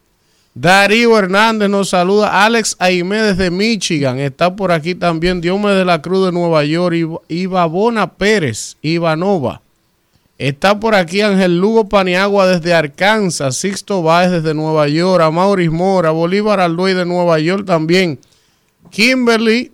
Darío 0.56 1.18
Hernández 1.20 1.70
nos 1.70 1.90
saluda. 1.90 2.44
Alex 2.46 2.76
Aimé 2.80 3.18
desde 3.22 3.52
Michigan. 3.52 4.18
Está 4.20 4.56
por 4.56 4.72
aquí 4.72 4.96
también 4.96 5.42
Diome 5.42 5.72
de 5.72 5.84
la 5.86 6.02
Cruz 6.02 6.26
de 6.26 6.32
Nueva 6.32 6.64
York. 6.64 6.96
Iva- 6.96 7.20
Ivabona 7.28 8.14
Pérez. 8.14 8.78
Ivanova. 8.82 9.62
Está 10.38 10.80
por 10.80 10.96
aquí 10.96 11.22
Ángel 11.22 11.60
Lugo 11.60 11.88
Paniagua 11.88 12.48
desde 12.48 12.74
Arkansas. 12.74 13.56
Sixto 13.56 14.02
Báez 14.02 14.32
desde 14.32 14.54
Nueva 14.54 14.88
York. 14.88 15.24
Amauris 15.24 15.72
Mora. 15.72 16.12
Bolívar 16.12 16.60
Aldoy 16.60 16.94
de 16.94 17.06
Nueva 17.06 17.40
York 17.40 17.66
también. 17.66 18.20
Kimberly. 18.90 19.72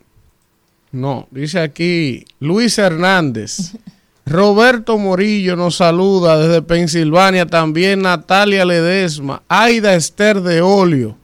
No, 0.92 1.28
dice 1.32 1.60
aquí 1.60 2.26
Luis 2.40 2.78
Hernández. 2.78 3.74
Roberto 4.26 4.98
Morillo 5.00 5.56
nos 5.56 5.78
saluda 5.78 6.38
desde 6.38 6.62
Pensilvania. 6.62 7.48
También 7.48 8.04
Natalia 8.04 8.64
Ledesma. 8.64 9.42
Aida 9.48 9.96
Esther 9.96 10.42
de 10.42 10.62
Olio. 10.62 11.18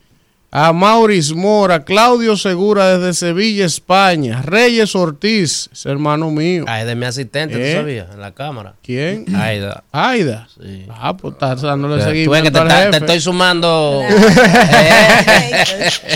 A 0.49 0.72
Mauris 0.72 1.34
Mora. 1.34 1.84
Claudio 1.84 2.38
Segura 2.38 2.98
desde 2.98 3.14
Sevilla, 3.14 3.65
España. 3.65 4.41
Reyes 4.41 4.95
Ortiz, 4.95 5.69
es 5.74 5.86
hermano 5.86 6.32
mío. 6.32 6.64
Ay, 6.68 6.86
de 6.86 6.95
mi 6.95 7.06
asistente, 7.06 7.56
¿tú 7.56 7.61
¿Eh? 7.61 7.74
sabías? 7.74 8.07
En 8.14 8.22
la 8.22 8.32
cámara. 8.34 8.74
¿Quién? 8.82 9.26
Aida. 9.36 9.84
Aida. 9.91 10.48
Ah, 10.90 11.18
pues 11.18 11.34
estás 11.34 11.61
dándole 11.61 11.95
Tú 11.95 11.98
ves 11.98 12.06
seguimiento 12.07 12.44
que 12.45 12.52
te, 12.52 12.60
al 12.60 12.68
está- 12.68 12.78
jefe. 12.80 12.91
te 12.91 12.98
estoy 12.98 13.19
sumando. 13.22 14.02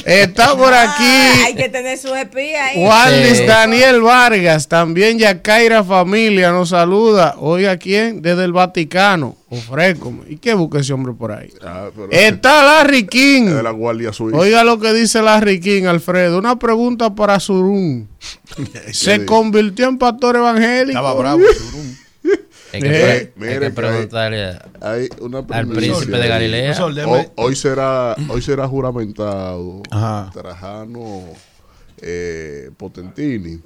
Está 0.06 0.56
por 0.56 0.74
aquí. 0.74 1.44
Hay 1.45 1.56
que 1.56 1.70
tener 1.70 1.98
su 1.98 2.14
espía 2.16 2.66
ahí. 2.68 2.78
Juanis 2.84 3.38
Sí. 3.40 3.45
Daniel 3.45 4.02
Vargas, 4.02 4.68
también 4.68 5.20
Yacaira 5.20 5.84
Familia 5.84 6.52
nos 6.52 6.70
saluda. 6.70 7.36
Oiga, 7.40 7.78
¿quién? 7.78 8.22
Desde 8.22 8.45
el 8.45 8.53
Vaticano. 8.53 9.36
Ofrécome. 9.52 10.22
¿Y 10.30 10.38
qué 10.38 10.53
busca 10.53 10.80
ese 10.80 10.94
hombre 10.94 11.14
por 11.14 11.32
ahí? 11.34 11.49
Está 12.10 12.64
Larry 12.64 13.06
King. 13.06 13.48
De 13.48 13.61
la 13.61 13.72
Guardia 13.72 14.14
Suiza. 14.14 14.38
Oiga 14.38 14.64
lo 14.64 14.80
que 14.80 14.94
dice 14.94 15.22
Larry 15.22 15.60
King, 15.60 15.84
Alfredo. 15.84 16.40
Una 16.40 16.57
pregunta 16.57 17.14
para 17.14 17.38
Surún. 17.40 18.07
¿Se 18.94 19.26
convirtió 19.26 19.90
en 19.90 19.98
pastor 19.98 20.38
evangélico? 20.38 20.98
Estaba 20.98 21.14
bravo, 21.15 21.41
Hay 22.73 22.82
que, 22.82 22.88
Eh, 22.88 23.34
pre- 23.38 23.53
hay 23.53 23.60
que 23.60 23.69
preguntarle 23.72 24.57
Hay 24.80 25.10
una 25.19 25.40
al 25.49 25.68
príncipe 25.68 26.18
de. 26.18 26.28
Galilea. 26.30 26.86
Hoy, 26.86 27.28
hoy 27.36 27.56
será, 27.57 28.15
hoy 28.30 28.41
será 28.41 28.65
juramentado 28.65 29.84
Ajá. 29.91 30.30
Trajano 30.34 31.26
eh, 32.02 32.69
Potentini, 32.78 33.60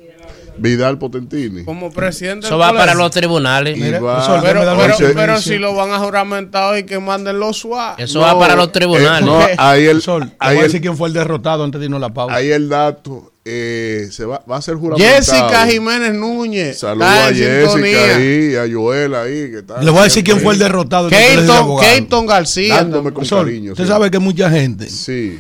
Vidal 0.57 0.97
Potentini. 0.97 1.63
Como 1.63 1.91
presidente 1.91 2.47
Eso 2.47 2.57
va 2.57 2.73
para 2.73 2.93
los 2.93 3.11
tribunales. 3.11 3.77
Va- 4.03 4.41
Pero, 4.41 4.61
pero, 4.77 4.97
se- 4.97 5.09
pero 5.13 5.41
si 5.41 5.57
lo 5.57 5.73
van 5.75 5.91
a 5.91 5.99
juramentar 5.99 6.73
hoy, 6.73 6.83
que 6.83 6.99
manden 6.99 7.39
los 7.39 7.57
SWAT. 7.59 7.99
Eso 7.99 8.19
va 8.21 8.37
para 8.37 8.55
los 8.55 8.71
tribunales. 8.71 9.25
no, 9.25 9.39
ahí 9.57 9.85
el, 9.85 10.01
Sol, 10.01 10.31
ahí 10.39 10.57
el- 10.59 10.81
quién 10.81 10.97
fue 10.97 11.07
el 11.09 11.13
derrotado 11.13 11.63
antes 11.63 11.79
de 11.79 11.85
irnos 11.85 11.99
la 12.01 12.13
pausa. 12.13 12.35
ahí 12.35 12.49
el 12.51 12.67
dato 12.69 13.31
eh, 13.47 14.07
se 14.11 14.25
va, 14.25 14.43
va 14.49 14.57
a 14.57 14.61
ser 14.61 14.75
juramentado. 14.75 15.15
Jessica 15.17 15.67
Jiménez 15.67 16.13
Núñez. 16.15 16.79
Saludos 16.79 17.07
a 17.07 17.27
Jessica 17.27 17.69
sintonía. 17.69 18.15
ahí, 18.15 18.55
a 18.55 18.65
Joel 18.73 19.13
ahí. 19.13 19.51
Que 19.51 19.57
está 19.59 19.83
Le 19.83 19.91
voy 19.91 19.99
a 19.99 20.03
decir 20.05 20.23
quién 20.23 20.39
fue 20.41 20.53
el 20.53 20.59
derrotado. 20.59 21.09
abogados. 21.09 21.85
Keaton 21.93 22.25
García. 22.25 22.75
Dándome 22.77 23.13
con 23.13 23.23
Sol, 23.23 23.45
cariño. 23.45 23.73
Usted 23.73 23.83
sí. 23.83 23.87
sabe 23.89 24.09
que 24.09 24.17
mucha 24.17 24.49
gente 24.49 24.89
Sí. 24.89 25.37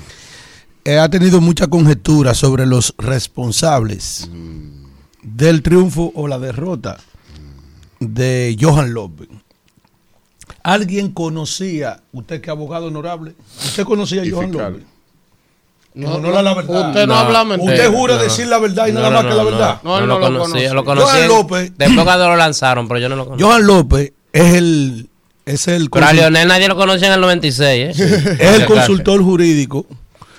Eh, 0.85 0.97
ha 0.99 1.09
tenido 1.09 1.41
mucha 1.41 1.67
conjetura 1.67 2.33
sobre 2.33 2.65
los 2.65 2.93
responsables 2.97 4.29
del 5.23 5.61
triunfo 5.63 6.11
o 6.15 6.27
la 6.27 6.39
derrota 6.39 6.97
de 7.99 8.55
Johan 8.59 8.93
López. 8.93 9.27
¿Alguien 10.63 11.11
conocía, 11.11 12.01
usted 12.11 12.39
que 12.41 12.49
es 12.49 12.51
abogado 12.51 12.87
honorable, 12.87 13.35
usted 13.63 13.83
conocía 13.83 14.21
a 14.21 14.25
Johan. 14.29 14.51
López? 14.51 14.83
No, 15.95 16.09
No, 16.09 16.19
no 16.19 16.31
la- 16.31 16.41
la 16.43 16.53
verdad. 16.53 16.89
Usted 16.89 17.07
no, 17.07 17.13
No, 17.13 17.19
habla 17.19 17.43
mentira. 17.45 17.73
Usted 17.73 17.91
jura 17.91 18.15
no. 18.15 18.21
decir 18.23 18.47
la 18.47 18.57
verdad 18.59 18.87
y 18.87 18.91
No, 18.91 18.99
nada 18.99 19.09
no, 19.11 19.15
más 19.15 19.25
que 19.31 19.37
la 19.37 19.43
verdad. 19.43 19.79
No, 19.83 19.97
él 19.97 20.07
No 20.07 20.13
no 20.15 20.19
lo 20.19 20.29
lo 20.29 20.39
conocía. 20.43 20.73
Lo 20.73 20.83
conocí. 20.85 21.07
Johan 21.07 21.27
López. 21.27 21.71
Después 21.77 22.03
cuando 22.03 22.27
lo 22.27 22.35
lanzaron, 22.35 22.87
pero 22.87 22.99
yo 22.99 23.09
no 23.09 23.15
lo 23.15 23.25
conocía. 23.25 23.45
Johan 23.47 23.65
López 23.65 24.13
es 24.33 24.53
el 24.55 25.09
es 25.45 25.67
el 25.67 25.89
Pero 25.89 26.05
a 26.07 26.13
Leonel 26.13 26.47
nadie 26.47 26.67
lo 26.67 26.75
conocía 26.75 27.07
en 27.07 27.13
el 27.13 27.21
96, 27.21 27.99
¿eh? 27.99 28.35
es 28.39 28.59
el 28.61 28.65
consultor 28.65 29.21
jurídico 29.23 29.85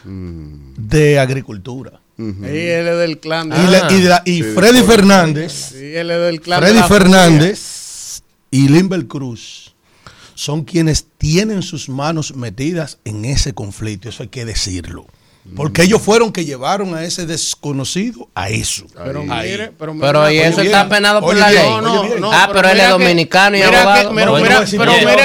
de 0.06 1.18
agricultura. 1.18 2.00
Sí, 2.16 2.22
él 2.22 2.88
es 2.88 2.96
del 2.98 3.18
clan. 3.18 3.50
de- 3.50 3.56
Y, 3.56 3.60
y 3.98 4.02
la- 4.02 4.22
y 4.24 4.36
Sí, 4.36 4.42
Freddy 4.54 4.78
de- 4.80 4.84
Fernández, 4.84 5.52
Sí, 5.72 5.94
él 5.94 6.10
es 6.10 6.18
del 6.20 6.40
clan. 6.40 6.60
de 6.60 6.66
Freddy 6.66 6.82
Fernández 6.88 8.22
y 8.50 8.68
Limber 8.68 9.06
Cruz 9.06 9.74
son 10.34 10.64
quienes 10.64 11.06
tienen 11.18 11.62
sus 11.62 11.88
manos 11.88 12.34
metidas 12.36 12.98
en 13.04 13.24
ese 13.24 13.52
conflicto, 13.52 14.08
eso 14.08 14.22
hay 14.22 14.28
que 14.30 14.44
decirlo. 14.46 15.06
Porque 15.54 15.82
ellos 15.84 16.02
fueron 16.02 16.32
que 16.32 16.44
llevaron 16.44 16.94
a 16.94 17.04
ese 17.04 17.24
desconocido 17.26 18.28
a 18.34 18.48
eso. 18.50 18.86
Pero 19.04 19.20
Ahí. 19.30 19.50
mire, 19.52 19.72
pero 19.78 19.94
mire 19.94 20.06
Pero 20.06 20.30
y 20.30 20.38
eso 20.38 20.60
está 20.60 20.88
penado 20.88 21.20
por 21.20 21.30
Oye, 21.30 21.40
la 21.40 21.50
ley. 21.50 21.68
No, 21.68 21.80
no, 21.80 22.00
Oye, 22.00 22.08
bien. 22.08 22.20
no. 22.20 22.32
Ah, 22.32 22.48
pero 22.52 22.68
él 22.68 22.78
es 22.78 22.84
que- 22.84 22.90
dominicano 22.90 23.56
y 23.56 23.60
mira 23.60 23.80
abogado. 23.82 24.08
que- 24.10 24.14
pero 24.14 24.34
pero 24.34 24.56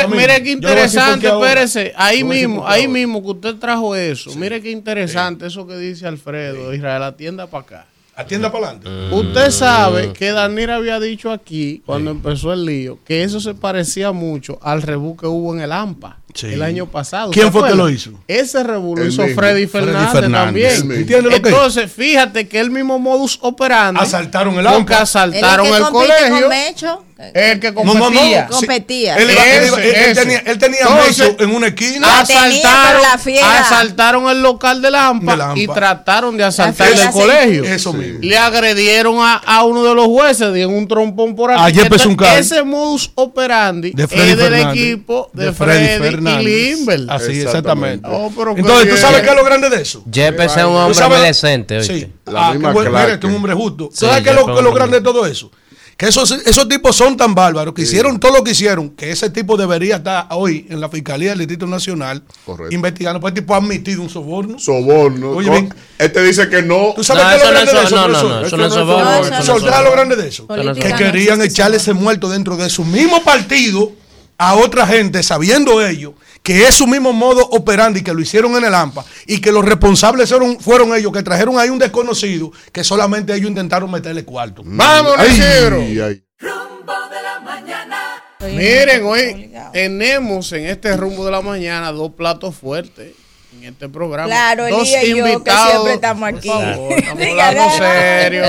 por 0.10 0.44
qué 0.44 0.52
interesante, 0.52 1.28
espérese. 1.28 1.94
Ahí 1.96 2.24
mismo, 2.24 2.68
ahí 2.68 2.88
mismo 2.88 3.22
que 3.22 3.30
usted 3.30 3.56
trajo 3.56 3.96
eso. 3.96 4.34
Mire 4.36 4.62
qué 4.62 4.72
interesante 4.72 5.48
eso 5.48 5.66
que 5.68 5.78
dice 5.78 6.08
Alfredo. 6.08 6.74
Israel, 6.74 7.04
atienda 7.04 7.48
para 7.48 7.64
acá. 7.64 7.86
Atienda 8.14 8.52
para 8.52 8.68
adelante. 8.72 8.90
Mm. 8.90 9.14
Usted 9.14 9.52
sabe 9.52 10.14
que 10.14 10.32
Danir 10.32 10.70
había 10.70 11.00
dicho 11.00 11.32
aquí, 11.32 11.82
cuando 11.86 12.12
empezó 12.12 12.52
el 12.54 12.66
lío, 12.66 13.00
que 13.06 13.24
eso 13.24 13.40
se 13.40 13.54
parecía 13.56 14.12
mucho 14.12 14.60
al 14.62 14.82
rebú 14.82 15.16
que 15.16 15.26
hubo 15.28 15.56
en 15.56 15.62
el 15.62 15.72
AMPA 15.72 16.18
Sí. 16.34 16.48
el 16.48 16.62
año 16.62 16.86
pasado. 16.86 17.32
¿Quién 17.32 17.48
¿Se 17.48 17.52
fue 17.52 17.70
que 17.70 17.76
lo 17.76 17.90
hizo? 17.90 18.12
Ese 18.28 18.64
rebú 18.64 18.96
lo 18.96 19.04
Él 19.04 19.10
hizo 19.10 19.24
mismo. 19.24 19.36
Freddy 19.42 19.68
Freddy 19.68 20.08
Fernández, 20.12 20.82
también. 20.84 21.34
Entonces, 21.34 21.92
fíjate 21.92 22.48
que 22.48 22.60
el 22.60 22.72
mismo 22.72 23.00
modus 23.00 23.38
operandi. 23.42 24.02
Asaltaron 24.02 24.58
el 24.58 24.66
Porque. 24.66 24.94
Él 24.94 25.00
es 25.00 25.02
asaltaron 25.02 25.68
que 25.68 25.76
el 25.76 25.84
compite 25.84 26.14
colegio. 26.30 27.04
El 27.34 27.60
que 27.60 27.72
No, 27.72 27.84
no, 27.84 27.94
no. 27.94 28.00
competía. 28.06 28.48
Sí. 28.50 28.54
Competía. 28.56 29.16
Él, 29.18 29.32
iba- 29.32 29.46
él 29.46 29.68
iba- 29.68 29.78
Ese, 29.80 29.90
él- 29.90 29.96
él 29.96 30.12
ese. 30.12 30.22
tenía, 30.22 30.40
él 30.40 30.58
tenía 30.58 30.80
Entonces, 30.82 31.36
en 31.40 31.56
una 31.56 31.68
esquina. 31.68 32.08
La 32.08 32.24
tenía, 32.24 32.42
asaltaron, 32.42 33.02
la 33.02 33.18
fiera. 33.18 33.60
asaltaron 33.60 34.30
el 34.30 34.42
local 34.42 34.82
de 34.82 34.92
Lampa, 34.92 35.32
De 35.32 35.38
la 35.38 35.54
y 35.56 35.62
AMPA. 35.64 35.74
trataron 35.74 36.38
de 36.38 36.44
asaltar 36.44 36.92
el 36.92 37.10
colegio. 37.12 37.64
Eso 37.64 37.94
mismo. 37.94 38.20
Le 38.22 38.38
agredieron 38.38 39.18
a, 39.20 39.36
a 39.36 39.64
uno 39.64 39.84
de 39.84 39.94
los 39.96 40.06
jueces, 40.08 40.54
dieron 40.54 40.74
un 40.74 40.88
trompón 40.88 41.36
por 41.36 41.52
aquí. 41.52 41.62
A 41.62 41.66
Jeppe 41.66 41.82
Entonces, 41.84 42.02
Zuncar. 42.08 42.40
Ese 42.40 42.64
modus 42.64 43.12
operandi 43.16 43.92
de 43.92 44.08
Freddy 44.08 44.32
es 44.32 44.38
del 44.38 44.54
Fernández. 44.54 44.72
equipo 44.84 45.30
de, 45.34 45.46
De 45.46 45.54
Freddy, 45.54 46.00
Fernández. 46.00 46.42
y 46.42 46.46
Limber. 46.46 47.00
Así, 47.10 47.32
Exactamente. 47.42 47.46
exactamente. 47.46 48.08
Oh, 48.12 48.54
Entonces, 48.58 48.90
¿tú 48.90 48.98
sabes 48.98 49.22
qué 49.22 49.30
es 49.30 49.36
lo 49.36 49.44
grande 49.46 49.70
de 49.70 49.82
eso? 49.82 50.04
Jeppe 50.12 50.46
es 50.46 50.56
un 50.58 50.94
¿Tú 50.94 51.04
hombre 51.04 51.20
decente. 51.22 51.84
Sí. 51.84 52.08
La 52.26 52.48
Ah, 52.48 52.52
misma 52.54 52.72
bueno, 52.72 52.92
claque. 52.92 53.06
mira, 53.08 53.20
tú 53.20 53.28
eres 53.28 53.36
un 53.36 53.36
hombre 53.38 53.54
justo. 53.54 53.90
Sí, 53.92 54.06
¿Sabes 54.06 54.24
qué 54.24 54.30
es 54.30 54.36
lo, 54.36 54.42
es 54.58 54.66
que- 54.66 54.74
grande 54.74 54.98
de 54.98 55.04
todo 55.04 55.26
eso? 55.26 55.52
Que 56.02 56.08
esos, 56.08 56.32
esos 56.32 56.68
tipos 56.68 56.96
son 56.96 57.16
tan 57.16 57.36
bárbaros 57.36 57.76
que 57.76 57.84
hicieron 57.84 58.20
todo 58.20 58.36
lo 58.40 58.44
que 58.44 58.52
hicieron, 58.54 58.90
que 58.90 59.12
ese 59.12 59.30
tipo 59.30 59.56
debería 59.56 59.98
estar 59.98 60.26
hoy 60.32 60.66
en 60.68 60.82
la 60.82 60.90
Fiscalía 60.90 61.30
del 61.30 61.38
Distrito 61.38 61.68
Nacional 61.68 62.24
Correcto. 62.44 62.74
investigando. 62.74 63.20
Pues 63.20 63.34
el 63.34 63.42
tipo 63.42 63.54
ha 63.54 63.58
admitido 63.58 64.02
un 64.02 64.10
soborno. 64.10 64.58
Soborno. 64.58 65.30
Oye, 65.34 65.48
No, 65.50 65.54
bien. 65.54 65.72
Él 66.00 66.12
te 66.12 66.24
dice 66.24 66.50
que 66.50 66.64
no. 66.64 66.94
¿Tú 66.96 67.04
sabes 67.04 67.24
No, 67.24 67.30
qué 67.30 67.36
es 67.36 67.42
lo 67.44 67.46
no 67.46 67.52
grande 67.54 67.72
de 67.72 67.78
so- 67.78 67.84
eso, 67.86 67.96
no, 67.96 68.08
no, 68.08 68.14
no, 68.14 68.18
eso 68.18 68.28
no 68.28 68.46
es 68.46 68.52
no 68.58 68.66
es 68.66 68.74
soborno, 68.74 69.04
soborno. 69.04 69.22
eso 69.22 69.30
no 69.30 69.38
es 69.40 69.46
Sol, 69.46 69.60
¿sabes 69.60 69.62
soborno. 69.76 69.84
lo 69.84 69.92
grande 69.92 70.16
de 70.16 70.28
eso? 70.28 70.48
Que 70.48 70.64
no 70.64 70.98
querían 70.98 71.42
echarle 71.44 71.78
ese 71.78 71.94
muerto 71.94 72.30
dentro 72.30 72.58
de 72.58 72.68
su 72.72 72.84
mismo 72.84 73.24
partido 73.24 73.92
a 74.40 74.56
otra 74.56 74.88
gente, 74.88 75.22
sabiendo 75.22 75.86
ellos 75.86 76.14
que 76.44 76.68
es 76.68 76.76
su 76.76 76.88
mismo 76.88 77.14
modo 77.14 77.46
operandi 77.52 78.02
que 78.04 78.14
lo 78.14 78.20
hicieron 78.22 78.56
en 78.56 78.66
el 78.66 78.74
AMPA 78.74 79.06
y 79.28 79.40
que 79.40 79.52
los 79.52 79.64
responsables 79.64 80.30
fueron, 80.30 80.60
fueron 80.60 80.96
ellos 80.96 81.12
que 81.14 81.22
trajeron 81.24 81.60
ahí 81.60 81.70
un 81.70 81.80
desconocido 81.80 82.52
que 82.72 82.84
solamente 82.84 83.34
ellos 83.34 83.50
intentaron 83.50 83.90
meterle 83.92 84.26
cuarto. 84.26 84.64
Vamos, 84.66 85.14
Isidro. 85.28 85.80
ay. 85.82 86.24
Rumbo 86.40 86.94
de 87.12 87.22
la 87.22 87.40
mañana. 87.42 87.98
Estoy 88.40 88.56
Miren, 88.56 89.06
hoy 89.06 89.52
tenemos 89.72 90.52
en 90.54 90.66
este 90.66 90.98
rumbo 90.98 91.26
de 91.26 91.32
la 91.32 91.42
mañana 91.42 91.92
dos 91.92 92.14
platos 92.14 92.56
fuertes. 92.56 93.14
en 93.56 93.66
este 93.66 93.88
programa. 93.90 94.28
Claro, 94.28 94.68
dos 94.70 94.88
y 94.88 94.92
yo, 94.94 95.24
que 95.26 95.32
invitados. 95.32 95.72
siempre 95.72 95.94
estamos 95.94 96.30
aquí. 96.30 96.50
Por 96.50 96.64
favor, 96.64 96.94
estamos 96.94 97.40
hablando 97.40 97.78
serio. 97.78 98.44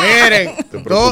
Miren, 0.00 0.54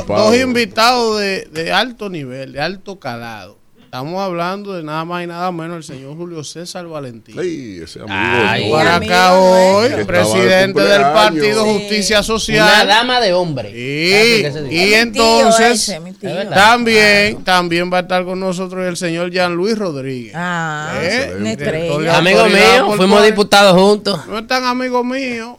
dos 0.06 0.36
invitados 0.36 1.18
de, 1.20 1.48
de 1.50 1.72
alto 1.72 2.08
nivel, 2.08 2.52
de 2.52 2.60
alto 2.60 3.00
calado. 3.00 3.58
Estamos 3.88 4.20
hablando 4.20 4.74
de 4.74 4.82
nada 4.82 5.02
más 5.06 5.24
y 5.24 5.26
nada 5.26 5.50
menos 5.50 5.78
el 5.78 5.82
señor 5.82 6.14
Julio 6.14 6.44
César 6.44 6.86
Valentín. 6.86 7.34
Sí, 7.40 7.80
ese 7.82 8.00
amigo. 8.00 8.14
Ay. 8.14 8.68
Por 8.70 8.86
amigo 8.86 9.14
hoy, 9.32 10.04
presidente 10.04 10.78
del. 10.82 11.00
Partido 11.00 11.64
Sí. 11.64 11.70
Justicia 11.72 12.22
Social. 12.22 12.68
Una 12.68 12.84
dama 12.84 13.18
de 13.18 13.32
hombre. 13.32 13.72
Dice. 13.72 14.66
y 14.70 14.92
entonces 14.92 15.88
ese, 15.88 16.00
verdad. 16.20 16.54
también, 16.54 17.42
también 17.44 17.90
va 17.90 17.96
a 17.96 18.00
estar 18.02 18.26
con 18.26 18.38
nosotros 18.38 18.86
el 18.86 18.98
señor 18.98 19.30
Jean 19.30 19.54
Luis 19.54 19.78
Rodríguez. 19.78 20.34
Ah, 20.36 20.92
¿Eh? 21.00 21.34
una 21.40 21.52
estrella. 21.52 22.18
Amigo 22.18 22.44
mío, 22.44 22.92
fuimos 22.94 23.24
diputados 23.24 23.72
juntos. 23.72 24.20
No 24.26 24.40
es 24.40 24.46
tan 24.46 24.64
amigo 24.64 25.02
mío. 25.02 25.58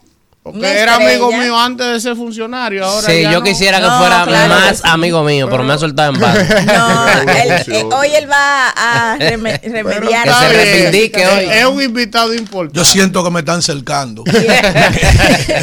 Porque 0.52 0.60
Una 0.60 0.70
era 0.72 0.96
amigo 0.96 1.32
mío 1.32 1.58
antes 1.60 1.88
de 1.88 2.00
ser 2.00 2.16
funcionario. 2.16 2.86
Ahora 2.86 3.08
Sí, 3.08 3.22
ya 3.24 3.32
yo 3.32 3.40
no. 3.40 3.44
quisiera 3.44 3.78
que 3.80 3.86
No, 3.88 4.00
fuera 4.00 4.24
claro 4.26 4.48
más 4.50 4.78
sí. 4.78 4.84
amigo 4.86 5.24
mío, 5.24 5.48
pero 5.50 5.64
me 5.64 5.74
ha 5.74 5.78
soltado 5.78 6.14
en 6.14 6.20
banda. 6.20 6.64
No, 6.66 7.32
él- 7.34 7.64
eh, 7.68 7.84
hoy 7.92 8.08
él 8.16 8.30
va 8.30 8.70
a 8.70 9.18
reme- 9.20 9.60
remediar. 9.62 10.24
Que 10.24 10.30
está 10.30 10.40
se 10.42 10.50
bien. 10.50 10.62
reivindique 10.66 11.22
Es- 11.22 11.30
hoy. 11.30 11.46
Es 11.52 11.66
un 11.66 11.82
invitado 11.82 12.34
importante. 12.34 12.78
Yo 12.78 12.86
siento 12.86 13.24
que 13.24 13.30
me 13.32 13.40
están 13.40 13.62
cercando. 13.62 14.24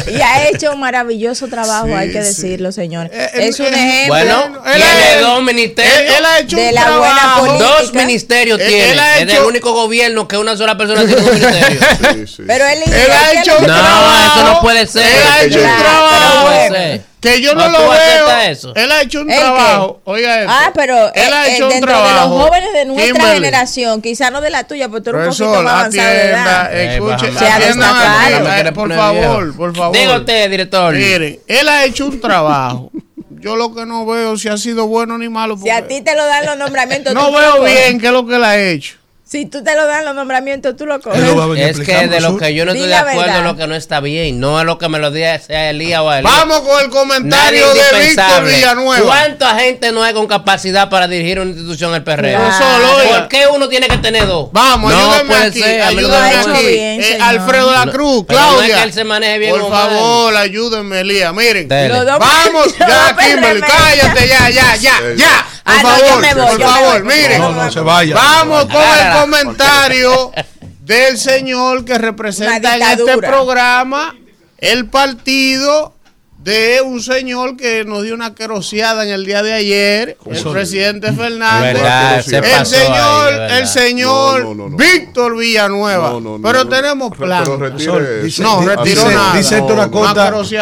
y 0.07 0.21
ha 0.21 0.47
hecho 0.49 0.73
un 0.73 0.79
maravilloso 0.79 1.47
trabajo, 1.47 1.87
Sí, 1.87 1.93
hay 1.93 2.11
que 2.11 2.21
sí. 2.23 2.27
decirlo, 2.27 2.71
señor. 2.71 3.09
Eh, 3.13 3.29
es 3.35 3.59
un 3.59 3.67
ejemplo. 3.67 4.07
Bueno, 4.15 4.43
Él 4.65 4.81
tiene 4.81 5.21
dos 5.21 5.43
ministerios. 5.43 5.97
Él, 5.99 6.13
él 6.17 6.25
ha 6.25 6.39
hecho 6.39 6.55
De 6.57 6.69
un 6.69 6.75
la 6.75 6.97
buena 6.97 7.15
trabajo. 7.15 7.45
política. 7.45 7.69
Dos 7.81 7.93
ministerios 7.93 8.59
Él- 8.59 8.67
tiene. 8.67 8.91
él 8.91 8.99
ha 8.99 9.17
es 9.19 9.33
el 9.33 9.43
único 9.43 9.73
gobierno 9.73 10.27
que 10.27 10.37
una 10.37 10.55
sola 10.57 10.77
persona 10.77 11.05
tiene 11.05 11.21
un 11.21 11.29
ministerio. 11.33 11.79
Sí, 12.13 12.27
sí. 12.27 12.43
Pero 12.47 12.65
él, 12.65 12.79
Él 12.85 13.11
ha 13.11 13.31
¿qué 13.31 13.39
hecho 13.39 13.55
un 13.57 13.67
No, 13.67 13.73
trabajo. 13.73 14.11
eso 14.35 14.53
no 14.53 14.59
puede 14.61 14.76
ser. 14.85 15.01
Él 15.03 15.27
ha 15.27 15.43
hecho 15.43 15.59
un 15.59 15.63
trabajo. 15.79 16.15
pero 16.49 16.69
bueno. 16.69 17.03
Que 17.19 17.41
yo 17.41 17.55
no 17.55 17.67
¿No 17.67 17.79
lo 17.79 17.89
veo. 17.89 18.29
eso? 18.47 18.75
Él 18.75 18.91
ha 18.91 19.01
hecho 19.01 19.21
un 19.21 19.27
trabajo. 19.27 20.01
Oiga 20.03 20.41
esto. 20.41 20.53
Ah, 20.55 20.71
pero 20.75 21.11
él 21.15 21.33
ha 21.33 21.47
eh, 21.47 21.53
hecho 21.55 21.63
eh, 21.63 21.65
un 21.65 21.69
dentro 21.71 21.89
trabajo. 21.91 22.13
de 22.13 22.13
los 22.39 22.43
jóvenes 22.47 22.73
de 22.73 22.85
nuestra 22.85 23.05
Kimberly, 23.13 23.35
generación, 23.35 24.01
quizás 24.03 24.31
no 24.31 24.39
de 24.39 24.49
la 24.51 24.63
tuya, 24.65 24.87
porque 24.87 25.09
tú 25.09 25.17
eres 25.17 25.39
un 25.39 25.47
poquito 25.47 25.63
más 25.63 25.73
avanzado 25.73 26.07
de 26.09 26.19
atienda, 26.19 26.41
edad. 26.71 26.75
Eh, 26.75 26.93
escuche, 26.93 27.31
bájame. 27.31 27.39
Se 27.39 27.47
ha 27.47 27.59
destacado. 27.59 28.67
eh, 28.67 28.71
por 28.71 28.93
favor, 28.93 29.55
por 29.57 29.75
favor. 29.75 29.97
Diga 29.97 30.17
usted, 30.17 30.49
director. 30.51 30.93
Miren, 30.93 31.39
él 31.47 31.69
ha 31.69 31.85
hecho 31.85 32.05
un 32.05 32.21
trabajo. 32.21 32.91
Yo 33.39 33.55
lo 33.55 33.73
que 33.73 33.85
no 33.87 34.05
veo 34.05 34.37
si 34.37 34.47
ha 34.49 34.57
sido 34.57 34.85
bueno 34.87 35.17
ni 35.17 35.27
malo. 35.27 35.57
Si 35.57 35.69
a 35.71 35.87
ti 35.87 36.01
te 36.01 36.15
lo 36.15 36.23
dan 36.25 36.45
los 36.45 36.57
nombramientos, 36.57 37.13
no 37.15 37.31
veo 37.31 37.63
bien 37.63 37.99
qué 37.99 38.07
es 38.07 38.11
lo 38.13 38.25
que 38.27 38.35
él 38.35 38.43
ha 38.43 38.57
hecho. 38.59 38.95
Si 39.29 39.45
tú 39.45 39.61
te 39.61 39.75
lo 39.75 39.85
dan 39.87 40.05
los 40.05 40.15
nombramientos, 40.15 40.77
tú 40.77 40.85
lo 40.85 41.01
coges. 41.01 41.19
Es 41.57 41.79
que 41.81 42.07
de 42.07 42.21
lo 42.21 42.37
que 42.37 42.53
yo 42.53 42.63
no 42.63 42.71
estoy 42.71 42.87
de 42.87 42.95
acuerdo 42.95 43.37
es 43.39 43.43
lo 43.43 43.57
que 43.57 43.67
no 43.67 43.75
está 43.75 43.99
bien. 43.99 44.39
No 44.39 44.57
es 44.57 44.65
lo 44.65 44.77
que 44.77 44.87
me 44.87 44.99
lo 44.99 45.11
diga 45.11 45.37
sea 45.39 45.69
Elías 45.69 45.99
o 45.99 46.13
Elías. 46.13 46.31
Vamos 46.31 46.61
con 46.61 46.79
el 46.81 46.89
comentario 46.89 47.73
de 47.73 47.99
Víctor. 48.07 48.45
Villanueva. 48.45 49.05
¿Cuánta 49.05 49.59
gente 49.59 49.91
no 49.91 50.01
hay 50.01 50.13
con 50.13 50.27
capacidad 50.27 50.89
para 50.89 51.09
dirigir 51.09 51.41
una 51.41 51.49
institución 51.51 51.91
del 51.91 52.03
PRM? 52.03 52.31
No 52.39 52.57
solo, 52.57 52.95
oiga. 52.95 53.19
¿Por 53.19 53.27
qué 53.27 53.47
uno 53.53 53.67
tiene 53.67 53.87
que 53.89 53.97
tener 53.97 54.25
dos? 54.27 54.47
Vamos, 54.53 54.93
no 54.93 54.97
ayúdenme 54.97 55.29
puede 55.33 55.47
aquí, 55.47 55.59
ser, 55.61 55.81
aquí. 55.81 56.65
bien, 56.67 57.01
Eh. 57.03 57.17
Alfredo 57.21 57.71
la 57.73 57.85
No, 57.85 57.91
Cruz, 57.91 58.23
pero 58.27 58.39
no 58.39 58.47
es 58.47 58.55
Claudia. 58.57 58.75
que 58.77 58.83
él 58.83 58.93
se 58.93 59.03
maneje 59.03 59.39
bien 59.39 59.51
Por 59.51 59.69
favor, 59.69 60.37
ayúdenme, 60.37 61.01
Elías. 61.01 61.33
Miren, 61.33 61.67
Dele. 61.67 61.89
Los 61.89 62.05
dos- 62.05 62.19
vamos, 62.19 62.67
ya, 62.79 63.15
Kimberly, 63.17 63.59
PRM. 63.61 63.73
cállate, 63.77 64.27
ya, 64.29 64.49
ya, 64.49 64.75
ya, 64.77 64.93
ya. 65.17 65.47
Por 65.67 65.75
Ah, 65.75 65.83
no, 65.83 65.89
yo 65.99 66.05
favor, 66.05 66.21
me 66.21 66.33
voy, 66.33 66.43
por 66.45 66.51
yo 66.59 66.65
me 66.67 66.73
favor, 66.73 67.03
voy. 67.03 67.13
miren. 67.17 67.41
No, 67.41 67.51
no 67.51 67.71
se 67.71 67.79
vaya. 67.81 68.15
Vamos 68.15 68.65
con 68.65 68.81
el 68.81 69.19
comentario 69.21 70.31
del 70.79 71.17
señor 71.17 71.83
que 71.83 71.97
representa 71.97 72.75
en 72.77 72.81
este 72.83 73.17
programa 73.17 74.15
el 74.59 74.87
partido 74.87 75.93
de 76.43 76.81
un 76.81 77.01
señor 77.01 77.57
que 77.57 77.83
nos 77.83 78.03
dio 78.03 78.13
una 78.13 78.33
queroseada 78.33 79.03
en 79.03 79.09
el 79.09 79.25
día 79.25 79.43
de 79.43 79.51
ayer, 79.53 80.17
el 80.25 80.43
presidente 80.43 81.11
Fernández. 81.11 81.73
verdad, 81.73 82.21
se 82.21 82.37
el 82.37 82.65
señor, 82.65 83.33
ahí, 83.33 83.59
el 83.61 83.67
señor 83.67 84.43
No, 84.43 84.53
no, 84.53 84.63
no, 84.63 84.69
no. 84.69 84.77
Víctor 84.77 85.35
Villanueva. 85.37 86.09
No, 86.11 86.21
no, 86.21 86.37
no, 86.37 86.41
pero 86.47 86.63
no. 86.63 86.69
tenemos 86.69 87.17
plan. 87.17 87.43
Pero 87.43 87.57
retire 87.57 88.23
dice- 88.23 88.41
No, 88.43 88.61
retiró 88.65 89.01
dice- 89.03 89.13
nada. 89.15 89.37
Dice 89.37 89.57
Héctor 89.57 89.75
No, 89.75 89.81
Acosta, 89.81 90.31
dice 90.41 90.57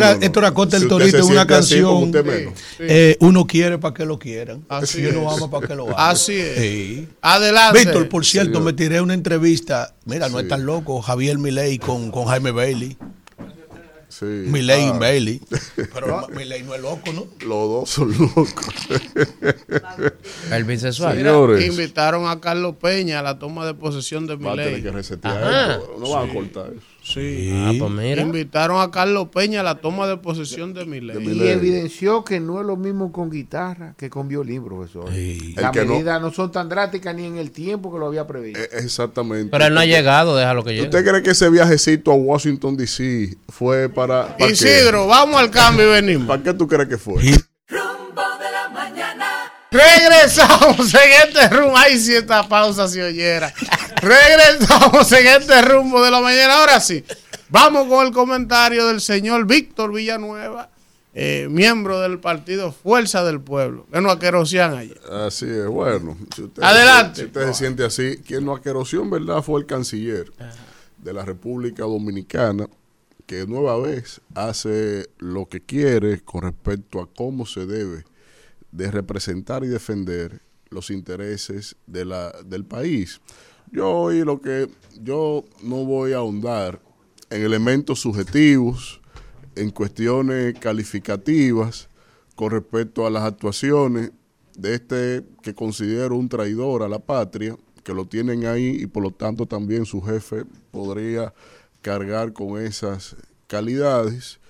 no, 0.00 0.14
no. 0.14 0.22
Héctor 0.22 0.44
Acosta 0.44 0.76
el 0.76 0.82
Si 0.84 0.88
torito 0.88 1.16
en 1.18 1.24
una 1.24 1.46
canción. 1.46 1.94
usted 2.04 2.24
menos. 2.24 2.54
eh, 2.78 3.16
uno 3.20 3.46
quiere 3.46 3.78
para 3.78 3.94
que 3.94 4.04
lo 4.04 4.18
quieran. 4.18 4.64
Así 4.68 4.98
si 5.00 5.06
uno 5.06 5.28
es. 5.32 5.38
ama 5.38 5.50
para 5.50 5.66
que 5.66 5.74
lo 5.74 5.84
hagan. 5.88 5.96
Así 5.98 6.34
es. 6.36 6.58
Sí. 6.58 7.08
Adelante. 7.20 7.78
Víctor, 7.80 8.08
por 8.08 8.24
cierto, 8.24 8.50
Señor. 8.52 8.62
me 8.64 8.72
tiré 8.74 9.00
una 9.00 9.14
entrevista. 9.14 9.92
Mira, 10.04 10.28
no 10.28 10.38
Sí. 10.38 10.44
es 10.44 10.48
tan 10.48 10.64
loco. 10.66 11.02
Javier 11.02 11.38
Milei 11.38 11.78
con, 11.78 12.10
con 12.12 12.26
Jaime 12.26 12.52
Bailey. 12.52 12.96
Sí. 14.18 14.24
Milei 14.24 14.82
Ah, 14.84 14.92
y 14.94 14.98
Bailey. 14.98 15.40
Pero 15.92 16.26
Milei 16.28 16.62
no 16.62 16.74
es 16.74 16.80
loco, 16.80 17.12
¿no? 17.12 17.26
Los 17.46 17.68
dos 17.68 17.90
son 17.90 18.12
locos. 18.18 18.48
El 20.50 20.64
bisexual. 20.64 21.16
Mira, 21.16 21.30
Señores. 21.32 21.66
invitaron 21.66 22.26
a 22.28 22.40
Carlos 22.40 22.76
Peña 22.80 23.18
a 23.20 23.22
la 23.22 23.38
toma 23.38 23.66
de 23.66 23.74
posesión 23.74 24.26
de 24.26 24.36
Va 24.36 24.52
a 24.52 24.56
tener 24.56 24.70
que 24.70 24.76
Milei. 24.78 24.92
resetear 24.92 25.42
Ajá. 25.42 25.72
esto. 25.74 25.96
No 25.98 26.10
van 26.10 26.30
a 26.30 26.32
cortar 26.32 26.66
eso. 26.72 26.80
Sí. 27.06 27.50
Ah, 27.54 27.72
pues 27.78 27.90
mira. 27.92 28.20
Invitaron 28.20 28.80
a 28.80 28.90
Carlos 28.90 29.28
Peña 29.32 29.60
a 29.60 29.62
la 29.62 29.76
toma 29.76 30.08
de 30.08 30.16
posesión 30.16 30.74
de 30.74 30.84
Milei. 30.86 31.16
De 31.24 31.34
Y 31.34 31.48
evidenció 31.48 32.24
que 32.24 32.40
no 32.40 32.60
es 32.60 32.66
lo 32.66 32.76
mismo 32.76 33.12
con 33.12 33.30
guitarra 33.30 33.94
que 33.96 34.10
con 34.10 34.26
violín, 34.26 34.64
profesor. 34.64 35.08
Sí. 35.12 35.54
Las 35.56 35.72
no- 35.72 35.84
medidas 35.84 36.20
no... 36.20 36.32
son 36.32 36.50
tan 36.50 36.68
drásticas 36.68 37.14
ni 37.14 37.24
en 37.26 37.36
el 37.36 37.52
tiempo 37.52 37.92
que 37.92 38.00
lo 38.00 38.06
había 38.08 38.26
previsto. 38.26 38.58
Eh, 38.58 38.68
Exactamente. 38.72 39.50
Pero 39.52 39.66
él 39.66 39.74
no 39.74 39.78
ha 39.80 39.86
llegado, 39.86 40.36
déjalo 40.36 40.64
que 40.64 40.70
llegue. 40.72 40.82
¿Usted 40.86 41.04
cree 41.08 41.22
que 41.22 41.30
ese 41.30 41.48
viajecito 41.48 42.10
a 42.10 42.14
Washington 42.16 42.76
DC 42.76 43.36
fue 43.50 43.88
para. 43.88 44.36
para 44.36 44.50
Isidro, 44.50 45.06
vamos 45.06 45.40
al 45.40 45.50
cambio 45.52 45.86
y 45.86 45.90
venimos. 46.02 46.26
¿Para 46.26 46.42
qué 46.42 46.54
tú 46.54 46.66
crees 46.66 46.88
que 46.88 46.98
fue? 46.98 47.22
Rumbo 47.68 48.22
de 48.40 48.50
la 48.50 48.68
mañana. 48.72 49.26
Regresamos 49.70 50.92
en 50.94 51.28
este 51.28 51.48
rumbo. 51.50 51.76
Ay, 51.76 51.98
si 51.98 52.14
esta 52.16 52.48
pausa 52.48 52.88
se 52.88 53.00
oyera. 53.02 53.52
Regresamos 54.00 55.10
en 55.12 55.26
este 55.26 55.62
rumbo 55.62 56.02
de 56.04 56.10
la 56.10 56.20
mañana. 56.20 56.60
Ahora 56.60 56.80
sí, 56.80 57.04
vamos 57.48 57.88
con 57.88 58.06
el 58.06 58.12
comentario 58.12 58.86
del 58.86 59.00
señor 59.00 59.46
Víctor 59.46 59.92
Villanueva, 59.92 60.70
eh, 61.14 61.48
miembro 61.50 62.00
del 62.00 62.18
partido 62.18 62.72
Fuerza 62.72 63.24
del 63.24 63.40
Pueblo, 63.40 63.86
que 63.92 64.00
no 64.00 64.10
aquerosian 64.10 64.74
ayer. 64.74 65.00
Así 65.10 65.46
es, 65.46 65.66
bueno. 65.66 66.16
Si 66.34 66.42
usted, 66.42 66.62
Adelante. 66.62 67.20
Si 67.20 67.26
usted 67.26 67.46
se 67.46 67.54
siente 67.54 67.84
así, 67.84 68.18
quien 68.18 68.44
no 68.44 68.54
aquerosió 68.54 69.02
en 69.02 69.10
verdad 69.10 69.42
fue 69.42 69.60
el 69.60 69.66
canciller 69.66 70.30
de 70.98 71.12
la 71.12 71.24
República 71.24 71.84
Dominicana, 71.84 72.66
que 73.26 73.46
nueva 73.46 73.78
vez 73.78 74.20
hace 74.34 75.08
lo 75.18 75.46
que 75.46 75.60
quiere 75.60 76.20
con 76.20 76.42
respecto 76.42 77.00
a 77.00 77.08
cómo 77.12 77.44
se 77.46 77.66
debe 77.66 78.04
de 78.70 78.90
representar 78.90 79.64
y 79.64 79.68
defender 79.68 80.42
los 80.70 80.90
intereses 80.90 81.76
de 81.86 82.04
la, 82.04 82.32
del 82.44 82.64
país. 82.64 83.20
Yo 83.72 83.90
hoy 83.90 84.24
lo 84.24 84.40
que 84.40 84.68
yo 85.02 85.44
no 85.62 85.84
voy 85.84 86.12
a 86.12 86.18
ahondar 86.18 86.80
en 87.30 87.42
elementos 87.42 88.00
subjetivos, 88.00 89.00
en 89.56 89.70
cuestiones 89.70 90.58
calificativas 90.58 91.88
con 92.34 92.50
respecto 92.50 93.06
a 93.06 93.10
las 93.10 93.24
actuaciones 93.24 94.12
de 94.56 94.74
este 94.74 95.24
que 95.42 95.54
considero 95.54 96.16
un 96.16 96.28
traidor 96.28 96.82
a 96.82 96.88
la 96.88 96.98
patria, 96.98 97.56
que 97.82 97.94
lo 97.94 98.06
tienen 98.06 98.46
ahí 98.46 98.78
y 98.80 98.86
por 98.86 99.02
lo 99.02 99.10
tanto 99.10 99.46
también 99.46 99.86
su 99.86 100.02
jefe 100.02 100.44
podría 100.70 101.34
cargar 101.82 102.32
con 102.32 102.60
esas 102.60 103.16
calidades, 103.46 104.40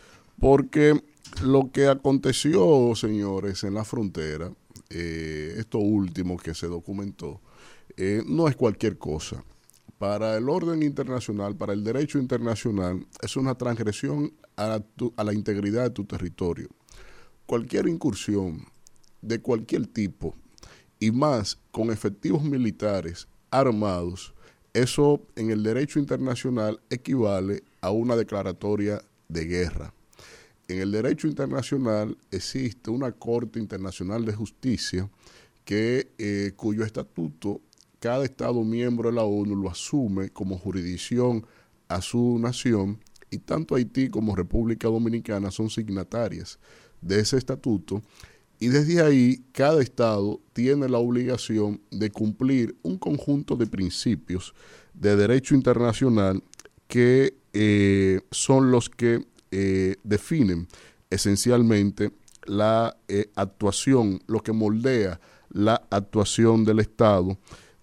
porque 0.41 1.01
lo 1.43 1.71
que 1.71 1.87
aconteció, 1.87 2.95
señores, 2.95 3.63
en 3.65 3.75
la 3.75 3.85
frontera, 3.85 4.51
eh, 4.91 5.55
esto 5.59 5.79
último 5.79 6.37
que 6.37 6.55
se 6.55 6.67
documentó, 6.67 7.41
eh, 7.97 8.23
no 8.27 8.49
es 8.49 8.57
cualquier 8.57 8.99
cosa. 8.99 9.45
Para 9.99 10.37
el 10.37 10.49
orden 10.49 10.83
internacional, 10.83 11.57
para 11.57 11.73
el 11.73 11.83
derecho 11.83 12.19
internacional, 12.19 13.07
es 13.23 13.37
una 13.37 13.55
transgresión 13.55 14.33
a, 14.57 14.81
la 15.25 15.33
integridad 15.33 15.85
de 15.85 15.91
tu 15.91 16.05
territorio. 16.05 16.69
Cualquier 17.47 17.89
incursión 17.89 18.67
de 19.23 19.41
cualquier 19.41 19.87
tipo, 19.87 20.35
y 20.99 21.11
más 21.11 21.59
con 21.71 21.91
efectivos 21.91 22.43
militares 22.43 23.29
armados, 23.51 24.35
eso 24.75 25.23
en 25.37 25.51
el 25.51 25.63
derecho 25.63 25.99
internacional 25.99 26.81
equivale 26.91 27.63
a 27.81 27.91
una 27.91 28.17
declaratoria 28.17 29.01
de 29.29 29.45
guerra. 29.47 29.95
En 30.69 30.81
el 30.81 30.93
derecho 30.93 31.29
internacional 31.29 32.19
existe 32.31 32.91
una 32.91 33.13
Corte 33.13 33.59
Internacional 33.59 34.25
de 34.25 34.35
Justicia 34.35 35.09
que, 35.65 36.13
eh, 36.19 36.53
cuyo 36.57 36.85
estatuto 36.85 37.61
cada 38.07 38.25
Estado 38.25 38.63
miembro 38.63 39.09
de 39.09 39.17
la 39.17 39.25
ONU 39.25 39.57
lo 39.57 39.69
asume 39.69 40.31
como 40.31 40.57
jurisdicción 40.57 41.45
a 41.89 42.01
su 42.01 42.39
nación 42.39 43.01
y 43.33 43.39
tanto 43.39 43.75
Haití 43.75 44.11
como 44.11 44.37
República 44.37 44.87
Dominicana 44.87 45.51
son 45.51 45.71
signatarias 45.71 46.61
de 47.01 47.19
ese 47.19 47.37
estatuto 47.37 48.03
y 48.61 48.69
desde 48.69 49.03
ahí 49.03 49.43
cada 49.51 49.83
Estado 49.83 50.41
tiene 50.53 50.89
la 50.89 50.99
obligación 50.99 51.81
de 51.91 52.13
cumplir 52.13 52.77
un 52.83 52.97
conjunto 52.97 53.57
de 53.57 53.67
principios 53.67 54.55
de 54.95 55.17
derecho 55.17 55.57
internacional 55.57 56.45
que 56.87 57.37
eh, 57.55 58.21
son 58.31 58.71
los 58.71 58.89
que 58.89 59.27
eh, 59.51 59.97
definen 60.05 60.69
esencialmente 61.11 62.13
la 62.45 62.97
eh, 63.09 63.33
actuación, 63.35 64.23
lo 64.29 64.45
que 64.45 64.53
moldea 64.53 65.19
la 65.51 65.83
actuación 65.91 66.65
del 66.65 66.79
Estado 66.79 67.37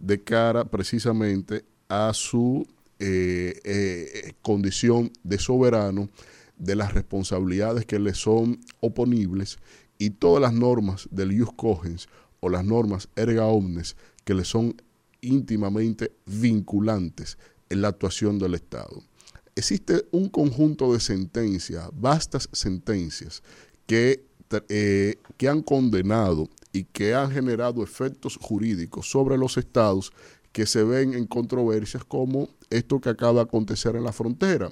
de 0.04 0.22
cara 0.22 0.66
precisamente 0.66 1.64
a 1.88 2.12
su 2.14 2.68
eh, 3.00 3.60
eh, 3.64 4.34
condición 4.42 5.12
de 5.24 5.40
soberano, 5.40 6.10
de 6.58 6.76
las 6.76 6.94
responsabilidades 6.94 7.86
que 7.86 8.00
le 8.00 8.14
son 8.14 8.60
oponibles 8.82 9.60
y 9.98 10.12
todas 10.12 10.42
las 10.42 10.54
normas 10.54 11.08
del 11.10 11.32
ius 11.32 11.54
cogens 11.54 12.10
o 12.42 12.50
las 12.50 12.66
normas 12.66 13.08
erga 13.16 13.46
omnes 13.46 13.96
que 14.26 14.34
le 14.34 14.44
son 14.44 14.76
íntimamente 15.22 16.12
vinculantes 16.26 17.38
en 17.70 17.82
la 17.82 17.88
actuación 17.88 18.40
del 18.40 18.56
Estado. 18.56 19.04
Existe 19.56 20.06
un 20.12 20.28
conjunto 20.28 20.92
de 20.94 21.00
sentencias, 21.00 21.90
vastas 21.94 22.50
sentencias, 22.52 23.42
que, 23.86 24.26
eh, 24.68 25.16
que 25.38 25.48
han 25.48 25.62
condenado 25.62 26.50
y 26.74 26.86
que 26.86 27.14
han 27.14 27.32
generado 27.32 27.84
efectos 27.84 28.38
jurídicos 28.41 29.10
sobre 29.10 29.38
los 29.38 29.58
estados 29.58 30.12
que 30.52 30.66
se 30.66 30.84
ven 30.84 31.14
en 31.14 31.26
controversias 31.26 32.04
como 32.04 32.50
esto 32.70 33.00
que 33.00 33.10
acaba 33.10 33.36
de 33.36 33.41
acontecer 33.41 33.95
en 33.95 34.04
la 34.04 34.12
frontera. 34.12 34.72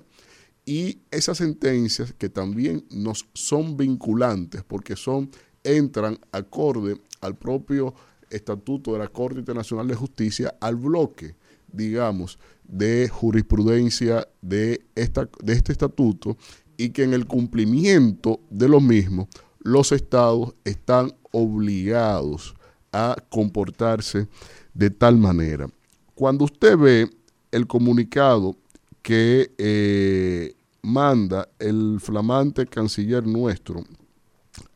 Y 0.65 0.99
esas 1.09 1.37
sentencias 1.37 2.13
que 2.13 2.29
también 2.29 2.85
nos 2.91 3.27
son 3.33 3.77
vinculantes 3.77 4.63
porque 4.63 4.95
son, 4.95 5.29
entran 5.63 6.19
acorde 6.31 6.99
al 7.21 7.37
propio 7.37 7.93
estatuto 8.29 8.93
de 8.93 8.99
la 8.99 9.07
Corte 9.07 9.39
Internacional 9.39 9.87
de 9.87 9.95
Justicia, 9.95 10.55
al 10.59 10.75
bloque, 10.75 11.35
digamos, 11.71 12.39
de 12.63 13.09
jurisprudencia 13.09 14.27
de, 14.41 14.85
esta, 14.95 15.29
de 15.43 15.53
este 15.53 15.71
estatuto 15.71 16.37
y 16.77 16.89
que 16.89 17.03
en 17.03 17.13
el 17.13 17.27
cumplimiento 17.27 18.39
de 18.49 18.69
lo 18.69 18.79
mismo 18.79 19.27
los 19.59 19.91
estados 19.91 20.55
están 20.63 21.13
obligados 21.31 22.55
a 22.91 23.15
comportarse 23.29 24.27
de 24.73 24.89
tal 24.89 25.17
manera. 25.17 25.67
Cuando 26.15 26.45
usted 26.45 26.77
ve 26.77 27.09
el 27.51 27.67
comunicado 27.67 28.55
que 29.01 29.51
eh, 29.57 30.55
manda 30.81 31.49
el 31.59 31.99
flamante 31.99 32.65
canciller 32.65 33.25
nuestro 33.25 33.83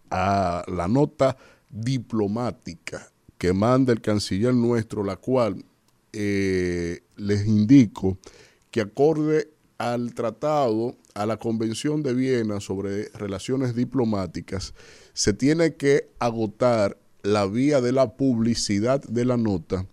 a 0.09 0.63
la 0.67 0.87
nota 0.87 1.37
diplomática 1.69 3.11
que 3.37 3.53
manda 3.53 3.91
el 3.93 4.01
canciller 4.01 4.53
nuestro, 4.53 5.03
la 5.03 5.17
cual 5.17 5.63
eh, 6.13 7.01
les 7.17 7.45
indico 7.45 8.17
que 8.71 8.81
acorde 8.81 9.51
al 9.77 10.13
tratado, 10.13 10.95
a 11.13 11.25
la 11.25 11.37
Convención 11.37 12.01
de 12.01 12.13
Viena 12.13 12.59
sobre 12.59 13.09
relaciones 13.09 13.75
diplomáticas, 13.75 14.73
se 15.15 15.33
tiene 15.33 15.75
que 15.75 16.09
agotar 16.19 16.97
la 17.23 17.47
vía 17.47 17.81
de 17.81 17.93
la 17.93 18.17
publicidad 18.17 19.01
de 19.01 19.25
la 19.25 19.37
nota 19.37 19.87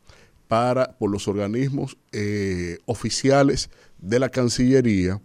para, 0.48 0.98
por 0.98 1.10
los 1.10 1.28
organismos 1.28 1.96
eh, 2.10 2.78
oficiales 2.84 3.70
de 3.98 4.18
la 4.18 4.28
Cancillería 4.28 5.22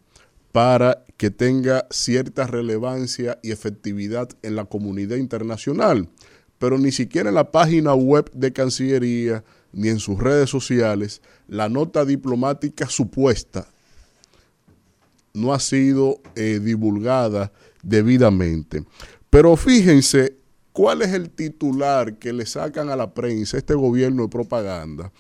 para 0.52 1.04
que 1.18 1.32
tenga 1.32 1.88
cierta 1.90 2.46
relevancia 2.46 3.40
y 3.42 3.52
efectividad 3.52 4.30
en 4.44 4.56
la 4.56 4.66
comunidad 4.66 5.18
internacional. 5.18 6.08
Pero 6.60 6.78
ni 6.78 6.92
siquiera 6.92 7.30
en 7.30 7.36
la 7.36 7.52
página 7.52 7.94
web 7.96 8.32
de 8.34 8.54
Cancillería 8.54 9.44
ni 9.74 9.90
en 9.90 10.00
sus 10.00 10.20
redes 10.20 10.50
sociales 10.50 11.22
la 11.48 11.70
nota 11.70 12.06
diplomática 12.06 12.88
supuesta 12.88 13.68
no 15.34 15.54
ha 15.54 15.60
sido 15.60 16.20
eh, 16.36 16.60
divulgada 16.60 17.52
debidamente. 17.84 18.84
Pero 19.30 19.56
fíjense 19.56 20.38
cuál 20.72 21.02
es 21.02 21.14
el 21.14 21.30
titular 21.30 22.18
que 22.18 22.34
le 22.34 22.46
sacan 22.46 22.90
a 22.90 22.96
la 22.96 23.14
prensa 23.14 23.58
este 23.58 23.74
gobierno 23.74 24.24
de 24.24 24.30
propaganda 24.30 25.12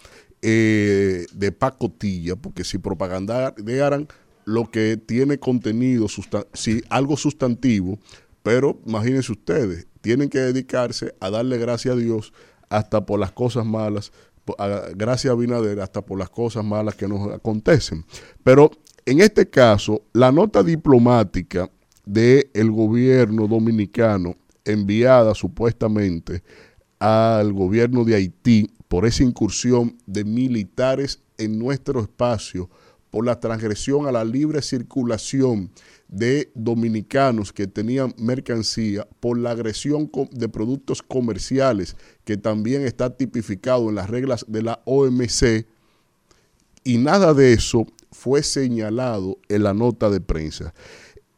eh, 0.41 1.25
de 1.33 1.51
pacotilla, 1.51 2.35
porque 2.35 2.63
si 2.63 2.77
propagandaran 2.77 4.07
lo 4.45 4.69
que 4.69 4.97
tiene 4.97 5.39
contenido, 5.39 6.05
si 6.53 6.83
algo 6.89 7.17
sustantivo, 7.17 7.97
pero 8.43 8.79
imagínense 8.85 9.31
ustedes, 9.31 9.87
tienen 10.01 10.29
que 10.29 10.39
dedicarse 10.39 11.15
a 11.19 11.31
darle 11.31 11.57
gracias 11.57 11.95
a 11.95 11.97
Dios 11.97 12.33
hasta 12.69 13.05
por 13.05 13.19
las 13.19 13.31
cosas 13.31 13.65
malas, 13.65 14.11
gracias 14.95 15.31
a 15.31 15.35
Binader 15.35 15.81
hasta 15.81 16.01
por 16.01 16.19
las 16.19 16.29
cosas 16.29 16.63
malas 16.63 16.95
que 16.95 17.07
nos 17.07 17.33
acontecen. 17.33 18.05
Pero 18.43 18.71
en 19.05 19.21
este 19.21 19.49
caso, 19.49 20.03
la 20.13 20.31
nota 20.31 20.63
diplomática 20.63 21.69
del 22.07 22.71
gobierno 22.71 23.47
dominicano 23.47 24.35
enviada 24.63 25.35
supuestamente 25.35 26.41
al 26.99 27.51
gobierno 27.53 28.05
de 28.05 28.15
Haití 28.15 28.69
por 28.87 29.05
esa 29.05 29.23
incursión 29.23 29.97
de 30.05 30.23
militares 30.23 31.19
en 31.37 31.59
nuestro 31.59 31.99
espacio, 31.99 32.69
por 33.11 33.25
la 33.25 33.39
transgresión 33.39 34.07
a 34.07 34.11
la 34.11 34.23
libre 34.23 34.61
circulación 34.61 35.69
de 36.07 36.49
dominicanos 36.55 37.51
que 37.51 37.67
tenían 37.67 38.13
mercancía, 38.17 39.05
por 39.19 39.37
la 39.37 39.51
agresión 39.51 40.09
de 40.31 40.47
productos 40.47 41.01
comerciales 41.01 41.97
que 42.23 42.37
también 42.37 42.83
está 42.83 43.15
tipificado 43.15 43.89
en 43.89 43.95
las 43.95 44.09
reglas 44.09 44.45
de 44.47 44.63
la 44.63 44.81
OMC, 44.85 45.65
y 46.85 46.97
nada 46.97 47.33
de 47.33 47.51
eso 47.51 47.85
fue 48.11 48.43
señalado 48.43 49.37
en 49.49 49.63
la 49.63 49.73
nota 49.73 50.09
de 50.09 50.21
prensa. 50.21 50.73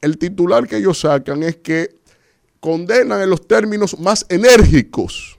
El 0.02 0.18
titular 0.18 0.68
que 0.68 0.78
ellos 0.78 1.00
sacan 1.00 1.44
es 1.44 1.58
que 1.58 1.96
condenan 2.60 3.22
en 3.22 3.30
los 3.30 3.48
términos 3.48 4.00
más 4.00 4.26
enérgicos. 4.30 5.38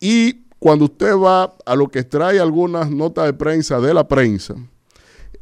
Y 0.00 0.44
cuando 0.58 0.86
usted 0.86 1.14
va 1.16 1.54
a 1.64 1.76
lo 1.76 1.88
que 1.88 2.02
trae 2.02 2.40
algunas 2.40 2.90
notas 2.90 3.26
de 3.26 3.32
prensa 3.32 3.80
de 3.80 3.94
la 3.94 4.06
prensa, 4.06 4.54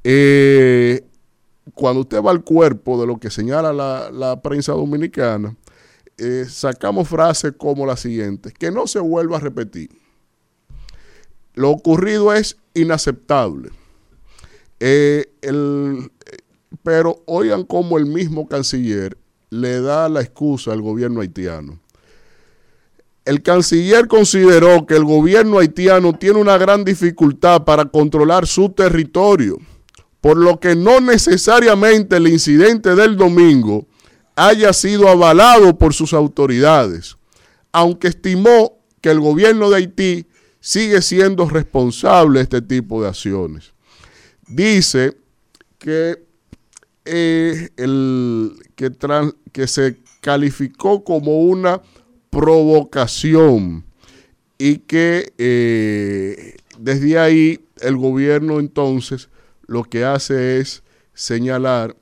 eh, 0.02 1.05
cuando 1.74 2.02
usted 2.02 2.22
va 2.22 2.31
al 2.31 2.44
cuerpo 2.44 3.01
de 3.01 3.06
lo 3.06 3.18
que 3.18 3.31
señala 3.31 3.72
la, 3.72 4.43
prensa 4.43 4.72
dominicana, 4.72 5.56
eh, 6.18 6.44
sacamos 6.48 7.09
frases 7.09 7.55
como 7.56 7.86
la 7.86 7.97
siguiente, 7.97 8.52
que 8.52 8.70
no 8.70 8.86
se 8.86 9.01
vuelva 9.01 9.39
a 9.39 9.40
repetir. 9.40 9.90
Lo 11.55 11.70
ocurrido 11.70 12.32
es 12.32 12.56
inaceptable. 12.74 13.70
Eh, 14.81 15.26
pero 16.82 17.22
oigan 17.26 17.64
cómo 17.64 17.98
el 17.98 18.06
mismo 18.06 18.48
canciller 18.48 19.16
le 19.51 19.80
da 19.80 20.09
la 20.09 20.20
excusa 20.20 20.72
al 20.72 20.82
gobierno 20.82 21.20
haitiano. 21.20 21.80
El 23.24 23.42
canciller 23.42 24.06
consideró 24.06 24.86
que 24.86 24.96
el 24.96 25.05
gobierno 25.05 25.59
haitiano 25.59 26.12
tiene 26.12 26.40
una 26.40 26.59
gran 26.59 26.84
dificultad 26.84 27.64
para 27.64 27.86
controlar 27.86 28.46
su 28.46 28.68
territorio, 28.70 29.59
por 30.20 30.36
lo 30.36 30.60
que 30.60 30.74
no 30.74 31.01
necesariamente 31.01 32.16
el 32.16 32.28
incidente 32.28 32.94
del 32.94 33.16
domingo 33.16 33.86
haya 34.36 34.72
sido 34.72 35.09
avalado 35.09 35.78
por 35.78 35.94
sus 35.94 36.12
autoridades, 36.12 37.16
aunque 37.72 38.09
estimó 38.09 38.78
que 39.01 39.10
el 39.10 39.20
gobierno 39.20 39.70
de 39.70 39.76
Haití 39.76 40.26
sigue 40.60 41.02
siendo 41.02 41.48
responsable 41.48 42.38
de 42.38 42.44
este 42.44 42.62
tipo 42.62 43.02
de 43.02 43.09
acciones. 43.09 43.74
Dice 44.48 45.16
que, 45.78 46.24
el, 47.05 48.52
que, 48.76 48.90
que 49.52 49.66
se 49.66 49.98
calificó 50.20 51.05
como 51.05 51.40
una 51.43 51.82
provocación 52.31 53.85
y 54.59 54.78
que 54.78 55.32
eh, 55.39 56.56
desde 56.78 57.18
ahí 57.18 57.64
el 57.81 57.97
gobierno 57.97 58.60
entonces 58.60 59.28
lo 59.66 59.85
que 59.85 60.05
hace 60.05 60.59
es 60.59 60.82
señalar 61.12 61.97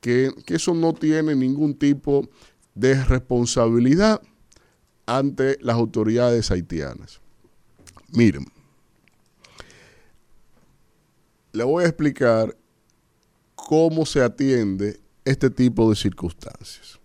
que, 0.00 0.30
que, 0.44 0.56
eso 0.56 0.74
no 0.74 0.92
tiene 0.92 1.34
ningún 1.34 1.74
tipo 1.74 2.28
de 2.74 3.02
responsabilidad 3.04 4.20
ante 5.06 5.58
las 5.60 5.76
autoridades 5.76 6.50
haitianas. 6.50 7.20
Miren, 8.08 8.46
le 11.52 11.64
voy 11.64 11.84
a 11.84 11.88
explicar 11.88 12.56
cómo 13.72 14.04
se 14.04 14.22
atiende 14.22 15.00
este 15.24 15.48
tipo 15.48 15.88
de 15.88 15.96
circunstancias. 15.96 17.00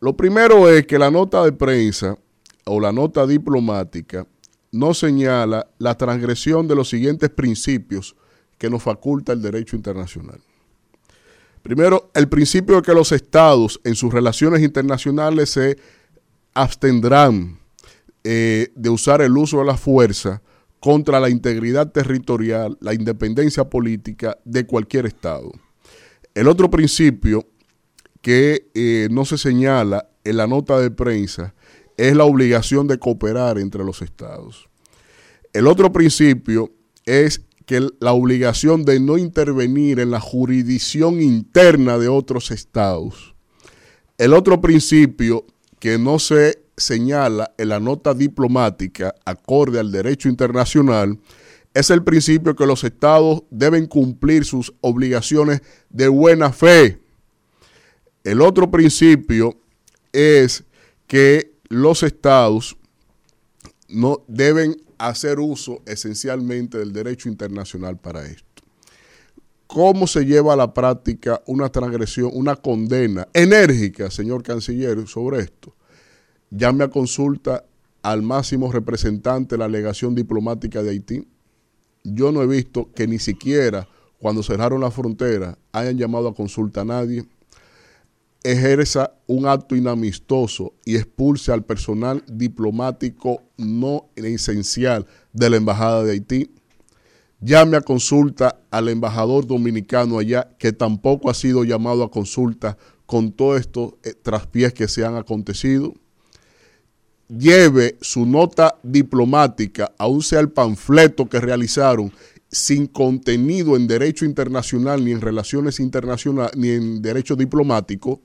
Lo 0.00 0.14
primero 0.14 0.68
es 0.68 0.86
que 0.86 0.98
la 0.98 1.10
nota 1.10 1.42
de 1.42 1.52
prensa 1.52 2.18
o 2.64 2.78
la 2.78 2.92
nota 2.92 3.26
diplomática 3.26 4.26
no 4.70 4.92
señala 4.92 5.66
la 5.78 5.96
transgresión 5.96 6.68
de 6.68 6.74
los 6.74 6.90
siguientes 6.90 7.30
principios 7.30 8.14
que 8.58 8.68
nos 8.68 8.82
faculta 8.82 9.32
el 9.32 9.40
derecho 9.40 9.76
internacional. 9.76 10.38
Primero, 11.62 12.10
el 12.12 12.28
principio 12.28 12.76
de 12.76 12.82
que 12.82 12.92
los 12.92 13.10
estados 13.10 13.80
en 13.82 13.94
sus 13.94 14.12
relaciones 14.12 14.60
internacionales 14.60 15.48
se 15.48 15.78
abstendrán 16.52 17.58
eh, 18.24 18.68
de 18.74 18.90
usar 18.90 19.22
el 19.22 19.34
uso 19.38 19.60
de 19.60 19.64
la 19.64 19.78
fuerza 19.78 20.42
contra 20.80 21.18
la 21.18 21.30
integridad 21.30 21.90
territorial, 21.92 22.76
la 22.82 22.92
independencia 22.92 23.64
política 23.64 24.36
de 24.44 24.66
cualquier 24.66 25.06
Estado. 25.06 25.50
El 26.34 26.48
otro 26.48 26.68
principio 26.68 27.46
que 28.20 28.70
eh, 28.74 29.08
no 29.10 29.24
se 29.24 29.38
señala 29.38 30.08
en 30.24 30.36
la 30.36 30.46
nota 30.46 30.80
de 30.80 30.90
prensa 30.90 31.54
es 31.96 32.16
la 32.16 32.24
obligación 32.24 32.88
de 32.88 32.98
cooperar 32.98 33.58
entre 33.58 33.84
los 33.84 34.02
estados. 34.02 34.68
El 35.52 35.68
otro 35.68 35.92
principio 35.92 36.72
es 37.06 37.42
que 37.66 37.88
la 38.00 38.12
obligación 38.12 38.84
de 38.84 38.98
no 38.98 39.16
intervenir 39.16 40.00
en 40.00 40.10
la 40.10 40.20
jurisdicción 40.20 41.22
interna 41.22 41.98
de 41.98 42.08
otros 42.08 42.50
estados. 42.50 43.34
El 44.18 44.34
otro 44.34 44.60
principio 44.60 45.46
que 45.78 45.98
no 45.98 46.18
se 46.18 46.64
señala 46.76 47.54
en 47.58 47.68
la 47.68 47.78
nota 47.78 48.14
diplomática 48.14 49.14
acorde 49.24 49.78
al 49.78 49.92
derecho 49.92 50.28
internacional 50.28 51.18
es 51.74 51.90
el 51.90 52.04
principio 52.04 52.54
que 52.54 52.66
los 52.66 52.84
estados 52.84 53.42
deben 53.50 53.86
cumplir 53.86 54.44
sus 54.44 54.72
obligaciones 54.80 55.60
de 55.90 56.08
buena 56.08 56.52
fe. 56.52 57.00
El 58.22 58.40
otro 58.40 58.70
principio 58.70 59.58
es 60.12 60.64
que 61.08 61.52
los 61.68 62.04
estados 62.04 62.76
no 63.88 64.24
deben 64.28 64.76
hacer 64.98 65.40
uso 65.40 65.82
esencialmente 65.84 66.78
del 66.78 66.92
derecho 66.92 67.28
internacional 67.28 67.98
para 67.98 68.24
esto. 68.24 68.44
¿Cómo 69.66 70.06
se 70.06 70.24
lleva 70.24 70.52
a 70.52 70.56
la 70.56 70.72
práctica 70.72 71.42
una 71.46 71.68
transgresión, 71.68 72.30
una 72.32 72.54
condena 72.54 73.26
enérgica, 73.32 74.10
señor 74.10 74.44
canciller, 74.44 75.06
sobre 75.08 75.40
esto? 75.40 75.74
Llame 76.50 76.84
a 76.84 76.88
consulta 76.88 77.64
al 78.02 78.22
máximo 78.22 78.70
representante 78.70 79.56
de 79.56 79.58
la 79.58 79.68
legación 79.68 80.14
diplomática 80.14 80.82
de 80.82 80.90
Haití. 80.90 81.26
Yo 82.04 82.30
no 82.30 82.42
he 82.42 82.46
visto 82.46 82.92
que 82.94 83.06
ni 83.06 83.18
siquiera 83.18 83.88
cuando 84.20 84.42
cerraron 84.42 84.80
la 84.80 84.90
frontera 84.90 85.58
hayan 85.72 85.98
llamado 85.98 86.28
a 86.28 86.34
consulta 86.34 86.82
a 86.82 86.84
nadie 86.84 87.24
ejerza 88.44 89.14
un 89.26 89.46
acto 89.46 89.74
inamistoso 89.74 90.74
y 90.84 90.96
expulse 90.96 91.50
al 91.50 91.64
personal 91.64 92.22
diplomático 92.30 93.42
no 93.56 94.10
esencial 94.16 95.06
de 95.32 95.50
la 95.50 95.56
Embajada 95.56 96.04
de 96.04 96.12
Haití. 96.12 96.50
Llame 97.40 97.78
a 97.78 97.80
consulta 97.80 98.60
al 98.70 98.88
embajador 98.88 99.46
dominicano 99.46 100.18
allá, 100.18 100.54
que 100.58 100.72
tampoco 100.72 101.30
ha 101.30 101.34
sido 101.34 101.64
llamado 101.64 102.04
a 102.04 102.10
consulta 102.10 102.76
con 103.06 103.32
todos 103.32 103.60
estos 103.60 103.94
eh, 104.02 104.14
traspiés 104.14 104.72
que 104.72 104.88
se 104.88 105.04
han 105.04 105.16
acontecido. 105.16 105.94
Lleve 107.28 107.96
su 108.00 108.26
nota 108.26 108.78
diplomática, 108.82 109.92
aún 109.98 110.22
sea 110.22 110.40
el 110.40 110.50
panfleto 110.50 111.28
que 111.28 111.40
realizaron, 111.40 112.12
sin 112.50 112.86
contenido 112.86 113.76
en 113.76 113.86
derecho 113.86 114.24
internacional, 114.24 115.04
ni 115.04 115.12
en 115.12 115.20
relaciones 115.20 115.80
internacionales, 115.80 116.56
ni 116.56 116.70
en 116.70 117.02
derecho 117.02 117.34
diplomático, 117.34 118.20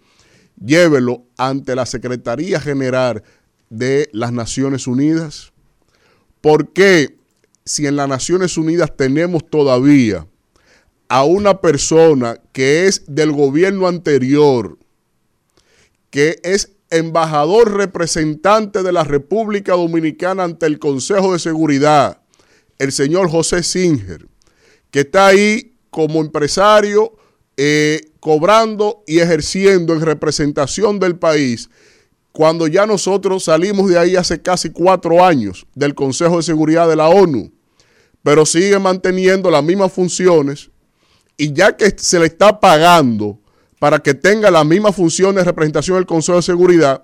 llévelo 0.63 1.23
ante 1.37 1.75
la 1.75 1.85
Secretaría 1.85 2.59
General 2.59 3.23
de 3.69 4.09
las 4.13 4.31
Naciones 4.31 4.85
Unidas. 4.85 5.51
¿Por 6.41 6.73
qué 6.73 7.17
si 7.65 7.87
en 7.87 7.95
las 7.95 8.07
Naciones 8.07 8.57
Unidas 8.57 8.95
tenemos 8.95 9.49
todavía 9.49 10.27
a 11.07 11.23
una 11.23 11.59
persona 11.61 12.39
que 12.51 12.87
es 12.87 13.03
del 13.07 13.31
gobierno 13.31 13.87
anterior, 13.87 14.77
que 16.09 16.39
es 16.43 16.71
embajador 16.89 17.75
representante 17.75 18.83
de 18.83 18.91
la 18.91 19.03
República 19.03 19.73
Dominicana 19.73 20.43
ante 20.43 20.65
el 20.65 20.79
Consejo 20.79 21.33
de 21.33 21.39
Seguridad, 21.39 22.21
el 22.77 22.91
señor 22.91 23.29
José 23.29 23.63
Singer, 23.63 24.27
que 24.91 25.01
está 25.01 25.27
ahí 25.27 25.75
como 25.89 26.21
empresario 26.21 27.15
eh, 27.57 28.01
cobrando 28.19 29.03
y 29.05 29.19
ejerciendo 29.19 29.93
en 29.93 30.01
representación 30.01 30.99
del 30.99 31.17
país, 31.17 31.69
cuando 32.31 32.67
ya 32.67 32.85
nosotros 32.85 33.43
salimos 33.43 33.89
de 33.89 33.99
ahí 33.99 34.15
hace 34.15 34.41
casi 34.41 34.69
cuatro 34.69 35.25
años 35.25 35.67
del 35.75 35.95
Consejo 35.95 36.37
de 36.37 36.43
Seguridad 36.43 36.87
de 36.87 36.95
la 36.95 37.09
ONU, 37.09 37.51
pero 38.23 38.45
sigue 38.45 38.79
manteniendo 38.79 39.51
las 39.51 39.63
mismas 39.63 39.91
funciones 39.91 40.69
y 41.37 41.53
ya 41.53 41.75
que 41.75 41.93
se 41.97 42.19
le 42.19 42.27
está 42.27 42.59
pagando 42.59 43.38
para 43.79 43.99
que 43.99 44.13
tenga 44.13 44.51
las 44.51 44.65
mismas 44.65 44.95
funciones 44.95 45.35
de 45.35 45.45
representación 45.45 45.97
del 45.97 46.05
Consejo 46.05 46.37
de 46.37 46.43
Seguridad, 46.43 47.03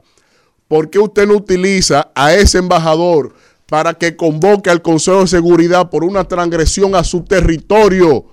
¿por 0.68 0.89
qué 0.89 0.99
usted 0.99 1.26
no 1.26 1.35
utiliza 1.35 2.11
a 2.14 2.34
ese 2.34 2.57
embajador 2.57 3.34
para 3.68 3.93
que 3.93 4.15
convoque 4.15 4.69
al 4.69 4.81
Consejo 4.81 5.22
de 5.22 5.27
Seguridad 5.27 5.89
por 5.89 6.03
una 6.03 6.27
transgresión 6.27 6.93
a 6.95 7.03
su 7.03 7.23
territorio 7.23 8.26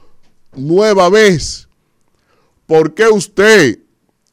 nueva 0.54 1.08
vez? 1.08 1.68
¿Por 2.66 2.94
qué 2.94 3.06
usted, 3.06 3.78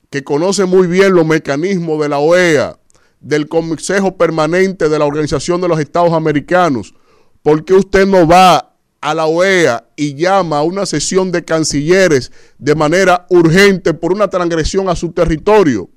que 0.09 0.23
conoce 0.23 0.65
muy 0.65 0.87
bien 0.87 1.13
los 1.13 1.25
mecanismos 1.25 2.01
de 2.01 2.09
la 2.09 2.17
OEA, 2.17 2.79
del 3.19 3.47
Consejo 3.47 4.17
Permanente 4.17 4.89
de 4.89 4.97
la 4.97 5.05
Organización 5.05 5.61
de 5.61 5.67
los 5.67 5.79
Estados 5.79 6.13
Americanos, 6.13 6.95
por 7.43 7.63
qué 7.63 7.73
usted 7.73 8.07
no 8.07 8.27
va 8.27 8.68
a 9.01 9.13
la 9.13 9.25
OEA 9.25 9.87
y 9.95 10.15
llama 10.15 10.59
a 10.59 10.63
una 10.63 10.85
sesión 10.85 11.31
de 11.31 11.45
cancilleres 11.45 12.31
de 12.57 12.75
manera 12.75 13.25
urgente 13.29 13.93
por 13.93 14.13
una 14.13 14.27
transgresión 14.27 14.89
a 14.89 14.95
su 14.95 15.11
territorio? 15.11 15.89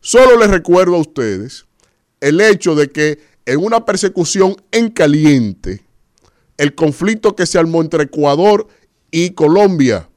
Solo 0.00 0.38
les 0.38 0.50
recuerdo 0.50 0.96
a 0.96 1.00
ustedes 1.00 1.66
el 2.20 2.40
hecho 2.40 2.74
de 2.74 2.90
que 2.90 3.18
en 3.46 3.64
una 3.64 3.84
persecución 3.84 4.56
en 4.70 4.90
caliente, 4.90 5.82
el 6.56 6.74
conflicto 6.74 7.34
que 7.34 7.46
se 7.46 7.58
armó 7.58 7.80
entre 7.80 8.04
Ecuador 8.04 8.68
y 9.10 9.30
Colombia, 9.30 10.08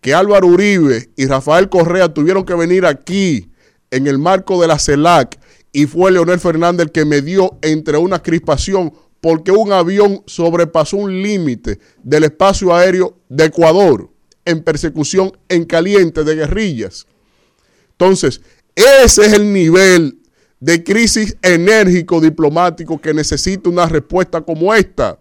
que 0.00 0.14
Álvaro 0.14 0.46
Uribe 0.46 1.10
y 1.16 1.26
Rafael 1.26 1.68
Correa 1.68 2.12
tuvieron 2.12 2.44
que 2.44 2.54
venir 2.54 2.86
aquí 2.86 3.50
en 3.90 4.06
el 4.06 4.18
marco 4.18 4.60
de 4.60 4.68
la 4.68 4.78
CELAC 4.78 5.38
y 5.72 5.86
fue 5.86 6.12
Leonel 6.12 6.40
Fernández 6.40 6.86
el 6.86 6.92
que 6.92 7.04
me 7.04 7.20
dio 7.22 7.58
entre 7.62 7.98
una 7.98 8.22
crispación 8.22 8.92
porque 9.20 9.50
un 9.50 9.72
avión 9.72 10.22
sobrepasó 10.26 10.96
un 10.96 11.22
límite 11.22 11.78
del 12.02 12.24
espacio 12.24 12.74
aéreo 12.74 13.18
de 13.28 13.46
Ecuador 13.46 14.10
en 14.44 14.62
persecución 14.62 15.32
en 15.48 15.64
caliente 15.64 16.24
de 16.24 16.34
guerrillas. 16.34 17.06
Entonces, 17.92 18.40
ese 18.74 19.26
es 19.26 19.32
el 19.32 19.52
nivel 19.52 20.18
de 20.60 20.82
crisis 20.82 21.36
enérgico 21.42 22.20
diplomático 22.20 23.00
que 23.00 23.14
necesita 23.14 23.68
una 23.68 23.86
respuesta 23.86 24.40
como 24.40 24.72
esta, 24.74 25.18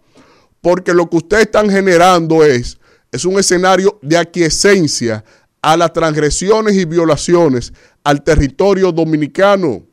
porque 0.61 0.93
lo 0.93 1.09
que 1.09 1.17
ustedes 1.17 1.43
están 1.43 1.69
generando 1.69 2.43
es 2.43 2.77
es 3.11 3.25
un 3.25 3.39
escenario 3.39 3.99
de 4.01 4.17
aquiescencia 4.17 5.23
a 5.61 5.77
las 5.77 5.93
transgresiones 5.93 6.75
y 6.75 6.85
violaciones 6.85 7.73
al 8.03 8.23
territorio 8.23 8.91
dominicano. 8.91 9.83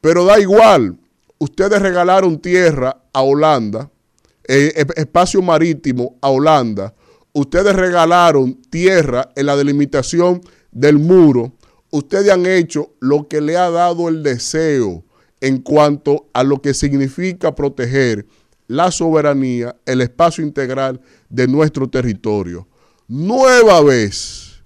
Pero 0.00 0.24
da 0.24 0.38
igual, 0.38 0.98
ustedes 1.38 1.80
regalaron 1.80 2.40
tierra 2.40 2.96
a 3.16 3.22
Holanda, 3.22 3.90
eh, 4.46 4.84
espacio 4.94 5.40
marítimo 5.40 6.18
a 6.20 6.28
Holanda, 6.28 6.94
ustedes 7.32 7.74
regalaron 7.74 8.60
tierra 8.68 9.30
en 9.34 9.46
la 9.46 9.56
delimitación 9.56 10.42
del 10.70 10.98
muro, 10.98 11.54
ustedes 11.90 12.30
han 12.30 12.44
hecho 12.44 12.92
lo 13.00 13.26
que 13.26 13.40
le 13.40 13.56
ha 13.56 13.70
dado 13.70 14.10
el 14.10 14.22
deseo 14.22 15.02
en 15.40 15.62
cuanto 15.62 16.28
a 16.34 16.44
lo 16.44 16.60
que 16.60 16.74
significa 16.74 17.54
proteger 17.54 18.26
la 18.66 18.90
soberanía, 18.90 19.76
el 19.86 20.02
espacio 20.02 20.44
integral 20.44 21.00
de 21.30 21.48
nuestro 21.48 21.88
territorio. 21.88 22.68
Nueva 23.08 23.82
vez, 23.82 24.62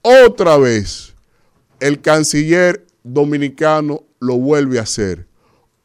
otra 0.00 0.56
vez, 0.56 1.14
el 1.78 2.00
canciller 2.00 2.84
dominicano 3.04 4.02
lo 4.18 4.38
vuelve 4.38 4.80
a 4.80 4.82
hacer. 4.82 5.28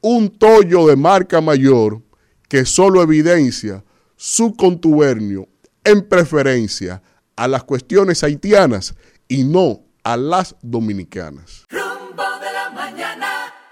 Un 0.02 0.30
tollo 0.30 0.88
de 0.88 0.96
marca 0.96 1.42
mayor 1.42 2.07
que 2.48 2.66
solo 2.66 3.02
evidencia 3.02 3.84
su 4.16 4.56
contubernio 4.56 5.48
en 5.84 6.08
preferencia 6.08 7.02
a 7.36 7.48
las 7.48 7.64
cuestiones 7.64 8.24
haitianas 8.24 8.96
y 9.28 9.44
no 9.44 9.82
a 10.04 10.18
las 10.18 10.56
dominicanas. 10.62 11.66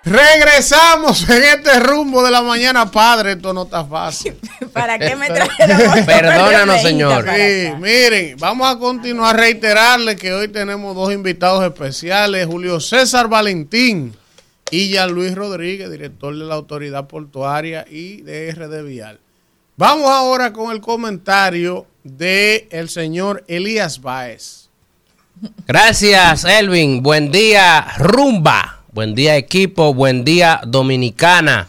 Regresamos 0.06 1.28
en 1.28 1.44
este 1.44 1.80
rumbo 1.80 2.24
de 2.24 2.30
la 2.30 2.44
mañana, 2.44 2.92
padre. 2.92 3.32
Esto 3.32 3.54
no 3.54 3.64
está 3.64 3.84
fácil. 3.84 4.38
¿Para 4.74 5.00
qué 5.00 5.16
me 5.16 5.28
trajeron? 5.32 5.80
Perdónanos, 6.06 6.82
señor. 6.84 7.26
Sí, 7.36 7.72
miren, 7.80 8.38
vamos 8.38 8.70
a 8.70 8.78
continuar 8.78 9.36
a 9.36 9.40
reiterarle 9.40 10.16
que 10.16 10.32
hoy 10.32 10.48
tenemos 10.50 10.96
dos 10.96 11.12
invitados 11.12 11.64
especiales: 11.64 12.46
Julio 12.46 12.80
César 12.80 13.28
Valentín 13.28 14.16
y 14.72 14.90
Jean 14.90 15.12
Luis 15.12 15.36
Rodríguez, 15.36 15.92
director 15.92 16.36
de 16.36 16.44
la 16.44 16.56
Autoridad 16.56 17.08
Portuaria 17.08 17.86
y 17.90 18.22
de 18.22 18.52
RD 18.52 18.84
Vial. 18.84 19.20
Vamos 19.78 20.10
ahora 20.10 20.54
con 20.54 20.72
el 20.72 20.82
comentario 20.82 21.86
del 22.04 22.68
el 22.72 22.90
señor 22.90 23.44
Elías 23.48 24.02
Baez. 24.02 24.70
Gracias, 25.68 26.46
Elvin. 26.46 27.04
Buen 27.04 27.32
día, 27.32 27.86
rumba. 27.98 28.84
Buen 28.92 29.14
día 29.14 29.36
equipo, 29.36 29.94
buen 29.94 30.24
día 30.24 30.62
Dominicana. 30.66 31.68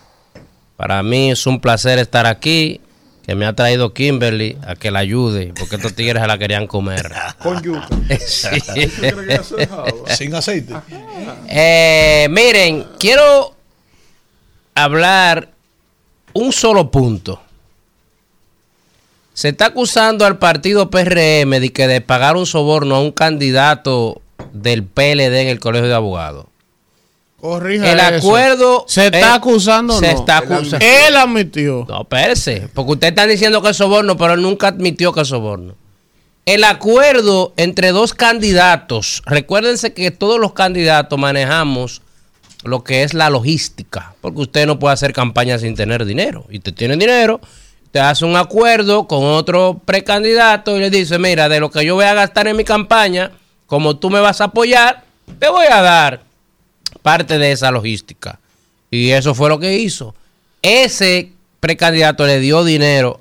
Para 0.76 1.02
mí 1.02 1.32
es 1.32 1.46
un 1.46 1.60
placer 1.60 1.98
estar 1.98 2.26
aquí 2.26 2.80
que 3.26 3.34
me 3.34 3.44
ha 3.44 3.54
traído 3.54 3.92
Kimberly 3.92 4.56
a 4.64 4.76
que 4.76 4.92
la 4.92 5.00
ayude, 5.00 5.52
porque 5.58 5.76
estos 5.76 5.94
tigres 5.94 6.22
se 6.22 6.28
la 6.28 6.38
querían 6.38 6.68
comer. 6.68 7.10
Con 7.42 7.60
yuca. 7.60 7.88
Sí. 8.26 8.48
Sin 10.16 10.34
aceite. 10.34 10.74
Eh, 11.48 12.28
miren, 12.30 12.86
quiero 13.00 13.54
hablar 14.76 15.50
un 16.34 16.52
solo 16.52 16.90
punto. 16.92 17.42
Se 19.34 19.48
está 19.48 19.66
acusando 19.66 20.24
al 20.24 20.38
partido 20.38 20.88
PRM 20.88 21.50
de 21.60 21.72
que 21.72 21.88
de 21.88 22.00
pagar 22.00 22.36
un 22.36 22.46
soborno 22.46 22.94
a 22.94 23.00
un 23.00 23.10
candidato 23.10 24.22
del 24.52 24.84
PLD 24.84 25.42
en 25.42 25.48
el 25.48 25.58
Colegio 25.58 25.88
de 25.88 25.94
Abogados. 25.94 26.46
Corrija 27.46 27.92
El 27.92 28.00
eso. 28.00 28.26
acuerdo 28.26 28.84
¿Se 28.88 29.06
está 29.06 29.34
acusando 29.36 30.00
se 30.00 30.12
no? 30.12 30.18
está 30.18 30.38
acusando. 30.38 30.84
Él 30.84 31.14
admitió. 31.14 31.86
No, 31.88 32.00
espérese, 32.00 32.68
porque 32.74 32.92
usted 32.92 33.08
está 33.08 33.24
diciendo 33.28 33.62
que 33.62 33.70
es 33.70 33.76
soborno, 33.76 34.16
pero 34.16 34.34
él 34.34 34.42
nunca 34.42 34.66
admitió 34.66 35.12
que 35.12 35.20
es 35.20 35.28
soborno. 35.28 35.76
El 36.44 36.64
acuerdo 36.64 37.52
entre 37.56 37.92
dos 37.92 38.14
candidatos, 38.14 39.22
recuérdense 39.26 39.92
que 39.92 40.10
todos 40.10 40.40
los 40.40 40.54
candidatos 40.54 41.16
manejamos 41.20 42.02
lo 42.64 42.82
que 42.82 43.04
es 43.04 43.14
la 43.14 43.30
logística, 43.30 44.16
porque 44.20 44.40
usted 44.40 44.66
no 44.66 44.80
puede 44.80 44.94
hacer 44.94 45.12
campaña 45.12 45.56
sin 45.60 45.76
tener 45.76 46.04
dinero. 46.04 46.46
Y 46.50 46.58
usted 46.58 46.74
tiene 46.74 46.96
dinero, 46.96 47.40
te 47.92 48.00
hace 48.00 48.24
un 48.24 48.36
acuerdo 48.36 49.06
con 49.06 49.22
otro 49.22 49.80
precandidato 49.84 50.76
y 50.76 50.80
le 50.80 50.90
dice, 50.90 51.20
mira, 51.20 51.48
de 51.48 51.60
lo 51.60 51.70
que 51.70 51.84
yo 51.84 51.94
voy 51.94 52.06
a 52.06 52.14
gastar 52.14 52.48
en 52.48 52.56
mi 52.56 52.64
campaña, 52.64 53.30
como 53.66 53.98
tú 53.98 54.10
me 54.10 54.18
vas 54.18 54.40
a 54.40 54.44
apoyar, 54.46 55.04
te 55.38 55.48
voy 55.48 55.66
a 55.70 55.80
dar 55.80 56.25
parte 57.06 57.38
de 57.38 57.52
esa 57.52 57.70
logística. 57.70 58.40
Y 58.90 59.10
eso 59.10 59.32
fue 59.32 59.48
lo 59.48 59.60
que 59.60 59.78
hizo. 59.78 60.12
Ese 60.60 61.30
precandidato 61.60 62.26
le 62.26 62.40
dio 62.40 62.64
dinero 62.64 63.20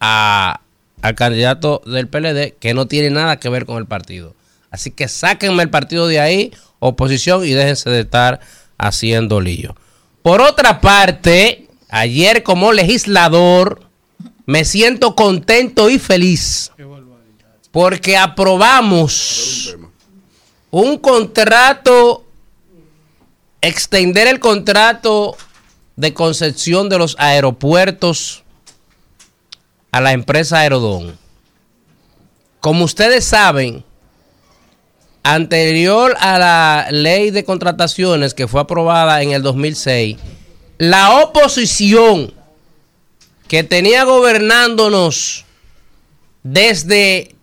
a- 0.00 0.60
al 1.02 1.14
candidato 1.14 1.82
del 1.84 2.08
PLD 2.08 2.54
que 2.58 2.72
no 2.72 2.86
tiene 2.86 3.10
nada 3.10 3.38
que 3.38 3.50
ver 3.50 3.66
con 3.66 3.76
el 3.76 3.84
partido. 3.84 4.34
Así 4.70 4.90
que 4.92 5.08
sáquenme 5.08 5.62
el 5.62 5.68
partido 5.68 6.06
de 6.06 6.20
ahí, 6.20 6.52
oposición, 6.78 7.44
y 7.44 7.50
déjense 7.50 7.90
de 7.90 8.00
estar 8.00 8.40
haciendo 8.78 9.42
lío. 9.42 9.76
Por 10.22 10.40
otra 10.40 10.80
parte, 10.80 11.66
ayer 11.90 12.42
como 12.42 12.72
legislador 12.72 13.82
me 14.46 14.64
siento 14.64 15.14
contento 15.14 15.90
y 15.90 15.98
feliz 15.98 16.70
porque 17.72 18.16
aprobamos 18.16 19.76
un 20.70 20.96
contrato 20.98 22.24
extender 23.60 24.26
el 24.26 24.40
contrato 24.40 25.36
de 25.96 26.14
concesión 26.14 26.88
de 26.88 26.98
los 26.98 27.16
aeropuertos 27.18 28.44
a 29.90 30.00
la 30.00 30.12
empresa 30.12 30.60
Aerodón. 30.60 31.18
Como 32.60 32.84
ustedes 32.84 33.24
saben, 33.24 33.84
anterior 35.22 36.16
a 36.20 36.38
la 36.38 36.88
ley 36.90 37.30
de 37.30 37.44
contrataciones 37.44 38.34
que 38.34 38.48
fue 38.48 38.60
aprobada 38.60 39.22
en 39.22 39.32
el 39.32 39.42
2006, 39.42 40.16
la 40.78 41.20
oposición 41.20 42.32
que 43.48 43.64
tenía 43.64 44.04
gobernándonos 44.04 45.44
desde 46.42 47.34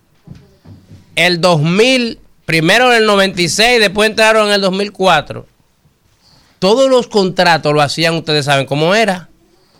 el 1.15 1.41
2000, 1.41 2.19
primero 2.45 2.91
en 2.91 2.97
el 3.01 3.05
96, 3.05 3.79
después 3.79 4.09
entraron 4.09 4.47
en 4.47 4.53
el 4.53 4.61
2004, 4.61 5.45
todos 6.65 6.89
los 6.89 7.05
contratos 7.05 7.75
lo 7.75 7.81
hacían, 7.83 8.15
ustedes 8.15 8.45
saben 8.45 8.65
cómo 8.65 8.95
era. 8.95 9.29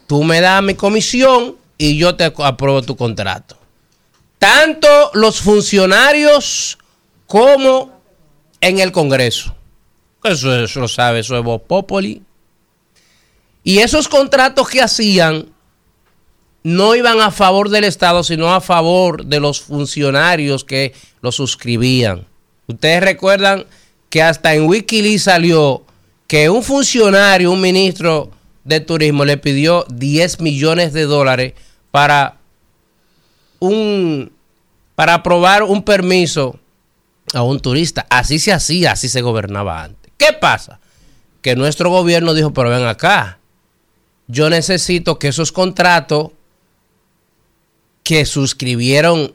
Tú 0.06 0.24
me 0.24 0.40
das 0.40 0.62
mi 0.62 0.76
comisión 0.76 1.56
y 1.80 1.98
yo 1.98 2.16
te 2.16 2.32
apruebo 2.38 2.84
tu 2.84 2.96
contrato. 2.96 3.58
Tanto 4.38 5.10
los 5.16 5.42
funcionarios 5.42 6.78
como 7.26 8.00
en 8.62 8.78
el 8.78 8.92
Congreso. 8.92 9.56
Eso, 10.24 10.80
lo 10.80 10.88
sabe, 10.88 11.22
eso 11.22 11.36
es 11.36 11.44
Voz 11.44 11.64
Populi. 11.64 12.22
Y 13.64 13.80
esos 13.80 14.08
contratos 14.08 14.70
que 14.70 14.84
hacían 14.84 15.48
no 16.62 16.94
iban 16.94 17.20
a 17.20 17.32
favor 17.32 17.70
del 17.70 17.86
Estado, 17.86 18.24
sino 18.24 18.54
a 18.54 18.62
favor 18.62 19.26
de 19.26 19.40
los 19.40 19.60
funcionarios 19.60 20.64
que 20.64 20.94
lo 21.22 21.32
suscribían. 21.32 22.28
Ustedes 22.68 23.02
recuerdan 23.02 23.66
que 24.12 24.22
hasta 24.22 24.54
en 24.54 24.68
Wikileaks 24.68 25.24
salió 25.24 25.84
que 26.28 26.50
un 26.50 26.64
funcionario, 26.64 27.52
un 27.52 27.62
ministro 27.62 28.32
de 28.64 28.80
turismo, 28.80 29.26
le 29.26 29.38
pidió 29.38 29.86
10 29.90 30.42
millones 30.42 30.94
de 30.94 31.04
dólares 31.04 31.54
para 31.92 32.38
un 33.60 34.32
para 34.96 35.16
aprobar 35.16 35.64
un 35.64 35.84
permiso 35.84 36.58
a 37.34 37.44
un 37.44 37.60
turista. 37.60 38.06
Así 38.10 38.40
se 38.40 38.54
hacía, 38.54 38.94
así 38.94 39.10
se 39.10 39.22
gobernaba 39.22 39.84
antes. 39.84 40.12
¿Qué 40.18 40.34
pasa? 40.34 40.80
Que 41.42 41.56
nuestro 41.56 41.90
gobierno 41.90 42.34
dijo, 42.34 42.54
pero 42.54 42.70
ven 42.70 42.86
acá, 42.86 43.40
yo 44.28 44.50
necesito 44.50 45.20
que 45.20 45.28
esos 45.28 45.52
contratos 45.52 46.32
que 48.04 48.26
suscribieron 48.26 49.34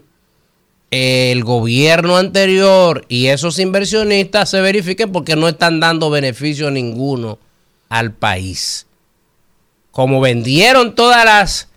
el 0.91 1.45
gobierno 1.45 2.17
anterior 2.17 3.05
y 3.09 3.27
esos 3.27 3.59
inversionistas 3.59 4.51
se 4.51 4.61
verifiquen 4.61 5.13
porque 5.13 5.37
no 5.37 5.49
están 5.49 5.79
dando 5.79 6.11
beneficio 6.11 6.71
ninguno 6.71 7.39
al 7.89 8.13
país. 8.13 8.87
Como 9.93 10.21
vendieron 10.21 10.95
todas 10.95 11.25
las 11.25 11.69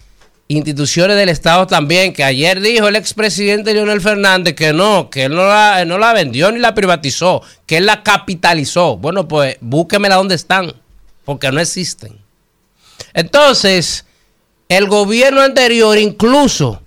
instituciones 0.48 1.16
del 1.16 1.30
Estado 1.30 1.68
también, 1.68 2.14
que 2.14 2.24
ayer 2.24 2.60
dijo 2.60 2.88
el 2.88 2.96
expresidente 2.96 3.74
Leonel 3.74 4.02
Fernández 4.02 4.56
que 4.56 4.74
no, 4.74 5.10
que 5.10 5.26
él 5.26 5.36
no 5.36 5.48
la, 5.48 5.82
él 5.82 5.88
no 5.88 5.98
la 5.98 6.14
vendió 6.14 6.52
ni 6.52 6.60
la 6.60 6.76
privatizó, 6.76 7.42
que 7.66 7.78
él 7.78 7.86
la 7.86 8.04
capitalizó. 8.04 8.98
Bueno, 8.98 9.28
pues 9.28 9.58
búsquemela 9.62 10.16
donde 10.16 10.36
están, 10.36 10.74
porque 11.26 11.52
no 11.52 11.60
existen. 11.60 12.20
Entonces, 13.14 14.06
el 14.70 14.88
gobierno 14.88 15.42
anterior 15.42 15.98
incluso 15.98 16.83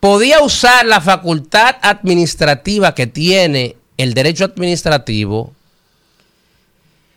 podía 0.00 0.40
usar 0.40 0.86
la 0.86 1.00
facultad 1.00 1.76
administrativa 1.82 2.94
que 2.94 3.06
tiene 3.06 3.76
el 3.98 4.14
derecho 4.14 4.44
administrativo 4.44 5.52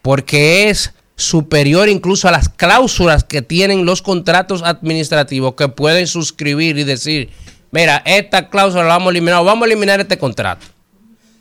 porque 0.02 0.70
es 0.70 0.94
superior 1.16 1.88
incluso 1.88 2.28
a 2.28 2.32
las 2.32 2.50
cláusulas 2.50 3.24
que 3.24 3.42
tienen 3.42 3.86
los 3.86 4.02
contratos 4.02 4.62
administrativos 4.64 5.56
que 5.56 5.70
pueden 5.70 6.08
suscribir 6.08 6.78
y 6.78 6.84
decir, 6.84 7.30
mira, 7.72 8.04
esta 8.06 8.50
cláusula 8.50 8.84
la 8.84 8.90
vamos 8.90 9.08
a 9.08 9.12
eliminar 9.12 9.40
o 9.40 9.46
vamos 9.46 9.64
a 9.64 9.72
eliminar 9.72 10.02
este 10.02 10.18
contrato. 10.18 10.66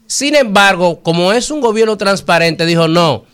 Sin 0.07 0.37
embargo, 0.37 1.03
como 1.03 1.33
es 1.33 1.51
un 1.51 1.61
gobierno 1.61 1.97
transparente, 1.97 2.67
dijo 2.67 2.87
no, 2.87 3.25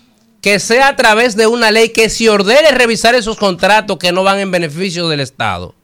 que 0.41 0.59
sea 0.59 0.87
a 0.87 0.95
través 0.95 1.35
de 1.35 1.45
una 1.45 1.69
ley 1.69 1.89
que 1.89 2.09
se 2.09 2.29
ordene 2.29 2.71
revisar 2.71 3.13
esos 3.13 3.37
contratos 3.37 3.97
que 3.97 4.11
no 4.11 4.23
van 4.23 4.39
en 4.39 4.49
beneficio 4.49 5.09
del 5.09 5.19
Estado. 5.19 5.75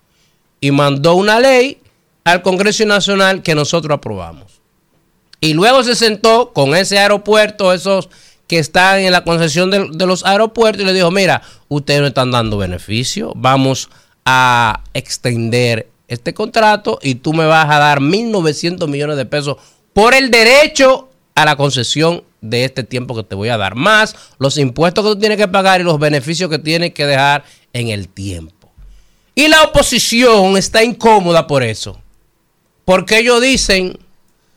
Y 0.62 0.72
mandó 0.72 1.16
una 1.16 1.40
ley 1.40 1.80
al 2.26 2.42
Congreso 2.42 2.86
Nacional 2.86 3.42
que 3.44 3.56
nosotros 3.56 3.96
aprobamos. 3.96 4.60
Y 5.40 5.54
luego 5.54 5.84
se 5.84 5.96
sentó 5.96 6.52
con 6.54 6.76
ese 6.76 6.98
aeropuerto, 6.98 7.72
esos 7.72 8.10
que 8.48 8.60
están 8.60 9.00
en 9.00 9.12
la 9.12 9.24
concesión 9.24 9.72
de, 9.72 10.06
los 10.06 10.26
aeropuertos, 10.26 10.82
y 10.82 10.86
le 10.86 10.94
dijo, 10.94 11.12
mira, 11.12 11.42
ustedes 11.68 12.02
no 12.02 12.08
están 12.08 12.32
dando 12.32 12.58
beneficio, 12.58 13.32
vamos 13.36 13.90
a 14.26 14.82
extender 14.94 15.88
este 16.08 16.34
contrato 16.34 17.00
y 17.02 17.16
tú 17.16 17.34
me 17.34 17.46
vas 17.46 17.70
a 17.70 17.80
dar 17.80 18.00
1.900 18.00 18.88
millones 18.88 19.18
de 19.18 19.26
pesos 19.26 19.58
por 19.94 20.14
el 20.14 20.30
derecho 20.30 21.10
a 21.36 21.46
la 21.46 21.56
concesión 21.56 22.24
de 22.42 22.66
este 22.66 22.84
tiempo 22.84 23.16
que 23.16 23.24
te 23.24 23.36
voy 23.36 23.50
a 23.50 23.58
dar, 23.58 23.76
más 23.76 24.16
los 24.38 24.58
impuestos 24.58 25.04
que 25.04 25.12
tú 25.12 25.20
tienes 25.20 25.38
que 25.38 25.48
pagar 25.48 25.82
y 25.82 25.84
los 25.84 26.00
beneficios 26.00 26.50
que 26.50 26.60
tienes 26.60 26.94
que 26.94 27.06
dejar 27.06 27.44
en 27.74 27.90
el 27.90 28.08
tiempo. 28.08 28.72
Y 29.36 29.48
la 29.48 29.64
oposición 29.64 30.58
está 30.58 30.84
incómoda 30.84 31.46
por 31.46 31.62
eso. 31.62 32.00
Porque 32.86 33.20
ellos 33.20 33.42
dicen, 33.42 33.98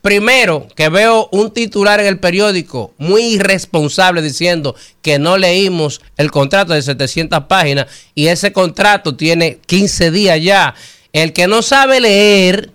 primero, 0.02 0.68
que 0.76 0.88
veo 0.88 1.28
un 1.32 1.50
titular 1.50 1.98
en 2.00 2.06
el 2.06 2.20
periódico 2.20 2.94
muy 2.98 3.22
irresponsable 3.22 4.22
diciendo 4.22 4.76
que 5.02 5.18
no 5.18 5.38
leímos 5.38 6.00
el 6.16 6.30
contrato 6.30 6.74
de 6.74 6.82
700 6.82 7.44
páginas 7.44 7.86
y 8.14 8.28
ese 8.28 8.52
contrato 8.52 9.16
tiene 9.16 9.58
15 9.66 10.10
días 10.10 10.42
ya. 10.42 10.74
El 11.12 11.32
que 11.32 11.46
no 11.46 11.62
sabe 11.62 12.00
leer 12.00 12.70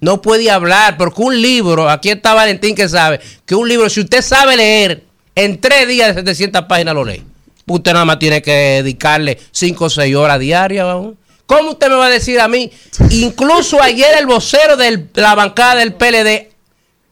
no 0.00 0.22
puede 0.22 0.50
hablar, 0.50 0.96
porque 0.96 1.22
un 1.22 1.40
libro, 1.40 1.90
aquí 1.90 2.08
está 2.10 2.32
Valentín 2.32 2.74
que 2.74 2.88
sabe, 2.88 3.20
que 3.44 3.54
un 3.54 3.68
libro, 3.68 3.90
si 3.90 4.00
usted 4.00 4.22
sabe 4.22 4.56
leer, 4.56 5.04
en 5.34 5.60
tres 5.60 5.86
días 5.86 6.14
de 6.14 6.20
700 6.22 6.64
páginas 6.64 6.94
lo 6.94 7.04
lee. 7.04 7.22
Usted 7.66 7.92
nada 7.92 8.04
más 8.04 8.18
tiene 8.18 8.40
que 8.42 8.82
dedicarle 8.82 9.38
5 9.52 9.84
o 9.84 9.90
6 9.90 10.16
horas 10.16 10.40
diarias. 10.40 10.86
¿no? 10.86 11.14
¿Cómo 11.48 11.70
usted 11.70 11.88
me 11.88 11.94
va 11.94 12.08
a 12.08 12.10
decir 12.10 12.38
a 12.40 12.46
mí? 12.46 12.70
Incluso 13.08 13.82
ayer 13.82 14.18
el 14.18 14.26
vocero 14.26 14.76
de 14.76 15.08
la 15.14 15.34
bancada 15.34 15.76
del 15.76 15.94
PLD 15.94 16.50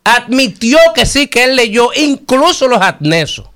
admitió 0.04 0.78
que 0.94 1.06
sí, 1.06 1.26
que 1.26 1.44
él 1.44 1.56
leyó 1.56 1.88
incluso 1.96 2.68
los 2.68 2.82
adnesos. 2.82 3.46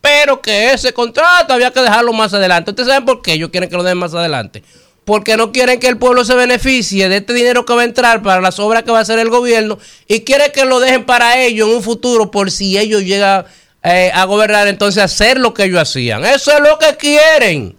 Pero 0.00 0.42
que 0.42 0.72
ese 0.72 0.92
contrato 0.92 1.54
había 1.54 1.70
que 1.70 1.80
dejarlo 1.80 2.12
más 2.12 2.34
adelante. 2.34 2.72
¿Ustedes 2.72 2.88
saben 2.88 3.04
por 3.04 3.22
qué 3.22 3.34
ellos 3.34 3.50
quieren 3.50 3.70
que 3.70 3.76
lo 3.76 3.84
den 3.84 3.96
más 3.96 4.12
adelante? 4.12 4.64
porque 5.04 5.36
no 5.36 5.52
quieren 5.52 5.78
que 5.78 5.88
el 5.88 5.98
pueblo 5.98 6.24
se 6.24 6.34
beneficie 6.34 7.10
de 7.10 7.18
este 7.18 7.34
dinero 7.34 7.66
que 7.66 7.74
va 7.74 7.82
a 7.82 7.84
entrar 7.84 8.22
para 8.22 8.40
las 8.40 8.58
obras 8.58 8.84
que 8.84 8.90
va 8.90 9.00
a 9.00 9.02
hacer 9.02 9.18
el 9.18 9.28
gobierno 9.28 9.78
y 10.08 10.20
quieren 10.20 10.50
que 10.50 10.64
lo 10.64 10.80
dejen 10.80 11.04
para 11.04 11.42
ellos 11.42 11.68
en 11.68 11.76
un 11.76 11.82
futuro 11.82 12.30
por 12.30 12.50
si 12.50 12.78
ellos 12.78 13.02
llegan 13.02 13.44
eh, 13.82 14.10
a 14.14 14.24
gobernar, 14.24 14.66
entonces 14.66 15.02
hacer 15.02 15.38
lo 15.38 15.52
que 15.52 15.64
ellos 15.64 15.78
hacían. 15.78 16.24
Eso 16.24 16.52
es 16.52 16.60
lo 16.60 16.78
que 16.78 16.96
quieren. 16.96 17.76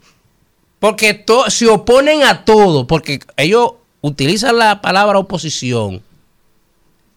Porque 0.86 1.16
to- 1.16 1.50
se 1.50 1.68
oponen 1.68 2.22
a 2.22 2.46
todo, 2.46 2.86
porque 2.86 3.20
ellos 3.38 3.72
utilizan 4.02 4.60
la 4.60 4.84
palabra 4.84 5.18
oposición. 5.18 6.04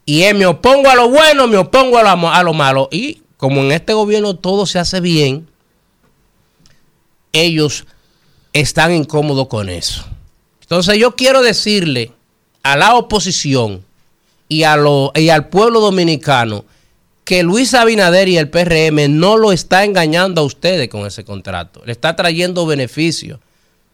Y 0.06 0.22
me 0.32 0.46
opongo 0.46 0.88
a 0.88 0.94
lo 0.94 1.10
bueno, 1.10 1.46
me 1.46 1.58
opongo 1.58 1.98
a 1.98 2.42
lo, 2.42 2.54
malo. 2.54 2.88
Y 2.90 3.20
como 3.36 3.60
en 3.60 3.72
este 3.72 3.92
gobierno 3.92 4.36
todo 4.36 4.64
se 4.64 4.78
hace 4.78 5.00
bien, 5.02 5.46
ellos 7.34 7.84
están 8.54 8.94
incómodos 8.94 9.48
con 9.48 9.68
eso. 9.68 10.02
Entonces 10.62 10.96
yo 10.96 11.14
quiero 11.14 11.42
decirle 11.42 12.12
a 12.62 12.74
la 12.74 12.94
oposición 12.94 13.84
y, 14.48 14.60
y 14.60 15.28
al 15.28 15.48
pueblo 15.50 15.80
dominicano 15.80 16.64
que 17.26 17.42
Luis 17.42 17.74
Abinader 17.74 18.28
y 18.28 18.38
el 18.38 18.48
PRM 18.48 19.08
no 19.20 19.36
lo 19.36 19.52
está 19.52 19.84
engañando 19.84 20.40
a 20.40 20.44
ustedes 20.44 20.88
con 20.88 21.06
ese 21.06 21.22
contrato. 21.26 21.82
Le 21.84 21.92
está 21.92 22.16
trayendo 22.16 22.64
beneficios. 22.64 23.40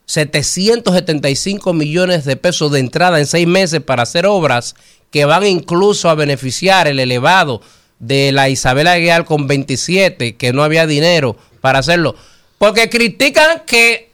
775 0.06 1.72
millones 1.72 2.24
de 2.24 2.36
pesos 2.36 2.70
de 2.72 2.81
entrada 2.81 3.18
en 3.18 3.26
seis 3.26 3.47
meses 3.47 3.81
para 3.81 4.02
hacer 4.02 4.26
obras 4.26 4.74
que 5.10 5.24
van 5.24 5.47
incluso 5.47 6.10
a 6.10 6.14
beneficiar 6.14 6.89
el 6.89 6.98
elevado 6.98 7.60
de 7.98 8.32
la 8.32 8.48
Isabel 8.48 8.86
Aguilar 8.86 9.24
con 9.24 9.47
27, 9.47 10.36
que 10.36 10.52
no 10.52 10.62
había 10.62 10.86
dinero 10.86 11.36
para 11.60 11.78
hacerlo. 11.78 12.16
Porque 12.59 12.90
critican 12.90 13.62
que, 13.66 14.10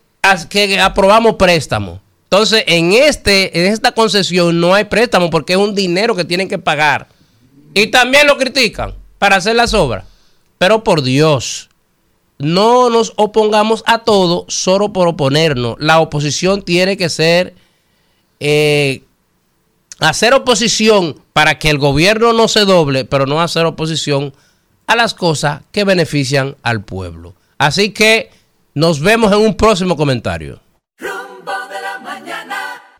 que 0.48 0.80
aprobamos 0.80 1.36
préstamo. 1.36 2.00
Entonces, 2.24 2.64
en, 2.66 2.92
este, 2.92 3.58
en 3.58 3.72
esta 3.72 3.92
concesión 3.92 4.60
no 4.60 4.74
hay 4.74 4.84
préstamo 4.84 5.30
porque 5.30 5.54
es 5.54 5.58
un 5.58 5.74
dinero 5.74 6.14
que 6.14 6.24
tienen 6.24 6.48
que 6.48 6.58
pagar. 6.58 7.08
Y 7.74 7.88
también 7.88 8.26
lo 8.26 8.36
critican 8.36 8.94
para 9.18 9.36
hacer 9.36 9.56
las 9.56 9.74
obras. 9.74 10.04
Pero 10.58 10.84
por 10.84 11.02
Dios, 11.02 11.69
no 12.40 12.88
nos 12.88 13.12
opongamos 13.16 13.84
a 13.86 13.98
todo 13.98 14.46
solo 14.48 14.92
por 14.92 15.06
oponernos. 15.06 15.76
La 15.78 16.00
oposición 16.00 16.62
tiene 16.62 16.96
que 16.96 17.10
ser 17.10 17.54
eh, 18.40 19.02
hacer 20.00 20.32
oposición 20.32 21.20
para 21.34 21.58
que 21.58 21.68
el 21.68 21.78
gobierno 21.78 22.32
no 22.32 22.48
se 22.48 22.64
doble, 22.64 23.04
pero 23.04 23.26
no 23.26 23.42
hacer 23.42 23.66
oposición 23.66 24.32
a 24.86 24.96
las 24.96 25.12
cosas 25.12 25.62
que 25.70 25.84
benefician 25.84 26.56
al 26.62 26.82
pueblo. 26.82 27.34
Así 27.58 27.90
que 27.90 28.30
nos 28.74 29.00
vemos 29.00 29.30
en 29.32 29.38
un 29.40 29.54
próximo 29.54 29.94
comentario. 29.94 30.60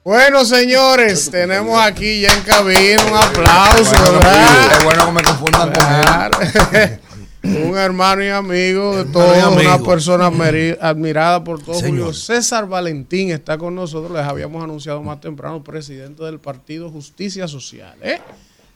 Bueno, 0.05 0.45
señores, 0.45 1.31
tenemos 1.31 1.81
aquí 1.81 2.21
ya 2.21 2.33
en 2.33 2.43
cabina 2.43 3.03
un 3.05 3.17
aplauso, 3.17 4.13
¿verdad? 4.13 4.73
Es 4.73 4.85
bueno 4.85 5.07
que 5.07 5.13
me 5.13 5.23
confundan 5.23 5.73
con 5.73 6.75
él. 6.75 7.01
un 7.43 7.77
hermano 7.77 8.23
y 8.23 8.29
amigo 8.29 8.97
de 8.97 9.11
todos, 9.11 9.37
una 9.57 9.79
persona 9.79 10.27
admirada 10.81 11.43
por 11.43 11.63
todos. 11.63 11.79
Señor. 11.79 11.99
Julio 11.99 12.13
César 12.13 12.69
Valentín 12.69 13.31
está 13.31 13.57
con 13.57 13.75
nosotros, 13.75 14.13
les 14.13 14.27
habíamos 14.27 14.63
anunciado 14.63 15.03
más 15.03 15.21
temprano, 15.21 15.63
presidente 15.63 16.23
del 16.25 16.39
Partido 16.39 16.91
Justicia 16.91 17.49
Social. 17.49 17.97
¿eh? 18.03 18.21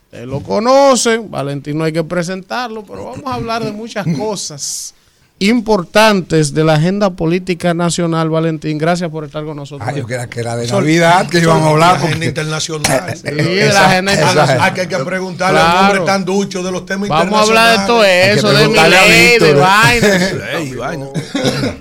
Ustedes 0.07 0.27
lo 0.27 0.41
conocen, 0.41 1.31
Valentín 1.31 1.79
no 1.79 1.85
hay 1.85 1.93
que 1.93 2.05
presentarlo, 2.05 2.85
pero 2.85 3.05
vamos 3.05 3.27
a 3.27 3.35
hablar 3.35 3.65
de 3.65 3.73
muchas 3.73 4.07
cosas 4.17 4.95
importantes 5.41 6.55
de 6.55 6.65
la 6.65 6.75
agenda 6.75 7.11
política 7.11 7.75
nacional, 7.75 8.31
Valentín. 8.31 8.79
Gracias 8.79 9.11
por 9.11 9.25
estar 9.25 9.45
con 9.45 9.57
nosotros. 9.57 9.87
Ah, 9.89 9.93
yo 9.95 10.05
creía 10.07 10.27
que 10.29 10.41
era 10.41 10.57
de 10.57 10.67
Navidad 10.69 11.29
que 11.29 11.39
íbamos 11.41 11.65
a 11.67 11.71
hablar. 11.71 12.01
La 12.01 12.07
agenda 12.07 12.27
internacional. 12.27 13.15
Sí, 13.25 13.31
de 13.31 13.69
la 13.73 13.87
agenda 13.87 14.13
internacional. 14.13 14.59
Ah, 14.61 14.75
que 14.75 14.81
hay 14.83 14.87
que 14.87 14.97
preguntarle 14.99 15.59
Claro. 15.61 15.79
al 15.79 15.85
hombre 15.91 16.05
tan 16.07 16.25
ducho 16.25 16.63
de 16.63 16.71
los 16.73 16.87
temas 16.87 17.09
Vamos 17.09 17.39
a 17.39 17.43
hablar 17.43 17.81
de 17.81 17.87
todo 17.87 18.03
internacionales. 18.05 18.37
eso, 18.37 18.53
de 18.53 18.69
mi 18.69 18.79
ley, 19.11 19.39
de 19.39 19.55
vaina. 19.55 20.53
Ley, 20.59 20.75
vaina. 20.75 21.07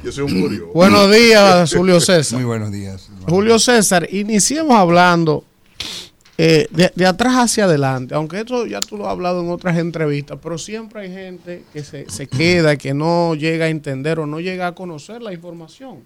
Yo 0.03 0.11
soy 0.11 0.23
un 0.23 0.41
curioso. 0.41 0.71
Buenos 0.73 1.11
días, 1.11 1.73
Julio 1.73 1.99
César. 1.99 2.37
Muy 2.37 2.45
buenos 2.45 2.71
días. 2.71 3.07
Julio 3.27 3.59
César, 3.59 4.07
iniciemos 4.11 4.75
hablando 4.77 5.45
eh, 6.37 6.67
de, 6.71 6.91
de 6.95 7.05
atrás 7.05 7.35
hacia 7.35 7.65
adelante, 7.65 8.15
aunque 8.15 8.39
esto 8.39 8.65
ya 8.65 8.79
tú 8.81 8.97
lo 8.97 9.05
has 9.05 9.11
hablado 9.11 9.41
en 9.41 9.49
otras 9.51 9.77
entrevistas, 9.77 10.39
pero 10.41 10.57
siempre 10.57 11.01
hay 11.01 11.11
gente 11.13 11.63
que 11.71 11.83
se, 11.83 12.09
se 12.09 12.27
queda, 12.27 12.75
que 12.75 12.93
no 12.93 13.35
llega 13.35 13.65
a 13.65 13.69
entender 13.69 14.19
o 14.19 14.25
no 14.25 14.39
llega 14.39 14.67
a 14.67 14.73
conocer 14.75 15.21
la 15.21 15.31
información. 15.33 16.03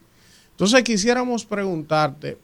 Entonces 0.52 0.84
quisiéramos 0.84 1.46
preguntarte 1.46 2.38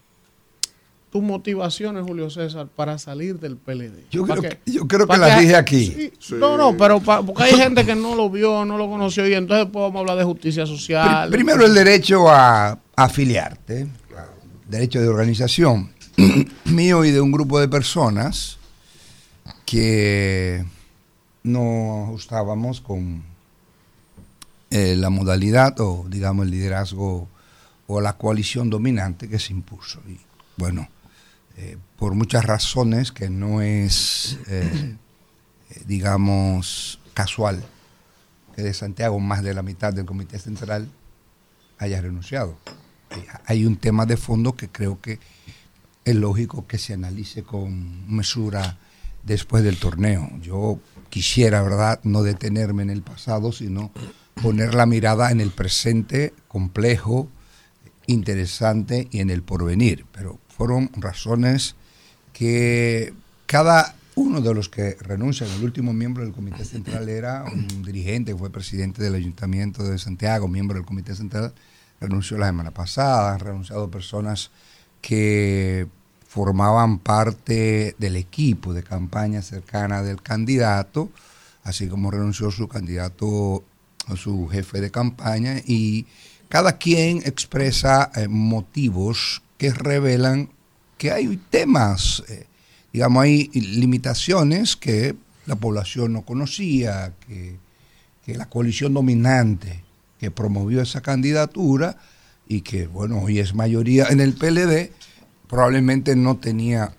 tus 1.11 1.21
motivaciones, 1.21 2.03
Julio 2.07 2.29
César, 2.31 2.67
para 2.75 2.97
salir 2.97 3.37
del 3.39 3.55
PLD. 3.57 4.05
Yo 4.09 4.25
¿Para 4.25 4.39
creo 4.41 4.51
que- 4.63 4.71
yo 4.71 4.87
creo 4.87 5.01
que 5.01 5.07
¿Para 5.07 5.27
las 5.27 5.39
dije 5.41 5.55
aquí. 5.55 6.11
Sí, 6.19 6.35
No, 6.39 6.57
no, 6.57 6.75
pero 6.75 6.99
pa- 7.01 7.21
porque 7.21 7.43
hay 7.43 7.53
gente 7.55 7.85
que 7.85 7.93
no 7.95 8.15
lo 8.15 8.29
vio, 8.31 8.65
no 8.65 8.77
lo 8.79 8.89
conoció 8.89 9.27
y 9.27 9.33
entonces 9.35 9.67
podemos 9.71 9.99
hablar 9.99 10.17
de 10.17 10.23
justicia 10.23 10.65
social. 10.65 11.29
Pri- 11.29 11.37
Primero 11.43 11.65
el 11.65 11.73
derecho 11.75 12.27
a 12.29 12.79
afiliarte, 12.95 13.87
derecho 14.67 15.01
de 15.01 15.07
organización 15.07 15.91
mío 16.65 17.05
y 17.05 17.11
de 17.11 17.21
un 17.21 17.31
grupo 17.31 17.59
de 17.59 17.67
personas 17.67 18.57
que 19.65 20.65
no 21.43 22.05
ajustábamos 22.05 22.81
con 22.81 23.23
eh, 24.69 24.95
la 24.95 25.09
modalidad 25.09 25.79
o 25.81 26.05
digamos 26.09 26.45
el 26.45 26.51
liderazgo 26.51 27.27
o 27.87 28.01
la 28.01 28.13
coalición 28.13 28.69
dominante 28.69 29.27
que 29.27 29.39
se 29.39 29.53
impuso. 29.53 30.01
Y 30.07 30.19
bueno, 30.57 30.87
eh, 31.57 31.77
por 31.97 32.15
muchas 32.15 32.45
razones 32.45 33.11
que 33.11 33.29
no 33.29 33.61
es, 33.61 34.39
eh, 34.47 34.95
digamos, 35.85 36.99
casual 37.13 37.63
que 38.55 38.61
de 38.61 38.73
Santiago 38.73 39.19
más 39.19 39.43
de 39.43 39.53
la 39.53 39.61
mitad 39.61 39.93
del 39.93 40.05
Comité 40.05 40.39
Central 40.39 40.89
haya 41.79 42.01
renunciado. 42.01 42.57
Hay 43.45 43.65
un 43.65 43.77
tema 43.77 44.05
de 44.05 44.17
fondo 44.17 44.55
que 44.55 44.69
creo 44.69 44.99
que 45.01 45.19
es 46.05 46.15
lógico 46.15 46.67
que 46.67 46.77
se 46.77 46.93
analice 46.93 47.43
con 47.43 48.13
mesura 48.13 48.77
después 49.23 49.63
del 49.63 49.77
torneo. 49.77 50.29
Yo 50.41 50.79
quisiera, 51.09 51.61
¿verdad?, 51.61 51.99
no 52.03 52.23
detenerme 52.23 52.83
en 52.83 52.89
el 52.89 53.01
pasado, 53.01 53.51
sino 53.51 53.91
poner 54.41 54.73
la 54.73 54.85
mirada 54.85 55.31
en 55.31 55.39
el 55.41 55.51
presente 55.51 56.33
complejo, 56.47 57.29
interesante 58.07 59.07
y 59.11 59.19
en 59.19 59.29
el 59.29 59.43
porvenir. 59.43 60.05
Pero 60.11 60.39
fueron 60.49 60.89
razones 60.97 61.75
que 62.33 63.13
cada 63.45 63.95
uno 64.15 64.41
de 64.41 64.53
los 64.53 64.69
que 64.69 64.95
renuncian, 64.99 65.49
el 65.51 65.63
último 65.63 65.93
miembro 65.93 66.23
del 66.23 66.33
Comité 66.33 66.65
Central 66.65 67.09
era 67.09 67.45
un 67.45 67.83
dirigente, 67.83 68.35
fue 68.35 68.51
presidente 68.51 69.01
del 69.01 69.15
Ayuntamiento 69.15 69.83
de 69.83 69.97
Santiago, 69.97 70.47
miembro 70.47 70.77
del 70.77 70.85
Comité 70.85 71.15
Central, 71.15 71.53
renunció 71.99 72.37
la 72.37 72.47
semana 72.47 72.71
pasada, 72.71 73.33
han 73.33 73.39
renunciado 73.39 73.89
personas 73.89 74.51
que 75.03 75.85
formaban 76.27 76.97
parte 76.97 77.93
del 77.99 78.15
equipo 78.15 78.73
de 78.73 78.83
campaña 78.83 79.41
cercana 79.41 80.01
del 80.01 80.21
candidato, 80.21 81.11
así 81.63 81.87
como 81.87 82.09
renunció 82.09 82.49
su 82.49 82.67
candidato, 82.69 83.63
su 84.15 84.47
jefe 84.47 84.79
de 84.79 84.89
campaña, 84.89 85.57
y 85.67 86.07
cada 86.47 86.77
quien 86.77 87.17
expresa 87.17 88.11
eh, 88.15 88.27
motivos 88.29 89.43
que 89.57 89.71
revelan 89.73 90.49
que 90.97 91.11
hay 91.11 91.37
temas, 91.49 92.23
eh, 92.29 92.47
digamos, 92.93 93.23
hay 93.23 93.49
limitaciones 93.53 94.77
que 94.77 95.15
la 95.45 95.57
población 95.57 96.13
no 96.13 96.21
conocía, 96.21 97.13
que, 97.27 97.57
que 98.25 98.37
la 98.37 98.49
coalición 98.49 98.93
dominante 98.93 99.83
que 100.17 100.31
promovió 100.31 100.81
esa 100.81 101.01
candidatura 101.01 101.97
y 102.47 102.61
que, 102.61 102.87
bueno, 102.87 103.19
hoy 103.21 103.39
es 103.39 103.53
mayoría 103.55 104.07
en 104.09 104.19
el 104.19 104.33
PLD, 104.33 104.91
probablemente 105.47 106.15
no 106.15 106.37
tenía 106.37 106.95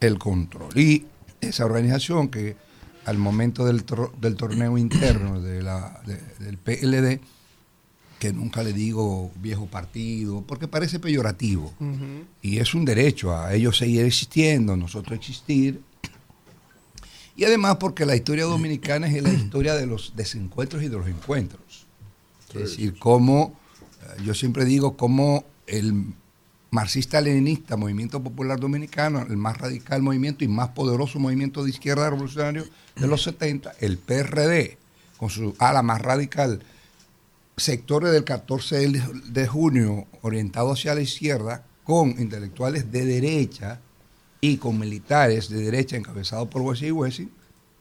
el 0.00 0.18
control. 0.18 0.76
Y 0.78 1.04
esa 1.40 1.64
organización 1.64 2.28
que 2.28 2.56
al 3.04 3.18
momento 3.18 3.64
del, 3.66 3.84
del 4.20 4.36
torneo 4.36 4.78
interno 4.78 5.40
de 5.40 5.62
la, 5.62 6.00
de- 6.06 6.44
del 6.44 6.58
PLD, 6.58 7.20
que 8.18 8.32
nunca 8.32 8.62
le 8.62 8.72
digo 8.72 9.30
viejo 9.42 9.66
partido, 9.66 10.42
porque 10.46 10.66
parece 10.68 10.98
peyorativo, 10.98 11.72
y 12.42 12.58
es 12.58 12.74
un 12.74 12.84
derecho 12.84 13.36
a 13.36 13.52
ellos 13.54 13.76
seguir 13.76 14.04
existiendo, 14.06 14.76
nosotros 14.76 15.18
existir, 15.18 15.82
y 17.36 17.44
además 17.44 17.76
porque 17.76 18.06
la 18.06 18.16
historia 18.16 18.44
dominicana 18.46 19.06
es 19.08 19.22
la 19.22 19.32
historia 19.32 19.74
de 19.74 19.86
los 19.86 20.14
desencuentros 20.16 20.82
y 20.82 20.88
de 20.88 20.96
los 20.96 21.06
encuentros. 21.06 21.86
Es 22.48 22.54
decir, 22.70 22.98
cómo, 22.98 23.54
yo 24.24 24.34
siempre 24.34 24.64
digo, 24.64 24.96
cómo 24.96 25.44
el 25.66 26.04
marxista-leninista 26.70 27.76
Movimiento 27.76 28.22
Popular 28.22 28.58
Dominicano, 28.60 29.22
el 29.22 29.36
más 29.36 29.56
radical 29.58 30.02
movimiento 30.02 30.44
y 30.44 30.48
más 30.48 30.68
poderoso 30.70 31.18
movimiento 31.18 31.64
de 31.64 31.70
izquierda 31.70 32.10
revolucionario 32.10 32.64
de 32.96 33.06
los 33.06 33.22
70, 33.22 33.72
el 33.80 33.98
PRD, 33.98 34.76
con 35.16 35.30
su 35.30 35.54
ala 35.58 35.82
más 35.82 36.02
radical, 36.02 36.62
sectores 37.56 38.12
del 38.12 38.24
14 38.24 38.88
de- 39.30 39.46
junio 39.46 40.06
orientado 40.22 40.72
hacia 40.72 40.94
la 40.94 41.00
izquierda, 41.00 41.64
con 41.84 42.10
intelectuales 42.20 42.90
de 42.92 43.04
derecha 43.06 43.80
y 44.40 44.56
con 44.58 44.78
militares 44.78 45.48
de 45.48 45.62
derecha 45.62 45.96
encabezados 45.96 46.48
por 46.48 46.62
Wesley 46.62 46.90
Wessing, 46.90 47.30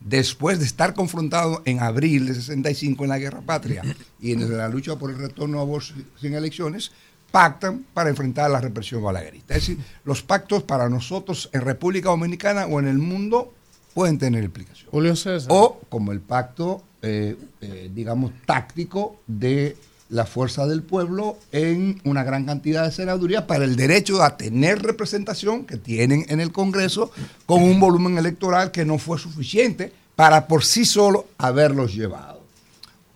después 0.06 0.60
de 0.60 0.66
estar 0.66 0.94
confrontado 0.94 1.64
en 1.66 1.82
abril 1.82 2.28
de 2.28 2.36
65 2.36 3.04
en 3.04 3.10
la 3.10 3.20
Guerra 3.20 3.42
Patria 3.42 3.82
y 4.22 4.32
en 4.32 4.58
la 4.58 4.70
lucha 4.70 4.96
por 4.98 5.10
el 5.10 5.18
retorno 5.18 5.60
a 5.60 5.64
voz 5.64 5.94
sin 6.22 6.34
elecciones, 6.34 6.92
pactan 7.32 7.86
para 7.94 8.10
enfrentar 8.10 8.50
la 8.50 8.62
represión 8.62 9.04
balaguerista. 9.04 9.56
Es 9.56 9.68
decir, 9.68 9.84
los 10.06 10.22
pactos 10.22 10.64
para 10.64 10.88
nosotros 10.88 11.50
en 11.52 11.62
República 11.62 12.10
Dominicana 12.10 12.68
o 12.68 12.80
en 12.80 12.88
el 12.88 13.00
mundo 13.00 13.54
pueden 13.94 14.20
tener 14.20 14.44
explicación. 14.44 14.90
Julio 14.92 15.16
César. 15.16 15.50
O 15.52 15.82
como 15.90 16.12
el 16.12 16.22
pacto, 16.22 16.84
eh, 17.02 17.36
eh, 17.62 17.90
digamos, 17.94 18.32
táctico 18.46 19.20
de 19.26 19.76
la 20.10 20.26
fuerza 20.26 20.68
del 20.68 20.84
pueblo 20.84 21.38
en 21.52 22.00
una 22.04 22.24
gran 22.24 22.46
cantidad 22.46 22.86
de 22.86 22.92
senadurías 22.92 23.44
para 23.44 23.66
el 23.66 23.76
derecho 23.76 24.22
a 24.22 24.38
tener 24.38 24.82
representación 24.82 25.66
que 25.66 25.78
tienen 25.78 26.26
en 26.30 26.40
el 26.40 26.52
Congreso 26.52 27.12
con 27.46 27.64
un 27.64 27.80
volumen 27.80 28.18
electoral 28.18 28.72
que 28.72 28.86
no 28.86 28.98
fue 29.00 29.18
suficiente 29.18 29.92
para 30.16 30.48
por 30.48 30.64
sí 30.64 30.86
solo 30.86 31.28
haberlos 31.38 31.96
llevado. 31.96 32.42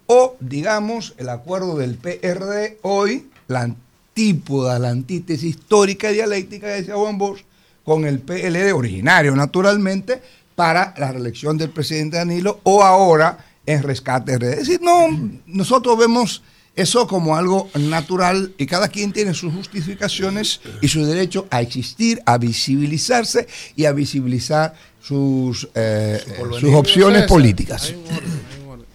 O, 0.08 0.36
digamos, 0.40 1.14
el 1.18 1.30
acuerdo 1.30 1.78
del 1.78 1.96
PRD 1.96 2.80
hoy, 2.82 3.30
la 3.48 3.62
antípoda, 3.62 4.80
la 4.80 4.90
antítesis 4.90 5.56
histórica 5.56 6.10
y 6.10 6.16
dialéctica, 6.16 6.68
decía 6.68 6.96
Juan 6.96 7.20
Bosch, 7.20 7.42
con 7.84 8.06
el 8.06 8.20
PLD 8.20 8.74
originario, 8.74 9.36
naturalmente, 9.36 10.22
para 10.56 10.94
la 10.98 11.12
reelección 11.12 11.58
del 11.58 11.70
presidente 11.70 12.18
Danilo 12.18 12.60
o 12.64 12.84
ahora 12.84 13.46
en 13.66 13.84
rescate 13.84 14.38
RD. 14.38 14.44
Es 14.54 14.60
decir, 14.60 14.82
no, 14.82 15.08
nosotros 15.46 15.98
vemos 15.98 16.42
eso 16.76 17.08
como 17.08 17.36
algo 17.36 17.70
natural 17.76 18.54
y 18.58 18.66
cada 18.66 18.88
quien 18.88 19.12
tiene 19.12 19.34
sus 19.34 19.54
justificaciones 19.54 20.62
y 20.82 20.88
su 20.88 21.06
derecho 21.06 21.48
a 21.50 21.62
existir, 21.62 22.22
a 22.26 22.38
visibilizarse 22.38 23.48
y 23.76 23.86
a 23.86 23.92
visibilizar 23.92 24.74
sus, 25.02 25.68
eh, 25.76 26.22
sus 26.60 26.74
opciones 26.74 27.24
políticas. 27.24 27.90
hay 27.90 27.96
un 27.96 28.06
orden, 28.06 28.32
hay 28.52 28.64
un 28.64 28.70
orden. 28.70 28.86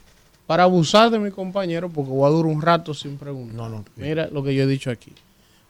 Para 0.47 0.63
abusar 0.65 1.11
de 1.11 1.19
mi 1.19 1.31
compañero, 1.31 1.89
porque 1.89 2.11
voy 2.11 2.27
a 2.27 2.31
durar 2.31 2.53
un 2.53 2.63
rato 2.63 2.95
sin 2.95 3.17
preguntar. 3.17 3.71
Mira 3.97 4.29
lo 4.29 4.43
que 4.43 4.55
yo 4.55 4.65
he 4.65 4.67
dicho 4.67 4.91
aquí. 4.91 5.13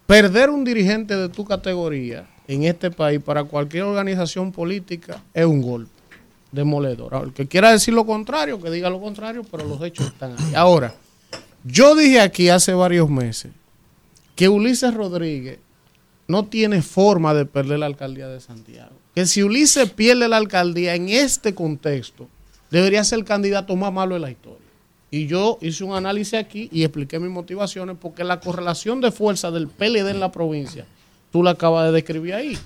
Perder 0.06 0.51
un 0.51 0.64
dirigente 0.64 1.16
de 1.16 1.28
tu 1.28 1.44
categoría 1.44 2.26
en 2.47 2.64
este 2.64 2.90
país 2.90 3.20
para 3.22 3.44
cualquier 3.44 3.85
organización 3.85 4.52
política 4.52 5.22
es 5.32 5.47
un 5.47 5.62
golpe 5.62 5.94
demoledor. 6.55 7.24
El 7.24 7.32
que 7.32 7.47
quiera 7.47 7.72
decir 7.72 7.93
lo 7.93 8.06
contrario, 8.06 8.60
que 8.60 8.70
diga 8.70 8.89
lo 8.89 9.01
contrario, 9.01 9.43
pero 9.51 9.64
los 9.64 9.82
hechos 9.82 10.06
están 10.06 10.36
ahí. 10.39 10.55
Ahora, 10.55 10.94
yo 11.65 11.95
dije 11.95 12.20
aquí 12.20 12.51
hace 12.51 12.74
varios 12.74 13.09
meses 13.09 13.51
que 14.36 14.49
Ulises 14.49 14.93
Rodríguez 14.93 15.59
no 16.27 16.47
tiene 16.47 16.82
forma 16.82 17.35
de 17.35 17.47
perder 17.47 17.78
la 17.78 17.86
alcaldía 17.86 18.28
de 18.28 18.41
Santiago. 18.41 18.93
Que 19.15 19.27
si 19.27 19.43
Ulises 19.43 19.91
pierde 19.91 20.28
la 20.28 20.36
alcaldía 20.36 20.95
en 20.95 21.09
este 21.09 21.55
contexto, 21.55 22.28
debería 22.70 23.05
ser 23.05 23.20
el 23.20 23.24
candidato 23.24 23.77
más 23.77 23.93
malo 23.93 24.15
de 24.15 24.20
la 24.20 24.31
historia. 24.31 24.59
Y 25.11 25.27
yo 25.27 25.59
hice 25.61 25.85
un 25.85 25.95
análisis 25.95 26.35
aquí 26.35 26.69
y 26.73 26.82
expliqué 26.82 27.20
mis 27.20 27.31
motivaciones 27.31 27.97
porque 28.01 28.24
la 28.24 28.41
correlación 28.41 29.01
de 29.01 29.12
fuerza 29.12 29.51
del 29.51 29.69
PLD 29.69 30.11
en 30.11 30.20
la 30.20 30.32
provincia, 30.32 30.85
tú 31.31 31.43
la 31.43 31.53
acabas 31.53 31.86
de 31.86 31.93
describir 31.93 32.35
ahí. 32.35 32.59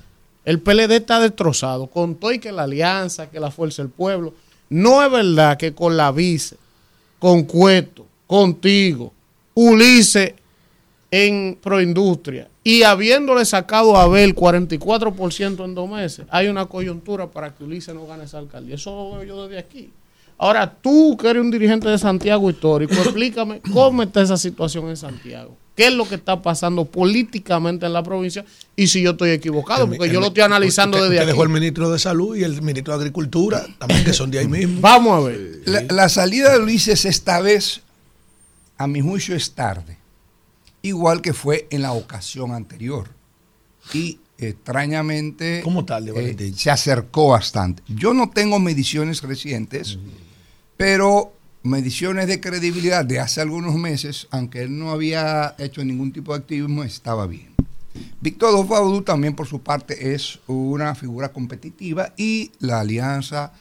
El 0.44 0.60
PLD 0.60 0.92
está 0.92 1.20
destrozado, 1.20 1.88
con 1.88 2.14
todo 2.14 2.32
y 2.32 2.38
que 2.38 2.50
la 2.50 2.62
alianza, 2.62 3.30
que 3.30 3.38
la 3.38 3.50
fuerza 3.50 3.82
del 3.82 3.90
pueblo. 3.90 4.32
No 4.70 5.04
es 5.04 5.10
verdad 5.10 5.58
que 5.58 5.74
con 5.74 5.96
la 5.96 6.10
vice, 6.10 6.56
con 7.18 7.42
Cueto, 7.42 8.07
contigo, 8.28 9.12
Ulises 9.54 10.34
en 11.10 11.58
Proindustria 11.60 12.48
y 12.62 12.82
habiéndole 12.84 13.44
sacado 13.44 13.96
a 13.96 14.02
Abel 14.02 14.36
44% 14.36 15.64
en 15.64 15.74
dos 15.74 15.88
meses, 15.90 16.26
hay 16.30 16.48
una 16.48 16.66
coyuntura 16.66 17.26
para 17.30 17.54
que 17.54 17.64
Ulises 17.64 17.94
no 17.94 18.06
gane 18.06 18.24
esa 18.24 18.38
alcaldía. 18.38 18.74
Eso 18.76 18.90
lo 18.94 19.18
veo 19.18 19.24
yo 19.26 19.48
desde 19.48 19.58
aquí. 19.58 19.90
Ahora, 20.40 20.72
tú 20.72 21.16
que 21.16 21.28
eres 21.28 21.42
un 21.42 21.50
dirigente 21.50 21.88
de 21.88 21.98
Santiago 21.98 22.48
histórico, 22.50 22.94
explícame 22.94 23.60
cómo 23.72 24.02
está 24.04 24.22
esa 24.22 24.36
situación 24.36 24.88
en 24.88 24.96
Santiago. 24.96 25.56
¿Qué 25.74 25.86
es 25.86 25.92
lo 25.94 26.06
que 26.08 26.16
está 26.16 26.42
pasando 26.42 26.84
políticamente 26.84 27.86
en 27.86 27.92
la 27.92 28.02
provincia? 28.02 28.44
Y 28.76 28.88
si 28.88 29.00
yo 29.02 29.12
estoy 29.12 29.30
equivocado, 29.30 29.88
porque 29.88 30.10
yo 30.12 30.20
lo 30.20 30.26
estoy 30.26 30.42
analizando 30.42 30.96
Usted- 30.98 31.04
desde 31.10 31.16
usted 31.16 31.22
aquí. 31.28 31.32
dejó 31.32 31.42
el 31.44 31.48
ministro 31.48 31.90
de 31.90 31.98
Salud 31.98 32.36
y 32.36 32.42
el 32.44 32.60
ministro 32.62 32.92
de 32.94 32.98
Agricultura, 33.00 33.64
también 33.78 34.04
que 34.04 34.12
son 34.12 34.30
de 34.30 34.40
ahí 34.40 34.48
mismo. 34.48 34.80
Vamos 34.80 35.16
a 35.24 35.26
ver. 35.28 35.60
La, 35.64 35.82
la 35.88 36.08
salida 36.08 36.52
de 36.52 36.58
Ulises 36.60 37.04
esta 37.04 37.40
vez, 37.40 37.80
a 38.78 38.86
mi 38.86 39.00
juicio, 39.00 39.34
es 39.34 39.52
tarde. 39.52 39.98
Igual 40.82 41.20
que 41.20 41.34
fue 41.34 41.66
en 41.70 41.82
la 41.82 41.92
ocasión 41.92 42.52
anterior. 42.52 43.10
Y 43.92 44.20
extrañamente 44.38 45.60
¿Cómo 45.64 45.84
tarde, 45.84 46.12
eh, 46.16 46.52
se 46.56 46.70
acercó 46.70 47.28
bastante. 47.28 47.82
Yo 47.88 48.14
no 48.14 48.30
tengo 48.30 48.58
mediciones 48.60 49.22
recientes, 49.22 49.98
pero 50.76 51.32
mediciones 51.62 52.28
de 52.28 52.40
credibilidad 52.40 53.04
de 53.04 53.18
hace 53.18 53.40
algunos 53.40 53.74
meses, 53.74 54.28
aunque 54.30 54.62
él 54.62 54.78
no 54.78 54.90
había 54.90 55.54
hecho 55.58 55.84
ningún 55.84 56.12
tipo 56.12 56.32
de 56.32 56.40
activismo, 56.40 56.84
estaba 56.84 57.26
bien. 57.26 57.54
Víctor 58.20 58.52
Dofaudu 58.52 59.02
también 59.02 59.34
por 59.34 59.46
su 59.46 59.60
parte 59.60 60.14
es 60.14 60.38
una 60.46 60.94
figura 60.94 61.32
competitiva 61.32 62.12
y 62.16 62.52
la 62.60 62.80
alianza 62.80 63.52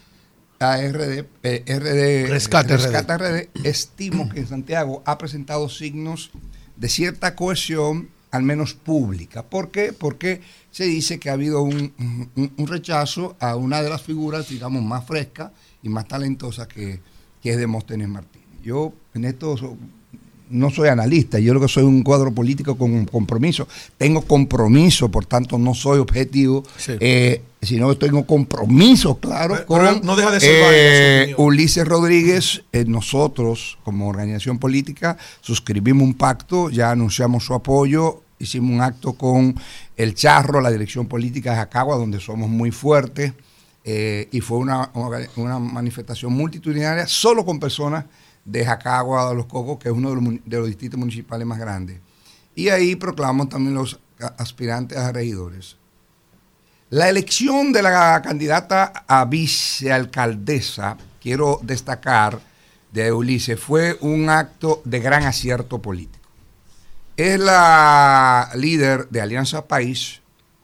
ARD, 0.60 1.26
eh, 1.44 1.64
RD, 1.68 2.30
Rescate 2.78 3.18
RD, 3.18 3.50
estimo 3.64 4.30
que 4.30 4.40
en 4.40 4.48
Santiago 4.48 5.04
ha 5.06 5.18
presentado 5.18 5.70
signos 5.70 6.32
de 6.76 6.90
cierta 6.90 7.36
cohesión, 7.36 8.10
al 8.32 8.44
menos 8.44 8.74
pública. 8.74 9.44
¿Por 9.44 9.72
qué? 9.72 9.94
Porque 9.94 10.42
se 10.72 10.84
dice 10.86 11.20
que 11.20 11.30
ha 11.30 11.34
habido 11.34 11.62
un, 11.62 11.94
un- 12.36 12.54
un 12.58 12.68
rechazo 12.68 13.36
a 13.40 13.56
una 13.56 13.82
de 13.82 13.90
las 13.90 14.02
figuras, 14.02 14.50
digamos, 14.50 14.84
más 14.84 15.06
fresca 15.06 15.52
y 15.82 15.90
más 15.90 16.08
talentosa 16.08 16.68
que, 16.68 17.00
que 17.42 17.52
es 17.52 17.58
Demóstenes 17.58 18.08
Martínez. 18.10 18.48
Yo 18.64 18.94
en 19.14 19.26
esto 19.26 19.56
so- 19.58 19.78
no 20.49 20.69
soy 20.69 20.90
analista, 20.90 21.40
yo 21.40 21.53
lo 21.53 21.60
que 21.61 21.68
soy 21.68 21.84
un 21.84 22.03
cuadro 22.03 22.32
político 22.32 22.78
con 22.78 22.94
un 22.94 23.06
compromiso. 23.06 23.68
Tengo 23.98 24.22
compromiso, 24.22 25.10
por 25.10 25.26
tanto 25.26 25.57
no 25.57 25.74
soy 25.74 25.99
objetivo, 25.99 26.64
eh, 26.88 27.41
sino 27.61 27.90
que 27.90 27.95
tengo 27.95 28.26
compromiso, 28.26 29.18
claro, 29.18 29.56
Pero- 29.56 29.65
con 29.65 29.80
pero 29.80 29.99
no 30.03 30.15
deja 30.15 30.32
de 30.32 30.40
ser 30.40 31.30
eh. 31.30 31.36
Ulises 31.38 31.88
Rodríguez. 31.88 32.64
eh, 32.72 32.86
nosotros, 32.88 33.78
como 33.84 34.07
organización 34.07 34.60
política, 34.60 35.18
suscribimos 35.41 36.03
un 36.03 36.14
pacto, 36.14 36.69
ya 36.69 36.91
anunciamos 36.91 37.45
su 37.45 37.53
apoyo, 37.53 38.22
hicimos 38.40 38.72
un 38.72 38.82
acto 38.82 39.14
con 39.14 39.56
el 39.98 40.14
Charro, 40.14 40.61
la 40.61 40.69
dirección 40.72 41.07
política 41.07 41.52
de 41.52 41.57
Jacagua, 41.57 41.98
donde 41.98 42.19
somos 42.19 42.49
muy 42.49 42.72
fuertes, 42.72 43.34
eh, 43.84 44.28
y 44.32 44.41
fue 44.41 44.57
una 44.60 45.60
manifestación 45.60 46.34
multitudinaria 46.34 47.07
solo 47.07 47.45
con 47.45 47.60
personas 47.60 48.06
de 48.48 48.65
Jacagua, 48.65 49.30
de 49.30 49.36
Los 49.36 49.45
Cocos, 49.45 49.78
que 49.78 49.90
es 49.90 49.94
uno 49.95 50.10
de 50.10 50.57
los, 50.57 50.68
distritos 50.68 50.98
municipales 50.98 51.45
más 51.45 51.60
grandes. 51.60 51.99
Y 52.56 52.69
ahí 52.69 52.95
proclamamos 52.95 53.49
también 53.49 53.76
los 53.76 53.99
a- 54.19 54.28
aspirantes 54.41 54.98
a 54.98 55.11
regidores. 55.11 55.76
La 56.90 57.10
elección 57.10 57.74
de 57.74 57.84
la 57.84 58.22
candidata 58.24 59.03
a 59.07 59.26
vicealcaldesa, 59.26 60.98
quiero 61.22 61.60
destacar, 61.61 62.40
de 62.91 63.11
Ulises, 63.11 63.60
fue 63.60 63.98
un 63.99 64.30
acto 64.30 64.82
de 64.86 65.02
gran 65.02 65.24
acierto 65.24 65.82
político. 65.82 66.26
Es 67.18 67.38
la 67.40 68.49
líder 68.56 69.10
de 69.10 69.22
Alianza 69.22 69.68
País, 69.68 70.22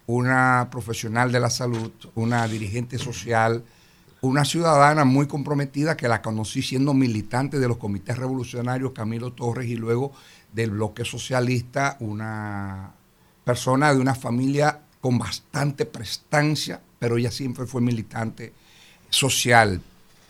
una 0.08 0.70
profesional 0.72 1.32
de 1.34 1.40
la 1.42 1.50
salud, 1.50 1.92
una 2.16 2.48
dirigente 2.48 2.98
social, 2.98 3.64
una 4.24 4.46
ciudadana 4.46 5.04
muy 5.04 5.28
comprometida 5.28 5.98
que 5.98 6.08
la 6.08 6.22
conocí 6.22 6.62
siendo 6.62 6.94
militante 6.94 7.60
de 7.60 7.68
los 7.68 7.76
comités 7.76 8.18
revolucionarios 8.18 8.94
Camilo 8.94 9.34
Torres 9.34 9.68
y 9.68 9.76
luego 9.76 10.14
del 10.54 10.72
bloque 10.72 11.04
socialista, 11.04 11.98
una 12.00 12.94
persona 13.44 13.94
de 13.94 14.00
una 14.00 14.16
familia 14.16 14.80
con 15.02 15.20
bastante 15.20 15.86
prestancia, 15.86 16.80
pero 17.00 17.18
ella 17.18 17.32
siempre 17.32 17.66
fue 17.66 17.82
militante 17.82 18.54
social 19.10 19.82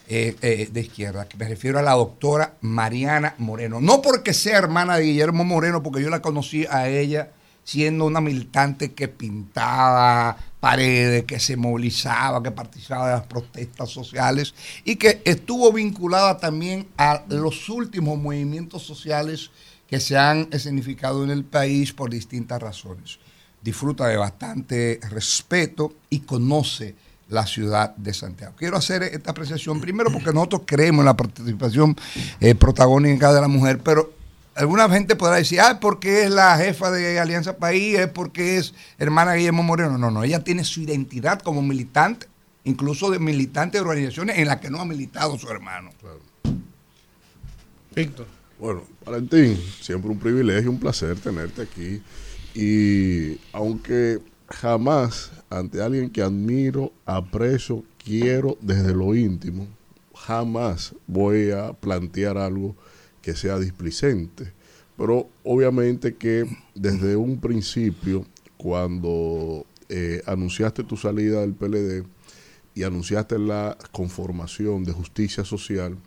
eh, 0.08 0.36
eh, 0.42 0.70
de 0.72 0.82
izquierda, 0.82 1.28
me 1.38 1.48
refiero 1.48 1.78
a 1.78 1.84
la 1.84 1.92
doctora 1.92 2.56
Mariana 2.62 3.36
Moreno. 3.38 3.80
No 3.80 4.02
porque 4.02 4.34
sea 4.34 4.58
hermana 4.58 4.98
de 4.98 5.04
Guillermo 5.04 5.44
Moreno, 5.44 5.84
porque 5.84 6.02
yo 6.02 6.10
la 6.10 6.24
conocí 6.24 6.66
a 6.66 6.90
ella 6.90 7.30
siendo 7.64 8.06
una 8.06 8.22
militante 8.22 8.94
que 8.94 9.08
pintaba 9.08 10.36
paredes, 10.64 11.26
que 11.26 11.42
se 11.42 11.58
movilizaba, 11.58 12.42
que 12.42 12.50
participaba 12.50 13.08
de 13.08 13.14
las 13.16 13.28
protestas 13.28 13.90
sociales 13.90 14.56
y 14.86 14.96
que 14.96 15.22
estuvo 15.26 15.74
vinculada 15.74 16.38
también 16.38 16.88
a 16.98 17.26
los 17.28 17.68
últimos 17.68 18.18
movimientos 18.18 18.82
sociales 18.82 19.52
que 19.90 20.00
se 20.00 20.18
han 20.18 20.48
escenificado 20.54 21.22
en 21.26 21.32
el 21.32 21.44
país 21.44 21.92
por 21.92 22.10
distintas 22.10 22.62
razones. 22.62 23.20
Disfruta 23.62 24.08
de 24.08 24.16
bastante 24.16 25.02
respeto 25.10 25.96
y 26.10 26.22
conoce 26.22 26.96
la 27.28 27.46
ciudad 27.46 27.94
de 27.98 28.14
Santiago. 28.14 28.54
Quiero 28.58 28.78
hacer 28.78 29.04
esta 29.04 29.32
apreciación 29.32 29.82
primero 29.82 30.14
porque 30.14 30.32
nosotros 30.32 30.62
creemos 30.66 31.00
en 31.00 31.08
la 31.08 31.18
participación 31.18 31.94
eh, 32.40 32.56
protagónica 32.56 33.34
de 33.34 33.42
la 33.42 33.50
mujer, 33.50 33.80
pero 33.84 34.14
alguna 34.56 34.90
gente 34.90 35.16
podrá 35.16 35.36
decir, 35.36 35.60
ah, 35.60 35.80
porque 35.80 36.24
es 36.24 36.32
la 36.32 36.58
jefa 36.58 36.92
de 36.92 37.20
Alianza 37.20 37.58
País, 37.58 37.98
es 37.98 38.08
porque 38.08 38.58
es 38.58 38.74
hermana 38.98 39.34
Guillermo 39.34 39.64
Moreno. 39.64 39.98
No, 39.98 40.12
no, 40.12 40.24
ella 40.24 40.44
tiene 40.44 40.64
su 40.64 40.82
identidad 40.82 41.40
como 41.40 41.62
militante, 41.62 42.28
incluso 42.64 43.10
de 43.10 43.20
militante 43.20 43.78
de 43.78 43.82
organizaciones 43.82 44.38
en 44.38 44.48
las 44.48 44.60
que 44.60 44.70
no 44.70 44.80
ha 44.80 44.86
militado 44.86 45.38
su 45.38 45.50
hermano. 45.50 45.92
Víctor. 47.96 48.28
Bueno, 48.60 48.84
Valentín, 49.06 49.60
siempre 49.82 50.10
un 50.10 50.20
privilegio, 50.20 50.72
un 50.72 50.80
placer 50.80 51.20
tenerte 51.20 51.62
aquí. 51.62 52.02
Y 52.56 53.40
aunque 53.52 54.20
jamás 54.48 55.32
ante 55.50 55.82
alguien 55.82 56.10
que 56.10 56.22
admiro, 56.22 56.94
aprecio, 57.06 57.84
quiero 58.04 58.58
desde 58.62 58.94
lo 58.94 59.16
íntimo, 59.16 59.68
jamás 60.16 60.94
voy 61.08 61.52
a 61.52 61.74
plantear 61.74 62.38
algo 62.38 62.76
que 63.24 63.36
sea 63.36 63.58
displicente. 63.58 64.54
Pero 64.96 65.28
obviamente 65.44 66.16
que 66.16 66.46
desde 66.76 67.16
un 67.16 67.40
principio, 67.40 68.28
cuando 68.58 69.66
eh, 69.90 70.22
anunciaste 70.28 70.84
tu 70.84 70.96
salida 70.98 71.42
del 71.42 71.56
PLD 71.56 72.06
y 72.76 72.84
anunciaste 72.84 73.40
la 73.40 73.76
conformación 73.92 74.84
de 74.84 74.92
justicia 74.92 75.44
social, 75.44 75.98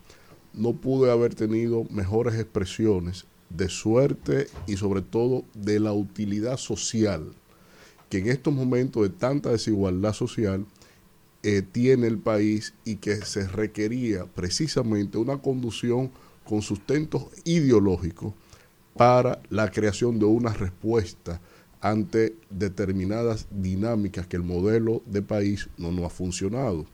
no 0.55 0.75
pude 0.75 1.11
haber 1.11 1.35
tenido 1.35 1.83
mejores 1.91 2.35
expresiones 2.37 3.25
de 3.51 3.69
suerte 3.69 4.47
y 4.69 4.77
sobre 4.77 5.03
todo 5.03 5.45
de 5.55 5.81
la 5.81 5.93
utilidad 5.93 6.57
social 6.57 7.33
que 8.09 8.19
en 8.19 8.29
estos 8.29 8.55
momentos 8.55 9.03
de 9.03 9.11
tanta 9.11 9.51
desigualdad 9.51 10.13
social 10.13 10.67
eh, 11.43 11.63
tiene 11.63 12.07
el 12.07 12.19
país 12.19 12.75
y 12.85 12.97
que 12.97 13.17
se 13.17 13.47
requería 13.47 14.27
precisamente 14.27 15.19
una 15.19 15.39
conducción 15.39 16.11
con 16.49 16.63
sustentos 16.63 17.27
ideológicos 17.45 18.33
para 18.97 19.41
la 19.51 19.71
creación 19.71 20.19
de 20.19 20.25
una 20.25 20.53
respuesta 20.53 21.41
ante 21.81 22.35
determinadas 22.51 23.47
dinámicas 23.51 24.27
que 24.27 24.37
el 24.37 24.43
modelo 24.43 25.03
de 25.07 25.23
país 25.23 25.69
no 25.77 25.93
nos 25.93 26.07
ha 26.07 26.11
funcionado. 26.11 26.87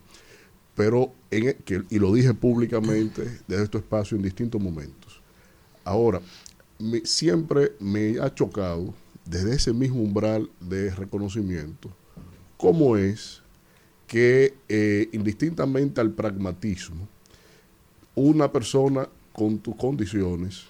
Pero, 0.74 1.12
e, 1.30 1.56
y 1.90 1.98
lo 1.98 2.12
dije 2.12 2.34
públicamente 2.34 3.40
desde 3.46 3.64
este 3.64 3.78
espacio 3.78 4.16
en 4.16 4.22
distintos 4.22 4.60
momentos. 4.60 5.22
Ahora, 5.84 6.20
siempre 7.04 7.72
me 7.78 8.18
ha 8.20 8.34
chocado 8.34 8.94
desde 9.24 9.54
ese 9.54 9.72
mismo 9.72 10.02
umbral 10.02 10.50
de 10.60 10.90
reconocimiento 10.90 11.90
cómo 12.56 12.96
es 12.96 13.42
que 14.06 14.54
eh, 14.68 15.08
indistintamente 15.12 16.00
al 16.00 16.12
pragmatismo, 16.12 17.08
una 18.14 18.52
persona 18.52 19.08
con 19.32 19.58
tus 19.58 19.76
condiciones 19.76 20.64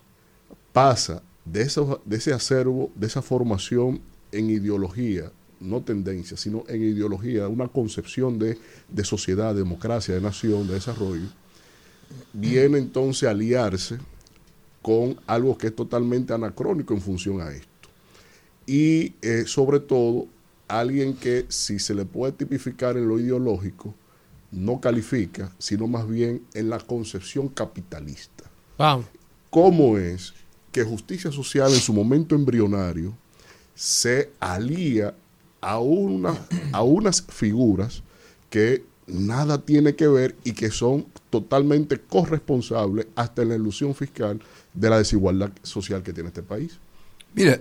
pasa 0.72 1.22
de, 1.44 1.70
de 2.04 2.16
ese 2.16 2.32
acervo, 2.32 2.90
de 2.94 3.06
esa 3.06 3.22
formación 3.22 4.00
en 4.30 4.50
ideología, 4.50 5.30
no 5.60 5.82
tendencia, 5.82 6.36
sino 6.36 6.64
en 6.68 6.82
ideología, 6.82 7.48
una 7.48 7.68
concepción 7.68 8.38
de, 8.38 8.58
de 8.88 9.04
sociedad, 9.04 9.54
democracia, 9.54 10.14
de 10.14 10.20
nación, 10.20 10.66
de 10.66 10.74
desarrollo, 10.74 11.28
viene 12.32 12.78
entonces 12.78 13.28
a 13.28 13.32
aliarse 13.32 13.98
con 14.80 15.20
algo 15.26 15.56
que 15.56 15.68
es 15.68 15.76
totalmente 15.76 16.32
anacrónico 16.32 16.94
en 16.94 17.00
función 17.00 17.40
a 17.40 17.52
esto. 17.52 17.68
Y 18.66 19.14
eh, 19.22 19.44
sobre 19.46 19.80
todo, 19.80 20.26
alguien 20.68 21.14
que 21.14 21.46
si 21.48 21.78
se 21.78 21.94
le 21.94 22.04
puede 22.04 22.32
tipificar 22.32 22.96
en 22.96 23.06
lo 23.08 23.18
ideológico, 23.18 23.94
no 24.50 24.80
califica, 24.80 25.52
sino 25.58 25.86
más 25.86 26.08
bien 26.08 26.42
en 26.54 26.68
la 26.68 26.78
concepción 26.78 27.48
capitalista. 27.48 28.41
Vamos. 28.78 29.06
¿Cómo 29.50 29.98
es 29.98 30.32
que 30.70 30.82
justicia 30.82 31.30
social 31.30 31.72
en 31.72 31.80
su 31.80 31.92
momento 31.92 32.34
embrionario 32.34 33.12
se 33.74 34.30
alía 34.40 35.14
a, 35.60 35.78
una, 35.78 36.34
a 36.72 36.82
unas 36.82 37.22
figuras 37.22 38.02
que 38.50 38.84
nada 39.06 39.58
tiene 39.60 39.94
que 39.94 40.08
ver 40.08 40.36
y 40.44 40.52
que 40.52 40.70
son 40.70 41.06
totalmente 41.30 41.98
corresponsables 42.00 43.06
hasta 43.14 43.42
en 43.42 43.50
la 43.50 43.54
ilusión 43.56 43.94
fiscal 43.94 44.40
de 44.72 44.90
la 44.90 44.98
desigualdad 44.98 45.50
social 45.62 46.02
que 46.02 46.12
tiene 46.12 46.28
este 46.28 46.42
país? 46.42 46.78
Mire, 47.34 47.60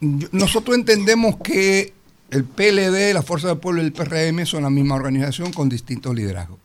yo- 0.00 0.28
nosotros 0.32 0.76
entendemos 0.76 1.36
que 1.36 1.92
el 2.30 2.44
PLD, 2.44 3.12
la 3.14 3.22
Fuerza 3.22 3.48
del 3.48 3.58
Pueblo 3.58 3.82
y 3.82 3.86
el 3.86 3.92
PRM 3.92 4.44
son 4.46 4.62
la 4.62 4.70
misma 4.70 4.94
organización 4.96 5.52
con 5.52 5.68
distintos 5.68 6.14
liderazgos. 6.14 6.58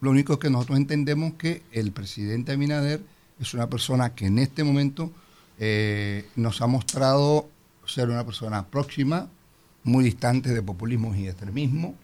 Lo 0.00 0.10
único 0.10 0.34
es 0.34 0.38
que 0.38 0.50
nosotros 0.50 0.78
entendemos 0.78 1.34
que 1.34 1.62
el 1.72 1.92
presidente 1.92 2.52
Abinader 2.52 3.00
es 3.40 3.54
una 3.54 3.68
persona 3.68 4.14
que 4.14 4.26
en 4.26 4.38
este 4.38 4.64
momento 4.64 5.12
eh, 5.58 6.28
nos 6.36 6.60
ha 6.62 6.66
mostrado 6.66 7.48
ser 7.86 8.08
una 8.08 8.24
persona 8.24 8.66
próxima, 8.66 9.28
muy 9.82 10.04
distante 10.04 10.54
de 10.54 10.62
populismo 10.62 11.14
y 11.14 11.28
extremismo, 11.28 11.94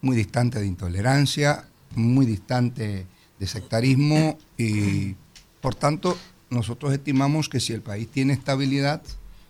muy 0.00 0.16
distante 0.16 0.58
de 0.58 0.66
intolerancia, 0.66 1.64
muy 1.94 2.26
distante 2.26 3.06
de 3.38 3.46
sectarismo 3.46 4.38
y 4.56 5.14
por 5.60 5.74
tanto 5.74 6.16
nosotros 6.50 6.92
estimamos 6.92 7.48
que 7.48 7.60
si 7.60 7.72
el 7.72 7.82
país 7.82 8.08
tiene 8.08 8.32
estabilidad, 8.32 9.02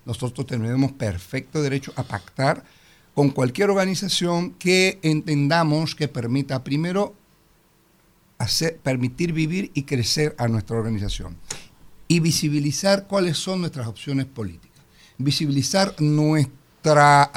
nosotros 0.04 0.46
tendremos 0.46 0.92
perfecto 0.92 1.62
derecho 1.62 1.92
a 1.96 2.02
pactar 2.02 2.64
con 3.14 3.30
cualquier 3.30 3.70
organización 3.70 4.52
que 4.52 4.98
entendamos 5.02 5.94
que 5.94 6.08
permita 6.08 6.62
primero 6.62 7.14
permitir 8.82 9.32
vivir 9.32 9.70
y 9.74 9.82
crecer 9.82 10.34
a 10.38 10.48
nuestra 10.48 10.76
organización 10.76 11.36
y 12.06 12.20
visibilizar 12.20 13.06
cuáles 13.06 13.36
son 13.36 13.60
nuestras 13.60 13.86
opciones 13.86 14.26
políticas, 14.26 14.82
visibilizar 15.18 15.94
nuestra, 16.00 17.30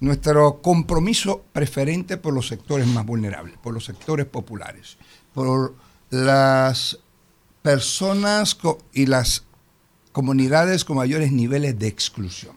nuestro 0.00 0.60
compromiso 0.60 1.44
preferente 1.52 2.16
por 2.16 2.34
los 2.34 2.48
sectores 2.48 2.86
más 2.86 3.06
vulnerables, 3.06 3.56
por 3.58 3.72
los 3.72 3.84
sectores 3.84 4.26
populares, 4.26 4.98
por 5.32 5.74
las 6.10 6.98
personas 7.62 8.58
y 8.92 9.06
las 9.06 9.44
comunidades 10.12 10.84
con 10.84 10.96
mayores 10.96 11.32
niveles 11.32 11.78
de 11.78 11.86
exclusión. 11.86 12.56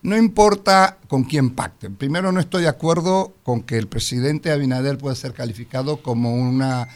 No 0.00 0.16
importa 0.16 0.98
con 1.08 1.24
quién 1.24 1.50
pacten. 1.50 1.96
Primero, 1.96 2.30
no 2.30 2.38
estoy 2.38 2.62
de 2.62 2.68
acuerdo 2.68 3.34
con 3.42 3.62
que 3.62 3.78
el 3.78 3.88
presidente 3.88 4.52
Abinader 4.52 4.96
pueda 4.96 5.16
ser 5.16 5.32
calificado 5.32 6.02
como 6.02 6.34
una 6.34 6.88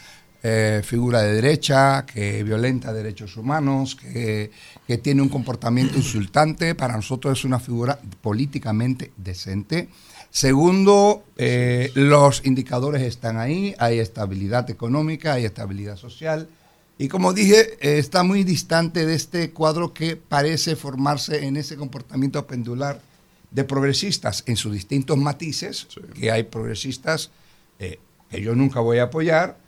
eh, 0.42 0.82
figura 0.84 1.22
de 1.22 1.34
derecha, 1.34 2.04
que 2.04 2.42
violenta 2.42 2.92
derechos 2.92 3.36
humanos, 3.36 3.94
que, 3.96 4.50
que 4.86 4.98
tiene 4.98 5.22
un 5.22 5.28
comportamiento 5.28 5.96
insultante. 5.96 6.74
Para 6.74 6.96
nosotros 6.96 7.38
es 7.38 7.44
una 7.44 7.60
figura 7.60 7.98
políticamente 8.20 9.12
decente. 9.16 9.88
Segundo, 10.32 11.24
eh, 11.36 11.90
los 11.94 12.46
indicadores 12.46 13.02
están 13.02 13.36
ahí, 13.36 13.74
hay 13.78 13.98
estabilidad 13.98 14.70
económica, 14.70 15.34
hay 15.34 15.44
estabilidad 15.44 15.96
social. 15.96 16.48
Y 16.96 17.08
como 17.08 17.34
dije, 17.34 17.76
eh, 17.80 17.98
está 17.98 18.22
muy 18.22 18.42
distante 18.42 19.04
de 19.04 19.14
este 19.14 19.50
cuadro 19.50 19.92
que 19.92 20.16
parece 20.16 20.74
formarse 20.74 21.44
en 21.44 21.58
ese 21.58 21.76
comportamiento 21.76 22.46
pendular 22.46 23.02
de 23.50 23.64
progresistas 23.64 24.42
en 24.46 24.56
sus 24.56 24.72
distintos 24.72 25.18
matices, 25.18 25.86
que 26.18 26.30
hay 26.30 26.44
progresistas 26.44 27.30
eh, 27.78 27.98
que 28.30 28.40
yo 28.40 28.54
nunca 28.54 28.80
voy 28.80 28.98
a 28.98 29.04
apoyar, 29.04 29.58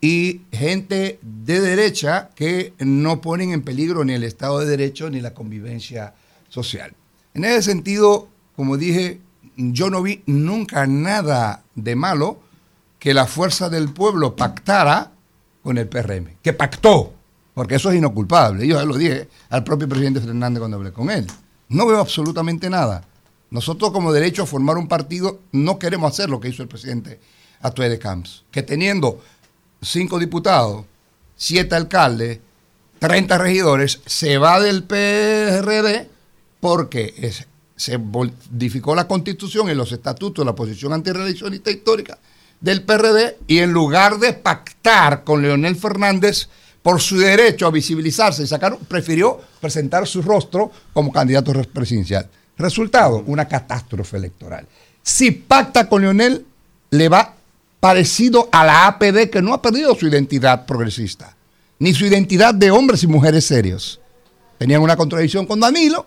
y 0.00 0.42
gente 0.52 1.18
de 1.22 1.60
derecha 1.60 2.30
que 2.34 2.74
no 2.78 3.20
ponen 3.20 3.52
en 3.52 3.62
peligro 3.62 4.04
ni 4.04 4.12
el 4.12 4.24
Estado 4.24 4.60
de 4.60 4.66
Derecho 4.66 5.10
ni 5.10 5.20
la 5.20 5.34
convivencia 5.34 6.14
social. 6.48 6.94
En 7.34 7.44
ese 7.44 7.62
sentido, 7.62 8.28
como 8.54 8.76
dije, 8.76 9.20
yo 9.56 9.90
no 9.90 10.02
vi 10.02 10.22
nunca 10.26 10.86
nada 10.86 11.62
de 11.74 11.96
malo 11.96 12.40
que 12.98 13.14
la 13.14 13.26
fuerza 13.26 13.68
del 13.68 13.92
pueblo 13.92 14.36
pactara 14.36 15.12
con 15.62 15.78
el 15.78 15.88
PRM, 15.88 16.36
que 16.42 16.52
pactó, 16.52 17.12
porque 17.54 17.76
eso 17.76 17.90
es 17.90 17.96
inoculpable. 17.96 18.66
Yo 18.66 18.76
ya 18.76 18.84
lo 18.84 18.96
dije 18.96 19.28
al 19.50 19.64
propio 19.64 19.88
presidente 19.88 20.20
Fernández 20.20 20.60
cuando 20.60 20.76
hablé 20.76 20.92
con 20.92 21.10
él. 21.10 21.26
No 21.68 21.86
veo 21.86 22.00
absolutamente 22.00 22.70
nada. 22.70 23.04
Nosotros 23.50 23.90
como 23.90 24.12
derecho 24.12 24.42
a 24.42 24.46
formar 24.46 24.76
un 24.76 24.88
partido 24.88 25.40
no 25.52 25.78
queremos 25.78 26.12
hacer 26.12 26.28
lo 26.30 26.40
que 26.40 26.48
hizo 26.48 26.62
el 26.62 26.68
presidente 26.68 27.20
Atué 27.60 27.88
de 27.88 27.98
Camps, 27.98 28.44
que 28.50 28.62
teniendo 28.62 29.22
cinco 29.82 30.18
diputados, 30.18 30.84
siete 31.36 31.74
alcaldes, 31.74 32.40
30 32.98 33.38
regidores, 33.38 34.00
se 34.06 34.38
va 34.38 34.60
del 34.60 34.84
PRD 34.84 36.08
porque 36.60 37.32
se 37.76 37.98
modificó 37.98 38.94
la 38.94 39.06
constitución 39.06 39.68
y 39.70 39.74
los 39.74 39.92
estatutos 39.92 40.44
de 40.44 40.50
la 40.50 40.56
posición 40.56 40.92
antirreeleccionista 40.92 41.70
histórica 41.70 42.18
del 42.60 42.82
PRD 42.82 43.36
y 43.46 43.58
en 43.58 43.72
lugar 43.72 44.18
de 44.18 44.32
pactar 44.32 45.24
con 45.24 45.42
Leonel 45.42 45.76
Fernández 45.76 46.48
por 46.82 47.00
su 47.00 47.18
derecho 47.18 47.66
a 47.66 47.70
visibilizarse 47.70 48.44
y 48.44 48.46
sacar, 48.46 48.78
prefirió 48.78 49.40
presentar 49.60 50.06
su 50.06 50.22
rostro 50.22 50.70
como 50.92 51.12
candidato 51.12 51.52
presidencial. 51.64 52.28
Resultado, 52.56 53.24
una 53.26 53.46
catástrofe 53.46 54.16
electoral. 54.16 54.66
Si 55.02 55.32
pacta 55.32 55.88
con 55.88 56.02
Leonel, 56.02 56.46
le 56.90 57.08
va 57.08 57.35
parecido 57.80 58.48
a 58.52 58.64
la 58.64 58.86
APD 58.86 59.30
que 59.30 59.42
no 59.42 59.54
ha 59.54 59.62
perdido 59.62 59.94
su 59.94 60.06
identidad 60.06 60.66
progresista, 60.66 61.36
ni 61.78 61.94
su 61.94 62.06
identidad 62.06 62.54
de 62.54 62.70
hombres 62.70 63.02
y 63.02 63.06
mujeres 63.06 63.44
serios. 63.44 64.00
tenían 64.58 64.82
una 64.82 64.96
contradicción 64.96 65.46
con 65.46 65.60
Danilo, 65.60 66.06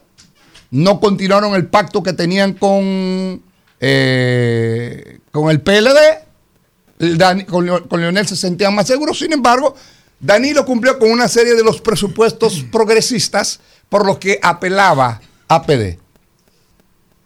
no 0.71 0.99
continuaron 0.99 1.53
el 1.55 1.67
pacto 1.67 2.01
que 2.03 2.13
tenían 2.13 2.53
con, 2.53 3.41
eh, 3.79 5.19
con 5.31 5.49
el 5.49 5.61
PLD, 5.61 7.45
con, 7.47 7.87
con 7.87 8.01
Leonel 8.01 8.27
se 8.27 8.35
sentían 8.35 8.75
más 8.75 8.87
seguros, 8.87 9.19
sin 9.19 9.33
embargo, 9.33 9.75
Danilo 10.19 10.65
cumplió 10.65 10.99
con 10.99 11.11
una 11.11 11.27
serie 11.27 11.55
de 11.55 11.63
los 11.63 11.81
presupuestos 11.81 12.65
progresistas 12.71 13.59
por 13.87 14.05
los 14.05 14.17
que 14.17 14.39
apelaba 14.41 15.21
a 15.47 15.63
PD. 15.63 15.99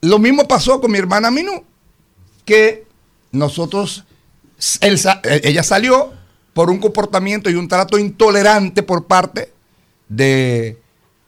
Lo 0.02 0.20
mismo 0.20 0.48
pasó 0.48 0.82
con 0.82 0.92
mi 0.92 0.98
hermana 0.98 1.32
Minú, 1.32 1.64
que 2.46 2.86
nosotros, 3.32 4.04
él 4.82 5.00
eh, 5.24 5.42
ella 5.44 5.64
salió 5.64 6.14
por 6.54 6.70
un 6.70 6.80
comportamiento 6.80 7.50
y 7.50 7.56
un 7.56 7.68
trato 7.68 7.98
intolerante 7.98 8.84
por 8.84 9.06
parte 9.06 9.52
de, 10.08 10.78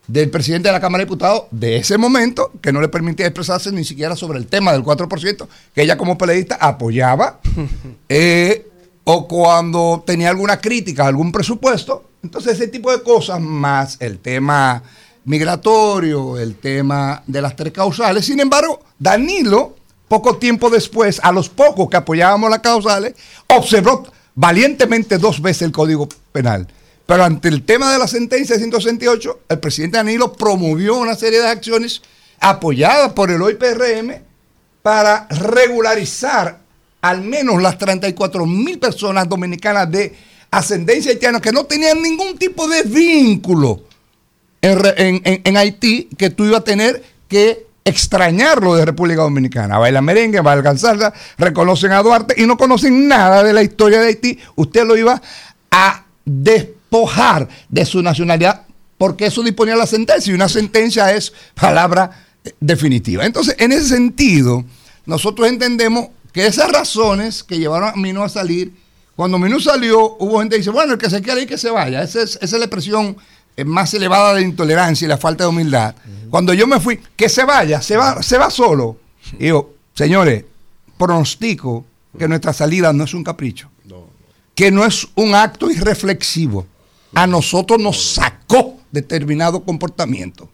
del 0.07 0.29
presidente 0.29 0.69
de 0.69 0.73
la 0.73 0.79
Cámara 0.79 1.01
de 1.01 1.05
Diputados 1.05 1.43
de 1.51 1.77
ese 1.77 1.97
momento, 1.97 2.51
que 2.61 2.71
no 2.71 2.81
le 2.81 2.87
permitía 2.87 3.25
expresarse 3.25 3.71
ni 3.71 3.83
siquiera 3.83 4.15
sobre 4.15 4.37
el 4.37 4.47
tema 4.47 4.71
del 4.71 4.83
4%, 4.83 5.47
que 5.73 5.81
ella 5.81 5.97
como 5.97 6.17
peleadista 6.17 6.55
apoyaba, 6.55 7.39
eh, 8.09 8.67
o 9.03 9.27
cuando 9.27 10.03
tenía 10.05 10.29
alguna 10.29 10.59
crítica 10.59 11.03
a 11.03 11.07
algún 11.07 11.31
presupuesto. 11.31 12.05
Entonces 12.23 12.53
ese 12.53 12.67
tipo 12.67 12.91
de 12.91 13.03
cosas, 13.03 13.39
más 13.39 13.97
el 13.99 14.19
tema 14.19 14.81
migratorio, 15.25 16.37
el 16.37 16.55
tema 16.55 17.23
de 17.25 17.41
las 17.41 17.55
tres 17.55 17.73
causales. 17.73 18.25
Sin 18.25 18.39
embargo, 18.39 18.81
Danilo, 18.97 19.75
poco 20.07 20.37
tiempo 20.37 20.69
después, 20.69 21.19
a 21.23 21.31
los 21.31 21.49
pocos 21.49 21.89
que 21.89 21.97
apoyábamos 21.97 22.49
las 22.49 22.59
causales, 22.59 23.15
observó 23.47 24.07
valientemente 24.35 25.17
dos 25.17 25.41
veces 25.41 25.63
el 25.63 25.71
Código 25.71 26.07
Penal. 26.31 26.67
Pero 27.05 27.23
ante 27.23 27.49
el 27.49 27.63
tema 27.63 27.91
de 27.91 27.99
la 27.99 28.07
sentencia 28.07 28.55
de 28.55 28.61
168, 28.61 29.39
el 29.49 29.59
presidente 29.59 29.97
Danilo 29.97 30.33
promovió 30.33 30.95
una 30.95 31.15
serie 31.15 31.39
de 31.39 31.47
acciones 31.47 32.01
apoyadas 32.39 33.13
por 33.13 33.31
el 33.31 33.41
OIPRM 33.41 34.21
para 34.81 35.27
regularizar 35.29 36.59
al 37.01 37.21
menos 37.21 37.61
las 37.61 37.77
34 37.77 38.45
mil 38.45 38.79
personas 38.79 39.29
dominicanas 39.29 39.89
de 39.91 40.15
ascendencia 40.49 41.11
haitiana 41.11 41.39
que 41.39 41.51
no 41.51 41.65
tenían 41.65 42.01
ningún 42.01 42.37
tipo 42.37 42.67
de 42.67 42.83
vínculo 42.83 43.83
en, 44.61 45.21
en 45.23 45.57
Haití 45.57 46.09
que 46.17 46.31
tú 46.31 46.45
ibas 46.45 46.61
a 46.61 46.63
tener 46.63 47.03
que 47.27 47.64
extrañarlo 47.85 48.75
de 48.75 48.83
República 48.83 49.21
Dominicana. 49.21 49.77
Baila 49.77 50.01
merengue, 50.01 50.41
baila 50.41 50.75
salsa, 50.75 51.13
reconocen 51.37 51.91
a 51.91 52.01
Duarte 52.01 52.33
y 52.35 52.47
no 52.47 52.57
conocen 52.57 53.07
nada 53.07 53.43
de 53.43 53.53
la 53.53 53.61
historia 53.61 54.01
de 54.01 54.07
Haití. 54.07 54.39
Usted 54.55 54.85
lo 54.85 54.97
iba 54.97 55.21
a 55.69 56.03
despojar 56.25 57.47
de 57.69 57.85
su 57.85 58.01
nacionalidad 58.01 58.63
porque 58.97 59.27
eso 59.27 59.43
disponía 59.43 59.75
la 59.75 59.85
sentencia 59.85 60.31
y 60.31 60.33
una 60.33 60.49
sentencia 60.49 61.13
es 61.13 61.31
palabra 61.53 62.25
eh, 62.43 62.53
definitiva. 62.59 63.23
Entonces, 63.23 63.55
en 63.59 63.71
ese 63.71 63.89
sentido, 63.89 64.65
nosotros 65.05 65.47
entendemos 65.47 66.07
que 66.33 66.47
esas 66.47 66.71
razones 66.71 67.43
que 67.43 67.59
llevaron 67.59 67.89
a 67.89 67.95
Minú 67.95 68.23
a 68.23 68.29
salir, 68.29 68.73
cuando 69.15 69.37
Minú 69.37 69.59
salió, 69.59 70.17
hubo 70.17 70.39
gente 70.39 70.55
que 70.55 70.59
dice, 70.59 70.71
bueno, 70.71 70.93
el 70.93 70.99
que 70.99 71.09
se 71.09 71.21
quiera 71.21 71.39
ir, 71.39 71.47
que 71.47 71.57
se 71.57 71.69
vaya. 71.69 72.01
Esa 72.01 72.23
es, 72.23 72.35
esa 72.41 72.45
es 72.45 72.53
la 72.53 72.65
expresión 72.65 73.15
más 73.63 73.93
elevada 73.93 74.33
de 74.33 74.41
intolerancia 74.41 75.05
y 75.05 75.09
la 75.09 75.17
falta 75.17 75.45
de 75.45 75.49
humildad. 75.49 75.95
Cuando 76.29 76.53
yo 76.53 76.67
me 76.67 76.79
fui, 76.79 76.99
que 77.15 77.29
se 77.29 77.45
vaya, 77.45 77.81
se 77.81 77.95
va, 77.95 78.21
se 78.21 78.37
va 78.37 78.49
solo. 78.49 78.97
Y 79.39 79.47
yo, 79.47 79.75
señores, 79.93 80.43
pronostico 80.97 81.85
que 82.17 82.27
nuestra 82.27 82.53
salida 82.53 82.91
no 82.91 83.03
es 83.03 83.13
un 83.13 83.23
capricho, 83.23 83.69
que 84.53 84.71
no 84.71 84.85
es 84.85 85.07
un 85.15 85.35
acto 85.35 85.69
irreflexivo. 85.69 86.67
A 87.13 87.27
nosotros 87.27 87.79
nos 87.79 88.13
sacó 88.13 88.79
determinado 88.91 89.63
comportamiento. 89.63 90.49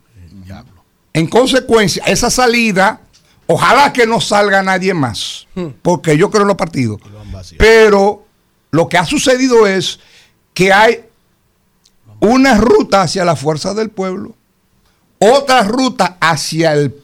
En 1.13 1.27
consecuencia, 1.27 2.03
esa 2.05 2.29
salida, 2.29 3.01
ojalá 3.47 3.91
que 3.91 4.05
no 4.05 4.21
salga 4.21 4.61
nadie 4.63 4.93
más, 4.93 5.47
porque 5.81 6.17
yo 6.17 6.29
creo 6.29 6.43
en 6.43 6.49
los 6.49 6.57
partidos. 6.57 7.01
Pero 7.57 8.25
lo 8.71 8.87
que 8.87 8.97
ha 8.97 9.05
sucedido 9.05 9.67
es 9.67 9.99
que 10.53 10.71
hay 10.71 11.05
una 12.21 12.57
ruta 12.57 13.01
hacia 13.01 13.25
la 13.25 13.35
fuerza 13.35 13.73
del 13.73 13.89
pueblo, 13.89 14.35
otra 15.19 15.63
ruta 15.63 16.17
hacia 16.19 16.73
el 16.73 16.95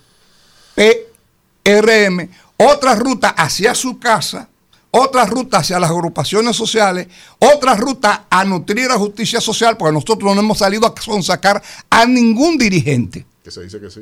PRM, 0.75 2.29
otra 2.57 2.95
ruta 2.95 3.29
hacia 3.29 3.75
su 3.75 3.99
casa, 3.99 4.47
otra 4.91 5.25
ruta 5.25 5.57
hacia 5.57 5.79
las 5.79 5.89
agrupaciones 5.89 6.55
sociales, 6.55 7.07
otra 7.39 7.75
ruta 7.75 8.25
a 8.29 8.45
nutrir 8.45 8.87
la 8.87 8.97
justicia 8.97 9.41
social, 9.41 9.75
porque 9.75 9.93
nosotros 9.93 10.33
no 10.35 10.39
hemos 10.39 10.59
salido 10.59 10.87
a 10.87 11.21
sacar 11.21 11.61
a 11.89 12.05
ningún 12.05 12.57
dirigente. 12.57 13.25
Que 13.43 13.51
se 13.51 13.63
dice 13.63 13.79
que 13.79 13.89
sí. 13.89 14.01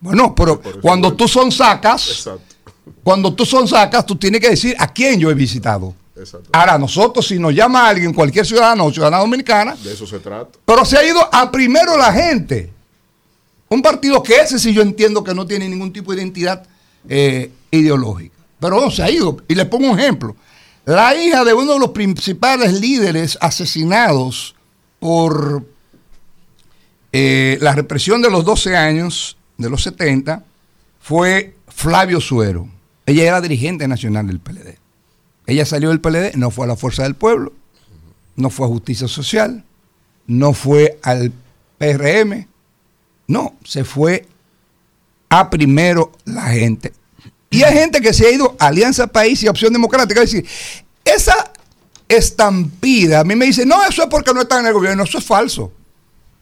Bueno, 0.00 0.34
pero 0.34 0.60
cuando 0.82 1.14
tú 1.14 1.28
son 1.28 1.50
sacas, 1.52 2.08
Exacto. 2.08 2.54
cuando 3.02 3.34
tú 3.34 3.46
son 3.46 3.68
sacas, 3.68 4.04
tú 4.04 4.16
tienes 4.16 4.40
que 4.40 4.50
decir 4.50 4.76
a 4.78 4.92
quién 4.92 5.18
yo 5.20 5.30
he 5.30 5.34
visitado. 5.34 5.94
Exacto. 6.16 6.50
Ahora, 6.52 6.78
nosotros, 6.78 7.26
si 7.26 7.38
nos 7.38 7.54
llama 7.54 7.88
alguien, 7.88 8.12
cualquier 8.12 8.46
ciudadano 8.46 8.84
o 8.86 8.92
ciudadana 8.92 9.18
dominicana, 9.18 9.74
De 9.76 9.92
eso 9.92 10.06
se 10.06 10.20
trata. 10.20 10.58
pero 10.64 10.84
se 10.84 10.96
ha 10.96 11.04
ido 11.04 11.20
a 11.32 11.50
primero 11.50 11.96
la 11.96 12.12
gente. 12.12 12.72
Un 13.68 13.82
partido 13.82 14.22
que 14.22 14.36
ese 14.36 14.58
sí 14.58 14.72
yo 14.72 14.82
entiendo 14.82 15.24
que 15.24 15.34
no 15.34 15.46
tiene 15.46 15.68
ningún 15.68 15.92
tipo 15.92 16.12
de 16.12 16.18
identidad 16.22 16.64
eh, 17.08 17.50
ideológica. 17.70 18.36
Pero 18.60 18.80
no, 18.80 18.90
se 18.90 19.02
ha 19.02 19.10
ido. 19.10 19.38
Y 19.48 19.54
le 19.54 19.66
pongo 19.66 19.90
un 19.90 19.98
ejemplo. 19.98 20.36
La 20.84 21.14
hija 21.16 21.44
de 21.44 21.54
uno 21.54 21.72
de 21.72 21.78
los 21.78 21.90
principales 21.90 22.74
líderes 22.74 23.36
asesinados 23.40 24.54
por 25.00 25.64
eh, 27.12 27.58
la 27.60 27.74
represión 27.74 28.22
de 28.22 28.30
los 28.30 28.44
12 28.44 28.76
años, 28.76 29.36
de 29.56 29.70
los 29.70 29.82
70, 29.82 30.44
fue 31.00 31.56
Flavio 31.68 32.20
Suero. 32.20 32.68
Ella 33.06 33.24
era 33.24 33.40
dirigente 33.40 33.88
nacional 33.88 34.26
del 34.26 34.40
PLD. 34.40 34.78
Ella 35.46 35.66
salió 35.66 35.90
del 35.90 36.00
PLD, 36.00 36.36
no 36.36 36.50
fue 36.50 36.64
a 36.64 36.68
la 36.68 36.76
Fuerza 36.76 37.02
del 37.02 37.14
Pueblo, 37.14 37.52
no 38.36 38.50
fue 38.50 38.66
a 38.66 38.68
Justicia 38.68 39.08
Social, 39.08 39.64
no 40.26 40.52
fue 40.52 40.98
al 41.02 41.32
PRM, 41.78 42.46
no, 43.26 43.54
se 43.64 43.84
fue 43.84 44.26
a 45.28 45.50
primero 45.50 46.12
la 46.24 46.42
gente. 46.42 46.92
Y 47.50 47.62
hay 47.62 47.74
gente 47.74 48.00
que 48.00 48.12
se 48.12 48.26
ha 48.26 48.30
ido 48.32 48.56
a 48.58 48.66
Alianza 48.66 49.06
País 49.06 49.42
y 49.42 49.48
Opción 49.48 49.72
Democrática. 49.72 50.22
Es 50.22 50.32
decir, 50.32 50.48
esa 51.04 51.52
estampida, 52.08 53.20
a 53.20 53.24
mí 53.24 53.36
me 53.36 53.46
dice, 53.46 53.64
no, 53.64 53.84
eso 53.84 54.02
es 54.02 54.08
porque 54.08 54.34
no 54.34 54.42
están 54.42 54.60
en 54.60 54.66
el 54.66 54.72
gobierno, 54.72 55.04
eso 55.04 55.18
es 55.18 55.24
falso. 55.24 55.72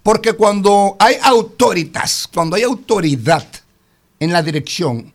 Porque 0.02 0.32
cuando 0.32 0.96
hay 0.98 1.16
autoritas, 1.22 2.28
cuando 2.32 2.56
hay 2.56 2.62
autoridad 2.62 3.46
en 4.18 4.32
la 4.32 4.42
dirección, 4.42 5.12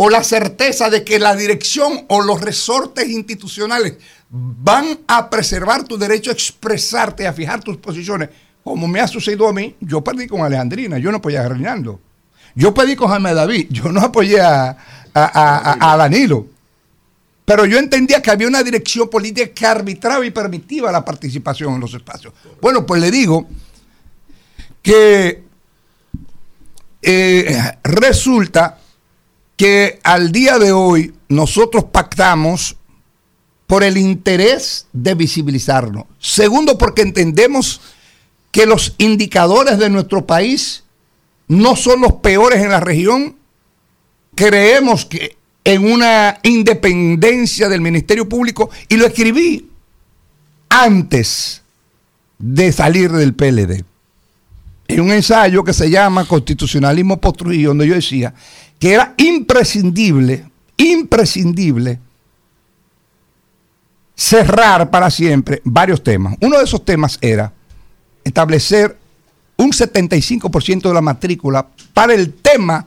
o 0.00 0.08
la 0.08 0.22
certeza 0.22 0.88
de 0.90 1.02
que 1.04 1.18
la 1.18 1.34
dirección 1.34 2.04
o 2.08 2.22
los 2.22 2.40
resortes 2.40 3.08
institucionales 3.08 3.96
van 4.30 5.00
a 5.08 5.28
preservar 5.28 5.82
tu 5.84 5.98
derecho 5.98 6.30
a 6.30 6.34
expresarte, 6.34 7.26
a 7.26 7.32
fijar 7.32 7.62
tus 7.64 7.76
posiciones, 7.78 8.28
como 8.62 8.86
me 8.86 9.00
ha 9.00 9.08
sucedido 9.08 9.48
a 9.48 9.52
mí, 9.52 9.74
yo 9.80 10.02
perdí 10.04 10.26
con 10.28 10.42
Alejandrina, 10.42 10.98
yo 10.98 11.10
no 11.10 11.16
apoyé 11.18 11.38
a 11.38 11.48
Reinaldo. 11.48 12.00
Yo 12.54 12.72
pedí 12.74 12.94
con 12.96 13.08
Jaime 13.08 13.34
David, 13.34 13.66
yo 13.70 13.90
no 13.90 14.00
apoyé 14.00 14.40
a, 14.40 14.70
a- 14.70 14.76
a- 15.14 15.92
a- 15.92 15.96
Danilo. 15.96 16.46
Pero 17.44 17.64
yo 17.66 17.78
entendía 17.78 18.20
que 18.20 18.30
había 18.30 18.46
una 18.46 18.62
dirección 18.62 19.08
política 19.08 19.48
que 19.54 19.66
arbitraba 19.66 20.24
y 20.26 20.30
permitía 20.30 20.92
la 20.92 21.04
participación 21.04 21.74
en 21.74 21.80
los 21.80 21.94
espacios. 21.94 22.34
Bueno, 22.60 22.84
pues 22.84 23.00
le 23.00 23.10
digo 23.10 23.48
que 24.82 25.42
eh, 27.02 27.72
resulta 27.84 28.78
que 29.58 29.98
al 30.04 30.30
día 30.30 30.58
de 30.58 30.70
hoy 30.70 31.12
nosotros 31.28 31.86
pactamos 31.92 32.76
por 33.66 33.82
el 33.82 33.98
interés 33.98 34.86
de 34.92 35.14
visibilizarnos. 35.14 36.04
Segundo, 36.20 36.78
porque 36.78 37.02
entendemos 37.02 37.80
que 38.52 38.66
los 38.66 38.94
indicadores 38.98 39.78
de 39.78 39.90
nuestro 39.90 40.24
país 40.26 40.84
no 41.48 41.74
son 41.74 42.00
los 42.00 42.14
peores 42.14 42.62
en 42.62 42.70
la 42.70 42.78
región. 42.78 43.36
Creemos 44.36 45.04
que 45.04 45.36
en 45.64 45.84
una 45.84 46.38
independencia 46.44 47.68
del 47.68 47.80
Ministerio 47.80 48.28
Público, 48.28 48.70
y 48.88 48.96
lo 48.96 49.06
escribí 49.06 49.68
antes 50.68 51.62
de 52.38 52.70
salir 52.70 53.10
del 53.10 53.34
PLD, 53.34 53.84
en 54.86 55.00
un 55.00 55.10
ensayo 55.10 55.64
que 55.64 55.74
se 55.74 55.90
llama 55.90 56.26
Constitucionalismo 56.26 57.20
Postrujillo, 57.20 57.70
donde 57.70 57.88
yo 57.88 57.94
decía 57.96 58.32
que 58.78 58.92
era 58.92 59.14
imprescindible, 59.16 60.48
imprescindible 60.76 62.00
cerrar 64.14 64.90
para 64.90 65.10
siempre 65.10 65.60
varios 65.64 66.02
temas. 66.02 66.36
Uno 66.40 66.58
de 66.58 66.64
esos 66.64 66.84
temas 66.84 67.18
era 67.20 67.52
establecer 68.24 68.96
un 69.56 69.70
75% 69.70 70.82
de 70.82 70.94
la 70.94 71.00
matrícula 71.00 71.66
para 71.92 72.14
el 72.14 72.34
tema 72.34 72.86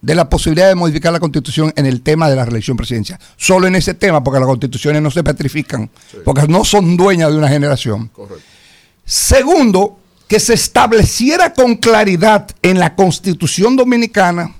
de 0.00 0.14
la 0.16 0.28
posibilidad 0.28 0.68
de 0.68 0.74
modificar 0.74 1.12
la 1.12 1.20
constitución 1.20 1.72
en 1.76 1.86
el 1.86 2.02
tema 2.02 2.28
de 2.28 2.34
la 2.34 2.44
reelección 2.44 2.76
presidencial. 2.76 3.18
Solo 3.36 3.68
en 3.68 3.76
ese 3.76 3.94
tema, 3.94 4.22
porque 4.22 4.40
las 4.40 4.48
constituciones 4.48 5.00
no 5.00 5.10
se 5.10 5.22
petrifican, 5.22 5.88
porque 6.24 6.48
no 6.48 6.64
son 6.64 6.96
dueñas 6.96 7.30
de 7.30 7.38
una 7.38 7.48
generación. 7.48 8.08
Correcto. 8.08 8.42
Segundo, 9.04 9.98
que 10.26 10.40
se 10.40 10.54
estableciera 10.54 11.52
con 11.52 11.76
claridad 11.76 12.48
en 12.62 12.78
la 12.80 12.96
constitución 12.96 13.76
dominicana 13.76 14.54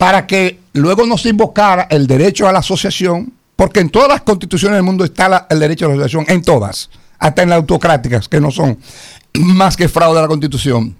para 0.00 0.26
que 0.26 0.60
luego 0.72 1.04
no 1.04 1.18
se 1.18 1.28
invocara 1.28 1.86
el 1.90 2.06
derecho 2.06 2.48
a 2.48 2.52
la 2.52 2.60
asociación, 2.60 3.34
porque 3.54 3.80
en 3.80 3.90
todas 3.90 4.08
las 4.08 4.22
constituciones 4.22 4.78
del 4.78 4.82
mundo 4.82 5.04
está 5.04 5.46
el 5.50 5.60
derecho 5.60 5.84
a 5.84 5.88
la 5.88 5.94
asociación, 5.96 6.24
en 6.28 6.40
todas, 6.40 6.88
hasta 7.18 7.42
en 7.42 7.50
las 7.50 7.58
autocráticas, 7.58 8.26
que 8.26 8.40
no 8.40 8.50
son 8.50 8.78
más 9.34 9.76
que 9.76 9.90
fraude 9.90 10.18
a 10.18 10.22
la 10.22 10.28
constitución. 10.28 10.96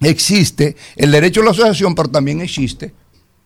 Existe 0.00 0.76
el 0.94 1.10
derecho 1.10 1.40
a 1.40 1.46
la 1.46 1.50
asociación, 1.50 1.96
pero 1.96 2.10
también 2.10 2.40
existe 2.40 2.94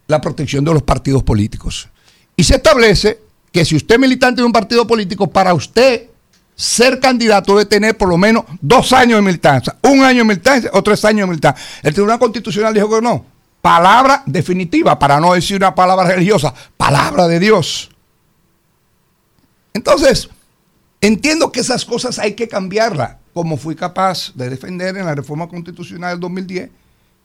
la 0.08 0.20
protección 0.20 0.62
de 0.62 0.74
los 0.74 0.82
partidos 0.82 1.22
políticos. 1.22 1.88
Y 2.36 2.44
se 2.44 2.56
establece 2.56 3.18
que 3.50 3.64
si 3.64 3.76
usted 3.76 3.94
es 3.94 4.00
militante 4.02 4.42
de 4.42 4.46
un 4.46 4.52
partido 4.52 4.86
político, 4.86 5.26
para 5.26 5.54
usted 5.54 6.10
ser 6.54 7.00
candidato 7.00 7.56
debe 7.56 7.64
tener 7.64 7.96
por 7.96 8.10
lo 8.10 8.18
menos 8.18 8.44
dos 8.60 8.92
años 8.92 9.16
de 9.16 9.22
militancia, 9.22 9.74
un 9.84 10.04
año 10.04 10.18
de 10.18 10.24
militancia 10.24 10.70
o 10.74 10.82
tres 10.82 11.02
años 11.06 11.20
de 11.20 11.28
militancia. 11.28 11.64
El 11.82 11.94
Tribunal 11.94 12.18
Constitucional 12.18 12.74
dijo 12.74 12.90
que 12.90 13.00
no. 13.00 13.32
Palabra 13.62 14.24
definitiva, 14.26 14.98
para 14.98 15.20
no 15.20 15.34
decir 15.34 15.56
una 15.56 15.74
palabra 15.74 16.04
religiosa, 16.08 16.52
palabra 16.76 17.28
de 17.28 17.38
Dios. 17.38 17.90
Entonces, 19.72 20.28
entiendo 21.00 21.52
que 21.52 21.60
esas 21.60 21.84
cosas 21.84 22.18
hay 22.18 22.34
que 22.34 22.48
cambiarlas, 22.48 23.16
como 23.32 23.56
fui 23.56 23.76
capaz 23.76 24.32
de 24.34 24.50
defender 24.50 24.96
en 24.96 25.06
la 25.06 25.14
reforma 25.14 25.48
constitucional 25.48 26.10
del 26.10 26.20
2010, 26.20 26.70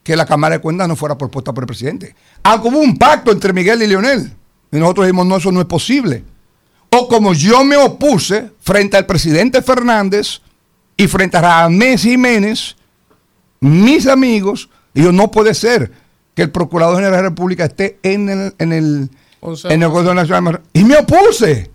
que 0.04 0.16
la 0.16 0.28
Cámara 0.28 0.56
de 0.56 0.62
Cuentas 0.62 0.88
no 0.88 0.96
fuera 0.96 1.18
propuesta 1.18 1.54
por 1.54 1.64
el 1.64 1.68
presidente. 1.68 2.16
Aunque 2.44 2.68
hubo 2.70 2.80
un 2.80 2.98
pacto 2.98 3.32
entre 3.32 3.52
Miguel 3.52 3.82
y 3.82 3.88
Leonel, 3.88 4.32
y 4.72 4.78
nosotros 4.78 5.08
dijimos, 5.08 5.26
no, 5.26 5.38
eso 5.38 5.52
no 5.52 5.60
es 5.60 5.66
posible. 5.66 6.24
O 6.92 7.08
como 7.08 7.34
yo 7.34 7.64
me 7.64 7.78
opuse 7.78 8.52
frente 8.62 8.96
al 8.96 9.06
presidente 9.06 9.62
Fernández 9.62 10.40
y 10.96 11.08
frente 11.08 11.38
a 11.38 11.42
Ramés 11.42 12.04
Jiménez, 12.04 12.76
mis 13.60 14.08
amigos, 14.08 14.70
digo, 14.94 15.12
no 15.12 15.32
puede 15.32 15.54
ser 15.54 15.92
que 16.38 16.44
el 16.44 16.52
Procurador 16.52 16.98
General 16.98 17.14
de 17.14 17.24
la 17.24 17.30
República 17.30 17.66
esté 17.66 17.98
en 18.04 18.30
el, 18.30 18.54
en 18.60 18.72
el, 18.72 19.10
en 19.42 19.82
el 19.82 19.90
Consejo 19.90 20.14
Nacional. 20.14 20.62
Y 20.72 20.84
me 20.84 20.96
opuse. 20.96 21.72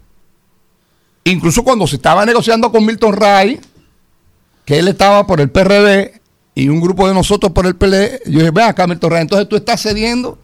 Incluso 1.25 1.65
cuando 1.65 1.85
se 1.89 1.97
estaba 1.97 2.25
negociando 2.25 2.71
con 2.71 2.87
Milton 2.87 3.13
Ray, 3.13 3.59
que 4.65 4.79
él 4.79 4.87
estaba 4.87 5.27
por 5.27 5.41
el 5.41 5.51
PRD 5.51 6.21
y 6.55 6.69
un 6.69 6.81
grupo 6.81 7.09
de 7.09 7.15
nosotros 7.15 7.51
por 7.51 7.67
el 7.67 7.75
PLD, 7.75 8.21
yo 8.27 8.39
dije, 8.39 8.53
ven 8.53 8.67
acá, 8.67 8.87
Milton 8.87 9.11
Ray, 9.11 9.23
entonces 9.23 9.49
tú 9.49 9.57
estás 9.57 9.83
cediendo 9.83 10.39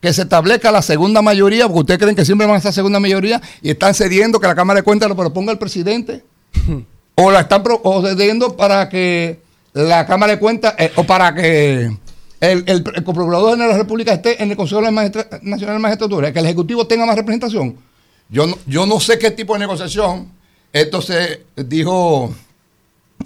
que 0.00 0.12
se 0.12 0.22
establezca 0.22 0.72
la 0.72 0.82
segunda 0.82 1.22
mayoría, 1.22 1.68
porque 1.68 1.78
ustedes 1.78 2.00
creen 2.00 2.16
que 2.16 2.24
siempre 2.24 2.48
van 2.48 2.56
a 2.56 2.58
estar 2.58 2.72
segunda 2.72 2.98
mayoría 2.98 3.40
y 3.62 3.70
están 3.70 3.94
cediendo 3.94 4.40
que 4.40 4.48
la 4.48 4.56
Cámara 4.56 4.80
de 4.80 4.82
Cuentas 4.82 5.08
lo 5.08 5.14
proponga 5.14 5.52
el 5.52 5.58
presidente, 5.58 6.24
o 7.14 7.30
la 7.30 7.42
están 7.42 7.62
cediendo 8.02 8.56
para 8.56 8.88
que 8.88 9.38
la 9.74 10.06
Cámara 10.06 10.32
de 10.32 10.38
Cuentas, 10.40 10.74
eh, 10.76 10.90
o 10.96 11.04
para 11.04 11.32
que 11.36 11.96
el, 12.52 12.64
el, 12.66 12.84
el 12.94 13.04
Procurador 13.04 13.50
General 13.50 13.68
de 13.68 13.74
la 13.74 13.78
República 13.78 14.12
esté 14.12 14.42
en 14.42 14.50
el 14.50 14.56
Consejo 14.56 14.80
Nacional 14.80 15.40
de 15.42 15.78
Magistratura, 15.78 16.32
que 16.32 16.38
el 16.38 16.46
Ejecutivo 16.46 16.86
tenga 16.86 17.06
más 17.06 17.16
representación. 17.16 17.76
Yo 18.28 18.46
no, 18.46 18.58
yo 18.66 18.86
no 18.86 19.00
sé 19.00 19.18
qué 19.18 19.30
tipo 19.30 19.52
de 19.54 19.60
negociación. 19.60 20.32
Entonces 20.72 21.40
dijo 21.54 22.34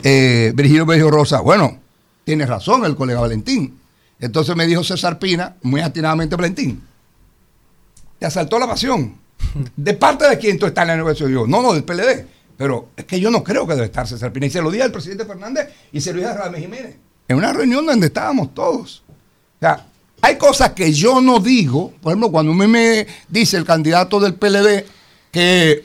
eh, 0.03 0.53
Virgilio 0.55 0.85
Bello 0.85 1.11
Rosa, 1.11 1.40
bueno, 1.40 1.78
tiene 2.24 2.45
razón 2.45 2.85
el 2.85 2.95
colega 2.95 3.20
Valentín. 3.20 3.78
Entonces 4.20 4.55
me 4.57 4.66
dijo 4.66 4.85
César 4.85 5.19
Pina, 5.19 5.57
muy 5.62 5.81
atinadamente 5.81 6.36
Valentín, 6.36 6.82
te 8.19 8.27
asaltó 8.27 8.59
la 8.59 8.66
pasión. 8.66 9.16
¿De 9.77 9.95
parte 9.95 10.28
de 10.28 10.36
quién 10.39 10.59
tú 10.59 10.66
estás 10.66 10.82
en 10.82 10.89
la 10.89 10.97
negociación? 10.97 11.32
Yo, 11.32 11.47
no, 11.47 11.62
no, 11.62 11.73
del 11.73 11.85
PLD. 11.85 12.27
Pero 12.57 12.89
es 12.97 13.05
que 13.05 13.20
yo 13.20 13.31
no 13.31 13.45
creo 13.45 13.66
que 13.66 13.74
debe 13.74 13.86
estar 13.86 14.07
César 14.07 14.32
Pina. 14.32 14.47
Y 14.47 14.51
se 14.51 14.61
lo 14.61 14.70
dije 14.70 14.82
al 14.82 14.93
presidente 14.93 15.24
Fernández 15.24 15.69
y 15.93 16.01
se 16.01 16.12
lo 16.12 16.19
dije 16.19 16.31
a 16.31 16.35
Ramírez 16.35 16.62
Jiménez. 16.62 16.97
En 17.28 17.36
una 17.36 17.53
reunión 17.53 17.86
donde 17.86 18.09
estábamos 18.09 18.53
todos. 18.53 19.05
O 19.59 19.60
sea, 19.60 19.86
hay 20.22 20.36
cosas 20.39 20.72
que 20.72 20.93
yo 20.93 21.20
no 21.20 21.39
digo. 21.40 21.93
Por 22.01 22.10
ejemplo, 22.12 22.30
cuando 22.30 22.52
mí 22.55 22.66
me 22.66 23.06
dice 23.28 23.56
el 23.56 23.64
candidato 23.64 24.18
del 24.20 24.35
PLD 24.35 24.85
que, 25.30 25.82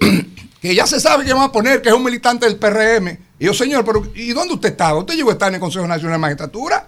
que 0.61 0.75
ya 0.75 0.87
se 0.87 0.99
sabe 0.99 1.25
que 1.25 1.33
va 1.33 1.45
a 1.45 1.51
poner 1.51 1.81
que 1.81 1.89
es 1.89 1.95
un 1.95 2.03
militante 2.03 2.45
del 2.45 2.57
PRM. 2.57 3.17
Y 3.39 3.45
yo, 3.45 3.53
señor, 3.53 3.83
pero 3.83 4.03
¿y 4.15 4.31
dónde 4.31 4.53
usted 4.53 4.69
estaba? 4.69 4.99
¿Usted 4.99 5.15
llegó 5.15 5.29
a 5.29 5.33
estar 5.33 5.49
en 5.49 5.55
el 5.55 5.59
Consejo 5.61 5.87
Nacional 5.87 6.13
de 6.13 6.19
Magistratura? 6.19 6.87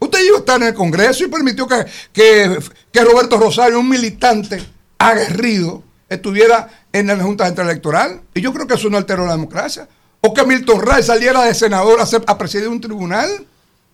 Usted 0.00 0.18
llegó 0.20 0.36
a 0.36 0.40
estar 0.40 0.60
en 0.60 0.68
el 0.68 0.74
Congreso 0.74 1.24
y 1.24 1.28
permitió 1.28 1.66
que, 1.68 1.84
que, 2.12 2.58
que 2.90 3.04
Roberto 3.04 3.38
Rosario, 3.38 3.78
un 3.78 3.88
militante 3.88 4.60
aguerrido, 4.98 5.82
estuviera 6.08 6.68
en 6.92 7.06
la 7.06 7.16
Junta 7.22 7.46
Central 7.46 7.68
Electoral. 7.70 8.20
Y 8.34 8.40
yo 8.40 8.52
creo 8.52 8.66
que 8.66 8.74
eso 8.74 8.90
no 8.90 8.96
alteró 8.96 9.24
la 9.26 9.32
democracia. 9.32 9.88
O 10.20 10.34
que 10.34 10.44
Milton 10.44 10.80
Ray 10.82 11.02
saliera 11.02 11.44
de 11.44 11.54
senador 11.54 12.00
a, 12.00 12.06
ser- 12.06 12.24
a 12.26 12.36
presidir 12.36 12.68
un 12.68 12.80
tribunal. 12.80 13.46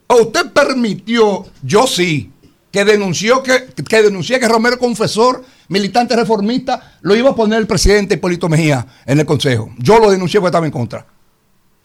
Usted 0.08 0.52
permitió, 0.52 1.46
yo 1.62 1.86
sí, 1.86 2.32
que 2.70 2.84
denunció 2.84 3.42
que, 3.42 3.66
que 3.88 4.02
denuncié 4.02 4.40
que 4.40 4.48
Romero 4.48 4.78
Confesor, 4.78 5.44
militante 5.68 6.16
reformista, 6.16 6.98
lo 7.02 7.14
iba 7.14 7.30
a 7.30 7.34
poner 7.34 7.58
el 7.58 7.66
presidente 7.66 8.14
Hipólito 8.14 8.48
Mejía 8.48 8.86
en 9.06 9.20
el 9.20 9.26
Consejo. 9.26 9.70
Yo 9.78 9.98
lo 9.98 10.10
denuncié 10.10 10.40
porque 10.40 10.48
estaba 10.48 10.66
en 10.66 10.72
contra. 10.72 11.06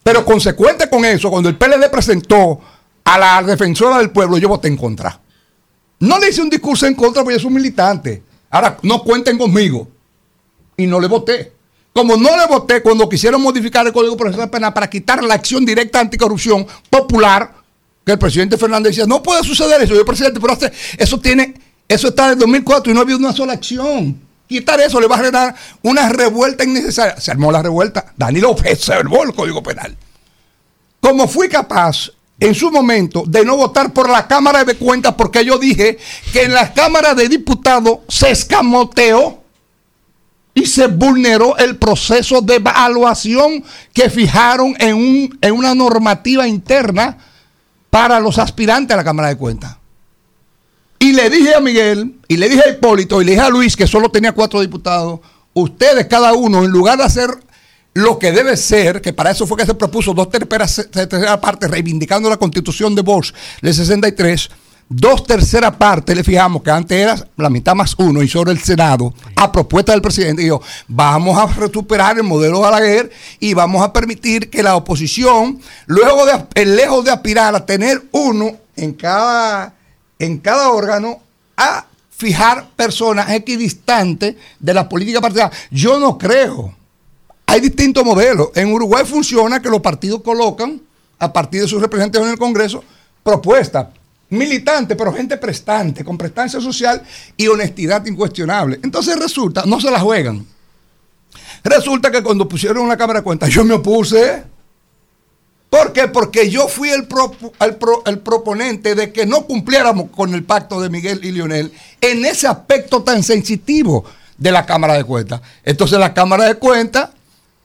Pero 0.04 0.26
consecuente 0.26 0.90
con 0.90 1.06
eso, 1.06 1.30
cuando 1.30 1.50
el 1.50 1.58
PLD 1.58 1.90
presentó 1.90 2.60
a 3.06 3.18
la 3.18 3.44
defensora 3.44 3.98
del 3.98 4.12
pueblo, 4.12 4.38
yo 4.38 4.50
voté 4.50 4.68
en 4.68 4.78
contra. 4.78 5.20
No 6.00 6.20
le 6.20 6.30
hice 6.30 6.42
un 6.42 6.50
discurso 6.50 6.86
en 6.86 6.96
contra 6.96 7.24
porque 7.24 7.40
soy 7.40 7.48
un 7.48 7.54
militante. 7.54 8.22
Ahora, 8.50 8.78
no 8.82 9.02
cuenten 9.04 9.38
conmigo. 9.38 9.88
Y 10.76 10.86
no 10.86 11.00
le 11.00 11.08
voté. 11.08 11.54
Como 11.94 12.18
no 12.18 12.36
le 12.36 12.48
voté 12.48 12.82
cuando 12.82 13.08
quisieron 13.08 13.42
modificar 13.42 13.86
el 13.88 13.94
Código 13.94 14.18
Procesal 14.18 14.50
Penal 14.50 14.74
para 14.74 14.90
quitar 14.90 15.24
la 15.24 15.36
acción 15.36 15.64
directa 15.64 16.00
anticorrupción 16.00 16.66
popular, 16.90 17.54
que 18.06 18.12
el 18.12 18.20
presidente 18.20 18.58
Fernández 18.58 18.92
decía, 18.92 19.06
no 19.06 19.24
puede 19.24 19.44
suceder 19.44 19.82
eso. 19.82 19.94
Yo, 19.96 20.06
presidente, 20.06 20.40
pero 20.40 20.54
hace- 20.54 20.72
eso 20.98 21.20
tiene, 21.20 21.54
eso 21.88 22.10
está 22.10 22.32
en 22.34 22.40
2004 22.40 22.92
y 22.92 22.94
no 22.94 23.00
ha 23.02 23.04
habido 23.04 23.18
una 23.20 23.34
sola 23.34 23.54
acción. 23.54 24.20
Quitar 24.48 24.80
eso 24.82 25.00
le 25.00 25.08
va 25.08 25.16
a 25.16 25.20
generar 25.20 25.56
una 25.82 26.10
revuelta 26.10 26.64
innecesaria. 26.64 27.20
Se 27.20 27.32
armó 27.32 27.52
la 27.52 27.62
revuelta. 27.64 28.14
Danilo 28.18 28.52
observó 28.52 29.24
el 29.24 29.34
Código 29.34 29.64
Penal. 29.64 29.96
Como 31.00 31.28
fui 31.28 31.48
capaz 31.50 32.12
en 32.40 32.54
su 32.54 32.72
momento 32.72 33.24
de 33.26 33.46
no 33.46 33.56
votar 33.56 33.94
por 33.94 34.10
la 34.10 34.28
Cámara 34.28 34.64
de 34.66 34.76
Cuentas 34.76 35.14
porque 35.18 35.46
yo 35.46 35.58
dije 35.58 35.98
que 36.34 36.44
en 36.44 36.54
la 36.54 36.74
Cámara 36.74 37.14
de 37.16 37.30
Diputados 37.30 38.00
se 38.10 38.32
escamoteó 38.32 39.42
y 40.54 40.66
se 40.66 40.88
vulneró 40.88 41.58
el 41.58 41.78
proceso 41.78 42.42
de 42.42 42.56
evaluación 42.56 43.64
que 43.94 44.10
fijaron 44.10 44.76
en, 44.80 44.96
un- 44.96 45.38
en 45.42 45.54
una 45.54 45.74
normativa 45.74 46.48
interna 46.48 47.18
para 47.94 48.20
los 48.20 48.40
aspirantes 48.40 48.92
a 48.92 48.98
la 48.98 49.04
Cámara 49.04 49.28
de 49.28 49.38
Cuentas. 49.38 49.78
Y 50.98 51.14
le 51.14 51.30
dije 51.30 51.54
a 51.54 51.60
Miguel, 51.60 52.16
y 52.28 52.38
le 52.38 52.50
dije 52.50 52.64
a 52.66 52.72
Hipólito, 52.72 53.22
y 53.22 53.26
le 53.26 53.34
dije 53.34 53.44
a 53.44 53.50
Luis, 53.50 53.78
que 53.78 53.86
solo 53.86 54.10
tenía 54.10 54.32
cuatro 54.32 54.62
diputados, 54.62 55.20
ustedes 55.54 56.08
cada 56.08 56.34
uno, 56.34 56.64
en 56.64 56.72
lugar 56.72 56.98
de 56.98 57.04
hacer 57.04 57.30
lo 57.94 58.18
que 58.18 58.32
debe 58.32 58.58
ser, 58.58 59.00
que 59.00 59.14
para 59.14 59.30
eso 59.30 59.46
fue 59.46 59.58
que 59.58 59.68
se 59.68 59.76
propuso 59.76 60.16
dos 60.16 60.28
terceras 60.32 60.88
tercera 60.90 61.40
partes 61.40 61.70
reivindicando 61.70 62.32
la 62.32 62.38
constitución 62.38 62.96
de 62.96 63.04
Bosch 63.04 63.32
del 63.62 63.76
63, 63.76 64.50
dos 64.90 65.24
terceras 65.26 65.76
partes, 65.76 66.16
le 66.16 66.24
fijamos 66.24 66.62
que 66.62 66.72
antes 66.72 66.98
era 66.98 67.16
la 67.38 67.50
mitad 67.50 67.76
más 67.76 67.96
uno 67.98 68.22
y 68.22 68.28
sobre 68.28 68.52
el 68.52 68.60
Senado, 68.60 69.14
a 69.36 69.52
propuesta 69.52 69.92
del 69.92 70.02
presidente, 70.02 70.44
dijo, 70.44 70.62
vamos 70.88 71.38
a 71.38 71.48
recuperar 71.48 72.18
el 72.18 72.24
modelo 72.24 72.60
Balaguer 72.60 73.12
y 73.40 73.54
vamos 73.54 73.82
a 73.84 73.92
permitir 73.92 74.50
que 74.50 74.64
la 74.64 74.76
oposición, 74.76 75.60
luego 75.86 76.26
de, 76.26 76.46
eh, 76.56 76.66
lejos 76.66 77.04
de 77.06 77.12
aspirar 77.12 77.56
a 77.56 77.66
tener 77.66 78.04
uno 78.12 78.52
en 78.76 78.94
cada, 78.94 79.74
en 80.20 80.38
cada 80.38 80.70
órgano, 80.70 81.20
a 81.58 81.86
fijar 82.10 82.70
personas 82.76 83.32
equidistantes 83.32 84.36
de 84.60 84.74
la 84.74 84.88
política 84.88 85.22
partidaria. 85.22 85.56
Yo 85.72 86.00
no 86.00 86.18
creo 86.18 86.74
hay 87.54 87.60
distintos 87.60 88.04
modelos. 88.04 88.50
En 88.56 88.74
Uruguay 88.74 89.06
funciona 89.06 89.62
que 89.62 89.70
los 89.70 89.80
partidos 89.80 90.24
colocan, 90.24 90.82
a 91.20 91.32
partir 91.32 91.62
de 91.62 91.68
sus 91.68 91.80
representantes 91.80 92.24
en 92.24 92.34
el 92.34 92.40
Congreso, 92.40 92.84
propuestas 93.22 93.88
militantes, 94.30 94.98
pero 94.98 95.14
gente 95.14 95.38
prestante, 95.38 96.04
con 96.04 96.18
prestancia 96.18 96.60
social 96.60 97.02
y 97.38 97.48
honestidad 97.48 98.06
incuestionable. 98.06 98.80
Entonces 98.84 99.18
resulta, 99.18 99.64
no 99.66 99.80
se 99.80 99.92
la 99.92 100.00
juegan. 100.00 100.46
Resulta 101.64 102.12
que 102.12 102.24
cuando 102.24 102.48
pusieron 102.48 102.84
una 102.84 102.98
Cámara 102.98 103.20
de 103.20 103.24
Cuentas, 103.24 103.50
yo 103.50 103.64
me 103.64 103.76
opuse. 103.76 104.44
¿Por 105.70 105.92
qué? 105.94 106.08
Porque 106.08 106.50
yo 106.50 106.68
fui 106.68 106.90
el, 106.90 107.08
propo- 107.08 107.52
el 107.60 107.76
pro- 107.78 108.04
el 108.06 108.20
proponente 108.20 108.94
de 108.96 109.12
que 109.12 109.26
no 109.26 109.46
cumpliéramos 109.46 110.10
con 110.12 110.34
el 110.34 110.44
pacto 110.44 110.80
de 110.82 110.90
Miguel 110.90 111.22
y 111.24 111.32
Lionel 111.32 111.72
en 112.02 112.26
ese 112.26 112.48
aspecto 112.48 113.02
tan 113.02 113.24
sensitivo 113.24 114.04
de 114.38 114.52
la 114.52 114.66
Cámara 114.66 114.94
de 114.96 115.04
Cuentas. 115.04 115.42
Entonces 115.64 115.98
la 115.98 116.14
Cámara 116.14 116.46
de 116.46 116.56
Cuentas, 116.56 117.10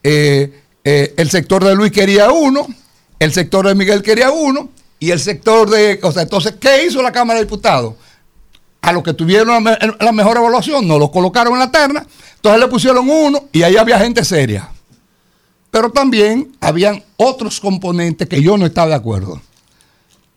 eh, 0.03 0.63
eh, 0.85 1.13
el 1.17 1.29
sector 1.29 1.65
de 1.65 1.75
Luis 1.75 1.93
quería 1.93 2.31
uno, 2.31 2.67
el 3.19 3.33
sector 3.33 3.67
de 3.67 3.75
Miguel 3.75 4.03
quería 4.03 4.31
uno, 4.31 4.71
y 4.99 5.11
el 5.11 5.21
sector 5.21 5.71
de... 5.71 6.01
O 6.03 6.13
sea, 6.13 6.23
entonces, 6.23 6.55
¿qué 6.61 6.85
hizo 6.85 7.03
la 7.03 7.13
Cámara 7.13 7.39
de 7.39 7.45
Diputados? 7.47 7.95
A 8.81 8.93
los 8.93 9.03
que 9.03 9.13
tuvieron 9.13 9.49
la, 9.49 9.61
me- 9.61 9.79
la 10.01 10.13
mejor 10.13 10.37
evaluación, 10.37 10.87
no 10.87 10.99
los 10.99 11.11
colocaron 11.11 11.53
en 11.55 11.59
la 11.61 11.71
terna, 11.71 12.07
entonces 12.37 12.61
le 12.61 12.69
pusieron 12.69 13.09
uno 13.09 13.49
y 13.53 13.63
ahí 13.63 13.77
había 13.77 13.99
gente 13.99 14.25
seria. 14.25 14.69
Pero 15.71 15.91
también 15.91 16.57
habían 16.61 17.05
otros 17.17 17.61
componentes 17.61 18.29
que 18.29 18.41
yo 18.43 18.57
no 18.57 18.65
estaba 18.67 18.89
de 18.89 18.95
acuerdo. 18.95 19.41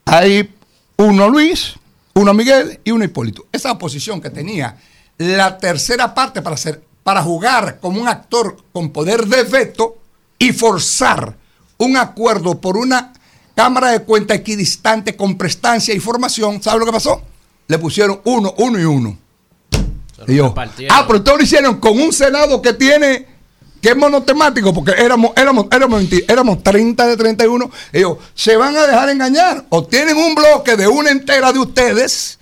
Hay 0.06 0.54
uno 0.98 1.30
Luis, 1.30 1.76
uno 2.16 2.34
Miguel 2.34 2.80
y 2.84 2.92
uno 2.92 3.06
Hipólito. 3.06 3.46
Esa 3.52 3.72
oposición 3.72 4.20
que 4.20 4.30
tenía 4.30 4.76
la 5.18 5.58
tercera 5.58 6.14
parte 6.14 6.42
para, 6.42 6.56
hacer, 6.56 6.84
para 7.04 7.22
jugar 7.22 7.80
como 7.80 8.02
un 8.02 8.08
actor 8.08 8.58
con 8.74 8.90
poder 8.90 9.26
de 9.28 9.44
veto 9.44 9.98
y 10.38 10.52
forzar 10.52 11.38
un 11.78 11.96
acuerdo 11.96 12.60
por 12.60 12.76
una 12.76 13.14
Cámara 13.56 13.92
de 13.92 14.00
Cuenta 14.04 14.34
equidistante 14.34 15.16
con 15.16 15.38
prestancia 15.38 15.94
y 15.94 16.00
formación, 16.00 16.62
¿sabe 16.62 16.80
lo 16.80 16.86
que 16.86 16.92
pasó? 16.92 17.22
Le 17.68 17.78
pusieron 17.78 18.22
uno, 18.24 18.54
uno 18.58 18.80
y 18.80 18.84
uno. 18.84 19.18
Y 20.28 20.36
yo, 20.36 20.54
ah, 20.90 21.06
pero 21.08 21.20
ustedes 21.20 21.38
lo 21.38 21.44
hicieron 21.44 21.80
con 21.80 22.00
un 22.00 22.14
Senado 22.14 22.62
que 22.62 22.74
tiene, 22.74 23.28
que 23.82 23.90
es 23.90 23.98
monotemático, 23.98 24.74
porque 24.74 24.92
éramos, 24.92 25.32
éramos, 25.36 25.66
éramos, 25.72 26.04
éramos 26.28 26.64
30 26.64 27.08
de 27.08 27.18
31. 27.18 27.72
Ellos 27.92 28.18
se 28.36 28.56
van 28.56 28.76
a 28.78 28.86
dejar 28.86 29.10
engañar. 29.10 29.66
O 29.70 29.84
tienen 29.86 30.18
un 30.18 30.36
bloque 30.36 30.76
de 30.76 30.88
una 30.88 31.10
entera 31.10 31.52
de 31.52 31.60
ustedes, 31.60 32.40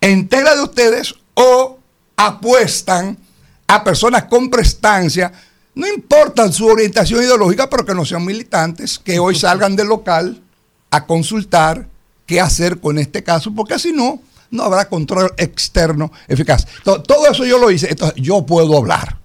entera 0.00 0.54
de 0.56 0.62
ustedes, 0.62 1.14
o 1.34 1.78
apuestan 2.16 3.18
a 3.66 3.84
personas 3.84 4.24
con 4.24 4.48
prestancia 4.48 5.32
no 5.76 5.86
importa 5.86 6.50
su 6.50 6.66
orientación 6.66 7.22
ideológica, 7.22 7.70
pero 7.70 7.84
que 7.84 7.94
no 7.94 8.04
sean 8.04 8.24
militantes, 8.24 8.98
que 8.98 9.18
hoy 9.18 9.34
salgan 9.36 9.76
del 9.76 9.88
local 9.88 10.42
a 10.90 11.06
consultar 11.06 11.86
qué 12.24 12.40
hacer 12.40 12.80
con 12.80 12.98
este 12.98 13.22
caso, 13.22 13.52
porque 13.54 13.78
si 13.78 13.92
no, 13.92 14.20
no 14.50 14.62
habrá 14.64 14.88
control 14.88 15.32
externo 15.36 16.10
eficaz. 16.28 16.66
Todo, 16.82 17.02
todo 17.02 17.30
eso 17.30 17.44
yo 17.44 17.58
lo 17.58 17.70
hice, 17.70 17.90
entonces 17.90 18.20
yo 18.20 18.44
puedo 18.44 18.76
hablar. 18.76 19.18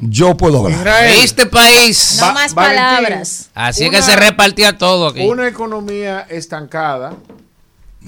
Yo 0.00 0.36
puedo 0.36 0.64
hablar. 0.64 1.06
Este 1.08 1.44
país. 1.46 2.16
No 2.20 2.32
más 2.32 2.54
palabras. 2.54 3.50
Así 3.54 3.88
Una- 3.88 3.98
que 3.98 4.02
se 4.04 4.16
repartía 4.16 4.78
todo 4.78 5.08
aquí. 5.08 5.26
Una 5.26 5.48
economía 5.48 6.26
estancada 6.30 7.14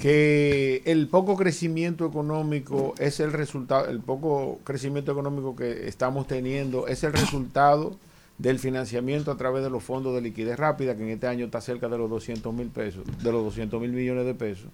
que 0.01 0.81
el 0.85 1.07
poco 1.07 1.35
crecimiento 1.37 2.07
económico 2.07 2.95
es 2.97 3.19
el 3.19 3.31
resultado, 3.31 3.85
el 3.87 3.99
poco 3.99 4.59
crecimiento 4.63 5.11
económico 5.11 5.55
que 5.55 5.87
estamos 5.87 6.25
teniendo 6.25 6.87
es 6.87 7.03
el 7.03 7.13
resultado 7.13 7.95
del 8.39 8.57
financiamiento 8.57 9.29
a 9.31 9.37
través 9.37 9.63
de 9.63 9.69
los 9.69 9.83
fondos 9.83 10.15
de 10.15 10.21
liquidez 10.21 10.57
rápida, 10.57 10.95
que 10.97 11.03
en 11.03 11.09
este 11.09 11.27
año 11.27 11.45
está 11.45 11.61
cerca 11.61 11.87
de 11.87 11.99
los 11.99 12.09
200 12.09 12.51
mil 12.51 12.69
pesos, 12.69 13.03
de 13.21 13.31
los 13.31 13.43
200 13.43 13.79
mil 13.79 13.91
millones 13.91 14.25
de 14.25 14.33
pesos, 14.33 14.69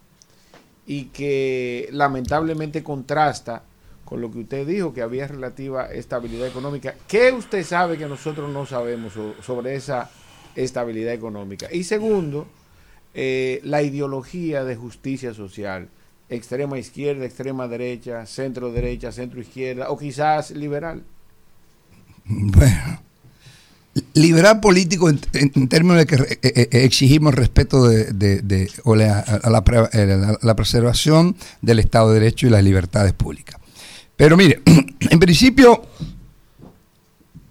y 0.86 1.06
que 1.08 1.90
lamentablemente 1.92 2.82
contrasta 2.82 3.64
con 4.06 4.22
lo 4.22 4.32
que 4.32 4.40
usted 4.40 4.66
dijo, 4.66 4.94
que 4.94 5.02
había 5.02 5.28
relativa 5.28 5.92
estabilidad 5.92 6.48
económica. 6.48 6.96
¿Qué 7.06 7.34
usted 7.34 7.66
sabe 7.66 7.98
que 7.98 8.06
nosotros 8.08 8.50
no 8.50 8.66
sabemos 8.66 9.12
so- 9.12 9.36
sobre 9.42 9.76
esa 9.76 10.10
estabilidad 10.56 11.12
económica? 11.14 11.68
Y 11.70 11.84
segundo, 11.84 12.48
eh, 13.20 13.60
la 13.64 13.82
ideología 13.82 14.64
de 14.64 14.76
justicia 14.76 15.34
social, 15.34 15.90
extrema 16.30 16.78
izquierda, 16.78 17.26
extrema 17.26 17.68
derecha, 17.68 18.28
centro 18.28 18.72
derecha, 18.72 19.12
centro 19.12 19.42
izquierda, 19.42 19.90
o 19.90 19.98
quizás 19.98 20.52
liberal. 20.52 21.02
Bueno, 22.26 23.02
liberal 24.14 24.60
político 24.60 25.10
en, 25.10 25.20
en- 25.34 25.68
términos 25.68 25.98
de 25.98 26.06
que 26.06 26.16
eh, 26.16 26.40
eh, 26.44 26.68
exigimos 26.84 27.34
respeto 27.34 27.88
de, 27.88 28.14
de- 28.44 28.70
o 28.84 28.94
a 28.94 28.98
la- 29.50 30.38
la 30.40 30.56
preservación 30.56 31.36
del 31.64 31.80
Estado 31.80 32.10
de 32.12 32.20
Derecho 32.20 32.46
y 32.46 32.52
las 32.52 32.64
libertades 32.64 33.14
públicas. 33.14 33.60
Pero 34.16 34.38
mire, 34.38 34.62
en 35.10 35.20
principio, 35.20 35.82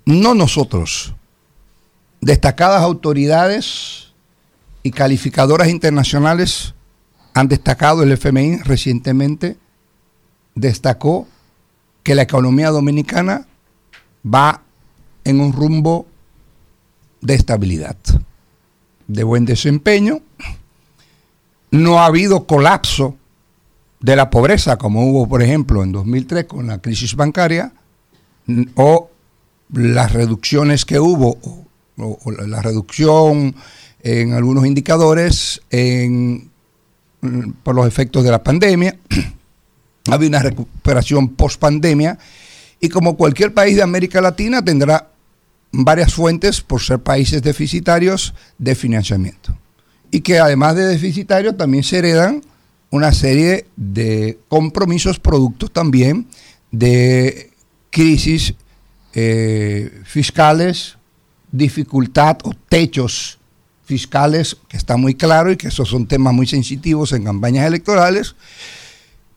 no 0.04 0.34
nosotros, 0.34 1.14
destacadas 2.20 2.82
autoridades 2.82 4.05
y 4.86 4.92
calificadoras 4.92 5.66
internacionales 5.68 6.72
han 7.34 7.48
destacado, 7.48 8.04
el 8.04 8.12
FMI 8.12 8.58
recientemente 8.58 9.56
destacó 10.54 11.26
que 12.04 12.14
la 12.14 12.22
economía 12.22 12.70
dominicana 12.70 13.48
va 14.24 14.62
en 15.24 15.40
un 15.40 15.52
rumbo 15.52 16.06
de 17.20 17.34
estabilidad, 17.34 17.96
de 19.08 19.24
buen 19.24 19.44
desempeño. 19.44 20.20
No 21.72 21.98
ha 21.98 22.06
habido 22.06 22.46
colapso 22.46 23.16
de 23.98 24.14
la 24.14 24.30
pobreza 24.30 24.76
como 24.78 25.10
hubo, 25.10 25.28
por 25.28 25.42
ejemplo, 25.42 25.82
en 25.82 25.90
2003 25.90 26.44
con 26.44 26.68
la 26.68 26.78
crisis 26.80 27.16
bancaria, 27.16 27.72
o 28.76 29.10
las 29.72 30.12
reducciones 30.12 30.84
que 30.84 31.00
hubo, 31.00 31.38
o- 31.42 32.18
o 32.24 32.30
la 32.30 32.62
reducción 32.62 33.56
en 34.06 34.34
algunos 34.34 34.64
indicadores 34.64 35.60
por 37.62 37.74
los 37.74 37.88
efectos 37.88 38.22
de 38.22 38.30
la 38.30 38.42
pandemia. 38.42 38.96
ha 40.08 40.14
habido 40.14 40.28
una 40.28 40.42
recuperación 40.42 41.30
post 41.30 41.58
pandemia 41.58 42.16
y 42.78 42.88
como 42.88 43.16
cualquier 43.16 43.52
país 43.52 43.74
de 43.74 43.82
América 43.82 44.20
Latina 44.20 44.64
tendrá 44.64 45.08
varias 45.72 46.14
fuentes 46.14 46.60
por 46.60 46.80
ser 46.80 47.00
países 47.00 47.42
deficitarios 47.42 48.32
de 48.58 48.76
financiamiento. 48.76 49.58
Y 50.12 50.20
que 50.20 50.38
además 50.38 50.76
de 50.76 50.86
deficitarios 50.86 51.56
también 51.56 51.82
se 51.82 51.98
heredan 51.98 52.42
una 52.90 53.12
serie 53.12 53.66
de 53.74 54.38
compromisos 54.46 55.18
productos 55.18 55.72
también 55.72 56.28
de 56.70 57.50
crisis 57.90 58.54
eh, 59.14 60.00
fiscales, 60.04 60.96
dificultad 61.50 62.38
o 62.44 62.52
techos 62.68 63.38
fiscales, 63.86 64.56
que 64.68 64.76
está 64.76 64.96
muy 64.96 65.14
claro 65.14 65.50
y 65.50 65.56
que 65.56 65.68
esos 65.68 65.88
son 65.88 66.06
temas 66.06 66.34
muy 66.34 66.46
sensitivos 66.46 67.12
en 67.12 67.24
campañas 67.24 67.66
electorales. 67.66 68.34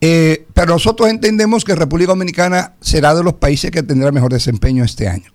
Eh, 0.02 0.46
pero 0.54 0.74
nosotros 0.74 1.10
entendemos 1.10 1.64
que 1.64 1.76
República 1.76 2.12
Dominicana 2.12 2.74
será 2.82 3.14
de 3.16 3.24
los 3.24 3.36
países 3.36 3.72
que 3.72 3.84
tendrá 3.84 4.12
mejor 4.12 4.34
desempeño 4.34 4.84
este 4.84 5.08
año. 5.08 5.32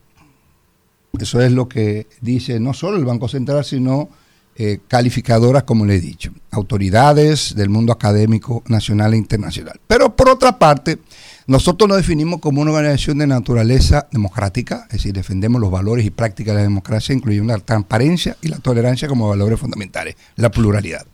Eso 1.18 1.40
es 1.40 1.52
lo 1.52 1.68
que 1.68 2.08
dice 2.20 2.58
no 2.58 2.74
solo 2.74 2.96
el 2.96 3.04
Banco 3.04 3.28
Central, 3.28 3.64
sino 3.64 4.08
eh, 4.56 4.80
calificadoras, 4.88 5.64
como 5.64 5.84
le 5.84 5.96
he 5.96 6.00
dicho, 6.00 6.32
autoridades 6.50 7.54
del 7.54 7.68
mundo 7.68 7.92
académico 7.92 8.62
nacional 8.66 9.14
e 9.14 9.16
internacional. 9.16 9.80
Pero 9.86 10.16
por 10.16 10.28
otra 10.28 10.58
parte, 10.58 10.98
nosotros 11.46 11.88
nos 11.88 11.98
definimos 11.98 12.40
como 12.40 12.62
una 12.62 12.70
organización 12.70 13.18
de 13.18 13.26
naturaleza 13.26 14.08
democrática, 14.10 14.84
es 14.86 14.94
decir, 14.94 15.12
defendemos 15.12 15.60
los 15.60 15.70
valores 15.70 16.06
y 16.06 16.10
prácticas 16.10 16.54
de 16.54 16.60
la 16.60 16.68
democracia, 16.68 17.14
incluyendo 17.14 17.52
la 17.52 17.60
transparencia 17.60 18.36
y 18.40 18.48
la 18.48 18.58
tolerancia 18.58 19.08
como 19.08 19.28
valores 19.28 19.60
fundamentales, 19.60 20.16
la 20.36 20.50
pluralidad. 20.50 21.06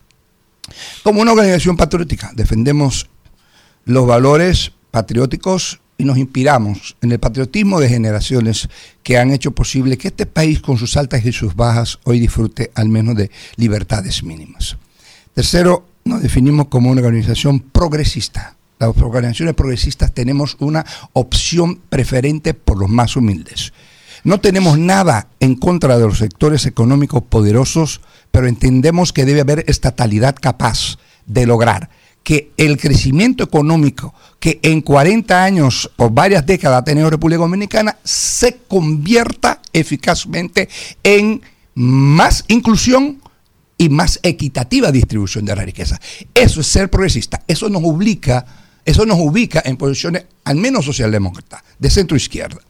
Como 1.02 1.20
una 1.20 1.32
organización 1.32 1.76
patriótica, 1.76 2.30
defendemos 2.34 3.08
los 3.84 4.06
valores 4.06 4.72
patrióticos 4.90 5.80
y 5.98 6.04
nos 6.04 6.16
inspiramos 6.16 6.96
en 7.02 7.12
el 7.12 7.18
patriotismo 7.18 7.80
de 7.80 7.88
generaciones 7.88 8.68
que 9.02 9.18
han 9.18 9.32
hecho 9.32 9.50
posible 9.50 9.98
que 9.98 10.08
este 10.08 10.26
país 10.26 10.60
con 10.60 10.78
sus 10.78 10.96
altas 10.96 11.24
y 11.26 11.32
sus 11.32 11.54
bajas 11.54 11.98
hoy 12.04 12.20
disfrute 12.20 12.70
al 12.74 12.88
menos 12.88 13.16
de 13.16 13.30
libertades 13.56 14.22
mínimas. 14.22 14.76
Tercero, 15.34 15.86
nos 16.04 16.22
definimos 16.22 16.68
como 16.68 16.90
una 16.90 17.00
organización 17.00 17.60
progresista. 17.60 18.56
Las 18.80 18.96
organizaciones 18.96 19.54
progresistas 19.54 20.12
tenemos 20.14 20.56
una 20.58 20.86
opción 21.12 21.82
preferente 21.90 22.54
por 22.54 22.78
los 22.78 22.88
más 22.88 23.14
humildes. 23.14 23.74
No 24.24 24.40
tenemos 24.40 24.78
nada 24.78 25.28
en 25.38 25.54
contra 25.54 25.98
de 25.98 26.06
los 26.06 26.16
sectores 26.16 26.64
económicos 26.64 27.22
poderosos, 27.22 28.00
pero 28.30 28.48
entendemos 28.48 29.12
que 29.12 29.26
debe 29.26 29.42
haber 29.42 29.64
estatalidad 29.68 30.34
capaz 30.34 30.96
de 31.26 31.46
lograr 31.46 31.90
que 32.22 32.52
el 32.56 32.78
crecimiento 32.78 33.44
económico 33.44 34.14
que 34.38 34.60
en 34.62 34.80
40 34.80 35.44
años 35.44 35.90
o 35.96 36.08
varias 36.08 36.46
décadas 36.46 36.80
ha 36.80 36.84
tenido 36.84 37.10
República 37.10 37.40
Dominicana 37.40 37.98
se 38.02 38.60
convierta 38.66 39.60
eficazmente 39.74 40.70
en 41.02 41.42
más 41.74 42.44
inclusión 42.48 43.20
y 43.76 43.88
más 43.90 44.20
equitativa 44.22 44.90
distribución 44.90 45.44
de 45.44 45.56
la 45.56 45.64
riqueza. 45.64 45.98
Eso 46.34 46.60
es 46.60 46.66
ser 46.66 46.90
progresista. 46.90 47.42
Eso 47.46 47.70
nos 47.70 47.82
ubica, 47.82 48.44
eso 48.84 49.06
nos 49.06 49.18
ubica 49.18 49.62
en 49.64 49.76
posiciones 49.76 50.24
al 50.44 50.56
menos 50.56 50.84
socialdemócratas, 50.84 51.62
de 51.78 51.90
centro 51.90 52.16
izquierda. 52.16 52.60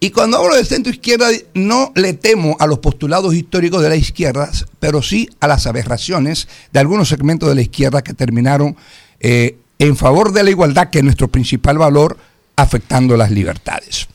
Y 0.00 0.10
cuando 0.10 0.38
hablo 0.38 0.56
de 0.56 0.64
centro 0.64 0.92
izquierda, 0.92 1.28
no 1.54 1.92
le 1.94 2.14
temo 2.14 2.56
a 2.58 2.66
los 2.66 2.80
postulados 2.80 3.34
históricos 3.34 3.82
de 3.82 3.88
la 3.88 3.94
izquierda, 3.94 4.50
pero 4.80 5.00
sí 5.00 5.30
a 5.38 5.46
las 5.46 5.68
aberraciones 5.68 6.48
de 6.72 6.80
algunos 6.80 7.08
segmentos 7.08 7.48
de 7.48 7.54
la 7.54 7.62
izquierda 7.62 8.02
que 8.02 8.12
terminaron 8.12 8.76
eh, 9.20 9.58
en 9.78 9.96
favor 9.96 10.32
de 10.32 10.42
la 10.42 10.50
igualdad, 10.50 10.90
que 10.90 10.98
es 10.98 11.04
nuestro 11.04 11.28
principal 11.28 11.78
valor, 11.78 12.18
afectando 12.56 13.16
las 13.16 13.30
libertades. 13.30 14.08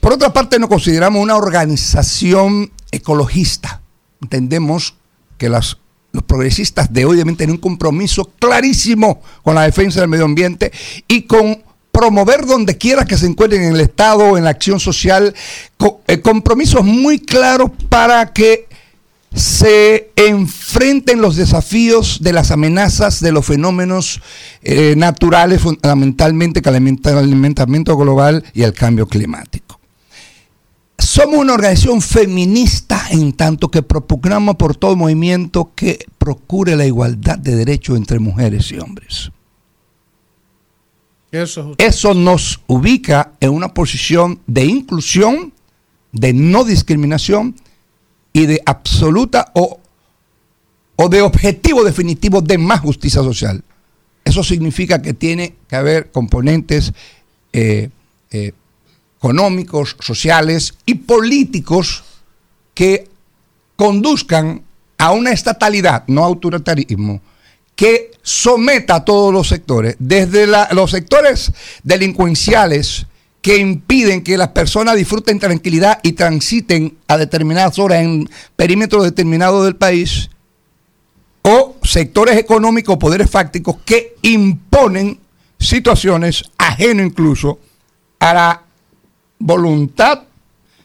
Por 0.00 0.12
otra 0.12 0.32
parte, 0.32 0.58
nos 0.58 0.68
consideramos 0.68 1.22
una 1.22 1.36
organización 1.36 2.72
ecologista. 2.90 3.80
Entendemos 4.20 4.94
que 5.38 5.48
las, 5.48 5.78
los 6.12 6.22
progresistas 6.22 6.92
de 6.92 7.04
hoy 7.04 7.16
deben 7.16 7.36
tener 7.36 7.52
un 7.52 7.60
compromiso 7.60 8.30
clarísimo 8.38 9.20
con 9.42 9.54
la 9.54 9.62
defensa 9.62 10.00
del 10.00 10.08
medio 10.08 10.24
ambiente 10.24 10.70
y 11.08 11.22
con 11.22 11.62
promover 11.90 12.46
donde 12.46 12.78
quiera 12.78 13.04
que 13.04 13.18
se 13.18 13.26
encuentren 13.26 13.62
en 13.62 13.74
el 13.74 13.80
Estado 13.80 14.36
en 14.36 14.44
la 14.44 14.50
acción 14.50 14.80
social 14.80 15.34
eh, 16.06 16.20
compromisos 16.20 16.84
muy 16.84 17.18
claros 17.18 17.70
para 17.88 18.32
que 18.32 18.66
se 19.34 20.10
enfrenten 20.16 21.22
los 21.22 21.36
desafíos 21.36 22.18
de 22.20 22.32
las 22.32 22.50
amenazas 22.50 23.20
de 23.20 23.32
los 23.32 23.46
fenómenos 23.46 24.20
eh, 24.62 24.94
naturales, 24.96 25.62
fundamentalmente 25.62 26.60
alimentamiento 26.68 27.96
global 27.96 28.44
y 28.52 28.62
el 28.62 28.74
cambio 28.74 29.06
climático. 29.06 29.71
Somos 31.02 31.40
una 31.40 31.54
organización 31.54 32.00
feminista 32.00 33.08
en 33.10 33.32
tanto 33.32 33.70
que 33.70 33.82
propugnamos 33.82 34.54
por 34.54 34.76
todo 34.76 34.94
movimiento 34.94 35.72
que 35.74 36.06
procure 36.16 36.76
la 36.76 36.86
igualdad 36.86 37.38
de 37.38 37.56
derechos 37.56 37.96
entre 37.96 38.20
mujeres 38.20 38.70
y 38.70 38.78
hombres. 38.78 39.32
Eso 41.32 41.74
Eso 41.76 42.14
nos 42.14 42.60
ubica 42.68 43.32
en 43.40 43.50
una 43.50 43.74
posición 43.74 44.38
de 44.46 44.64
inclusión, 44.64 45.52
de 46.12 46.32
no 46.32 46.62
discriminación 46.62 47.56
y 48.32 48.46
de 48.46 48.62
absoluta 48.64 49.50
o, 49.54 49.80
o 50.94 51.08
de 51.08 51.20
objetivo 51.20 51.82
definitivo 51.82 52.42
de 52.42 52.58
más 52.58 52.80
justicia 52.80 53.22
social. 53.22 53.64
Eso 54.24 54.44
significa 54.44 55.02
que 55.02 55.14
tiene 55.14 55.56
que 55.68 55.74
haber 55.74 56.12
componentes 56.12 56.92
eh, 57.52 57.90
eh, 58.30 58.52
económicos, 59.22 59.96
sociales 60.00 60.74
y 60.84 60.94
políticos 60.94 62.02
que 62.74 63.08
conduzcan 63.76 64.64
a 64.98 65.12
una 65.12 65.30
estatalidad, 65.30 66.02
no 66.08 66.24
autoritarismo, 66.24 67.20
que 67.76 68.10
someta 68.20 68.96
a 68.96 69.04
todos 69.04 69.32
los 69.32 69.46
sectores, 69.46 69.94
desde 70.00 70.48
los 70.72 70.90
sectores 70.90 71.52
delincuenciales 71.84 73.06
que 73.40 73.58
impiden 73.58 74.24
que 74.24 74.36
las 74.36 74.48
personas 74.48 74.96
disfruten 74.96 75.38
tranquilidad 75.38 76.00
y 76.02 76.12
transiten 76.12 76.98
a 77.06 77.16
determinadas 77.16 77.78
horas 77.78 78.02
en 78.02 78.28
perímetros 78.56 79.04
determinados 79.04 79.64
del 79.64 79.76
país, 79.76 80.30
o 81.42 81.76
sectores 81.84 82.36
económicos, 82.38 82.96
poderes 82.98 83.30
fácticos 83.30 83.76
que 83.84 84.16
imponen 84.22 85.20
situaciones 85.60 86.42
ajeno 86.58 87.04
incluso 87.04 87.60
a 88.18 88.34
la 88.34 88.62
voluntad, 89.46 90.22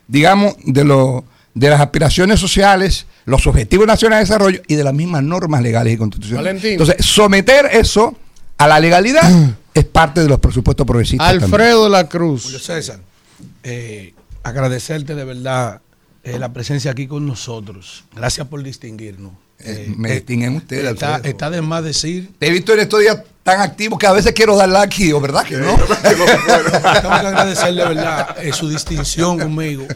digamos, 0.08 0.56
de, 0.66 0.84
lo- 0.84 1.24
de 1.54 1.70
las 1.70 1.80
aspiraciones 1.82 2.40
sociales, 2.40 3.06
los 3.26 3.46
objetivos 3.48 3.88
nacionales 3.88 4.28
de 4.28 4.34
desarrollo 4.34 4.62
y 4.68 4.76
de 4.76 4.84
las 4.84 4.94
mismas 4.94 5.24
normas 5.24 5.62
legales 5.62 5.94
y 5.94 5.98
constitucionales. 5.98 6.46
Valentín. 6.54 6.72
Entonces, 6.74 7.06
someter 7.06 7.68
eso 7.72 8.16
a 8.58 8.68
la 8.68 8.80
legalidad 8.80 9.30
es 9.74 9.86
parte 9.86 10.22
de 10.22 10.30
los 10.30 10.40
presupuestos 10.40 10.86
progresistas. 10.86 11.28
también. 11.28 11.44
Alfredo 11.44 11.84
de 11.86 11.90
la 11.90 12.08
Cruz. 12.10 12.44
Julio 12.44 12.60
César, 12.60 13.00
eh, 13.64 14.14
agradecerte 14.44 15.14
de 15.16 15.24
verdad 15.24 15.82
eh, 16.24 16.40
la 16.40 16.52
presencia 16.54 16.92
aquí 16.92 17.08
con 17.08 17.26
nosotros. 17.28 18.04
Gracias 18.16 18.48
por 18.48 18.64
distinguirnos. 18.64 19.34
Eh, 19.60 19.92
me 19.98 20.12
distinguen 20.14 20.56
ustedes, 20.56 20.86
Está, 20.94 21.16
Alfredo. 21.16 21.32
está 21.32 21.50
de 21.50 21.62
más 21.62 21.84
decir. 21.84 22.32
Te 22.38 22.48
he 22.48 22.52
visto 22.52 22.74
en 22.74 22.80
estos 22.82 23.00
días 23.00 23.24
tan 23.42 23.60
activo 23.62 23.98
que 23.98 24.06
a 24.06 24.12
veces 24.12 24.34
quiero 24.34 24.56
darle 24.56 24.78
aquí, 24.78 25.12
¿o 25.14 25.20
verdad 25.20 25.44
que 25.46 25.58
no? 25.58 25.76
Tengo 26.04 26.26
que 26.26 27.08
agradecerle, 27.08 27.82
de 27.82 27.88
verdad, 27.88 28.38
eh, 28.46 28.54
su 28.54 28.70
distinción 28.70 29.40
conmigo. 29.40 29.88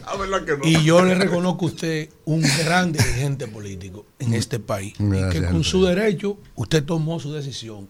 Y 0.64 0.82
yo 0.82 1.02
le 1.04 1.14
reconozco 1.14 1.66
a 1.66 1.68
usted 1.68 2.08
un 2.24 2.42
gran 2.58 2.92
dirigente 2.92 3.46
político 3.46 4.06
en 4.18 4.34
este 4.34 4.58
país. 4.58 4.94
y 4.98 5.28
que 5.30 5.44
con 5.44 5.62
su 5.64 5.84
derecho 5.84 6.38
usted 6.56 6.82
tomó 6.82 7.20
su 7.20 7.32
decisión. 7.32 7.88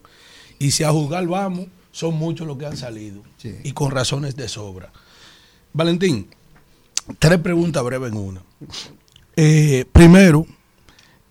Y 0.59 0.71
si 0.71 0.83
a 0.83 0.91
juzgar 0.91 1.25
vamos, 1.27 1.67
son 1.91 2.13
muchos 2.15 2.45
los 2.45 2.57
que 2.57 2.65
han 2.67 2.77
salido. 2.77 3.23
Y 3.63 3.71
con 3.71 3.89
razones 3.91 4.35
de 4.35 4.47
sobra. 4.47 4.91
Valentín, 5.73 6.27
tres 7.19 7.39
preguntas 7.39 7.83
breves 7.83 8.11
en 8.11 8.17
una. 8.17 8.41
Eh, 9.35 9.85
primero, 9.91 10.45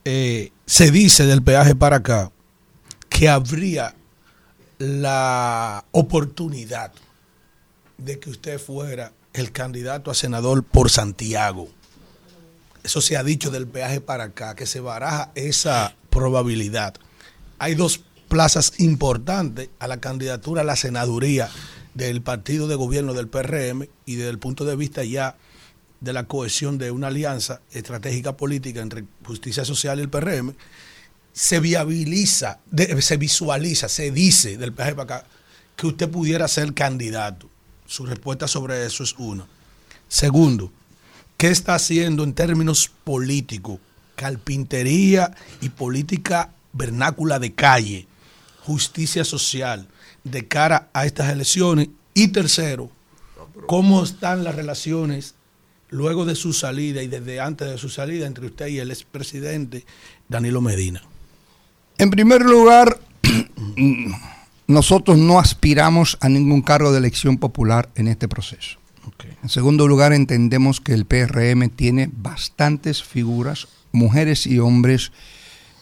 eh, 0.04 0.52
se 0.66 0.90
dice 0.90 1.26
del 1.26 1.42
peaje 1.42 1.74
para 1.74 1.96
acá 1.96 2.32
que 3.08 3.28
habría 3.28 3.94
la 4.78 5.84
oportunidad 5.92 6.92
de 7.98 8.18
que 8.18 8.30
usted 8.30 8.58
fuera 8.58 9.12
el 9.32 9.52
candidato 9.52 10.10
a 10.10 10.14
senador 10.14 10.64
por 10.64 10.90
Santiago. 10.90 11.68
Eso 12.82 13.00
se 13.00 13.16
ha 13.16 13.22
dicho 13.22 13.50
del 13.50 13.68
peaje 13.68 14.00
para 14.00 14.24
acá, 14.24 14.56
que 14.56 14.66
se 14.66 14.80
baraja 14.80 15.30
esa 15.36 15.94
probabilidad. 16.10 16.94
Hay 17.58 17.76
dos 17.76 18.00
plazas 18.28 18.72
importantes 18.78 19.68
a 19.78 19.86
la 19.86 20.00
candidatura 20.00 20.62
a 20.62 20.64
la 20.64 20.74
senaduría 20.74 21.48
del 21.94 22.22
partido 22.22 22.66
de 22.66 22.74
gobierno 22.74 23.14
del 23.14 23.28
PRM 23.28 23.86
y 24.06 24.16
desde 24.16 24.30
el 24.30 24.38
punto 24.38 24.64
de 24.64 24.74
vista 24.74 25.04
ya 25.04 25.36
de 26.02 26.12
la 26.12 26.24
cohesión 26.24 26.78
de 26.78 26.90
una 26.90 27.06
alianza 27.06 27.60
estratégica 27.70 28.36
política 28.36 28.80
entre 28.80 29.04
justicia 29.24 29.64
social 29.64 29.98
y 29.98 30.02
el 30.02 30.08
PRM, 30.08 30.54
se 31.32 31.60
viabiliza, 31.60 32.58
se 33.00 33.16
visualiza, 33.16 33.88
se 33.88 34.10
dice 34.10 34.58
del 34.58 34.72
peaje 34.72 34.94
para 34.94 35.16
acá 35.16 35.26
que 35.76 35.86
usted 35.86 36.10
pudiera 36.10 36.48
ser 36.48 36.74
candidato. 36.74 37.48
Su 37.86 38.04
respuesta 38.04 38.48
sobre 38.48 38.84
eso 38.84 39.04
es 39.04 39.14
una. 39.16 39.46
Segundo, 40.08 40.72
¿qué 41.36 41.48
está 41.48 41.76
haciendo 41.76 42.24
en 42.24 42.34
términos 42.34 42.90
políticos? 43.04 43.78
Carpintería 44.16 45.34
y 45.60 45.68
política 45.68 46.52
vernácula 46.72 47.38
de 47.38 47.52
calle, 47.54 48.06
justicia 48.60 49.24
social 49.24 49.88
de 50.24 50.48
cara 50.48 50.90
a 50.92 51.06
estas 51.06 51.30
elecciones. 51.30 51.88
Y 52.12 52.28
tercero, 52.28 52.90
¿cómo 53.66 54.02
están 54.02 54.44
las 54.44 54.54
relaciones 54.54 55.34
luego 55.92 56.24
de 56.24 56.34
su 56.34 56.52
salida 56.52 57.02
y 57.02 57.06
desde 57.06 57.38
antes 57.38 57.70
de 57.70 57.78
su 57.78 57.88
salida 57.88 58.26
entre 58.26 58.46
usted 58.46 58.66
y 58.66 58.80
el 58.80 58.90
expresidente 58.90 59.84
Danilo 60.28 60.60
Medina? 60.60 61.02
En 61.98 62.10
primer 62.10 62.42
lugar, 62.42 62.98
nosotros 64.66 65.18
no 65.18 65.38
aspiramos 65.38 66.18
a 66.20 66.28
ningún 66.28 66.62
cargo 66.62 66.90
de 66.90 66.98
elección 66.98 67.38
popular 67.38 67.88
en 67.94 68.08
este 68.08 68.26
proceso. 68.26 68.78
En 69.42 69.48
segundo 69.48 69.88
lugar, 69.88 70.12
entendemos 70.12 70.80
que 70.80 70.94
el 70.94 71.04
PRM 71.04 71.68
tiene 71.70 72.08
bastantes 72.12 73.02
figuras, 73.02 73.66
mujeres 73.90 74.46
y 74.46 74.60
hombres, 74.60 75.10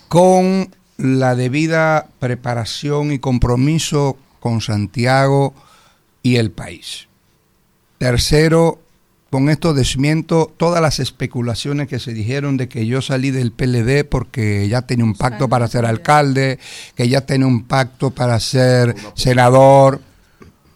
con 0.09 0.74
la 0.97 1.35
debida 1.35 2.09
preparación 2.19 3.12
y 3.12 3.19
compromiso 3.19 4.16
con 4.41 4.61
Santiago 4.62 5.55
y 6.23 6.37
el 6.37 6.51
país. 6.51 7.09
Tercero, 7.99 8.81
con 9.31 9.48
esto 9.48 9.74
desmiento 9.74 10.52
todas 10.57 10.82
las 10.82 10.98
especulaciones 10.98 11.86
que 11.86 12.01
se 12.01 12.12
dijeron 12.12 12.57
de 12.57 12.69
que 12.69 12.86
yo 12.86 13.01
salí 13.01 13.31
del 13.31 13.52
PLD 13.52 14.05
porque 14.05 14.69
ya 14.69 14.82
tenía 14.82 15.05
un 15.05 15.15
pacto 15.15 15.48
para 15.48 15.69
ser 15.69 15.86
alcalde, 15.86 16.59
que 16.97 17.09
ya 17.09 17.20
tenía 17.20 17.47
un 17.47 17.62
pacto 17.62 18.11
para 18.11 18.40
ser 18.40 18.97
senador. 19.15 20.01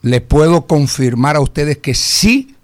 Le 0.02 0.20
puedo 0.20 0.66
confirmar 0.66 1.34
a 1.34 1.40
ustedes 1.40 1.78
que 1.78 1.94
sí 1.94 2.54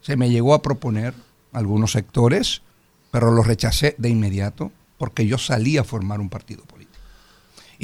se 0.00 0.16
me 0.16 0.30
llegó 0.30 0.54
a 0.54 0.62
proponer 0.62 1.14
algunos 1.52 1.92
sectores, 1.92 2.62
pero 3.10 3.32
los 3.32 3.46
rechacé 3.46 3.96
de 3.98 4.10
inmediato 4.10 4.70
porque 4.98 5.26
yo 5.26 5.36
salí 5.36 5.78
a 5.78 5.84
formar 5.84 6.20
un 6.20 6.28
partido 6.28 6.62
político. 6.62 6.73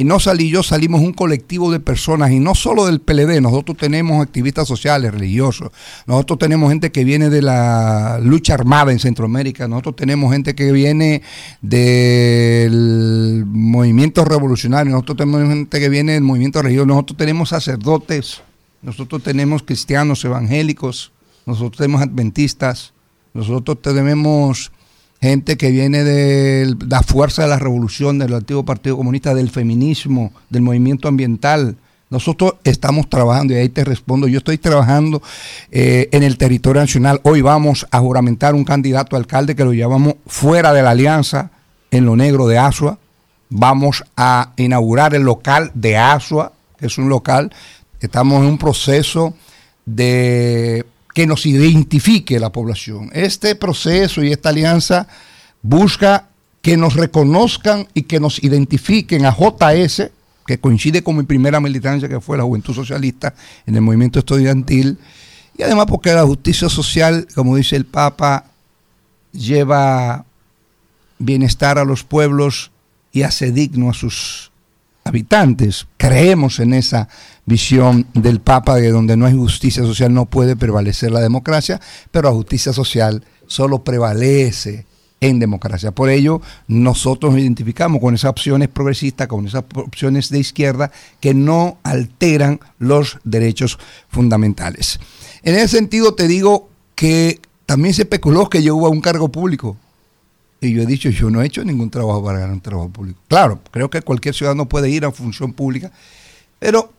Y 0.01 0.05
no 0.05 0.19
salí 0.19 0.49
yo, 0.49 0.63
salimos 0.63 1.03
un 1.03 1.13
colectivo 1.13 1.71
de 1.71 1.79
personas, 1.79 2.31
y 2.31 2.41
no 2.41 2.55
solo 2.55 2.87
del 2.87 3.03
PLD, 3.03 3.43
nosotros 3.43 3.77
tenemos 3.77 4.23
activistas 4.23 4.67
sociales, 4.67 5.13
religiosos, 5.13 5.73
nosotros 6.07 6.39
tenemos 6.39 6.71
gente 6.71 6.91
que 6.91 7.05
viene 7.05 7.29
de 7.29 7.43
la 7.43 8.19
lucha 8.23 8.55
armada 8.55 8.93
en 8.93 8.99
Centroamérica, 8.99 9.69
nosotros 9.69 9.97
tenemos 9.97 10.33
gente 10.33 10.55
que 10.55 10.73
viene 10.73 11.21
del 11.61 13.45
movimiento 13.47 14.25
revolucionario, 14.25 14.91
nosotros 14.91 15.19
tenemos 15.19 15.47
gente 15.47 15.79
que 15.79 15.91
viene 15.91 16.15
del 16.15 16.23
movimiento 16.23 16.63
religioso, 16.63 16.87
nosotros 16.87 17.19
tenemos 17.19 17.51
sacerdotes, 17.51 18.41
nosotros 18.81 19.23
tenemos 19.23 19.63
cristianos 19.63 20.25
evangélicos, 20.25 21.13
nosotros 21.45 21.77
tenemos 21.77 22.01
adventistas, 22.01 22.95
nosotros 23.35 23.83
tenemos 23.83 24.73
gente 25.21 25.57
que 25.57 25.71
viene 25.71 26.03
de 26.03 26.75
la 26.89 27.03
fuerza 27.03 27.43
de 27.43 27.49
la 27.49 27.59
revolución, 27.59 28.19
del 28.19 28.35
antiguo 28.35 28.65
Partido 28.65 28.97
Comunista, 28.97 29.35
del 29.35 29.51
feminismo, 29.51 30.33
del 30.49 30.63
movimiento 30.63 31.09
ambiental. 31.09 31.77
Nosotros 32.09 32.55
estamos 32.65 33.09
trabajando, 33.09 33.53
y 33.53 33.57
ahí 33.57 33.69
te 33.69 33.85
respondo, 33.85 34.27
yo 34.27 34.39
estoy 34.39 34.59
trabajando 34.59 35.23
eh, 35.71 36.09
en 36.13 36.23
el 36.23 36.39
territorio 36.39 36.81
nacional. 36.81 37.21
Hoy 37.23 37.41
vamos 37.43 37.87
a 37.91 38.01
juramentar 38.01 38.55
un 38.55 38.65
candidato 38.65 39.15
a 39.15 39.19
alcalde 39.19 39.55
que 39.55 39.65
lo 39.65 39.73
llevamos 39.73 40.15
fuera 40.27 40.73
de 40.73 40.83
la 40.83 40.91
alianza, 40.91 41.51
en 41.91 42.07
lo 42.07 42.17
negro 42.17 42.49
de 42.49 42.59
Asua. 42.59 42.99
Vamos 43.49 44.05
a 44.17 44.53
inaugurar 44.57 45.15
el 45.15 45.23
local 45.23 45.71
de 45.75 45.97
Asua, 45.97 46.53
que 46.79 46.87
es 46.87 46.99
un 46.99 47.09
local. 47.09 47.53
Estamos 48.01 48.41
en 48.43 48.47
un 48.47 48.59
proceso 48.59 49.35
de 49.85 50.87
que 51.21 51.27
nos 51.27 51.45
identifique 51.45 52.41
la 52.41 52.51
población. 52.51 53.11
Este 53.13 53.55
proceso 53.55 54.25
y 54.25 54.33
esta 54.33 54.49
alianza 54.49 55.07
busca 55.61 56.31
que 56.63 56.79
nos 56.79 56.95
reconozcan 56.95 57.87
y 57.93 58.05
que 58.05 58.19
nos 58.19 58.43
identifiquen 58.43 59.27
a 59.27 59.37
JS, 59.37 60.13
que 60.47 60.59
coincide 60.59 61.03
con 61.03 61.19
mi 61.19 61.25
primera 61.25 61.61
militancia, 61.61 62.09
que 62.09 62.23
fue 62.23 62.39
la 62.39 62.45
Juventud 62.45 62.75
Socialista 62.75 63.35
en 63.67 63.75
el 63.75 63.83
movimiento 63.83 64.19
estudiantil, 64.19 64.97
y 65.59 65.63
además 65.63 65.85
porque 65.91 66.11
la 66.15 66.25
justicia 66.25 66.71
social, 66.71 67.27
como 67.35 67.55
dice 67.55 67.77
el 67.77 67.85
Papa, 67.85 68.47
lleva 69.31 70.25
bienestar 71.19 71.77
a 71.77 71.85
los 71.85 72.03
pueblos 72.03 72.71
y 73.13 73.25
hace 73.25 73.53
digno 73.53 73.91
a 73.91 73.93
sus 73.93 74.50
habitantes. 75.11 75.87
Creemos 75.97 76.59
en 76.61 76.73
esa 76.75 77.09
visión 77.45 78.07
del 78.15 78.41
Papa 78.41 78.77
de 78.77 78.91
donde 78.91 79.17
no 79.17 79.27
hay 79.27 79.35
justicia 79.35 79.83
social 79.83 80.15
no 80.15 80.27
puede 80.27 80.57
prevalecer 80.57 81.11
la 81.11 81.21
democracia, 81.21 81.81
pero 82.11 82.29
la 82.29 82.35
justicia 82.35 82.73
social 82.73 83.23
solo 83.47 83.85
prevalece 83.85 84.87
en 85.21 85.39
democracia. 85.39 85.93
Por 85.93 86.09
ello, 86.11 86.41
nosotros 86.67 87.33
nos 87.33 87.43
identificamos 87.43 88.01
con 88.01 88.15
esas 88.15 88.31
opciones 88.31 88.69
progresistas, 88.69 89.29
con 89.29 89.47
esas 89.47 89.65
opciones 89.75 90.31
de 90.31 90.39
izquierda 90.39 90.91
que 91.21 91.35
no 91.35 91.79
alteran 91.83 92.61
los 92.79 93.19
derechos 93.25 93.79
fundamentales. 94.09 94.99
En 95.43 95.55
ese 95.57 95.69
sentido, 95.69 96.15
te 96.15 96.27
digo 96.27 96.71
que 96.95 97.41
también 97.67 97.95
se 97.95 98.03
especuló 98.03 98.49
que 98.49 98.63
yo 98.63 98.77
hubo 98.77 98.91
un 98.91 99.01
cargo 99.01 99.29
público. 99.29 99.77
Y 100.61 100.73
yo 100.73 100.83
he 100.83 100.87
dicho, 100.87 101.09
yo 101.09 101.31
no 101.31 101.41
he 101.41 101.47
hecho 101.47 101.65
ningún 101.65 101.91
trabajo 101.91 102.23
para 102.25 102.41
ganar 102.41 102.55
un 102.55 102.61
trabajo 102.61 102.91
público. 102.91 103.21
Claro, 103.29 103.61
creo 103.71 103.89
que 103.89 104.03
cualquier 104.03 104.35
ciudadano 104.35 104.69
puede 104.69 104.91
ir 104.91 105.05
a 105.05 105.11
función 105.11 105.53
pública, 105.53 105.91
pero 106.59 106.93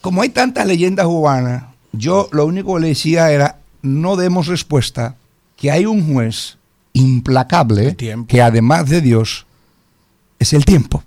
como 0.00 0.22
hay 0.22 0.30
tantas 0.30 0.66
leyendas 0.66 1.06
urbanas, 1.06 1.64
yo 1.92 2.28
lo 2.32 2.46
único 2.46 2.74
que 2.74 2.80
le 2.80 2.88
decía 2.88 3.30
era, 3.30 3.58
no 3.82 4.16
demos 4.16 4.46
respuesta, 4.46 5.16
que 5.56 5.70
hay 5.70 5.86
un 5.86 6.12
juez 6.12 6.56
implacable, 6.94 7.96
que 8.28 8.42
además 8.42 8.88
de 8.88 9.00
Dios, 9.00 9.46
es 10.38 10.52
el 10.52 10.64
tiempo. 10.64 11.02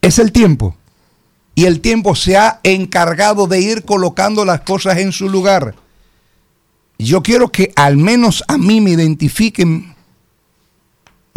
Es 0.00 0.18
el 0.18 0.32
tiempo. 0.32 0.76
Y 1.54 1.64
el 1.66 1.80
tiempo 1.80 2.14
se 2.14 2.36
ha 2.36 2.60
encargado 2.62 3.46
de 3.46 3.60
ir 3.60 3.84
colocando 3.84 4.44
las 4.44 4.60
cosas 4.62 4.98
en 4.98 5.12
su 5.12 5.28
lugar. 5.28 5.74
Yo 6.98 7.22
quiero 7.22 7.50
que 7.50 7.72
al 7.76 7.96
menos 7.96 8.44
a 8.46 8.56
mí 8.56 8.80
me 8.80 8.90
identifiquen 8.90 9.89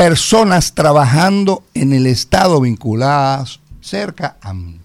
personas 0.03 0.73
trabajando 0.73 1.63
en 1.73 1.93
el 1.93 2.07
Estado 2.07 2.59
vinculadas 2.59 3.61
cerca 3.79 4.35
a 4.41 4.53
mí. 4.53 4.77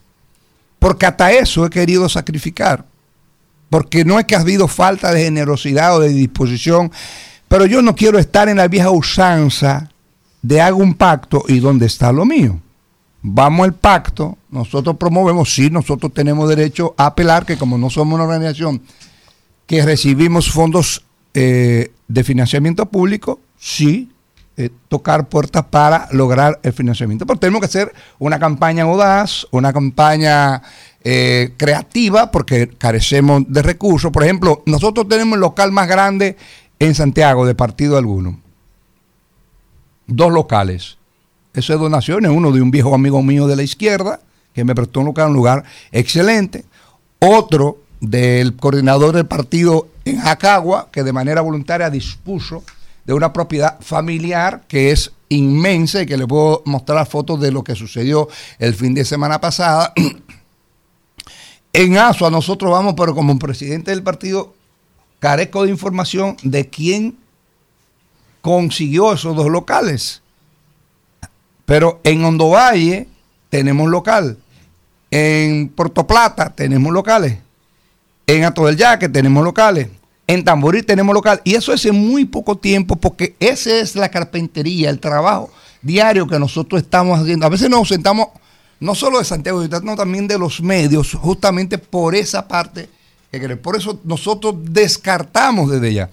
Porque 0.79 1.07
hasta 1.07 1.33
eso 1.33 1.67
he 1.67 1.71
querido 1.71 2.09
sacrificar. 2.09 2.85
Porque 3.69 4.05
no 4.05 4.21
es 4.21 4.27
que 4.27 4.37
ha 4.37 4.41
habido 4.41 4.69
falta 4.69 5.11
de 5.11 5.25
generosidad 5.25 5.97
o 5.97 5.99
de 5.99 6.11
disposición, 6.11 6.93
pero 7.49 7.67
yo 7.67 7.83
no 7.83 7.97
quiero 7.97 8.21
estar 8.21 8.49
en 8.49 8.59
la 8.59 8.69
vieja 8.69 8.93
usanza 8.93 9.91
de 10.41 10.61
hago 10.61 10.79
un 10.79 10.95
pacto 10.95 11.43
y 11.49 11.59
dónde 11.59 11.87
está 11.87 12.13
lo 12.13 12.25
mío. 12.25 12.61
Vamos 13.21 13.65
al 13.65 13.75
pacto, 13.75 14.39
nosotros 14.53 14.99
promovemos, 14.99 15.53
sí, 15.53 15.69
nosotros 15.69 16.15
tenemos 16.15 16.49
derecho 16.49 16.95
a 16.97 17.07
apelar, 17.07 17.45
que 17.45 17.59
como 17.59 17.77
no 17.77 17.91
somos 17.91 18.15
una 18.15 18.23
organización 18.23 18.83
que 19.67 19.85
recibimos 19.85 20.49
fondos 20.49 21.05
eh, 21.35 21.91
de 22.07 22.23
financiamiento 22.23 22.87
público, 22.87 23.41
sí, 23.59 24.11
eh, 24.61 24.71
tocar 24.89 25.29
puertas 25.29 25.67
para 25.71 26.09
lograr 26.11 26.59
el 26.65 26.73
financiamiento. 26.73 27.25
Pero 27.25 27.39
tenemos 27.39 27.61
que 27.61 27.67
hacer 27.67 27.95
una 28.19 28.41
campaña 28.41 28.83
audaz, 28.83 29.47
una 29.53 29.73
campaña 29.73 30.63
eh, 31.05 31.55
creativa, 31.57 32.33
porque 32.33 32.69
carecemos 32.69 33.45
de 33.47 33.63
recursos. 33.63 34.11
Por 34.11 34.25
ejemplo, 34.25 34.65
nosotros 34.67 35.07
tenemos 35.07 35.37
el 35.37 35.43
local 35.43 35.71
más 35.71 35.87
grande 35.87 36.37
en 36.81 36.97
Santiago 36.97 37.47
de 37.47 37.55
partido 37.55 37.97
alguno. 37.97 38.41
Dos 40.09 40.33
locales. 40.33 40.99
Eso 41.55 41.75
es 41.75 41.79
donaciones. 41.79 42.33
Uno 42.33 42.51
de 42.51 42.61
un 42.61 42.73
viejo 42.73 42.93
amigo 42.97 43.23
mío 43.23 43.47
de 43.47 43.55
la 43.55 43.63
izquierda, 43.63 44.19
que 44.55 44.65
me 44.65 44.75
prestó 44.75 44.99
un 44.99 45.07
local, 45.07 45.29
un 45.29 45.35
lugar 45.35 45.63
excelente. 45.93 46.65
Otro 47.21 47.79
del 48.01 48.57
coordinador 48.57 49.15
del 49.15 49.27
partido 49.27 49.87
en 50.05 50.19
Jacagua, 50.19 50.89
que 50.91 51.05
de 51.05 51.13
manera 51.13 51.43
voluntaria 51.43 51.91
dispuso 51.91 52.65
de 53.09 53.15
una 53.15 53.33
propiedad 53.33 53.81
familiar 53.81 54.65
que 54.69 54.91
es 54.91 55.13
inmensa 55.31 56.03
y 56.03 56.07
que 56.07 56.19
le 56.19 56.27
puedo 56.27 56.63
mostrar 56.67 57.07
fotos 57.07 57.41
de 57.41 57.51
lo 57.51 57.65
que 57.65 57.75
sucedió 57.75 58.29
el 58.59 58.75
fin 58.75 58.93
de 58.93 59.03
semana 59.03 59.41
pasada. 59.41 59.95
en 61.73 61.97
ASUA 61.97 62.31
nosotros 62.31 62.71
vamos, 62.71 62.93
pero 62.99 63.15
como 63.15 63.39
presidente 63.39 63.93
del 63.93 64.03
partido, 64.03 64.55
carezco 65.21 65.65
de 65.65 65.71
información 65.71 66.37
de 66.43 66.69
quién 66.69 67.17
consiguió 68.43 69.15
esos 69.15 69.35
dos 69.35 69.49
locales. 69.49 70.21
Pero 71.65 72.03
en 72.05 72.23
Hondo 72.27 72.51
Valle 72.51 73.09
tenemos 73.49 73.89
local. 73.89 74.37
En 75.11 75.71
Puerto 75.71 76.07
Plata 76.07 76.51
tenemos 76.55 76.93
locales. 76.93 77.39
En 78.27 78.45
Ato 78.45 78.67
del 78.67 78.77
Yaque 78.77 79.09
tenemos 79.09 79.43
locales. 79.43 79.89
En 80.29 80.45
Tamboril 80.45 80.85
tenemos 80.85 81.15
local. 81.15 81.41
Y 81.43 81.55
eso 81.55 81.73
es 81.73 81.85
en 81.87 81.97
muy 81.97 82.27
poco 82.27 82.57
tiempo 82.57 82.95
porque 82.95 83.35
esa 83.41 83.71
es 83.79 83.97
la 83.97 84.11
carpintería, 84.11 84.91
el 84.91 85.01
trabajo 85.01 85.51
diario 85.83 86.27
que 86.27 86.39
nosotros 86.39 86.83
estamos 86.83 87.19
haciendo. 87.19 87.47
A 87.47 87.49
veces 87.49 87.71
nos 87.71 87.89
sentamos, 87.89 88.29
no 88.79 88.95
solo 88.95 89.19
de 89.19 89.25
Santiago, 89.25 89.63
sino 89.63 89.97
también 89.97 90.29
de 90.29 90.39
los 90.39 90.61
medios, 90.61 91.15
justamente 91.15 91.79
por 91.79 92.15
esa 92.15 92.47
parte. 92.47 92.89
Por 93.63 93.77
eso 93.77 94.01
nosotros 94.05 94.55
descartamos 94.61 95.71
desde 95.71 95.95
ya. 95.95 96.11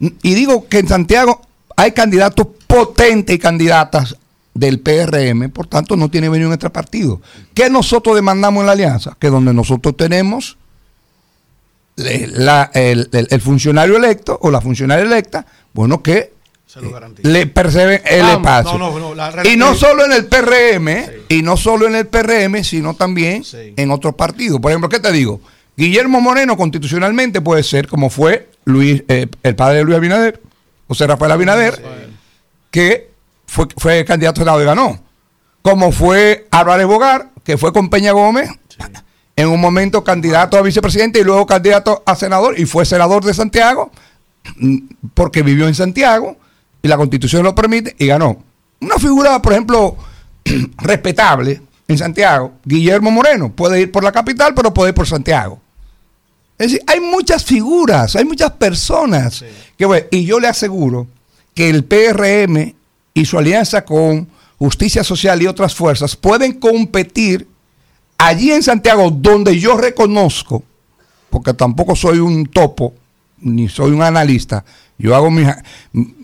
Y 0.00 0.34
digo 0.34 0.66
que 0.66 0.78
en 0.78 0.88
Santiago 0.88 1.40
hay 1.76 1.92
candidatos 1.92 2.46
potentes 2.66 3.36
y 3.36 3.38
candidatas 3.38 4.16
del 4.54 4.80
PRM, 4.80 5.50
por 5.50 5.66
tanto 5.66 5.94
no 5.94 6.10
tiene 6.10 6.28
venido 6.28 6.48
en 6.48 6.54
este 6.54 6.70
partido. 6.70 7.20
¿Qué 7.54 7.70
nosotros 7.70 8.16
demandamos 8.16 8.62
en 8.62 8.66
la 8.66 8.72
alianza? 8.72 9.16
Que 9.20 9.30
donde 9.30 9.52
nosotros 9.54 9.96
tenemos 9.96 10.56
la- 11.98 12.70
el, 12.74 13.08
el- 13.12 13.28
el 13.30 13.40
funcionario 13.40 13.96
electo 13.96 14.38
o 14.42 14.50
la 14.50 14.60
funcionaria 14.60 15.04
electa, 15.04 15.44
bueno, 15.72 16.02
que 16.02 16.32
le 17.22 17.46
perciben 17.46 18.02
el 18.04 18.20
Vamos. 18.22 18.36
espacio. 18.36 18.78
No, 18.78 18.90
no, 18.90 18.98
no, 19.00 19.14
la 19.14 19.32
y 19.44 19.56
no 19.56 19.74
solo 19.74 20.04
en 20.04 20.12
el 20.12 20.26
PRM, 20.26 20.88
y 21.28 21.42
no 21.42 21.56
solo 21.56 21.86
en 21.88 21.96
el 21.96 22.06
PRM, 22.06 22.62
sino 22.62 22.94
también 22.94 23.42
en 23.76 23.90
otros 23.90 24.14
partidos. 24.14 24.60
Por 24.60 24.70
ejemplo, 24.70 24.88
¿qué 24.88 25.00
te 25.00 25.10
digo? 25.12 25.40
Guillermo 25.76 26.20
Moreno 26.20 26.56
constitucionalmente 26.56 27.40
puede 27.40 27.62
ser 27.62 27.86
como 27.88 28.10
fue 28.10 28.50
Luis, 28.64 29.02
eh, 29.08 29.28
el 29.42 29.56
padre 29.56 29.78
de 29.78 29.84
Luis 29.84 29.96
Abinader, 29.96 30.40
José 30.88 31.06
Rafael 31.06 31.32
Abinader, 31.32 31.82
que 32.70 33.10
fue, 33.46 33.66
fue 33.76 34.04
candidato 34.04 34.40
a 34.40 34.44
Senado 34.44 34.62
y 34.62 34.66
ganó. 34.66 35.00
Como 35.62 35.90
fue 35.92 36.46
Álvarez 36.50 36.86
Bogar, 36.86 37.30
que 37.44 37.56
fue 37.58 37.72
con 37.72 37.90
Peña 37.90 38.12
Gómez, 38.12 38.50
en 39.38 39.46
un 39.46 39.60
momento 39.60 40.02
candidato 40.02 40.58
a 40.58 40.62
vicepresidente 40.62 41.20
y 41.20 41.22
luego 41.22 41.46
candidato 41.46 42.02
a 42.04 42.16
senador, 42.16 42.58
y 42.58 42.66
fue 42.66 42.84
senador 42.84 43.24
de 43.24 43.32
Santiago, 43.32 43.92
mm, 44.56 44.78
porque 45.14 45.44
vivió 45.44 45.68
en 45.68 45.76
Santiago, 45.76 46.36
y 46.82 46.88
la 46.88 46.96
constitución 46.96 47.44
lo 47.44 47.54
permite, 47.54 47.94
y 48.00 48.06
ganó. 48.08 48.42
Una 48.80 48.96
figura, 48.96 49.40
por 49.40 49.52
ejemplo, 49.52 49.96
respetable 50.78 51.62
en 51.86 51.96
Santiago, 51.96 52.54
Guillermo 52.64 53.12
Moreno, 53.12 53.52
puede 53.52 53.80
ir 53.80 53.92
por 53.92 54.02
la 54.02 54.10
capital, 54.10 54.54
pero 54.56 54.74
puede 54.74 54.88
ir 54.88 54.94
por 54.96 55.06
Santiago. 55.06 55.60
Es 56.58 56.72
decir, 56.72 56.82
hay 56.88 56.98
muchas 56.98 57.44
figuras, 57.44 58.16
hay 58.16 58.24
muchas 58.24 58.50
personas. 58.50 59.44
Que, 59.76 59.86
bueno, 59.86 60.04
y 60.10 60.24
yo 60.24 60.40
le 60.40 60.48
aseguro 60.48 61.06
que 61.54 61.70
el 61.70 61.84
PRM 61.84 62.74
y 63.14 63.24
su 63.24 63.38
alianza 63.38 63.84
con 63.84 64.26
Justicia 64.58 65.04
Social 65.04 65.40
y 65.40 65.46
otras 65.46 65.76
fuerzas 65.76 66.16
pueden 66.16 66.54
competir 66.54 67.46
allí 68.18 68.52
en 68.52 68.62
Santiago, 68.62 69.10
donde 69.10 69.58
yo 69.58 69.76
reconozco, 69.76 70.62
porque 71.30 71.54
tampoco 71.54 71.94
soy 71.94 72.18
un 72.18 72.46
topo, 72.46 72.94
ni 73.40 73.68
soy 73.68 73.92
un 73.92 74.02
analista, 74.02 74.64
yo 74.98 75.14
hago 75.14 75.30
mi, 75.30 75.44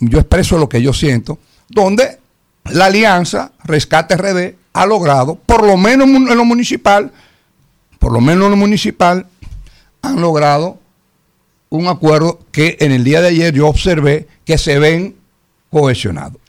yo 0.01 0.19
expreso 0.19 0.59
lo 0.59 0.69
que 0.69 0.83
yo 0.83 0.93
siento, 0.93 1.39
donde 1.69 2.19
la 2.65 2.87
alianza 2.87 3.53
Rescate 3.63 4.17
RD 4.17 4.57
ha 4.73 4.87
logrado, 4.87 5.37
por 5.37 5.65
lo 5.65 5.77
menos 5.77 6.09
en 6.09 6.37
lo 6.37 6.45
municipal, 6.45 7.13
por 7.99 8.13
lo 8.13 8.21
menos 8.21 8.47
en 8.47 8.51
lo 8.51 8.57
municipal, 8.57 9.27
han 10.03 10.21
logrado 10.21 10.79
un 11.71 11.87
acuerdo 11.89 12.41
que 12.53 12.77
en 12.81 12.93
el 12.93 13.05
día 13.05 13.21
de 13.21 13.29
ayer 13.29 13.55
yo 13.55 13.69
observé 13.69 14.29
que 14.45 14.59
se 14.59 14.79
ven 14.79 15.17
cohesionados. 15.71 16.41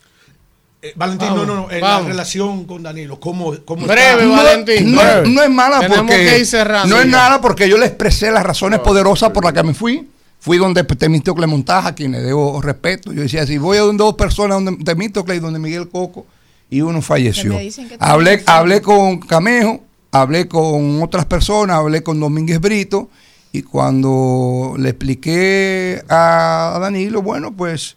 Eh, 0.85 0.93
Valentín, 0.95 1.29
Vamos, 1.29 1.47
no, 1.47 1.55
no, 1.55 1.67
no. 1.67 1.79
la 1.79 1.99
relación 2.01 2.65
con 2.65 2.83
Danilo, 2.83 3.19
¿cómo, 3.19 3.53
cómo 3.65 3.87
Breve, 3.87 4.23
está? 4.23 4.43
Valentín, 4.43 4.91
No, 4.93 5.01
breve. 5.01 5.29
no 5.29 5.41
es 5.41 5.49
mala 5.49 5.79
Tenemos 5.79 5.99
porque 6.01 6.15
que 6.15 6.39
ir 6.39 6.45
cerrando 6.45 6.95
no 6.95 7.01
es 7.01 7.07
nada 7.07 7.41
porque 7.41 7.67
yo 7.67 7.77
le 7.77 7.87
expresé 7.87 8.29
las 8.29 8.43
razones 8.43 8.79
poderosas 8.81 9.31
por 9.31 9.43
las 9.43 9.53
que 9.53 9.63
me 9.63 9.73
fui. 9.73 10.07
Fui 10.39 10.59
donde 10.59 10.83
Temístocle 10.83 11.47
Montaja, 11.47 11.89
a 11.89 11.95
quien 11.95 12.11
le 12.11 12.21
debo 12.21 12.61
respeto. 12.61 13.11
Yo 13.11 13.23
decía, 13.23 13.47
si 13.47 13.57
voy 13.57 13.77
a 13.77 13.81
donde 13.81 14.03
dos 14.03 14.13
personas, 14.13 14.63
donde 14.63 14.83
Temístocle 14.83 15.35
y 15.35 15.39
donde 15.39 15.57
Miguel 15.57 15.89
Coco, 15.89 16.27
y 16.69 16.81
uno 16.81 17.01
falleció. 17.01 17.57
Que 17.57 17.69
que 17.71 17.97
Hablé, 17.99 18.43
hablé 18.45 18.81
con 18.81 19.19
Camejo, 19.21 19.81
hablé 20.11 20.47
con 20.47 21.01
otras 21.01 21.25
personas, 21.25 21.77
hablé 21.77 22.03
con 22.03 22.19
Domínguez 22.19 22.59
Brito, 22.59 23.09
y 23.53 23.63
cuando 23.63 24.75
le 24.77 24.89
expliqué 24.89 26.03
a 26.09 26.77
Danilo, 26.79 27.23
bueno, 27.23 27.51
pues 27.51 27.95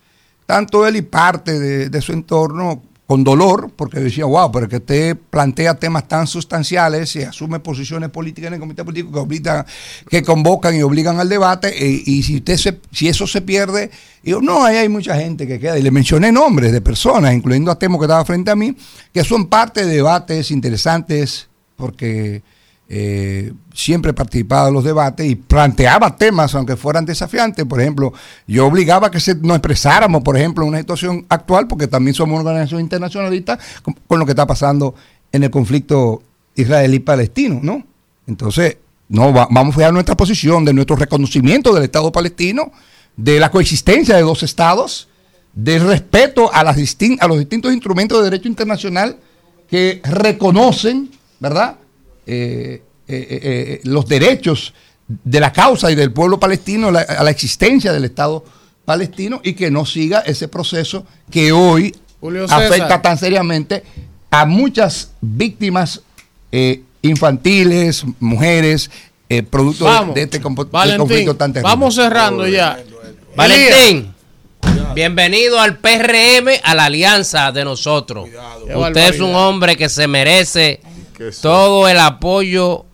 tanto 0.49 0.87
él 0.87 0.97
y 0.97 1.03
parte 1.03 1.61
de, 1.91 2.01
su 2.01 2.13
entorno 2.13 2.83
con 3.07 3.23
dolor, 3.23 3.71
porque 3.77 4.01
decía, 4.01 4.25
wow, 4.25 4.51
pero 4.51 4.67
que 4.67 4.77
usted 4.77 5.15
plantea 5.29 5.75
temas 5.75 6.09
tan 6.09 6.27
sustanciales 6.27 7.15
y 7.17 7.23
asume 7.23 7.61
posiciones 7.61 8.09
políticas 8.09 8.49
en 8.49 8.55
el 8.55 8.61
comité 8.61 8.83
político 8.83 9.13
que, 9.13 9.19
obligan, 9.19 9.67
que 10.09 10.23
convocan 10.23 10.75
y 10.75 10.81
obligan 10.81 11.21
al 11.21 11.29
debate, 11.29 11.69
eh, 11.69 12.03
y 12.07 12.23
si 12.23 12.37
usted 12.37 12.57
se- 12.57 12.81
si 12.91 13.09
eso 13.09 13.27
se 13.27 13.43
pierde, 13.43 13.91
digo, 14.23 14.41
no, 14.41 14.65
ahí 14.65 14.79
hay 14.79 14.89
mucha 14.89 15.17
gente 15.17 15.47
que 15.47 15.61
queda, 15.61 15.79
y 15.79 15.83
le 15.83 15.91
mencioné 15.91 16.33
nombres 16.33 16.73
de 16.73 16.81
personas, 16.81 17.35
incluyendo 17.35 17.71
a 17.71 17.79
Temo 17.79 17.99
que 17.99 18.07
estaba 18.07 18.25
frente 18.25 18.51
a 18.51 18.57
mí, 18.57 18.75
que 19.13 19.25
son 19.25 19.49
parte 19.49 19.85
de 19.85 19.97
debates 19.97 20.51
interesantes, 20.51 21.49
porque 21.77 22.43
eh, 22.91 23.53
siempre 23.75 24.15
participaba 24.15 24.67
de 24.67 24.73
los 24.73 24.83
debates 24.83 25.27
y 25.27 25.35
planteaba 25.35 26.17
temas, 26.17 26.55
aunque 26.55 26.77
fueran 26.77 27.05
desafiantes. 27.05 27.65
Por 27.67 27.81
ejemplo, 27.81 28.13
yo 28.47 28.67
obligaba 28.67 29.09
a 29.09 29.11
que 29.11 29.21
se, 29.21 29.35
nos 29.35 29.57
expresáramos, 29.57 30.23
por 30.23 30.37
ejemplo, 30.37 30.65
en 30.65 30.71
una 30.71 30.79
situación 30.79 31.27
actual, 31.29 31.69
porque 31.69 31.87
también 31.87 32.15
somos 32.15 32.41
una 32.41 32.51
organización 32.51 32.81
internacionalista, 32.81 33.59
con, 34.07 34.19
lo 34.19 34.25
que 34.25 34.33
está 34.33 34.47
pasando 34.47 34.95
en 35.33 35.45
el 35.45 35.51
conflicto 35.51 36.23
israelí-palestino, 36.55 37.61
¿no? 37.63 37.85
Entonces, 38.27 38.79
no 39.09 39.33
va- 39.33 39.49
vamos 39.51 39.75
a 39.75 39.79
fijar 39.79 39.93
nuestra 39.93 40.17
posición 40.17 40.65
de 40.65 40.73
nuestro 40.73 40.97
reconocimiento 40.97 41.75
del 41.75 41.85
Estado 41.85 42.11
palestino, 42.11 42.73
de 43.17 43.39
la 43.39 43.51
coexistencia 43.51 44.17
de 44.17 44.23
dos 44.23 44.43
estados, 44.43 45.09
del 45.53 45.87
respeto 45.87 46.53
a, 46.53 46.63
las 46.65 46.77
a 46.77 47.27
los 47.29 47.39
distintos 47.39 47.73
instrumentos 47.73 48.19
de 48.19 48.25
derecho 48.25 48.49
internacional 48.49 49.19
que 49.69 50.01
reconocen, 50.05 51.11
¿verdad? 51.41 51.77
Eh, 52.31 52.83
eh, 53.11 53.41
eh, 53.43 53.81
los 53.85 54.07
derechos 54.07 54.75
de 55.09 55.41
la 55.41 55.51
causa 55.51 55.91
y 55.91 55.95
del 55.95 56.13
pueblo 56.13 56.39
palestino 56.39 56.91
la- 56.91 57.01
a 57.01 57.23
la 57.25 57.31
existencia 57.31 57.91
del 57.91 58.05
Estado 58.05 58.45
palestino 58.85 59.41
y 59.43 59.55
que 59.55 59.71
no 59.71 59.87
siga 59.87 60.21
ese 60.21 60.47
proceso 60.49 61.07
que 61.31 61.51
hoy 61.53 61.97
afecta 62.51 63.01
tan 63.01 63.17
seriamente 63.17 63.83
a 64.31 64.45
muchas 64.45 65.13
víctimas 65.23 66.03
eh, 66.53 66.83
infantiles, 67.01 68.05
mujeres, 68.21 68.91
eh, 69.31 69.43
producto 69.43 69.85
de- 69.87 69.91
Vamos. 69.91 70.15
de 70.15 70.23
este 70.25 70.39
Valentín, 70.39 70.99
conflicto 70.99 71.35
tan 71.37 71.53
terrible. 71.55 71.71
vamos 71.71 71.95
cerrando 71.95 72.47
ya. 72.47 72.79
Valentín, 73.37 74.13
bienvenido 74.95 75.59
al 75.61 75.79
PRM, 75.79 76.61
a 76.63 76.75
la 76.75 76.85
alianza 76.87 77.53
de 77.53 77.65
nosotros. 77.65 78.29
Qué 78.67 78.77
Usted 78.77 79.15
es 79.15 79.21
un 79.21 79.35
hombre 79.35 79.77
que 79.77 79.89
se 79.89 80.07
merece 80.09 80.81
todo 81.41 81.89
el 81.89 81.99
apoyo 81.99 82.88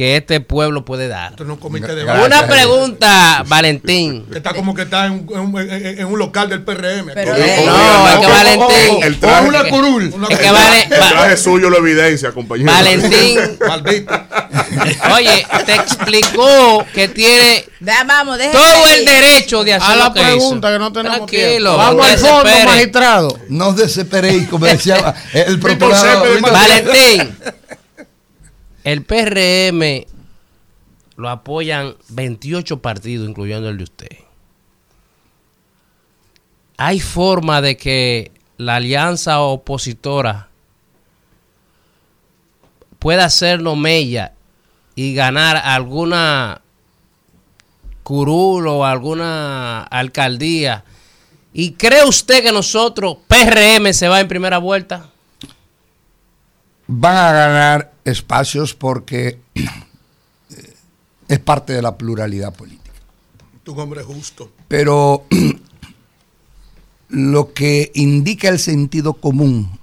que 0.00 0.16
este 0.16 0.40
pueblo 0.40 0.82
puede 0.82 1.08
dar. 1.08 1.38
No 1.42 1.56
de 1.58 2.04
Una 2.24 2.46
pregunta, 2.46 3.44
Valentín. 3.46 4.24
Que 4.32 4.38
está 4.38 4.54
como 4.54 4.74
que 4.74 4.80
está 4.80 5.04
en, 5.04 5.12
un- 5.12 5.28
en 5.30 5.40
un- 5.40 5.60
en- 5.60 5.98
en 5.98 6.06
un 6.06 6.18
local 6.18 6.48
del 6.48 6.62
PRM. 6.62 7.10
Pero 7.12 7.32
no, 7.36 8.08
es 8.08 8.18
que 8.18 8.26
Valentín. 8.26 9.02
El 9.02 9.20
traje, 9.20 9.46
una 9.46 9.64
curul. 9.64 10.14
Es 10.30 10.38
que 10.38 10.50
vale- 10.50 10.82
el 10.84 10.88
traje 10.88 11.36
suyo 11.36 11.68
lo 11.68 11.76
evidencia, 11.76 12.32
compañero. 12.32 12.72
Valentín. 12.72 13.38
Oye, 15.14 15.46
te 15.66 15.74
explicó 15.74 16.86
que 16.94 17.08
tiene 17.08 17.66
Da- 17.80 18.04
vamos, 18.04 18.38
déjeme 18.38 18.58
todo 18.58 18.86
el 18.94 19.04
derecho 19.04 19.64
de 19.64 19.74
hacer 19.74 19.92
A 19.92 19.96
la 19.96 20.04
lo 20.06 20.14
que 20.14 20.20
pregunta 20.22 20.68
hizo. 20.68 20.72
que 20.74 20.78
no 20.78 20.92
tenemos 20.94 21.16
Tranquilo, 21.26 21.76
Vamos 21.76 22.06
al 22.06 22.18
fondo, 22.18 22.50
magistrado. 22.64 23.38
No 23.50 23.68
os 23.68 23.76
desesperéis, 23.76 24.48
como 24.48 24.64
decía 24.64 25.14
el 25.34 25.60
procurador. 25.60 26.40
Valentín, 26.40 27.36
el 28.84 29.04
PRM 29.04 30.06
lo 31.16 31.28
apoyan 31.28 31.96
28 32.08 32.80
partidos, 32.80 33.28
incluyendo 33.28 33.68
el 33.68 33.78
de 33.78 33.84
usted. 33.84 34.16
¿Hay 36.76 37.00
forma 37.00 37.60
de 37.60 37.76
que 37.76 38.32
la 38.56 38.76
alianza 38.76 39.40
opositora 39.40 40.48
pueda 42.98 43.26
hacernos 43.26 43.76
mella 43.76 44.32
y 44.94 45.14
ganar 45.14 45.58
alguna 45.58 46.62
curul 48.02 48.66
o 48.66 48.84
alguna 48.86 49.82
alcaldía? 49.82 50.84
¿Y 51.52 51.72
cree 51.72 52.04
usted 52.04 52.42
que 52.42 52.52
nosotros, 52.52 53.18
PRM, 53.26 53.92
se 53.92 54.08
va 54.08 54.20
en 54.20 54.28
primera 54.28 54.58
vuelta? 54.58 55.10
van 56.92 57.16
a 57.16 57.32
ganar 57.32 57.89
espacios 58.04 58.74
porque 58.74 59.38
eh, 59.54 60.74
es 61.28 61.38
parte 61.38 61.72
de 61.72 61.82
la 61.82 61.96
pluralidad 61.96 62.54
política. 62.54 62.90
Tu 63.62 63.78
hombre 63.78 64.02
justo. 64.02 64.50
Pero 64.68 65.24
lo 67.08 67.52
que 67.52 67.90
indica 67.94 68.48
el 68.48 68.58
sentido 68.58 69.14
común 69.14 69.78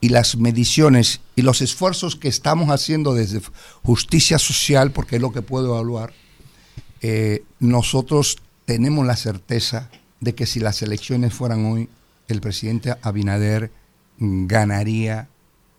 y 0.00 0.10
las 0.10 0.36
mediciones 0.36 1.20
y 1.34 1.42
los 1.42 1.60
esfuerzos 1.60 2.16
que 2.16 2.28
estamos 2.28 2.70
haciendo 2.70 3.14
desde 3.14 3.40
justicia 3.82 4.38
social, 4.38 4.92
porque 4.92 5.16
es 5.16 5.22
lo 5.22 5.32
que 5.32 5.42
puedo 5.42 5.74
evaluar, 5.74 6.12
eh, 7.00 7.44
nosotros 7.60 8.38
tenemos 8.64 9.06
la 9.06 9.16
certeza 9.16 9.90
de 10.20 10.34
que 10.34 10.46
si 10.46 10.60
las 10.60 10.82
elecciones 10.82 11.34
fueran 11.34 11.64
hoy, 11.66 11.88
el 12.28 12.40
presidente 12.40 12.94
Abinader 13.02 13.70
ganaría 14.18 15.28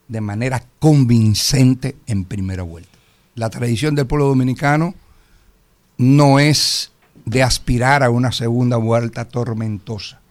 de 0.07 0.21
manera 0.21 0.63
convincente 0.79 1.95
en 2.07 2.25
primera 2.25 2.63
vuelta. 2.63 2.97
La 3.35 3.49
tradición 3.49 3.95
del 3.95 4.07
pueblo 4.07 4.27
dominicano 4.27 4.95
no 5.97 6.39
es 6.39 6.91
de 7.26 7.44
aspirar 7.44 8.03
a 8.03 8.10
una 8.10 8.31
segunda 8.31 8.77
vuelta 8.77 9.26
tormentosa. 9.26 10.21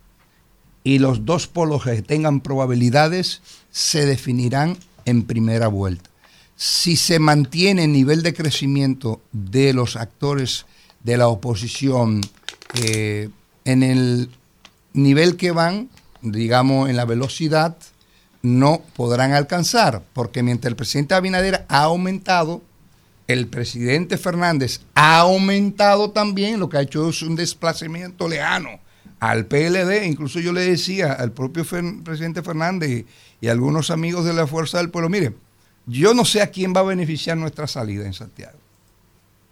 Y 0.82 0.98
los 0.98 1.24
dos 1.24 1.46
polos 1.46 1.84
que 1.84 2.00
tengan 2.02 2.40
probabilidades 2.40 3.42
se 3.70 4.06
definirán 4.06 4.78
en 5.05 5.24
primera 5.24 5.68
vuelta. 5.68 6.10
Si 6.56 6.96
se 6.96 7.18
mantiene 7.18 7.84
el 7.84 7.92
nivel 7.92 8.22
de 8.22 8.32
crecimiento 8.32 9.20
de 9.32 9.72
los 9.74 9.96
actores 9.96 10.64
de 11.02 11.16
la 11.16 11.28
oposición 11.28 12.22
eh, 12.82 13.28
en 13.64 13.82
el 13.82 14.30
nivel 14.94 15.36
que 15.36 15.50
van, 15.50 15.90
digamos, 16.22 16.88
en 16.88 16.96
la 16.96 17.05
velocidad, 17.05 17.76
no 18.42 18.82
podrán 18.94 19.32
alcanzar, 19.32 20.02
porque 20.12 20.42
mientras 20.42 20.70
el 20.70 20.76
presidente 20.76 21.15
Abinader 21.15 21.65
ha 21.68 21.82
aumentado, 21.82 22.62
el 23.26 23.48
presidente 23.48 24.18
Fernández 24.18 24.81
ha 24.94 25.18
aumentado 25.18 26.10
también, 26.10 26.60
lo 26.60 26.68
que 26.68 26.76
ha 26.76 26.82
hecho 26.82 27.08
es 27.08 27.23
un 27.23 27.34
desplazamiento 27.34 28.28
lejano 28.28 28.78
al 29.20 29.47
PLD. 29.47 30.05
Incluso 30.06 30.40
yo 30.40 30.52
le 30.52 30.62
decía 30.62 31.12
al 31.12 31.32
propio 31.32 31.65
presidente 32.05 32.42
Fernández 32.42 33.05
y, 33.40 33.48
a 33.48 33.52
algunos 33.52 33.90
amigos 33.90 34.24
de 34.24 34.32
la 34.32 34.47
Fuerza 34.47 34.78
del 34.78 34.90
Pueblo, 34.90 35.08
mire, 35.08 35.34
yo 35.86 36.15
no 36.15 36.24
sé 36.24 36.42
a 36.42 36.50
quién 36.50 36.73
va 36.74 36.81
a 36.81 36.84
beneficiar 36.84 37.36
nuestra 37.36 37.66
salida 37.66 38.06
en 38.06 38.12
Santiago, 38.12 38.58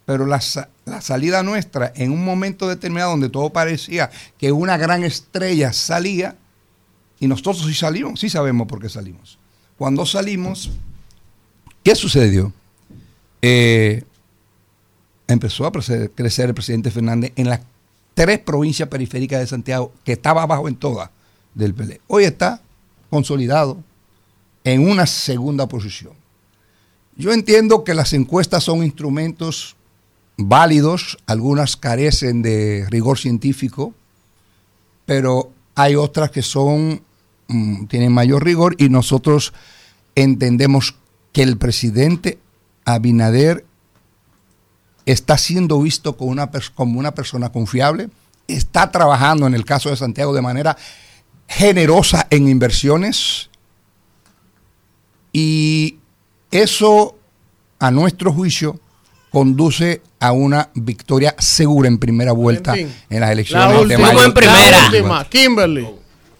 pero 0.05 0.27
la, 0.27 0.41
la 0.85 1.01
salida 1.01 1.43
nuestra 1.43 1.93
en 1.95 2.11
un 2.11 2.25
momento 2.25 2.69
determinado 2.69 3.13
donde 3.13 3.29
todo 3.29 3.51
parecía 3.51 4.11
que 4.39 4.53
una 4.53 4.77
gran 4.77 5.05
estrella 5.05 5.73
salía, 5.73 6.37
y 7.21 7.27
nosotros 7.27 7.65
sí 7.67 7.75
salimos, 7.75 8.21
sí 8.21 8.29
sabemos 8.29 8.67
por 8.67 8.81
qué 8.81 8.89
salimos. 8.89 9.39
Cuando 9.79 10.07
salimos, 10.07 10.71
¿qué 11.83 11.95
sucedió? 11.95 12.53
Eh, 13.43 14.05
empezó 15.29 15.67
a 15.67 15.73
crecer 15.73 16.49
el 16.49 16.55
presidente 16.55 16.91
Fernández 16.91 17.33
en 17.37 17.49
las 17.49 17.61
tres 18.15 18.39
provincias 18.39 18.89
periféricas 18.89 19.41
de 19.41 19.47
Santiago, 19.47 19.93
que 20.05 20.13
estaba 20.13 20.43
abajo 20.43 20.69
en 20.69 20.77
todas 20.77 21.11
del 21.55 21.75
PLD. 21.75 22.01
Hoy 22.07 22.25
está 22.25 22.61
consolidado 23.11 23.79
en 24.65 24.89
una 24.89 25.07
segunda 25.07 25.67
posición. 25.69 26.13
Yo 27.17 27.33
entiendo 27.33 27.85
que 27.85 27.95
las 27.95 28.13
encuestas 28.13 28.65
son 28.65 28.83
instrumentos 28.83 29.77
válidos, 30.37 31.19
algunas 31.27 31.77
carecen 31.77 32.43
de 32.43 32.87
rigor 32.91 33.19
científico, 33.19 33.95
pero 35.07 35.51
hay 35.75 35.97
otras 35.97 36.31
que 36.31 36.43
son 36.43 37.03
mm, 37.49 37.87
tienen 37.87 38.13
mayor 38.13 38.45
rigor 38.45 38.77
y 38.79 38.89
nosotros 38.89 39.53
entendemos 40.15 40.95
que 41.33 41.43
el 41.43 41.57
presidente 41.57 42.39
Abinader 42.85 43.65
está 45.07 45.37
siendo 45.39 45.81
visto 45.81 46.17
como 46.17 46.31
una, 46.31 46.51
como 46.75 46.99
una 46.99 47.15
persona 47.15 47.51
confiable, 47.51 48.09
está 48.47 48.91
trabajando 48.91 49.47
en 49.47 49.55
el 49.55 49.65
caso 49.65 49.91
de 49.91 49.97
Santiago 49.97 50.33
de 50.33 50.43
manera 50.43 50.77
generosa 51.49 52.27
en 52.31 52.49
inversiones 52.49 53.51
y 55.33 55.99
eso, 56.53 57.17
a 57.81 57.91
nuestro 57.91 58.33
juicio, 58.33 58.79
conduce 59.35 60.01
a 60.21 60.33
una 60.33 60.71
victoria 60.75 61.35
segura 61.39 61.89
en 61.89 61.99
primera 61.99 62.33
vuelta 62.33 62.75
en 62.77 62.89
las 63.11 63.21
La 63.21 63.33
elecciones 63.33 63.69
de 63.77 63.83
última, 63.83 64.13
mayo. 64.13 64.21
la 64.21 64.87
última, 64.87 65.25
Kimberly. 65.29 65.87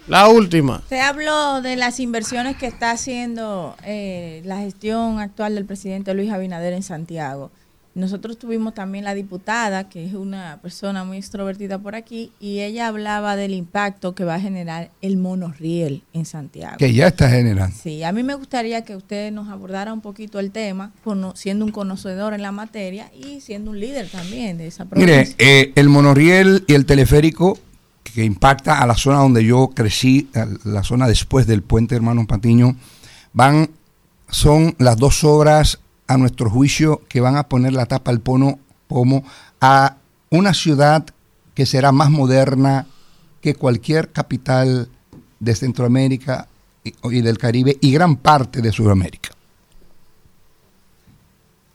La 0.07 0.29
última. 0.29 0.83
Se 0.89 1.01
habló 1.01 1.61
de 1.63 1.77
las 1.77 1.99
inversiones 1.99 2.57
que 2.57 2.67
está 2.67 2.91
haciendo 2.91 3.75
eh, 3.85 4.43
la 4.45 4.59
gestión 4.59 5.19
actual 5.19 5.55
del 5.55 5.65
presidente 5.65 6.15
Luis 6.15 6.31
Abinader 6.31 6.73
en 6.75 6.83
Santiago. 6.83 7.51
Nosotros 7.95 8.39
tuvimos 8.39 8.75
también 8.75 9.05
la 9.05 9.15
diputada, 9.15 9.89
que 9.89 10.05
es 10.05 10.15
una 10.15 10.59
persona 10.61 11.05
muy 11.05 11.17
extrovertida 11.17 11.79
por 11.79 11.95
aquí, 11.95 12.33
y 12.41 12.61
ella 12.61 12.89
hablaba 12.89 13.37
del 13.37 13.55
impacto 13.55 14.15
que 14.15 14.25
va 14.25 14.35
a 14.35 14.41
generar 14.41 14.91
el 15.01 15.17
monorriel 15.17 16.03
en 16.13 16.25
Santiago. 16.25 16.77
Que 16.79 16.93
ya 16.93 17.07
está 17.07 17.31
generando. 17.31 17.77
Sí, 17.81 18.03
a 18.03 18.13
mí 18.13 18.25
me 18.25 18.35
gustaría 18.35 18.83
que 18.83 18.97
usted 18.97 19.31
nos 19.31 19.49
abordara 19.49 19.93
un 19.93 20.01
poquito 20.01 20.41
el 20.41 20.51
tema, 20.51 20.93
siendo 21.35 21.65
un 21.65 21.71
conocedor 21.71 22.35
en 22.35 22.43
la 22.43 22.51
materia 22.51 23.11
y 23.15 23.41
siendo 23.41 23.71
un 23.71 23.79
líder 23.79 24.09
también 24.09 24.59
de 24.59 24.67
esa 24.67 24.87
provincia. 24.87 25.17
Mire, 25.17 25.35
eh, 25.39 25.73
el 25.77 25.89
monorriel 25.89 26.65
y 26.67 26.75
el 26.75 26.87
teleférico 26.87 27.59
que 28.03 28.25
impacta 28.25 28.81
a 28.81 28.87
la 28.87 28.97
zona 28.97 29.19
donde 29.19 29.45
yo 29.45 29.71
crecí, 29.75 30.29
la 30.65 30.83
zona 30.83 31.07
después 31.07 31.47
del 31.47 31.63
puente 31.63 31.95
Hermano 31.95 32.27
Patiño, 32.27 32.77
van, 33.33 33.71
son 34.29 34.75
las 34.79 34.97
dos 34.97 35.23
obras 35.25 35.81
a 36.07 36.17
nuestro 36.17 36.51
juicio 36.51 37.03
que 37.09 37.21
van 37.21 37.37
a 37.37 37.49
poner 37.49 37.73
la 37.73 37.87
tapa 37.87 38.11
al 38.11 38.21
pono, 38.21 38.59
pomo 38.89 39.25
a 39.61 39.97
una 40.31 40.55
ciudad 40.55 41.07
que 41.55 41.67
será 41.67 41.93
más 41.93 42.11
moderna 42.11 42.87
que 43.41 43.55
cualquier 43.55 44.11
capital 44.11 44.89
de 45.39 45.55
Centroamérica 45.55 46.49
y, 46.83 47.21
del 47.21 47.39
Caribe 47.39 47.77
y 47.81 47.93
gran 47.93 48.17
parte 48.17 48.61
de 48.61 48.73
Sudamérica. 48.73 49.31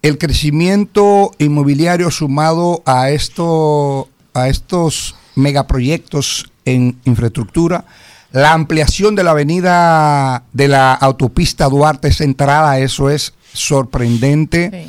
El 0.01 0.17
crecimiento 0.17 1.31
inmobiliario 1.39 2.09
sumado 2.11 2.83
a, 2.85 3.03
a 3.03 4.47
estos 4.47 5.15
megaproyectos 5.35 6.51
en 6.65 6.99
infraestructura, 7.05 7.85
la 8.31 8.53
ampliación 8.53 9.15
de 9.15 9.23
la 9.23 9.31
avenida 9.31 10.43
de 10.53 10.67
la 10.67 10.93
autopista 10.93 11.67
Duarte 11.67 12.13
Centrada, 12.13 12.79
eso 12.79 13.09
es 13.09 13.33
sorprendente. 13.59 14.87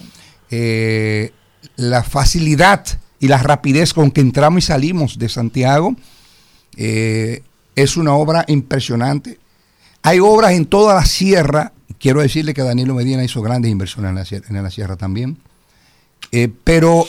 Eh, 0.51 1.33
la 1.77 2.03
facilidad 2.03 2.85
y 3.19 3.29
la 3.29 3.39
rapidez 3.39 3.93
con 3.93 4.11
que 4.11 4.21
entramos 4.21 4.65
y 4.65 4.67
salimos 4.67 5.19
de 5.19 5.29
Santiago 5.29 5.95
eh, 6.77 7.43
es 7.77 7.97
una 7.97 8.15
obra 8.15 8.45
impresionante. 8.49 9.39
Hay 10.03 10.19
obras 10.21 10.53
en 10.53 10.67
toda 10.67 10.95
la 10.95 11.05
sierra. 11.05 11.73
Quiero 11.99 12.21
decirle 12.21 12.55
que 12.55 12.63
Danilo 12.63 12.95
Medina 12.95 13.23
hizo 13.23 13.43
grandes 13.43 13.71
inversiones 13.71 14.11
en 14.11 14.15
la 14.15 14.25
sierra, 14.25 14.47
en 14.49 14.63
la 14.63 14.71
sierra 14.71 14.97
también. 14.97 15.37
Eh, 16.33 16.51
pero 16.65 17.07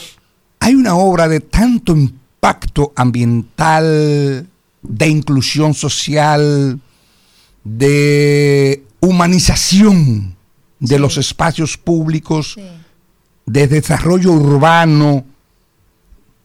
hay 0.60 0.74
una 0.74 0.96
obra 0.96 1.28
de 1.28 1.40
tanto 1.40 1.92
impacto 1.92 2.92
ambiental, 2.96 4.46
de 4.82 5.08
inclusión 5.08 5.74
social, 5.74 6.80
de 7.64 8.82
humanización 9.00 10.36
de 10.82 10.98
los 10.98 11.16
espacios 11.16 11.78
públicos, 11.78 12.56
de 13.46 13.68
desarrollo 13.68 14.32
urbano, 14.32 15.24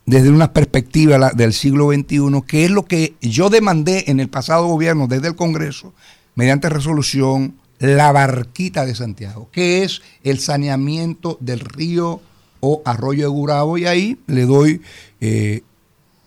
desde 0.06 0.30
una 0.30 0.54
perspectiva 0.54 1.18
la- 1.18 1.32
del 1.32 1.54
siglo 1.54 1.92
XXI, 1.92 2.42
que 2.48 2.66
es 2.66 2.72
lo 2.72 2.86
que 2.86 3.16
yo 3.22 3.50
demandé 3.50 4.06
en 4.08 4.20
el 4.20 4.30
pasado 4.30 4.68
gobierno 4.68 5.08
desde 5.08 5.28
el 5.28 5.36
Congreso, 5.36 5.94
mediante 6.36 6.70
resolución, 6.70 7.56
la 7.80 8.12
barquita 8.12 8.86
de 8.86 8.96
Santiago, 8.96 9.50
que 9.52 9.84
es 9.84 10.02
el 10.24 10.40
saneamiento 10.40 11.38
del 11.42 11.60
río 11.60 12.22
o 12.60 12.82
arroyo 12.86 13.24
de 13.24 13.30
Gurabo, 13.30 13.78
y 13.78 13.86
ahí 13.86 14.18
le 14.28 14.46
doy 14.46 14.82
eh, 15.20 15.62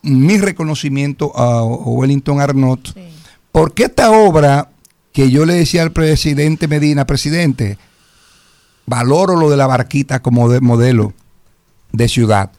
mi 0.02 0.38
reconocimiento 0.38 1.32
a 1.36 1.64
Wellington 1.64 2.40
Arnott, 2.40 2.92
porque 3.52 3.84
esta 3.84 4.10
obra 4.12 4.70
que 5.12 5.30
yo 5.30 5.44
le 5.46 5.54
decía 5.54 5.82
al 5.82 5.90
presidente 5.92 6.68
Medina, 6.68 7.04
presidente, 7.06 7.78
valoro 8.90 9.36
lo 9.36 9.48
de 9.48 9.56
la 9.56 9.68
barquita 9.68 10.20
como 10.20 10.50
de 10.50 10.60
modelo 10.60 11.14
de 11.92 12.08
ciudad, 12.08 12.50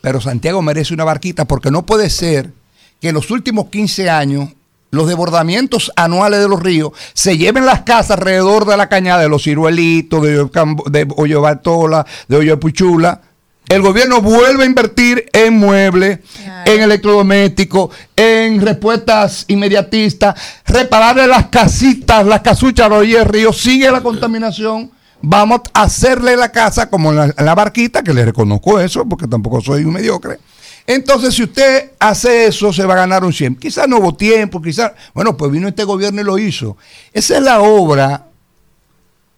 pero 0.00 0.20
Santiago 0.20 0.62
merece 0.62 0.94
una 0.94 1.04
barquita 1.04 1.46
porque 1.46 1.70
no 1.70 1.84
puede 1.84 2.10
ser 2.10 2.52
que 3.00 3.08
en 3.08 3.14
los 3.14 3.30
últimos 3.30 3.66
15 3.70 4.08
años 4.08 4.50
los 4.90 5.08
desbordamientos 5.08 5.90
anuales 5.96 6.38
de 6.40 6.48
los 6.48 6.62
ríos 6.62 6.92
se 7.12 7.36
lleven 7.36 7.66
las 7.66 7.80
casas 7.82 8.12
alrededor 8.12 8.64
de 8.66 8.76
la 8.76 8.88
cañada 8.88 9.22
de 9.22 9.28
los 9.28 9.42
ciruelitos, 9.42 10.22
de 10.22 10.48
de 10.90 11.08
Hoyo 11.16 11.40
Bartola, 11.40 12.06
de 12.28 12.36
Hoyo 12.36 12.60
Puchula. 12.60 13.20
El 13.68 13.82
gobierno 13.82 14.20
vuelve 14.20 14.62
a 14.62 14.66
invertir 14.66 15.28
en 15.32 15.58
muebles, 15.58 16.20
en 16.66 16.82
electrodomésticos, 16.82 17.90
en 18.14 18.60
respuestas 18.60 19.46
inmediatistas, 19.48 20.34
repararle 20.66 21.26
las 21.26 21.46
casitas, 21.46 22.24
las 22.26 22.42
casuchas 22.42 22.86
a 22.86 22.90
la 22.90 22.96
orilla 22.98 23.20
del 23.20 23.28
río, 23.28 23.52
sigue 23.52 23.90
la 23.90 24.02
contaminación. 24.02 24.92
Vamos 25.26 25.62
a 25.72 25.84
hacerle 25.84 26.36
la 26.36 26.52
casa 26.52 26.90
como 26.90 27.10
la 27.10 27.54
barquita, 27.54 28.02
que 28.02 28.12
le 28.12 28.26
reconozco 28.26 28.78
eso, 28.78 29.06
porque 29.08 29.26
tampoco 29.26 29.62
soy 29.62 29.84
un 29.84 29.94
mediocre. 29.94 30.38
Entonces, 30.86 31.34
si 31.34 31.44
usted 31.44 31.92
hace 31.98 32.46
eso, 32.46 32.74
se 32.74 32.84
va 32.84 32.92
a 32.92 32.98
ganar 32.98 33.24
un 33.24 33.32
100. 33.32 33.56
Quizás 33.56 33.88
no 33.88 33.98
hubo 33.98 34.14
tiempo, 34.14 34.60
quizás, 34.60 34.92
bueno, 35.14 35.34
pues 35.34 35.50
vino 35.50 35.66
este 35.66 35.84
gobierno 35.84 36.20
y 36.20 36.24
lo 36.24 36.36
hizo. 36.36 36.76
Esa 37.10 37.38
es 37.38 37.42
la 37.42 37.60
obra 37.62 38.26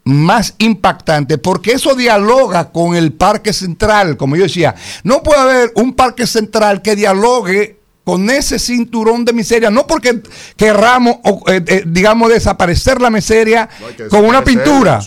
más 0.03 0.55
impactante, 0.59 1.39
porque 1.39 1.73
eso 1.73 1.95
dialoga 1.95 2.73
con 2.73 2.97
el 2.97 3.13
parque 3.13 3.53
central, 3.53 4.17
como 4.17 4.35
yo 4.35 4.43
decía. 4.43 4.75
No 5.05 5.23
puede 5.23 5.41
haber 5.41 5.73
un 5.77 5.95
parque 5.95 6.27
central 6.27 6.83
que 6.83 6.97
dialogue 6.97 7.76
con 8.07 8.31
ese 8.31 8.61
cinturón 8.61 9.25
de 9.25 9.33
miseria, 9.33 9.69
no 9.69 9.85
porque 9.85 10.23
querramos, 10.57 11.17
o, 11.25 11.43
eh, 11.49 11.61
eh, 11.67 11.83
digamos, 11.85 12.29
desaparecer 12.29 13.01
la 13.01 13.11
miseria 13.11 13.69
con 14.09 14.25
una 14.25 14.45
pintura, 14.45 15.01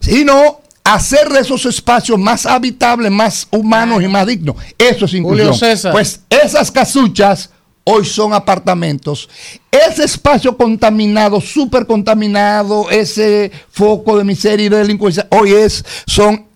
sino 0.00 0.62
hacer 0.82 1.28
de 1.28 1.40
esos 1.40 1.66
espacios 1.66 2.18
más 2.18 2.46
habitables, 2.46 3.12
más 3.12 3.46
humanos 3.50 4.02
y 4.02 4.08
más 4.08 4.26
dignos. 4.26 4.56
Eso 4.78 5.04
es 5.04 5.12
inclusión. 5.12 5.78
Pues 5.92 6.20
esas 6.30 6.70
casuchas 6.70 7.50
hoy 7.84 8.06
son 8.06 8.32
apartamentos. 8.32 9.28
Ese 9.70 10.04
espacio 10.04 10.56
contaminado, 10.56 11.42
súper 11.42 11.84
contaminado, 11.84 12.88
ese 12.88 13.52
foco 13.70 14.16
de 14.16 14.24
miseria 14.24 14.64
y 14.64 14.68
de 14.70 14.78
delincuencia, 14.78 15.28
hoy 15.30 15.52
es, 15.52 15.84
son 16.06 16.46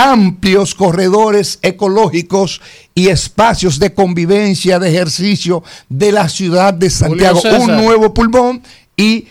amplios 0.00 0.74
corredores 0.74 1.58
ecológicos 1.60 2.62
y 2.94 3.08
espacios 3.08 3.78
de 3.78 3.92
convivencia, 3.92 4.78
de 4.78 4.88
ejercicio 4.88 5.62
de 5.90 6.10
la 6.10 6.28
ciudad 6.30 6.72
de 6.72 6.88
Santiago. 6.88 7.40
Un 7.60 7.76
nuevo 7.76 8.14
pulmón 8.14 8.62
y 8.96 9.26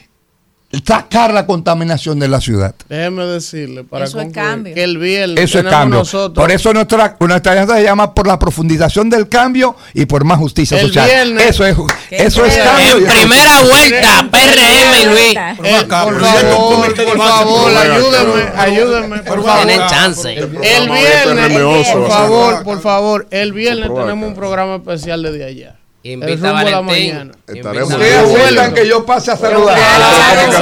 sacar 0.86 1.34
la 1.34 1.46
contaminación 1.48 2.20
de 2.20 2.28
la 2.28 2.40
ciudad. 2.40 2.76
Déjeme 2.88 3.26
decirle, 3.26 3.84
para 3.84 4.06
Eso 4.06 4.22
es 4.22 4.32
cambio. 4.32 4.76
que 4.76 4.84
el 4.84 4.98
viernes 5.00 5.44
Eso 5.44 5.60
es 5.60 5.66
cambio. 5.66 6.00
nosotros 6.00 6.42
Por 6.44 6.52
eso 6.52 6.72
nuestra, 6.74 7.18
nuestra 7.20 7.52
alianza 7.54 7.76
se 7.78 7.84
llama 7.84 8.14
por 8.14 8.28
la 8.28 8.38
profundización 8.38 9.10
del 9.10 9.28
cambio 9.28 9.76
y 9.96 10.06
por 10.06 10.24
más 10.26 10.38
justicia 10.38 10.78
El 10.80 10.88
social. 10.88 11.08
viernes- 11.10 11.50
eso 11.50 11.66
es, 11.66 11.76
eso 12.12 12.46
es 12.46 12.56
En 12.58 12.64
cambio. 12.64 13.00
y 13.00 13.04
es 13.06 13.14
primera 13.14 13.62
vuelta, 13.64 14.30
PRM, 14.32 15.06
Luis. 15.12 15.36
Eh, 15.64 15.86
por 15.90 16.20
favor, 16.22 16.94
por 16.96 17.18
favor, 17.18 17.72
ayúdenme, 17.78 18.44
ayúdenme, 18.56 19.18
por 19.20 19.44
favor. 19.44 19.66
Tienen 19.66 19.88
chance. 19.88 20.34
El 20.38 20.48
viernes, 20.48 21.88
por 21.90 22.10
favor, 22.10 22.64
por 22.64 22.82
favor, 22.82 23.28
el 23.32 23.54
viernes 23.54 23.90
tenemos 23.94 24.28
un 24.30 24.36
programa 24.36 24.76
especial 24.76 25.24
desde 25.24 25.46
allá. 25.46 25.76
Invita 26.14 26.32
el 26.34 26.40
rumbo 26.40 26.58
de 26.66 26.72
la 26.72 26.82
Valentín. 26.82 26.86
mañana. 27.16 27.32
Estaremos 27.48 27.94
Ustedes 27.94 28.74
que 28.74 28.88
yo 28.88 29.06
pase 29.06 29.32
a 29.32 29.38
saludar. 29.38 29.78
Allá 29.78 30.44
a 30.44 30.48
lo 30.48 30.60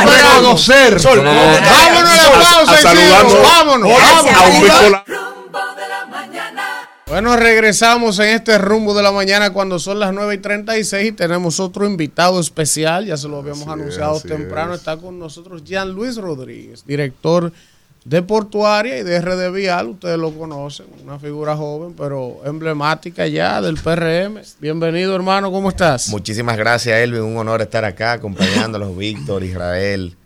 esperamos. 0.00 0.66
reconocer. 0.66 1.00
Vámonos 1.02 2.10
a 2.10 2.16
la 2.16 2.30
pausa, 2.32 2.90
A 2.90 2.94
vámonos, 2.94 3.90
vámonos. 3.92 5.04
a 5.04 5.04
Bueno, 7.06 7.36
regresamos 7.36 8.18
en 8.20 8.28
este 8.30 8.56
rumbo 8.56 8.94
de 8.94 9.02
la 9.02 9.12
mañana 9.12 9.52
cuando 9.52 9.78
son 9.78 10.00
las 10.00 10.14
9 10.14 10.34
y 10.34 10.38
36 10.38 11.08
y 11.08 11.12
tenemos 11.12 11.60
otro 11.60 11.84
invitado 11.86 12.40
especial, 12.40 13.04
ya 13.04 13.18
se 13.18 13.28
lo 13.28 13.36
habíamos 13.38 13.62
Así 13.64 13.70
anunciado 13.70 14.18
temprano, 14.20 14.72
es. 14.72 14.78
está 14.80 14.96
con 14.96 15.18
nosotros 15.18 15.62
Jean 15.62 15.90
Luis 15.90 16.16
Rodríguez, 16.16 16.84
director 16.86 17.52
de 18.04 18.22
Portuaria 18.22 18.98
y 18.98 19.02
de 19.04 19.20
RD 19.20 19.52
Vial, 19.52 19.88
ustedes 19.88 20.18
lo 20.18 20.32
conocen, 20.32 20.86
una 21.04 21.18
figura 21.18 21.56
joven 21.56 21.94
pero 21.96 22.40
emblemática 22.44 23.26
ya 23.26 23.60
del 23.60 23.76
PRM. 23.76 24.40
Bienvenido 24.58 25.14
hermano, 25.14 25.52
¿cómo 25.52 25.68
estás? 25.68 26.08
Muchísimas 26.08 26.56
gracias, 26.56 26.98
Elvin. 26.98 27.22
Un 27.22 27.36
honor 27.36 27.62
estar 27.62 27.84
acá 27.84 28.12
acompañándolos. 28.12 28.96
Víctor, 29.02 29.44
Israel, 29.44 30.16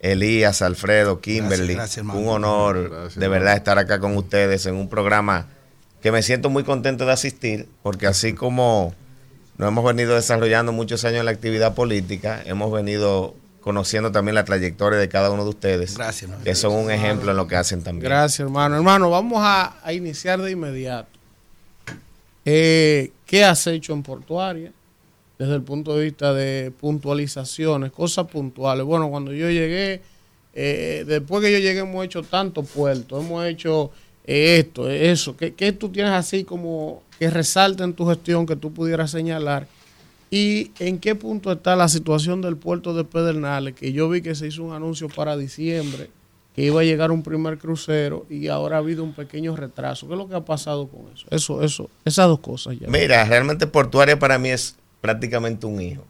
Elías, 0.00 0.62
Alfredo, 0.62 1.20
Kimberly. 1.20 1.74
Gracias, 1.74 1.76
gracias, 1.76 1.98
hermano. 1.98 2.20
un 2.20 2.28
honor 2.28 2.90
Gracias, 2.90 3.16
de 3.16 3.28
verdad 3.28 3.56
estar 3.56 3.78
acá 3.78 4.00
con 4.00 4.16
ustedes 4.16 4.64
en 4.66 4.74
un 4.76 4.88
programa 4.88 5.48
que 6.00 6.12
me 6.12 6.22
siento 6.22 6.48
muy 6.48 6.64
contento 6.64 7.04
de 7.04 7.12
asistir, 7.12 7.68
porque 7.82 8.06
así 8.06 8.32
como 8.32 8.94
nos 9.58 9.68
hemos 9.68 9.84
venido 9.84 10.14
desarrollando 10.14 10.72
muchos 10.72 11.04
años 11.04 11.20
en 11.20 11.26
la 11.26 11.32
actividad 11.32 11.74
política, 11.74 12.40
hemos 12.46 12.72
venido 12.72 13.34
conociendo 13.66 14.12
también 14.12 14.36
la 14.36 14.44
trayectoria 14.44 14.96
de 14.96 15.08
cada 15.08 15.28
uno 15.28 15.42
de 15.42 15.50
ustedes. 15.50 15.96
Gracias, 15.96 16.22
hermano. 16.22 16.44
Que 16.44 16.54
son 16.54 16.72
un 16.72 16.88
ejemplo 16.88 17.32
en 17.32 17.36
lo 17.36 17.48
que 17.48 17.56
hacen 17.56 17.82
también. 17.82 18.04
Gracias 18.04 18.38
hermano. 18.38 18.76
Hermano, 18.76 19.10
vamos 19.10 19.40
a, 19.42 19.84
a 19.84 19.92
iniciar 19.92 20.40
de 20.40 20.52
inmediato. 20.52 21.08
Eh, 22.44 23.10
¿Qué 23.26 23.42
has 23.42 23.66
hecho 23.66 23.92
en 23.92 24.04
Portuaria? 24.04 24.70
Desde 25.36 25.56
el 25.56 25.62
punto 25.62 25.96
de 25.96 26.04
vista 26.04 26.32
de 26.32 26.72
puntualizaciones, 26.78 27.90
cosas 27.90 28.28
puntuales. 28.28 28.86
Bueno, 28.86 29.10
cuando 29.10 29.32
yo 29.32 29.50
llegué, 29.50 30.00
eh, 30.54 31.02
después 31.04 31.42
que 31.42 31.50
yo 31.50 31.58
llegué 31.58 31.80
hemos 31.80 32.04
hecho 32.04 32.22
tantos 32.22 32.68
puertos, 32.68 33.24
hemos 33.24 33.44
hecho 33.46 33.90
es 34.24 34.60
esto, 34.64 34.88
es 34.88 35.20
eso. 35.20 35.36
¿Qué, 35.36 35.54
qué 35.54 35.72
tú 35.72 35.88
tienes 35.88 36.12
así 36.12 36.44
como 36.44 37.02
que 37.18 37.28
resalta 37.30 37.82
en 37.82 37.94
tu 37.94 38.06
gestión 38.06 38.46
que 38.46 38.54
tú 38.54 38.72
pudieras 38.72 39.10
señalar? 39.10 39.66
¿Y 40.30 40.72
en 40.78 40.98
qué 40.98 41.14
punto 41.14 41.52
está 41.52 41.76
la 41.76 41.88
situación 41.88 42.42
del 42.42 42.56
puerto 42.56 42.94
de 42.94 43.04
Pedernales? 43.04 43.74
Que 43.74 43.92
yo 43.92 44.08
vi 44.08 44.22
que 44.22 44.34
se 44.34 44.48
hizo 44.48 44.64
un 44.64 44.72
anuncio 44.72 45.08
para 45.08 45.36
diciembre, 45.36 46.10
que 46.54 46.62
iba 46.62 46.80
a 46.80 46.84
llegar 46.84 47.12
un 47.12 47.22
primer 47.22 47.58
crucero 47.58 48.26
y 48.28 48.48
ahora 48.48 48.76
ha 48.76 48.78
habido 48.80 49.04
un 49.04 49.12
pequeño 49.12 49.54
retraso. 49.54 50.08
¿Qué 50.08 50.14
es 50.14 50.18
lo 50.18 50.28
que 50.28 50.34
ha 50.34 50.44
pasado 50.44 50.88
con 50.88 51.02
eso? 51.14 51.26
Eso, 51.30 51.62
eso, 51.62 51.90
esas 52.04 52.26
dos 52.26 52.40
cosas 52.40 52.76
ya. 52.80 52.88
Mira, 52.88 53.24
realmente 53.24 53.66
portuaria 53.66 54.18
para 54.18 54.38
mí 54.38 54.50
es 54.50 54.76
prácticamente 55.00 55.66
un 55.66 55.80
hijo. 55.80 56.04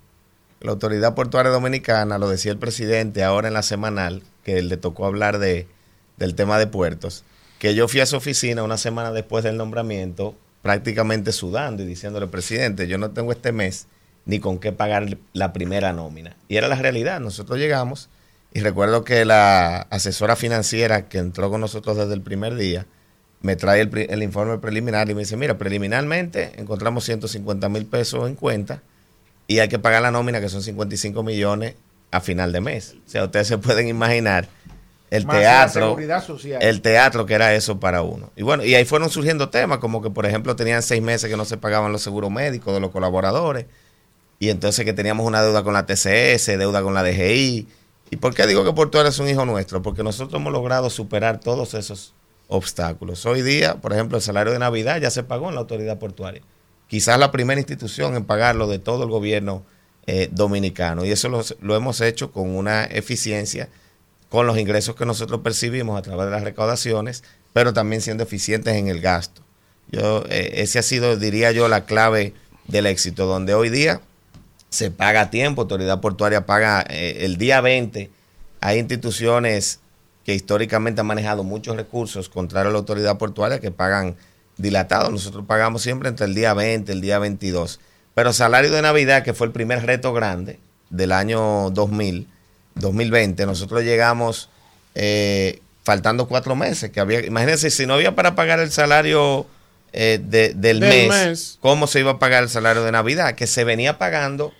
La 0.60 0.70
Autoridad 0.72 1.14
Portuaria 1.14 1.52
Dominicana, 1.52 2.16
lo 2.16 2.28
decía 2.28 2.50
el 2.50 2.58
presidente 2.58 3.22
ahora 3.22 3.48
en 3.48 3.54
la 3.54 3.62
semanal, 3.62 4.22
que 4.42 4.62
le 4.62 4.78
tocó 4.78 5.04
hablar 5.04 5.38
de, 5.38 5.66
del 6.16 6.34
tema 6.34 6.58
de 6.58 6.66
puertos, 6.66 7.24
que 7.58 7.74
yo 7.74 7.88
fui 7.88 8.00
a 8.00 8.06
su 8.06 8.16
oficina 8.16 8.62
una 8.62 8.78
semana 8.78 9.12
después 9.12 9.44
del 9.44 9.58
nombramiento, 9.58 10.34
prácticamente 10.62 11.32
sudando 11.32 11.82
y 11.82 11.86
diciéndole, 11.86 12.26
presidente, 12.26 12.88
yo 12.88 12.96
no 12.96 13.10
tengo 13.10 13.32
este 13.32 13.52
mes 13.52 13.86
ni 14.26 14.40
con 14.40 14.58
qué 14.58 14.72
pagar 14.72 15.16
la 15.32 15.52
primera 15.52 15.92
nómina. 15.92 16.36
Y 16.48 16.56
era 16.56 16.68
la 16.68 16.74
realidad. 16.76 17.20
Nosotros 17.20 17.58
llegamos 17.58 18.10
y 18.52 18.60
recuerdo 18.60 19.04
que 19.04 19.24
la 19.24 19.82
asesora 19.90 20.36
financiera 20.36 21.08
que 21.08 21.18
entró 21.18 21.48
con 21.48 21.60
nosotros 21.60 21.96
desde 21.96 22.14
el 22.14 22.20
primer 22.20 22.56
día 22.56 22.86
me 23.40 23.54
trae 23.54 23.82
el, 23.82 24.22
informe 24.22 24.58
preliminar 24.58 25.08
y 25.08 25.14
me 25.14 25.20
dice, 25.20 25.36
mira, 25.36 25.56
preliminarmente 25.56 26.52
encontramos 26.56 27.04
150 27.04 27.68
mil 27.68 27.86
pesos 27.86 28.28
en 28.28 28.34
cuenta 28.34 28.82
y 29.46 29.60
hay 29.60 29.68
que 29.68 29.78
pagar 29.78 30.02
la 30.02 30.10
nómina 30.10 30.40
que 30.40 30.48
son 30.48 30.62
55 30.62 31.22
millones 31.22 31.74
a 32.10 32.20
final 32.20 32.50
de 32.50 32.60
mes. 32.60 32.96
O 33.06 33.08
sea, 33.08 33.24
ustedes 33.24 33.46
se 33.46 33.58
pueden 33.58 33.86
imaginar 33.86 34.48
el 35.10 35.24
Más 35.24 35.36
teatro, 35.36 35.96
el 36.60 36.80
teatro 36.82 37.26
que 37.26 37.34
era 37.34 37.54
eso 37.54 37.78
para 37.78 38.02
uno. 38.02 38.32
Y 38.34 38.42
bueno, 38.42 38.64
y 38.64 38.74
ahí 38.74 38.84
fueron 38.84 39.08
surgiendo 39.08 39.50
temas 39.50 39.78
como 39.78 40.02
que, 40.02 40.10
por 40.10 40.26
ejemplo, 40.26 40.56
tenían 40.56 40.82
seis 40.82 41.00
meses 41.00 41.30
que 41.30 41.36
no 41.36 41.44
se 41.44 41.58
pagaban 41.58 41.92
los 41.92 42.02
seguros 42.02 42.32
médicos 42.32 42.74
de 42.74 42.80
los 42.80 42.90
colaboradores 42.90 43.66
y 44.38 44.50
entonces 44.50 44.84
que 44.84 44.92
teníamos 44.92 45.26
una 45.26 45.42
deuda 45.42 45.62
con 45.62 45.72
la 45.72 45.86
TCS, 45.86 46.46
deuda 46.58 46.82
con 46.82 46.94
la 46.94 47.02
DGI. 47.02 47.66
¿Y 48.10 48.16
por 48.16 48.34
qué 48.34 48.46
digo 48.46 48.64
que 48.64 48.72
Portuario 48.72 49.08
es 49.08 49.18
un 49.18 49.28
hijo 49.28 49.44
nuestro? 49.46 49.82
Porque 49.82 50.02
nosotros 50.02 50.40
hemos 50.40 50.52
logrado 50.52 50.90
superar 50.90 51.40
todos 51.40 51.74
esos 51.74 52.14
obstáculos. 52.48 53.24
Hoy 53.26 53.42
día, 53.42 53.76
por 53.76 53.92
ejemplo, 53.92 54.18
el 54.18 54.22
salario 54.22 54.52
de 54.52 54.58
Navidad 54.58 55.00
ya 55.00 55.10
se 55.10 55.24
pagó 55.24 55.48
en 55.48 55.54
la 55.54 55.60
autoridad 55.62 55.98
portuaria. 55.98 56.42
Quizás 56.88 57.18
la 57.18 57.32
primera 57.32 57.60
institución 57.60 58.14
en 58.14 58.24
pagarlo 58.24 58.68
de 58.68 58.78
todo 58.78 59.04
el 59.04 59.10
gobierno 59.10 59.64
eh, 60.06 60.28
dominicano. 60.30 61.04
Y 61.04 61.10
eso 61.10 61.28
lo, 61.28 61.76
hemos 61.76 62.00
hecho 62.00 62.30
con 62.30 62.54
una 62.54 62.84
eficiencia, 62.84 63.68
con 64.28 64.46
los 64.46 64.56
ingresos 64.58 64.94
que 64.94 65.06
nosotros 65.06 65.40
percibimos 65.40 65.98
a 65.98 66.02
través 66.02 66.26
de 66.26 66.30
las 66.30 66.44
recaudaciones, 66.44 67.24
pero 67.52 67.72
también 67.72 68.02
siendo 68.02 68.22
eficientes 68.22 68.74
en 68.74 68.86
el 68.86 69.00
gasto. 69.00 69.42
Yo, 69.90 70.24
eh, 70.28 70.52
ese 70.56 70.78
ha 70.78 70.82
sido, 70.82 71.16
diría 71.16 71.50
yo, 71.50 71.66
la 71.68 71.86
clave 71.86 72.34
del 72.68 72.86
éxito, 72.86 73.26
donde 73.26 73.54
hoy 73.54 73.68
día 73.68 74.00
se 74.70 74.90
paga 74.90 75.22
a 75.22 75.30
tiempo, 75.30 75.62
Autoridad 75.62 76.00
Portuaria 76.00 76.46
paga 76.46 76.84
eh, 76.88 77.18
el 77.20 77.36
día 77.38 77.60
20. 77.60 78.10
Hay 78.60 78.78
instituciones 78.78 79.80
que 80.24 80.34
históricamente 80.34 81.00
han 81.00 81.06
manejado 81.06 81.44
muchos 81.44 81.76
recursos, 81.76 82.28
contrario 82.28 82.70
a 82.70 82.72
la 82.72 82.78
Autoridad 82.78 83.16
Portuaria, 83.16 83.60
que 83.60 83.70
pagan 83.70 84.16
dilatado. 84.56 85.10
Nosotros 85.10 85.44
pagamos 85.46 85.82
siempre 85.82 86.08
entre 86.08 86.26
el 86.26 86.34
día 86.34 86.52
20 86.52 86.90
y 86.90 86.94
el 86.94 87.00
día 87.00 87.18
22. 87.18 87.80
Pero 88.14 88.32
salario 88.32 88.70
de 88.70 88.82
Navidad, 88.82 89.22
que 89.22 89.34
fue 89.34 89.46
el 89.46 89.52
primer 89.52 89.84
reto 89.86 90.12
grande 90.12 90.58
del 90.90 91.12
año 91.12 91.70
2000, 91.70 92.28
2020, 92.74 93.46
nosotros 93.46 93.82
llegamos 93.82 94.48
eh, 94.94 95.60
faltando 95.84 96.26
cuatro 96.26 96.56
meses. 96.56 96.90
que 96.90 97.00
había 97.00 97.24
Imagínense, 97.24 97.70
si 97.70 97.86
no 97.86 97.94
había 97.94 98.14
para 98.14 98.34
pagar 98.34 98.58
el 98.58 98.72
salario 98.72 99.46
eh, 99.96 100.20
de- 100.22 100.54
del, 100.54 100.80
Del 100.80 101.08
mes, 101.08 101.10
mes. 101.26 101.58
¿cómo 101.60 101.86
se 101.86 102.00
iba 102.00 102.12
a 102.12 102.18
pagar 102.18 102.42
el 102.44 102.48
salario 102.48 102.82
de 102.84 102.92
Navidad? 102.92 103.34
Que 103.34 103.46
se 103.46 103.64
venía 103.64 103.98
pagando 103.98 104.52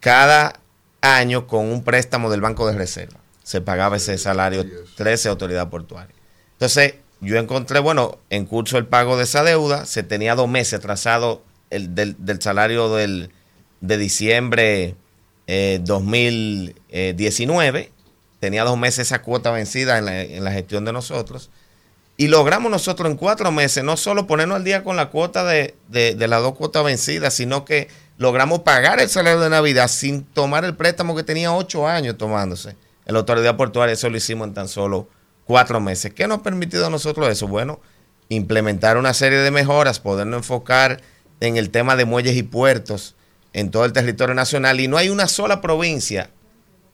cada 0.00 0.60
año 1.00 1.46
con 1.46 1.66
un 1.66 1.82
préstamo 1.82 2.30
del 2.30 2.40
Banco 2.40 2.66
de 2.66 2.74
Reserva. 2.76 3.18
Se 3.42 3.60
pagaba 3.60 3.96
ese 3.96 4.18
salario 4.18 4.64
13 4.96 5.28
autoridad 5.30 5.70
portuaria. 5.70 6.14
Entonces, 6.52 6.94
yo 7.20 7.38
encontré, 7.38 7.80
bueno, 7.80 8.18
en 8.30 8.46
curso 8.46 8.78
el 8.78 8.86
pago 8.86 9.16
de 9.16 9.24
esa 9.24 9.42
deuda, 9.42 9.86
se 9.86 10.02
tenía 10.02 10.34
dos 10.34 10.48
meses 10.48 10.74
atrasado 10.74 11.42
el, 11.70 11.94
del, 11.94 12.14
del 12.18 12.40
salario 12.42 12.94
del, 12.94 13.30
de 13.80 13.96
diciembre 13.96 14.94
eh, 15.46 15.80
2019, 15.82 17.90
tenía 18.40 18.64
dos 18.64 18.78
meses 18.78 19.06
esa 19.08 19.22
cuota 19.22 19.50
vencida 19.50 19.98
en 19.98 20.04
la, 20.04 20.22
en 20.22 20.44
la 20.44 20.52
gestión 20.52 20.84
de 20.84 20.92
nosotros. 20.92 21.50
Y 22.20 22.26
logramos 22.26 22.68
nosotros 22.68 23.08
en 23.08 23.16
cuatro 23.16 23.52
meses 23.52 23.84
no 23.84 23.96
solo 23.96 24.26
ponernos 24.26 24.56
al 24.56 24.64
día 24.64 24.82
con 24.82 24.96
la 24.96 25.08
cuota 25.08 25.44
de, 25.44 25.76
de, 25.86 26.26
las 26.26 26.42
dos 26.42 26.56
cuotas 26.56 26.82
vencidas, 26.82 27.32
sino 27.32 27.64
que 27.64 27.86
logramos 28.16 28.62
pagar 28.62 28.98
el 28.98 29.08
salario 29.08 29.38
de 29.38 29.48
Navidad 29.48 29.86
sin 29.86 30.24
tomar 30.24 30.64
el 30.64 30.74
préstamo 30.74 31.14
que 31.14 31.22
tenía 31.22 31.54
ocho 31.54 31.86
años 31.86 32.18
tomándose. 32.18 32.70
En 33.06 33.14
la 33.14 33.20
autoridad 33.20 33.56
portuaria 33.56 33.92
eso 33.92 34.10
lo 34.10 34.16
hicimos 34.16 34.48
en 34.48 34.54
tan 34.54 34.66
solo 34.66 35.08
cuatro 35.44 35.80
meses. 35.80 36.12
¿Qué 36.12 36.26
nos 36.26 36.40
ha 36.40 36.42
permitido 36.42 36.88
a 36.88 36.90
nosotros 36.90 37.28
eso? 37.28 37.46
Bueno, 37.46 37.78
implementar 38.28 38.96
una 38.96 39.14
serie 39.14 39.38
de 39.38 39.52
mejoras, 39.52 40.00
podernos 40.00 40.38
enfocar 40.38 41.00
en 41.38 41.56
el 41.56 41.70
tema 41.70 41.94
de 41.94 42.04
muelles 42.04 42.36
y 42.36 42.42
puertos 42.42 43.14
en 43.52 43.70
todo 43.70 43.84
el 43.84 43.92
territorio 43.92 44.34
nacional. 44.34 44.80
Y 44.80 44.88
no 44.88 44.96
hay 44.96 45.08
una 45.08 45.28
sola 45.28 45.60
provincia 45.60 46.30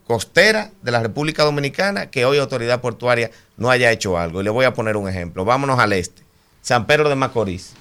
costera 0.06 0.70
de 0.82 0.90
la 0.90 1.00
República 1.02 1.44
Dominicana 1.44 2.10
que 2.10 2.24
hoy 2.24 2.38
autoridad 2.38 2.80
portuaria 2.80 3.30
no 3.56 3.70
haya 3.70 3.90
hecho 3.90 4.18
algo. 4.18 4.40
Y 4.40 4.44
le 4.44 4.50
voy 4.50 4.64
a 4.64 4.74
poner 4.74 4.96
un 4.96 5.08
ejemplo. 5.08 5.44
Vámonos 5.44 5.78
al 5.78 5.92
este. 5.92 6.22
San 6.62 6.86
Pedro 6.86 7.08
de 7.08 7.14
Macorís. 7.14 7.74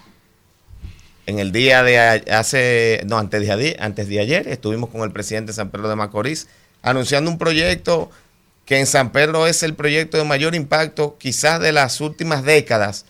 En 1.25 1.39
el 1.39 1.51
día 1.51 1.83
de 1.83 1.97
hace, 2.31 3.01
no, 3.05 3.17
antes 3.17 3.41
de, 3.41 3.51
ayer- 3.51 3.77
antes 3.79 4.09
de 4.09 4.19
ayer, 4.19 4.47
estuvimos 4.47 4.89
con 4.89 5.01
el 5.01 5.11
presidente 5.11 5.51
de 5.51 5.55
San 5.55 5.69
Pedro 5.69 5.87
de 5.89 5.95
Macorís 5.95 6.47
anunciando 6.81 7.31
un 7.31 7.37
proyecto 7.37 8.11
que 8.65 8.79
en 8.79 8.87
San 8.87 9.11
Pedro 9.13 9.47
es 9.47 9.63
el 9.63 9.73
proyecto 9.73 10.17
de 10.17 10.25
mayor 10.25 10.53
impacto 10.53 11.17
quizás 11.17 11.61
de 11.61 11.71
las 11.71 12.01
últimas 12.01 12.43
décadas 12.43 13.05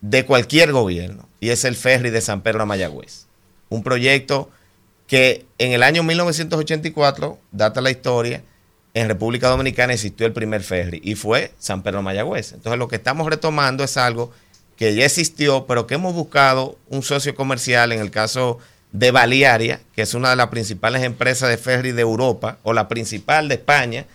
de 0.00 0.24
cualquier 0.24 0.70
gobierno, 0.72 1.28
y 1.40 1.50
es 1.50 1.64
el 1.64 1.74
ferry 1.74 2.10
de 2.10 2.20
San 2.20 2.42
Pedro 2.42 2.62
a 2.62 2.66
Mayagüez. 2.66 3.26
Un 3.68 3.82
proyecto 3.82 4.50
que 5.08 5.44
en 5.58 5.72
el 5.72 5.82
año 5.82 6.02
1984, 6.04 7.38
data 7.50 7.80
la 7.80 7.90
historia, 7.90 8.42
en 8.96 9.08
República 9.08 9.48
Dominicana 9.48 9.92
existió 9.92 10.26
el 10.26 10.32
primer 10.32 10.62
ferry 10.62 11.02
y 11.04 11.16
fue 11.16 11.52
San 11.58 11.82
Pedro 11.82 12.00
Mayagüez. 12.00 12.52
Entonces 12.52 12.78
lo 12.78 12.88
que 12.88 12.96
estamos 12.96 13.28
retomando 13.28 13.84
es 13.84 13.98
algo 13.98 14.32
que 14.76 14.94
ya 14.94 15.04
existió, 15.04 15.66
pero 15.66 15.86
que 15.86 15.96
hemos 15.96 16.14
buscado 16.14 16.78
un 16.88 17.02
socio 17.02 17.34
comercial 17.34 17.92
en 17.92 18.00
el 18.00 18.10
caso 18.10 18.58
de 18.92 19.10
Balearia, 19.10 19.80
que 19.94 20.00
es 20.00 20.14
una 20.14 20.30
de 20.30 20.36
las 20.36 20.46
principales 20.48 21.02
empresas 21.02 21.50
de 21.50 21.58
ferry 21.58 21.92
de 21.92 22.00
Europa, 22.00 22.56
o 22.62 22.72
la 22.72 22.88
principal 22.88 23.48
de 23.48 23.56
España, 23.56 24.06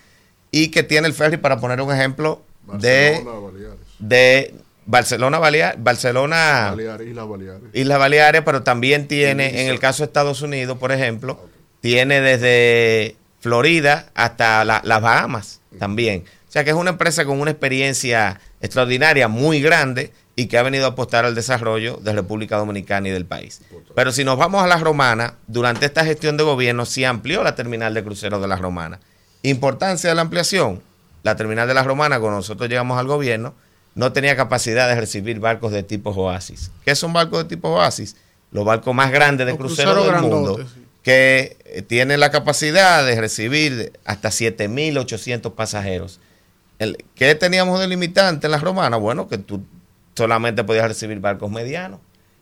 y 0.49 0.69
que 0.69 0.81
tiene 0.81 1.07
el 1.07 1.13
ferry, 1.13 1.37
para 1.37 1.59
poner 1.59 1.79
un 1.81 1.93
ejemplo, 1.93 2.41
de, 2.79 3.21
Barcelona, 3.23 3.77
de 3.99 4.53
Barcelona, 4.87 5.39
Balea- 5.39 5.75
Barcelona, 5.77 6.67
Baleares, 6.71 7.07
Islas 7.07 7.27
Baleares. 7.27 7.69
Islas 7.73 7.99
Baleares, 7.99 8.41
pero 8.43 8.63
también 8.63 9.07
tiene, 9.07 9.61
en 9.61 9.67
el 9.69 9.79
caso 9.79 10.01
de 10.01 10.07
Estados 10.07 10.41
Unidos, 10.41 10.79
por 10.79 10.91
ejemplo, 10.91 11.39
tiene 11.81 12.19
desde 12.21 13.15
Florida 13.41 14.09
hasta 14.15 14.63
la- 14.63 14.81
las 14.83 15.01
Bahamas 15.01 15.59
también. 15.79 16.23
O 16.47 16.51
sea 16.51 16.63
que 16.63 16.69
es 16.69 16.75
una 16.75 16.91
empresa 16.91 17.25
con 17.25 17.39
una 17.39 17.51
experiencia 17.51 18.39
extraordinaria, 18.61 19.27
muy 19.27 19.61
grande, 19.61 20.13
y 20.35 20.45
que 20.47 20.57
ha 20.57 20.63
venido 20.63 20.85
a 20.85 20.89
apostar 20.89 21.25
al 21.25 21.35
desarrollo 21.35 21.97
de 21.97 22.13
República 22.13 22.57
Dominicana 22.57 23.07
y 23.09 23.11
del 23.11 23.25
país. 23.25 23.61
Pero 23.95 24.11
si 24.11 24.23
nos 24.23 24.37
vamos 24.37 24.63
a 24.63 24.67
la 24.67 24.77
Romana, 24.77 25.35
durante 25.47 25.85
esta 25.85 26.05
gestión 26.05 26.37
de 26.37 26.43
gobierno 26.43 26.85
se 26.85 27.05
amplió 27.05 27.43
la 27.43 27.55
terminal 27.55 27.93
de 27.93 28.03
cruceros 28.03 28.41
de 28.41 28.47
la 28.47 28.55
Romana. 28.55 28.99
Importancia 29.43 30.09
de 30.09 30.15
la 30.15 30.21
ampliación. 30.21 30.81
La 31.23 31.35
terminal 31.35 31.67
de 31.67 31.73
la 31.73 31.83
Romana, 31.83 32.19
cuando 32.19 32.37
nosotros 32.37 32.69
llegamos 32.69 32.97
al 32.97 33.07
gobierno, 33.07 33.53
no 33.95 34.11
tenía 34.13 34.35
capacidad 34.35 34.87
de 34.87 34.95
recibir 34.99 35.39
barcos 35.39 35.71
de 35.71 35.83
tipo 35.83 36.11
Oasis. 36.11 36.71
¿Qué 36.85 36.95
son 36.95 37.13
barcos 37.13 37.43
de 37.43 37.49
tipo 37.55 37.69
Oasis? 37.69 38.15
Los 38.51 38.65
barcos 38.65 38.93
más 38.95 39.11
grandes 39.11 39.45
de 39.47 39.55
cruceros 39.55 39.93
cruceros 39.95 40.21
del 40.21 40.29
mundo, 40.31 40.55
grandotes. 40.55 40.80
Que 41.03 41.57
eh, 41.65 41.81
tienen 41.81 42.19
la 42.19 42.31
capacidad 42.31 43.05
de 43.05 43.19
recibir 43.19 43.93
hasta 44.05 44.29
7.800 44.29 45.53
pasajeros. 45.53 46.19
El, 46.79 47.03
¿Qué 47.15 47.33
teníamos 47.35 47.79
de 47.79 47.87
limitante 47.87 48.47
en 48.47 48.51
la 48.51 48.57
romana? 48.57 48.97
Bueno, 48.97 49.27
que 49.27 49.37
tú 49.37 49.63
solamente 50.15 50.63
podías 50.63 50.87
recibir 50.87 51.19
barcos 51.19 51.51
medianos. 51.51 51.99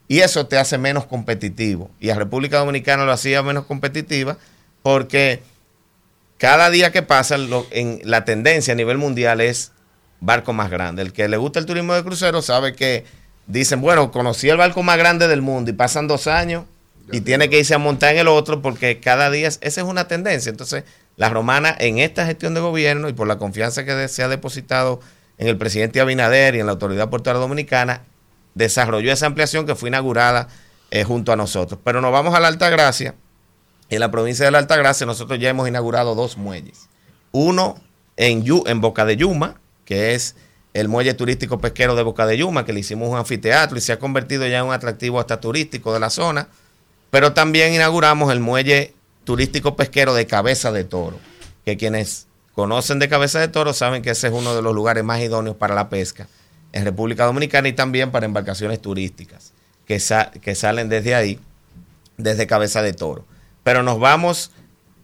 Y 0.07 0.19
eso 0.19 0.47
te 0.47 0.57
hace 0.57 0.77
menos 0.77 1.05
competitivo. 1.05 1.91
Y 1.99 2.09
a 2.09 2.15
República 2.15 2.57
Dominicana 2.57 3.05
lo 3.05 3.11
hacía 3.11 3.43
menos 3.43 3.65
competitiva 3.65 4.38
porque 4.81 5.41
cada 6.38 6.69
día 6.69 6.91
que 6.91 7.03
pasa, 7.03 7.35
en 7.71 8.01
la 8.03 8.25
tendencia 8.25 8.73
a 8.73 8.75
nivel 8.75 8.97
mundial 8.97 9.39
es 9.39 9.71
barco 10.19 10.51
más 10.51 10.71
grande. 10.71 11.01
El 11.03 11.13
que 11.13 11.27
le 11.27 11.38
gusta 11.38 11.59
el 11.59 11.65
turismo 11.65 11.93
de 11.93 12.03
crucero 12.03 12.41
sabe 12.41 12.73
que 12.73 13.05
dicen, 13.45 13.81
bueno, 13.81 14.11
conocí 14.11 14.49
el 14.49 14.57
barco 14.57 14.81
más 14.83 14.97
grande 14.97 15.27
del 15.27 15.41
mundo 15.41 15.69
y 15.69 15.73
pasan 15.73 16.07
dos 16.07 16.27
años 16.27 16.65
y 17.11 17.21
tiene 17.21 17.49
que 17.49 17.59
irse 17.59 17.73
a 17.73 17.77
montar 17.77 18.13
en 18.13 18.19
el 18.21 18.27
otro 18.27 18.61
porque 18.61 18.99
cada 18.99 19.29
día, 19.31 19.47
es- 19.47 19.59
esa 19.61 19.81
es 19.81 19.88
una 19.88 20.07
tendencia. 20.07 20.49
Entonces, 20.49 20.83
la 21.15 21.29
romana 21.29 21.75
en 21.79 21.99
esta 21.99 22.25
gestión 22.25 22.53
de 22.53 22.61
gobierno 22.61 23.09
y 23.09 23.13
por 23.13 23.27
la 23.27 23.38
confianza 23.38 23.83
que 23.85 24.07
se 24.07 24.23
ha 24.23 24.27
depositado 24.27 24.99
en 25.38 25.47
el 25.47 25.57
presidente 25.57 25.99
Abinader 26.01 26.55
y 26.55 26.59
en 26.59 26.65
la 26.65 26.73
Autoridad 26.73 27.09
Portuaria 27.09 27.39
Dominicana, 27.39 28.03
desarrolló 28.55 29.11
esa 29.11 29.25
ampliación 29.25 29.65
que 29.65 29.75
fue 29.75 29.89
inaugurada 29.89 30.47
eh, 30.91 31.03
junto 31.03 31.31
a 31.31 31.35
nosotros. 31.35 31.79
Pero 31.83 32.01
nos 32.01 32.11
vamos 32.11 32.33
a 32.35 32.39
la 32.39 32.47
Altagracia. 32.47 33.15
En 33.89 33.99
la 33.99 34.11
provincia 34.11 34.45
de 34.45 34.51
la 34.51 34.57
Altagracia 34.59 35.05
nosotros 35.05 35.39
ya 35.39 35.49
hemos 35.49 35.67
inaugurado 35.67 36.15
dos 36.15 36.38
muelles. 36.38 36.89
Uno 37.31 37.79
en, 38.17 38.43
Yu- 38.43 38.63
en 38.67 38.81
Boca 38.81 39.05
de 39.05 39.15
Yuma, 39.17 39.59
que 39.85 40.13
es 40.15 40.35
el 40.73 40.88
muelle 40.88 41.13
turístico 41.13 41.59
pesquero 41.59 41.95
de 41.95 42.03
Boca 42.03 42.25
de 42.25 42.38
Yuma, 42.38 42.65
que 42.65 42.73
le 42.73 42.79
hicimos 42.81 43.09
un 43.09 43.17
anfiteatro 43.17 43.77
y 43.77 43.81
se 43.81 43.91
ha 43.93 43.99
convertido 43.99 44.45
ya 44.47 44.59
en 44.59 44.65
un 44.65 44.73
atractivo 44.73 45.19
hasta 45.19 45.39
turístico 45.39 45.93
de 45.93 45.99
la 45.99 46.09
zona. 46.09 46.47
Pero 47.11 47.33
también 47.33 47.73
inauguramos 47.73 48.31
el 48.31 48.39
muelle 48.39 48.93
turístico 49.23 49.75
pesquero 49.75 50.13
de 50.13 50.27
Cabeza 50.27 50.71
de 50.71 50.83
Toro, 50.83 51.19
que 51.65 51.77
quienes 51.77 52.27
conocen 52.53 52.99
de 52.99 53.09
Cabeza 53.09 53.39
de 53.39 53.47
Toro 53.47 53.73
saben 53.73 54.01
que 54.01 54.11
ese 54.11 54.27
es 54.27 54.33
uno 54.33 54.55
de 54.55 54.61
los 54.61 54.73
lugares 54.75 55.03
más 55.03 55.19
idóneos 55.21 55.55
para 55.55 55.75
la 55.75 55.89
pesca 55.89 56.27
en 56.71 56.83
República 56.85 57.25
Dominicana 57.25 57.67
y 57.67 57.73
también 57.73 58.11
para 58.11 58.25
embarcaciones 58.25 58.81
turísticas 58.81 59.53
que, 59.88 59.99
sa- 59.99 60.31
que 60.31 60.53
salen 60.55 60.89
desde 60.89 61.15
ahí, 61.15 61.39
desde 62.17 62.47
Cabeza 62.47 62.81
de 62.81 62.93
Toro. 62.93 63.25
Pero 63.63 63.81
nos 63.81 63.99
vamos 63.99 64.51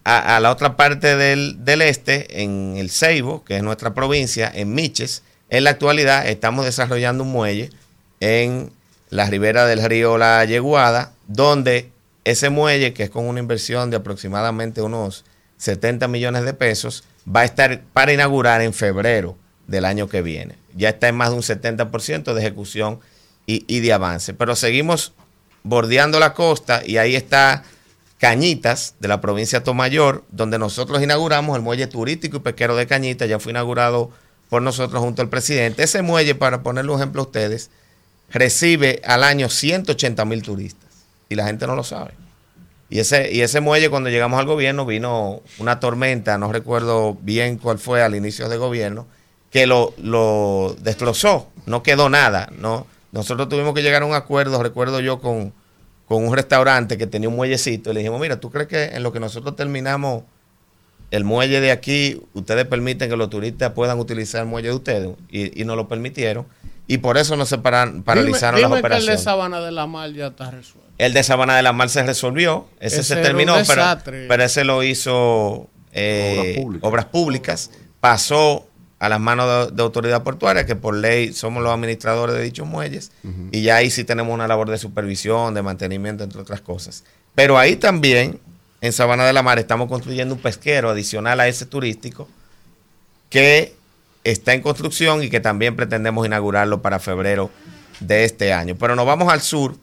a, 0.03 0.39
la 0.39 0.51
otra 0.51 0.75
parte 0.75 1.15
del, 1.15 1.63
del 1.65 1.81
este, 1.81 2.43
en 2.43 2.75
el 2.77 2.91
Ceibo, 2.91 3.43
que 3.43 3.57
es 3.57 3.63
nuestra 3.63 3.93
provincia, 3.95 4.51
en 4.53 4.73
Miches. 4.73 5.23
En 5.49 5.63
la 5.63 5.71
actualidad 5.71 6.27
estamos 6.27 6.65
desarrollando 6.65 7.23
un 7.23 7.31
muelle 7.31 7.71
en 8.19 8.71
la 9.09 9.25
ribera 9.27 9.65
del 9.65 9.83
río 9.83 10.17
La 10.19 10.45
Yeguada, 10.45 11.13
donde 11.27 11.89
ese 12.25 12.49
muelle, 12.49 12.93
que 12.93 13.03
es 13.03 13.09
con 13.09 13.27
una 13.27 13.39
inversión 13.39 13.91
de 13.91 13.97
aproximadamente 13.97 14.81
unos 14.81 15.23
70 15.57 16.07
millones 16.07 16.43
de 16.43 16.53
pesos, 16.53 17.03
va 17.33 17.41
a 17.41 17.45
estar 17.45 17.83
para 17.93 18.11
inaugurar 18.11 18.61
en 18.61 18.73
febrero 18.73 19.37
del 19.67 19.85
año 19.85 20.09
que 20.09 20.21
viene. 20.21 20.55
Ya 20.75 20.89
está 20.89 21.07
en 21.07 21.15
más 21.15 21.29
de 21.29 21.35
un 21.35 21.43
70% 21.43 22.33
de 22.33 22.41
ejecución 22.41 22.99
y, 23.45 23.79
de 23.79 23.93
avance. 23.93 24.33
Pero 24.33 24.55
seguimos 24.55 25.13
bordeando 25.63 26.19
la 26.19 26.33
costa 26.33 26.81
y 26.85 26.97
ahí 26.97 27.15
está 27.15 27.63
Cañitas 28.17 28.95
de 28.99 29.07
la 29.07 29.21
provincia 29.21 29.59
de 29.59 29.65
Tomayor, 29.65 30.23
donde 30.31 30.57
nosotros 30.57 31.03
inauguramos 31.03 31.55
el 31.55 31.61
muelle 31.61 31.85
turístico 31.85 32.37
y 32.37 32.39
pesquero 32.39 32.75
de 32.75 32.87
Cañitas, 32.87 33.29
ya 33.29 33.39
fue 33.39 33.51
inaugurado 33.51 34.09
por 34.49 34.63
nosotros 34.63 35.01
junto 35.01 35.21
al 35.21 35.29
presidente. 35.29 35.83
Ese 35.83 36.01
muelle, 36.01 36.33
para 36.33 36.63
ponerle 36.63 36.91
un 36.91 36.97
ejemplo 36.97 37.21
a 37.21 37.25
ustedes, 37.25 37.69
recibe 38.29 39.01
al 39.05 39.23
año 39.23 39.49
180 39.49 40.25
mil 40.25 40.41
turistas 40.41 40.84
y 41.29 41.35
la 41.35 41.45
gente 41.45 41.67
no 41.67 41.75
lo 41.75 41.83
sabe. 41.83 42.11
Y 42.89 42.99
ese, 42.99 43.31
y 43.33 43.41
ese 43.41 43.61
muelle 43.61 43.89
cuando 43.89 44.09
llegamos 44.09 44.39
al 44.39 44.45
gobierno 44.45 44.85
vino 44.85 45.41
una 45.57 45.79
tormenta, 45.79 46.37
no 46.37 46.51
recuerdo 46.51 47.17
bien 47.21 47.57
cuál 47.57 47.79
fue 47.79 48.03
al 48.03 48.15
inicio 48.15 48.47
del 48.47 48.59
gobierno, 48.59 49.07
que 49.49 49.65
lo, 49.65 49.93
lo 49.97 50.75
destrozó, 50.81 51.49
no 51.65 51.81
quedó 51.81 52.09
nada. 52.09 52.49
No, 52.59 52.85
nosotros 53.11 53.49
tuvimos 53.49 53.73
que 53.73 53.81
llegar 53.81 54.03
a 54.03 54.05
un 54.05 54.13
acuerdo, 54.13 54.61
recuerdo 54.61 54.99
yo, 54.99 55.19
con, 55.19 55.53
con 56.07 56.27
un 56.27 56.35
restaurante 56.35 56.97
que 56.97 57.07
tenía 57.07 57.27
un 57.27 57.35
muellecito 57.35 57.89
y 57.89 57.93
le 57.95 57.99
dijimos, 58.01 58.21
mira, 58.21 58.39
¿tú 58.39 58.51
crees 58.51 58.67
que 58.67 58.83
en 58.83 59.01
lo 59.01 59.11
que 59.11 59.19
nosotros 59.19 59.55
terminamos 59.55 60.23
el 61.11 61.23
muelle 61.23 61.61
de 61.61 61.71
aquí, 61.71 62.21
ustedes 62.33 62.65
permiten 62.65 63.09
que 63.09 63.15
los 63.15 63.29
turistas 63.29 63.71
puedan 63.71 63.99
utilizar 63.99 64.41
el 64.41 64.47
muelle 64.47 64.69
de 64.69 64.75
ustedes? 64.75 65.09
Y, 65.29 65.59
y 65.59 65.65
nos 65.65 65.75
lo 65.75 65.87
permitieron. 65.87 66.45
Y 66.87 66.99
por 66.99 67.17
eso 67.17 67.35
no 67.35 67.45
se 67.45 67.57
paran- 67.57 68.03
paralizaron 68.03 68.59
Dime- 68.59 68.69
las 68.69 68.69
que 68.69 68.75
el 68.75 68.81
de 68.81 68.87
operaciones. 68.87 69.23
Sabana 69.23 69.59
de 69.59 69.71
la 69.71 69.87
Mar 69.87 70.11
ya 70.13 70.27
está 70.27 70.51
resuelto. 70.51 70.89
El 70.97 71.13
de 71.13 71.23
Sabana 71.23 71.55
de 71.57 71.63
la 71.63 71.73
Mar 71.73 71.89
se 71.89 72.03
resolvió, 72.03 72.67
ese, 72.79 73.01
Ese 73.01 73.15
se 73.15 73.21
terminó, 73.21 73.55
pero, 73.67 73.83
pero 74.27 74.43
ese 74.43 74.63
lo 74.63 74.83
hizo 74.83 75.67
eh, 75.93 76.63
obras, 76.81 77.05
públicas. 77.05 77.71
pasó 77.99 78.67
a 78.99 79.09
las 79.09 79.19
manos 79.19 79.69
de, 79.71 79.75
de 79.75 79.83
autoridad 79.83 80.23
portuaria, 80.23 80.65
que 80.65 80.75
por 80.75 80.95
ley 80.95 81.33
somos 81.33 81.61
los 81.63 81.73
administradores 81.73 82.35
de 82.35 82.43
dichos 82.43 82.65
muelles, 82.67 83.11
y 83.51 83.61
ya 83.63 83.77
ahí 83.77 83.89
sí 83.89 84.03
tenemos 84.03 84.33
una 84.33 84.47
labor 84.47 84.69
de 84.69 84.77
supervisión, 84.77 85.53
de 85.53 85.61
mantenimiento, 85.61 86.23
entre 86.23 86.39
otras 86.41 86.61
cosas. 86.61 87.03
Pero 87.33 87.57
ahí 87.57 87.75
también, 87.75 88.39
en 88.79 88.93
Sabana 88.93 89.25
de 89.25 89.33
la 89.33 89.41
Mar, 89.43 89.59
estamos 89.59 89.89
construyendo 89.89 90.33
un 90.35 90.39
pesquero 90.41 90.91
adicional 90.91 91.39
a 91.41 91.47
ese 91.47 91.65
turístico, 91.65 92.29
que 93.29 93.75
está 94.25 94.53
en 94.53 94.61
construcción 94.61 95.23
y 95.23 95.29
que 95.29 95.39
también 95.39 95.75
pretendemos 95.77 96.25
inaugurarlo 96.25 96.81
para 96.81 96.99
febrero 96.99 97.49
de 98.01 98.25
este 98.25 98.51
año. 98.51 98.75
Pero 98.77 98.95
nos 98.97 99.05
vamos 99.05 99.31
al 99.31 99.39
sur 99.41 99.77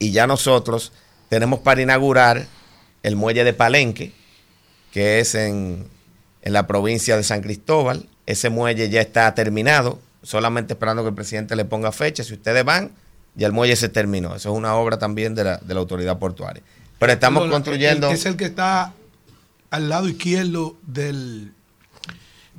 y 0.00 0.10
ya 0.10 0.26
nosotros 0.26 0.92
tenemos 1.28 1.60
para 1.60 1.80
inaugurar 1.80 2.46
el 3.04 3.14
muelle 3.16 3.44
de 3.44 3.52
Palenque, 3.52 4.12
que 4.92 5.20
es 5.20 5.34
en, 5.36 5.86
en 6.42 6.52
la 6.52 6.66
provincia 6.66 7.16
de 7.16 7.22
San 7.22 7.40
Cristóbal. 7.42 8.08
Ese 8.26 8.50
muelle 8.50 8.88
ya 8.90 9.00
está 9.00 9.32
terminado, 9.34 10.00
solamente 10.22 10.72
esperando 10.74 11.02
que 11.02 11.10
el 11.10 11.14
presidente 11.14 11.54
le 11.54 11.64
ponga 11.64 11.92
fecha. 11.92 12.24
Si 12.24 12.34
ustedes 12.34 12.64
van, 12.64 12.90
ya 13.36 13.46
el 13.46 13.52
muelle 13.52 13.76
se 13.76 13.88
terminó. 13.88 14.34
Eso 14.34 14.50
es 14.50 14.56
una 14.56 14.74
obra 14.74 14.98
también 14.98 15.34
de 15.34 15.44
la, 15.44 15.56
de 15.58 15.74
la 15.74 15.80
autoridad 15.80 16.18
portuaria. 16.18 16.62
Pero 16.98 17.12
estamos 17.12 17.48
construyendo... 17.48 18.08
el- 18.08 18.14
es 18.14 18.26
el 18.26 18.36
que 18.36 18.44
está 18.46 18.92
al 19.70 19.88
lado 19.88 20.08
izquierdo 20.08 20.76
del, 20.82 21.52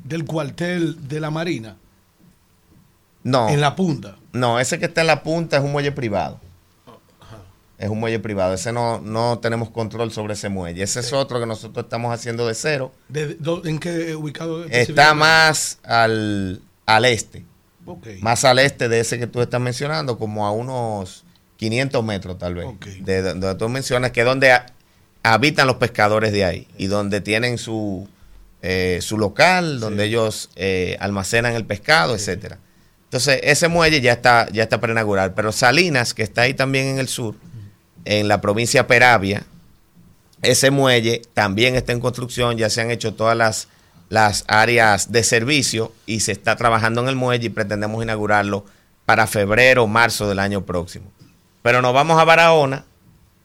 del 0.03 0.25
cuartel 0.25 1.07
de 1.07 1.19
la 1.19 1.29
Marina. 1.31 1.77
No. 3.23 3.49
En 3.49 3.61
la 3.61 3.75
punta. 3.75 4.17
No, 4.33 4.59
ese 4.59 4.79
que 4.79 4.85
está 4.85 5.01
en 5.01 5.07
la 5.07 5.23
punta 5.23 5.57
es 5.57 5.63
un 5.63 5.71
muelle 5.71 5.91
privado. 5.91 6.39
Es 7.77 7.89
un 7.89 7.99
muelle 7.99 8.19
privado. 8.19 8.53
Ese 8.53 8.71
no, 8.71 8.99
no 9.01 9.39
tenemos 9.39 9.69
control 9.71 10.11
sobre 10.11 10.33
ese 10.33 10.49
muelle. 10.49 10.83
Ese 10.83 10.99
es 10.99 11.13
otro 11.13 11.39
que 11.39 11.45
nosotros 11.47 11.83
estamos 11.85 12.13
haciendo 12.13 12.45
de 12.47 12.53
cero. 12.53 12.91
De- 13.09 13.37
¿En 13.65 13.79
qué 13.79 14.15
ubicado? 14.15 14.65
Está 14.65 15.13
más 15.15 15.79
al, 15.83 16.61
al 16.85 17.05
este. 17.05 17.43
Más 18.21 18.45
al 18.45 18.59
este 18.59 18.87
de 18.87 18.99
ese 18.99 19.17
que 19.17 19.25
tú 19.27 19.41
estás 19.41 19.59
mencionando, 19.59 20.17
como 20.19 20.45
a 20.45 20.51
unos 20.51 21.23
500 21.57 22.03
metros 22.03 22.37
tal 22.37 22.53
vez. 22.55 22.67
De 23.03 23.21
donde 23.23 23.55
tú 23.55 23.67
mencionas, 23.67 24.11
que 24.11 24.19
es 24.21 24.25
donde 24.27 24.51
ha- 24.51 24.67
habitan 25.23 25.65
los 25.65 25.77
pescadores 25.77 26.31
de 26.31 26.45
ahí 26.45 26.67
y 26.77 26.85
donde 26.85 27.19
tienen 27.21 27.57
su, 27.57 28.07
eh, 28.61 28.99
su 29.01 29.17
local, 29.17 29.79
donde 29.79 30.05
ellos 30.05 30.49
eh, 30.55 30.97
almacenan 30.99 31.55
el 31.55 31.65
pescado, 31.65 32.15
etcétera. 32.15 32.59
Entonces, 33.05 33.39
ese 33.43 33.67
muelle 33.67 34.01
ya 34.01 34.13
está, 34.13 34.47
ya 34.51 34.63
está 34.63 34.79
para 34.79 34.93
inaugurar. 34.93 35.33
Pero 35.33 35.51
Salinas, 35.51 36.13
que 36.13 36.23
está 36.23 36.43
ahí 36.43 36.53
también 36.53 36.87
en 36.87 36.99
el 36.99 37.07
sur, 37.07 37.35
en 38.05 38.27
la 38.27 38.39
provincia 38.39 38.87
Peravia, 38.87 39.43
ese 40.41 40.71
muelle 40.71 41.21
también 41.33 41.75
está 41.75 41.91
en 41.91 41.99
construcción, 41.99 42.57
ya 42.57 42.69
se 42.69 42.81
han 42.81 42.89
hecho 42.89 43.13
todas 43.13 43.37
las, 43.37 43.67
las 44.09 44.43
áreas 44.47 45.11
de 45.11 45.23
servicio 45.23 45.91
y 46.05 46.21
se 46.21 46.31
está 46.31 46.55
trabajando 46.55 47.01
en 47.01 47.09
el 47.09 47.15
muelle 47.15 47.47
y 47.47 47.49
pretendemos 47.49 48.01
inaugurarlo 48.01 48.65
para 49.05 49.27
febrero 49.27 49.83
o 49.83 49.87
marzo 49.87 50.29
del 50.29 50.39
año 50.39 50.65
próximo. 50.65 51.11
Pero 51.61 51.81
nos 51.81 51.93
vamos 51.93 52.19
a 52.19 52.23
Barahona 52.23 52.85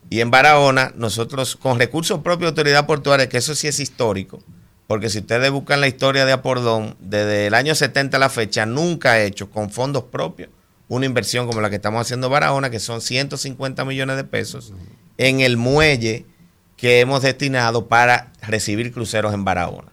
y 0.09 0.21
en 0.21 0.31
Barahona 0.31 0.93
nosotros 0.97 1.57
con 1.57 1.79
recursos 1.79 2.21
propios 2.21 2.55
de 2.55 2.61
autoridad 2.61 2.87
portuaria, 2.87 3.29
que 3.29 3.39
eso 3.39 3.55
sí 3.55 3.67
es 3.67 3.81
histórico, 3.81 4.43
porque 4.87 5.11
si 5.11 5.19
ustedes 5.19 5.51
buscan 5.51 5.81
la 5.81 5.89
historia 5.89 6.25
de 6.25 6.33
Apordón, 6.33 6.97
desde 7.01 7.49
el 7.49 7.55
año 7.55 7.75
70 7.75 8.17
a 8.17 8.21
la 8.21 8.29
fecha, 8.29 8.67
nunca 8.67 9.13
ha 9.13 9.23
hecho 9.23 9.51
con 9.51 9.71
fondos 9.71 10.05
propios 10.05 10.51
una 10.89 11.07
inversión 11.07 11.47
como 11.47 11.61
la 11.61 11.71
que 11.71 11.77
estamos 11.77 12.01
haciendo 12.01 12.29
en 12.29 12.33
Barahona, 12.33 12.71
que 12.71 12.79
son 12.79 13.01
150 13.01 13.85
millones 13.85 14.17
de 14.17 14.25
pesos, 14.25 14.73
en 15.19 15.41
el 15.41 15.57
muelle 15.57 16.27
que 16.77 17.01
hemos 17.01 17.23
destinado 17.23 17.89
para 17.89 18.33
recibir 18.43 18.93
cruceros 18.93 19.35
en 19.35 19.45
Barahona. 19.45 19.93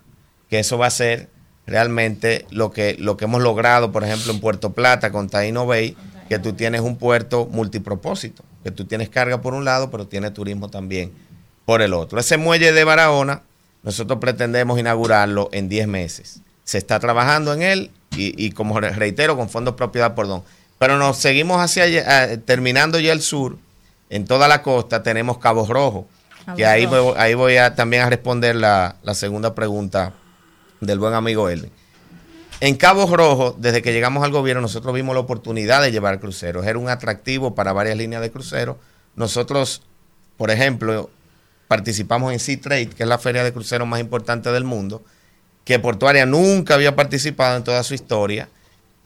Que 0.50 0.60
eso 0.60 0.78
va 0.78 0.88
a 0.88 0.92
ser 0.92 1.30
realmente 1.66 2.46
lo 2.52 2.72
que, 2.72 2.96
lo 3.00 3.18
que 3.18 3.26
hemos 3.26 3.42
logrado, 3.42 3.92
por 3.92 4.04
ejemplo, 4.04 4.34
en 4.34 4.40
Puerto 4.40 4.74
Plata 4.74 5.12
con 5.12 5.30
Taino 5.30 5.66
Bay, 5.66 5.96
que 6.30 6.40
tú 6.40 6.54
tienes 6.54 6.82
un 6.82 6.98
puerto 6.98 7.48
multipropósito, 7.50 8.44
que 8.64 8.72
tú 8.72 8.86
tienes 8.86 9.10
carga 9.10 9.42
por 9.42 9.54
un 9.54 9.66
lado, 9.66 9.90
pero 9.90 10.08
tienes 10.08 10.34
turismo 10.34 10.70
también 10.70 11.12
por 11.66 11.82
el 11.82 11.94
otro. 11.94 12.20
Ese 12.20 12.38
muelle 12.38 12.72
de 12.72 12.84
Barahona, 12.84 13.44
nosotros 13.84 14.20
pretendemos 14.20 14.80
inaugurarlo 14.80 15.50
en 15.52 15.70
10 15.70 15.88
meses. 15.88 16.42
Se 16.64 16.78
está 16.78 17.00
trabajando 17.00 17.54
en 17.54 17.62
él 17.62 17.92
y, 18.16 18.46
y 18.46 18.52
como 18.52 18.80
re- 18.80 18.92
reitero, 18.92 19.36
con 19.36 19.50
fondos 19.50 19.76
propiedad, 19.76 20.16
perdón. 20.16 20.44
Pero 20.80 20.98
nos 20.98 21.18
seguimos 21.18 21.62
hacia 21.62 21.84
allá, 21.84 22.38
terminando 22.42 23.00
ya 23.00 23.14
el 23.14 23.22
sur, 23.22 23.58
en 24.10 24.26
toda 24.26 24.48
la 24.48 24.62
costa 24.62 25.04
tenemos 25.04 25.38
Cabo 25.38 25.66
Rojo, 25.68 26.08
Cabo 26.46 26.58
que 26.58 26.66
ahí, 26.66 26.86
Rojo. 26.86 27.04
voy, 27.04 27.14
ahí 27.18 27.34
voy 27.34 27.58
a 27.58 27.76
también 27.76 28.04
a 28.04 28.10
responder 28.10 28.56
la, 28.56 28.96
la 29.04 29.14
segunda 29.16 29.54
pregunta 29.56 30.14
del 30.82 31.00
buen 31.00 31.14
amigo 31.14 31.50
Elvin. 31.50 31.72
En 32.60 32.76
Cabo 32.76 33.14
Rojo, 33.16 33.56
desde 33.60 33.82
que 33.82 33.92
llegamos 33.92 34.24
al 34.24 34.32
gobierno, 34.32 34.62
nosotros 34.62 34.94
vimos 34.94 35.14
la 35.16 35.22
oportunidad 35.22 35.82
de 35.82 35.92
llevar 35.92 36.20
cruceros. 36.22 36.66
Era 36.66 36.80
un 36.80 36.88
atractivo 36.90 37.56
para 37.56 37.74
varias 37.74 37.98
líneas 37.98 38.22
de 38.22 38.32
cruceros. 38.32 38.78
Nosotros, 39.16 39.82
por 40.38 40.50
ejemplo, 40.50 41.10
participamos 41.74 42.32
en 42.32 42.40
Sea 42.40 42.62
Trade, 42.62 42.90
que 42.90 43.02
es 43.02 43.10
la 43.10 43.18
feria 43.18 43.44
de 43.44 43.52
cruceros 43.52 43.88
más 43.88 44.00
importante 44.00 44.52
del 44.52 44.64
mundo, 44.64 45.04
que 45.66 45.80
Portuaria 45.80 46.28
nunca 46.28 46.76
había 46.76 46.96
participado 46.96 47.58
en 47.58 47.64
toda 47.64 47.82
su 47.82 47.96
historia 47.96 48.48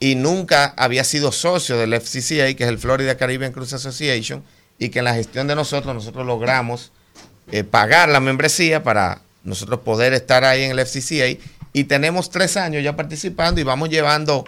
y 0.01 0.15
nunca 0.15 0.73
había 0.75 1.05
sido 1.05 1.31
socio 1.31 1.77
del 1.77 1.93
FCCA, 1.93 2.53
que 2.55 2.65
es 2.65 2.69
el 2.69 2.77
Florida 2.77 3.15
Caribbean 3.15 3.53
Cruise 3.53 3.71
Association, 3.71 4.43
y 4.77 4.89
que 4.89 4.99
en 4.99 5.05
la 5.05 5.13
gestión 5.13 5.47
de 5.47 5.55
nosotros, 5.55 5.95
nosotros 5.95 6.25
logramos 6.25 6.91
eh, 7.53 7.63
pagar 7.63 8.09
la 8.09 8.19
membresía 8.19 8.83
para 8.83 9.21
nosotros 9.45 9.79
poder 9.79 10.11
estar 10.11 10.43
ahí 10.43 10.63
en 10.63 10.77
el 10.77 10.85
FCCA 10.85 11.41
y 11.71 11.83
tenemos 11.85 12.29
tres 12.31 12.57
años 12.57 12.83
ya 12.83 12.97
participando 12.97 13.61
y 13.61 13.63
vamos 13.63 13.87
llevando 13.87 14.43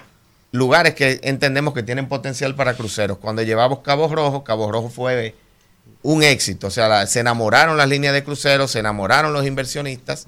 lugares 0.51 0.93
que 0.93 1.21
entendemos 1.23 1.73
que 1.73 1.83
tienen 1.83 2.09
potencial 2.09 2.53
para 2.53 2.73
cruceros. 2.73 3.17
Cuando 3.17 3.43
llevamos 3.43 3.79
Cabo 3.79 4.13
Rojo, 4.13 4.43
Cabo 4.43 4.69
Rojo 4.69 4.89
fue 4.89 5.35
un 6.01 6.23
éxito. 6.23 6.67
O 6.67 6.71
sea, 6.71 6.87
la- 6.87 7.07
se 7.07 7.19
enamoraron 7.19 7.77
las 7.77 7.87
líneas 7.89 8.13
de 8.13 8.23
cruceros, 8.23 8.71
se 8.71 8.79
enamoraron 8.79 9.33
los 9.33 9.45
inversionistas 9.45 10.27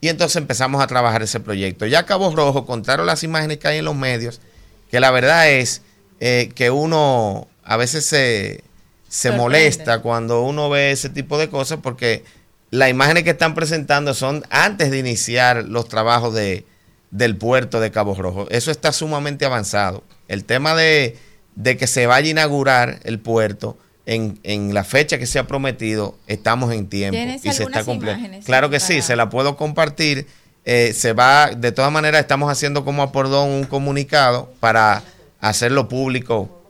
y 0.00 0.08
entonces 0.08 0.36
empezamos 0.36 0.82
a 0.82 0.86
trabajar 0.86 1.22
ese 1.22 1.40
proyecto. 1.40 1.86
Ya 1.86 2.06
Cabo 2.06 2.34
Rojo, 2.34 2.66
contaron 2.66 3.06
las 3.06 3.22
imágenes 3.22 3.58
que 3.58 3.68
hay 3.68 3.78
en 3.78 3.84
los 3.84 3.94
medios, 3.96 4.40
que 4.90 5.00
la 5.00 5.10
verdad 5.10 5.48
es 5.50 5.82
eh, 6.20 6.50
que 6.54 6.70
uno 6.70 7.48
a 7.64 7.76
veces 7.76 8.04
se, 8.04 8.62
se 9.08 9.28
Sorprende. 9.28 9.38
molesta 9.42 10.00
cuando 10.00 10.42
uno 10.42 10.68
ve 10.70 10.90
ese 10.90 11.08
tipo 11.08 11.38
de 11.38 11.48
cosas 11.48 11.78
porque 11.82 12.24
las 12.70 12.90
imágenes 12.90 13.22
que 13.24 13.30
están 13.30 13.54
presentando 13.54 14.14
son 14.14 14.42
antes 14.50 14.90
de 14.90 14.98
iniciar 14.98 15.64
los 15.64 15.88
trabajos 15.88 16.32
de, 16.34 16.64
del 17.10 17.36
puerto 17.36 17.80
de 17.80 17.90
Cabo 17.90 18.14
Rojo. 18.14 18.46
Eso 18.50 18.70
está 18.70 18.92
sumamente 18.92 19.44
avanzado. 19.44 20.02
El 20.28 20.44
tema 20.44 20.74
de, 20.74 21.16
de 21.54 21.76
que 21.76 21.86
se 21.86 22.06
vaya 22.06 22.26
a 22.28 22.30
inaugurar 22.30 23.00
el 23.04 23.20
puerto 23.20 23.76
en, 24.06 24.38
en 24.42 24.74
la 24.74 24.84
fecha 24.84 25.18
que 25.18 25.26
se 25.26 25.38
ha 25.38 25.46
prometido, 25.46 26.18
estamos 26.26 26.72
en 26.72 26.88
tiempo 26.88 27.16
¿Tienes 27.16 27.44
y 27.44 27.52
se 27.52 27.62
está 27.62 27.84
cumpliendo. 27.84 28.20
imágenes 28.20 28.44
Claro 28.44 28.70
que 28.70 28.80
sí, 28.80 29.02
se 29.02 29.16
la 29.16 29.30
puedo 29.30 29.56
compartir. 29.56 30.26
Eh, 30.64 30.92
se 30.94 31.12
va, 31.12 31.50
de 31.50 31.72
todas 31.72 31.90
maneras, 31.90 32.20
estamos 32.20 32.50
haciendo 32.50 32.84
como 32.84 33.02
apordón 33.02 33.50
un 33.50 33.64
comunicado 33.64 34.52
para 34.60 35.02
hacerlo 35.40 35.88
público 35.88 36.62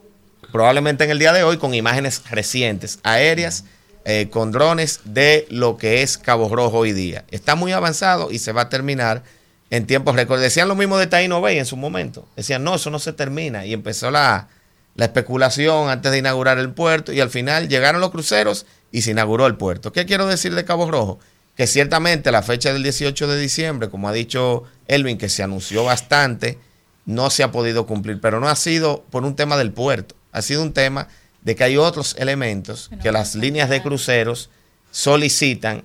probablemente 0.51 1.05
en 1.05 1.11
el 1.11 1.19
día 1.19 1.33
de 1.33 1.43
hoy 1.43 1.57
con 1.57 1.75
imágenes 1.75 2.23
recientes, 2.31 2.99
aéreas, 3.03 3.65
eh, 4.05 4.29
con 4.31 4.53
drones 4.53 5.01
de 5.05 5.47
lo 5.49 5.77
que 5.79 6.03
es 6.03 6.19
Cabo 6.19 6.55
Rojo 6.55 6.79
hoy 6.79 6.93
día. 6.93 7.25
Está 7.31 7.55
muy 7.55 7.73
avanzado 7.73 8.31
y 8.31 8.39
se 8.39 8.53
va 8.53 8.63
a 8.63 8.69
terminar 8.69 9.23
en 9.71 9.87
tiempos 9.87 10.15
récord. 10.15 10.41
Decían 10.41 10.69
lo 10.69 10.75
mismo 10.75 10.99
de 10.99 11.07
Taino 11.07 11.41
Bay 11.41 11.59
en 11.59 11.67
su 11.67 11.77
momento. 11.77 12.29
Decían, 12.37 12.63
no, 12.63 12.75
eso 12.75 12.91
no 12.91 12.99
se 12.99 13.13
termina. 13.13 13.65
Y 13.65 13.73
empezó 13.73 14.11
la, 14.11 14.49
la 14.95 15.07
especulación 15.07 15.89
antes 15.89 16.13
de 16.13 16.19
inaugurar 16.19 16.59
el 16.59 16.71
puerto 16.71 17.13
y 17.13 17.21
al 17.21 17.31
final 17.31 17.69
llegaron 17.69 18.01
los 18.01 18.11
cruceros 18.11 18.67
y 18.91 19.03
se 19.03 19.13
inauguró 19.13 19.47
el 19.47 19.57
puerto. 19.57 19.93
¿Qué 19.93 20.07
quiero 20.07 20.27
decir 20.27 20.55
de 20.55 20.65
Cabo 20.65 20.91
Rojo? 20.91 21.19
Que 21.57 21.67
ciertamente 21.67 22.31
la 22.31 22.43
fecha 22.43 22.73
del 22.73 22.83
18 22.83 23.27
de 23.27 23.41
diciembre, 23.41 23.91
como 23.91 24.09
ha 24.09 24.13
dicho 24.13 24.65
Elvin, 24.89 25.19
que 25.19 25.29
se 25.29 25.43
anunció 25.43 25.85
bastante, 25.85 26.59
no 27.07 27.31
se 27.31 27.43
ha 27.43 27.51
podido 27.51 27.87
cumplir, 27.87 28.21
pero 28.21 28.41
no 28.41 28.49
ha 28.49 28.57
sido 28.57 29.05
por 29.11 29.25
un 29.25 29.35
tema 29.35 29.57
del 29.57 29.73
puerto, 29.73 30.15
ha 30.31 30.43
sido 30.43 30.63
un 30.63 30.73
tema 30.73 31.09
de 31.43 31.57
que 31.57 31.65
hay 31.65 31.77
otros 31.77 32.15
elementos 32.19 32.91
que 33.03 33.13
las 33.13 33.35
líneas 33.35 33.69
de 33.69 33.83
cruceros 33.83 34.51
solicitan. 34.91 35.85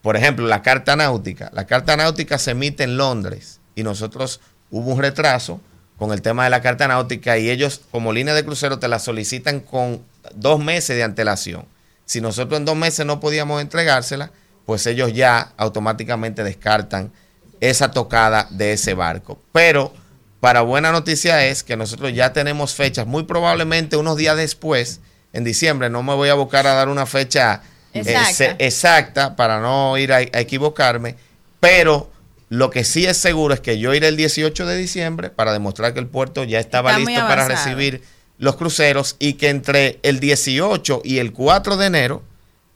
Por 0.00 0.16
ejemplo, 0.16 0.46
la 0.46 0.62
carta 0.62 0.96
náutica. 0.96 1.50
La 1.52 1.66
carta 1.66 1.96
náutica 1.96 2.38
se 2.38 2.52
emite 2.52 2.84
en 2.84 2.96
Londres 2.96 3.60
y 3.74 3.82
nosotros 3.82 4.40
hubo 4.70 4.94
un 4.94 5.00
retraso 5.00 5.60
con 5.98 6.12
el 6.12 6.22
tema 6.22 6.44
de 6.44 6.50
la 6.50 6.60
carta 6.60 6.88
náutica 6.88 7.38
y 7.38 7.50
ellos 7.50 7.80
como 7.90 8.12
línea 8.12 8.34
de 8.34 8.44
crucero 8.44 8.78
te 8.78 8.88
la 8.88 8.98
solicitan 8.98 9.60
con 9.60 10.02
dos 10.34 10.60
meses 10.60 10.96
de 10.96 11.02
antelación. 11.02 11.64
Si 12.04 12.20
nosotros 12.20 12.58
en 12.58 12.64
dos 12.64 12.76
meses 12.76 13.06
no 13.06 13.18
podíamos 13.20 13.60
entregársela, 13.60 14.30
pues 14.64 14.86
ellos 14.86 15.12
ya 15.12 15.52
automáticamente 15.56 16.44
descartan 16.44 17.12
esa 17.60 17.90
tocada 17.90 18.46
de 18.50 18.74
ese 18.74 18.94
barco. 18.94 19.40
Pero 19.52 19.92
para 20.40 20.60
buena 20.60 20.92
noticia 20.92 21.46
es 21.46 21.62
que 21.62 21.76
nosotros 21.76 22.12
ya 22.12 22.32
tenemos 22.32 22.74
fechas, 22.74 23.06
muy 23.06 23.24
probablemente 23.24 23.96
unos 23.96 24.16
días 24.16 24.36
después, 24.36 25.00
en 25.32 25.44
diciembre, 25.44 25.90
no 25.90 26.02
me 26.02 26.14
voy 26.14 26.28
a 26.28 26.34
buscar 26.34 26.66
a 26.66 26.74
dar 26.74 26.88
una 26.88 27.06
fecha 27.06 27.62
eh, 27.92 28.56
Exacta. 28.58 29.36
para 29.36 29.60
no 29.60 29.96
ir 29.98 30.12
a, 30.12 30.16
a 30.16 30.40
equivocarme, 30.40 31.16
pero 31.60 32.10
lo 32.48 32.70
que 32.70 32.84
sí 32.84 33.04
es 33.06 33.16
seguro 33.16 33.54
es 33.54 33.60
que 33.60 33.78
yo 33.78 33.94
iré 33.94 34.08
el 34.08 34.16
18 34.16 34.66
de 34.66 34.76
diciembre 34.76 35.30
para 35.30 35.52
demostrar 35.52 35.94
que 35.94 36.00
el 36.00 36.06
puerto 36.06 36.44
ya 36.44 36.60
estaba 36.60 36.90
Está 36.90 37.04
listo 37.04 37.26
para 37.26 37.48
recibir 37.48 38.02
los 38.38 38.56
cruceros 38.56 39.16
y 39.18 39.34
que 39.34 39.48
entre 39.48 39.98
el 40.02 40.20
18 40.20 41.02
y 41.04 41.18
el 41.18 41.32
4 41.32 41.76
de 41.76 41.86
enero, 41.86 42.22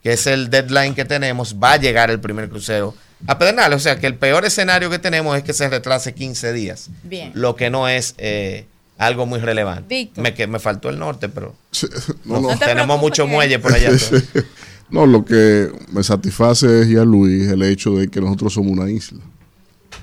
que 0.02 0.12
es 0.14 0.26
el 0.26 0.50
deadline 0.50 0.94
que 0.94 1.04
tenemos, 1.04 1.56
va 1.62 1.72
a 1.72 1.76
llegar 1.76 2.10
el 2.10 2.20
primer 2.20 2.48
crucero 2.48 2.94
a 3.26 3.38
Pedernales. 3.38 3.76
O 3.76 3.80
sea 3.80 4.00
que 4.00 4.06
el 4.06 4.16
peor 4.16 4.44
escenario 4.44 4.90
que 4.90 4.98
tenemos 4.98 5.36
es 5.36 5.44
que 5.44 5.52
se 5.52 5.68
retrase 5.68 6.14
15 6.14 6.52
días, 6.52 6.90
Bien. 7.04 7.30
lo 7.34 7.54
que 7.54 7.70
no 7.70 7.88
es 7.88 8.14
eh, 8.18 8.66
algo 8.98 9.26
muy 9.26 9.38
relevante. 9.38 9.94
Víctor. 9.94 10.24
Me, 10.24 10.34
que 10.34 10.46
me 10.46 10.58
faltó 10.58 10.88
el 10.88 10.98
norte, 10.98 11.28
pero 11.28 11.54
No, 12.24 12.40
no. 12.40 12.50
no, 12.54 12.58
tenemos 12.58 12.98
mucho 13.00 13.26
muelle 13.26 13.58
por 13.58 13.72
allá. 13.72 13.90
No, 14.90 15.06
lo 15.06 15.24
que 15.24 15.70
me 15.92 16.02
satisface 16.02 16.80
es 16.80 16.88
ya 16.88 17.04
Luis 17.04 17.48
el 17.48 17.62
hecho 17.62 17.92
de 17.92 18.08
que 18.08 18.20
nosotros 18.20 18.54
somos 18.54 18.72
una 18.72 18.90
isla 18.90 19.20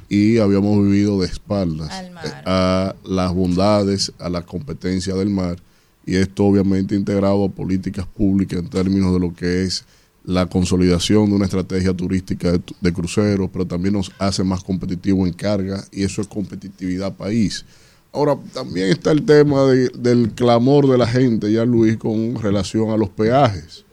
y 0.09 0.37
habíamos 0.37 0.83
vivido 0.83 1.19
de 1.21 1.27
espaldas 1.27 1.89
eh, 2.25 2.31
a 2.45 2.95
las 3.05 3.33
bondades, 3.33 4.11
a 4.19 4.29
la 4.29 4.41
competencia 4.41 5.13
del 5.15 5.29
mar 5.29 5.57
y 6.05 6.15
esto 6.15 6.45
obviamente 6.45 6.95
integrado 6.95 7.43
a 7.45 7.49
políticas 7.49 8.05
públicas 8.07 8.59
en 8.59 8.69
términos 8.69 9.13
de 9.13 9.19
lo 9.19 9.33
que 9.33 9.63
es 9.63 9.83
la 10.23 10.45
consolidación 10.45 11.29
de 11.29 11.35
una 11.35 11.45
estrategia 11.45 11.93
turística 11.93 12.51
de, 12.51 12.61
de 12.81 12.93
cruceros, 12.93 13.49
pero 13.51 13.65
también 13.65 13.93
nos 13.93 14.11
hace 14.19 14.43
más 14.43 14.63
competitivos 14.63 15.27
en 15.27 15.33
carga 15.33 15.83
y 15.91 16.03
eso 16.03 16.21
es 16.21 16.27
competitividad 16.27 17.15
país. 17.15 17.65
Ahora, 18.13 18.37
también 18.53 18.89
está 18.89 19.11
el 19.11 19.23
tema 19.23 19.65
de- 19.65 19.89
del 19.89 20.31
clamor 20.33 20.89
de 20.89 20.97
la 20.97 21.07
gente, 21.07 21.51
ya 21.51 21.65
Luis, 21.65 21.97
con 21.97 22.35
relación 22.41 22.89
a 22.89 22.97
los 22.97 23.09
peajes. 23.09 23.85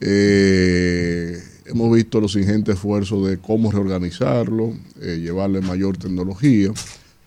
Eh, 0.00 1.38
hemos 1.72 1.94
visto 1.94 2.20
los 2.20 2.36
ingentes 2.36 2.76
esfuerzos 2.76 3.26
de 3.28 3.38
cómo 3.38 3.70
reorganizarlo, 3.72 4.74
eh, 5.00 5.18
llevarle 5.20 5.60
mayor 5.60 5.96
tecnología, 5.96 6.70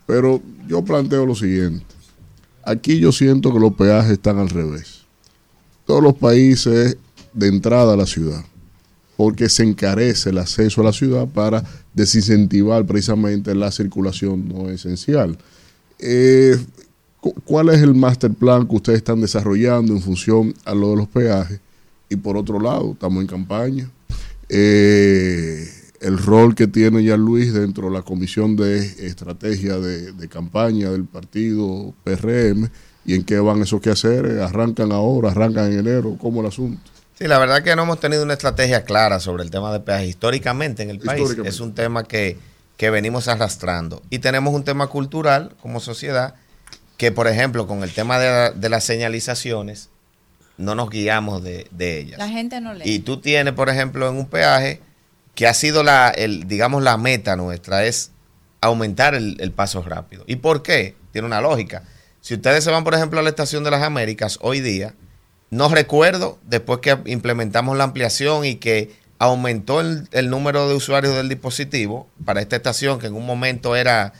pero 0.05 0.41
yo 0.67 0.83
planteo 0.83 1.25
lo 1.25 1.35
siguiente. 1.35 1.85
Aquí 2.63 2.99
yo 2.99 3.11
siento 3.11 3.53
que 3.53 3.59
los 3.59 3.73
peajes 3.75 4.11
están 4.13 4.37
al 4.39 4.49
revés. 4.49 5.01
Todos 5.85 6.01
los 6.01 6.15
países 6.15 6.97
de 7.33 7.47
entrada 7.47 7.93
a 7.93 7.97
la 7.97 8.05
ciudad, 8.07 8.43
porque 9.17 9.49
se 9.49 9.63
encarece 9.63 10.29
el 10.31 10.37
acceso 10.39 10.81
a 10.81 10.85
la 10.85 10.93
ciudad 10.93 11.27
para 11.27 11.63
desincentivar 11.93 12.85
precisamente 12.85 13.53
la 13.53 13.71
circulación 13.71 14.47
no 14.47 14.69
esencial. 14.69 15.37
Eh, 15.99 16.57
cu- 17.21 17.35
¿Cuál 17.45 17.69
es 17.69 17.81
el 17.81 17.93
master 17.95 18.31
plan 18.33 18.67
que 18.67 18.75
ustedes 18.75 18.97
están 18.97 19.21
desarrollando 19.21 19.93
en 19.93 20.01
función 20.01 20.53
a 20.65 20.73
lo 20.73 20.89
de 20.91 20.95
los 20.97 21.07
peajes? 21.07 21.59
Y 22.09 22.15
por 22.15 22.35
otro 22.37 22.59
lado, 22.59 22.91
estamos 22.93 23.21
en 23.21 23.27
campaña. 23.27 23.89
Eh, 24.49 25.67
el 26.01 26.17
rol 26.17 26.55
que 26.55 26.67
tiene 26.67 27.03
ya 27.03 27.17
Luis 27.17 27.53
dentro 27.53 27.87
de 27.87 27.93
la 27.93 28.01
comisión 28.03 28.55
de 28.55 28.85
estrategia 29.07 29.77
de, 29.77 30.11
de 30.11 30.27
campaña 30.27 30.91
del 30.91 31.05
partido 31.05 31.93
PRM 32.03 32.69
y 33.05 33.15
en 33.15 33.23
qué 33.23 33.39
van 33.39 33.61
esos 33.61 33.81
quehaceres, 33.81 34.41
arrancan 34.41 34.91
ahora, 34.91 35.31
arrancan 35.31 35.71
en 35.71 35.79
enero, 35.79 36.17
¿cómo 36.19 36.41
el 36.41 36.47
asunto? 36.47 36.91
Sí, 37.17 37.27
la 37.27 37.39
verdad 37.39 37.63
que 37.63 37.75
no 37.75 37.83
hemos 37.83 37.99
tenido 37.99 38.23
una 38.23 38.33
estrategia 38.33 38.83
clara 38.83 39.19
sobre 39.19 39.43
el 39.43 39.51
tema 39.51 39.71
de 39.71 39.79
peajes 39.79 40.09
históricamente 40.09 40.83
en 40.83 40.89
el 40.89 40.99
país. 40.99 41.37
Es 41.45 41.61
un 41.61 41.73
tema 41.73 42.03
que, 42.03 42.37
que 42.75 42.89
venimos 42.89 43.27
arrastrando. 43.27 44.01
Y 44.09 44.19
tenemos 44.19 44.53
un 44.53 44.65
tema 44.65 44.87
cultural 44.87 45.55
como 45.61 45.79
sociedad 45.79 46.35
que, 46.97 47.11
por 47.11 47.27
ejemplo, 47.27 47.67
con 47.67 47.83
el 47.83 47.93
tema 47.93 48.19
de, 48.19 48.51
de 48.53 48.69
las 48.69 48.83
señalizaciones, 48.83 49.89
no 50.57 50.75
nos 50.75 50.89
guiamos 50.89 51.43
de, 51.43 51.67
de 51.71 51.99
ellas. 51.99 52.17
La 52.19 52.29
gente 52.29 52.59
no 52.61 52.73
lee. 52.73 52.83
Y 52.85 52.99
tú 52.99 53.19
tienes, 53.19 53.53
por 53.53 53.69
ejemplo, 53.69 54.07
en 54.09 54.15
un 54.15 54.27
peaje 54.27 54.81
que 55.35 55.47
ha 55.47 55.53
sido 55.53 55.83
la, 55.83 56.09
el, 56.09 56.47
digamos, 56.47 56.81
la 56.83 56.97
meta 56.97 57.35
nuestra 57.35 57.83
es 57.85 58.11
aumentar 58.61 59.15
el, 59.15 59.35
el 59.39 59.51
paso 59.51 59.81
rápido. 59.83 60.23
¿Y 60.27 60.37
por 60.37 60.63
qué? 60.63 60.95
Tiene 61.11 61.25
una 61.27 61.41
lógica. 61.41 61.83
Si 62.21 62.33
ustedes 62.33 62.63
se 62.63 62.71
van, 62.71 62.83
por 62.83 62.93
ejemplo, 62.95 63.19
a 63.19 63.23
la 63.23 63.29
estación 63.29 63.63
de 63.63 63.71
las 63.71 63.83
Américas 63.83 64.39
hoy 64.41 64.61
día, 64.61 64.95
no 65.51 65.69
recuerdo, 65.69 66.39
después 66.43 66.79
que 66.79 66.97
implementamos 67.05 67.77
la 67.77 67.83
ampliación 67.83 68.45
y 68.45 68.55
que 68.55 68.95
aumentó 69.19 69.79
el, 69.81 70.07
el 70.11 70.29
número 70.29 70.67
de 70.67 70.73
usuarios 70.75 71.15
del 71.15 71.29
dispositivo 71.29 72.07
para 72.25 72.41
esta 72.41 72.55
estación, 72.55 72.97
que 72.99 73.07
en 73.07 73.13
un 73.13 73.25
momento 73.25 73.75
era 73.75 74.13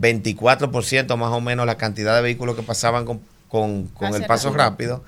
24% 0.00 1.16
más 1.16 1.32
o 1.32 1.40
menos 1.40 1.66
la 1.66 1.76
cantidad 1.76 2.14
de 2.16 2.22
vehículos 2.22 2.56
que 2.56 2.62
pasaban 2.62 3.04
con, 3.04 3.20
con- 3.48 3.86
con 3.88 4.14
el 4.14 4.24
paso 4.26 4.52
rápido. 4.52 4.96
rápido, 4.98 5.04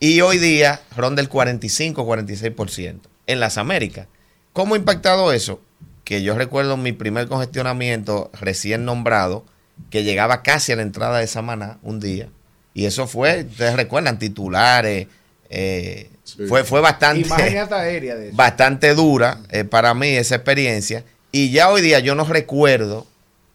y 0.00 0.20
hoy 0.20 0.38
día 0.38 0.80
ronda 0.96 1.22
el 1.22 1.28
45-46% 1.28 3.00
en 3.26 3.40
las 3.40 3.58
Américas. 3.58 4.06
¿Cómo 4.52 4.74
ha 4.74 4.78
impactado 4.78 5.32
eso? 5.32 5.60
Que 6.04 6.22
yo 6.22 6.36
recuerdo 6.36 6.76
mi 6.76 6.92
primer 6.92 7.28
congestionamiento 7.28 8.30
recién 8.38 8.84
nombrado, 8.84 9.44
que 9.90 10.04
llegaba 10.04 10.42
casi 10.42 10.72
a 10.72 10.76
la 10.76 10.82
entrada 10.82 11.18
de 11.18 11.26
Samaná 11.26 11.78
un 11.82 12.00
día. 12.00 12.28
Y 12.74 12.86
eso 12.86 13.06
fue, 13.06 13.46
ustedes 13.48 13.76
recuerdan, 13.76 14.18
titulares. 14.18 15.06
eh, 15.48 16.10
fue, 16.48 16.64
fue 16.64 16.80
bastante, 16.80 17.28
aérea 17.32 18.16
de 18.16 18.28
eso. 18.28 18.36
bastante 18.36 18.94
dura 18.94 19.40
eh, 19.50 19.64
para 19.64 19.94
mí 19.94 20.08
esa 20.08 20.36
experiencia. 20.36 21.04
Y 21.32 21.50
ya 21.50 21.70
hoy 21.70 21.82
día 21.82 21.98
yo 22.00 22.14
no 22.14 22.24
recuerdo, 22.24 23.06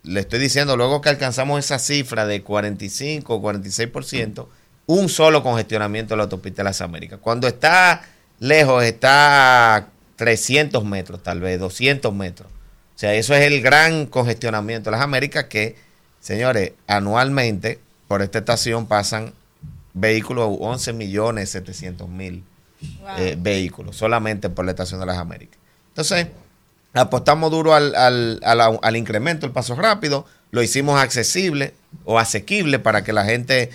le 0.03 0.19
estoy 0.21 0.39
diciendo, 0.39 0.77
luego 0.77 1.01
que 1.01 1.09
alcanzamos 1.09 1.59
esa 1.59 1.79
cifra 1.79 2.25
de 2.25 2.41
45 2.43 3.35
o 3.35 3.41
46%, 3.41 4.47
un 4.91 5.07
solo 5.07 5.43
congestionamiento 5.43 6.13
de 6.13 6.17
la 6.17 6.23
autopista 6.23 6.63
de 6.63 6.69
las 6.69 6.81
Américas. 6.81 7.19
Cuando 7.21 7.47
está 7.47 8.01
lejos, 8.39 8.83
está 8.83 9.75
a 9.75 9.87
300 10.15 10.83
metros, 10.83 11.21
tal 11.21 11.39
vez 11.41 11.59
200 11.59 12.11
metros. 12.11 12.49
O 12.95 12.97
sea, 12.99 13.13
eso 13.13 13.35
es 13.35 13.41
el 13.45 13.61
gran 13.61 14.07
congestionamiento 14.07 14.89
de 14.89 14.95
las 14.97 15.03
Américas 15.03 15.43
que, 15.45 15.75
señores, 16.19 16.71
anualmente 16.87 17.77
por 18.07 18.23
esta 18.23 18.39
estación 18.39 18.87
pasan 18.87 19.33
vehículos, 19.93 20.57
11 20.59 20.93
millones 20.93 21.51
700 21.51 22.09
mil 22.09 22.43
eh, 23.19 23.35
vehículos, 23.39 23.95
solamente 23.95 24.49
por 24.49 24.65
la 24.65 24.71
estación 24.71 24.99
de 24.99 25.05
las 25.05 25.19
Américas. 25.19 25.59
Entonces, 25.89 26.27
apostamos 26.95 27.51
duro 27.51 27.75
al, 27.75 27.93
al, 27.93 28.39
al- 28.43 28.79
al 28.81 28.95
incremento, 28.97 29.45
el 29.45 29.51
paso 29.51 29.75
rápido, 29.75 30.25
lo 30.51 30.63
hicimos 30.63 30.99
accesible 30.99 31.75
o 32.05 32.17
asequible 32.17 32.79
para 32.79 33.03
que 33.03 33.13
la 33.13 33.23
gente, 33.23 33.69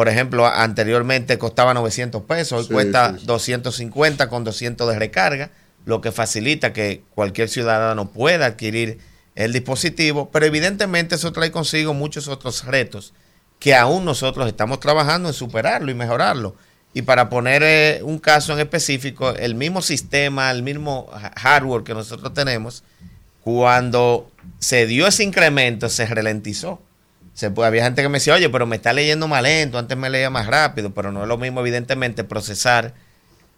por 0.00 0.08
ejemplo, 0.08 0.46
anteriormente 0.46 1.36
costaba 1.36 1.74
900 1.74 2.22
pesos, 2.22 2.58
hoy 2.60 2.64
Sí, 2.68 2.72
cuesta 2.72 3.12
sí, 3.12 3.20
sí. 3.20 3.26
250 3.26 4.30
con 4.30 4.44
200 4.44 4.88
de 4.90 4.98
recarga, 4.98 5.50
lo 5.84 6.00
que 6.00 6.10
facilita 6.10 6.72
que 6.72 7.02
cualquier 7.14 7.50
ciudadano 7.50 8.10
pueda 8.10 8.46
adquirir 8.46 8.96
el 9.34 9.52
dispositivo, 9.52 10.30
pero 10.30 10.46
evidentemente 10.46 11.16
eso 11.16 11.32
trae 11.34 11.50
consigo 11.50 11.92
muchos 11.92 12.28
otros 12.28 12.64
retos 12.64 13.12
que 13.58 13.74
aún 13.74 14.06
nosotros 14.06 14.46
estamos 14.48 14.80
trabajando 14.80 15.28
en 15.28 15.34
superarlo 15.34 15.90
y 15.90 15.94
mejorarlo. 15.94 16.56
Y 16.94 17.02
para 17.02 17.28
poner 17.28 17.62
eh, 17.62 18.00
un 18.02 18.18
caso 18.18 18.54
en 18.54 18.60
específico, 18.60 19.32
el 19.36 19.54
mismo 19.54 19.82
sistema, 19.82 20.50
el 20.50 20.62
mismo 20.62 21.10
ha- 21.12 21.38
hardware 21.38 21.82
que 21.84 21.92
nosotros 21.92 22.32
tenemos, 22.32 22.84
cuando 23.44 24.30
se 24.60 24.86
dio 24.86 25.06
ese 25.06 25.24
incremento, 25.24 25.90
se 25.90 26.06
ralentizó. 26.06 26.80
Se, 27.40 27.50
puede- 27.50 27.68
había 27.68 27.84
gente 27.84 28.02
que 28.02 28.08
me 28.10 28.18
decía, 28.18 28.34
oye, 28.34 28.50
pero 28.50 28.66
me 28.66 28.76
está 28.76 28.92
leyendo 28.92 29.26
más 29.26 29.42
lento, 29.42 29.78
antes 29.78 29.96
me 29.96 30.10
leía 30.10 30.28
más 30.28 30.46
rápido, 30.46 30.92
pero 30.92 31.10
no 31.10 31.22
es 31.22 31.28
lo 31.28 31.38
mismo, 31.38 31.60
evidentemente, 31.60 32.22
procesar 32.22 32.92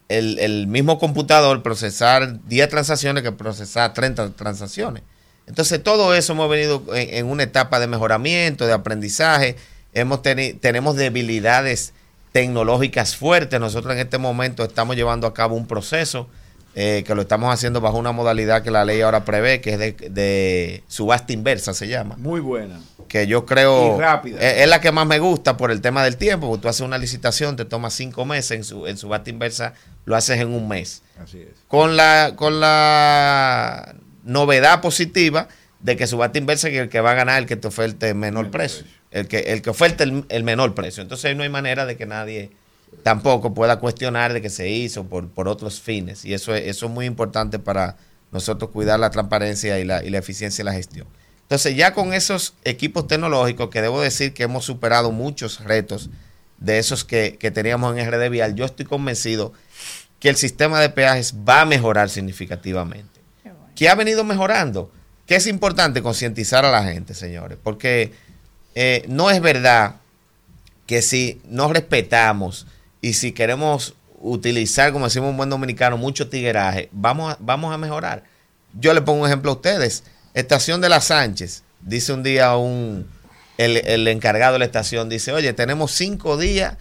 el, 0.08 0.38
el 0.38 0.68
mismo 0.68 1.00
computador, 1.00 1.64
procesar 1.64 2.46
10 2.46 2.68
transacciones 2.68 3.24
que 3.24 3.32
procesar 3.32 3.92
30 3.92 4.30
transacciones. 4.36 5.02
Entonces, 5.48 5.82
todo 5.82 6.14
eso 6.14 6.32
hemos 6.34 6.48
venido 6.48 6.84
en, 6.94 7.26
una 7.26 7.42
etapa 7.42 7.80
de 7.80 7.88
mejoramiento, 7.88 8.66
de 8.66 8.72
aprendizaje. 8.72 9.56
Hemos 9.92 10.22
teni- 10.22 10.58
tenemos 10.60 10.94
debilidades 10.94 11.92
tecnológicas 12.30 13.16
fuertes. 13.16 13.58
Nosotros 13.58 13.94
en 13.94 13.98
este 14.00 14.18
momento 14.18 14.62
estamos 14.62 14.94
llevando 14.94 15.26
a 15.26 15.34
cabo 15.34 15.56
un 15.56 15.66
proceso 15.66 16.28
eh, 16.74 17.02
que 17.06 17.14
lo 17.14 17.22
estamos 17.22 17.52
haciendo 17.52 17.80
bajo 17.80 17.98
una 17.98 18.12
modalidad 18.12 18.62
que 18.62 18.70
la 18.70 18.84
ley 18.84 19.00
ahora 19.02 19.24
prevé, 19.24 19.60
que 19.60 19.70
es 19.74 19.78
de, 19.78 19.92
de 20.08 20.82
subasta 20.88 21.32
inversa, 21.32 21.74
se 21.74 21.88
llama. 21.88 22.14
Muy 22.18 22.40
buena. 22.40 22.80
Que 23.12 23.26
yo 23.26 23.44
creo. 23.44 24.00
Es, 24.24 24.40
es 24.40 24.66
la 24.66 24.80
que 24.80 24.90
más 24.90 25.06
me 25.06 25.18
gusta 25.18 25.58
por 25.58 25.70
el 25.70 25.82
tema 25.82 26.02
del 26.02 26.16
tiempo, 26.16 26.48
porque 26.48 26.62
tú 26.62 26.68
haces 26.68 26.80
una 26.80 26.96
licitación, 26.96 27.56
te 27.56 27.66
toma 27.66 27.90
cinco 27.90 28.24
meses, 28.24 28.52
en, 28.52 28.64
su, 28.64 28.86
en 28.86 28.96
subasta 28.96 29.28
inversa 29.28 29.74
lo 30.06 30.16
haces 30.16 30.40
en 30.40 30.48
un 30.48 30.66
mes 30.66 31.02
Así 31.22 31.40
es. 31.42 31.48
con 31.68 31.94
la 31.98 32.32
con 32.36 32.58
la 32.58 33.94
novedad 34.24 34.80
positiva 34.80 35.46
de 35.80 35.96
que 35.98 36.06
subasta 36.06 36.38
inversa 36.38 36.70
que 36.70 36.78
el 36.78 36.88
que 36.88 37.02
va 37.02 37.10
a 37.10 37.14
ganar 37.14 37.36
es 37.36 37.42
el 37.42 37.48
que 37.48 37.56
te 37.56 37.68
oferte 37.68 38.08
el 38.08 38.14
menor 38.14 38.50
precio, 38.50 38.86
el 39.10 39.28
que 39.28 39.40
el 39.40 39.60
que 39.60 39.68
oferte 39.68 40.04
el, 40.04 40.24
el 40.30 40.42
menor 40.42 40.74
precio. 40.74 41.02
Entonces 41.02 41.26
ahí 41.26 41.34
no 41.34 41.42
hay 41.42 41.50
manera 41.50 41.84
de 41.84 41.98
que 41.98 42.06
nadie 42.06 42.50
tampoco 43.02 43.52
pueda 43.52 43.78
cuestionar 43.78 44.32
de 44.32 44.40
que 44.40 44.48
se 44.48 44.70
hizo 44.70 45.04
por, 45.04 45.28
por 45.28 45.48
otros 45.48 45.82
fines 45.82 46.24
y 46.24 46.32
eso 46.32 46.54
es, 46.54 46.66
eso 46.66 46.86
es 46.86 46.92
muy 46.92 47.04
importante 47.04 47.58
para 47.58 47.96
nosotros 48.30 48.70
cuidar 48.70 48.98
la 48.98 49.10
transparencia 49.10 49.78
y 49.78 49.84
la, 49.84 50.02
y 50.02 50.08
la 50.08 50.18
eficiencia 50.18 50.64
de 50.64 50.70
la 50.70 50.76
gestión. 50.76 51.06
Entonces 51.52 51.76
ya 51.76 51.92
con 51.92 52.14
esos 52.14 52.54
equipos 52.64 53.06
tecnológicos 53.06 53.68
que 53.68 53.82
debo 53.82 54.00
decir 54.00 54.32
que 54.32 54.44
hemos 54.44 54.64
superado 54.64 55.12
muchos 55.12 55.62
retos 55.62 56.08
de 56.56 56.78
esos 56.78 57.04
que, 57.04 57.36
que 57.38 57.50
teníamos 57.50 57.94
en 57.94 58.10
RD 58.10 58.30
Vial, 58.30 58.54
yo 58.54 58.64
estoy 58.64 58.86
convencido 58.86 59.52
que 60.18 60.30
el 60.30 60.36
sistema 60.36 60.80
de 60.80 60.88
peajes 60.88 61.34
va 61.46 61.60
a 61.60 61.64
mejorar 61.66 62.08
significativamente. 62.08 63.20
¿Qué 63.76 63.90
ha 63.90 63.94
venido 63.94 64.24
mejorando? 64.24 64.90
Que 65.26 65.36
es 65.36 65.46
importante 65.46 66.00
concientizar 66.00 66.64
a 66.64 66.70
la 66.70 66.84
gente, 66.84 67.12
señores, 67.12 67.58
porque 67.62 68.14
eh, 68.74 69.04
no 69.08 69.30
es 69.30 69.42
verdad 69.42 69.96
que 70.86 71.02
si 71.02 71.42
no 71.44 71.70
respetamos 71.70 72.66
y 73.02 73.12
si 73.12 73.32
queremos 73.32 73.94
utilizar, 74.20 74.90
como 74.94 75.04
decimos 75.04 75.28
un 75.28 75.36
buen 75.36 75.50
dominicano, 75.50 75.98
mucho 75.98 76.30
tigueraje, 76.30 76.88
vamos 76.92 77.34
a, 77.34 77.36
vamos 77.40 77.74
a 77.74 77.76
mejorar. 77.76 78.24
Yo 78.72 78.94
le 78.94 79.02
pongo 79.02 79.20
un 79.20 79.26
ejemplo 79.26 79.50
a 79.50 79.54
ustedes. 79.56 80.02
Estación 80.34 80.80
de 80.80 80.88
las 80.88 81.04
Sánchez, 81.06 81.62
dice 81.80 82.12
un 82.12 82.22
día 82.22 82.56
un, 82.56 83.06
el, 83.58 83.76
el 83.78 84.08
encargado 84.08 84.54
de 84.54 84.58
la 84.60 84.64
estación, 84.64 85.08
dice, 85.08 85.32
oye, 85.32 85.52
tenemos 85.52 85.92
cinco 85.92 86.36
días 86.36 86.76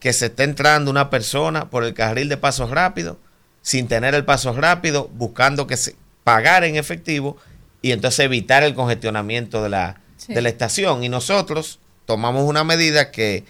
que 0.00 0.12
se 0.12 0.26
está 0.26 0.44
entrando 0.44 0.90
una 0.90 1.08
persona 1.10 1.70
por 1.70 1.84
el 1.84 1.94
carril 1.94 2.28
de 2.28 2.36
pasos 2.36 2.70
rápidos, 2.70 3.16
sin 3.62 3.88
tener 3.88 4.14
el 4.14 4.24
paso 4.24 4.52
rápido, 4.52 5.08
buscando 5.14 5.66
que 5.66 5.76
se 5.76 5.96
pagar 6.24 6.64
en 6.64 6.76
efectivo 6.76 7.36
y 7.82 7.92
entonces 7.92 8.20
evitar 8.20 8.62
el 8.64 8.74
congestionamiento 8.74 9.62
de 9.62 9.68
la, 9.68 10.00
Sí. 10.16 10.34
de 10.34 10.42
la 10.42 10.48
estación. 10.48 11.04
Y 11.04 11.08
nosotros 11.08 11.78
tomamos 12.06 12.44
una 12.48 12.64
medida 12.64 13.10
que, 13.12 13.44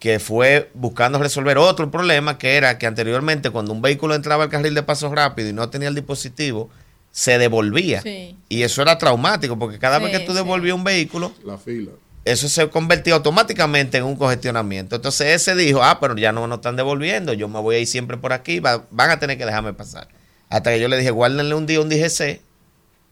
que 0.00 0.18
fue 0.18 0.70
buscando 0.74 1.18
resolver 1.20 1.58
otro 1.58 1.90
problema, 1.90 2.38
que 2.38 2.56
era 2.56 2.78
que 2.78 2.86
anteriormente 2.86 3.50
cuando 3.50 3.72
un 3.72 3.82
vehículo 3.82 4.14
entraba 4.14 4.44
al 4.44 4.50
carril 4.50 4.74
de 4.74 4.82
pasos 4.82 5.12
rápido 5.12 5.48
y 5.50 5.52
no 5.52 5.68
tenía 5.70 5.88
el 5.88 5.94
dispositivo, 5.94 6.70
se 7.18 7.36
devolvía. 7.36 8.00
Sí. 8.00 8.36
Y 8.48 8.62
eso 8.62 8.80
era 8.80 8.96
traumático, 8.96 9.58
porque 9.58 9.80
cada 9.80 9.98
vez 9.98 10.12
que 10.12 10.20
tú 10.20 10.30
sí. 10.30 10.36
devolvías 10.38 10.76
un 10.76 10.84
vehículo, 10.84 11.32
La 11.44 11.58
fila. 11.58 11.90
eso 12.24 12.48
se 12.48 12.68
convertía 12.68 13.14
automáticamente 13.14 13.98
en 13.98 14.04
un 14.04 14.14
congestionamiento. 14.14 14.94
Entonces 14.94 15.26
ese 15.34 15.56
dijo, 15.56 15.82
ah, 15.82 15.98
pero 16.00 16.16
ya 16.16 16.30
no 16.30 16.46
nos 16.46 16.58
están 16.58 16.76
devolviendo, 16.76 17.32
yo 17.32 17.48
me 17.48 17.58
voy 17.60 17.74
a 17.74 17.78
ir 17.80 17.88
siempre 17.88 18.18
por 18.18 18.32
aquí, 18.32 18.60
va- 18.60 18.84
van 18.92 19.10
a 19.10 19.18
tener 19.18 19.36
que 19.36 19.44
dejarme 19.46 19.72
pasar. 19.72 20.06
Hasta 20.48 20.70
que 20.70 20.78
yo 20.78 20.86
le 20.86 20.96
dije, 20.96 21.10
guárdenle 21.10 21.56
un 21.56 21.66
día 21.66 21.80
un 21.80 21.88
DGC 21.88 22.40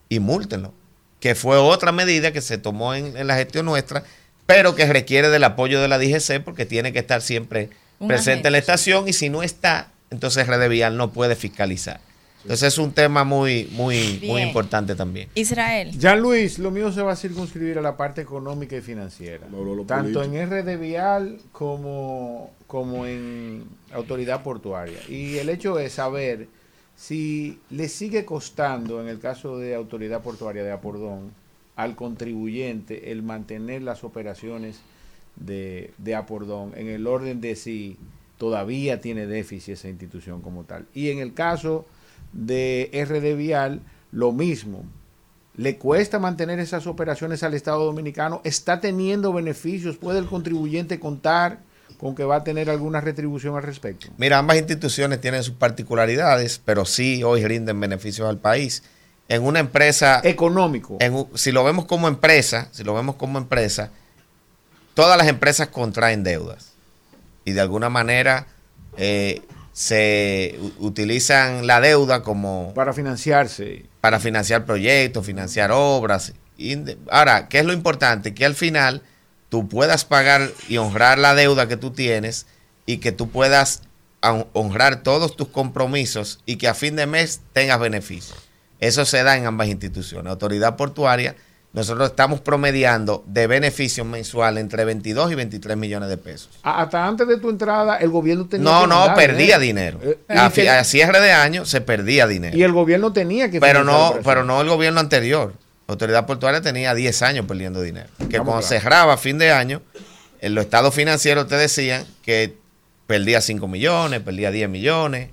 y 0.09 0.21
múltenlo. 0.21 0.73
Que 1.19 1.35
fue 1.35 1.57
otra 1.57 1.91
medida 1.91 2.31
que 2.33 2.43
se 2.43 2.59
tomó 2.59 2.95
en, 2.95 3.17
en 3.17 3.27
la 3.27 3.35
gestión 3.35 3.67
nuestra, 3.67 4.05
pero 4.47 4.77
que 4.77 4.87
requiere 4.87 5.31
del 5.31 5.43
apoyo 5.43 5.81
de 5.81 5.89
la 5.89 5.99
DGC 5.99 6.45
porque 6.45 6.65
tiene 6.65 6.93
que 6.93 7.01
estar 7.01 7.23
siempre 7.23 7.71
presente 8.07 8.47
en 8.49 8.53
la 8.53 8.59
estación 8.59 9.09
y 9.09 9.13
si 9.15 9.31
no 9.31 9.43
está, 9.43 9.89
entonces 10.11 10.47
Red 10.47 10.69
Vial 10.71 10.97
no 10.97 11.11
puede 11.11 11.35
fiscalizar. 11.35 11.99
Entonces 12.47 12.75
es 12.75 12.79
un 12.79 12.93
tema 12.93 13.25
muy, 13.25 13.69
muy, 13.73 14.23
muy 14.25 14.43
importante 14.43 14.95
también. 14.95 15.29
Israel. 15.35 15.91
Jean 15.99 16.21
Luis, 16.21 16.61
lo 16.61 16.71
mío 16.71 16.93
se 16.93 17.03
va 17.03 17.11
a 17.11 17.17
circunscribir 17.17 17.77
a 17.77 17.83
la 17.83 17.97
parte 17.97 18.21
económica 18.21 18.77
y 18.77 18.81
financiera. 18.81 19.49
Tanto 19.85 20.21
político. 20.21 20.23
en 20.23 20.51
RD 20.51 20.81
Vial 20.81 21.39
como, 21.51 22.53
como 22.69 23.05
en 23.05 23.65
Autoridad 23.93 24.45
Portuaria. 24.45 24.99
Y 25.09 25.39
el 25.39 25.49
hecho 25.49 25.81
es 25.81 25.95
saber 25.95 26.47
si 26.95 27.59
le 27.71 27.89
sigue 27.89 28.25
costando, 28.25 29.01
en 29.01 29.09
el 29.09 29.19
caso 29.19 29.59
de 29.59 29.75
Autoridad 29.75 30.23
Portuaria 30.23 30.63
de 30.63 30.71
Apordón, 30.71 31.33
al 31.75 31.97
contribuyente 31.97 33.11
el 33.11 33.25
mantener 33.25 33.83
las 33.83 34.05
operaciones 34.05 34.79
de, 35.35 35.91
de 35.99 36.15
Apordón 36.15 36.75
en 36.77 36.87
el 36.87 37.09
orden 37.09 37.41
de 37.41 37.57
si 37.57 37.97
todavía 38.39 39.01
tiene 39.01 39.27
déficit 39.27 39.75
esa 39.75 39.89
institución 39.89 40.43
como 40.43 40.63
tal. 40.63 40.87
Y 40.95 41.11
en 41.11 41.19
el 41.19 41.35
caso 41.35 41.87
de 42.37 42.91
RD 42.93 43.37
Vial, 43.37 43.81
lo 44.13 44.33
mismo. 44.33 44.85
¿Le 45.57 45.79
cuesta 45.79 46.19
mantener 46.19 46.61
esas 46.61 46.87
operaciones 46.87 47.43
al 47.43 47.55
Estado 47.55 47.85
Dominicano? 47.85 48.43
¿Está 48.45 48.81
teniendo 48.81 49.33
beneficios? 49.33 49.97
¿Puede 49.97 50.19
el 50.19 50.27
contribuyente 50.27 51.01
contar 51.01 51.61
con 51.99 52.15
que 52.15 52.25
va 52.25 52.37
a 52.37 52.45
tener 52.45 52.69
alguna 52.69 53.01
retribución 53.01 53.57
al 53.57 53.63
respecto? 53.63 54.09
Mira, 54.19 54.39
ambas 54.39 54.59
instituciones 54.59 55.21
tienen 55.21 55.43
sus 55.43 55.55
particularidades, 55.55 56.61
pero 56.63 56.85
sí 56.85 57.23
hoy 57.25 57.45
rinden 57.45 57.81
beneficios 57.81 58.29
al 58.29 58.39
país. 58.39 58.83
En 59.29 59.43
una 59.43 59.59
empresa 59.59 60.21
económico, 60.23 60.99
en 61.01 61.27
si 61.35 61.51
lo 61.53 61.65
vemos 61.65 61.87
como 61.87 62.07
empresa, 62.07 62.69
si 62.71 62.85
lo 62.85 62.95
vemos 62.95 63.17
como 63.17 63.39
empresa, 63.39 63.91
todas 64.95 65.17
las 65.19 65.27
empresas 65.27 65.69
contraen 65.69 66.23
deudas 66.23 66.75
y 67.45 67.53
de 67.53 67.61
alguna 67.61 67.89
manera 67.89 68.47
eh, 68.99 69.43
se 69.81 70.59
utilizan 70.79 71.67
la 71.67 71.83
deuda 71.83 72.23
como 72.23 72.73
para 72.75 72.95
financiarse. 72.95 73.85
para 74.01 74.19
financiar 74.19 74.65
proyectos, 74.65 75.27
financiar 75.27 75.71
obras. 75.71 76.33
Ahora, 77.11 77.49
¿qué 77.51 77.59
es 77.59 77.67
lo 77.67 77.75
importante? 77.75 78.33
Que 78.33 78.47
al 78.47 78.55
final 78.55 79.03
tú 79.51 79.69
puedas 79.69 80.07
pagar 80.07 80.51
y 80.71 80.79
honrar 80.79 81.19
la 81.19 81.35
deuda 81.35 81.69
que 81.69 81.77
tú 81.77 81.91
tienes 81.91 82.47
y 82.87 82.99
que 82.99 83.13
tú 83.13 83.29
puedas 83.29 83.83
hon- 84.23 84.47
honrar 84.55 85.03
todos 85.03 85.37
tus 85.37 85.49
compromisos 85.49 86.41
y 86.47 86.57
que 86.57 86.69
a 86.69 86.75
fin 86.75 86.97
de 86.97 87.07
mes 87.07 87.43
tengas 87.53 87.79
beneficios. 87.79 88.39
Eso 88.81 89.05
se 89.05 89.23
da 89.25 89.37
en 89.37 89.45
ambas 89.45 89.69
instituciones. 89.69 90.31
Autoridad 90.31 90.77
portuaria, 90.77 91.37
nosotros 91.77 92.09
estamos 92.11 92.41
promediando 92.41 93.23
de 93.27 93.47
beneficios 93.47 94.05
mensuales 94.07 94.63
entre 94.63 94.85
22 94.85 95.31
y 95.31 95.35
23 95.37 95.77
millones 95.77 96.09
de 96.09 96.17
pesos. 96.17 96.49
Hasta 96.63 97.07
antes 97.07 97.29
de 97.29 97.39
tu 97.39 97.51
entrada, 97.51 97.99
el 97.99 98.09
gobierno 98.09 98.47
tenía 98.47 98.65
No, 98.65 98.81
que 98.81 98.87
no, 98.89 98.97
mandar 99.01 99.15
perdía 99.17 99.59
dinero. 99.59 100.01
Eh, 100.03 100.19
A, 100.29 100.49
que- 100.51 100.63
fi- 100.63 100.67
a 100.69 100.83
cierre 100.85 101.21
de 101.21 101.33
año 101.33 101.65
se 101.67 101.81
perdía 101.83 102.27
dinero. 102.27 102.57
Y 102.57 102.63
el 102.65 102.73
gobierno 102.73 103.13
tenía 103.13 103.51
que 103.51 103.61
Pero 103.61 103.85
no, 103.85 104.15
pero 104.25 104.43
no 104.43 104.61
el 104.63 104.69
gobierno 104.69 104.99
anterior. 105.01 105.53
La 105.87 105.93
autoridad 105.93 106.27
portuaria 106.27 106.61
tenía 106.63 106.95
10 106.95 107.23
años 107.23 107.47
perdiendo 107.47 107.81
dinero. 107.83 108.09
Que 108.29 108.41
cuando 108.41 108.63
cerraba 108.63 109.13
a 109.13 109.17
fin 109.19 109.37
de 109.39 109.53
año, 109.53 109.83
en 110.41 110.55
los 110.55 110.65
estados 110.65 110.95
financieros 110.95 111.47
te 111.47 111.57
decían 111.57 112.05
que 112.23 112.57
perdía 113.07 113.41
5 113.41 113.69
millones, 113.69 114.21
perdía 114.21 114.51
10 114.51 114.69
millones, 114.69 115.29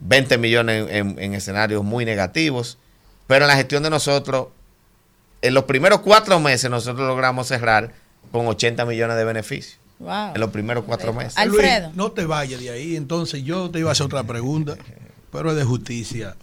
20 0.00 0.38
millones 0.38 0.88
en, 0.90 0.96
en- 1.10 1.18
en 1.18 1.34
escenarios 1.34 1.84
muy 1.84 2.04
negativos. 2.06 2.78
Pero 3.26 3.44
en 3.44 3.48
la 3.48 3.56
gestión 3.56 3.82
de 3.82 3.90
nosotros, 3.90 4.48
en 5.44 5.52
los 5.52 5.64
primeros 5.64 6.00
cuatro 6.00 6.40
meses 6.40 6.70
nosotros 6.70 7.06
logramos 7.06 7.46
cerrar 7.48 7.92
con 8.32 8.46
80 8.46 8.84
millones 8.86 9.16
de 9.16 9.24
beneficios. 9.24 9.78
Wow. 10.00 10.34
en 10.34 10.40
los 10.40 10.50
primeros 10.50 10.84
cuatro 10.84 11.12
meses. 11.12 11.38
Alfredo. 11.38 11.86
Luis, 11.86 11.96
no 11.96 12.10
te 12.10 12.26
vayas 12.26 12.60
de 12.60 12.70
ahí. 12.70 12.96
Entonces 12.96 13.44
yo 13.44 13.70
te 13.70 13.78
iba 13.78 13.90
a 13.90 13.92
hacer 13.92 14.06
otra 14.06 14.24
pregunta, 14.24 14.76
pero 15.30 15.50
es 15.50 15.56
de 15.56 15.64
justicia. 15.64 16.36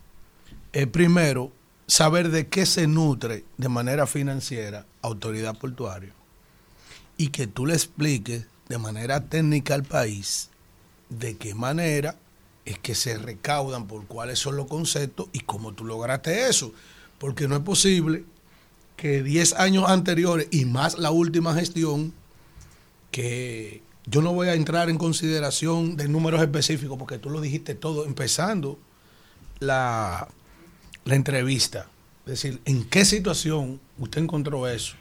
Eh, 0.72 0.88
primero, 0.88 1.52
saber 1.86 2.30
de 2.30 2.48
qué 2.48 2.66
se 2.66 2.88
nutre 2.88 3.44
de 3.58 3.70
manera 3.70 4.08
financiera 4.08 4.86
autoridad 5.02 5.58
portuaria 5.58 6.14
y 7.18 7.28
que 7.28 7.46
tú 7.46 7.66
le 7.66 7.74
expliques 7.74 8.46
de 8.70 8.78
manera 8.78 9.20
técnica 9.20 9.74
al 9.74 9.84
país 9.84 10.50
de 11.10 11.36
qué 11.36 11.54
manera 11.54 12.16
es 12.64 12.80
que 12.80 12.96
se 12.96 13.18
recaudan, 13.18 13.88
por 13.88 14.06
cuáles 14.06 14.40
son 14.40 14.56
los 14.56 14.68
conceptos 14.68 15.28
y 15.34 15.42
cómo 15.42 15.74
tú 15.74 15.84
lograste 15.84 16.48
eso. 16.48 16.72
Porque 17.18 17.48
no 17.48 17.58
es 17.58 17.62
posible 17.64 18.24
que 19.02 19.24
10 19.24 19.54
años 19.54 19.86
anteriores 19.88 20.48
y 20.52 20.66
más 20.66 21.00
la 21.00 21.10
última 21.10 21.56
gestión, 21.56 22.14
que 23.10 23.82
yo 24.06 24.22
no 24.22 24.32
voy 24.32 24.50
a 24.50 24.54
entrar 24.54 24.92
en 24.92 25.00
consideración 25.00 25.98
de 25.98 26.08
números 26.08 26.40
específicos 26.40 27.00
porque 27.00 27.18
tú 27.18 27.32
lo 27.32 27.42
dijiste 27.42 27.74
todo 27.74 28.06
empezando 28.06 28.78
la, 29.58 30.28
la 31.04 31.16
entrevista. 31.16 31.88
Es 32.28 32.44
decir, 32.44 32.62
¿en 32.66 32.84
qué 32.84 33.04
situación 33.04 33.80
usted 33.98 34.22
encontró 34.22 34.68
eso? 34.68 34.94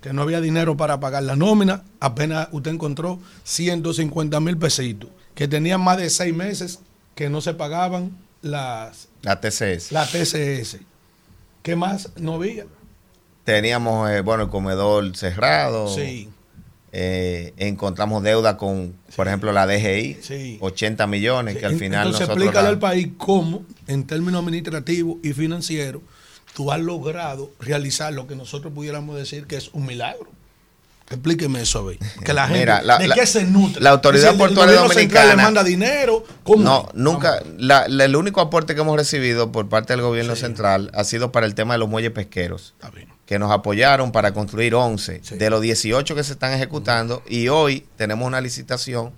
Que 0.00 0.12
no 0.12 0.22
había 0.22 0.40
dinero 0.40 0.76
para 0.76 0.98
pagar 0.98 1.22
la 1.22 1.36
nómina, 1.36 1.84
apenas 2.00 2.48
usted 2.50 2.72
encontró 2.72 3.20
150 3.44 4.40
mil 4.40 4.58
pesitos, 4.58 5.08
que 5.36 5.46
tenían 5.46 5.80
más 5.80 5.98
de 5.98 6.10
seis 6.10 6.34
meses 6.34 6.80
que 7.14 7.30
no 7.30 7.40
se 7.40 7.54
pagaban 7.54 8.10
las, 8.42 9.06
La 9.22 9.40
TCS. 9.40 9.92
la 9.92 10.04
TCS. 10.04 10.78
¿Qué 11.62 11.76
más 11.76 12.10
no 12.16 12.34
había? 12.34 12.66
Teníamos, 13.46 14.10
eh, 14.10 14.20
bueno, 14.22 14.42
el 14.42 14.48
comedor 14.50 15.16
cerrado. 15.16 15.88
Sí. 15.88 16.28
Eh, 16.92 17.52
encontramos 17.58 18.22
deuda 18.22 18.56
con, 18.56 18.94
por 19.14 19.28
ejemplo, 19.28 19.52
la 19.52 19.66
DGI, 19.66 20.18
Sí. 20.20 20.58
80 20.60 21.06
millones, 21.06 21.56
que 21.56 21.64
al 21.66 21.76
final 21.78 22.06
Entonces 22.08 22.20
nosotros... 22.28 22.36
explícale 22.44 22.64
la- 22.64 22.68
al 22.70 22.78
país 22.78 23.08
cómo, 23.16 23.64
en 23.86 24.04
términos 24.06 24.40
administrativos 24.42 25.16
y 25.22 25.32
financieros, 25.32 26.02
tú 26.54 26.72
has 26.72 26.80
logrado 26.80 27.50
realizar 27.60 28.12
lo 28.12 28.26
que 28.26 28.34
nosotros 28.34 28.72
pudiéramos 28.74 29.14
decir 29.16 29.46
que 29.46 29.56
es 29.56 29.68
un 29.74 29.86
milagro. 29.86 30.28
Explíqueme 31.08 31.60
eso, 31.60 31.78
a 31.78 31.82
ver. 31.84 31.98
Que 32.24 32.32
la 32.32 32.44
gente, 32.48 32.60
Mira, 32.60 32.82
la- 32.82 32.98
¿de 32.98 33.06
la- 33.08 33.14
qué 33.14 33.26
se 33.26 33.44
nutre? 33.44 33.80
la 33.80 33.90
autoridad 33.90 34.36
portuaria 34.36 34.80
dominicana- 34.80 35.36
le 35.36 35.42
manda 35.42 35.62
dinero. 35.62 36.24
¿Cómo? 36.42 36.64
No, 36.64 36.88
nunca. 36.94 37.42
la- 37.58 37.84
el 37.86 38.16
único 38.16 38.40
aporte 38.40 38.74
que 38.74 38.80
hemos 38.80 38.96
recibido 38.96 39.52
por 39.52 39.68
parte 39.68 39.92
del 39.92 40.02
gobierno 40.02 40.34
central 40.34 40.90
ha 40.94 41.04
sido 41.04 41.30
para 41.30 41.46
el 41.46 41.54
tema 41.54 41.74
de 41.74 41.78
los 41.78 41.88
muelles 41.88 42.10
pesqueros, 42.10 42.74
que 43.26 43.38
nos 43.38 43.50
apoyaron 43.50 44.12
para 44.12 44.32
construir 44.32 44.74
11 44.74 45.20
de 45.36 45.50
los 45.50 45.60
18 45.60 46.14
que 46.14 46.22
se 46.24 46.32
están 46.32 46.52
ejecutando 46.52 47.22
y 47.28 47.48
hoy 47.48 47.86
tenemos 47.96 48.26
una 48.26 48.40
licitación 48.40 49.12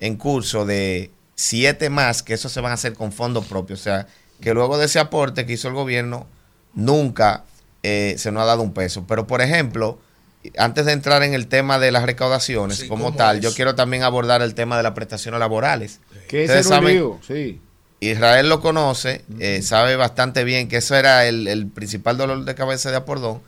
en 0.00 0.16
curso 0.16 0.66
de 0.66 1.10
7 1.36 1.88
más, 1.88 2.22
que 2.22 2.34
eso 2.34 2.48
se 2.48 2.60
van 2.60 2.72
a 2.72 2.74
hacer 2.74 2.92
con 2.94 3.12
fondos 3.12 3.46
propios. 3.46 3.80
O 3.80 3.82
sea, 3.84 4.06
que 4.40 4.52
luego 4.52 4.76
de 4.78 4.86
ese 4.86 4.98
aporte 4.98 5.46
que 5.46 5.52
hizo 5.52 5.68
el 5.68 5.74
gobierno, 5.74 6.26
nunca 6.74 7.44
eh, 7.84 8.16
se 8.18 8.32
nos 8.32 8.42
ha 8.42 8.46
dado 8.46 8.62
un 8.62 8.72
peso. 8.74 9.04
Pero, 9.06 9.26
por 9.26 9.40
ejemplo, 9.42 9.98
antes 10.58 10.84
de 10.86 10.92
entrar 10.92 11.22
en 11.22 11.34
el 11.34 11.46
tema 11.46 11.78
de 11.78 11.92
las 11.92 12.02
recaudaciones 12.04 12.78
Sí, 12.78 12.88
como 12.88 13.04
¿cómo 13.06 13.16
tal, 13.16 13.36
es? 13.36 13.42
yo 13.42 13.54
quiero 13.54 13.74
también 13.76 14.02
abordar 14.02 14.42
el 14.42 14.54
tema 14.54 14.76
de 14.76 14.82
las 14.82 14.92
prestaciones 14.92 15.38
laborales. 15.38 16.00
Que 16.28 16.44
un 16.44 16.64
saben- 16.64 17.18
sí. 17.26 17.60
Israel 18.00 18.48
lo 18.48 18.60
conoce, 18.60 19.24
eh, 19.38 19.62
sabe 19.62 19.94
bastante 19.94 20.42
bien 20.42 20.68
que 20.68 20.78
eso 20.78 20.96
era 20.96 21.26
el, 21.26 21.46
el 21.46 21.68
principal 21.68 22.16
dolor 22.18 22.44
de 22.44 22.54
cabeza 22.56 22.90
de 22.90 22.96
Apordón. 22.96 23.40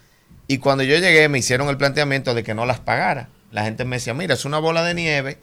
Y 0.46 0.58
cuando 0.58 0.84
yo 0.84 0.98
llegué 0.98 1.28
me 1.28 1.38
hicieron 1.38 1.68
el 1.68 1.76
planteamiento 1.76 2.34
de 2.34 2.42
que 2.42 2.54
no 2.54 2.66
las 2.66 2.80
pagara. 2.80 3.28
La 3.50 3.64
gente 3.64 3.84
me 3.84 3.96
decía, 3.96 4.14
mira, 4.14 4.34
es 4.34 4.44
una 4.44 4.58
bola 4.58 4.82
de 4.82 4.94
nieve, 4.94 5.38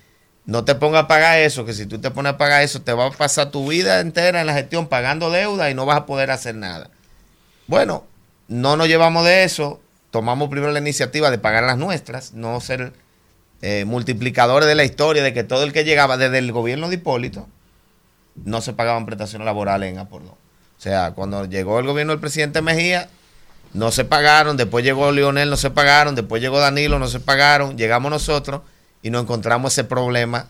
no 0.45 0.65
te 0.65 0.75
pongas 0.75 1.03
a 1.03 1.07
pagar 1.07 1.39
eso, 1.39 1.65
que 1.65 1.73
si 1.73 1.85
tú 1.85 1.99
te 1.99 2.11
pones 2.11 2.33
a 2.33 2.37
pagar 2.37 2.61
eso 2.61 2.81
te 2.81 2.93
va 2.93 3.07
a 3.07 3.11
pasar 3.11 3.51
tu 3.51 3.67
vida 3.69 3.99
entera 3.99 4.41
en 4.41 4.47
la 4.47 4.53
gestión 4.53 4.87
pagando 4.87 5.31
deuda 5.31 5.69
y 5.69 5.75
no 5.75 5.85
vas 5.85 5.97
a 5.97 6.05
poder 6.05 6.31
hacer 6.31 6.55
nada. 6.55 6.89
Bueno, 7.67 8.05
no 8.47 8.75
nos 8.75 8.87
llevamos 8.87 9.23
de 9.23 9.43
eso, 9.43 9.79
tomamos 10.09 10.49
primero 10.49 10.71
la 10.71 10.79
iniciativa 10.79 11.31
de 11.31 11.37
pagar 11.37 11.63
las 11.63 11.77
nuestras, 11.77 12.33
no 12.33 12.59
ser 12.59 12.93
eh, 13.61 13.85
multiplicadores 13.85 14.67
de 14.67 14.75
la 14.75 14.83
historia 14.83 15.23
de 15.23 15.33
que 15.33 15.43
todo 15.43 15.63
el 15.63 15.71
que 15.71 15.83
llegaba 15.83 16.17
desde 16.17 16.39
el 16.39 16.51
gobierno 16.51 16.89
de 16.89 16.95
Hipólito 16.95 17.47
no 18.43 18.61
se 18.61 18.73
pagaban 18.73 19.05
prestaciones 19.05 19.45
laborales 19.45 19.91
en 19.91 19.99
Apordón. 19.99 20.31
O 20.31 20.81
sea, 20.81 21.11
cuando 21.11 21.45
llegó 21.45 21.79
el 21.79 21.85
gobierno 21.85 22.11
del 22.13 22.19
presidente 22.19 22.61
Mejía, 22.61 23.07
no 23.73 23.91
se 23.91 24.05
pagaron, 24.05 24.57
después 24.57 24.83
llegó 24.83 25.11
Lionel, 25.11 25.49
no 25.49 25.57
se 25.57 25.69
pagaron, 25.69 26.15
después 26.15 26.41
llegó 26.41 26.59
Danilo, 26.59 26.99
no 26.99 27.07
se 27.07 27.19
pagaron, 27.19 27.77
llegamos 27.77 28.11
nosotros 28.11 28.61
y 29.01 29.09
nos 29.09 29.23
encontramos 29.23 29.73
ese 29.73 29.83
problema 29.83 30.47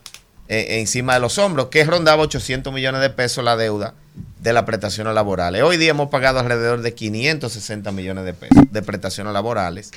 eh, 0.48 0.80
encima 0.80 1.14
de 1.14 1.20
los 1.20 1.38
hombros, 1.38 1.68
que 1.68 1.84
rondaba 1.84 2.24
800 2.24 2.74
millones 2.74 3.02
de 3.02 3.10
pesos 3.10 3.44
la 3.44 3.56
deuda 3.56 3.94
de 4.40 4.54
las 4.54 4.64
prestaciones 4.64 5.14
laborales. 5.14 5.64
Hoy 5.64 5.78
día 5.78 5.92
hemos 5.92 6.10
pagado 6.10 6.40
alrededor 6.40 6.82
de 6.82 6.94
560 6.94 7.92
millones 7.92 8.26
de 8.26 8.34
pesos 8.34 8.66
de 8.70 8.82
prestaciones 8.82 9.34
laborales 9.34 9.92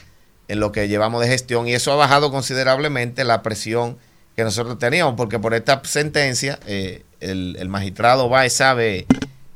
en 0.47 0.61
lo 0.61 0.71
que 0.71 0.87
llevamos 0.89 1.23
de 1.23 1.29
gestión 1.29 1.67
y 1.67 1.73
eso 1.73 1.93
ha 1.93 1.97
bajado 1.97 2.31
considerablemente 2.31 3.25
la 3.25 3.43
presión 3.43 3.97
que 4.37 4.45
nosotros 4.45 4.79
teníamos, 4.79 5.15
porque 5.15 5.39
por 5.39 5.55
esta 5.55 5.81
sentencia 5.85 6.59
eh, 6.67 7.05
el, 7.21 7.57
el 7.59 7.69
magistrado 7.69 8.29
Báez 8.29 8.53
sabe 8.53 9.07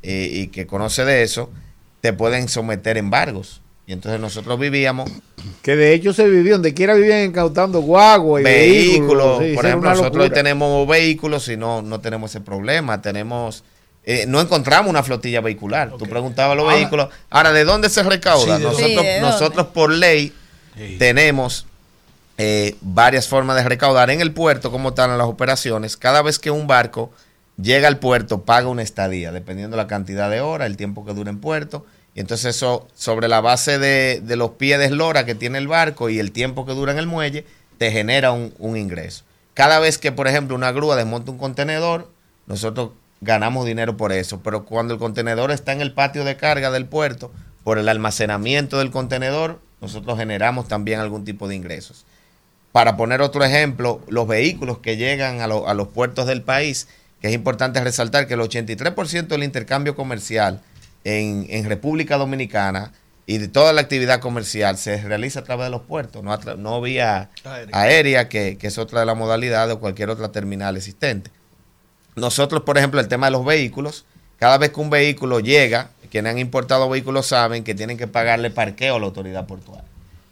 eh, 0.02 0.28
y 0.32 0.46
que 0.48 0.66
conoce 0.66 1.04
de 1.04 1.22
eso, 1.22 1.50
te 2.00 2.12
pueden 2.12 2.48
someter 2.48 2.96
embargos. 2.96 3.60
Y 3.86 3.92
entonces 3.94 4.20
nosotros 4.20 4.58
vivíamos 4.58 5.10
Que 5.62 5.74
de 5.74 5.94
hecho 5.94 6.12
se 6.12 6.28
vivió, 6.28 6.54
donde 6.54 6.74
quiera 6.74 6.92
vivían 6.94 7.24
incautando 7.24 7.80
guagua 7.80 8.40
y 8.40 8.44
vehículos. 8.44 9.38
vehículos. 9.38 9.38
sí, 9.42 9.54
por 9.54 9.66
ejemplo, 9.66 9.90
nosotros 9.90 10.24
hoy 10.24 10.30
tenemos 10.30 10.86
vehículos 10.86 11.48
y 11.48 11.56
no, 11.56 11.80
no 11.80 11.98
tenemos 12.00 12.30
ese 12.30 12.42
problema. 12.42 13.00
Tenemos, 13.00 13.64
eh, 14.04 14.26
no 14.28 14.42
encontramos 14.42 14.90
una 14.90 15.02
flotilla 15.02 15.40
vehicular. 15.40 15.92
Tú 15.98 16.04
preguntabas 16.06 16.54
los 16.54 16.64
Ahora- 16.64 16.76
vehículos. 16.76 17.08
Ahora, 17.30 17.52
¿de 17.52 17.64
dónde 17.64 17.88
se 17.88 18.02
recauda? 18.02 18.58
Nosotros, 18.58 18.76
Sí, 18.88 18.94
¿de 18.94 19.20
nosotros 19.20 19.66
por 19.68 19.90
ley 19.90 20.34
tenemos 20.98 21.66
eh, 22.36 22.76
varias 22.80 23.26
formas 23.26 23.56
de 23.56 23.64
recaudar 23.68 24.10
en 24.10 24.20
el 24.20 24.32
puerto, 24.32 24.70
como 24.70 24.94
tal, 24.94 25.10
en 25.10 25.18
las 25.18 25.26
operaciones. 25.26 25.96
Cada 25.96 26.22
vez 26.22 26.38
que 26.38 26.50
un 26.52 26.66
barco 26.68 27.10
llega 27.60 27.88
al 27.88 27.98
puerto, 27.98 28.44
paga 28.44 28.68
una 28.68 28.82
estadía, 28.82 29.32
dependiendo 29.32 29.76
de 29.76 29.82
la 29.82 29.88
cantidad 29.88 30.30
de 30.30 30.40
horas, 30.40 30.66
el 30.66 30.76
tiempo 30.76 31.04
que 31.04 31.14
dura 31.14 31.30
en 31.30 31.40
puerto. 31.40 31.84
Y 32.14 32.20
entonces 32.20 32.56
eso, 32.56 32.88
sobre 32.94 33.28
la 33.28 33.40
base 33.40 33.78
de, 33.78 34.20
de 34.20 34.36
los 34.36 34.52
pies 34.52 34.78
de 34.78 34.86
eslora 34.86 35.24
que 35.24 35.34
tiene 35.34 35.58
el 35.58 35.68
barco 35.68 36.08
y 36.08 36.18
el 36.18 36.32
tiempo 36.32 36.66
que 36.66 36.72
dura 36.72 36.92
en 36.92 36.98
el 36.98 37.06
muelle, 37.06 37.44
te 37.78 37.92
genera 37.92 38.32
un, 38.32 38.76
ingreso. 38.76 39.24
Cada 39.54 39.78
vez 39.78 39.98
que, 39.98 40.12
por 40.12 40.28
ejemplo, 40.28 40.54
una 40.54 40.72
grúa 40.72 40.96
desmonta 40.96 41.30
un 41.30 41.38
contenedor, 41.38 42.10
nosotros 42.46 42.90
ganamos 43.20 43.66
dinero 43.66 43.96
por 43.96 44.12
eso. 44.12 44.40
Pero 44.42 44.64
cuando 44.64 44.94
el 44.94 45.00
contenedor 45.00 45.50
está 45.50 45.72
en 45.72 45.80
el 45.80 45.92
patio 45.92 46.24
de 46.24 46.36
carga 46.36 46.70
del 46.70 46.86
puerto, 46.86 47.32
por 47.64 47.78
el 47.78 47.88
almacenamiento 47.88 48.78
del 48.78 48.90
contenedor, 48.90 49.60
nosotros 49.80 50.18
generamos 50.18 50.68
también 50.68 51.00
algún 51.00 51.24
tipo 51.24 51.48
de 51.48 51.54
ingresos. 51.54 52.04
Para 52.72 52.96
poner 52.96 53.22
otro 53.22 53.44
ejemplo, 53.44 54.00
los 54.08 54.28
vehículos 54.28 54.78
que 54.78 54.96
llegan 54.96 55.40
a, 55.40 55.44
a 55.44 55.74
los 55.74 55.88
puertos 55.88 56.26
del 56.26 56.42
país, 56.42 56.88
que 57.20 57.28
es 57.28 57.34
importante 57.34 57.82
resaltar 57.82 58.26
que 58.26 58.34
el 58.34 58.40
83% 58.40 59.26
del 59.26 59.42
intercambio 59.42 59.94
comercial 59.96 60.60
en, 61.04 61.46
en 61.48 61.68
República 61.68 62.16
Dominicana 62.16 62.92
y 63.26 63.38
de 63.38 63.48
toda 63.48 63.72
la 63.72 63.82
actividad 63.82 64.20
comercial 64.20 64.78
se 64.78 65.02
realiza 65.02 65.40
a 65.40 65.44
través 65.44 65.66
de 65.66 65.70
los 65.70 65.82
puertos, 65.82 66.22
no, 66.22 66.36
no 66.56 66.80
vía 66.80 67.30
Aérea. 67.44 67.78
aérea, 67.78 68.28
que, 68.28 68.56
que 68.56 68.68
es 68.68 68.78
otra 68.78 69.00
de 69.00 69.06
las 69.06 69.16
modalidades 69.16 69.74
o 69.74 69.80
cualquier 69.80 70.10
otra 70.10 70.32
terminal 70.32 70.76
existente. 70.76 71.30
Nosotros, 72.16 72.62
por 72.62 72.78
ejemplo, 72.78 73.00
el 73.00 73.08
tema 73.08 73.26
de 73.26 73.32
los 73.32 73.44
vehículos, 73.44 74.06
cada 74.38 74.56
vez 74.56 74.70
que 74.70 74.80
un 74.80 74.88
vehículo 74.88 75.40
llega, 75.40 75.90
quienes 76.10 76.32
han 76.32 76.38
importado 76.38 76.88
vehículos 76.88 77.26
saben 77.26 77.64
que 77.64 77.74
tienen 77.74 77.98
que 77.98 78.06
pagarle 78.06 78.50
parqueo 78.50 78.96
a 78.96 78.98
la 78.98 79.06
autoridad 79.06 79.46
portuaria, 79.46 79.84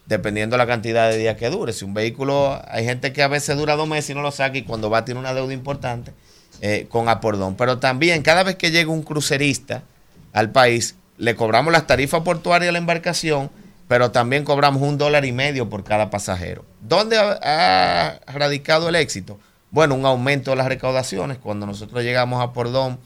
dependiendo 0.07 0.55
de 0.55 0.59
la 0.59 0.67
cantidad 0.67 1.11
de 1.11 1.19
días 1.19 1.37
que 1.37 1.51
dure. 1.51 1.75
Si 1.75 1.85
un 1.85 1.93
vehículo, 1.93 2.63
hay 2.69 2.85
gente 2.87 3.13
que 3.13 3.23
a 3.23 3.29
veces 3.29 3.59
dura 3.59 3.77
dos 3.77 3.89
meses 3.89 4.11
y 4.11 4.15
no 4.15 4.23
lo 4.23 4.31
saca 4.31 4.57
y 4.57 4.63
cuando 4.63 4.89
va 4.89 5.05
tiene 5.05 5.21
una 5.21 5.35
deuda 5.35 5.53
importante 5.53 6.13
eh, 6.61 6.87
con 6.89 7.09
Apordón. 7.09 7.57
Pero 7.57 7.79
también 7.79 8.23
cada 8.23 8.43
vez 8.43 8.57
que 8.57 8.71
llega 8.71 8.91
un 8.91 9.03
crucerista 9.03 9.83
al 10.33 10.51
país, 10.51 10.97
le 11.19 11.35
cobramos 11.35 11.73
las 11.73 11.87
tarifas 11.87 12.23
portuarias 12.23 12.69
a 12.69 12.73
la 12.73 12.79
embarcación, 12.79 13.51
pero 13.89 14.11
también 14.11 14.45
cobramos 14.45 14.83
un 14.83 14.99
dólar 14.99 15.25
y 15.25 15.33
medio 15.33 15.69
por 15.69 15.85
cada 15.85 16.11
pasajero. 16.11 16.65
¿Dónde 16.81 17.19
ha, 17.19 18.19
ha 18.27 18.33
radicado 18.33 18.89
el 18.89 18.97
éxito? 18.97 19.39
Bueno, 19.71 19.95
un 19.95 20.07
aumento 20.07 20.51
de 20.51 20.57
las 20.57 20.69
recaudaciones. 20.69 21.39
Cuando 21.39 21.67
nosotros 21.67 22.03
llegamos 22.03 22.43
a 22.43 22.53
Pordón, 22.53 22.99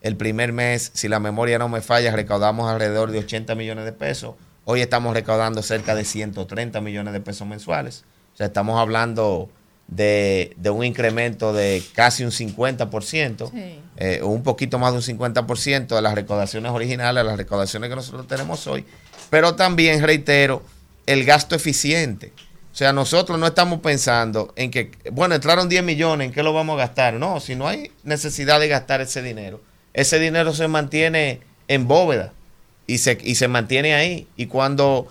el 0.00 0.16
primer 0.16 0.52
mes, 0.52 0.90
si 0.94 1.08
la 1.08 1.20
memoria 1.20 1.58
no 1.58 1.68
me 1.68 1.80
falla, 1.80 2.12
recaudamos 2.12 2.70
alrededor 2.70 3.10
de 3.10 3.18
80 3.18 3.54
millones 3.54 3.84
de 3.84 3.92
pesos. 3.92 4.34
Hoy 4.64 4.80
estamos 4.80 5.14
recaudando 5.14 5.62
cerca 5.62 5.94
de 5.94 6.04
130 6.04 6.80
millones 6.80 7.12
de 7.12 7.20
pesos 7.20 7.46
mensuales. 7.46 8.04
O 8.34 8.36
sea, 8.36 8.46
estamos 8.46 8.78
hablando 8.78 9.48
de, 9.88 10.52
de 10.56 10.70
un 10.70 10.84
incremento 10.84 11.52
de 11.52 11.82
casi 11.94 12.24
un 12.24 12.30
50%, 12.32 13.50
Sí. 13.50 13.78
eh, 13.96 14.20
o 14.22 14.28
un 14.28 14.42
poquito 14.42 14.78
más 14.78 14.92
de 14.92 14.98
un 14.98 15.18
50% 15.18 15.94
de 15.94 16.02
las 16.02 16.14
recaudaciones 16.14 16.72
originales, 16.72 17.24
las 17.24 17.36
recaudaciones 17.36 17.88
que 17.88 17.96
nosotros 17.96 18.26
tenemos 18.26 18.66
hoy. 18.66 18.84
Pero 19.30 19.54
también, 19.54 20.02
reitero, 20.02 20.62
el 21.06 21.24
gasto 21.24 21.54
eficiente. 21.54 22.32
O 22.36 22.76
O 22.76 22.78
sea, 22.78 22.92
nosotros 22.92 23.38
no 23.38 23.46
estamos 23.46 23.80
pensando 23.80 24.52
en 24.56 24.70
que, 24.70 24.90
bueno, 25.12 25.34
entraron 25.34 25.68
10 25.68 25.82
millones, 25.82 26.26
¿en 26.26 26.32
qué 26.34 26.42
lo 26.42 26.52
vamos 26.52 26.74
a 26.74 26.78
gastar? 26.78 27.14
No, 27.14 27.40
si 27.40 27.54
no 27.54 27.66
hay 27.66 27.90
necesidad 28.04 28.60
de 28.60 28.68
gastar 28.68 29.00
ese 29.00 29.22
dinero, 29.22 29.62
ese 29.94 30.18
dinero 30.18 30.52
se 30.52 30.68
mantiene 30.68 31.40
en 31.68 31.88
bóveda 31.88 32.32
y 32.86 32.98
se, 32.98 33.16
y 33.22 33.36
se 33.36 33.48
mantiene 33.48 33.94
ahí. 33.94 34.28
Y 34.36 34.46
cuando 34.46 35.08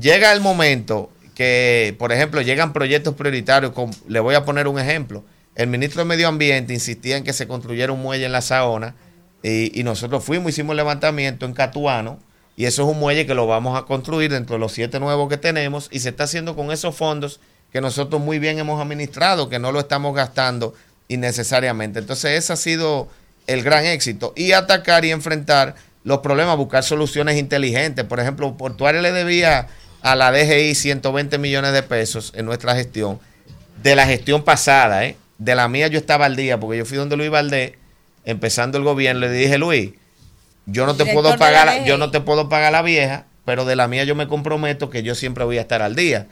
llega 0.00 0.32
el 0.32 0.40
momento 0.40 1.10
que, 1.38 1.94
por 2.00 2.10
ejemplo, 2.10 2.42
llegan 2.42 2.72
proyectos 2.72 3.14
prioritarios, 3.14 3.70
con- 3.70 3.92
le 4.08 4.18
voy 4.18 4.34
a 4.34 4.44
poner 4.44 4.66
un 4.66 4.76
ejemplo. 4.80 5.24
El 5.54 5.68
ministro 5.68 6.00
de 6.02 6.04
Medio 6.08 6.26
Ambiente 6.26 6.74
insistía 6.74 7.16
en 7.16 7.22
que 7.22 7.32
se 7.32 7.46
construyera 7.46 7.92
un 7.92 8.02
muelle 8.02 8.24
en 8.26 8.32
la 8.32 8.40
Saona 8.40 8.96
y, 9.44 9.78
y 9.78 9.84
nosotros 9.84 10.24
fuimos, 10.24 10.50
hicimos 10.50 10.74
levantamiento 10.74 11.46
en 11.46 11.52
Catuano 11.52 12.18
y 12.56 12.64
eso 12.64 12.82
es 12.82 12.88
un 12.88 12.98
muelle 12.98 13.24
que 13.24 13.34
lo 13.34 13.46
vamos 13.46 13.78
a 13.78 13.84
construir 13.84 14.32
dentro 14.32 14.56
de 14.56 14.58
los 14.58 14.72
siete 14.72 14.98
nuevos 14.98 15.28
que 15.28 15.36
tenemos 15.36 15.88
y 15.92 16.00
se 16.00 16.08
está 16.08 16.24
haciendo 16.24 16.56
con 16.56 16.72
esos 16.72 16.96
fondos 16.96 17.38
que 17.72 17.80
nosotros 17.80 18.20
muy 18.20 18.40
bien 18.40 18.58
hemos 18.58 18.80
administrado, 18.80 19.48
que 19.48 19.60
no 19.60 19.70
lo 19.70 19.78
estamos 19.78 20.16
gastando 20.16 20.74
innecesariamente. 21.06 22.00
Entonces 22.00 22.32
ese 22.32 22.52
ha 22.52 22.56
sido 22.56 23.08
el 23.46 23.62
gran 23.62 23.84
éxito 23.84 24.32
y 24.36 24.52
atacar 24.52 25.04
y 25.04 25.12
enfrentar 25.12 25.76
los 26.02 26.18
problemas, 26.18 26.56
buscar 26.56 26.82
soluciones 26.82 27.36
inteligentes. 27.38 28.04
Por 28.06 28.18
ejemplo, 28.18 28.56
Portuario 28.56 29.02
le 29.02 29.12
debía 29.12 29.68
a 30.02 30.16
la 30.16 30.32
DGI 30.32 30.74
120 30.74 31.38
millones 31.38 31.72
de 31.72 31.82
pesos 31.82 32.32
en 32.36 32.46
nuestra 32.46 32.74
gestión, 32.74 33.18
de 33.82 33.96
la 33.96 34.06
gestión 34.06 34.42
pasada, 34.42 35.04
¿eh? 35.04 35.16
de 35.38 35.54
la 35.54 35.68
mía 35.68 35.88
yo 35.88 35.98
estaba 35.98 36.26
al 36.26 36.36
día, 36.36 36.58
porque 36.58 36.78
yo 36.78 36.84
fui 36.84 36.96
donde 36.96 37.16
Luis 37.16 37.30
Valdés, 37.30 37.72
empezando 38.24 38.78
el 38.78 38.84
gobierno, 38.84 39.20
le 39.20 39.30
dije, 39.30 39.58
Luis, 39.58 39.92
yo 40.66 40.84
no 40.84 40.94
te 40.94 41.06
puedo 41.06 41.36
pagar, 41.36 41.84
yo 41.84 41.96
no 41.96 42.10
te 42.10 42.20
puedo 42.20 42.48
pagar 42.48 42.72
la 42.72 42.82
vieja, 42.82 43.24
pero 43.44 43.64
de 43.64 43.76
la 43.76 43.88
mía 43.88 44.04
yo 44.04 44.14
me 44.14 44.28
comprometo 44.28 44.90
que 44.90 45.02
yo 45.02 45.14
siempre 45.14 45.44
voy 45.44 45.58
a 45.58 45.62
estar 45.62 45.80
al 45.80 45.96
día. 45.96 46.26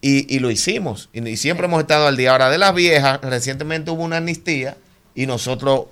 Y, 0.00 0.32
y 0.34 0.38
lo 0.38 0.50
hicimos. 0.50 1.10
Y, 1.12 1.28
y 1.28 1.36
siempre 1.36 1.66
hemos 1.66 1.80
estado 1.80 2.06
al 2.06 2.16
día. 2.16 2.30
Ahora, 2.30 2.48
de 2.48 2.56
las 2.56 2.72
viejas, 2.72 3.20
recientemente 3.20 3.90
hubo 3.90 4.04
una 4.04 4.18
amnistía 4.18 4.76
y 5.14 5.26
nosotros 5.26 5.86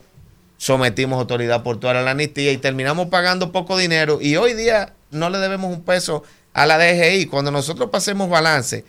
sometimos 0.57 1.18
autoridad 1.18 1.62
portuaria 1.62 2.01
a 2.01 2.05
la 2.05 2.12
amnistía 2.12 2.52
y 2.52 2.57
terminamos 2.57 3.09
pagando 3.09 3.52
poco 3.52 3.76
dinero. 3.76 4.18
Y 4.23 4.36
hoy 4.36 4.55
día 4.55 4.94
no 5.10 5.28
le 5.28 5.39
debemos 5.39 5.70
un 5.70 5.83
peso 5.83 6.23
a 6.57 6.65
la 6.65 6.78
DGI. 6.78 7.26
Cuando 7.26 7.51
nosotros 7.51 7.91
pasemos 7.91 8.31
balance 8.31 8.85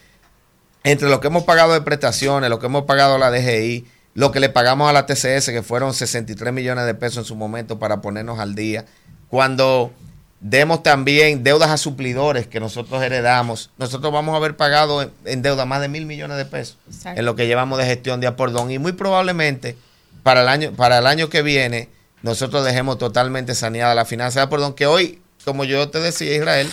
entre 0.83 1.09
lo 1.09 1.19
que 1.19 1.27
hemos 1.27 1.43
pagado 1.43 1.73
de 1.73 1.81
prestaciones, 1.81 2.49
lo 2.49 2.59
que 2.59 2.67
hemos 2.67 2.85
pagado 2.85 3.15
a 3.15 3.19
la 3.19 3.29
DGI, 3.29 3.85
lo 4.13 4.31
que 4.31 4.39
le 4.39 4.47
pagamos 4.47 4.89
a 4.89 4.93
la 4.93 5.05
TCS, 5.05 5.49
que 5.49 5.61
fueron 5.63 5.93
63 5.93 6.53
millones 6.53 6.85
de 6.85 6.95
pesos 6.95 7.17
en 7.17 7.25
su 7.25 7.35
momento 7.35 7.77
para 7.77 7.99
ponernos 7.99 8.39
al 8.39 8.55
día. 8.55 8.85
Cuando 9.27 9.91
demos 10.39 10.81
también 10.81 11.43
deudas 11.43 11.69
a 11.69 11.77
suplidores 11.77 12.47
que 12.47 12.61
nosotros 12.61 13.03
heredamos, 13.03 13.69
nosotros 13.77 14.13
vamos 14.13 14.33
a 14.33 14.37
haber 14.37 14.55
pagado 14.55 15.01
en, 15.01 15.11
en 15.25 15.41
deuda 15.41 15.65
más 15.65 15.81
de 15.81 15.89
mil 15.89 16.05
millones 16.05 16.37
de 16.37 16.45
pesos 16.45 16.77
Exacto. 16.87 17.19
en 17.19 17.25
lo 17.25 17.35
que 17.35 17.47
llevamos 17.47 17.77
de 17.79 17.85
gestión 17.85 18.21
de 18.21 18.27
Apordón. 18.27 18.71
Y 18.71 18.79
muy 18.79 18.93
probablemente 18.93 19.75
para 20.23 20.41
el 20.41 20.47
año, 20.47 20.71
para 20.71 20.99
el 20.99 21.05
año 21.05 21.27
que 21.27 21.41
viene, 21.41 21.89
nosotros 22.21 22.63
dejemos 22.63 22.97
totalmente 22.97 23.55
saneada 23.55 23.93
la 23.93 24.05
finanza 24.05 24.39
de 24.39 24.45
Apordón, 24.45 24.73
que 24.73 24.85
hoy, 24.85 25.21
como 25.43 25.65
yo 25.65 25.89
te 25.89 25.99
decía, 25.99 26.33
Israel, 26.33 26.71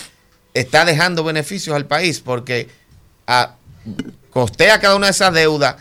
está 0.55 0.83
dejando 0.85 1.23
beneficios 1.23 1.75
al 1.75 1.85
país, 1.85 2.19
porque 2.21 2.67
a, 3.27 3.55
costea 4.31 4.79
cada 4.79 4.95
una 4.95 5.07
de 5.07 5.11
esas 5.11 5.31
deudas, 5.33 5.75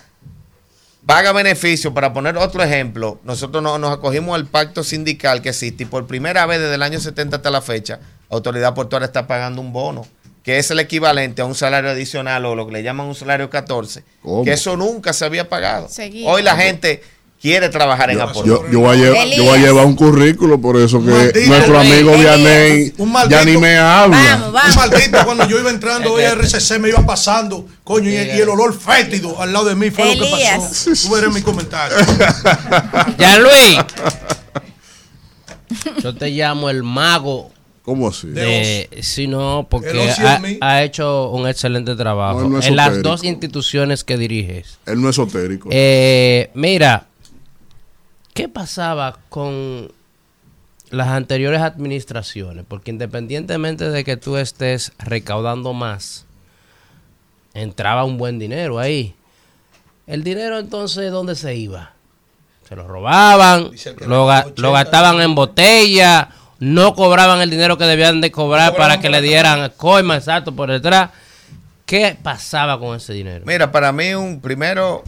paga 1.07 1.33
beneficios. 1.33 1.93
Para 1.93 2.13
poner 2.13 2.37
otro 2.37 2.63
ejemplo, 2.63 3.19
nosotros 3.25 3.63
no- 3.63 3.79
nos 3.79 3.93
acogimos 3.93 4.35
al 4.35 4.47
pacto 4.47 4.85
sindical 4.85 5.41
que 5.43 5.51
existe 5.51 5.85
y 5.85 5.87
por 5.87 6.07
primera 6.07 6.45
vez 6.47 6.61
desde 6.61 6.75
el 6.75 6.83
año 6.83 7.01
70 7.01 7.37
hasta 7.37 7.51
la 7.51 7.63
fecha, 7.63 8.01
Autoridad 8.31 8.75
Portuaria 8.75 9.07
está 9.07 9.27
pagando 9.27 9.61
un 9.61 9.73
bono, 9.73 10.07
que 10.43 10.59
es 10.59 10.71
el 10.71 10.81
equivalente 10.81 11.41
a 11.43 11.45
un 11.45 11.55
salario 11.55 11.91
adicional 11.91 12.45
o 12.47 12.55
lo 12.55 12.67
que 12.67 12.73
le 12.73 12.83
llaman 12.83 13.07
un 13.07 13.15
salario 13.15 13.49
14, 13.49 14.03
¿Cómo? 14.23 14.45
que 14.45 14.53
eso 14.53 14.77
nunca 14.77 15.13
se 15.13 15.25
había 15.25 15.49
pagado. 15.49 15.89
Seguido. 15.89 16.29
Hoy 16.31 16.43
la 16.43 16.57
gente 16.57 17.03
quiere 17.45 17.69
trabajar 17.69 18.09
en 18.09 18.17
Yo, 18.17 18.23
Apordón. 18.23 18.47
yo, 18.47 18.71
yo 18.73 18.81
voy 18.81 18.97
a 18.97 18.99
llevar, 18.99 19.29
yo 19.29 19.45
voy 19.45 19.59
a 19.59 19.63
llevar 19.63 19.85
un 19.85 19.97
currículo, 19.97 20.59
por 20.59 20.79
eso 20.79 21.05
que 21.05 21.11
maldito. 21.11 21.47
nuestro 21.47 21.79
amigo. 21.79 22.17
Vianey 22.17 22.95
ya 23.29 23.45
ni 23.45 23.59
me 23.59 23.77
habla. 23.77 24.47
Un 24.47 24.75
maldito, 24.75 25.19
cuando 25.27 25.47
yo 25.47 25.61
iba 25.61 25.69
entrando 25.69 26.15
hoy 26.15 26.25
a 26.25 26.33
RCC 26.33 26.79
me 26.79 26.89
iba 26.89 27.05
pasando, 27.05 27.67
coño, 27.85 28.09
y, 28.09 28.15
y 28.15 28.41
el 28.41 28.49
olor 28.49 28.75
fétido 28.75 29.43
al 29.43 29.53
lado 29.53 29.67
de 29.67 29.75
mí 29.75 29.91
fue 29.91 30.17
lo 30.17 30.25
que 30.25 30.31
pasó. 30.31 30.91
Tú 31.03 31.15
verás 31.15 31.35
mi 31.35 31.43
comentario. 31.43 31.99
Ya 33.19 33.39
Luis. 33.39 33.79
Yo 36.03 36.15
te 36.15 36.31
llamo 36.31 36.71
el 36.71 36.83
mago. 36.83 37.53
¿Cómo 37.83 38.09
así? 38.09 38.29
De, 38.29 38.89
sí, 39.03 39.27
no, 39.27 39.67
porque 39.69 40.11
ha, 40.63 40.83
hecho 40.83 41.29
un 41.29 41.47
excelente 41.47 41.95
trabajo 41.95 42.41
No, 42.41 42.49
no 42.49 42.63
en 42.63 42.77
las 42.77 43.03
dos 43.03 43.23
instituciones 43.23 44.03
que 44.03 44.17
diriges. 44.17 44.79
Él 44.87 45.03
no 45.03 45.11
es 45.11 45.17
esotérico. 45.17 45.69
Eh, 45.71 46.51
mira, 46.55 47.09
¿qué 48.35 48.49
pasaba 48.49 49.17
con 49.31 49.91
las 50.91 51.09
anteriores 51.09 51.61
administraciones? 51.63 52.65
Porque 52.69 52.91
independientemente 52.91 53.89
de 53.91 54.05
que 54.05 54.17
tú 54.17 54.37
estés 54.37 54.93
recaudando 54.99 55.73
más, 55.73 56.27
entraba 57.55 58.05
un 58.05 58.19
buen 58.19 58.39
dinero 58.39 58.79
ahí. 58.79 59.15
El 60.07 60.23
dinero 60.23 60.59
entonces, 60.59 61.11
¿dónde 61.11 61.35
se 61.35 61.55
iba? 61.57 61.93
Se 62.69 62.77
lo 62.77 62.87
robaban, 62.87 63.71
lo, 64.07 64.27
ga- 64.29 64.53
lo 64.57 64.73
gastaban 64.73 65.21
en 65.21 65.35
botella, 65.35 66.29
no 66.59 66.95
cobraban 66.95 67.41
el 67.41 67.51
dinero 67.51 67.77
que 67.79 67.85
debían 67.85 68.21
de 68.21 68.31
cobrar 68.31 68.75
para 68.77 69.01
que 69.01 69.11
le 69.11 69.21
dieran 69.23 69.71
coima 69.77 70.17
exacto 70.17 70.55
por 70.55 70.71
detrás. 70.71 71.11
¿Qué 71.87 72.17
pasaba 72.23 72.79
con 72.79 72.97
ese 72.97 73.13
dinero? 73.13 73.45
Mira, 73.47 73.71
para 73.71 73.93
mí, 73.93 74.15
un 74.15 74.41
primero, 74.41 75.05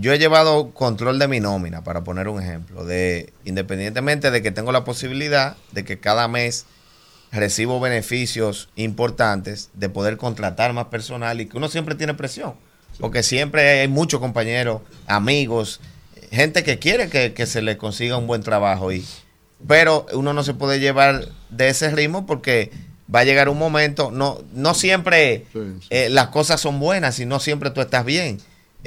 yo 0.00 0.12
he 0.12 0.18
llevado 0.18 0.70
control 0.72 1.18
de 1.18 1.28
mi 1.28 1.40
nómina, 1.40 1.82
para 1.84 2.04
poner 2.04 2.28
un 2.28 2.40
ejemplo, 2.42 2.84
de 2.84 3.32
independientemente 3.44 4.30
de 4.30 4.42
que 4.42 4.50
tengo 4.50 4.72
la 4.72 4.84
posibilidad 4.84 5.56
de 5.72 5.84
que 5.84 5.98
cada 5.98 6.28
mes 6.28 6.66
recibo 7.32 7.80
beneficios 7.80 8.68
importantes, 8.76 9.70
de 9.74 9.88
poder 9.88 10.16
contratar 10.16 10.72
más 10.72 10.86
personal 10.86 11.40
y 11.40 11.46
que 11.46 11.56
uno 11.56 11.68
siempre 11.68 11.94
tiene 11.94 12.14
presión, 12.14 12.54
porque 13.00 13.22
siempre 13.22 13.80
hay 13.80 13.88
muchos 13.88 14.20
compañeros, 14.20 14.82
amigos, 15.06 15.80
gente 16.30 16.62
que 16.62 16.78
quiere 16.78 17.08
que, 17.08 17.32
que 17.34 17.46
se 17.46 17.62
le 17.62 17.76
consiga 17.76 18.16
un 18.16 18.26
buen 18.26 18.42
trabajo 18.42 18.92
y 18.92 19.04
pero 19.66 20.06
uno 20.12 20.32
no 20.32 20.42
se 20.44 20.54
puede 20.54 20.80
llevar 20.80 21.28
de 21.50 21.68
ese 21.68 21.90
ritmo 21.90 22.26
porque 22.26 22.70
va 23.12 23.20
a 23.20 23.24
llegar 23.24 23.48
un 23.48 23.58
momento, 23.58 24.10
no, 24.10 24.38
no 24.52 24.74
siempre 24.74 25.46
eh, 25.90 26.08
las 26.10 26.28
cosas 26.28 26.60
son 26.60 26.78
buenas 26.78 27.18
y 27.20 27.26
no 27.26 27.40
siempre 27.40 27.70
tú 27.70 27.80
estás 27.80 28.04
bien. 28.04 28.38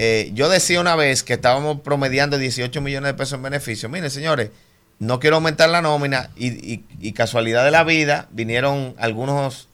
Eh, 0.02 0.32
yo 0.34 0.48
decía 0.48 0.80
una 0.80 0.96
vez 0.96 1.24
que 1.24 1.34
estábamos 1.34 1.82
promediando 1.82 2.38
18 2.38 2.80
millones 2.80 3.12
de 3.12 3.14
pesos 3.16 3.34
en 3.34 3.42
beneficio. 3.42 3.90
Miren, 3.90 4.10
señores, 4.10 4.50
no 4.98 5.20
quiero 5.20 5.36
aumentar 5.36 5.70
la 5.70 5.82
nómina 5.82 6.30
y, 6.38 7.12
casualidad 7.12 7.66
de 7.66 7.72
la 7.72 7.84
vida, 7.84 8.30
vinieron 8.32 8.96
algunos 8.98 9.68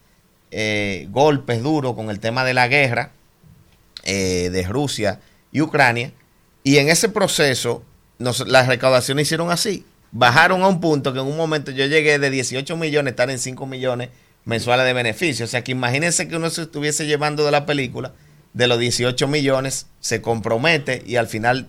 eh, 0.50 1.08
golpes 1.12 1.62
duros 1.62 1.94
con 1.94 2.10
el 2.10 2.20
tema 2.20 2.44
de 2.44 2.56
la 2.56 2.68
guerra 2.68 3.12
eh, 4.02 4.50
de 4.52 4.64
Rusia 4.64 5.20
y 5.52 5.62
Ucrania. 5.62 6.12
Y 6.64 6.78
en 6.78 6.90
ese 6.90 7.08
proceso, 7.08 7.84
las 8.18 8.66
recaudaciones 8.66 9.28
hicieron 9.28 9.52
así. 9.52 9.86
Bajaron 10.12 10.64
a 10.64 10.68
un 10.68 10.82
punto 10.82 11.14
que 11.14 11.20
en 11.20 11.28
un 11.28 11.38
momento 11.38 11.70
yo 11.70 11.86
llegué 11.86 12.18
de 12.18 12.32
18 12.32 12.76
millones 12.78 13.12
estar 13.12 13.30
en 13.30 13.38
5 13.38 13.64
millones 13.68 14.10
mensuales 14.44 14.88
de 14.88 14.94
beneficios. 14.94 15.50
O 15.50 15.52
sea 15.52 15.64
que 15.64 15.74
imagínense 15.74 16.28
que 16.28 16.36
uno 16.36 16.50
se 16.50 16.64
estuviese 16.64 17.06
llevando 17.06 17.46
de 17.46 17.52
la 17.52 17.68
película, 17.68 18.14
de 18.56 18.68
los 18.68 18.80
18 18.80 19.28
millones, 19.28 19.88
se 20.00 20.22
compromete 20.22 21.04
y 21.06 21.18
al 21.18 21.28
final 21.28 21.68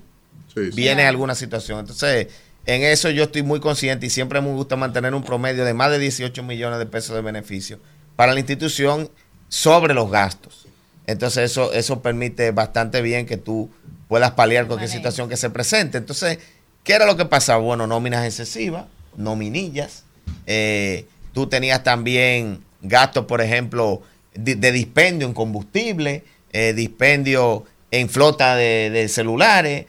viene 0.72 1.04
alguna 1.04 1.34
situación. 1.34 1.80
Entonces, 1.80 2.28
en 2.64 2.82
eso 2.82 3.10
yo 3.10 3.24
estoy 3.24 3.42
muy 3.42 3.58
consciente 3.58 4.06
y 4.06 4.10
siempre 4.10 4.40
me 4.40 4.52
gusta 4.52 4.76
mantener 4.76 5.12
un 5.12 5.24
promedio 5.24 5.64
de 5.64 5.74
más 5.74 5.90
de 5.90 5.98
18 5.98 6.42
millones 6.44 6.78
de 6.78 6.86
pesos 6.86 7.16
de 7.16 7.22
beneficio 7.22 7.80
para 8.14 8.32
la 8.32 8.38
institución 8.38 9.10
sobre 9.48 9.94
los 9.94 10.10
gastos. 10.10 10.66
Entonces, 11.08 11.50
eso, 11.50 11.72
eso 11.72 12.02
permite 12.02 12.52
bastante 12.52 13.02
bien 13.02 13.26
que 13.26 13.36
tú 13.36 13.68
puedas 14.08 14.30
paliar 14.30 14.68
cualquier 14.68 14.88
situación 14.90 15.28
que 15.28 15.36
se 15.36 15.50
presente. 15.50 15.98
Entonces, 15.98 16.38
¿qué 16.84 16.92
era 16.94 17.04
lo 17.04 17.16
que 17.16 17.24
pasaba? 17.24 17.58
Bueno, 17.58 17.88
nóminas 17.88 18.24
excesivas, 18.24 18.86
nominillas. 19.16 20.04
eh, 20.46 21.06
tú 21.34 21.48
tenías 21.48 21.82
también 21.82 22.62
gastos, 22.80 23.26
por 23.26 23.40
ejemplo, 23.40 24.02
de, 24.34 24.54
de 24.54 24.72
dispendio 24.72 25.26
en 25.26 25.34
combustible, 25.34 26.24
eh, 26.56 26.72
dispendio 26.72 27.64
en 27.90 28.08
flota 28.08 28.56
de, 28.56 28.90
de 28.90 29.08
celulares. 29.08 29.86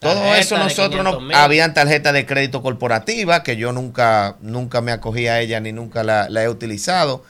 Todo 0.00 0.14
Tarjeta 0.14 0.38
eso 0.38 0.58
nosotros 0.58 1.02
no 1.04 1.10
500,000. 1.18 1.36
habían 1.36 1.72
tarjetas 1.74 2.12
de 2.12 2.26
crédito 2.26 2.60
corporativa 2.62 3.42
que 3.42 3.56
yo 3.56 3.72
nunca 3.72 4.36
nunca 4.42 4.80
me 4.82 4.92
acogí 4.92 5.26
a 5.26 5.40
ella 5.40 5.58
ni 5.60 5.72
nunca 5.72 6.02
la, 6.04 6.28
la 6.28 6.42
he 6.42 6.48
utilizado. 6.48 7.24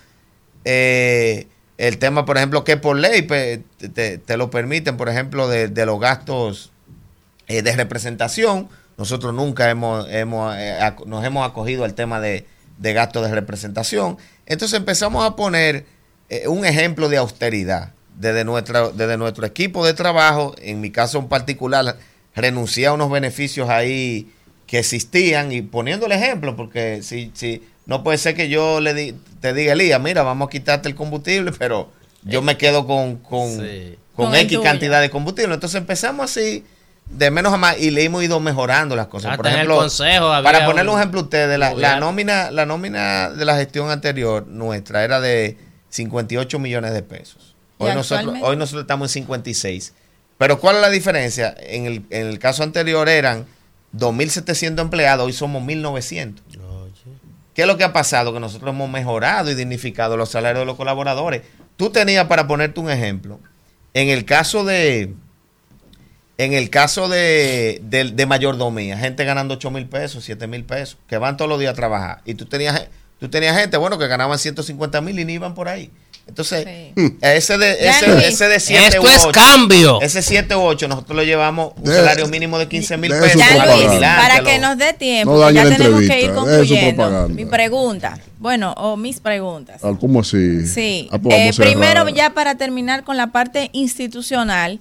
Eh, 0.64 1.46
el 1.78 1.98
tema, 1.98 2.24
por 2.24 2.36
ejemplo, 2.38 2.64
que 2.64 2.76
por 2.76 2.96
ley 2.96 3.22
pe- 3.22 3.62
te, 3.78 3.88
te- 3.88 4.18
te 4.18 4.36
lo 4.36 4.50
permiten, 4.50 4.96
por 4.96 5.08
ejemplo, 5.08 5.46
de, 5.48 5.68
de 5.68 5.86
los 5.86 6.00
gastos 6.00 6.72
eh, 7.48 7.62
de 7.62 7.76
representación. 7.76 8.68
Nosotros 8.96 9.34
nunca 9.34 9.68
hemos, 9.70 10.08
hemos, 10.10 10.54
eh, 10.56 10.78
nos 11.04 11.24
hemos 11.24 11.46
acogido 11.48 11.84
al 11.84 11.94
tema 11.94 12.18
de, 12.20 12.46
de 12.78 12.92
gastos 12.94 13.26
de 13.28 13.34
representación. 13.34 14.16
Entonces 14.46 14.78
empezamos 14.78 15.24
a 15.24 15.36
poner 15.36 15.84
un 16.48 16.64
ejemplo 16.64 17.08
de 17.08 17.18
austeridad, 17.18 17.92
desde, 18.16 18.44
nuestra, 18.44 18.88
desde 18.90 19.16
nuestro 19.16 19.46
equipo 19.46 19.84
de 19.86 19.94
trabajo, 19.94 20.54
en 20.60 20.80
mi 20.80 20.90
caso 20.90 21.18
en 21.18 21.28
particular, 21.28 21.96
renuncié 22.34 22.86
a 22.86 22.92
unos 22.92 23.10
beneficios 23.10 23.68
ahí 23.68 24.30
que 24.66 24.78
existían 24.80 25.52
y 25.52 25.62
poniendo 25.62 26.06
el 26.06 26.12
ejemplo, 26.12 26.56
porque 26.56 27.00
si, 27.02 27.30
si 27.34 27.62
no 27.86 28.02
puede 28.02 28.18
ser 28.18 28.34
que 28.34 28.48
yo 28.48 28.80
le 28.80 28.94
di- 28.94 29.14
te 29.40 29.52
diga, 29.54 29.74
Elías, 29.74 30.00
mira, 30.00 30.22
vamos 30.22 30.48
a 30.48 30.50
quitarte 30.50 30.88
el 30.88 30.94
combustible, 30.94 31.52
pero 31.56 31.90
yo 32.22 32.42
me 32.42 32.56
quedo 32.56 32.86
con, 32.86 33.16
con, 33.18 33.56
con 34.14 34.26
Con 34.26 34.34
X 34.34 34.58
cantidad 34.64 35.00
de 35.00 35.08
combustible. 35.10 35.54
Entonces 35.54 35.78
empezamos 35.80 36.24
así, 36.30 36.64
de 37.08 37.30
menos 37.30 37.52
a 37.52 37.56
más, 37.58 37.78
y 37.80 37.90
le 37.92 38.02
hemos 38.02 38.24
ido 38.24 38.40
mejorando 38.40 38.96
las 38.96 39.06
cosas. 39.06 39.30
Hasta 39.30 39.36
Por 39.36 39.46
en 39.46 39.52
el 39.52 39.58
ejemplo, 39.58 39.76
consejo 39.76 40.26
había 40.32 40.42
para 40.50 40.66
ponerle 40.66 40.90
un 40.90 40.98
ejemplo 40.98 41.20
a 41.20 41.24
ustedes, 41.24 41.58
la, 41.58 41.74
la 41.74 42.00
nómina, 42.00 42.50
la 42.50 42.66
nómina 42.66 43.30
de 43.30 43.44
la 43.44 43.56
gestión 43.56 43.90
anterior 43.90 44.46
nuestra 44.48 45.04
era 45.04 45.20
de 45.20 45.56
58 45.90 46.58
millones 46.58 46.92
de 46.92 47.02
pesos. 47.02 47.54
Hoy 47.78 47.94
nosotros 48.56 48.82
estamos 48.82 49.10
en 49.10 49.22
56. 49.22 49.92
Pero 50.38 50.60
¿cuál 50.60 50.76
es 50.76 50.82
la 50.82 50.90
diferencia? 50.90 51.54
En 51.58 51.86
el, 51.86 52.02
en 52.10 52.26
el 52.26 52.38
caso 52.38 52.62
anterior 52.62 53.08
eran 53.08 53.46
2.700 53.94 54.80
empleados, 54.80 55.26
hoy 55.26 55.32
somos 55.32 55.62
1.900. 55.62 56.34
¿Qué 57.54 57.62
es 57.62 57.68
lo 57.68 57.78
que 57.78 57.84
ha 57.84 57.92
pasado? 57.92 58.34
Que 58.34 58.40
nosotros 58.40 58.74
hemos 58.74 58.90
mejorado 58.90 59.50
y 59.50 59.54
dignificado 59.54 60.18
los 60.18 60.30
salarios 60.30 60.60
de 60.60 60.66
los 60.66 60.76
colaboradores. 60.76 61.42
Tú 61.76 61.88
tenías, 61.88 62.26
para 62.26 62.46
ponerte 62.46 62.80
un 62.80 62.90
ejemplo, 62.90 63.40
en 63.94 64.10
el 64.10 64.26
caso 64.26 64.62
de, 64.64 65.14
en 66.36 66.52
el 66.52 66.68
caso 66.68 67.08
de, 67.08 67.80
de, 67.82 68.04
de 68.10 68.26
mayordomía, 68.26 68.98
gente 68.98 69.24
ganando 69.24 69.54
8 69.54 69.70
mil 69.70 69.86
pesos, 69.86 70.24
7 70.24 70.46
mil 70.46 70.64
pesos, 70.64 70.98
que 71.08 71.16
van 71.16 71.38
todos 71.38 71.48
los 71.48 71.58
días 71.58 71.72
a 71.72 71.76
trabajar. 71.76 72.20
Y 72.26 72.34
tú 72.34 72.44
tenías, 72.44 72.88
tú 73.20 73.28
tenías 73.28 73.56
gente, 73.58 73.76
bueno, 73.76 73.98
que 73.98 74.06
ganaban 74.06 74.38
150 74.38 75.00
mil 75.00 75.18
y 75.18 75.24
ni 75.24 75.34
iban 75.34 75.54
por 75.54 75.68
ahí. 75.68 75.90
Entonces, 76.28 76.66
ese 77.20 77.56
de, 77.56 77.88
ese, 77.88 78.08
Luis. 78.08 78.24
ese 78.26 78.48
de 78.48 78.58
7 78.58 78.86
Esto 78.88 79.02
u 79.02 79.06
es 79.06 79.24
8, 79.26 79.30
cambio. 79.32 80.00
Ese 80.02 80.22
7 80.22 80.56
u 80.56 80.60
8, 80.60 80.88
nosotros 80.88 81.14
lo 81.16 81.22
llevamos 81.22 81.72
un 81.76 81.84
De- 81.84 81.94
salario 81.94 82.26
mínimo 82.26 82.58
de 82.58 82.66
15 82.66 82.96
mil 82.96 83.12
pesos. 83.12 83.34
Luis, 83.36 84.00
para 84.00 84.40
que 84.40 84.58
nos 84.58 84.76
dé 84.76 84.92
tiempo, 84.92 85.34
No 85.38 85.48
ya 85.52 85.62
tenemos 85.68 86.00
que 86.02 86.20
ir 86.22 86.32
concluyendo. 86.34 87.28
Mi 87.28 87.44
pregunta, 87.44 88.18
bueno, 88.40 88.72
o 88.76 88.96
mis 88.96 89.20
preguntas. 89.20 89.80
Ah, 89.84 89.92
¿Cómo 90.00 90.20
así? 90.20 90.66
Sí, 90.66 91.08
Ah, 91.12 91.18
pues 91.20 91.56
Eh, 91.56 91.62
primero 91.62 92.08
ya 92.08 92.30
para 92.30 92.56
terminar 92.56 93.04
con 93.04 93.16
la 93.16 93.28
parte 93.28 93.70
institucional, 93.72 94.80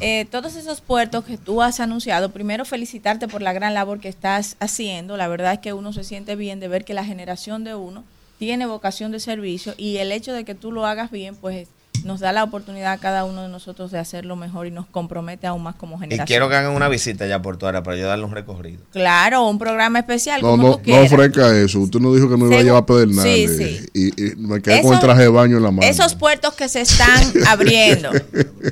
eh, 0.00 0.26
todos 0.30 0.56
esos 0.56 0.80
puertos 0.80 1.24
que 1.24 1.38
tú 1.38 1.62
has 1.62 1.80
anunciado, 1.80 2.30
primero 2.30 2.64
felicitarte 2.64 3.28
por 3.28 3.42
la 3.42 3.52
gran 3.52 3.74
labor 3.74 4.00
que 4.00 4.08
estás 4.08 4.56
haciendo, 4.60 5.16
la 5.16 5.28
verdad 5.28 5.54
es 5.54 5.58
que 5.60 5.72
uno 5.72 5.92
se 5.92 6.04
siente 6.04 6.36
bien 6.36 6.60
de 6.60 6.68
ver 6.68 6.84
que 6.84 6.94
la 6.94 7.04
generación 7.04 7.64
de 7.64 7.74
uno 7.74 8.04
tiene 8.38 8.66
vocación 8.66 9.12
de 9.12 9.20
servicio 9.20 9.74
y 9.76 9.98
el 9.98 10.12
hecho 10.12 10.32
de 10.32 10.44
que 10.44 10.54
tú 10.54 10.72
lo 10.72 10.86
hagas 10.86 11.10
bien, 11.10 11.36
pues 11.36 11.68
nos 12.04 12.20
da 12.20 12.32
la 12.32 12.44
oportunidad 12.44 12.92
a 12.92 12.98
cada 12.98 13.24
uno 13.24 13.42
de 13.42 13.48
nosotros 13.48 13.90
de 13.90 13.98
hacerlo 13.98 14.36
mejor 14.36 14.66
y 14.66 14.70
nos 14.70 14.86
compromete 14.86 15.46
aún 15.46 15.62
más 15.62 15.74
como 15.74 15.96
Y 15.96 16.00
generación. 16.00 16.26
quiero 16.26 16.48
que 16.48 16.56
hagan 16.56 16.72
una 16.72 16.88
visita 16.88 17.26
ya 17.26 17.40
por 17.42 17.56
Tuara 17.56 17.82
para 17.82 17.96
yo 17.96 18.06
darle 18.06 18.24
un 18.24 18.32
recorrido. 18.32 18.80
Claro, 18.92 19.48
un 19.48 19.58
programa 19.58 19.98
especial, 19.98 20.40
No, 20.42 20.48
como 20.50 20.68
no, 20.68 20.76
tú 20.78 20.90
no 20.90 21.00
ofrezca 21.02 21.56
eso. 21.56 21.80
Usted 21.80 22.00
no 22.00 22.14
dijo 22.14 22.28
que 22.28 22.36
no 22.36 22.46
iba 22.46 22.58
a 22.58 22.62
llevar 22.62 22.82
a 22.82 22.86
Pedernales. 22.86 23.56
Sí, 23.56 23.78
sí. 23.78 23.88
Y, 24.16 24.24
y 24.32 24.36
me 24.36 24.60
quedé 24.60 24.82
con 24.82 24.94
el 24.94 25.00
traje 25.00 25.22
de 25.22 25.28
baño 25.28 25.56
en 25.56 25.62
la 25.62 25.70
mano. 25.70 25.82
Esos 25.88 26.14
puertos 26.14 26.54
que 26.54 26.68
se 26.68 26.80
están 26.80 27.22
abriendo, 27.48 28.10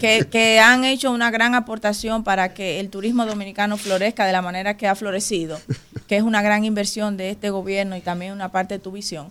que, 0.00 0.26
que 0.30 0.60
han 0.60 0.84
hecho 0.84 1.10
una 1.10 1.30
gran 1.30 1.54
aportación 1.54 2.24
para 2.24 2.54
que 2.54 2.80
el 2.80 2.88
turismo 2.90 3.26
dominicano 3.26 3.76
florezca 3.76 4.26
de 4.26 4.32
la 4.32 4.42
manera 4.42 4.76
que 4.76 4.86
ha 4.88 4.94
florecido, 4.94 5.58
que 6.06 6.16
es 6.16 6.22
una 6.22 6.42
gran 6.42 6.64
inversión 6.64 7.16
de 7.16 7.30
este 7.30 7.50
gobierno 7.50 7.96
y 7.96 8.00
también 8.00 8.32
una 8.32 8.50
parte 8.50 8.74
de 8.74 8.80
tu 8.80 8.92
visión. 8.92 9.30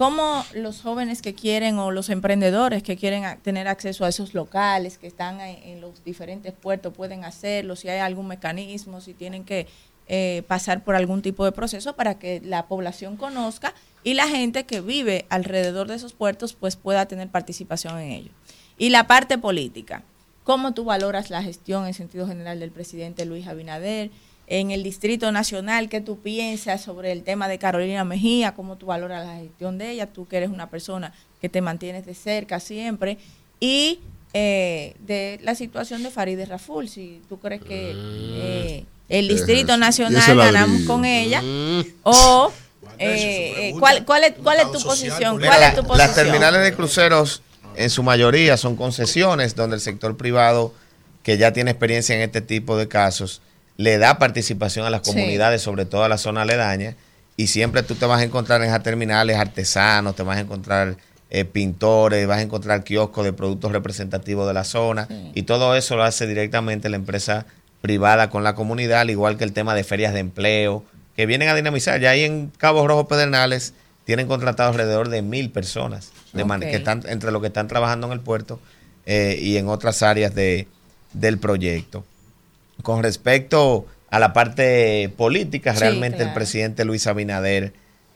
¿Cómo 0.00 0.46
los 0.54 0.80
jóvenes 0.80 1.20
que 1.20 1.34
quieren 1.34 1.78
o 1.78 1.90
los 1.90 2.08
emprendedores 2.08 2.82
que 2.82 2.96
quieren 2.96 3.38
tener 3.42 3.68
acceso 3.68 4.06
a 4.06 4.08
esos 4.08 4.32
locales 4.32 4.96
que 4.96 5.06
están 5.06 5.42
en, 5.42 5.62
en 5.62 5.82
los 5.82 6.02
diferentes 6.02 6.54
puertos 6.54 6.94
pueden 6.94 7.22
hacerlo? 7.22 7.76
Si 7.76 7.90
hay 7.90 7.98
algún 7.98 8.26
mecanismo, 8.26 9.02
si 9.02 9.12
tienen 9.12 9.44
que 9.44 9.66
eh, 10.08 10.42
pasar 10.48 10.84
por 10.84 10.94
algún 10.94 11.20
tipo 11.20 11.44
de 11.44 11.52
proceso 11.52 11.96
para 11.96 12.18
que 12.18 12.40
la 12.42 12.66
población 12.66 13.18
conozca 13.18 13.74
y 14.02 14.14
la 14.14 14.26
gente 14.26 14.64
que 14.64 14.80
vive 14.80 15.26
alrededor 15.28 15.86
de 15.86 15.96
esos 15.96 16.14
puertos 16.14 16.54
pues 16.54 16.76
pueda 16.76 17.04
tener 17.04 17.28
participación 17.28 17.98
en 17.98 18.12
ello. 18.12 18.30
Y 18.78 18.88
la 18.88 19.06
parte 19.06 19.36
política, 19.36 20.02
¿cómo 20.44 20.72
tú 20.72 20.84
valoras 20.84 21.28
la 21.28 21.42
gestión 21.42 21.86
en 21.86 21.92
sentido 21.92 22.26
general 22.26 22.58
del 22.58 22.70
presidente 22.70 23.26
Luis 23.26 23.46
Abinader? 23.46 24.10
En 24.50 24.72
el 24.72 24.82
Distrito 24.82 25.30
Nacional, 25.30 25.88
¿qué 25.88 26.00
tú 26.00 26.18
piensas 26.18 26.82
sobre 26.82 27.12
el 27.12 27.22
tema 27.22 27.46
de 27.46 27.60
Carolina 27.60 28.02
Mejía? 28.02 28.52
¿Cómo 28.52 28.76
tú 28.76 28.86
valoras 28.86 29.24
la 29.24 29.36
gestión 29.36 29.78
de 29.78 29.92
ella? 29.92 30.08
Tú 30.08 30.26
que 30.26 30.38
eres 30.38 30.50
una 30.50 30.68
persona 30.68 31.12
que 31.40 31.48
te 31.48 31.60
mantienes 31.60 32.04
de 32.04 32.14
cerca 32.14 32.58
siempre. 32.58 33.16
Y 33.60 34.00
eh, 34.34 34.96
de 35.06 35.38
la 35.42 35.54
situación 35.54 36.02
de 36.02 36.10
Farideh 36.10 36.46
Raful, 36.46 36.88
si 36.88 37.22
tú 37.28 37.38
crees 37.38 37.62
que 37.62 37.92
eh, 37.94 38.86
el 39.08 39.28
Distrito 39.28 39.76
Nacional 39.76 40.36
ganamos 40.36 40.82
con 40.82 41.04
ella 41.04 41.40
o 42.02 42.52
eh, 42.98 43.68
eh, 43.68 43.74
¿cuál, 43.78 44.04
cuál, 44.04 44.24
es, 44.24 44.32
¿cuál 44.42 44.58
es 44.58 44.72
tu 44.72 44.80
posición? 44.80 45.38
¿Cuál 45.38 45.62
es 45.62 45.76
tu 45.76 45.82
las 45.82 45.86
posición? 45.86 46.14
terminales 46.14 46.62
de 46.62 46.74
cruceros 46.74 47.42
en 47.76 47.88
su 47.88 48.02
mayoría 48.02 48.56
son 48.56 48.74
concesiones 48.74 49.54
donde 49.54 49.76
el 49.76 49.80
sector 49.80 50.16
privado 50.16 50.74
que 51.22 51.38
ya 51.38 51.52
tiene 51.52 51.70
experiencia 51.70 52.16
en 52.16 52.22
este 52.22 52.40
tipo 52.40 52.76
de 52.76 52.88
casos 52.88 53.42
le 53.80 53.96
da 53.96 54.18
participación 54.18 54.84
a 54.84 54.90
las 54.90 55.00
Sí. 55.04 55.12
comunidades, 55.12 55.62
sobre 55.62 55.86
todo 55.86 56.04
a 56.04 56.08
la 56.10 56.18
zona 56.18 56.42
aledaña, 56.42 56.96
y 57.38 57.46
siempre 57.46 57.82
tú 57.82 57.94
te 57.94 58.04
vas 58.04 58.20
a 58.20 58.24
encontrar 58.24 58.60
en 58.60 58.68
esas 58.68 58.82
terminales 58.82 59.38
artesanos, 59.38 60.14
te 60.14 60.22
vas 60.22 60.36
a 60.36 60.40
encontrar 60.40 60.96
eh, 61.30 61.44
pintores, 61.46 62.26
vas 62.26 62.38
a 62.38 62.42
encontrar 62.42 62.84
kioscos 62.84 63.24
de 63.24 63.32
productos 63.32 63.72
representativos 63.72 64.46
de 64.46 64.52
la 64.52 64.64
zona, 64.64 65.08
y 65.34 65.44
todo 65.44 65.74
eso 65.76 65.96
lo 65.96 66.02
hace 66.02 66.26
directamente 66.26 66.90
la 66.90 66.96
empresa 66.96 67.46
privada 67.80 68.28
con 68.28 68.44
la 68.44 68.54
comunidad, 68.54 69.00
al 69.00 69.10
igual 69.10 69.38
que 69.38 69.44
el 69.44 69.52
tema 69.54 69.74
de 69.74 69.82
ferias 69.84 70.12
de 70.12 70.20
empleo, 70.20 70.84
que 71.16 71.24
vienen 71.26 71.48
a 71.48 71.54
dinamizar. 71.54 72.00
Ya 72.00 72.10
ahí 72.10 72.24
en 72.24 72.52
Cabo 72.58 72.86
Rojo 72.86 73.08
Pedernales 73.08 73.72
tienen 74.04 74.26
contratado 74.26 74.70
alrededor 74.70 75.08
de 75.08 75.22
mil 75.22 75.50
personas 75.50 76.12
de 76.34 76.44
que 76.66 76.76
están 76.76 77.02
entre 77.08 77.30
los 77.30 77.40
que 77.40 77.46
están 77.46 77.68
trabajando 77.68 78.08
en 78.08 78.12
el 78.12 78.20
puerto 78.20 78.60
eh, 79.06 79.38
y 79.40 79.56
en 79.56 79.68
otras 79.68 80.02
áreas 80.02 80.34
de, 80.34 80.66
del 81.14 81.38
proyecto. 81.38 82.04
Con 82.82 83.02
respecto 83.02 83.86
a 84.10 84.18
la 84.18 84.32
parte 84.32 85.12
política, 85.16 85.74
Sí, 85.74 85.80
realmente 85.80 86.22
el 86.22 86.32
presidente 86.32 86.84
Luis 86.84 87.06
Abinader 87.06 87.72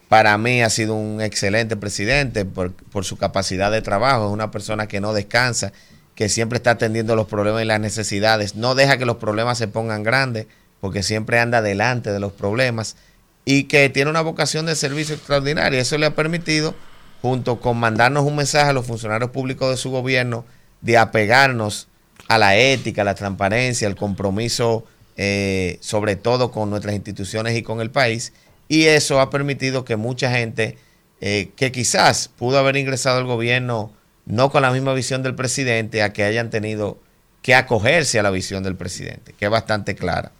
para 0.09 0.37
mí 0.37 0.61
ha 0.61 0.69
sido 0.69 0.95
un 0.95 1.21
excelente 1.21 1.77
presidente 1.77 2.45
por, 2.45 2.73
por 2.73 3.05
su 3.05 3.17
capacidad 3.17 3.71
de 3.71 3.81
trabajo, 3.81 4.27
es 4.27 4.33
una 4.33 4.51
persona 4.51 4.87
que 4.87 5.01
no 5.01 5.13
descansa, 5.13 5.71
que 6.13 6.29
siempre 6.29 6.57
está 6.57 6.71
atendiendo 6.71 7.15
los 7.15 7.27
problemas 7.27 7.63
y 7.63 7.65
las 7.65 7.79
necesidades, 7.79 8.55
no 8.55 8.75
deja 8.75 8.97
que 8.97 9.05
los 9.05 9.17
problemas 9.17 9.57
se 9.57 9.67
pongan 9.67 10.03
grandes, 10.03 10.47
porque 10.79 11.03
siempre 11.03 11.39
anda 11.39 11.61
delante 11.61 12.11
de 12.11 12.19
los 12.19 12.31
problemas 12.31 12.95
y 13.43 13.63
que 13.63 13.89
tiene 13.89 14.09
una 14.09 14.21
vocación 14.21 14.65
de 14.65 14.75
servicio 14.75 15.15
extraordinaria. 15.15 15.79
Eso 15.79 15.97
le 15.97 16.05
ha 16.05 16.15
permitido, 16.15 16.75
junto 17.21 17.59
con 17.59 17.77
mandarnos 17.77 18.23
un 18.23 18.35
mensaje 18.35 18.69
a 18.69 18.73
los 18.73 18.85
funcionarios 18.85 19.31
públicos 19.31 19.69
de 19.69 19.77
su 19.77 19.91
gobierno, 19.91 20.45
de 20.81 20.97
apegarnos 20.97 21.87
a 22.27 22.37
la 22.37 22.57
ética, 22.57 23.01
a 23.01 23.05
la 23.05 23.15
transparencia, 23.15 23.87
al 23.87 23.95
compromiso, 23.95 24.85
eh, 25.17 25.77
sobre 25.81 26.15
todo 26.15 26.51
con 26.51 26.69
nuestras 26.69 26.95
instituciones 26.95 27.57
y 27.57 27.63
con 27.63 27.81
el 27.81 27.91
país. 27.91 28.33
Y 28.67 28.85
eso 28.85 29.19
ha 29.19 29.29
permitido 29.29 29.85
que 29.85 29.95
mucha 29.95 30.31
gente 30.31 30.77
eh, 31.21 31.51
que 31.55 31.71
quizás 31.71 32.27
pudo 32.27 32.57
haber 32.57 32.77
ingresado 32.77 33.17
al 33.17 33.25
gobierno 33.25 33.91
no 34.25 34.51
con 34.51 34.63
la 34.63 34.71
misma 34.71 34.93
visión 34.93 35.23
del 35.23 35.35
presidente, 35.35 36.01
a 36.01 36.11
que 36.11 36.23
hayan 36.23 36.49
tenido 36.49 36.97
que 37.41 37.53
acogerse 37.53 38.19
a 38.19 38.23
la 38.23 38.31
visión 38.31 38.63
del 38.63 38.75
presidente, 38.75 39.33
que 39.37 39.45
es 39.45 39.51
bastante 39.51 39.95
clara. 39.95 40.31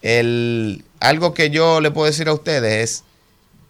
El, 0.00 0.84
algo 1.00 1.34
que 1.34 1.50
yo 1.50 1.80
le 1.80 1.90
puedo 1.90 2.06
decir 2.06 2.28
a 2.28 2.32
ustedes 2.32 2.72
es 2.84 3.04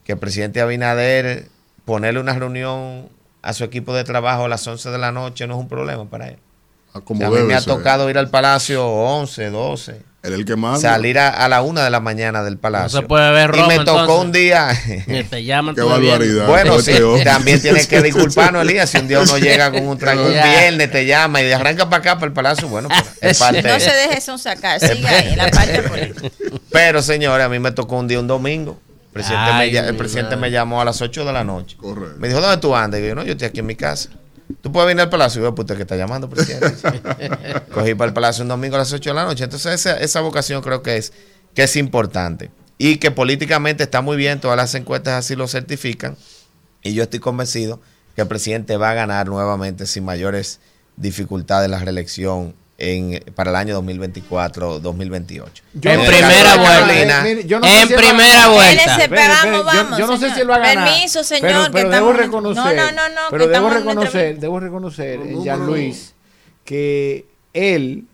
que 0.04 0.12
el 0.12 0.18
presidente 0.18 0.60
Abinader 0.60 1.48
ponerle 1.86 2.20
una 2.20 2.34
reunión 2.34 3.08
a 3.40 3.52
su 3.54 3.64
equipo 3.64 3.94
de 3.94 4.04
trabajo 4.04 4.44
a 4.44 4.48
las 4.48 4.66
11 4.66 4.90
de 4.90 4.98
la 4.98 5.12
noche 5.12 5.46
no 5.46 5.54
es 5.54 5.60
un 5.60 5.68
problema 5.68 6.04
para 6.10 6.28
él. 6.28 6.38
Como 7.05 7.26
a 7.26 7.31
mí 7.31 7.39
me 7.42 7.55
ha 7.55 7.60
ser. 7.60 7.75
tocado 7.75 8.08
ir 8.10 8.18
al 8.18 8.28
palacio 8.31 8.86
11, 8.86 9.50
12. 9.50 10.16
Él 10.23 10.33
es 10.33 10.39
el 10.41 10.44
que 10.44 10.57
manda. 10.57 10.81
Salir 10.81 11.20
a, 11.20 11.28
a 11.28 11.49
la 11.49 11.62
una 11.62 11.84
de 11.84 11.91
la 11.91 12.00
mañana 12.00 12.42
del 12.42 12.58
palacio. 12.58 13.00
se 13.00 13.07
puede 13.07 13.31
beber 13.31 13.55
y 13.55 13.62
me 13.68 13.78
tocó 13.84 14.00
entonces. 14.00 14.25
un 14.25 14.33
día. 14.33 14.68
Te 15.31 15.44
llaman 15.44 15.75
Qué 15.76 15.83
barbaridad. 15.83 16.49
Bueno, 16.49 16.76
Este 16.81 16.97
sí, 16.97 17.25
también 17.25 17.62
tienes 17.62 17.86
que 17.86 18.02
disculparnos, 18.02 18.62
Elías. 18.62 18.91
Si 18.91 18.99
un 18.99 19.07
día 19.07 19.20
uno 19.20 19.39
llega 19.39 19.70
con 19.70 19.86
un 19.86 19.97
trago 19.99 20.25
un 20.26 20.33
viernes, 20.33 20.91
te 20.91 21.07
llama 21.07 21.42
y 21.42 21.52
arranca 21.52 21.89
para 21.89 21.99
acá, 22.00 22.15
para 22.16 22.26
el 22.26 22.33
palacio, 22.33 22.66
bueno, 22.66 22.89
pues, 22.89 23.05
es 23.20 23.39
parte 23.39 23.62
No 23.62 23.78
se 23.78 23.94
deje 23.94 24.18
eso 24.18 24.36
sacar, 24.36 24.81
siga 24.81 25.10
ahí 25.10 25.36
la 25.36 25.49
parte 25.49 25.83
política. 25.83 26.28
Pero, 26.73 27.02
señores, 27.02 27.47
a 27.47 27.49
mí 27.49 27.60
me 27.60 27.70
tocó 27.70 27.97
un 27.97 28.08
día, 28.08 28.18
un 28.18 28.26
domingo. 28.26 28.81
El 29.07 29.12
presidente, 29.12 29.50
Ay, 29.52 29.73
me, 29.73 29.78
el 29.78 29.97
presidente 29.97 30.36
me 30.36 30.50
llamó 30.50 30.81
a 30.81 30.84
las 30.84 31.00
8 31.00 31.25
de 31.25 31.33
la 31.33 31.44
noche. 31.44 31.76
Me 32.18 32.26
dijo, 32.28 32.41
¿dónde 32.41 32.57
tú 32.58 32.75
andas? 32.75 33.00
Y 33.00 33.07
yo, 33.07 33.15
no, 33.15 33.23
yo 33.25 33.33
estoy 33.33 33.47
aquí 33.47 33.60
en 33.60 33.66
mi 33.66 33.76
casa. 33.76 34.10
¿Tú 34.66 34.72
puedes 34.72 34.88
venir 34.88 35.02
al 35.02 35.10
palacio? 35.10 35.40
Y 35.40 35.44
yo, 35.44 35.54
puta, 35.54 35.76
que 35.76 35.82
está 35.82 35.94
llamando, 35.94 36.28
presidente. 36.28 36.74
Cogí 37.72 37.94
para 37.94 38.08
el 38.08 38.12
palacio 38.12 38.42
un 38.42 38.48
domingo 38.48 38.74
a 38.74 38.80
las 38.80 38.92
8 38.92 39.10
de 39.10 39.14
la 39.14 39.24
noche. 39.24 39.44
Entonces, 39.44 39.72
esa, 39.72 39.96
esa 40.00 40.20
vocación 40.22 40.60
creo 40.60 40.82
que 40.82 40.96
es, 40.96 41.12
que 41.54 41.62
es 41.62 41.76
importante. 41.76 42.50
Y 42.76 42.96
que 42.96 43.12
políticamente 43.12 43.84
está 43.84 44.00
muy 44.00 44.16
bien, 44.16 44.40
todas 44.40 44.56
las 44.56 44.74
encuestas 44.74 45.14
así 45.14 45.36
lo 45.36 45.46
certifican. 45.46 46.16
Y 46.82 46.94
yo 46.94 47.04
estoy 47.04 47.20
convencido 47.20 47.80
que 48.16 48.22
el 48.22 48.26
presidente 48.26 48.76
va 48.76 48.90
a 48.90 48.94
ganar 48.94 49.28
nuevamente 49.28 49.86
sin 49.86 50.04
mayores 50.04 50.58
dificultad 50.96 51.62
de 51.62 51.68
la 51.68 51.78
reelección 51.78 52.56
en, 52.78 53.22
para 53.34 53.50
el 53.50 53.56
año 53.56 53.82
2024-2028. 53.82 55.50
Yo 55.74 55.90
En 55.90 56.00
primera 56.06 56.56
vuelta. 56.56 57.00
En 57.00 57.10
a 57.10 57.86
primera 57.86 58.48
vuelta. 58.48 59.98
Yo- 59.98 60.06
no 60.06 60.16
sé 60.16 60.34
si 60.34 60.40
él 60.40 60.50
va 60.50 60.56
a 60.56 60.58
ganar. 60.58 60.88
Permiso, 60.88 61.24
señor, 61.24 61.42
Pero, 61.42 61.64
que 61.64 61.70
pero 61.72 61.90
debo 61.90 62.10
estamos 62.10 62.16
reconocer. 62.16 62.76
No, 62.76 62.92
no, 62.92 63.08
no, 63.08 63.14
que 63.14 63.30
Pero 63.30 63.46
debo 63.48 63.70
reconocer, 63.70 64.38
debo 64.38 64.60
reconocer, 64.60 65.18
No, 65.20 65.24
no, 65.38 65.44
Jean 65.44 65.60
no. 65.60 65.66
Luis, 65.66 66.14
que 66.64 67.26
él, 67.55 68.05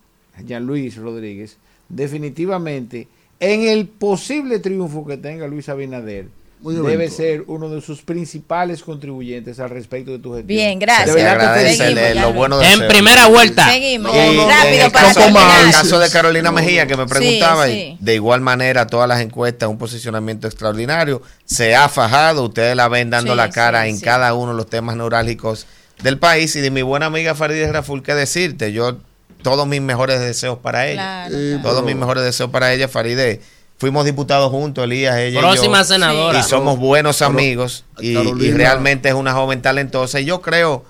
Jean 0.44 0.65
Luis 0.65 0.97
Rodríguez, 0.97 1.58
definitivamente, 1.89 3.08
en 3.41 3.62
el 3.66 3.89
posible 3.89 4.60
triunfo 4.60 5.05
que 5.07 5.16
tenga 5.16 5.49
Luis 5.49 5.68
Abinader, 5.68 6.28
debe 6.62 7.10
ser 7.10 7.44
uno 7.49 7.68
de 7.68 7.81
sus 7.81 8.02
principales 8.02 8.82
contribuyentes 8.82 9.58
al 9.60 9.70
respecto 9.70 10.10
de 10.12 10.18
tu 10.18 10.31
gestión. 10.34 10.47
Bien, 10.47 10.78
gracias. 10.78 11.15
De 11.15 11.20
que 11.20 11.26
agradece 11.26 12.15
lo 12.15 12.32
bueno 12.32 12.60
En 12.62 12.78
ser. 12.78 12.89
primera 12.89 13.26
vuelta. 13.26 13.68
Seguimos. 13.70 14.15
Y 14.15 14.18
en 14.18 14.36
Rápido 14.49 14.86
el 14.86 14.92
para 14.92 15.08
en 15.08 15.15
terminar. 15.15 15.65
el 15.66 15.73
caso 15.73 15.99
de 15.99 16.10
Carolina 16.10 16.52
Mejía, 16.52 16.86
que 16.86 16.97
me 16.97 17.07
preguntaba, 17.07 17.66
Sí, 17.66 17.97
de 18.00 18.15
igual 18.15 18.41
manera, 18.41 18.86
todas 18.86 19.08
las 19.08 19.20
encuestas, 19.20 19.68
un 19.68 19.78
posicionamiento 19.78 20.47
extraordinario, 20.47 21.20
se 21.44 21.74
ha 21.74 21.89
fajado, 21.89 22.44
ustedes 22.44 22.76
la 22.76 22.89
ven 22.89 23.10
dando 23.10 23.32
Sí, 23.32 23.36
la 23.36 23.50
cara 23.50 23.82
sí, 23.84 23.91
en 23.91 23.99
sí. 23.99 24.05
cada 24.05 24.32
uno 24.34 24.52
de 24.52 24.57
los 24.57 24.68
temas 24.68 24.97
neurálgicos 24.97 25.66
del 26.02 26.18
país. 26.18 26.55
Y 26.57 26.60
de 26.60 26.70
mi 26.70 26.82
buena 26.82 27.07
amiga 27.07 27.34
Farideh 27.34 27.73
Raful, 27.73 28.02
que 28.02 28.15
decirte, 28.15 28.73
yo 28.73 28.99
todos 29.42 29.66
mis 29.66 29.81
mejores 29.81 30.20
deseos 30.20 30.58
para 30.58 30.86
ella. 30.86 30.94
Claro, 31.26 31.34
Sí, 31.34 31.49
claro. 31.55 31.62
Todos 31.68 31.84
mis 31.84 31.97
mejores 31.97 32.23
deseos 32.23 32.50
para 32.50 32.73
ella, 32.73 32.86
Farideh. 32.86 33.41
Fuimos 33.83 34.05
diputados 34.05 34.49
juntos, 34.52 34.85
Elías, 34.85 35.17
ella 35.19 35.41
y 35.41 35.43
Próxima 35.43 35.78
yo. 35.78 35.85
senadora. 35.85 36.39
Y 36.39 36.43
somos 36.44 36.78
buenos 36.78 37.20
amigos. 37.20 37.85
Y, 37.99 38.17
y 38.17 38.52
realmente 38.52 39.09
es 39.09 39.15
una 39.17 39.33
joven 39.33 39.61
talentosa. 39.61 40.20
Y 40.20 40.25
yo 40.25 40.41
creo 40.41 40.85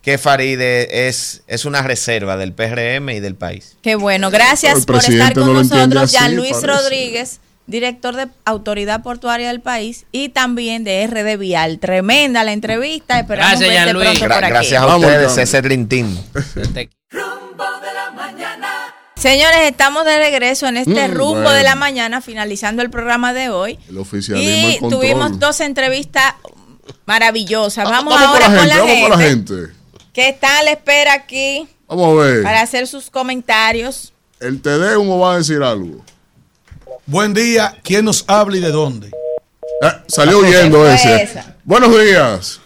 que 0.00 0.16
Faride 0.16 1.08
es, 1.08 1.42
es 1.46 1.66
una 1.66 1.82
reserva 1.82 2.38
del 2.38 2.54
PRM 2.54 3.10
y 3.10 3.20
del 3.20 3.34
país. 3.34 3.76
Qué 3.82 3.96
bueno, 3.96 4.30
gracias 4.30 4.86
por 4.86 4.96
estar 4.96 5.34
con 5.34 5.44
no 5.46 5.52
nosotros, 5.62 6.04
así, 6.04 6.16
Jean 6.16 6.34
Luis 6.36 6.52
parece. 6.52 6.66
Rodríguez, 6.68 7.40
director 7.66 8.16
de 8.16 8.28
Autoridad 8.46 9.02
Portuaria 9.02 9.48
del 9.48 9.60
país 9.60 10.06
y 10.10 10.30
también 10.30 10.84
de 10.84 11.06
RD 11.06 11.36
Vial. 11.38 11.80
Tremenda 11.80 12.44
la 12.44 12.54
entrevista, 12.54 13.20
esperamos 13.20 13.60
Gracias, 13.60 13.68
verte 13.68 13.84
Jean 13.84 13.92
Luis. 13.94 14.18
pronto 14.18 14.24
Gra- 14.24 14.34
por 14.36 14.44
aquí. 14.44 14.52
gracias 14.54 14.82
a 14.82 14.96
ustedes, 14.96 15.36
ese. 15.36 15.60
Rumbo 17.10 17.64
de 17.82 17.92
la 17.94 18.10
mañana. 18.16 18.68
Señores, 19.22 19.60
estamos 19.70 20.04
de 20.04 20.18
regreso 20.18 20.66
en 20.66 20.76
este 20.78 21.06
Mm, 21.06 21.12
rumbo 21.14 21.34
bueno. 21.34 21.52
de 21.52 21.62
la 21.62 21.76
mañana, 21.76 22.20
finalizando 22.20 22.82
el 22.82 22.90
programa 22.90 23.32
de 23.32 23.50
hoy. 23.50 23.78
El 23.88 23.98
oficialismo 23.98 24.88
Y 24.88 24.90
tuvimos 24.90 25.38
dos 25.38 25.60
entrevistas 25.60 26.34
maravillosas. 27.06 27.84
Vamos, 27.84 28.14
Vamos 28.14 28.28
ahora 28.28 28.46
con 28.46 28.54
la 28.56 28.58
con 28.58 28.66
gente, 28.66 28.68
la 28.68 28.76
vamos 28.80 28.90
gente, 28.90 29.46
con 29.46 29.54
la 29.56 29.64
gente. 29.64 29.74
que 30.12 30.28
está 30.28 30.58
a 30.58 30.62
la 30.64 30.72
espera 30.72 31.12
aquí 31.14 31.68
Vamos 31.86 32.18
a 32.18 32.22
ver. 32.24 32.42
para 32.42 32.62
hacer 32.62 32.88
sus 32.88 33.10
comentarios. 33.10 34.12
El 34.40 34.60
Tedeumo 34.60 35.20
va 35.20 35.34
a 35.34 35.38
decir 35.38 35.62
algo. 35.62 36.04
Buen 37.06 37.32
día. 37.32 37.76
¿Quién 37.84 38.04
nos 38.06 38.24
habla 38.28 38.56
y 38.56 38.60
de 38.60 38.72
dónde? 38.72 39.06
Eh, 39.06 39.86
salió 40.08 40.38
huyendo 40.40 40.78
fue 40.78 40.94
ese. 40.94 41.22
esa? 41.22 41.54
Buenos 41.62 41.90
días. 41.96 42.60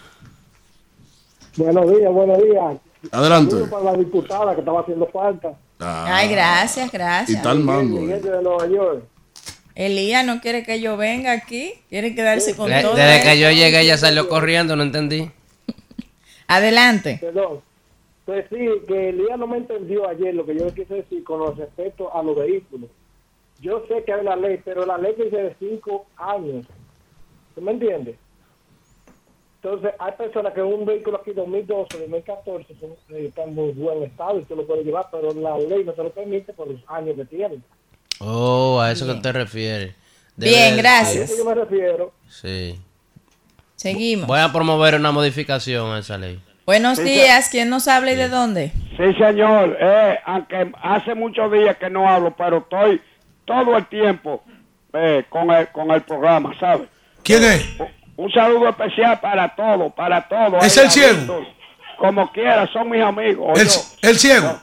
Buenos 1.55 1.85
días, 1.94 2.10
buenos 2.10 2.39
días. 2.43 2.76
Adelante. 3.12 3.57
Para 3.70 3.85
la 3.85 3.93
diputada 3.99 4.55
que 4.55 4.60
estaba 4.60 4.81
haciendo 4.81 5.07
falta. 5.09 5.52
Ah, 5.78 6.16
Ay, 6.16 6.28
gracias, 6.30 6.86
y 6.86 6.90
gracias. 6.90 7.42
tal. 7.42 7.58
Miguel 7.60 8.10
eh. 8.12 8.20
de 8.30 8.42
Nueva 8.42 8.66
York. 8.66 9.05
Elías 9.74 10.24
no 10.24 10.40
quiere 10.40 10.62
que 10.62 10.80
yo 10.80 10.96
venga 10.96 11.32
aquí, 11.32 11.74
quiere 11.90 12.14
quedarse 12.14 12.56
con 12.56 12.70
Le- 12.70 12.80
todo. 12.80 12.94
Desde 12.94 13.22
que 13.22 13.38
yo 13.38 13.50
llegué 13.50 13.80
ella 13.82 13.98
salió 13.98 14.26
corriendo, 14.28 14.74
no 14.74 14.82
entendí. 14.82 15.30
Adelante. 16.48 17.18
Perdón. 17.20 17.60
Pues 18.24 18.46
sí, 18.48 18.56
que 18.88 19.10
Elías 19.10 19.38
no 19.38 19.46
me 19.46 19.58
entendió 19.58 20.08
ayer 20.08 20.34
lo 20.34 20.44
que 20.46 20.56
yo 20.56 20.64
le 20.64 20.72
quise 20.74 20.94
decir 20.94 21.22
con 21.22 21.56
respecto 21.56 22.12
a 22.14 22.22
los 22.22 22.36
vehículos. 22.36 22.90
Yo 23.60 23.84
sé 23.86 24.02
que 24.05 24.12
hay 24.12 24.20
una 24.20 24.34
ley, 24.34 24.60
pero 24.64 24.84
la 24.84 24.98
ley 24.98 25.14
dice 25.16 25.36
de 25.36 25.56
cinco 25.58 26.06
años. 26.16 26.66
¿Tú 27.55 27.60
me 27.60 27.72
entiendes? 27.72 28.16
Entonces, 29.67 29.91
hay 29.99 30.12
personas 30.12 30.53
que 30.55 30.62
un 30.62 30.86
vehículo 30.86 31.17
aquí 31.20 31.33
2012, 31.33 31.99
2014, 31.99 32.77
son, 32.78 32.91
eh, 33.17 33.27
está 33.27 33.43
en 33.43 33.53
muy 33.57 33.73
buen 33.73 34.05
estado 34.05 34.39
y 34.39 34.45
se 34.45 34.55
lo 34.55 34.65
puede 34.65 34.85
llevar, 34.85 35.09
pero 35.11 35.35
la 35.35 35.59
ley 35.59 35.83
no 35.85 35.93
se 35.93 36.05
lo 36.05 36.11
permite 36.11 36.53
por 36.53 36.69
los 36.69 36.81
años 36.86 37.17
que 37.17 37.25
tienen. 37.25 37.65
Oh, 38.20 38.78
a 38.81 38.93
eso 38.93 39.09
que 39.12 39.15
te 39.20 39.33
refieres. 39.33 39.93
Debe 40.36 40.53
Bien, 40.53 40.75
de- 40.75 40.81
A 40.81 40.83
gracias. 40.83 41.31
eso 41.31 41.39
yo 41.39 41.45
me 41.51 41.55
refiero. 41.57 42.12
Sí. 42.28 42.78
Seguimos. 43.75 44.28
Voy 44.28 44.39
a 44.39 44.53
promover 44.53 44.95
una 44.95 45.11
modificación 45.11 45.91
a 45.91 45.99
esa 45.99 46.17
ley. 46.17 46.41
Buenos 46.65 47.03
días, 47.03 47.49
¿quién 47.49 47.69
nos 47.69 47.89
habla 47.89 48.12
y 48.12 48.17
de 48.17 48.28
dónde? 48.28 48.70
Sí, 48.97 49.15
señor. 49.19 49.77
Eh, 49.81 50.17
aunque 50.27 50.70
hace 50.81 51.17
muchos 51.17 51.51
días 51.51 51.77
que 51.77 51.91
no 51.91 52.09
hablo, 52.09 52.33
pero 52.39 52.59
estoy 52.59 53.01
todo 53.45 53.77
el 53.77 53.86
tiempo 53.89 54.45
eh, 54.93 55.25
con, 55.28 55.51
el, 55.51 55.67
con 55.73 55.91
el 55.91 56.03
programa, 56.03 56.57
¿sabes? 56.61 56.89
¿Quién 57.25 57.43
es? 57.43 57.67
Un 58.17 58.33
saludo 58.33 58.69
especial 58.70 59.20
para 59.20 59.55
todos, 59.55 59.93
para 59.93 60.27
todos. 60.27 60.65
¿Es 60.65 60.78
Ahí, 60.78 60.85
el 60.86 60.91
ciego? 60.91 61.47
Como 61.99 62.31
quiera, 62.33 62.67
son 62.73 62.91
mis 62.91 63.03
amigos. 63.03 63.59
El, 63.61 63.69
Yo- 63.69 64.09
el 64.09 64.19
ciego. 64.19 64.59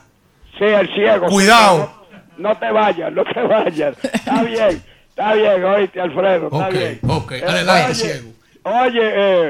sí, 0.58 0.64
el 0.64 0.92
ciego. 0.94 1.26
Cuidado. 1.26 1.90
No, 2.36 2.48
no 2.50 2.58
te 2.58 2.70
vayas, 2.70 3.12
no 3.12 3.24
te 3.24 3.40
vayas. 3.42 3.96
Está 4.04 4.42
bien, 4.44 4.82
está 5.08 5.34
bien, 5.34 5.64
oíste, 5.64 6.00
Alfredo, 6.00 6.46
está 6.46 6.66
Ok, 6.68 6.72
bien. 6.72 7.00
ok. 7.08 7.32
Eh, 7.32 7.44
Adelante, 7.46 7.84
oye, 7.86 7.94
ciego. 7.94 8.28
Oye, 8.64 9.00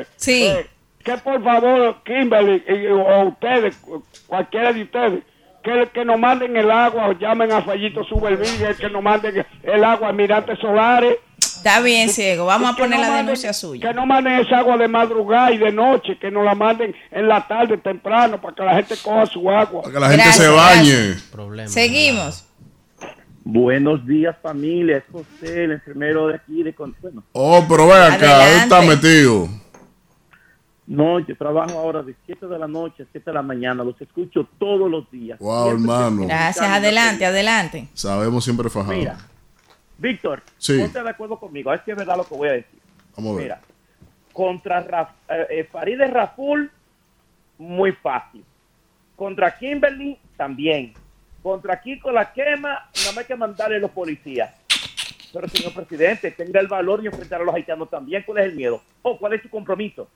eh, 0.00 0.06
Sí. 0.16 0.44
eh, 0.46 0.66
que 1.02 1.16
por 1.18 1.42
favor, 1.44 1.96
Kimberly, 2.04 2.62
y- 2.68 2.86
o 2.88 3.24
ustedes, 3.28 3.76
cu- 3.76 4.04
cualquiera 4.26 4.72
de 4.72 4.82
ustedes, 4.82 5.22
que, 5.62 5.88
que 5.94 6.04
nos 6.04 6.18
manden 6.18 6.56
el 6.58 6.70
agua, 6.70 7.08
o 7.08 7.12
llamen 7.12 7.52
a 7.52 7.62
Fallito 7.62 8.04
Superville, 8.04 8.74
que 8.78 8.90
nos 8.90 9.02
manden 9.02 9.46
el 9.62 9.84
agua 9.84 10.08
a 10.08 10.12
Mirantes 10.12 10.58
Solares. 10.58 11.16
Está 11.64 11.80
bien, 11.80 12.10
ciego. 12.10 12.44
Vamos 12.44 12.72
a 12.74 12.76
poner 12.76 12.98
no 12.98 13.04
la 13.06 13.08
manden- 13.10 13.24
denuncia 13.24 13.52
suya. 13.54 13.88
Que 13.88 13.94
no 13.94 14.04
manden 14.04 14.34
esa 14.40 14.58
agua 14.58 14.76
de 14.76 14.86
madrugada 14.86 15.50
y 15.50 15.56
de 15.56 15.72
noche, 15.72 16.18
que 16.18 16.30
nos 16.30 16.44
la 16.44 16.54
manden 16.54 16.94
en 17.10 17.26
la 17.26 17.46
tarde 17.48 17.78
temprano 17.78 18.38
para 18.40 18.54
que 18.54 18.62
la 18.64 18.74
gente 18.76 18.94
coja 19.02 19.24
su 19.24 19.50
agua. 19.50 19.80
Para 19.82 19.94
que 19.94 20.00
la 20.00 20.08
gente 20.10 20.24
Gracias, 20.24 20.44
se 20.46 20.48
bañe. 20.52 21.14
Problema. 21.32 21.68
Seguimos. 21.68 22.44
Buenos 23.44 24.06
días, 24.06 24.36
familia. 24.42 24.98
Es 24.98 25.04
José, 25.10 25.64
el 25.64 25.72
enfermero 25.72 26.28
de 26.28 26.34
aquí. 26.36 26.62
De, 26.62 26.74
bueno, 27.00 27.22
Oh, 27.32 27.64
pero 27.68 27.86
ven 27.88 28.02
acá, 28.12 28.38
¿dónde 28.38 28.56
está 28.58 28.80
metido? 28.82 29.48
no, 30.86 31.18
yo 31.20 31.34
trabajo 31.38 31.78
ahora 31.78 32.02
de 32.02 32.14
7 32.26 32.46
de 32.46 32.58
la 32.58 32.66
noche 32.68 33.04
a 33.04 33.06
7 33.10 33.30
de 33.30 33.34
la 33.34 33.42
mañana. 33.42 33.82
Los 33.84 33.98
escucho 34.02 34.46
todos 34.58 34.90
los 34.90 35.10
días. 35.10 35.38
Wow, 35.38 35.64
Siempre 35.70 35.82
hermano. 35.94 36.26
Gracias, 36.26 36.66
adelante, 36.66 37.24
adelante. 37.24 37.88
Sabemos 37.94 38.44
siempre 38.44 38.68
fajado. 38.68 38.94
Mira, 38.98 39.16
Víctor, 39.98 40.42
Sí. 40.58 40.78
ponte 40.78 41.02
de 41.02 41.08
acuerdo 41.10 41.38
conmigo. 41.38 41.70
A 41.70 41.74
ver 41.74 41.84
si 41.84 41.90
es 41.90 41.96
verdad 41.96 42.16
lo 42.16 42.24
que 42.24 42.34
voy 42.34 42.48
a 42.48 42.52
decir. 42.52 42.80
Vamos 43.16 43.32
a 43.32 43.34
ver. 43.36 43.42
Mira, 43.44 43.60
contra 44.32 44.84
Raf- 44.86 45.12
eh, 45.28 45.46
eh, 45.50 45.64
Farideh 45.70 46.08
Raful, 46.08 46.70
muy 47.58 47.92
fácil. 47.92 48.44
Contra 49.16 49.56
Kimberly, 49.56 50.18
también. 50.36 50.92
Contra 51.42 51.80
Kiko 51.80 52.10
la 52.10 52.32
quema, 52.32 52.88
no 53.12 53.20
hay 53.20 53.26
que 53.26 53.36
mandarle 53.36 53.76
a 53.76 53.80
los 53.80 53.90
policías. 53.92 54.52
Pero, 55.32 55.48
señor 55.48 55.72
presidente, 55.74 56.30
tenga 56.30 56.60
el 56.60 56.68
valor 56.68 57.02
y 57.02 57.06
enfrentar 57.06 57.40
a 57.40 57.44
los 57.44 57.54
haitianos 57.54 57.90
también. 57.90 58.22
¿Cuál 58.24 58.38
es 58.38 58.44
el 58.46 58.54
miedo? 58.56 58.82
¿O 59.02 59.18
cuál 59.18 59.34
es 59.34 59.42
su 59.42 59.50
compromiso? 59.50 60.08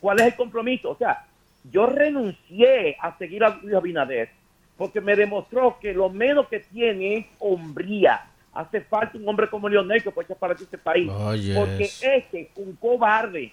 ¿Cuál 0.00 0.20
es 0.20 0.26
el 0.26 0.34
compromiso? 0.36 0.90
O 0.90 0.96
sea, 0.96 1.24
yo 1.70 1.86
renuncié 1.86 2.96
a 3.00 3.16
seguir 3.18 3.44
a 3.44 3.50
Luis 3.62 3.74
Abinader 3.74 4.30
porque 4.76 5.00
me 5.00 5.14
demostró 5.14 5.78
que 5.80 5.92
lo 5.92 6.08
menos 6.08 6.48
que 6.48 6.60
tiene 6.60 7.18
es 7.18 7.26
hombría. 7.38 8.22
Hace 8.54 8.82
falta 8.82 9.16
un 9.16 9.26
hombre 9.28 9.48
como 9.48 9.68
Leonel 9.68 10.02
que 10.02 10.10
pueda 10.10 10.26
echar 10.26 10.36
para 10.36 10.54
este 10.54 10.76
país. 10.78 11.08
Oye, 11.10 11.54
Porque 11.54 11.84
este 11.84 12.40
es 12.40 12.48
un 12.56 12.76
cobarde. 12.76 13.52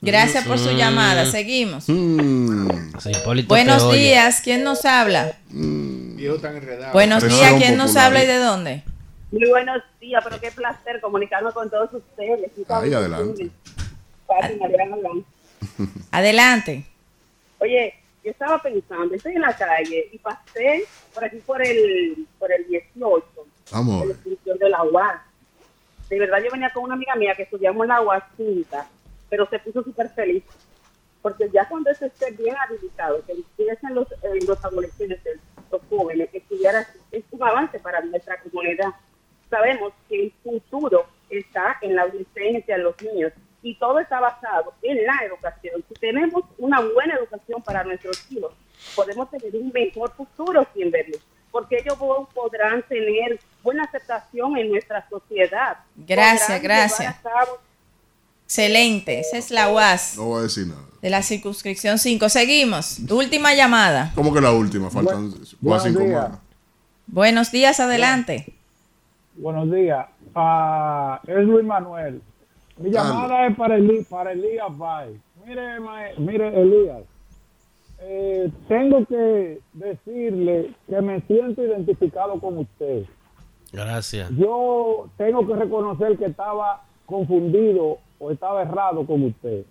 Gracias 0.00 0.46
por 0.46 0.58
su 0.58 0.70
Mm. 0.70 0.76
llamada. 0.76 1.26
Seguimos. 1.26 1.88
Mm, 1.88 2.68
Sí, 2.98 3.12
Buenos 3.46 3.92
días, 3.92 4.40
¿quién 4.42 4.64
nos 4.64 4.84
habla? 4.84 5.36
Enredado. 5.50 6.92
Buenos 6.92 7.22
días, 7.22 7.52
¿quién 7.58 7.76
nos 7.76 7.88
popular. 7.90 8.06
habla 8.06 8.24
y 8.24 8.26
de 8.26 8.36
dónde? 8.38 8.82
Muy 9.30 9.48
buenos 9.48 9.82
días, 10.00 10.22
pero 10.24 10.40
qué 10.40 10.50
placer 10.50 11.00
comunicarme 11.00 11.50
con 11.52 11.68
todos 11.70 11.92
ustedes. 11.92 12.50
Ay, 12.68 12.92
adelante. 12.94 13.50
Adelante. 16.10 16.84
Oye, 17.58 17.94
yo 18.24 18.30
estaba 18.30 18.60
pensando, 18.60 19.14
estoy 19.14 19.34
en 19.34 19.42
la 19.42 19.54
calle 19.56 20.08
y 20.12 20.18
pasé 20.18 20.84
por 21.14 21.24
aquí 21.24 21.36
por 21.46 21.64
el, 21.64 22.26
por 22.38 22.50
el 22.52 22.66
18, 22.68 23.24
La 23.72 24.12
extinción 24.12 24.58
de 24.58 24.68
la 24.68 24.82
UAS. 24.84 25.20
De 26.08 26.18
verdad, 26.18 26.38
yo 26.44 26.50
venía 26.52 26.72
con 26.72 26.84
una 26.84 26.94
amiga 26.94 27.14
mía 27.14 27.34
que 27.34 27.44
estudiamos 27.44 27.86
la 27.86 28.02
UAS 28.02 28.24
pero 29.30 29.48
se 29.48 29.58
puso 29.60 29.82
súper 29.82 30.10
feliz. 30.10 30.44
Porque 31.22 31.48
ya 31.50 31.66
cuando 31.68 31.90
eso 31.90 32.04
esté 32.04 32.32
bien 32.32 32.54
habilitado, 32.56 33.24
que 33.24 33.32
empiecen 33.32 33.94
los, 33.94 34.10
eh, 34.10 34.40
los 34.46 34.62
adolescentes, 34.64 35.38
los 35.70 35.80
jóvenes, 35.88 36.28
estudiar 36.32 36.76
así, 36.76 36.98
es 37.12 37.24
un 37.30 37.42
avance 37.42 37.78
para 37.78 38.00
nuestra 38.02 38.38
comunidad. 38.40 38.88
Sabemos 39.48 39.92
que 40.08 40.24
el 40.24 40.32
futuro 40.42 41.06
está 41.30 41.78
en 41.80 41.94
la 41.94 42.02
adolescencia, 42.02 42.74
en 42.74 42.82
los 42.82 43.00
niños, 43.00 43.32
y 43.62 43.76
todo 43.76 44.00
está 44.00 44.20
basado 44.20 44.74
en 44.82 45.04
la 45.06 45.18
educación. 45.24 45.84
Si 45.88 45.94
tenemos 45.94 46.44
una 46.58 46.80
buena 46.80 47.14
educación 47.14 47.62
para 47.62 47.84
nuestros 47.84 48.30
hijos, 48.30 48.52
podemos 48.96 49.30
tener 49.30 49.54
un 49.54 49.70
mejor 49.72 50.10
futuro, 50.12 50.66
Kimberly, 50.74 51.18
porque 51.52 51.76
ellos 51.78 51.94
po- 51.98 52.28
podrán 52.34 52.82
tener 52.88 53.38
buena 53.62 53.84
aceptación 53.84 54.56
en 54.56 54.70
nuestra 54.70 55.06
sociedad. 55.08 55.76
Gracias, 55.96 56.42
Podrán 56.48 56.62
gracias. 56.62 57.16
Excelente, 58.44 59.20
esa 59.20 59.38
es 59.38 59.50
la 59.50 59.70
UAS 59.70 60.16
No 60.16 60.24
voy 60.24 60.40
a 60.40 60.42
decir 60.42 60.66
nada. 60.66 60.82
de 61.00 61.10
la 61.10 61.22
circunscripción 61.22 61.98
5. 61.98 62.28
Seguimos. 62.28 62.98
Última 63.10 63.54
llamada. 63.54 64.12
¿Cómo 64.14 64.32
que 64.34 64.40
la 64.40 64.52
última? 64.52 64.90
Faltan 64.90 65.32
buenos 65.60 65.82
cinco 65.84 66.00
días. 66.00 66.28
más. 66.30 66.38
Buenos 67.06 67.50
días, 67.52 67.80
adelante. 67.80 68.52
Buenos 69.36 69.70
días. 69.72 70.06
Ah, 70.34 71.20
es 71.26 71.36
Luis 71.44 71.64
Manuel. 71.64 72.20
Mi 72.76 72.90
llamada 72.90 73.46
es 73.46 73.56
para, 73.56 73.76
para 74.10 74.32
Elías 74.32 74.66
Bay. 74.76 75.18
Mire, 75.46 75.62
mire 76.18 76.60
Elías, 76.60 77.02
eh, 78.04 78.50
tengo 78.68 79.04
que 79.06 79.60
decirle 79.72 80.74
que 80.88 81.00
me 81.00 81.20
siento 81.22 81.62
identificado 81.62 82.38
con 82.40 82.58
usted. 82.58 83.04
Gracias. 83.72 84.30
Yo 84.36 85.08
tengo 85.16 85.46
que 85.46 85.54
reconocer 85.54 86.18
que 86.18 86.26
estaba 86.26 86.82
confundido 87.06 87.98
o 88.18 88.30
estaba 88.30 88.62
errado 88.62 89.06
con 89.06 89.22
usted. 89.24 89.64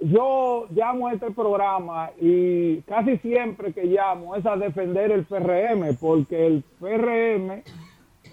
Yo 0.00 0.66
llamo 0.70 1.08
a 1.08 1.14
este 1.14 1.30
programa 1.30 2.10
y 2.20 2.80
casi 2.82 3.18
siempre 3.18 3.72
que 3.72 3.84
llamo 3.84 4.36
es 4.36 4.46
a 4.46 4.56
defender 4.56 5.10
el 5.10 5.24
PRM, 5.24 5.96
porque 6.00 6.46
el 6.46 6.64
PRM 6.80 7.62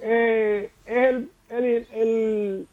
eh, 0.01 0.69
es 0.85 1.07
el, 1.09 1.29
el, 1.49 1.87
el, 1.93 2.67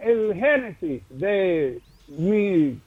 el 0.00 0.34
génesis 0.34 1.02
de 1.10 1.80
mi 2.08 2.78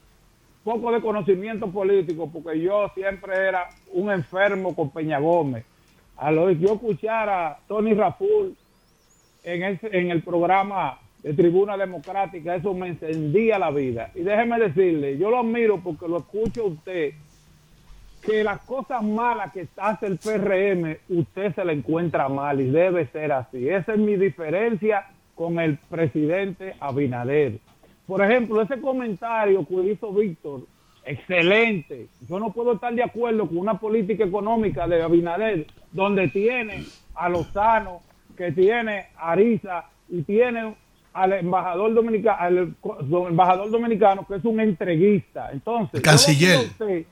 poco 0.66 0.90
de 0.90 1.00
conocimiento 1.00 1.70
político, 1.70 2.28
porque 2.32 2.60
yo 2.60 2.90
siempre 2.94 3.36
era 3.36 3.68
un 3.92 4.10
enfermo 4.10 4.74
con 4.74 4.90
Peña 4.90 5.20
Gómez. 5.20 5.64
A 6.16 6.32
lo 6.32 6.48
que 6.48 6.58
yo 6.58 6.74
escuchara 6.74 7.48
a 7.50 7.58
Tony 7.68 7.94
Raful 7.94 8.56
en, 9.44 9.62
ese- 9.62 9.96
en 9.96 10.10
el 10.10 10.22
programa 10.22 10.98
de 11.22 11.34
Tribuna 11.34 11.76
Democrática, 11.76 12.56
eso 12.56 12.74
me 12.74 12.88
encendía 12.88 13.60
la 13.60 13.70
vida. 13.70 14.10
Y 14.16 14.22
déjeme 14.22 14.58
decirle, 14.58 15.16
yo 15.18 15.30
lo 15.30 15.38
admiro 15.38 15.78
porque 15.84 16.08
lo 16.08 16.18
escucho 16.18 16.62
a 16.62 16.66
usted, 16.66 17.12
que 18.22 18.42
las 18.42 18.60
cosas 18.62 19.04
malas 19.04 19.52
que 19.52 19.68
hace 19.76 20.06
el 20.06 20.18
PRM, 20.18 20.96
usted 21.10 21.54
se 21.54 21.64
la 21.64 21.72
encuentra 21.72 22.28
mal 22.28 22.60
y 22.60 22.70
debe 22.70 23.06
ser 23.12 23.30
así. 23.30 23.68
Esa 23.68 23.92
es 23.92 23.98
mi 24.00 24.16
diferencia 24.16 25.06
con 25.36 25.60
el 25.60 25.78
presidente 25.78 26.74
Abinader. 26.80 27.58
Por 28.06 28.22
ejemplo, 28.22 28.62
ese 28.62 28.80
comentario 28.80 29.66
que 29.66 29.74
hizo 29.74 30.12
Víctor, 30.12 30.62
excelente. 31.04 32.08
Yo 32.28 32.38
no 32.38 32.52
puedo 32.52 32.74
estar 32.74 32.94
de 32.94 33.02
acuerdo 33.02 33.46
con 33.46 33.58
una 33.58 33.78
política 33.78 34.24
económica 34.24 34.86
de 34.86 35.02
Abinader, 35.02 35.66
donde 35.92 36.28
tiene 36.28 36.84
a 37.14 37.28
Lozano, 37.28 38.00
que 38.36 38.52
tiene 38.52 39.06
a 39.16 39.32
Ariza 39.32 39.84
y 40.08 40.22
tiene 40.22 40.74
al 41.12 41.32
embajador 41.32 41.94
dominicano, 41.94 42.36
al 42.38 42.74
embajador 43.28 43.70
dominicano 43.70 44.26
que 44.26 44.36
es 44.36 44.44
un 44.44 44.60
entreguista. 44.60 45.50
Entonces, 45.50 45.94
El 45.94 46.02
canciller. 46.02 46.58
usted, 46.58 47.06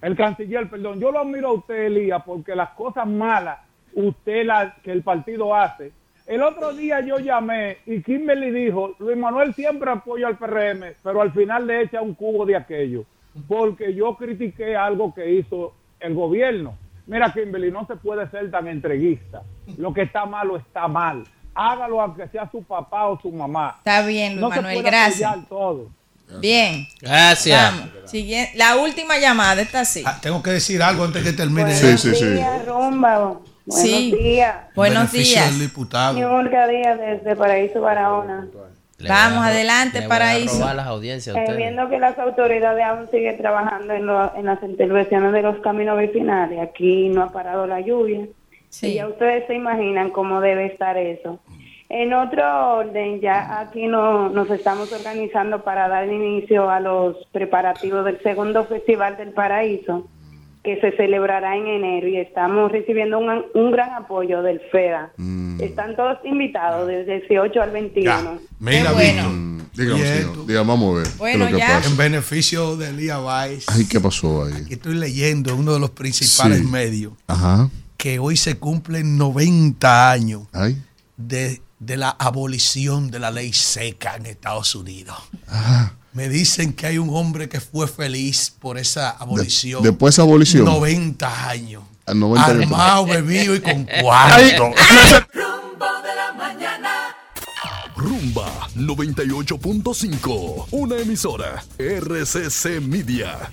el 0.00 0.16
canciller, 0.16 0.68
perdón, 0.68 0.98
yo 0.98 1.12
lo 1.12 1.20
admiro 1.20 1.48
a 1.48 1.52
usted, 1.52 1.86
Elías, 1.86 2.22
porque 2.24 2.56
las 2.56 2.70
cosas 2.70 3.06
malas 3.06 3.58
usted 3.92 4.46
las 4.46 4.74
que 4.78 4.92
el 4.92 5.02
partido 5.02 5.54
hace. 5.54 5.92
El 6.30 6.42
otro 6.44 6.72
día 6.72 7.00
yo 7.00 7.18
llamé 7.18 7.78
y 7.86 8.02
Kimberly 8.02 8.52
dijo, 8.52 8.94
Luis 9.00 9.16
Manuel 9.16 9.52
siempre 9.52 9.90
apoya 9.90 10.28
al 10.28 10.38
PRM, 10.38 10.94
pero 11.02 11.22
al 11.22 11.32
final 11.32 11.66
le 11.66 11.82
echa 11.82 12.00
un 12.00 12.14
cubo 12.14 12.46
de 12.46 12.54
aquello, 12.54 13.04
porque 13.48 13.92
yo 13.94 14.14
critiqué 14.16 14.76
algo 14.76 15.12
que 15.12 15.28
hizo 15.34 15.74
el 15.98 16.14
gobierno. 16.14 16.76
Mira, 17.08 17.32
Kimberly, 17.32 17.72
no 17.72 17.84
se 17.86 17.96
puede 17.96 18.30
ser 18.30 18.48
tan 18.52 18.68
entreguista. 18.68 19.42
Lo 19.76 19.92
que 19.92 20.02
está 20.02 20.24
malo 20.24 20.56
está 20.56 20.86
mal. 20.86 21.24
Hágalo 21.52 22.00
aunque 22.00 22.28
sea 22.28 22.48
su 22.48 22.62
papá 22.62 23.08
o 23.08 23.20
su 23.20 23.32
mamá. 23.32 23.74
Está 23.78 24.06
bien, 24.06 24.34
Luis 24.34 24.40
No 24.42 24.50
se 24.50 24.56
Manuel, 24.56 24.74
puede 24.76 24.88
gracias. 24.88 25.28
apoyar 25.28 25.48
todo. 25.48 25.88
Bien. 26.40 26.86
Gracias. 27.00 27.60
Vamos. 27.60 28.08
Siguiente- 28.08 28.52
La 28.56 28.76
última 28.76 29.18
llamada, 29.18 29.60
está 29.62 29.80
así. 29.80 30.04
Tengo 30.22 30.40
que 30.44 30.50
decir 30.52 30.80
algo 30.80 31.02
antes 31.02 31.24
que 31.24 31.32
termine. 31.32 31.74
Sí, 31.74 31.98
sí, 31.98 32.14
sí. 32.14 32.38
Rumba. 32.64 33.40
Buenos 33.66 33.82
Sí. 33.88 34.12
días. 34.16 34.56
Buenos 34.74 35.12
Beneficio 35.12 35.40
días. 35.42 35.50
del 35.58 35.68
diputado. 35.68 36.14
Mi 36.14 36.24
Olga 36.24 36.66
Díaz 36.66 36.98
desde 36.98 37.36
Paraíso, 37.36 37.80
Barahona. 37.80 38.46
Vamos, 39.08 39.44
adelante, 39.46 40.00
Le 40.00 40.06
voy 40.06 40.16
a 40.16 40.18
Paraíso. 40.18 40.58
robar 40.58 40.76
las 40.76 40.86
audiencias 40.86 41.34
Eh, 41.34 41.38
ustedes. 41.40 41.56
viendo 41.56 41.88
que 41.88 41.98
las 41.98 42.18
autoridades 42.18 42.84
aún 42.84 43.08
siguen 43.10 43.36
trabajando 43.38 43.94
en, 43.94 44.04
lo- 44.06 44.34
en 44.36 44.44
las 44.44 44.62
intervenciones 44.62 45.32
de 45.32 45.40
los 45.42 45.58
caminos 45.60 45.96
vecinales, 45.96 46.60
aquí 46.60 47.08
no 47.08 47.22
ha 47.22 47.32
parado 47.32 47.66
la 47.66 47.80
lluvia. 47.80 48.26
Y 48.82 48.94
ya 48.94 49.08
ustedes 49.08 49.46
se 49.46 49.54
imaginan 49.54 50.10
cómo 50.10 50.40
debe 50.40 50.66
estar 50.66 50.96
eso. 50.98 51.40
En 51.88 52.12
otro 52.12 52.74
orden, 52.76 53.20
ya 53.20 53.58
aquí 53.58 53.86
no, 53.88 54.28
nos 54.28 54.48
estamos 54.50 54.92
organizando 54.92 55.64
para 55.64 55.88
dar 55.88 56.06
inicio 56.06 56.70
a 56.70 56.78
los 56.78 57.16
preparativos 57.32 58.04
del 58.04 58.22
segundo 58.22 58.64
Festival 58.66 59.16
del 59.16 59.30
Paraíso, 59.32 60.06
que 60.62 60.78
se 60.80 60.92
celebrará 60.96 61.56
en 61.56 61.66
enero 61.66 62.06
y 62.08 62.18
estamos 62.18 62.70
recibiendo 62.70 63.18
un, 63.18 63.42
un 63.54 63.70
gran 63.70 63.94
apoyo 63.94 64.42
del 64.42 64.60
FEDA. 64.70 65.10
Están 65.58 65.96
todos 65.96 66.18
invitados 66.24 66.86
desde 66.86 67.14
el 67.16 67.20
18 67.28 67.62
al 67.62 67.70
21. 67.70 68.38
Mira, 68.58 68.92
Mm, 68.92 69.60
Dígame, 69.74 70.04
señor. 70.04 70.46
Dígame, 70.46 70.68
vamos 70.68 70.94
a 70.94 70.98
ver. 70.98 71.48
¿Qué 71.50 71.58
pasa? 71.58 71.88
En 71.88 71.96
beneficio 71.96 72.76
de 72.76 72.88
Elías 72.90 73.20
Weiss, 73.22 73.66
Ay, 73.68 73.86
¿qué 73.86 74.00
pasó 74.00 74.44
ahí? 74.44 74.52
aquí 74.64 74.74
estoy 74.74 74.94
leyendo 74.96 75.52
en 75.52 75.60
uno 75.60 75.72
de 75.72 75.80
los 75.80 75.90
principales 75.90 76.58
Sí. 76.58 76.64
medios 76.66 77.12
Ajá. 77.26 77.70
que 77.96 78.18
hoy 78.18 78.36
se 78.36 78.58
cumplen 78.58 79.16
90 79.16 80.10
años 80.10 80.42
Ay. 80.52 80.76
de, 81.16 81.62
de 81.78 81.96
la 81.96 82.10
abolición 82.10 83.10
de 83.10 83.18
la 83.20 83.30
ley 83.30 83.52
seca 83.54 84.16
en 84.16 84.26
Estados 84.26 84.74
Unidos. 84.74 85.16
Ajá. 85.46 85.94
Me 86.12 86.28
dicen 86.28 86.72
que 86.72 86.86
hay 86.86 86.98
un 86.98 87.08
hombre 87.14 87.48
que 87.48 87.60
fue 87.60 87.86
feliz 87.86 88.52
por 88.58 88.78
esa 88.78 89.10
abolición. 89.10 89.82
después 89.82 90.12
de 90.12 90.14
esa 90.16 90.22
abolición. 90.22 90.64
90 90.64 91.48
años. 91.48 91.84
A 92.06 92.14
90 92.14 92.46
años. 92.46 92.62
Armado, 92.64 93.06
bebido 93.06 93.54
y 93.54 93.60
con 93.60 93.84
cuarto. 94.02 94.72
Rumba 97.96 98.68
98.5, 98.76 100.66
una 100.70 100.96
emisora 100.98 101.62
RCC 101.78 102.80
Media. 102.80 103.50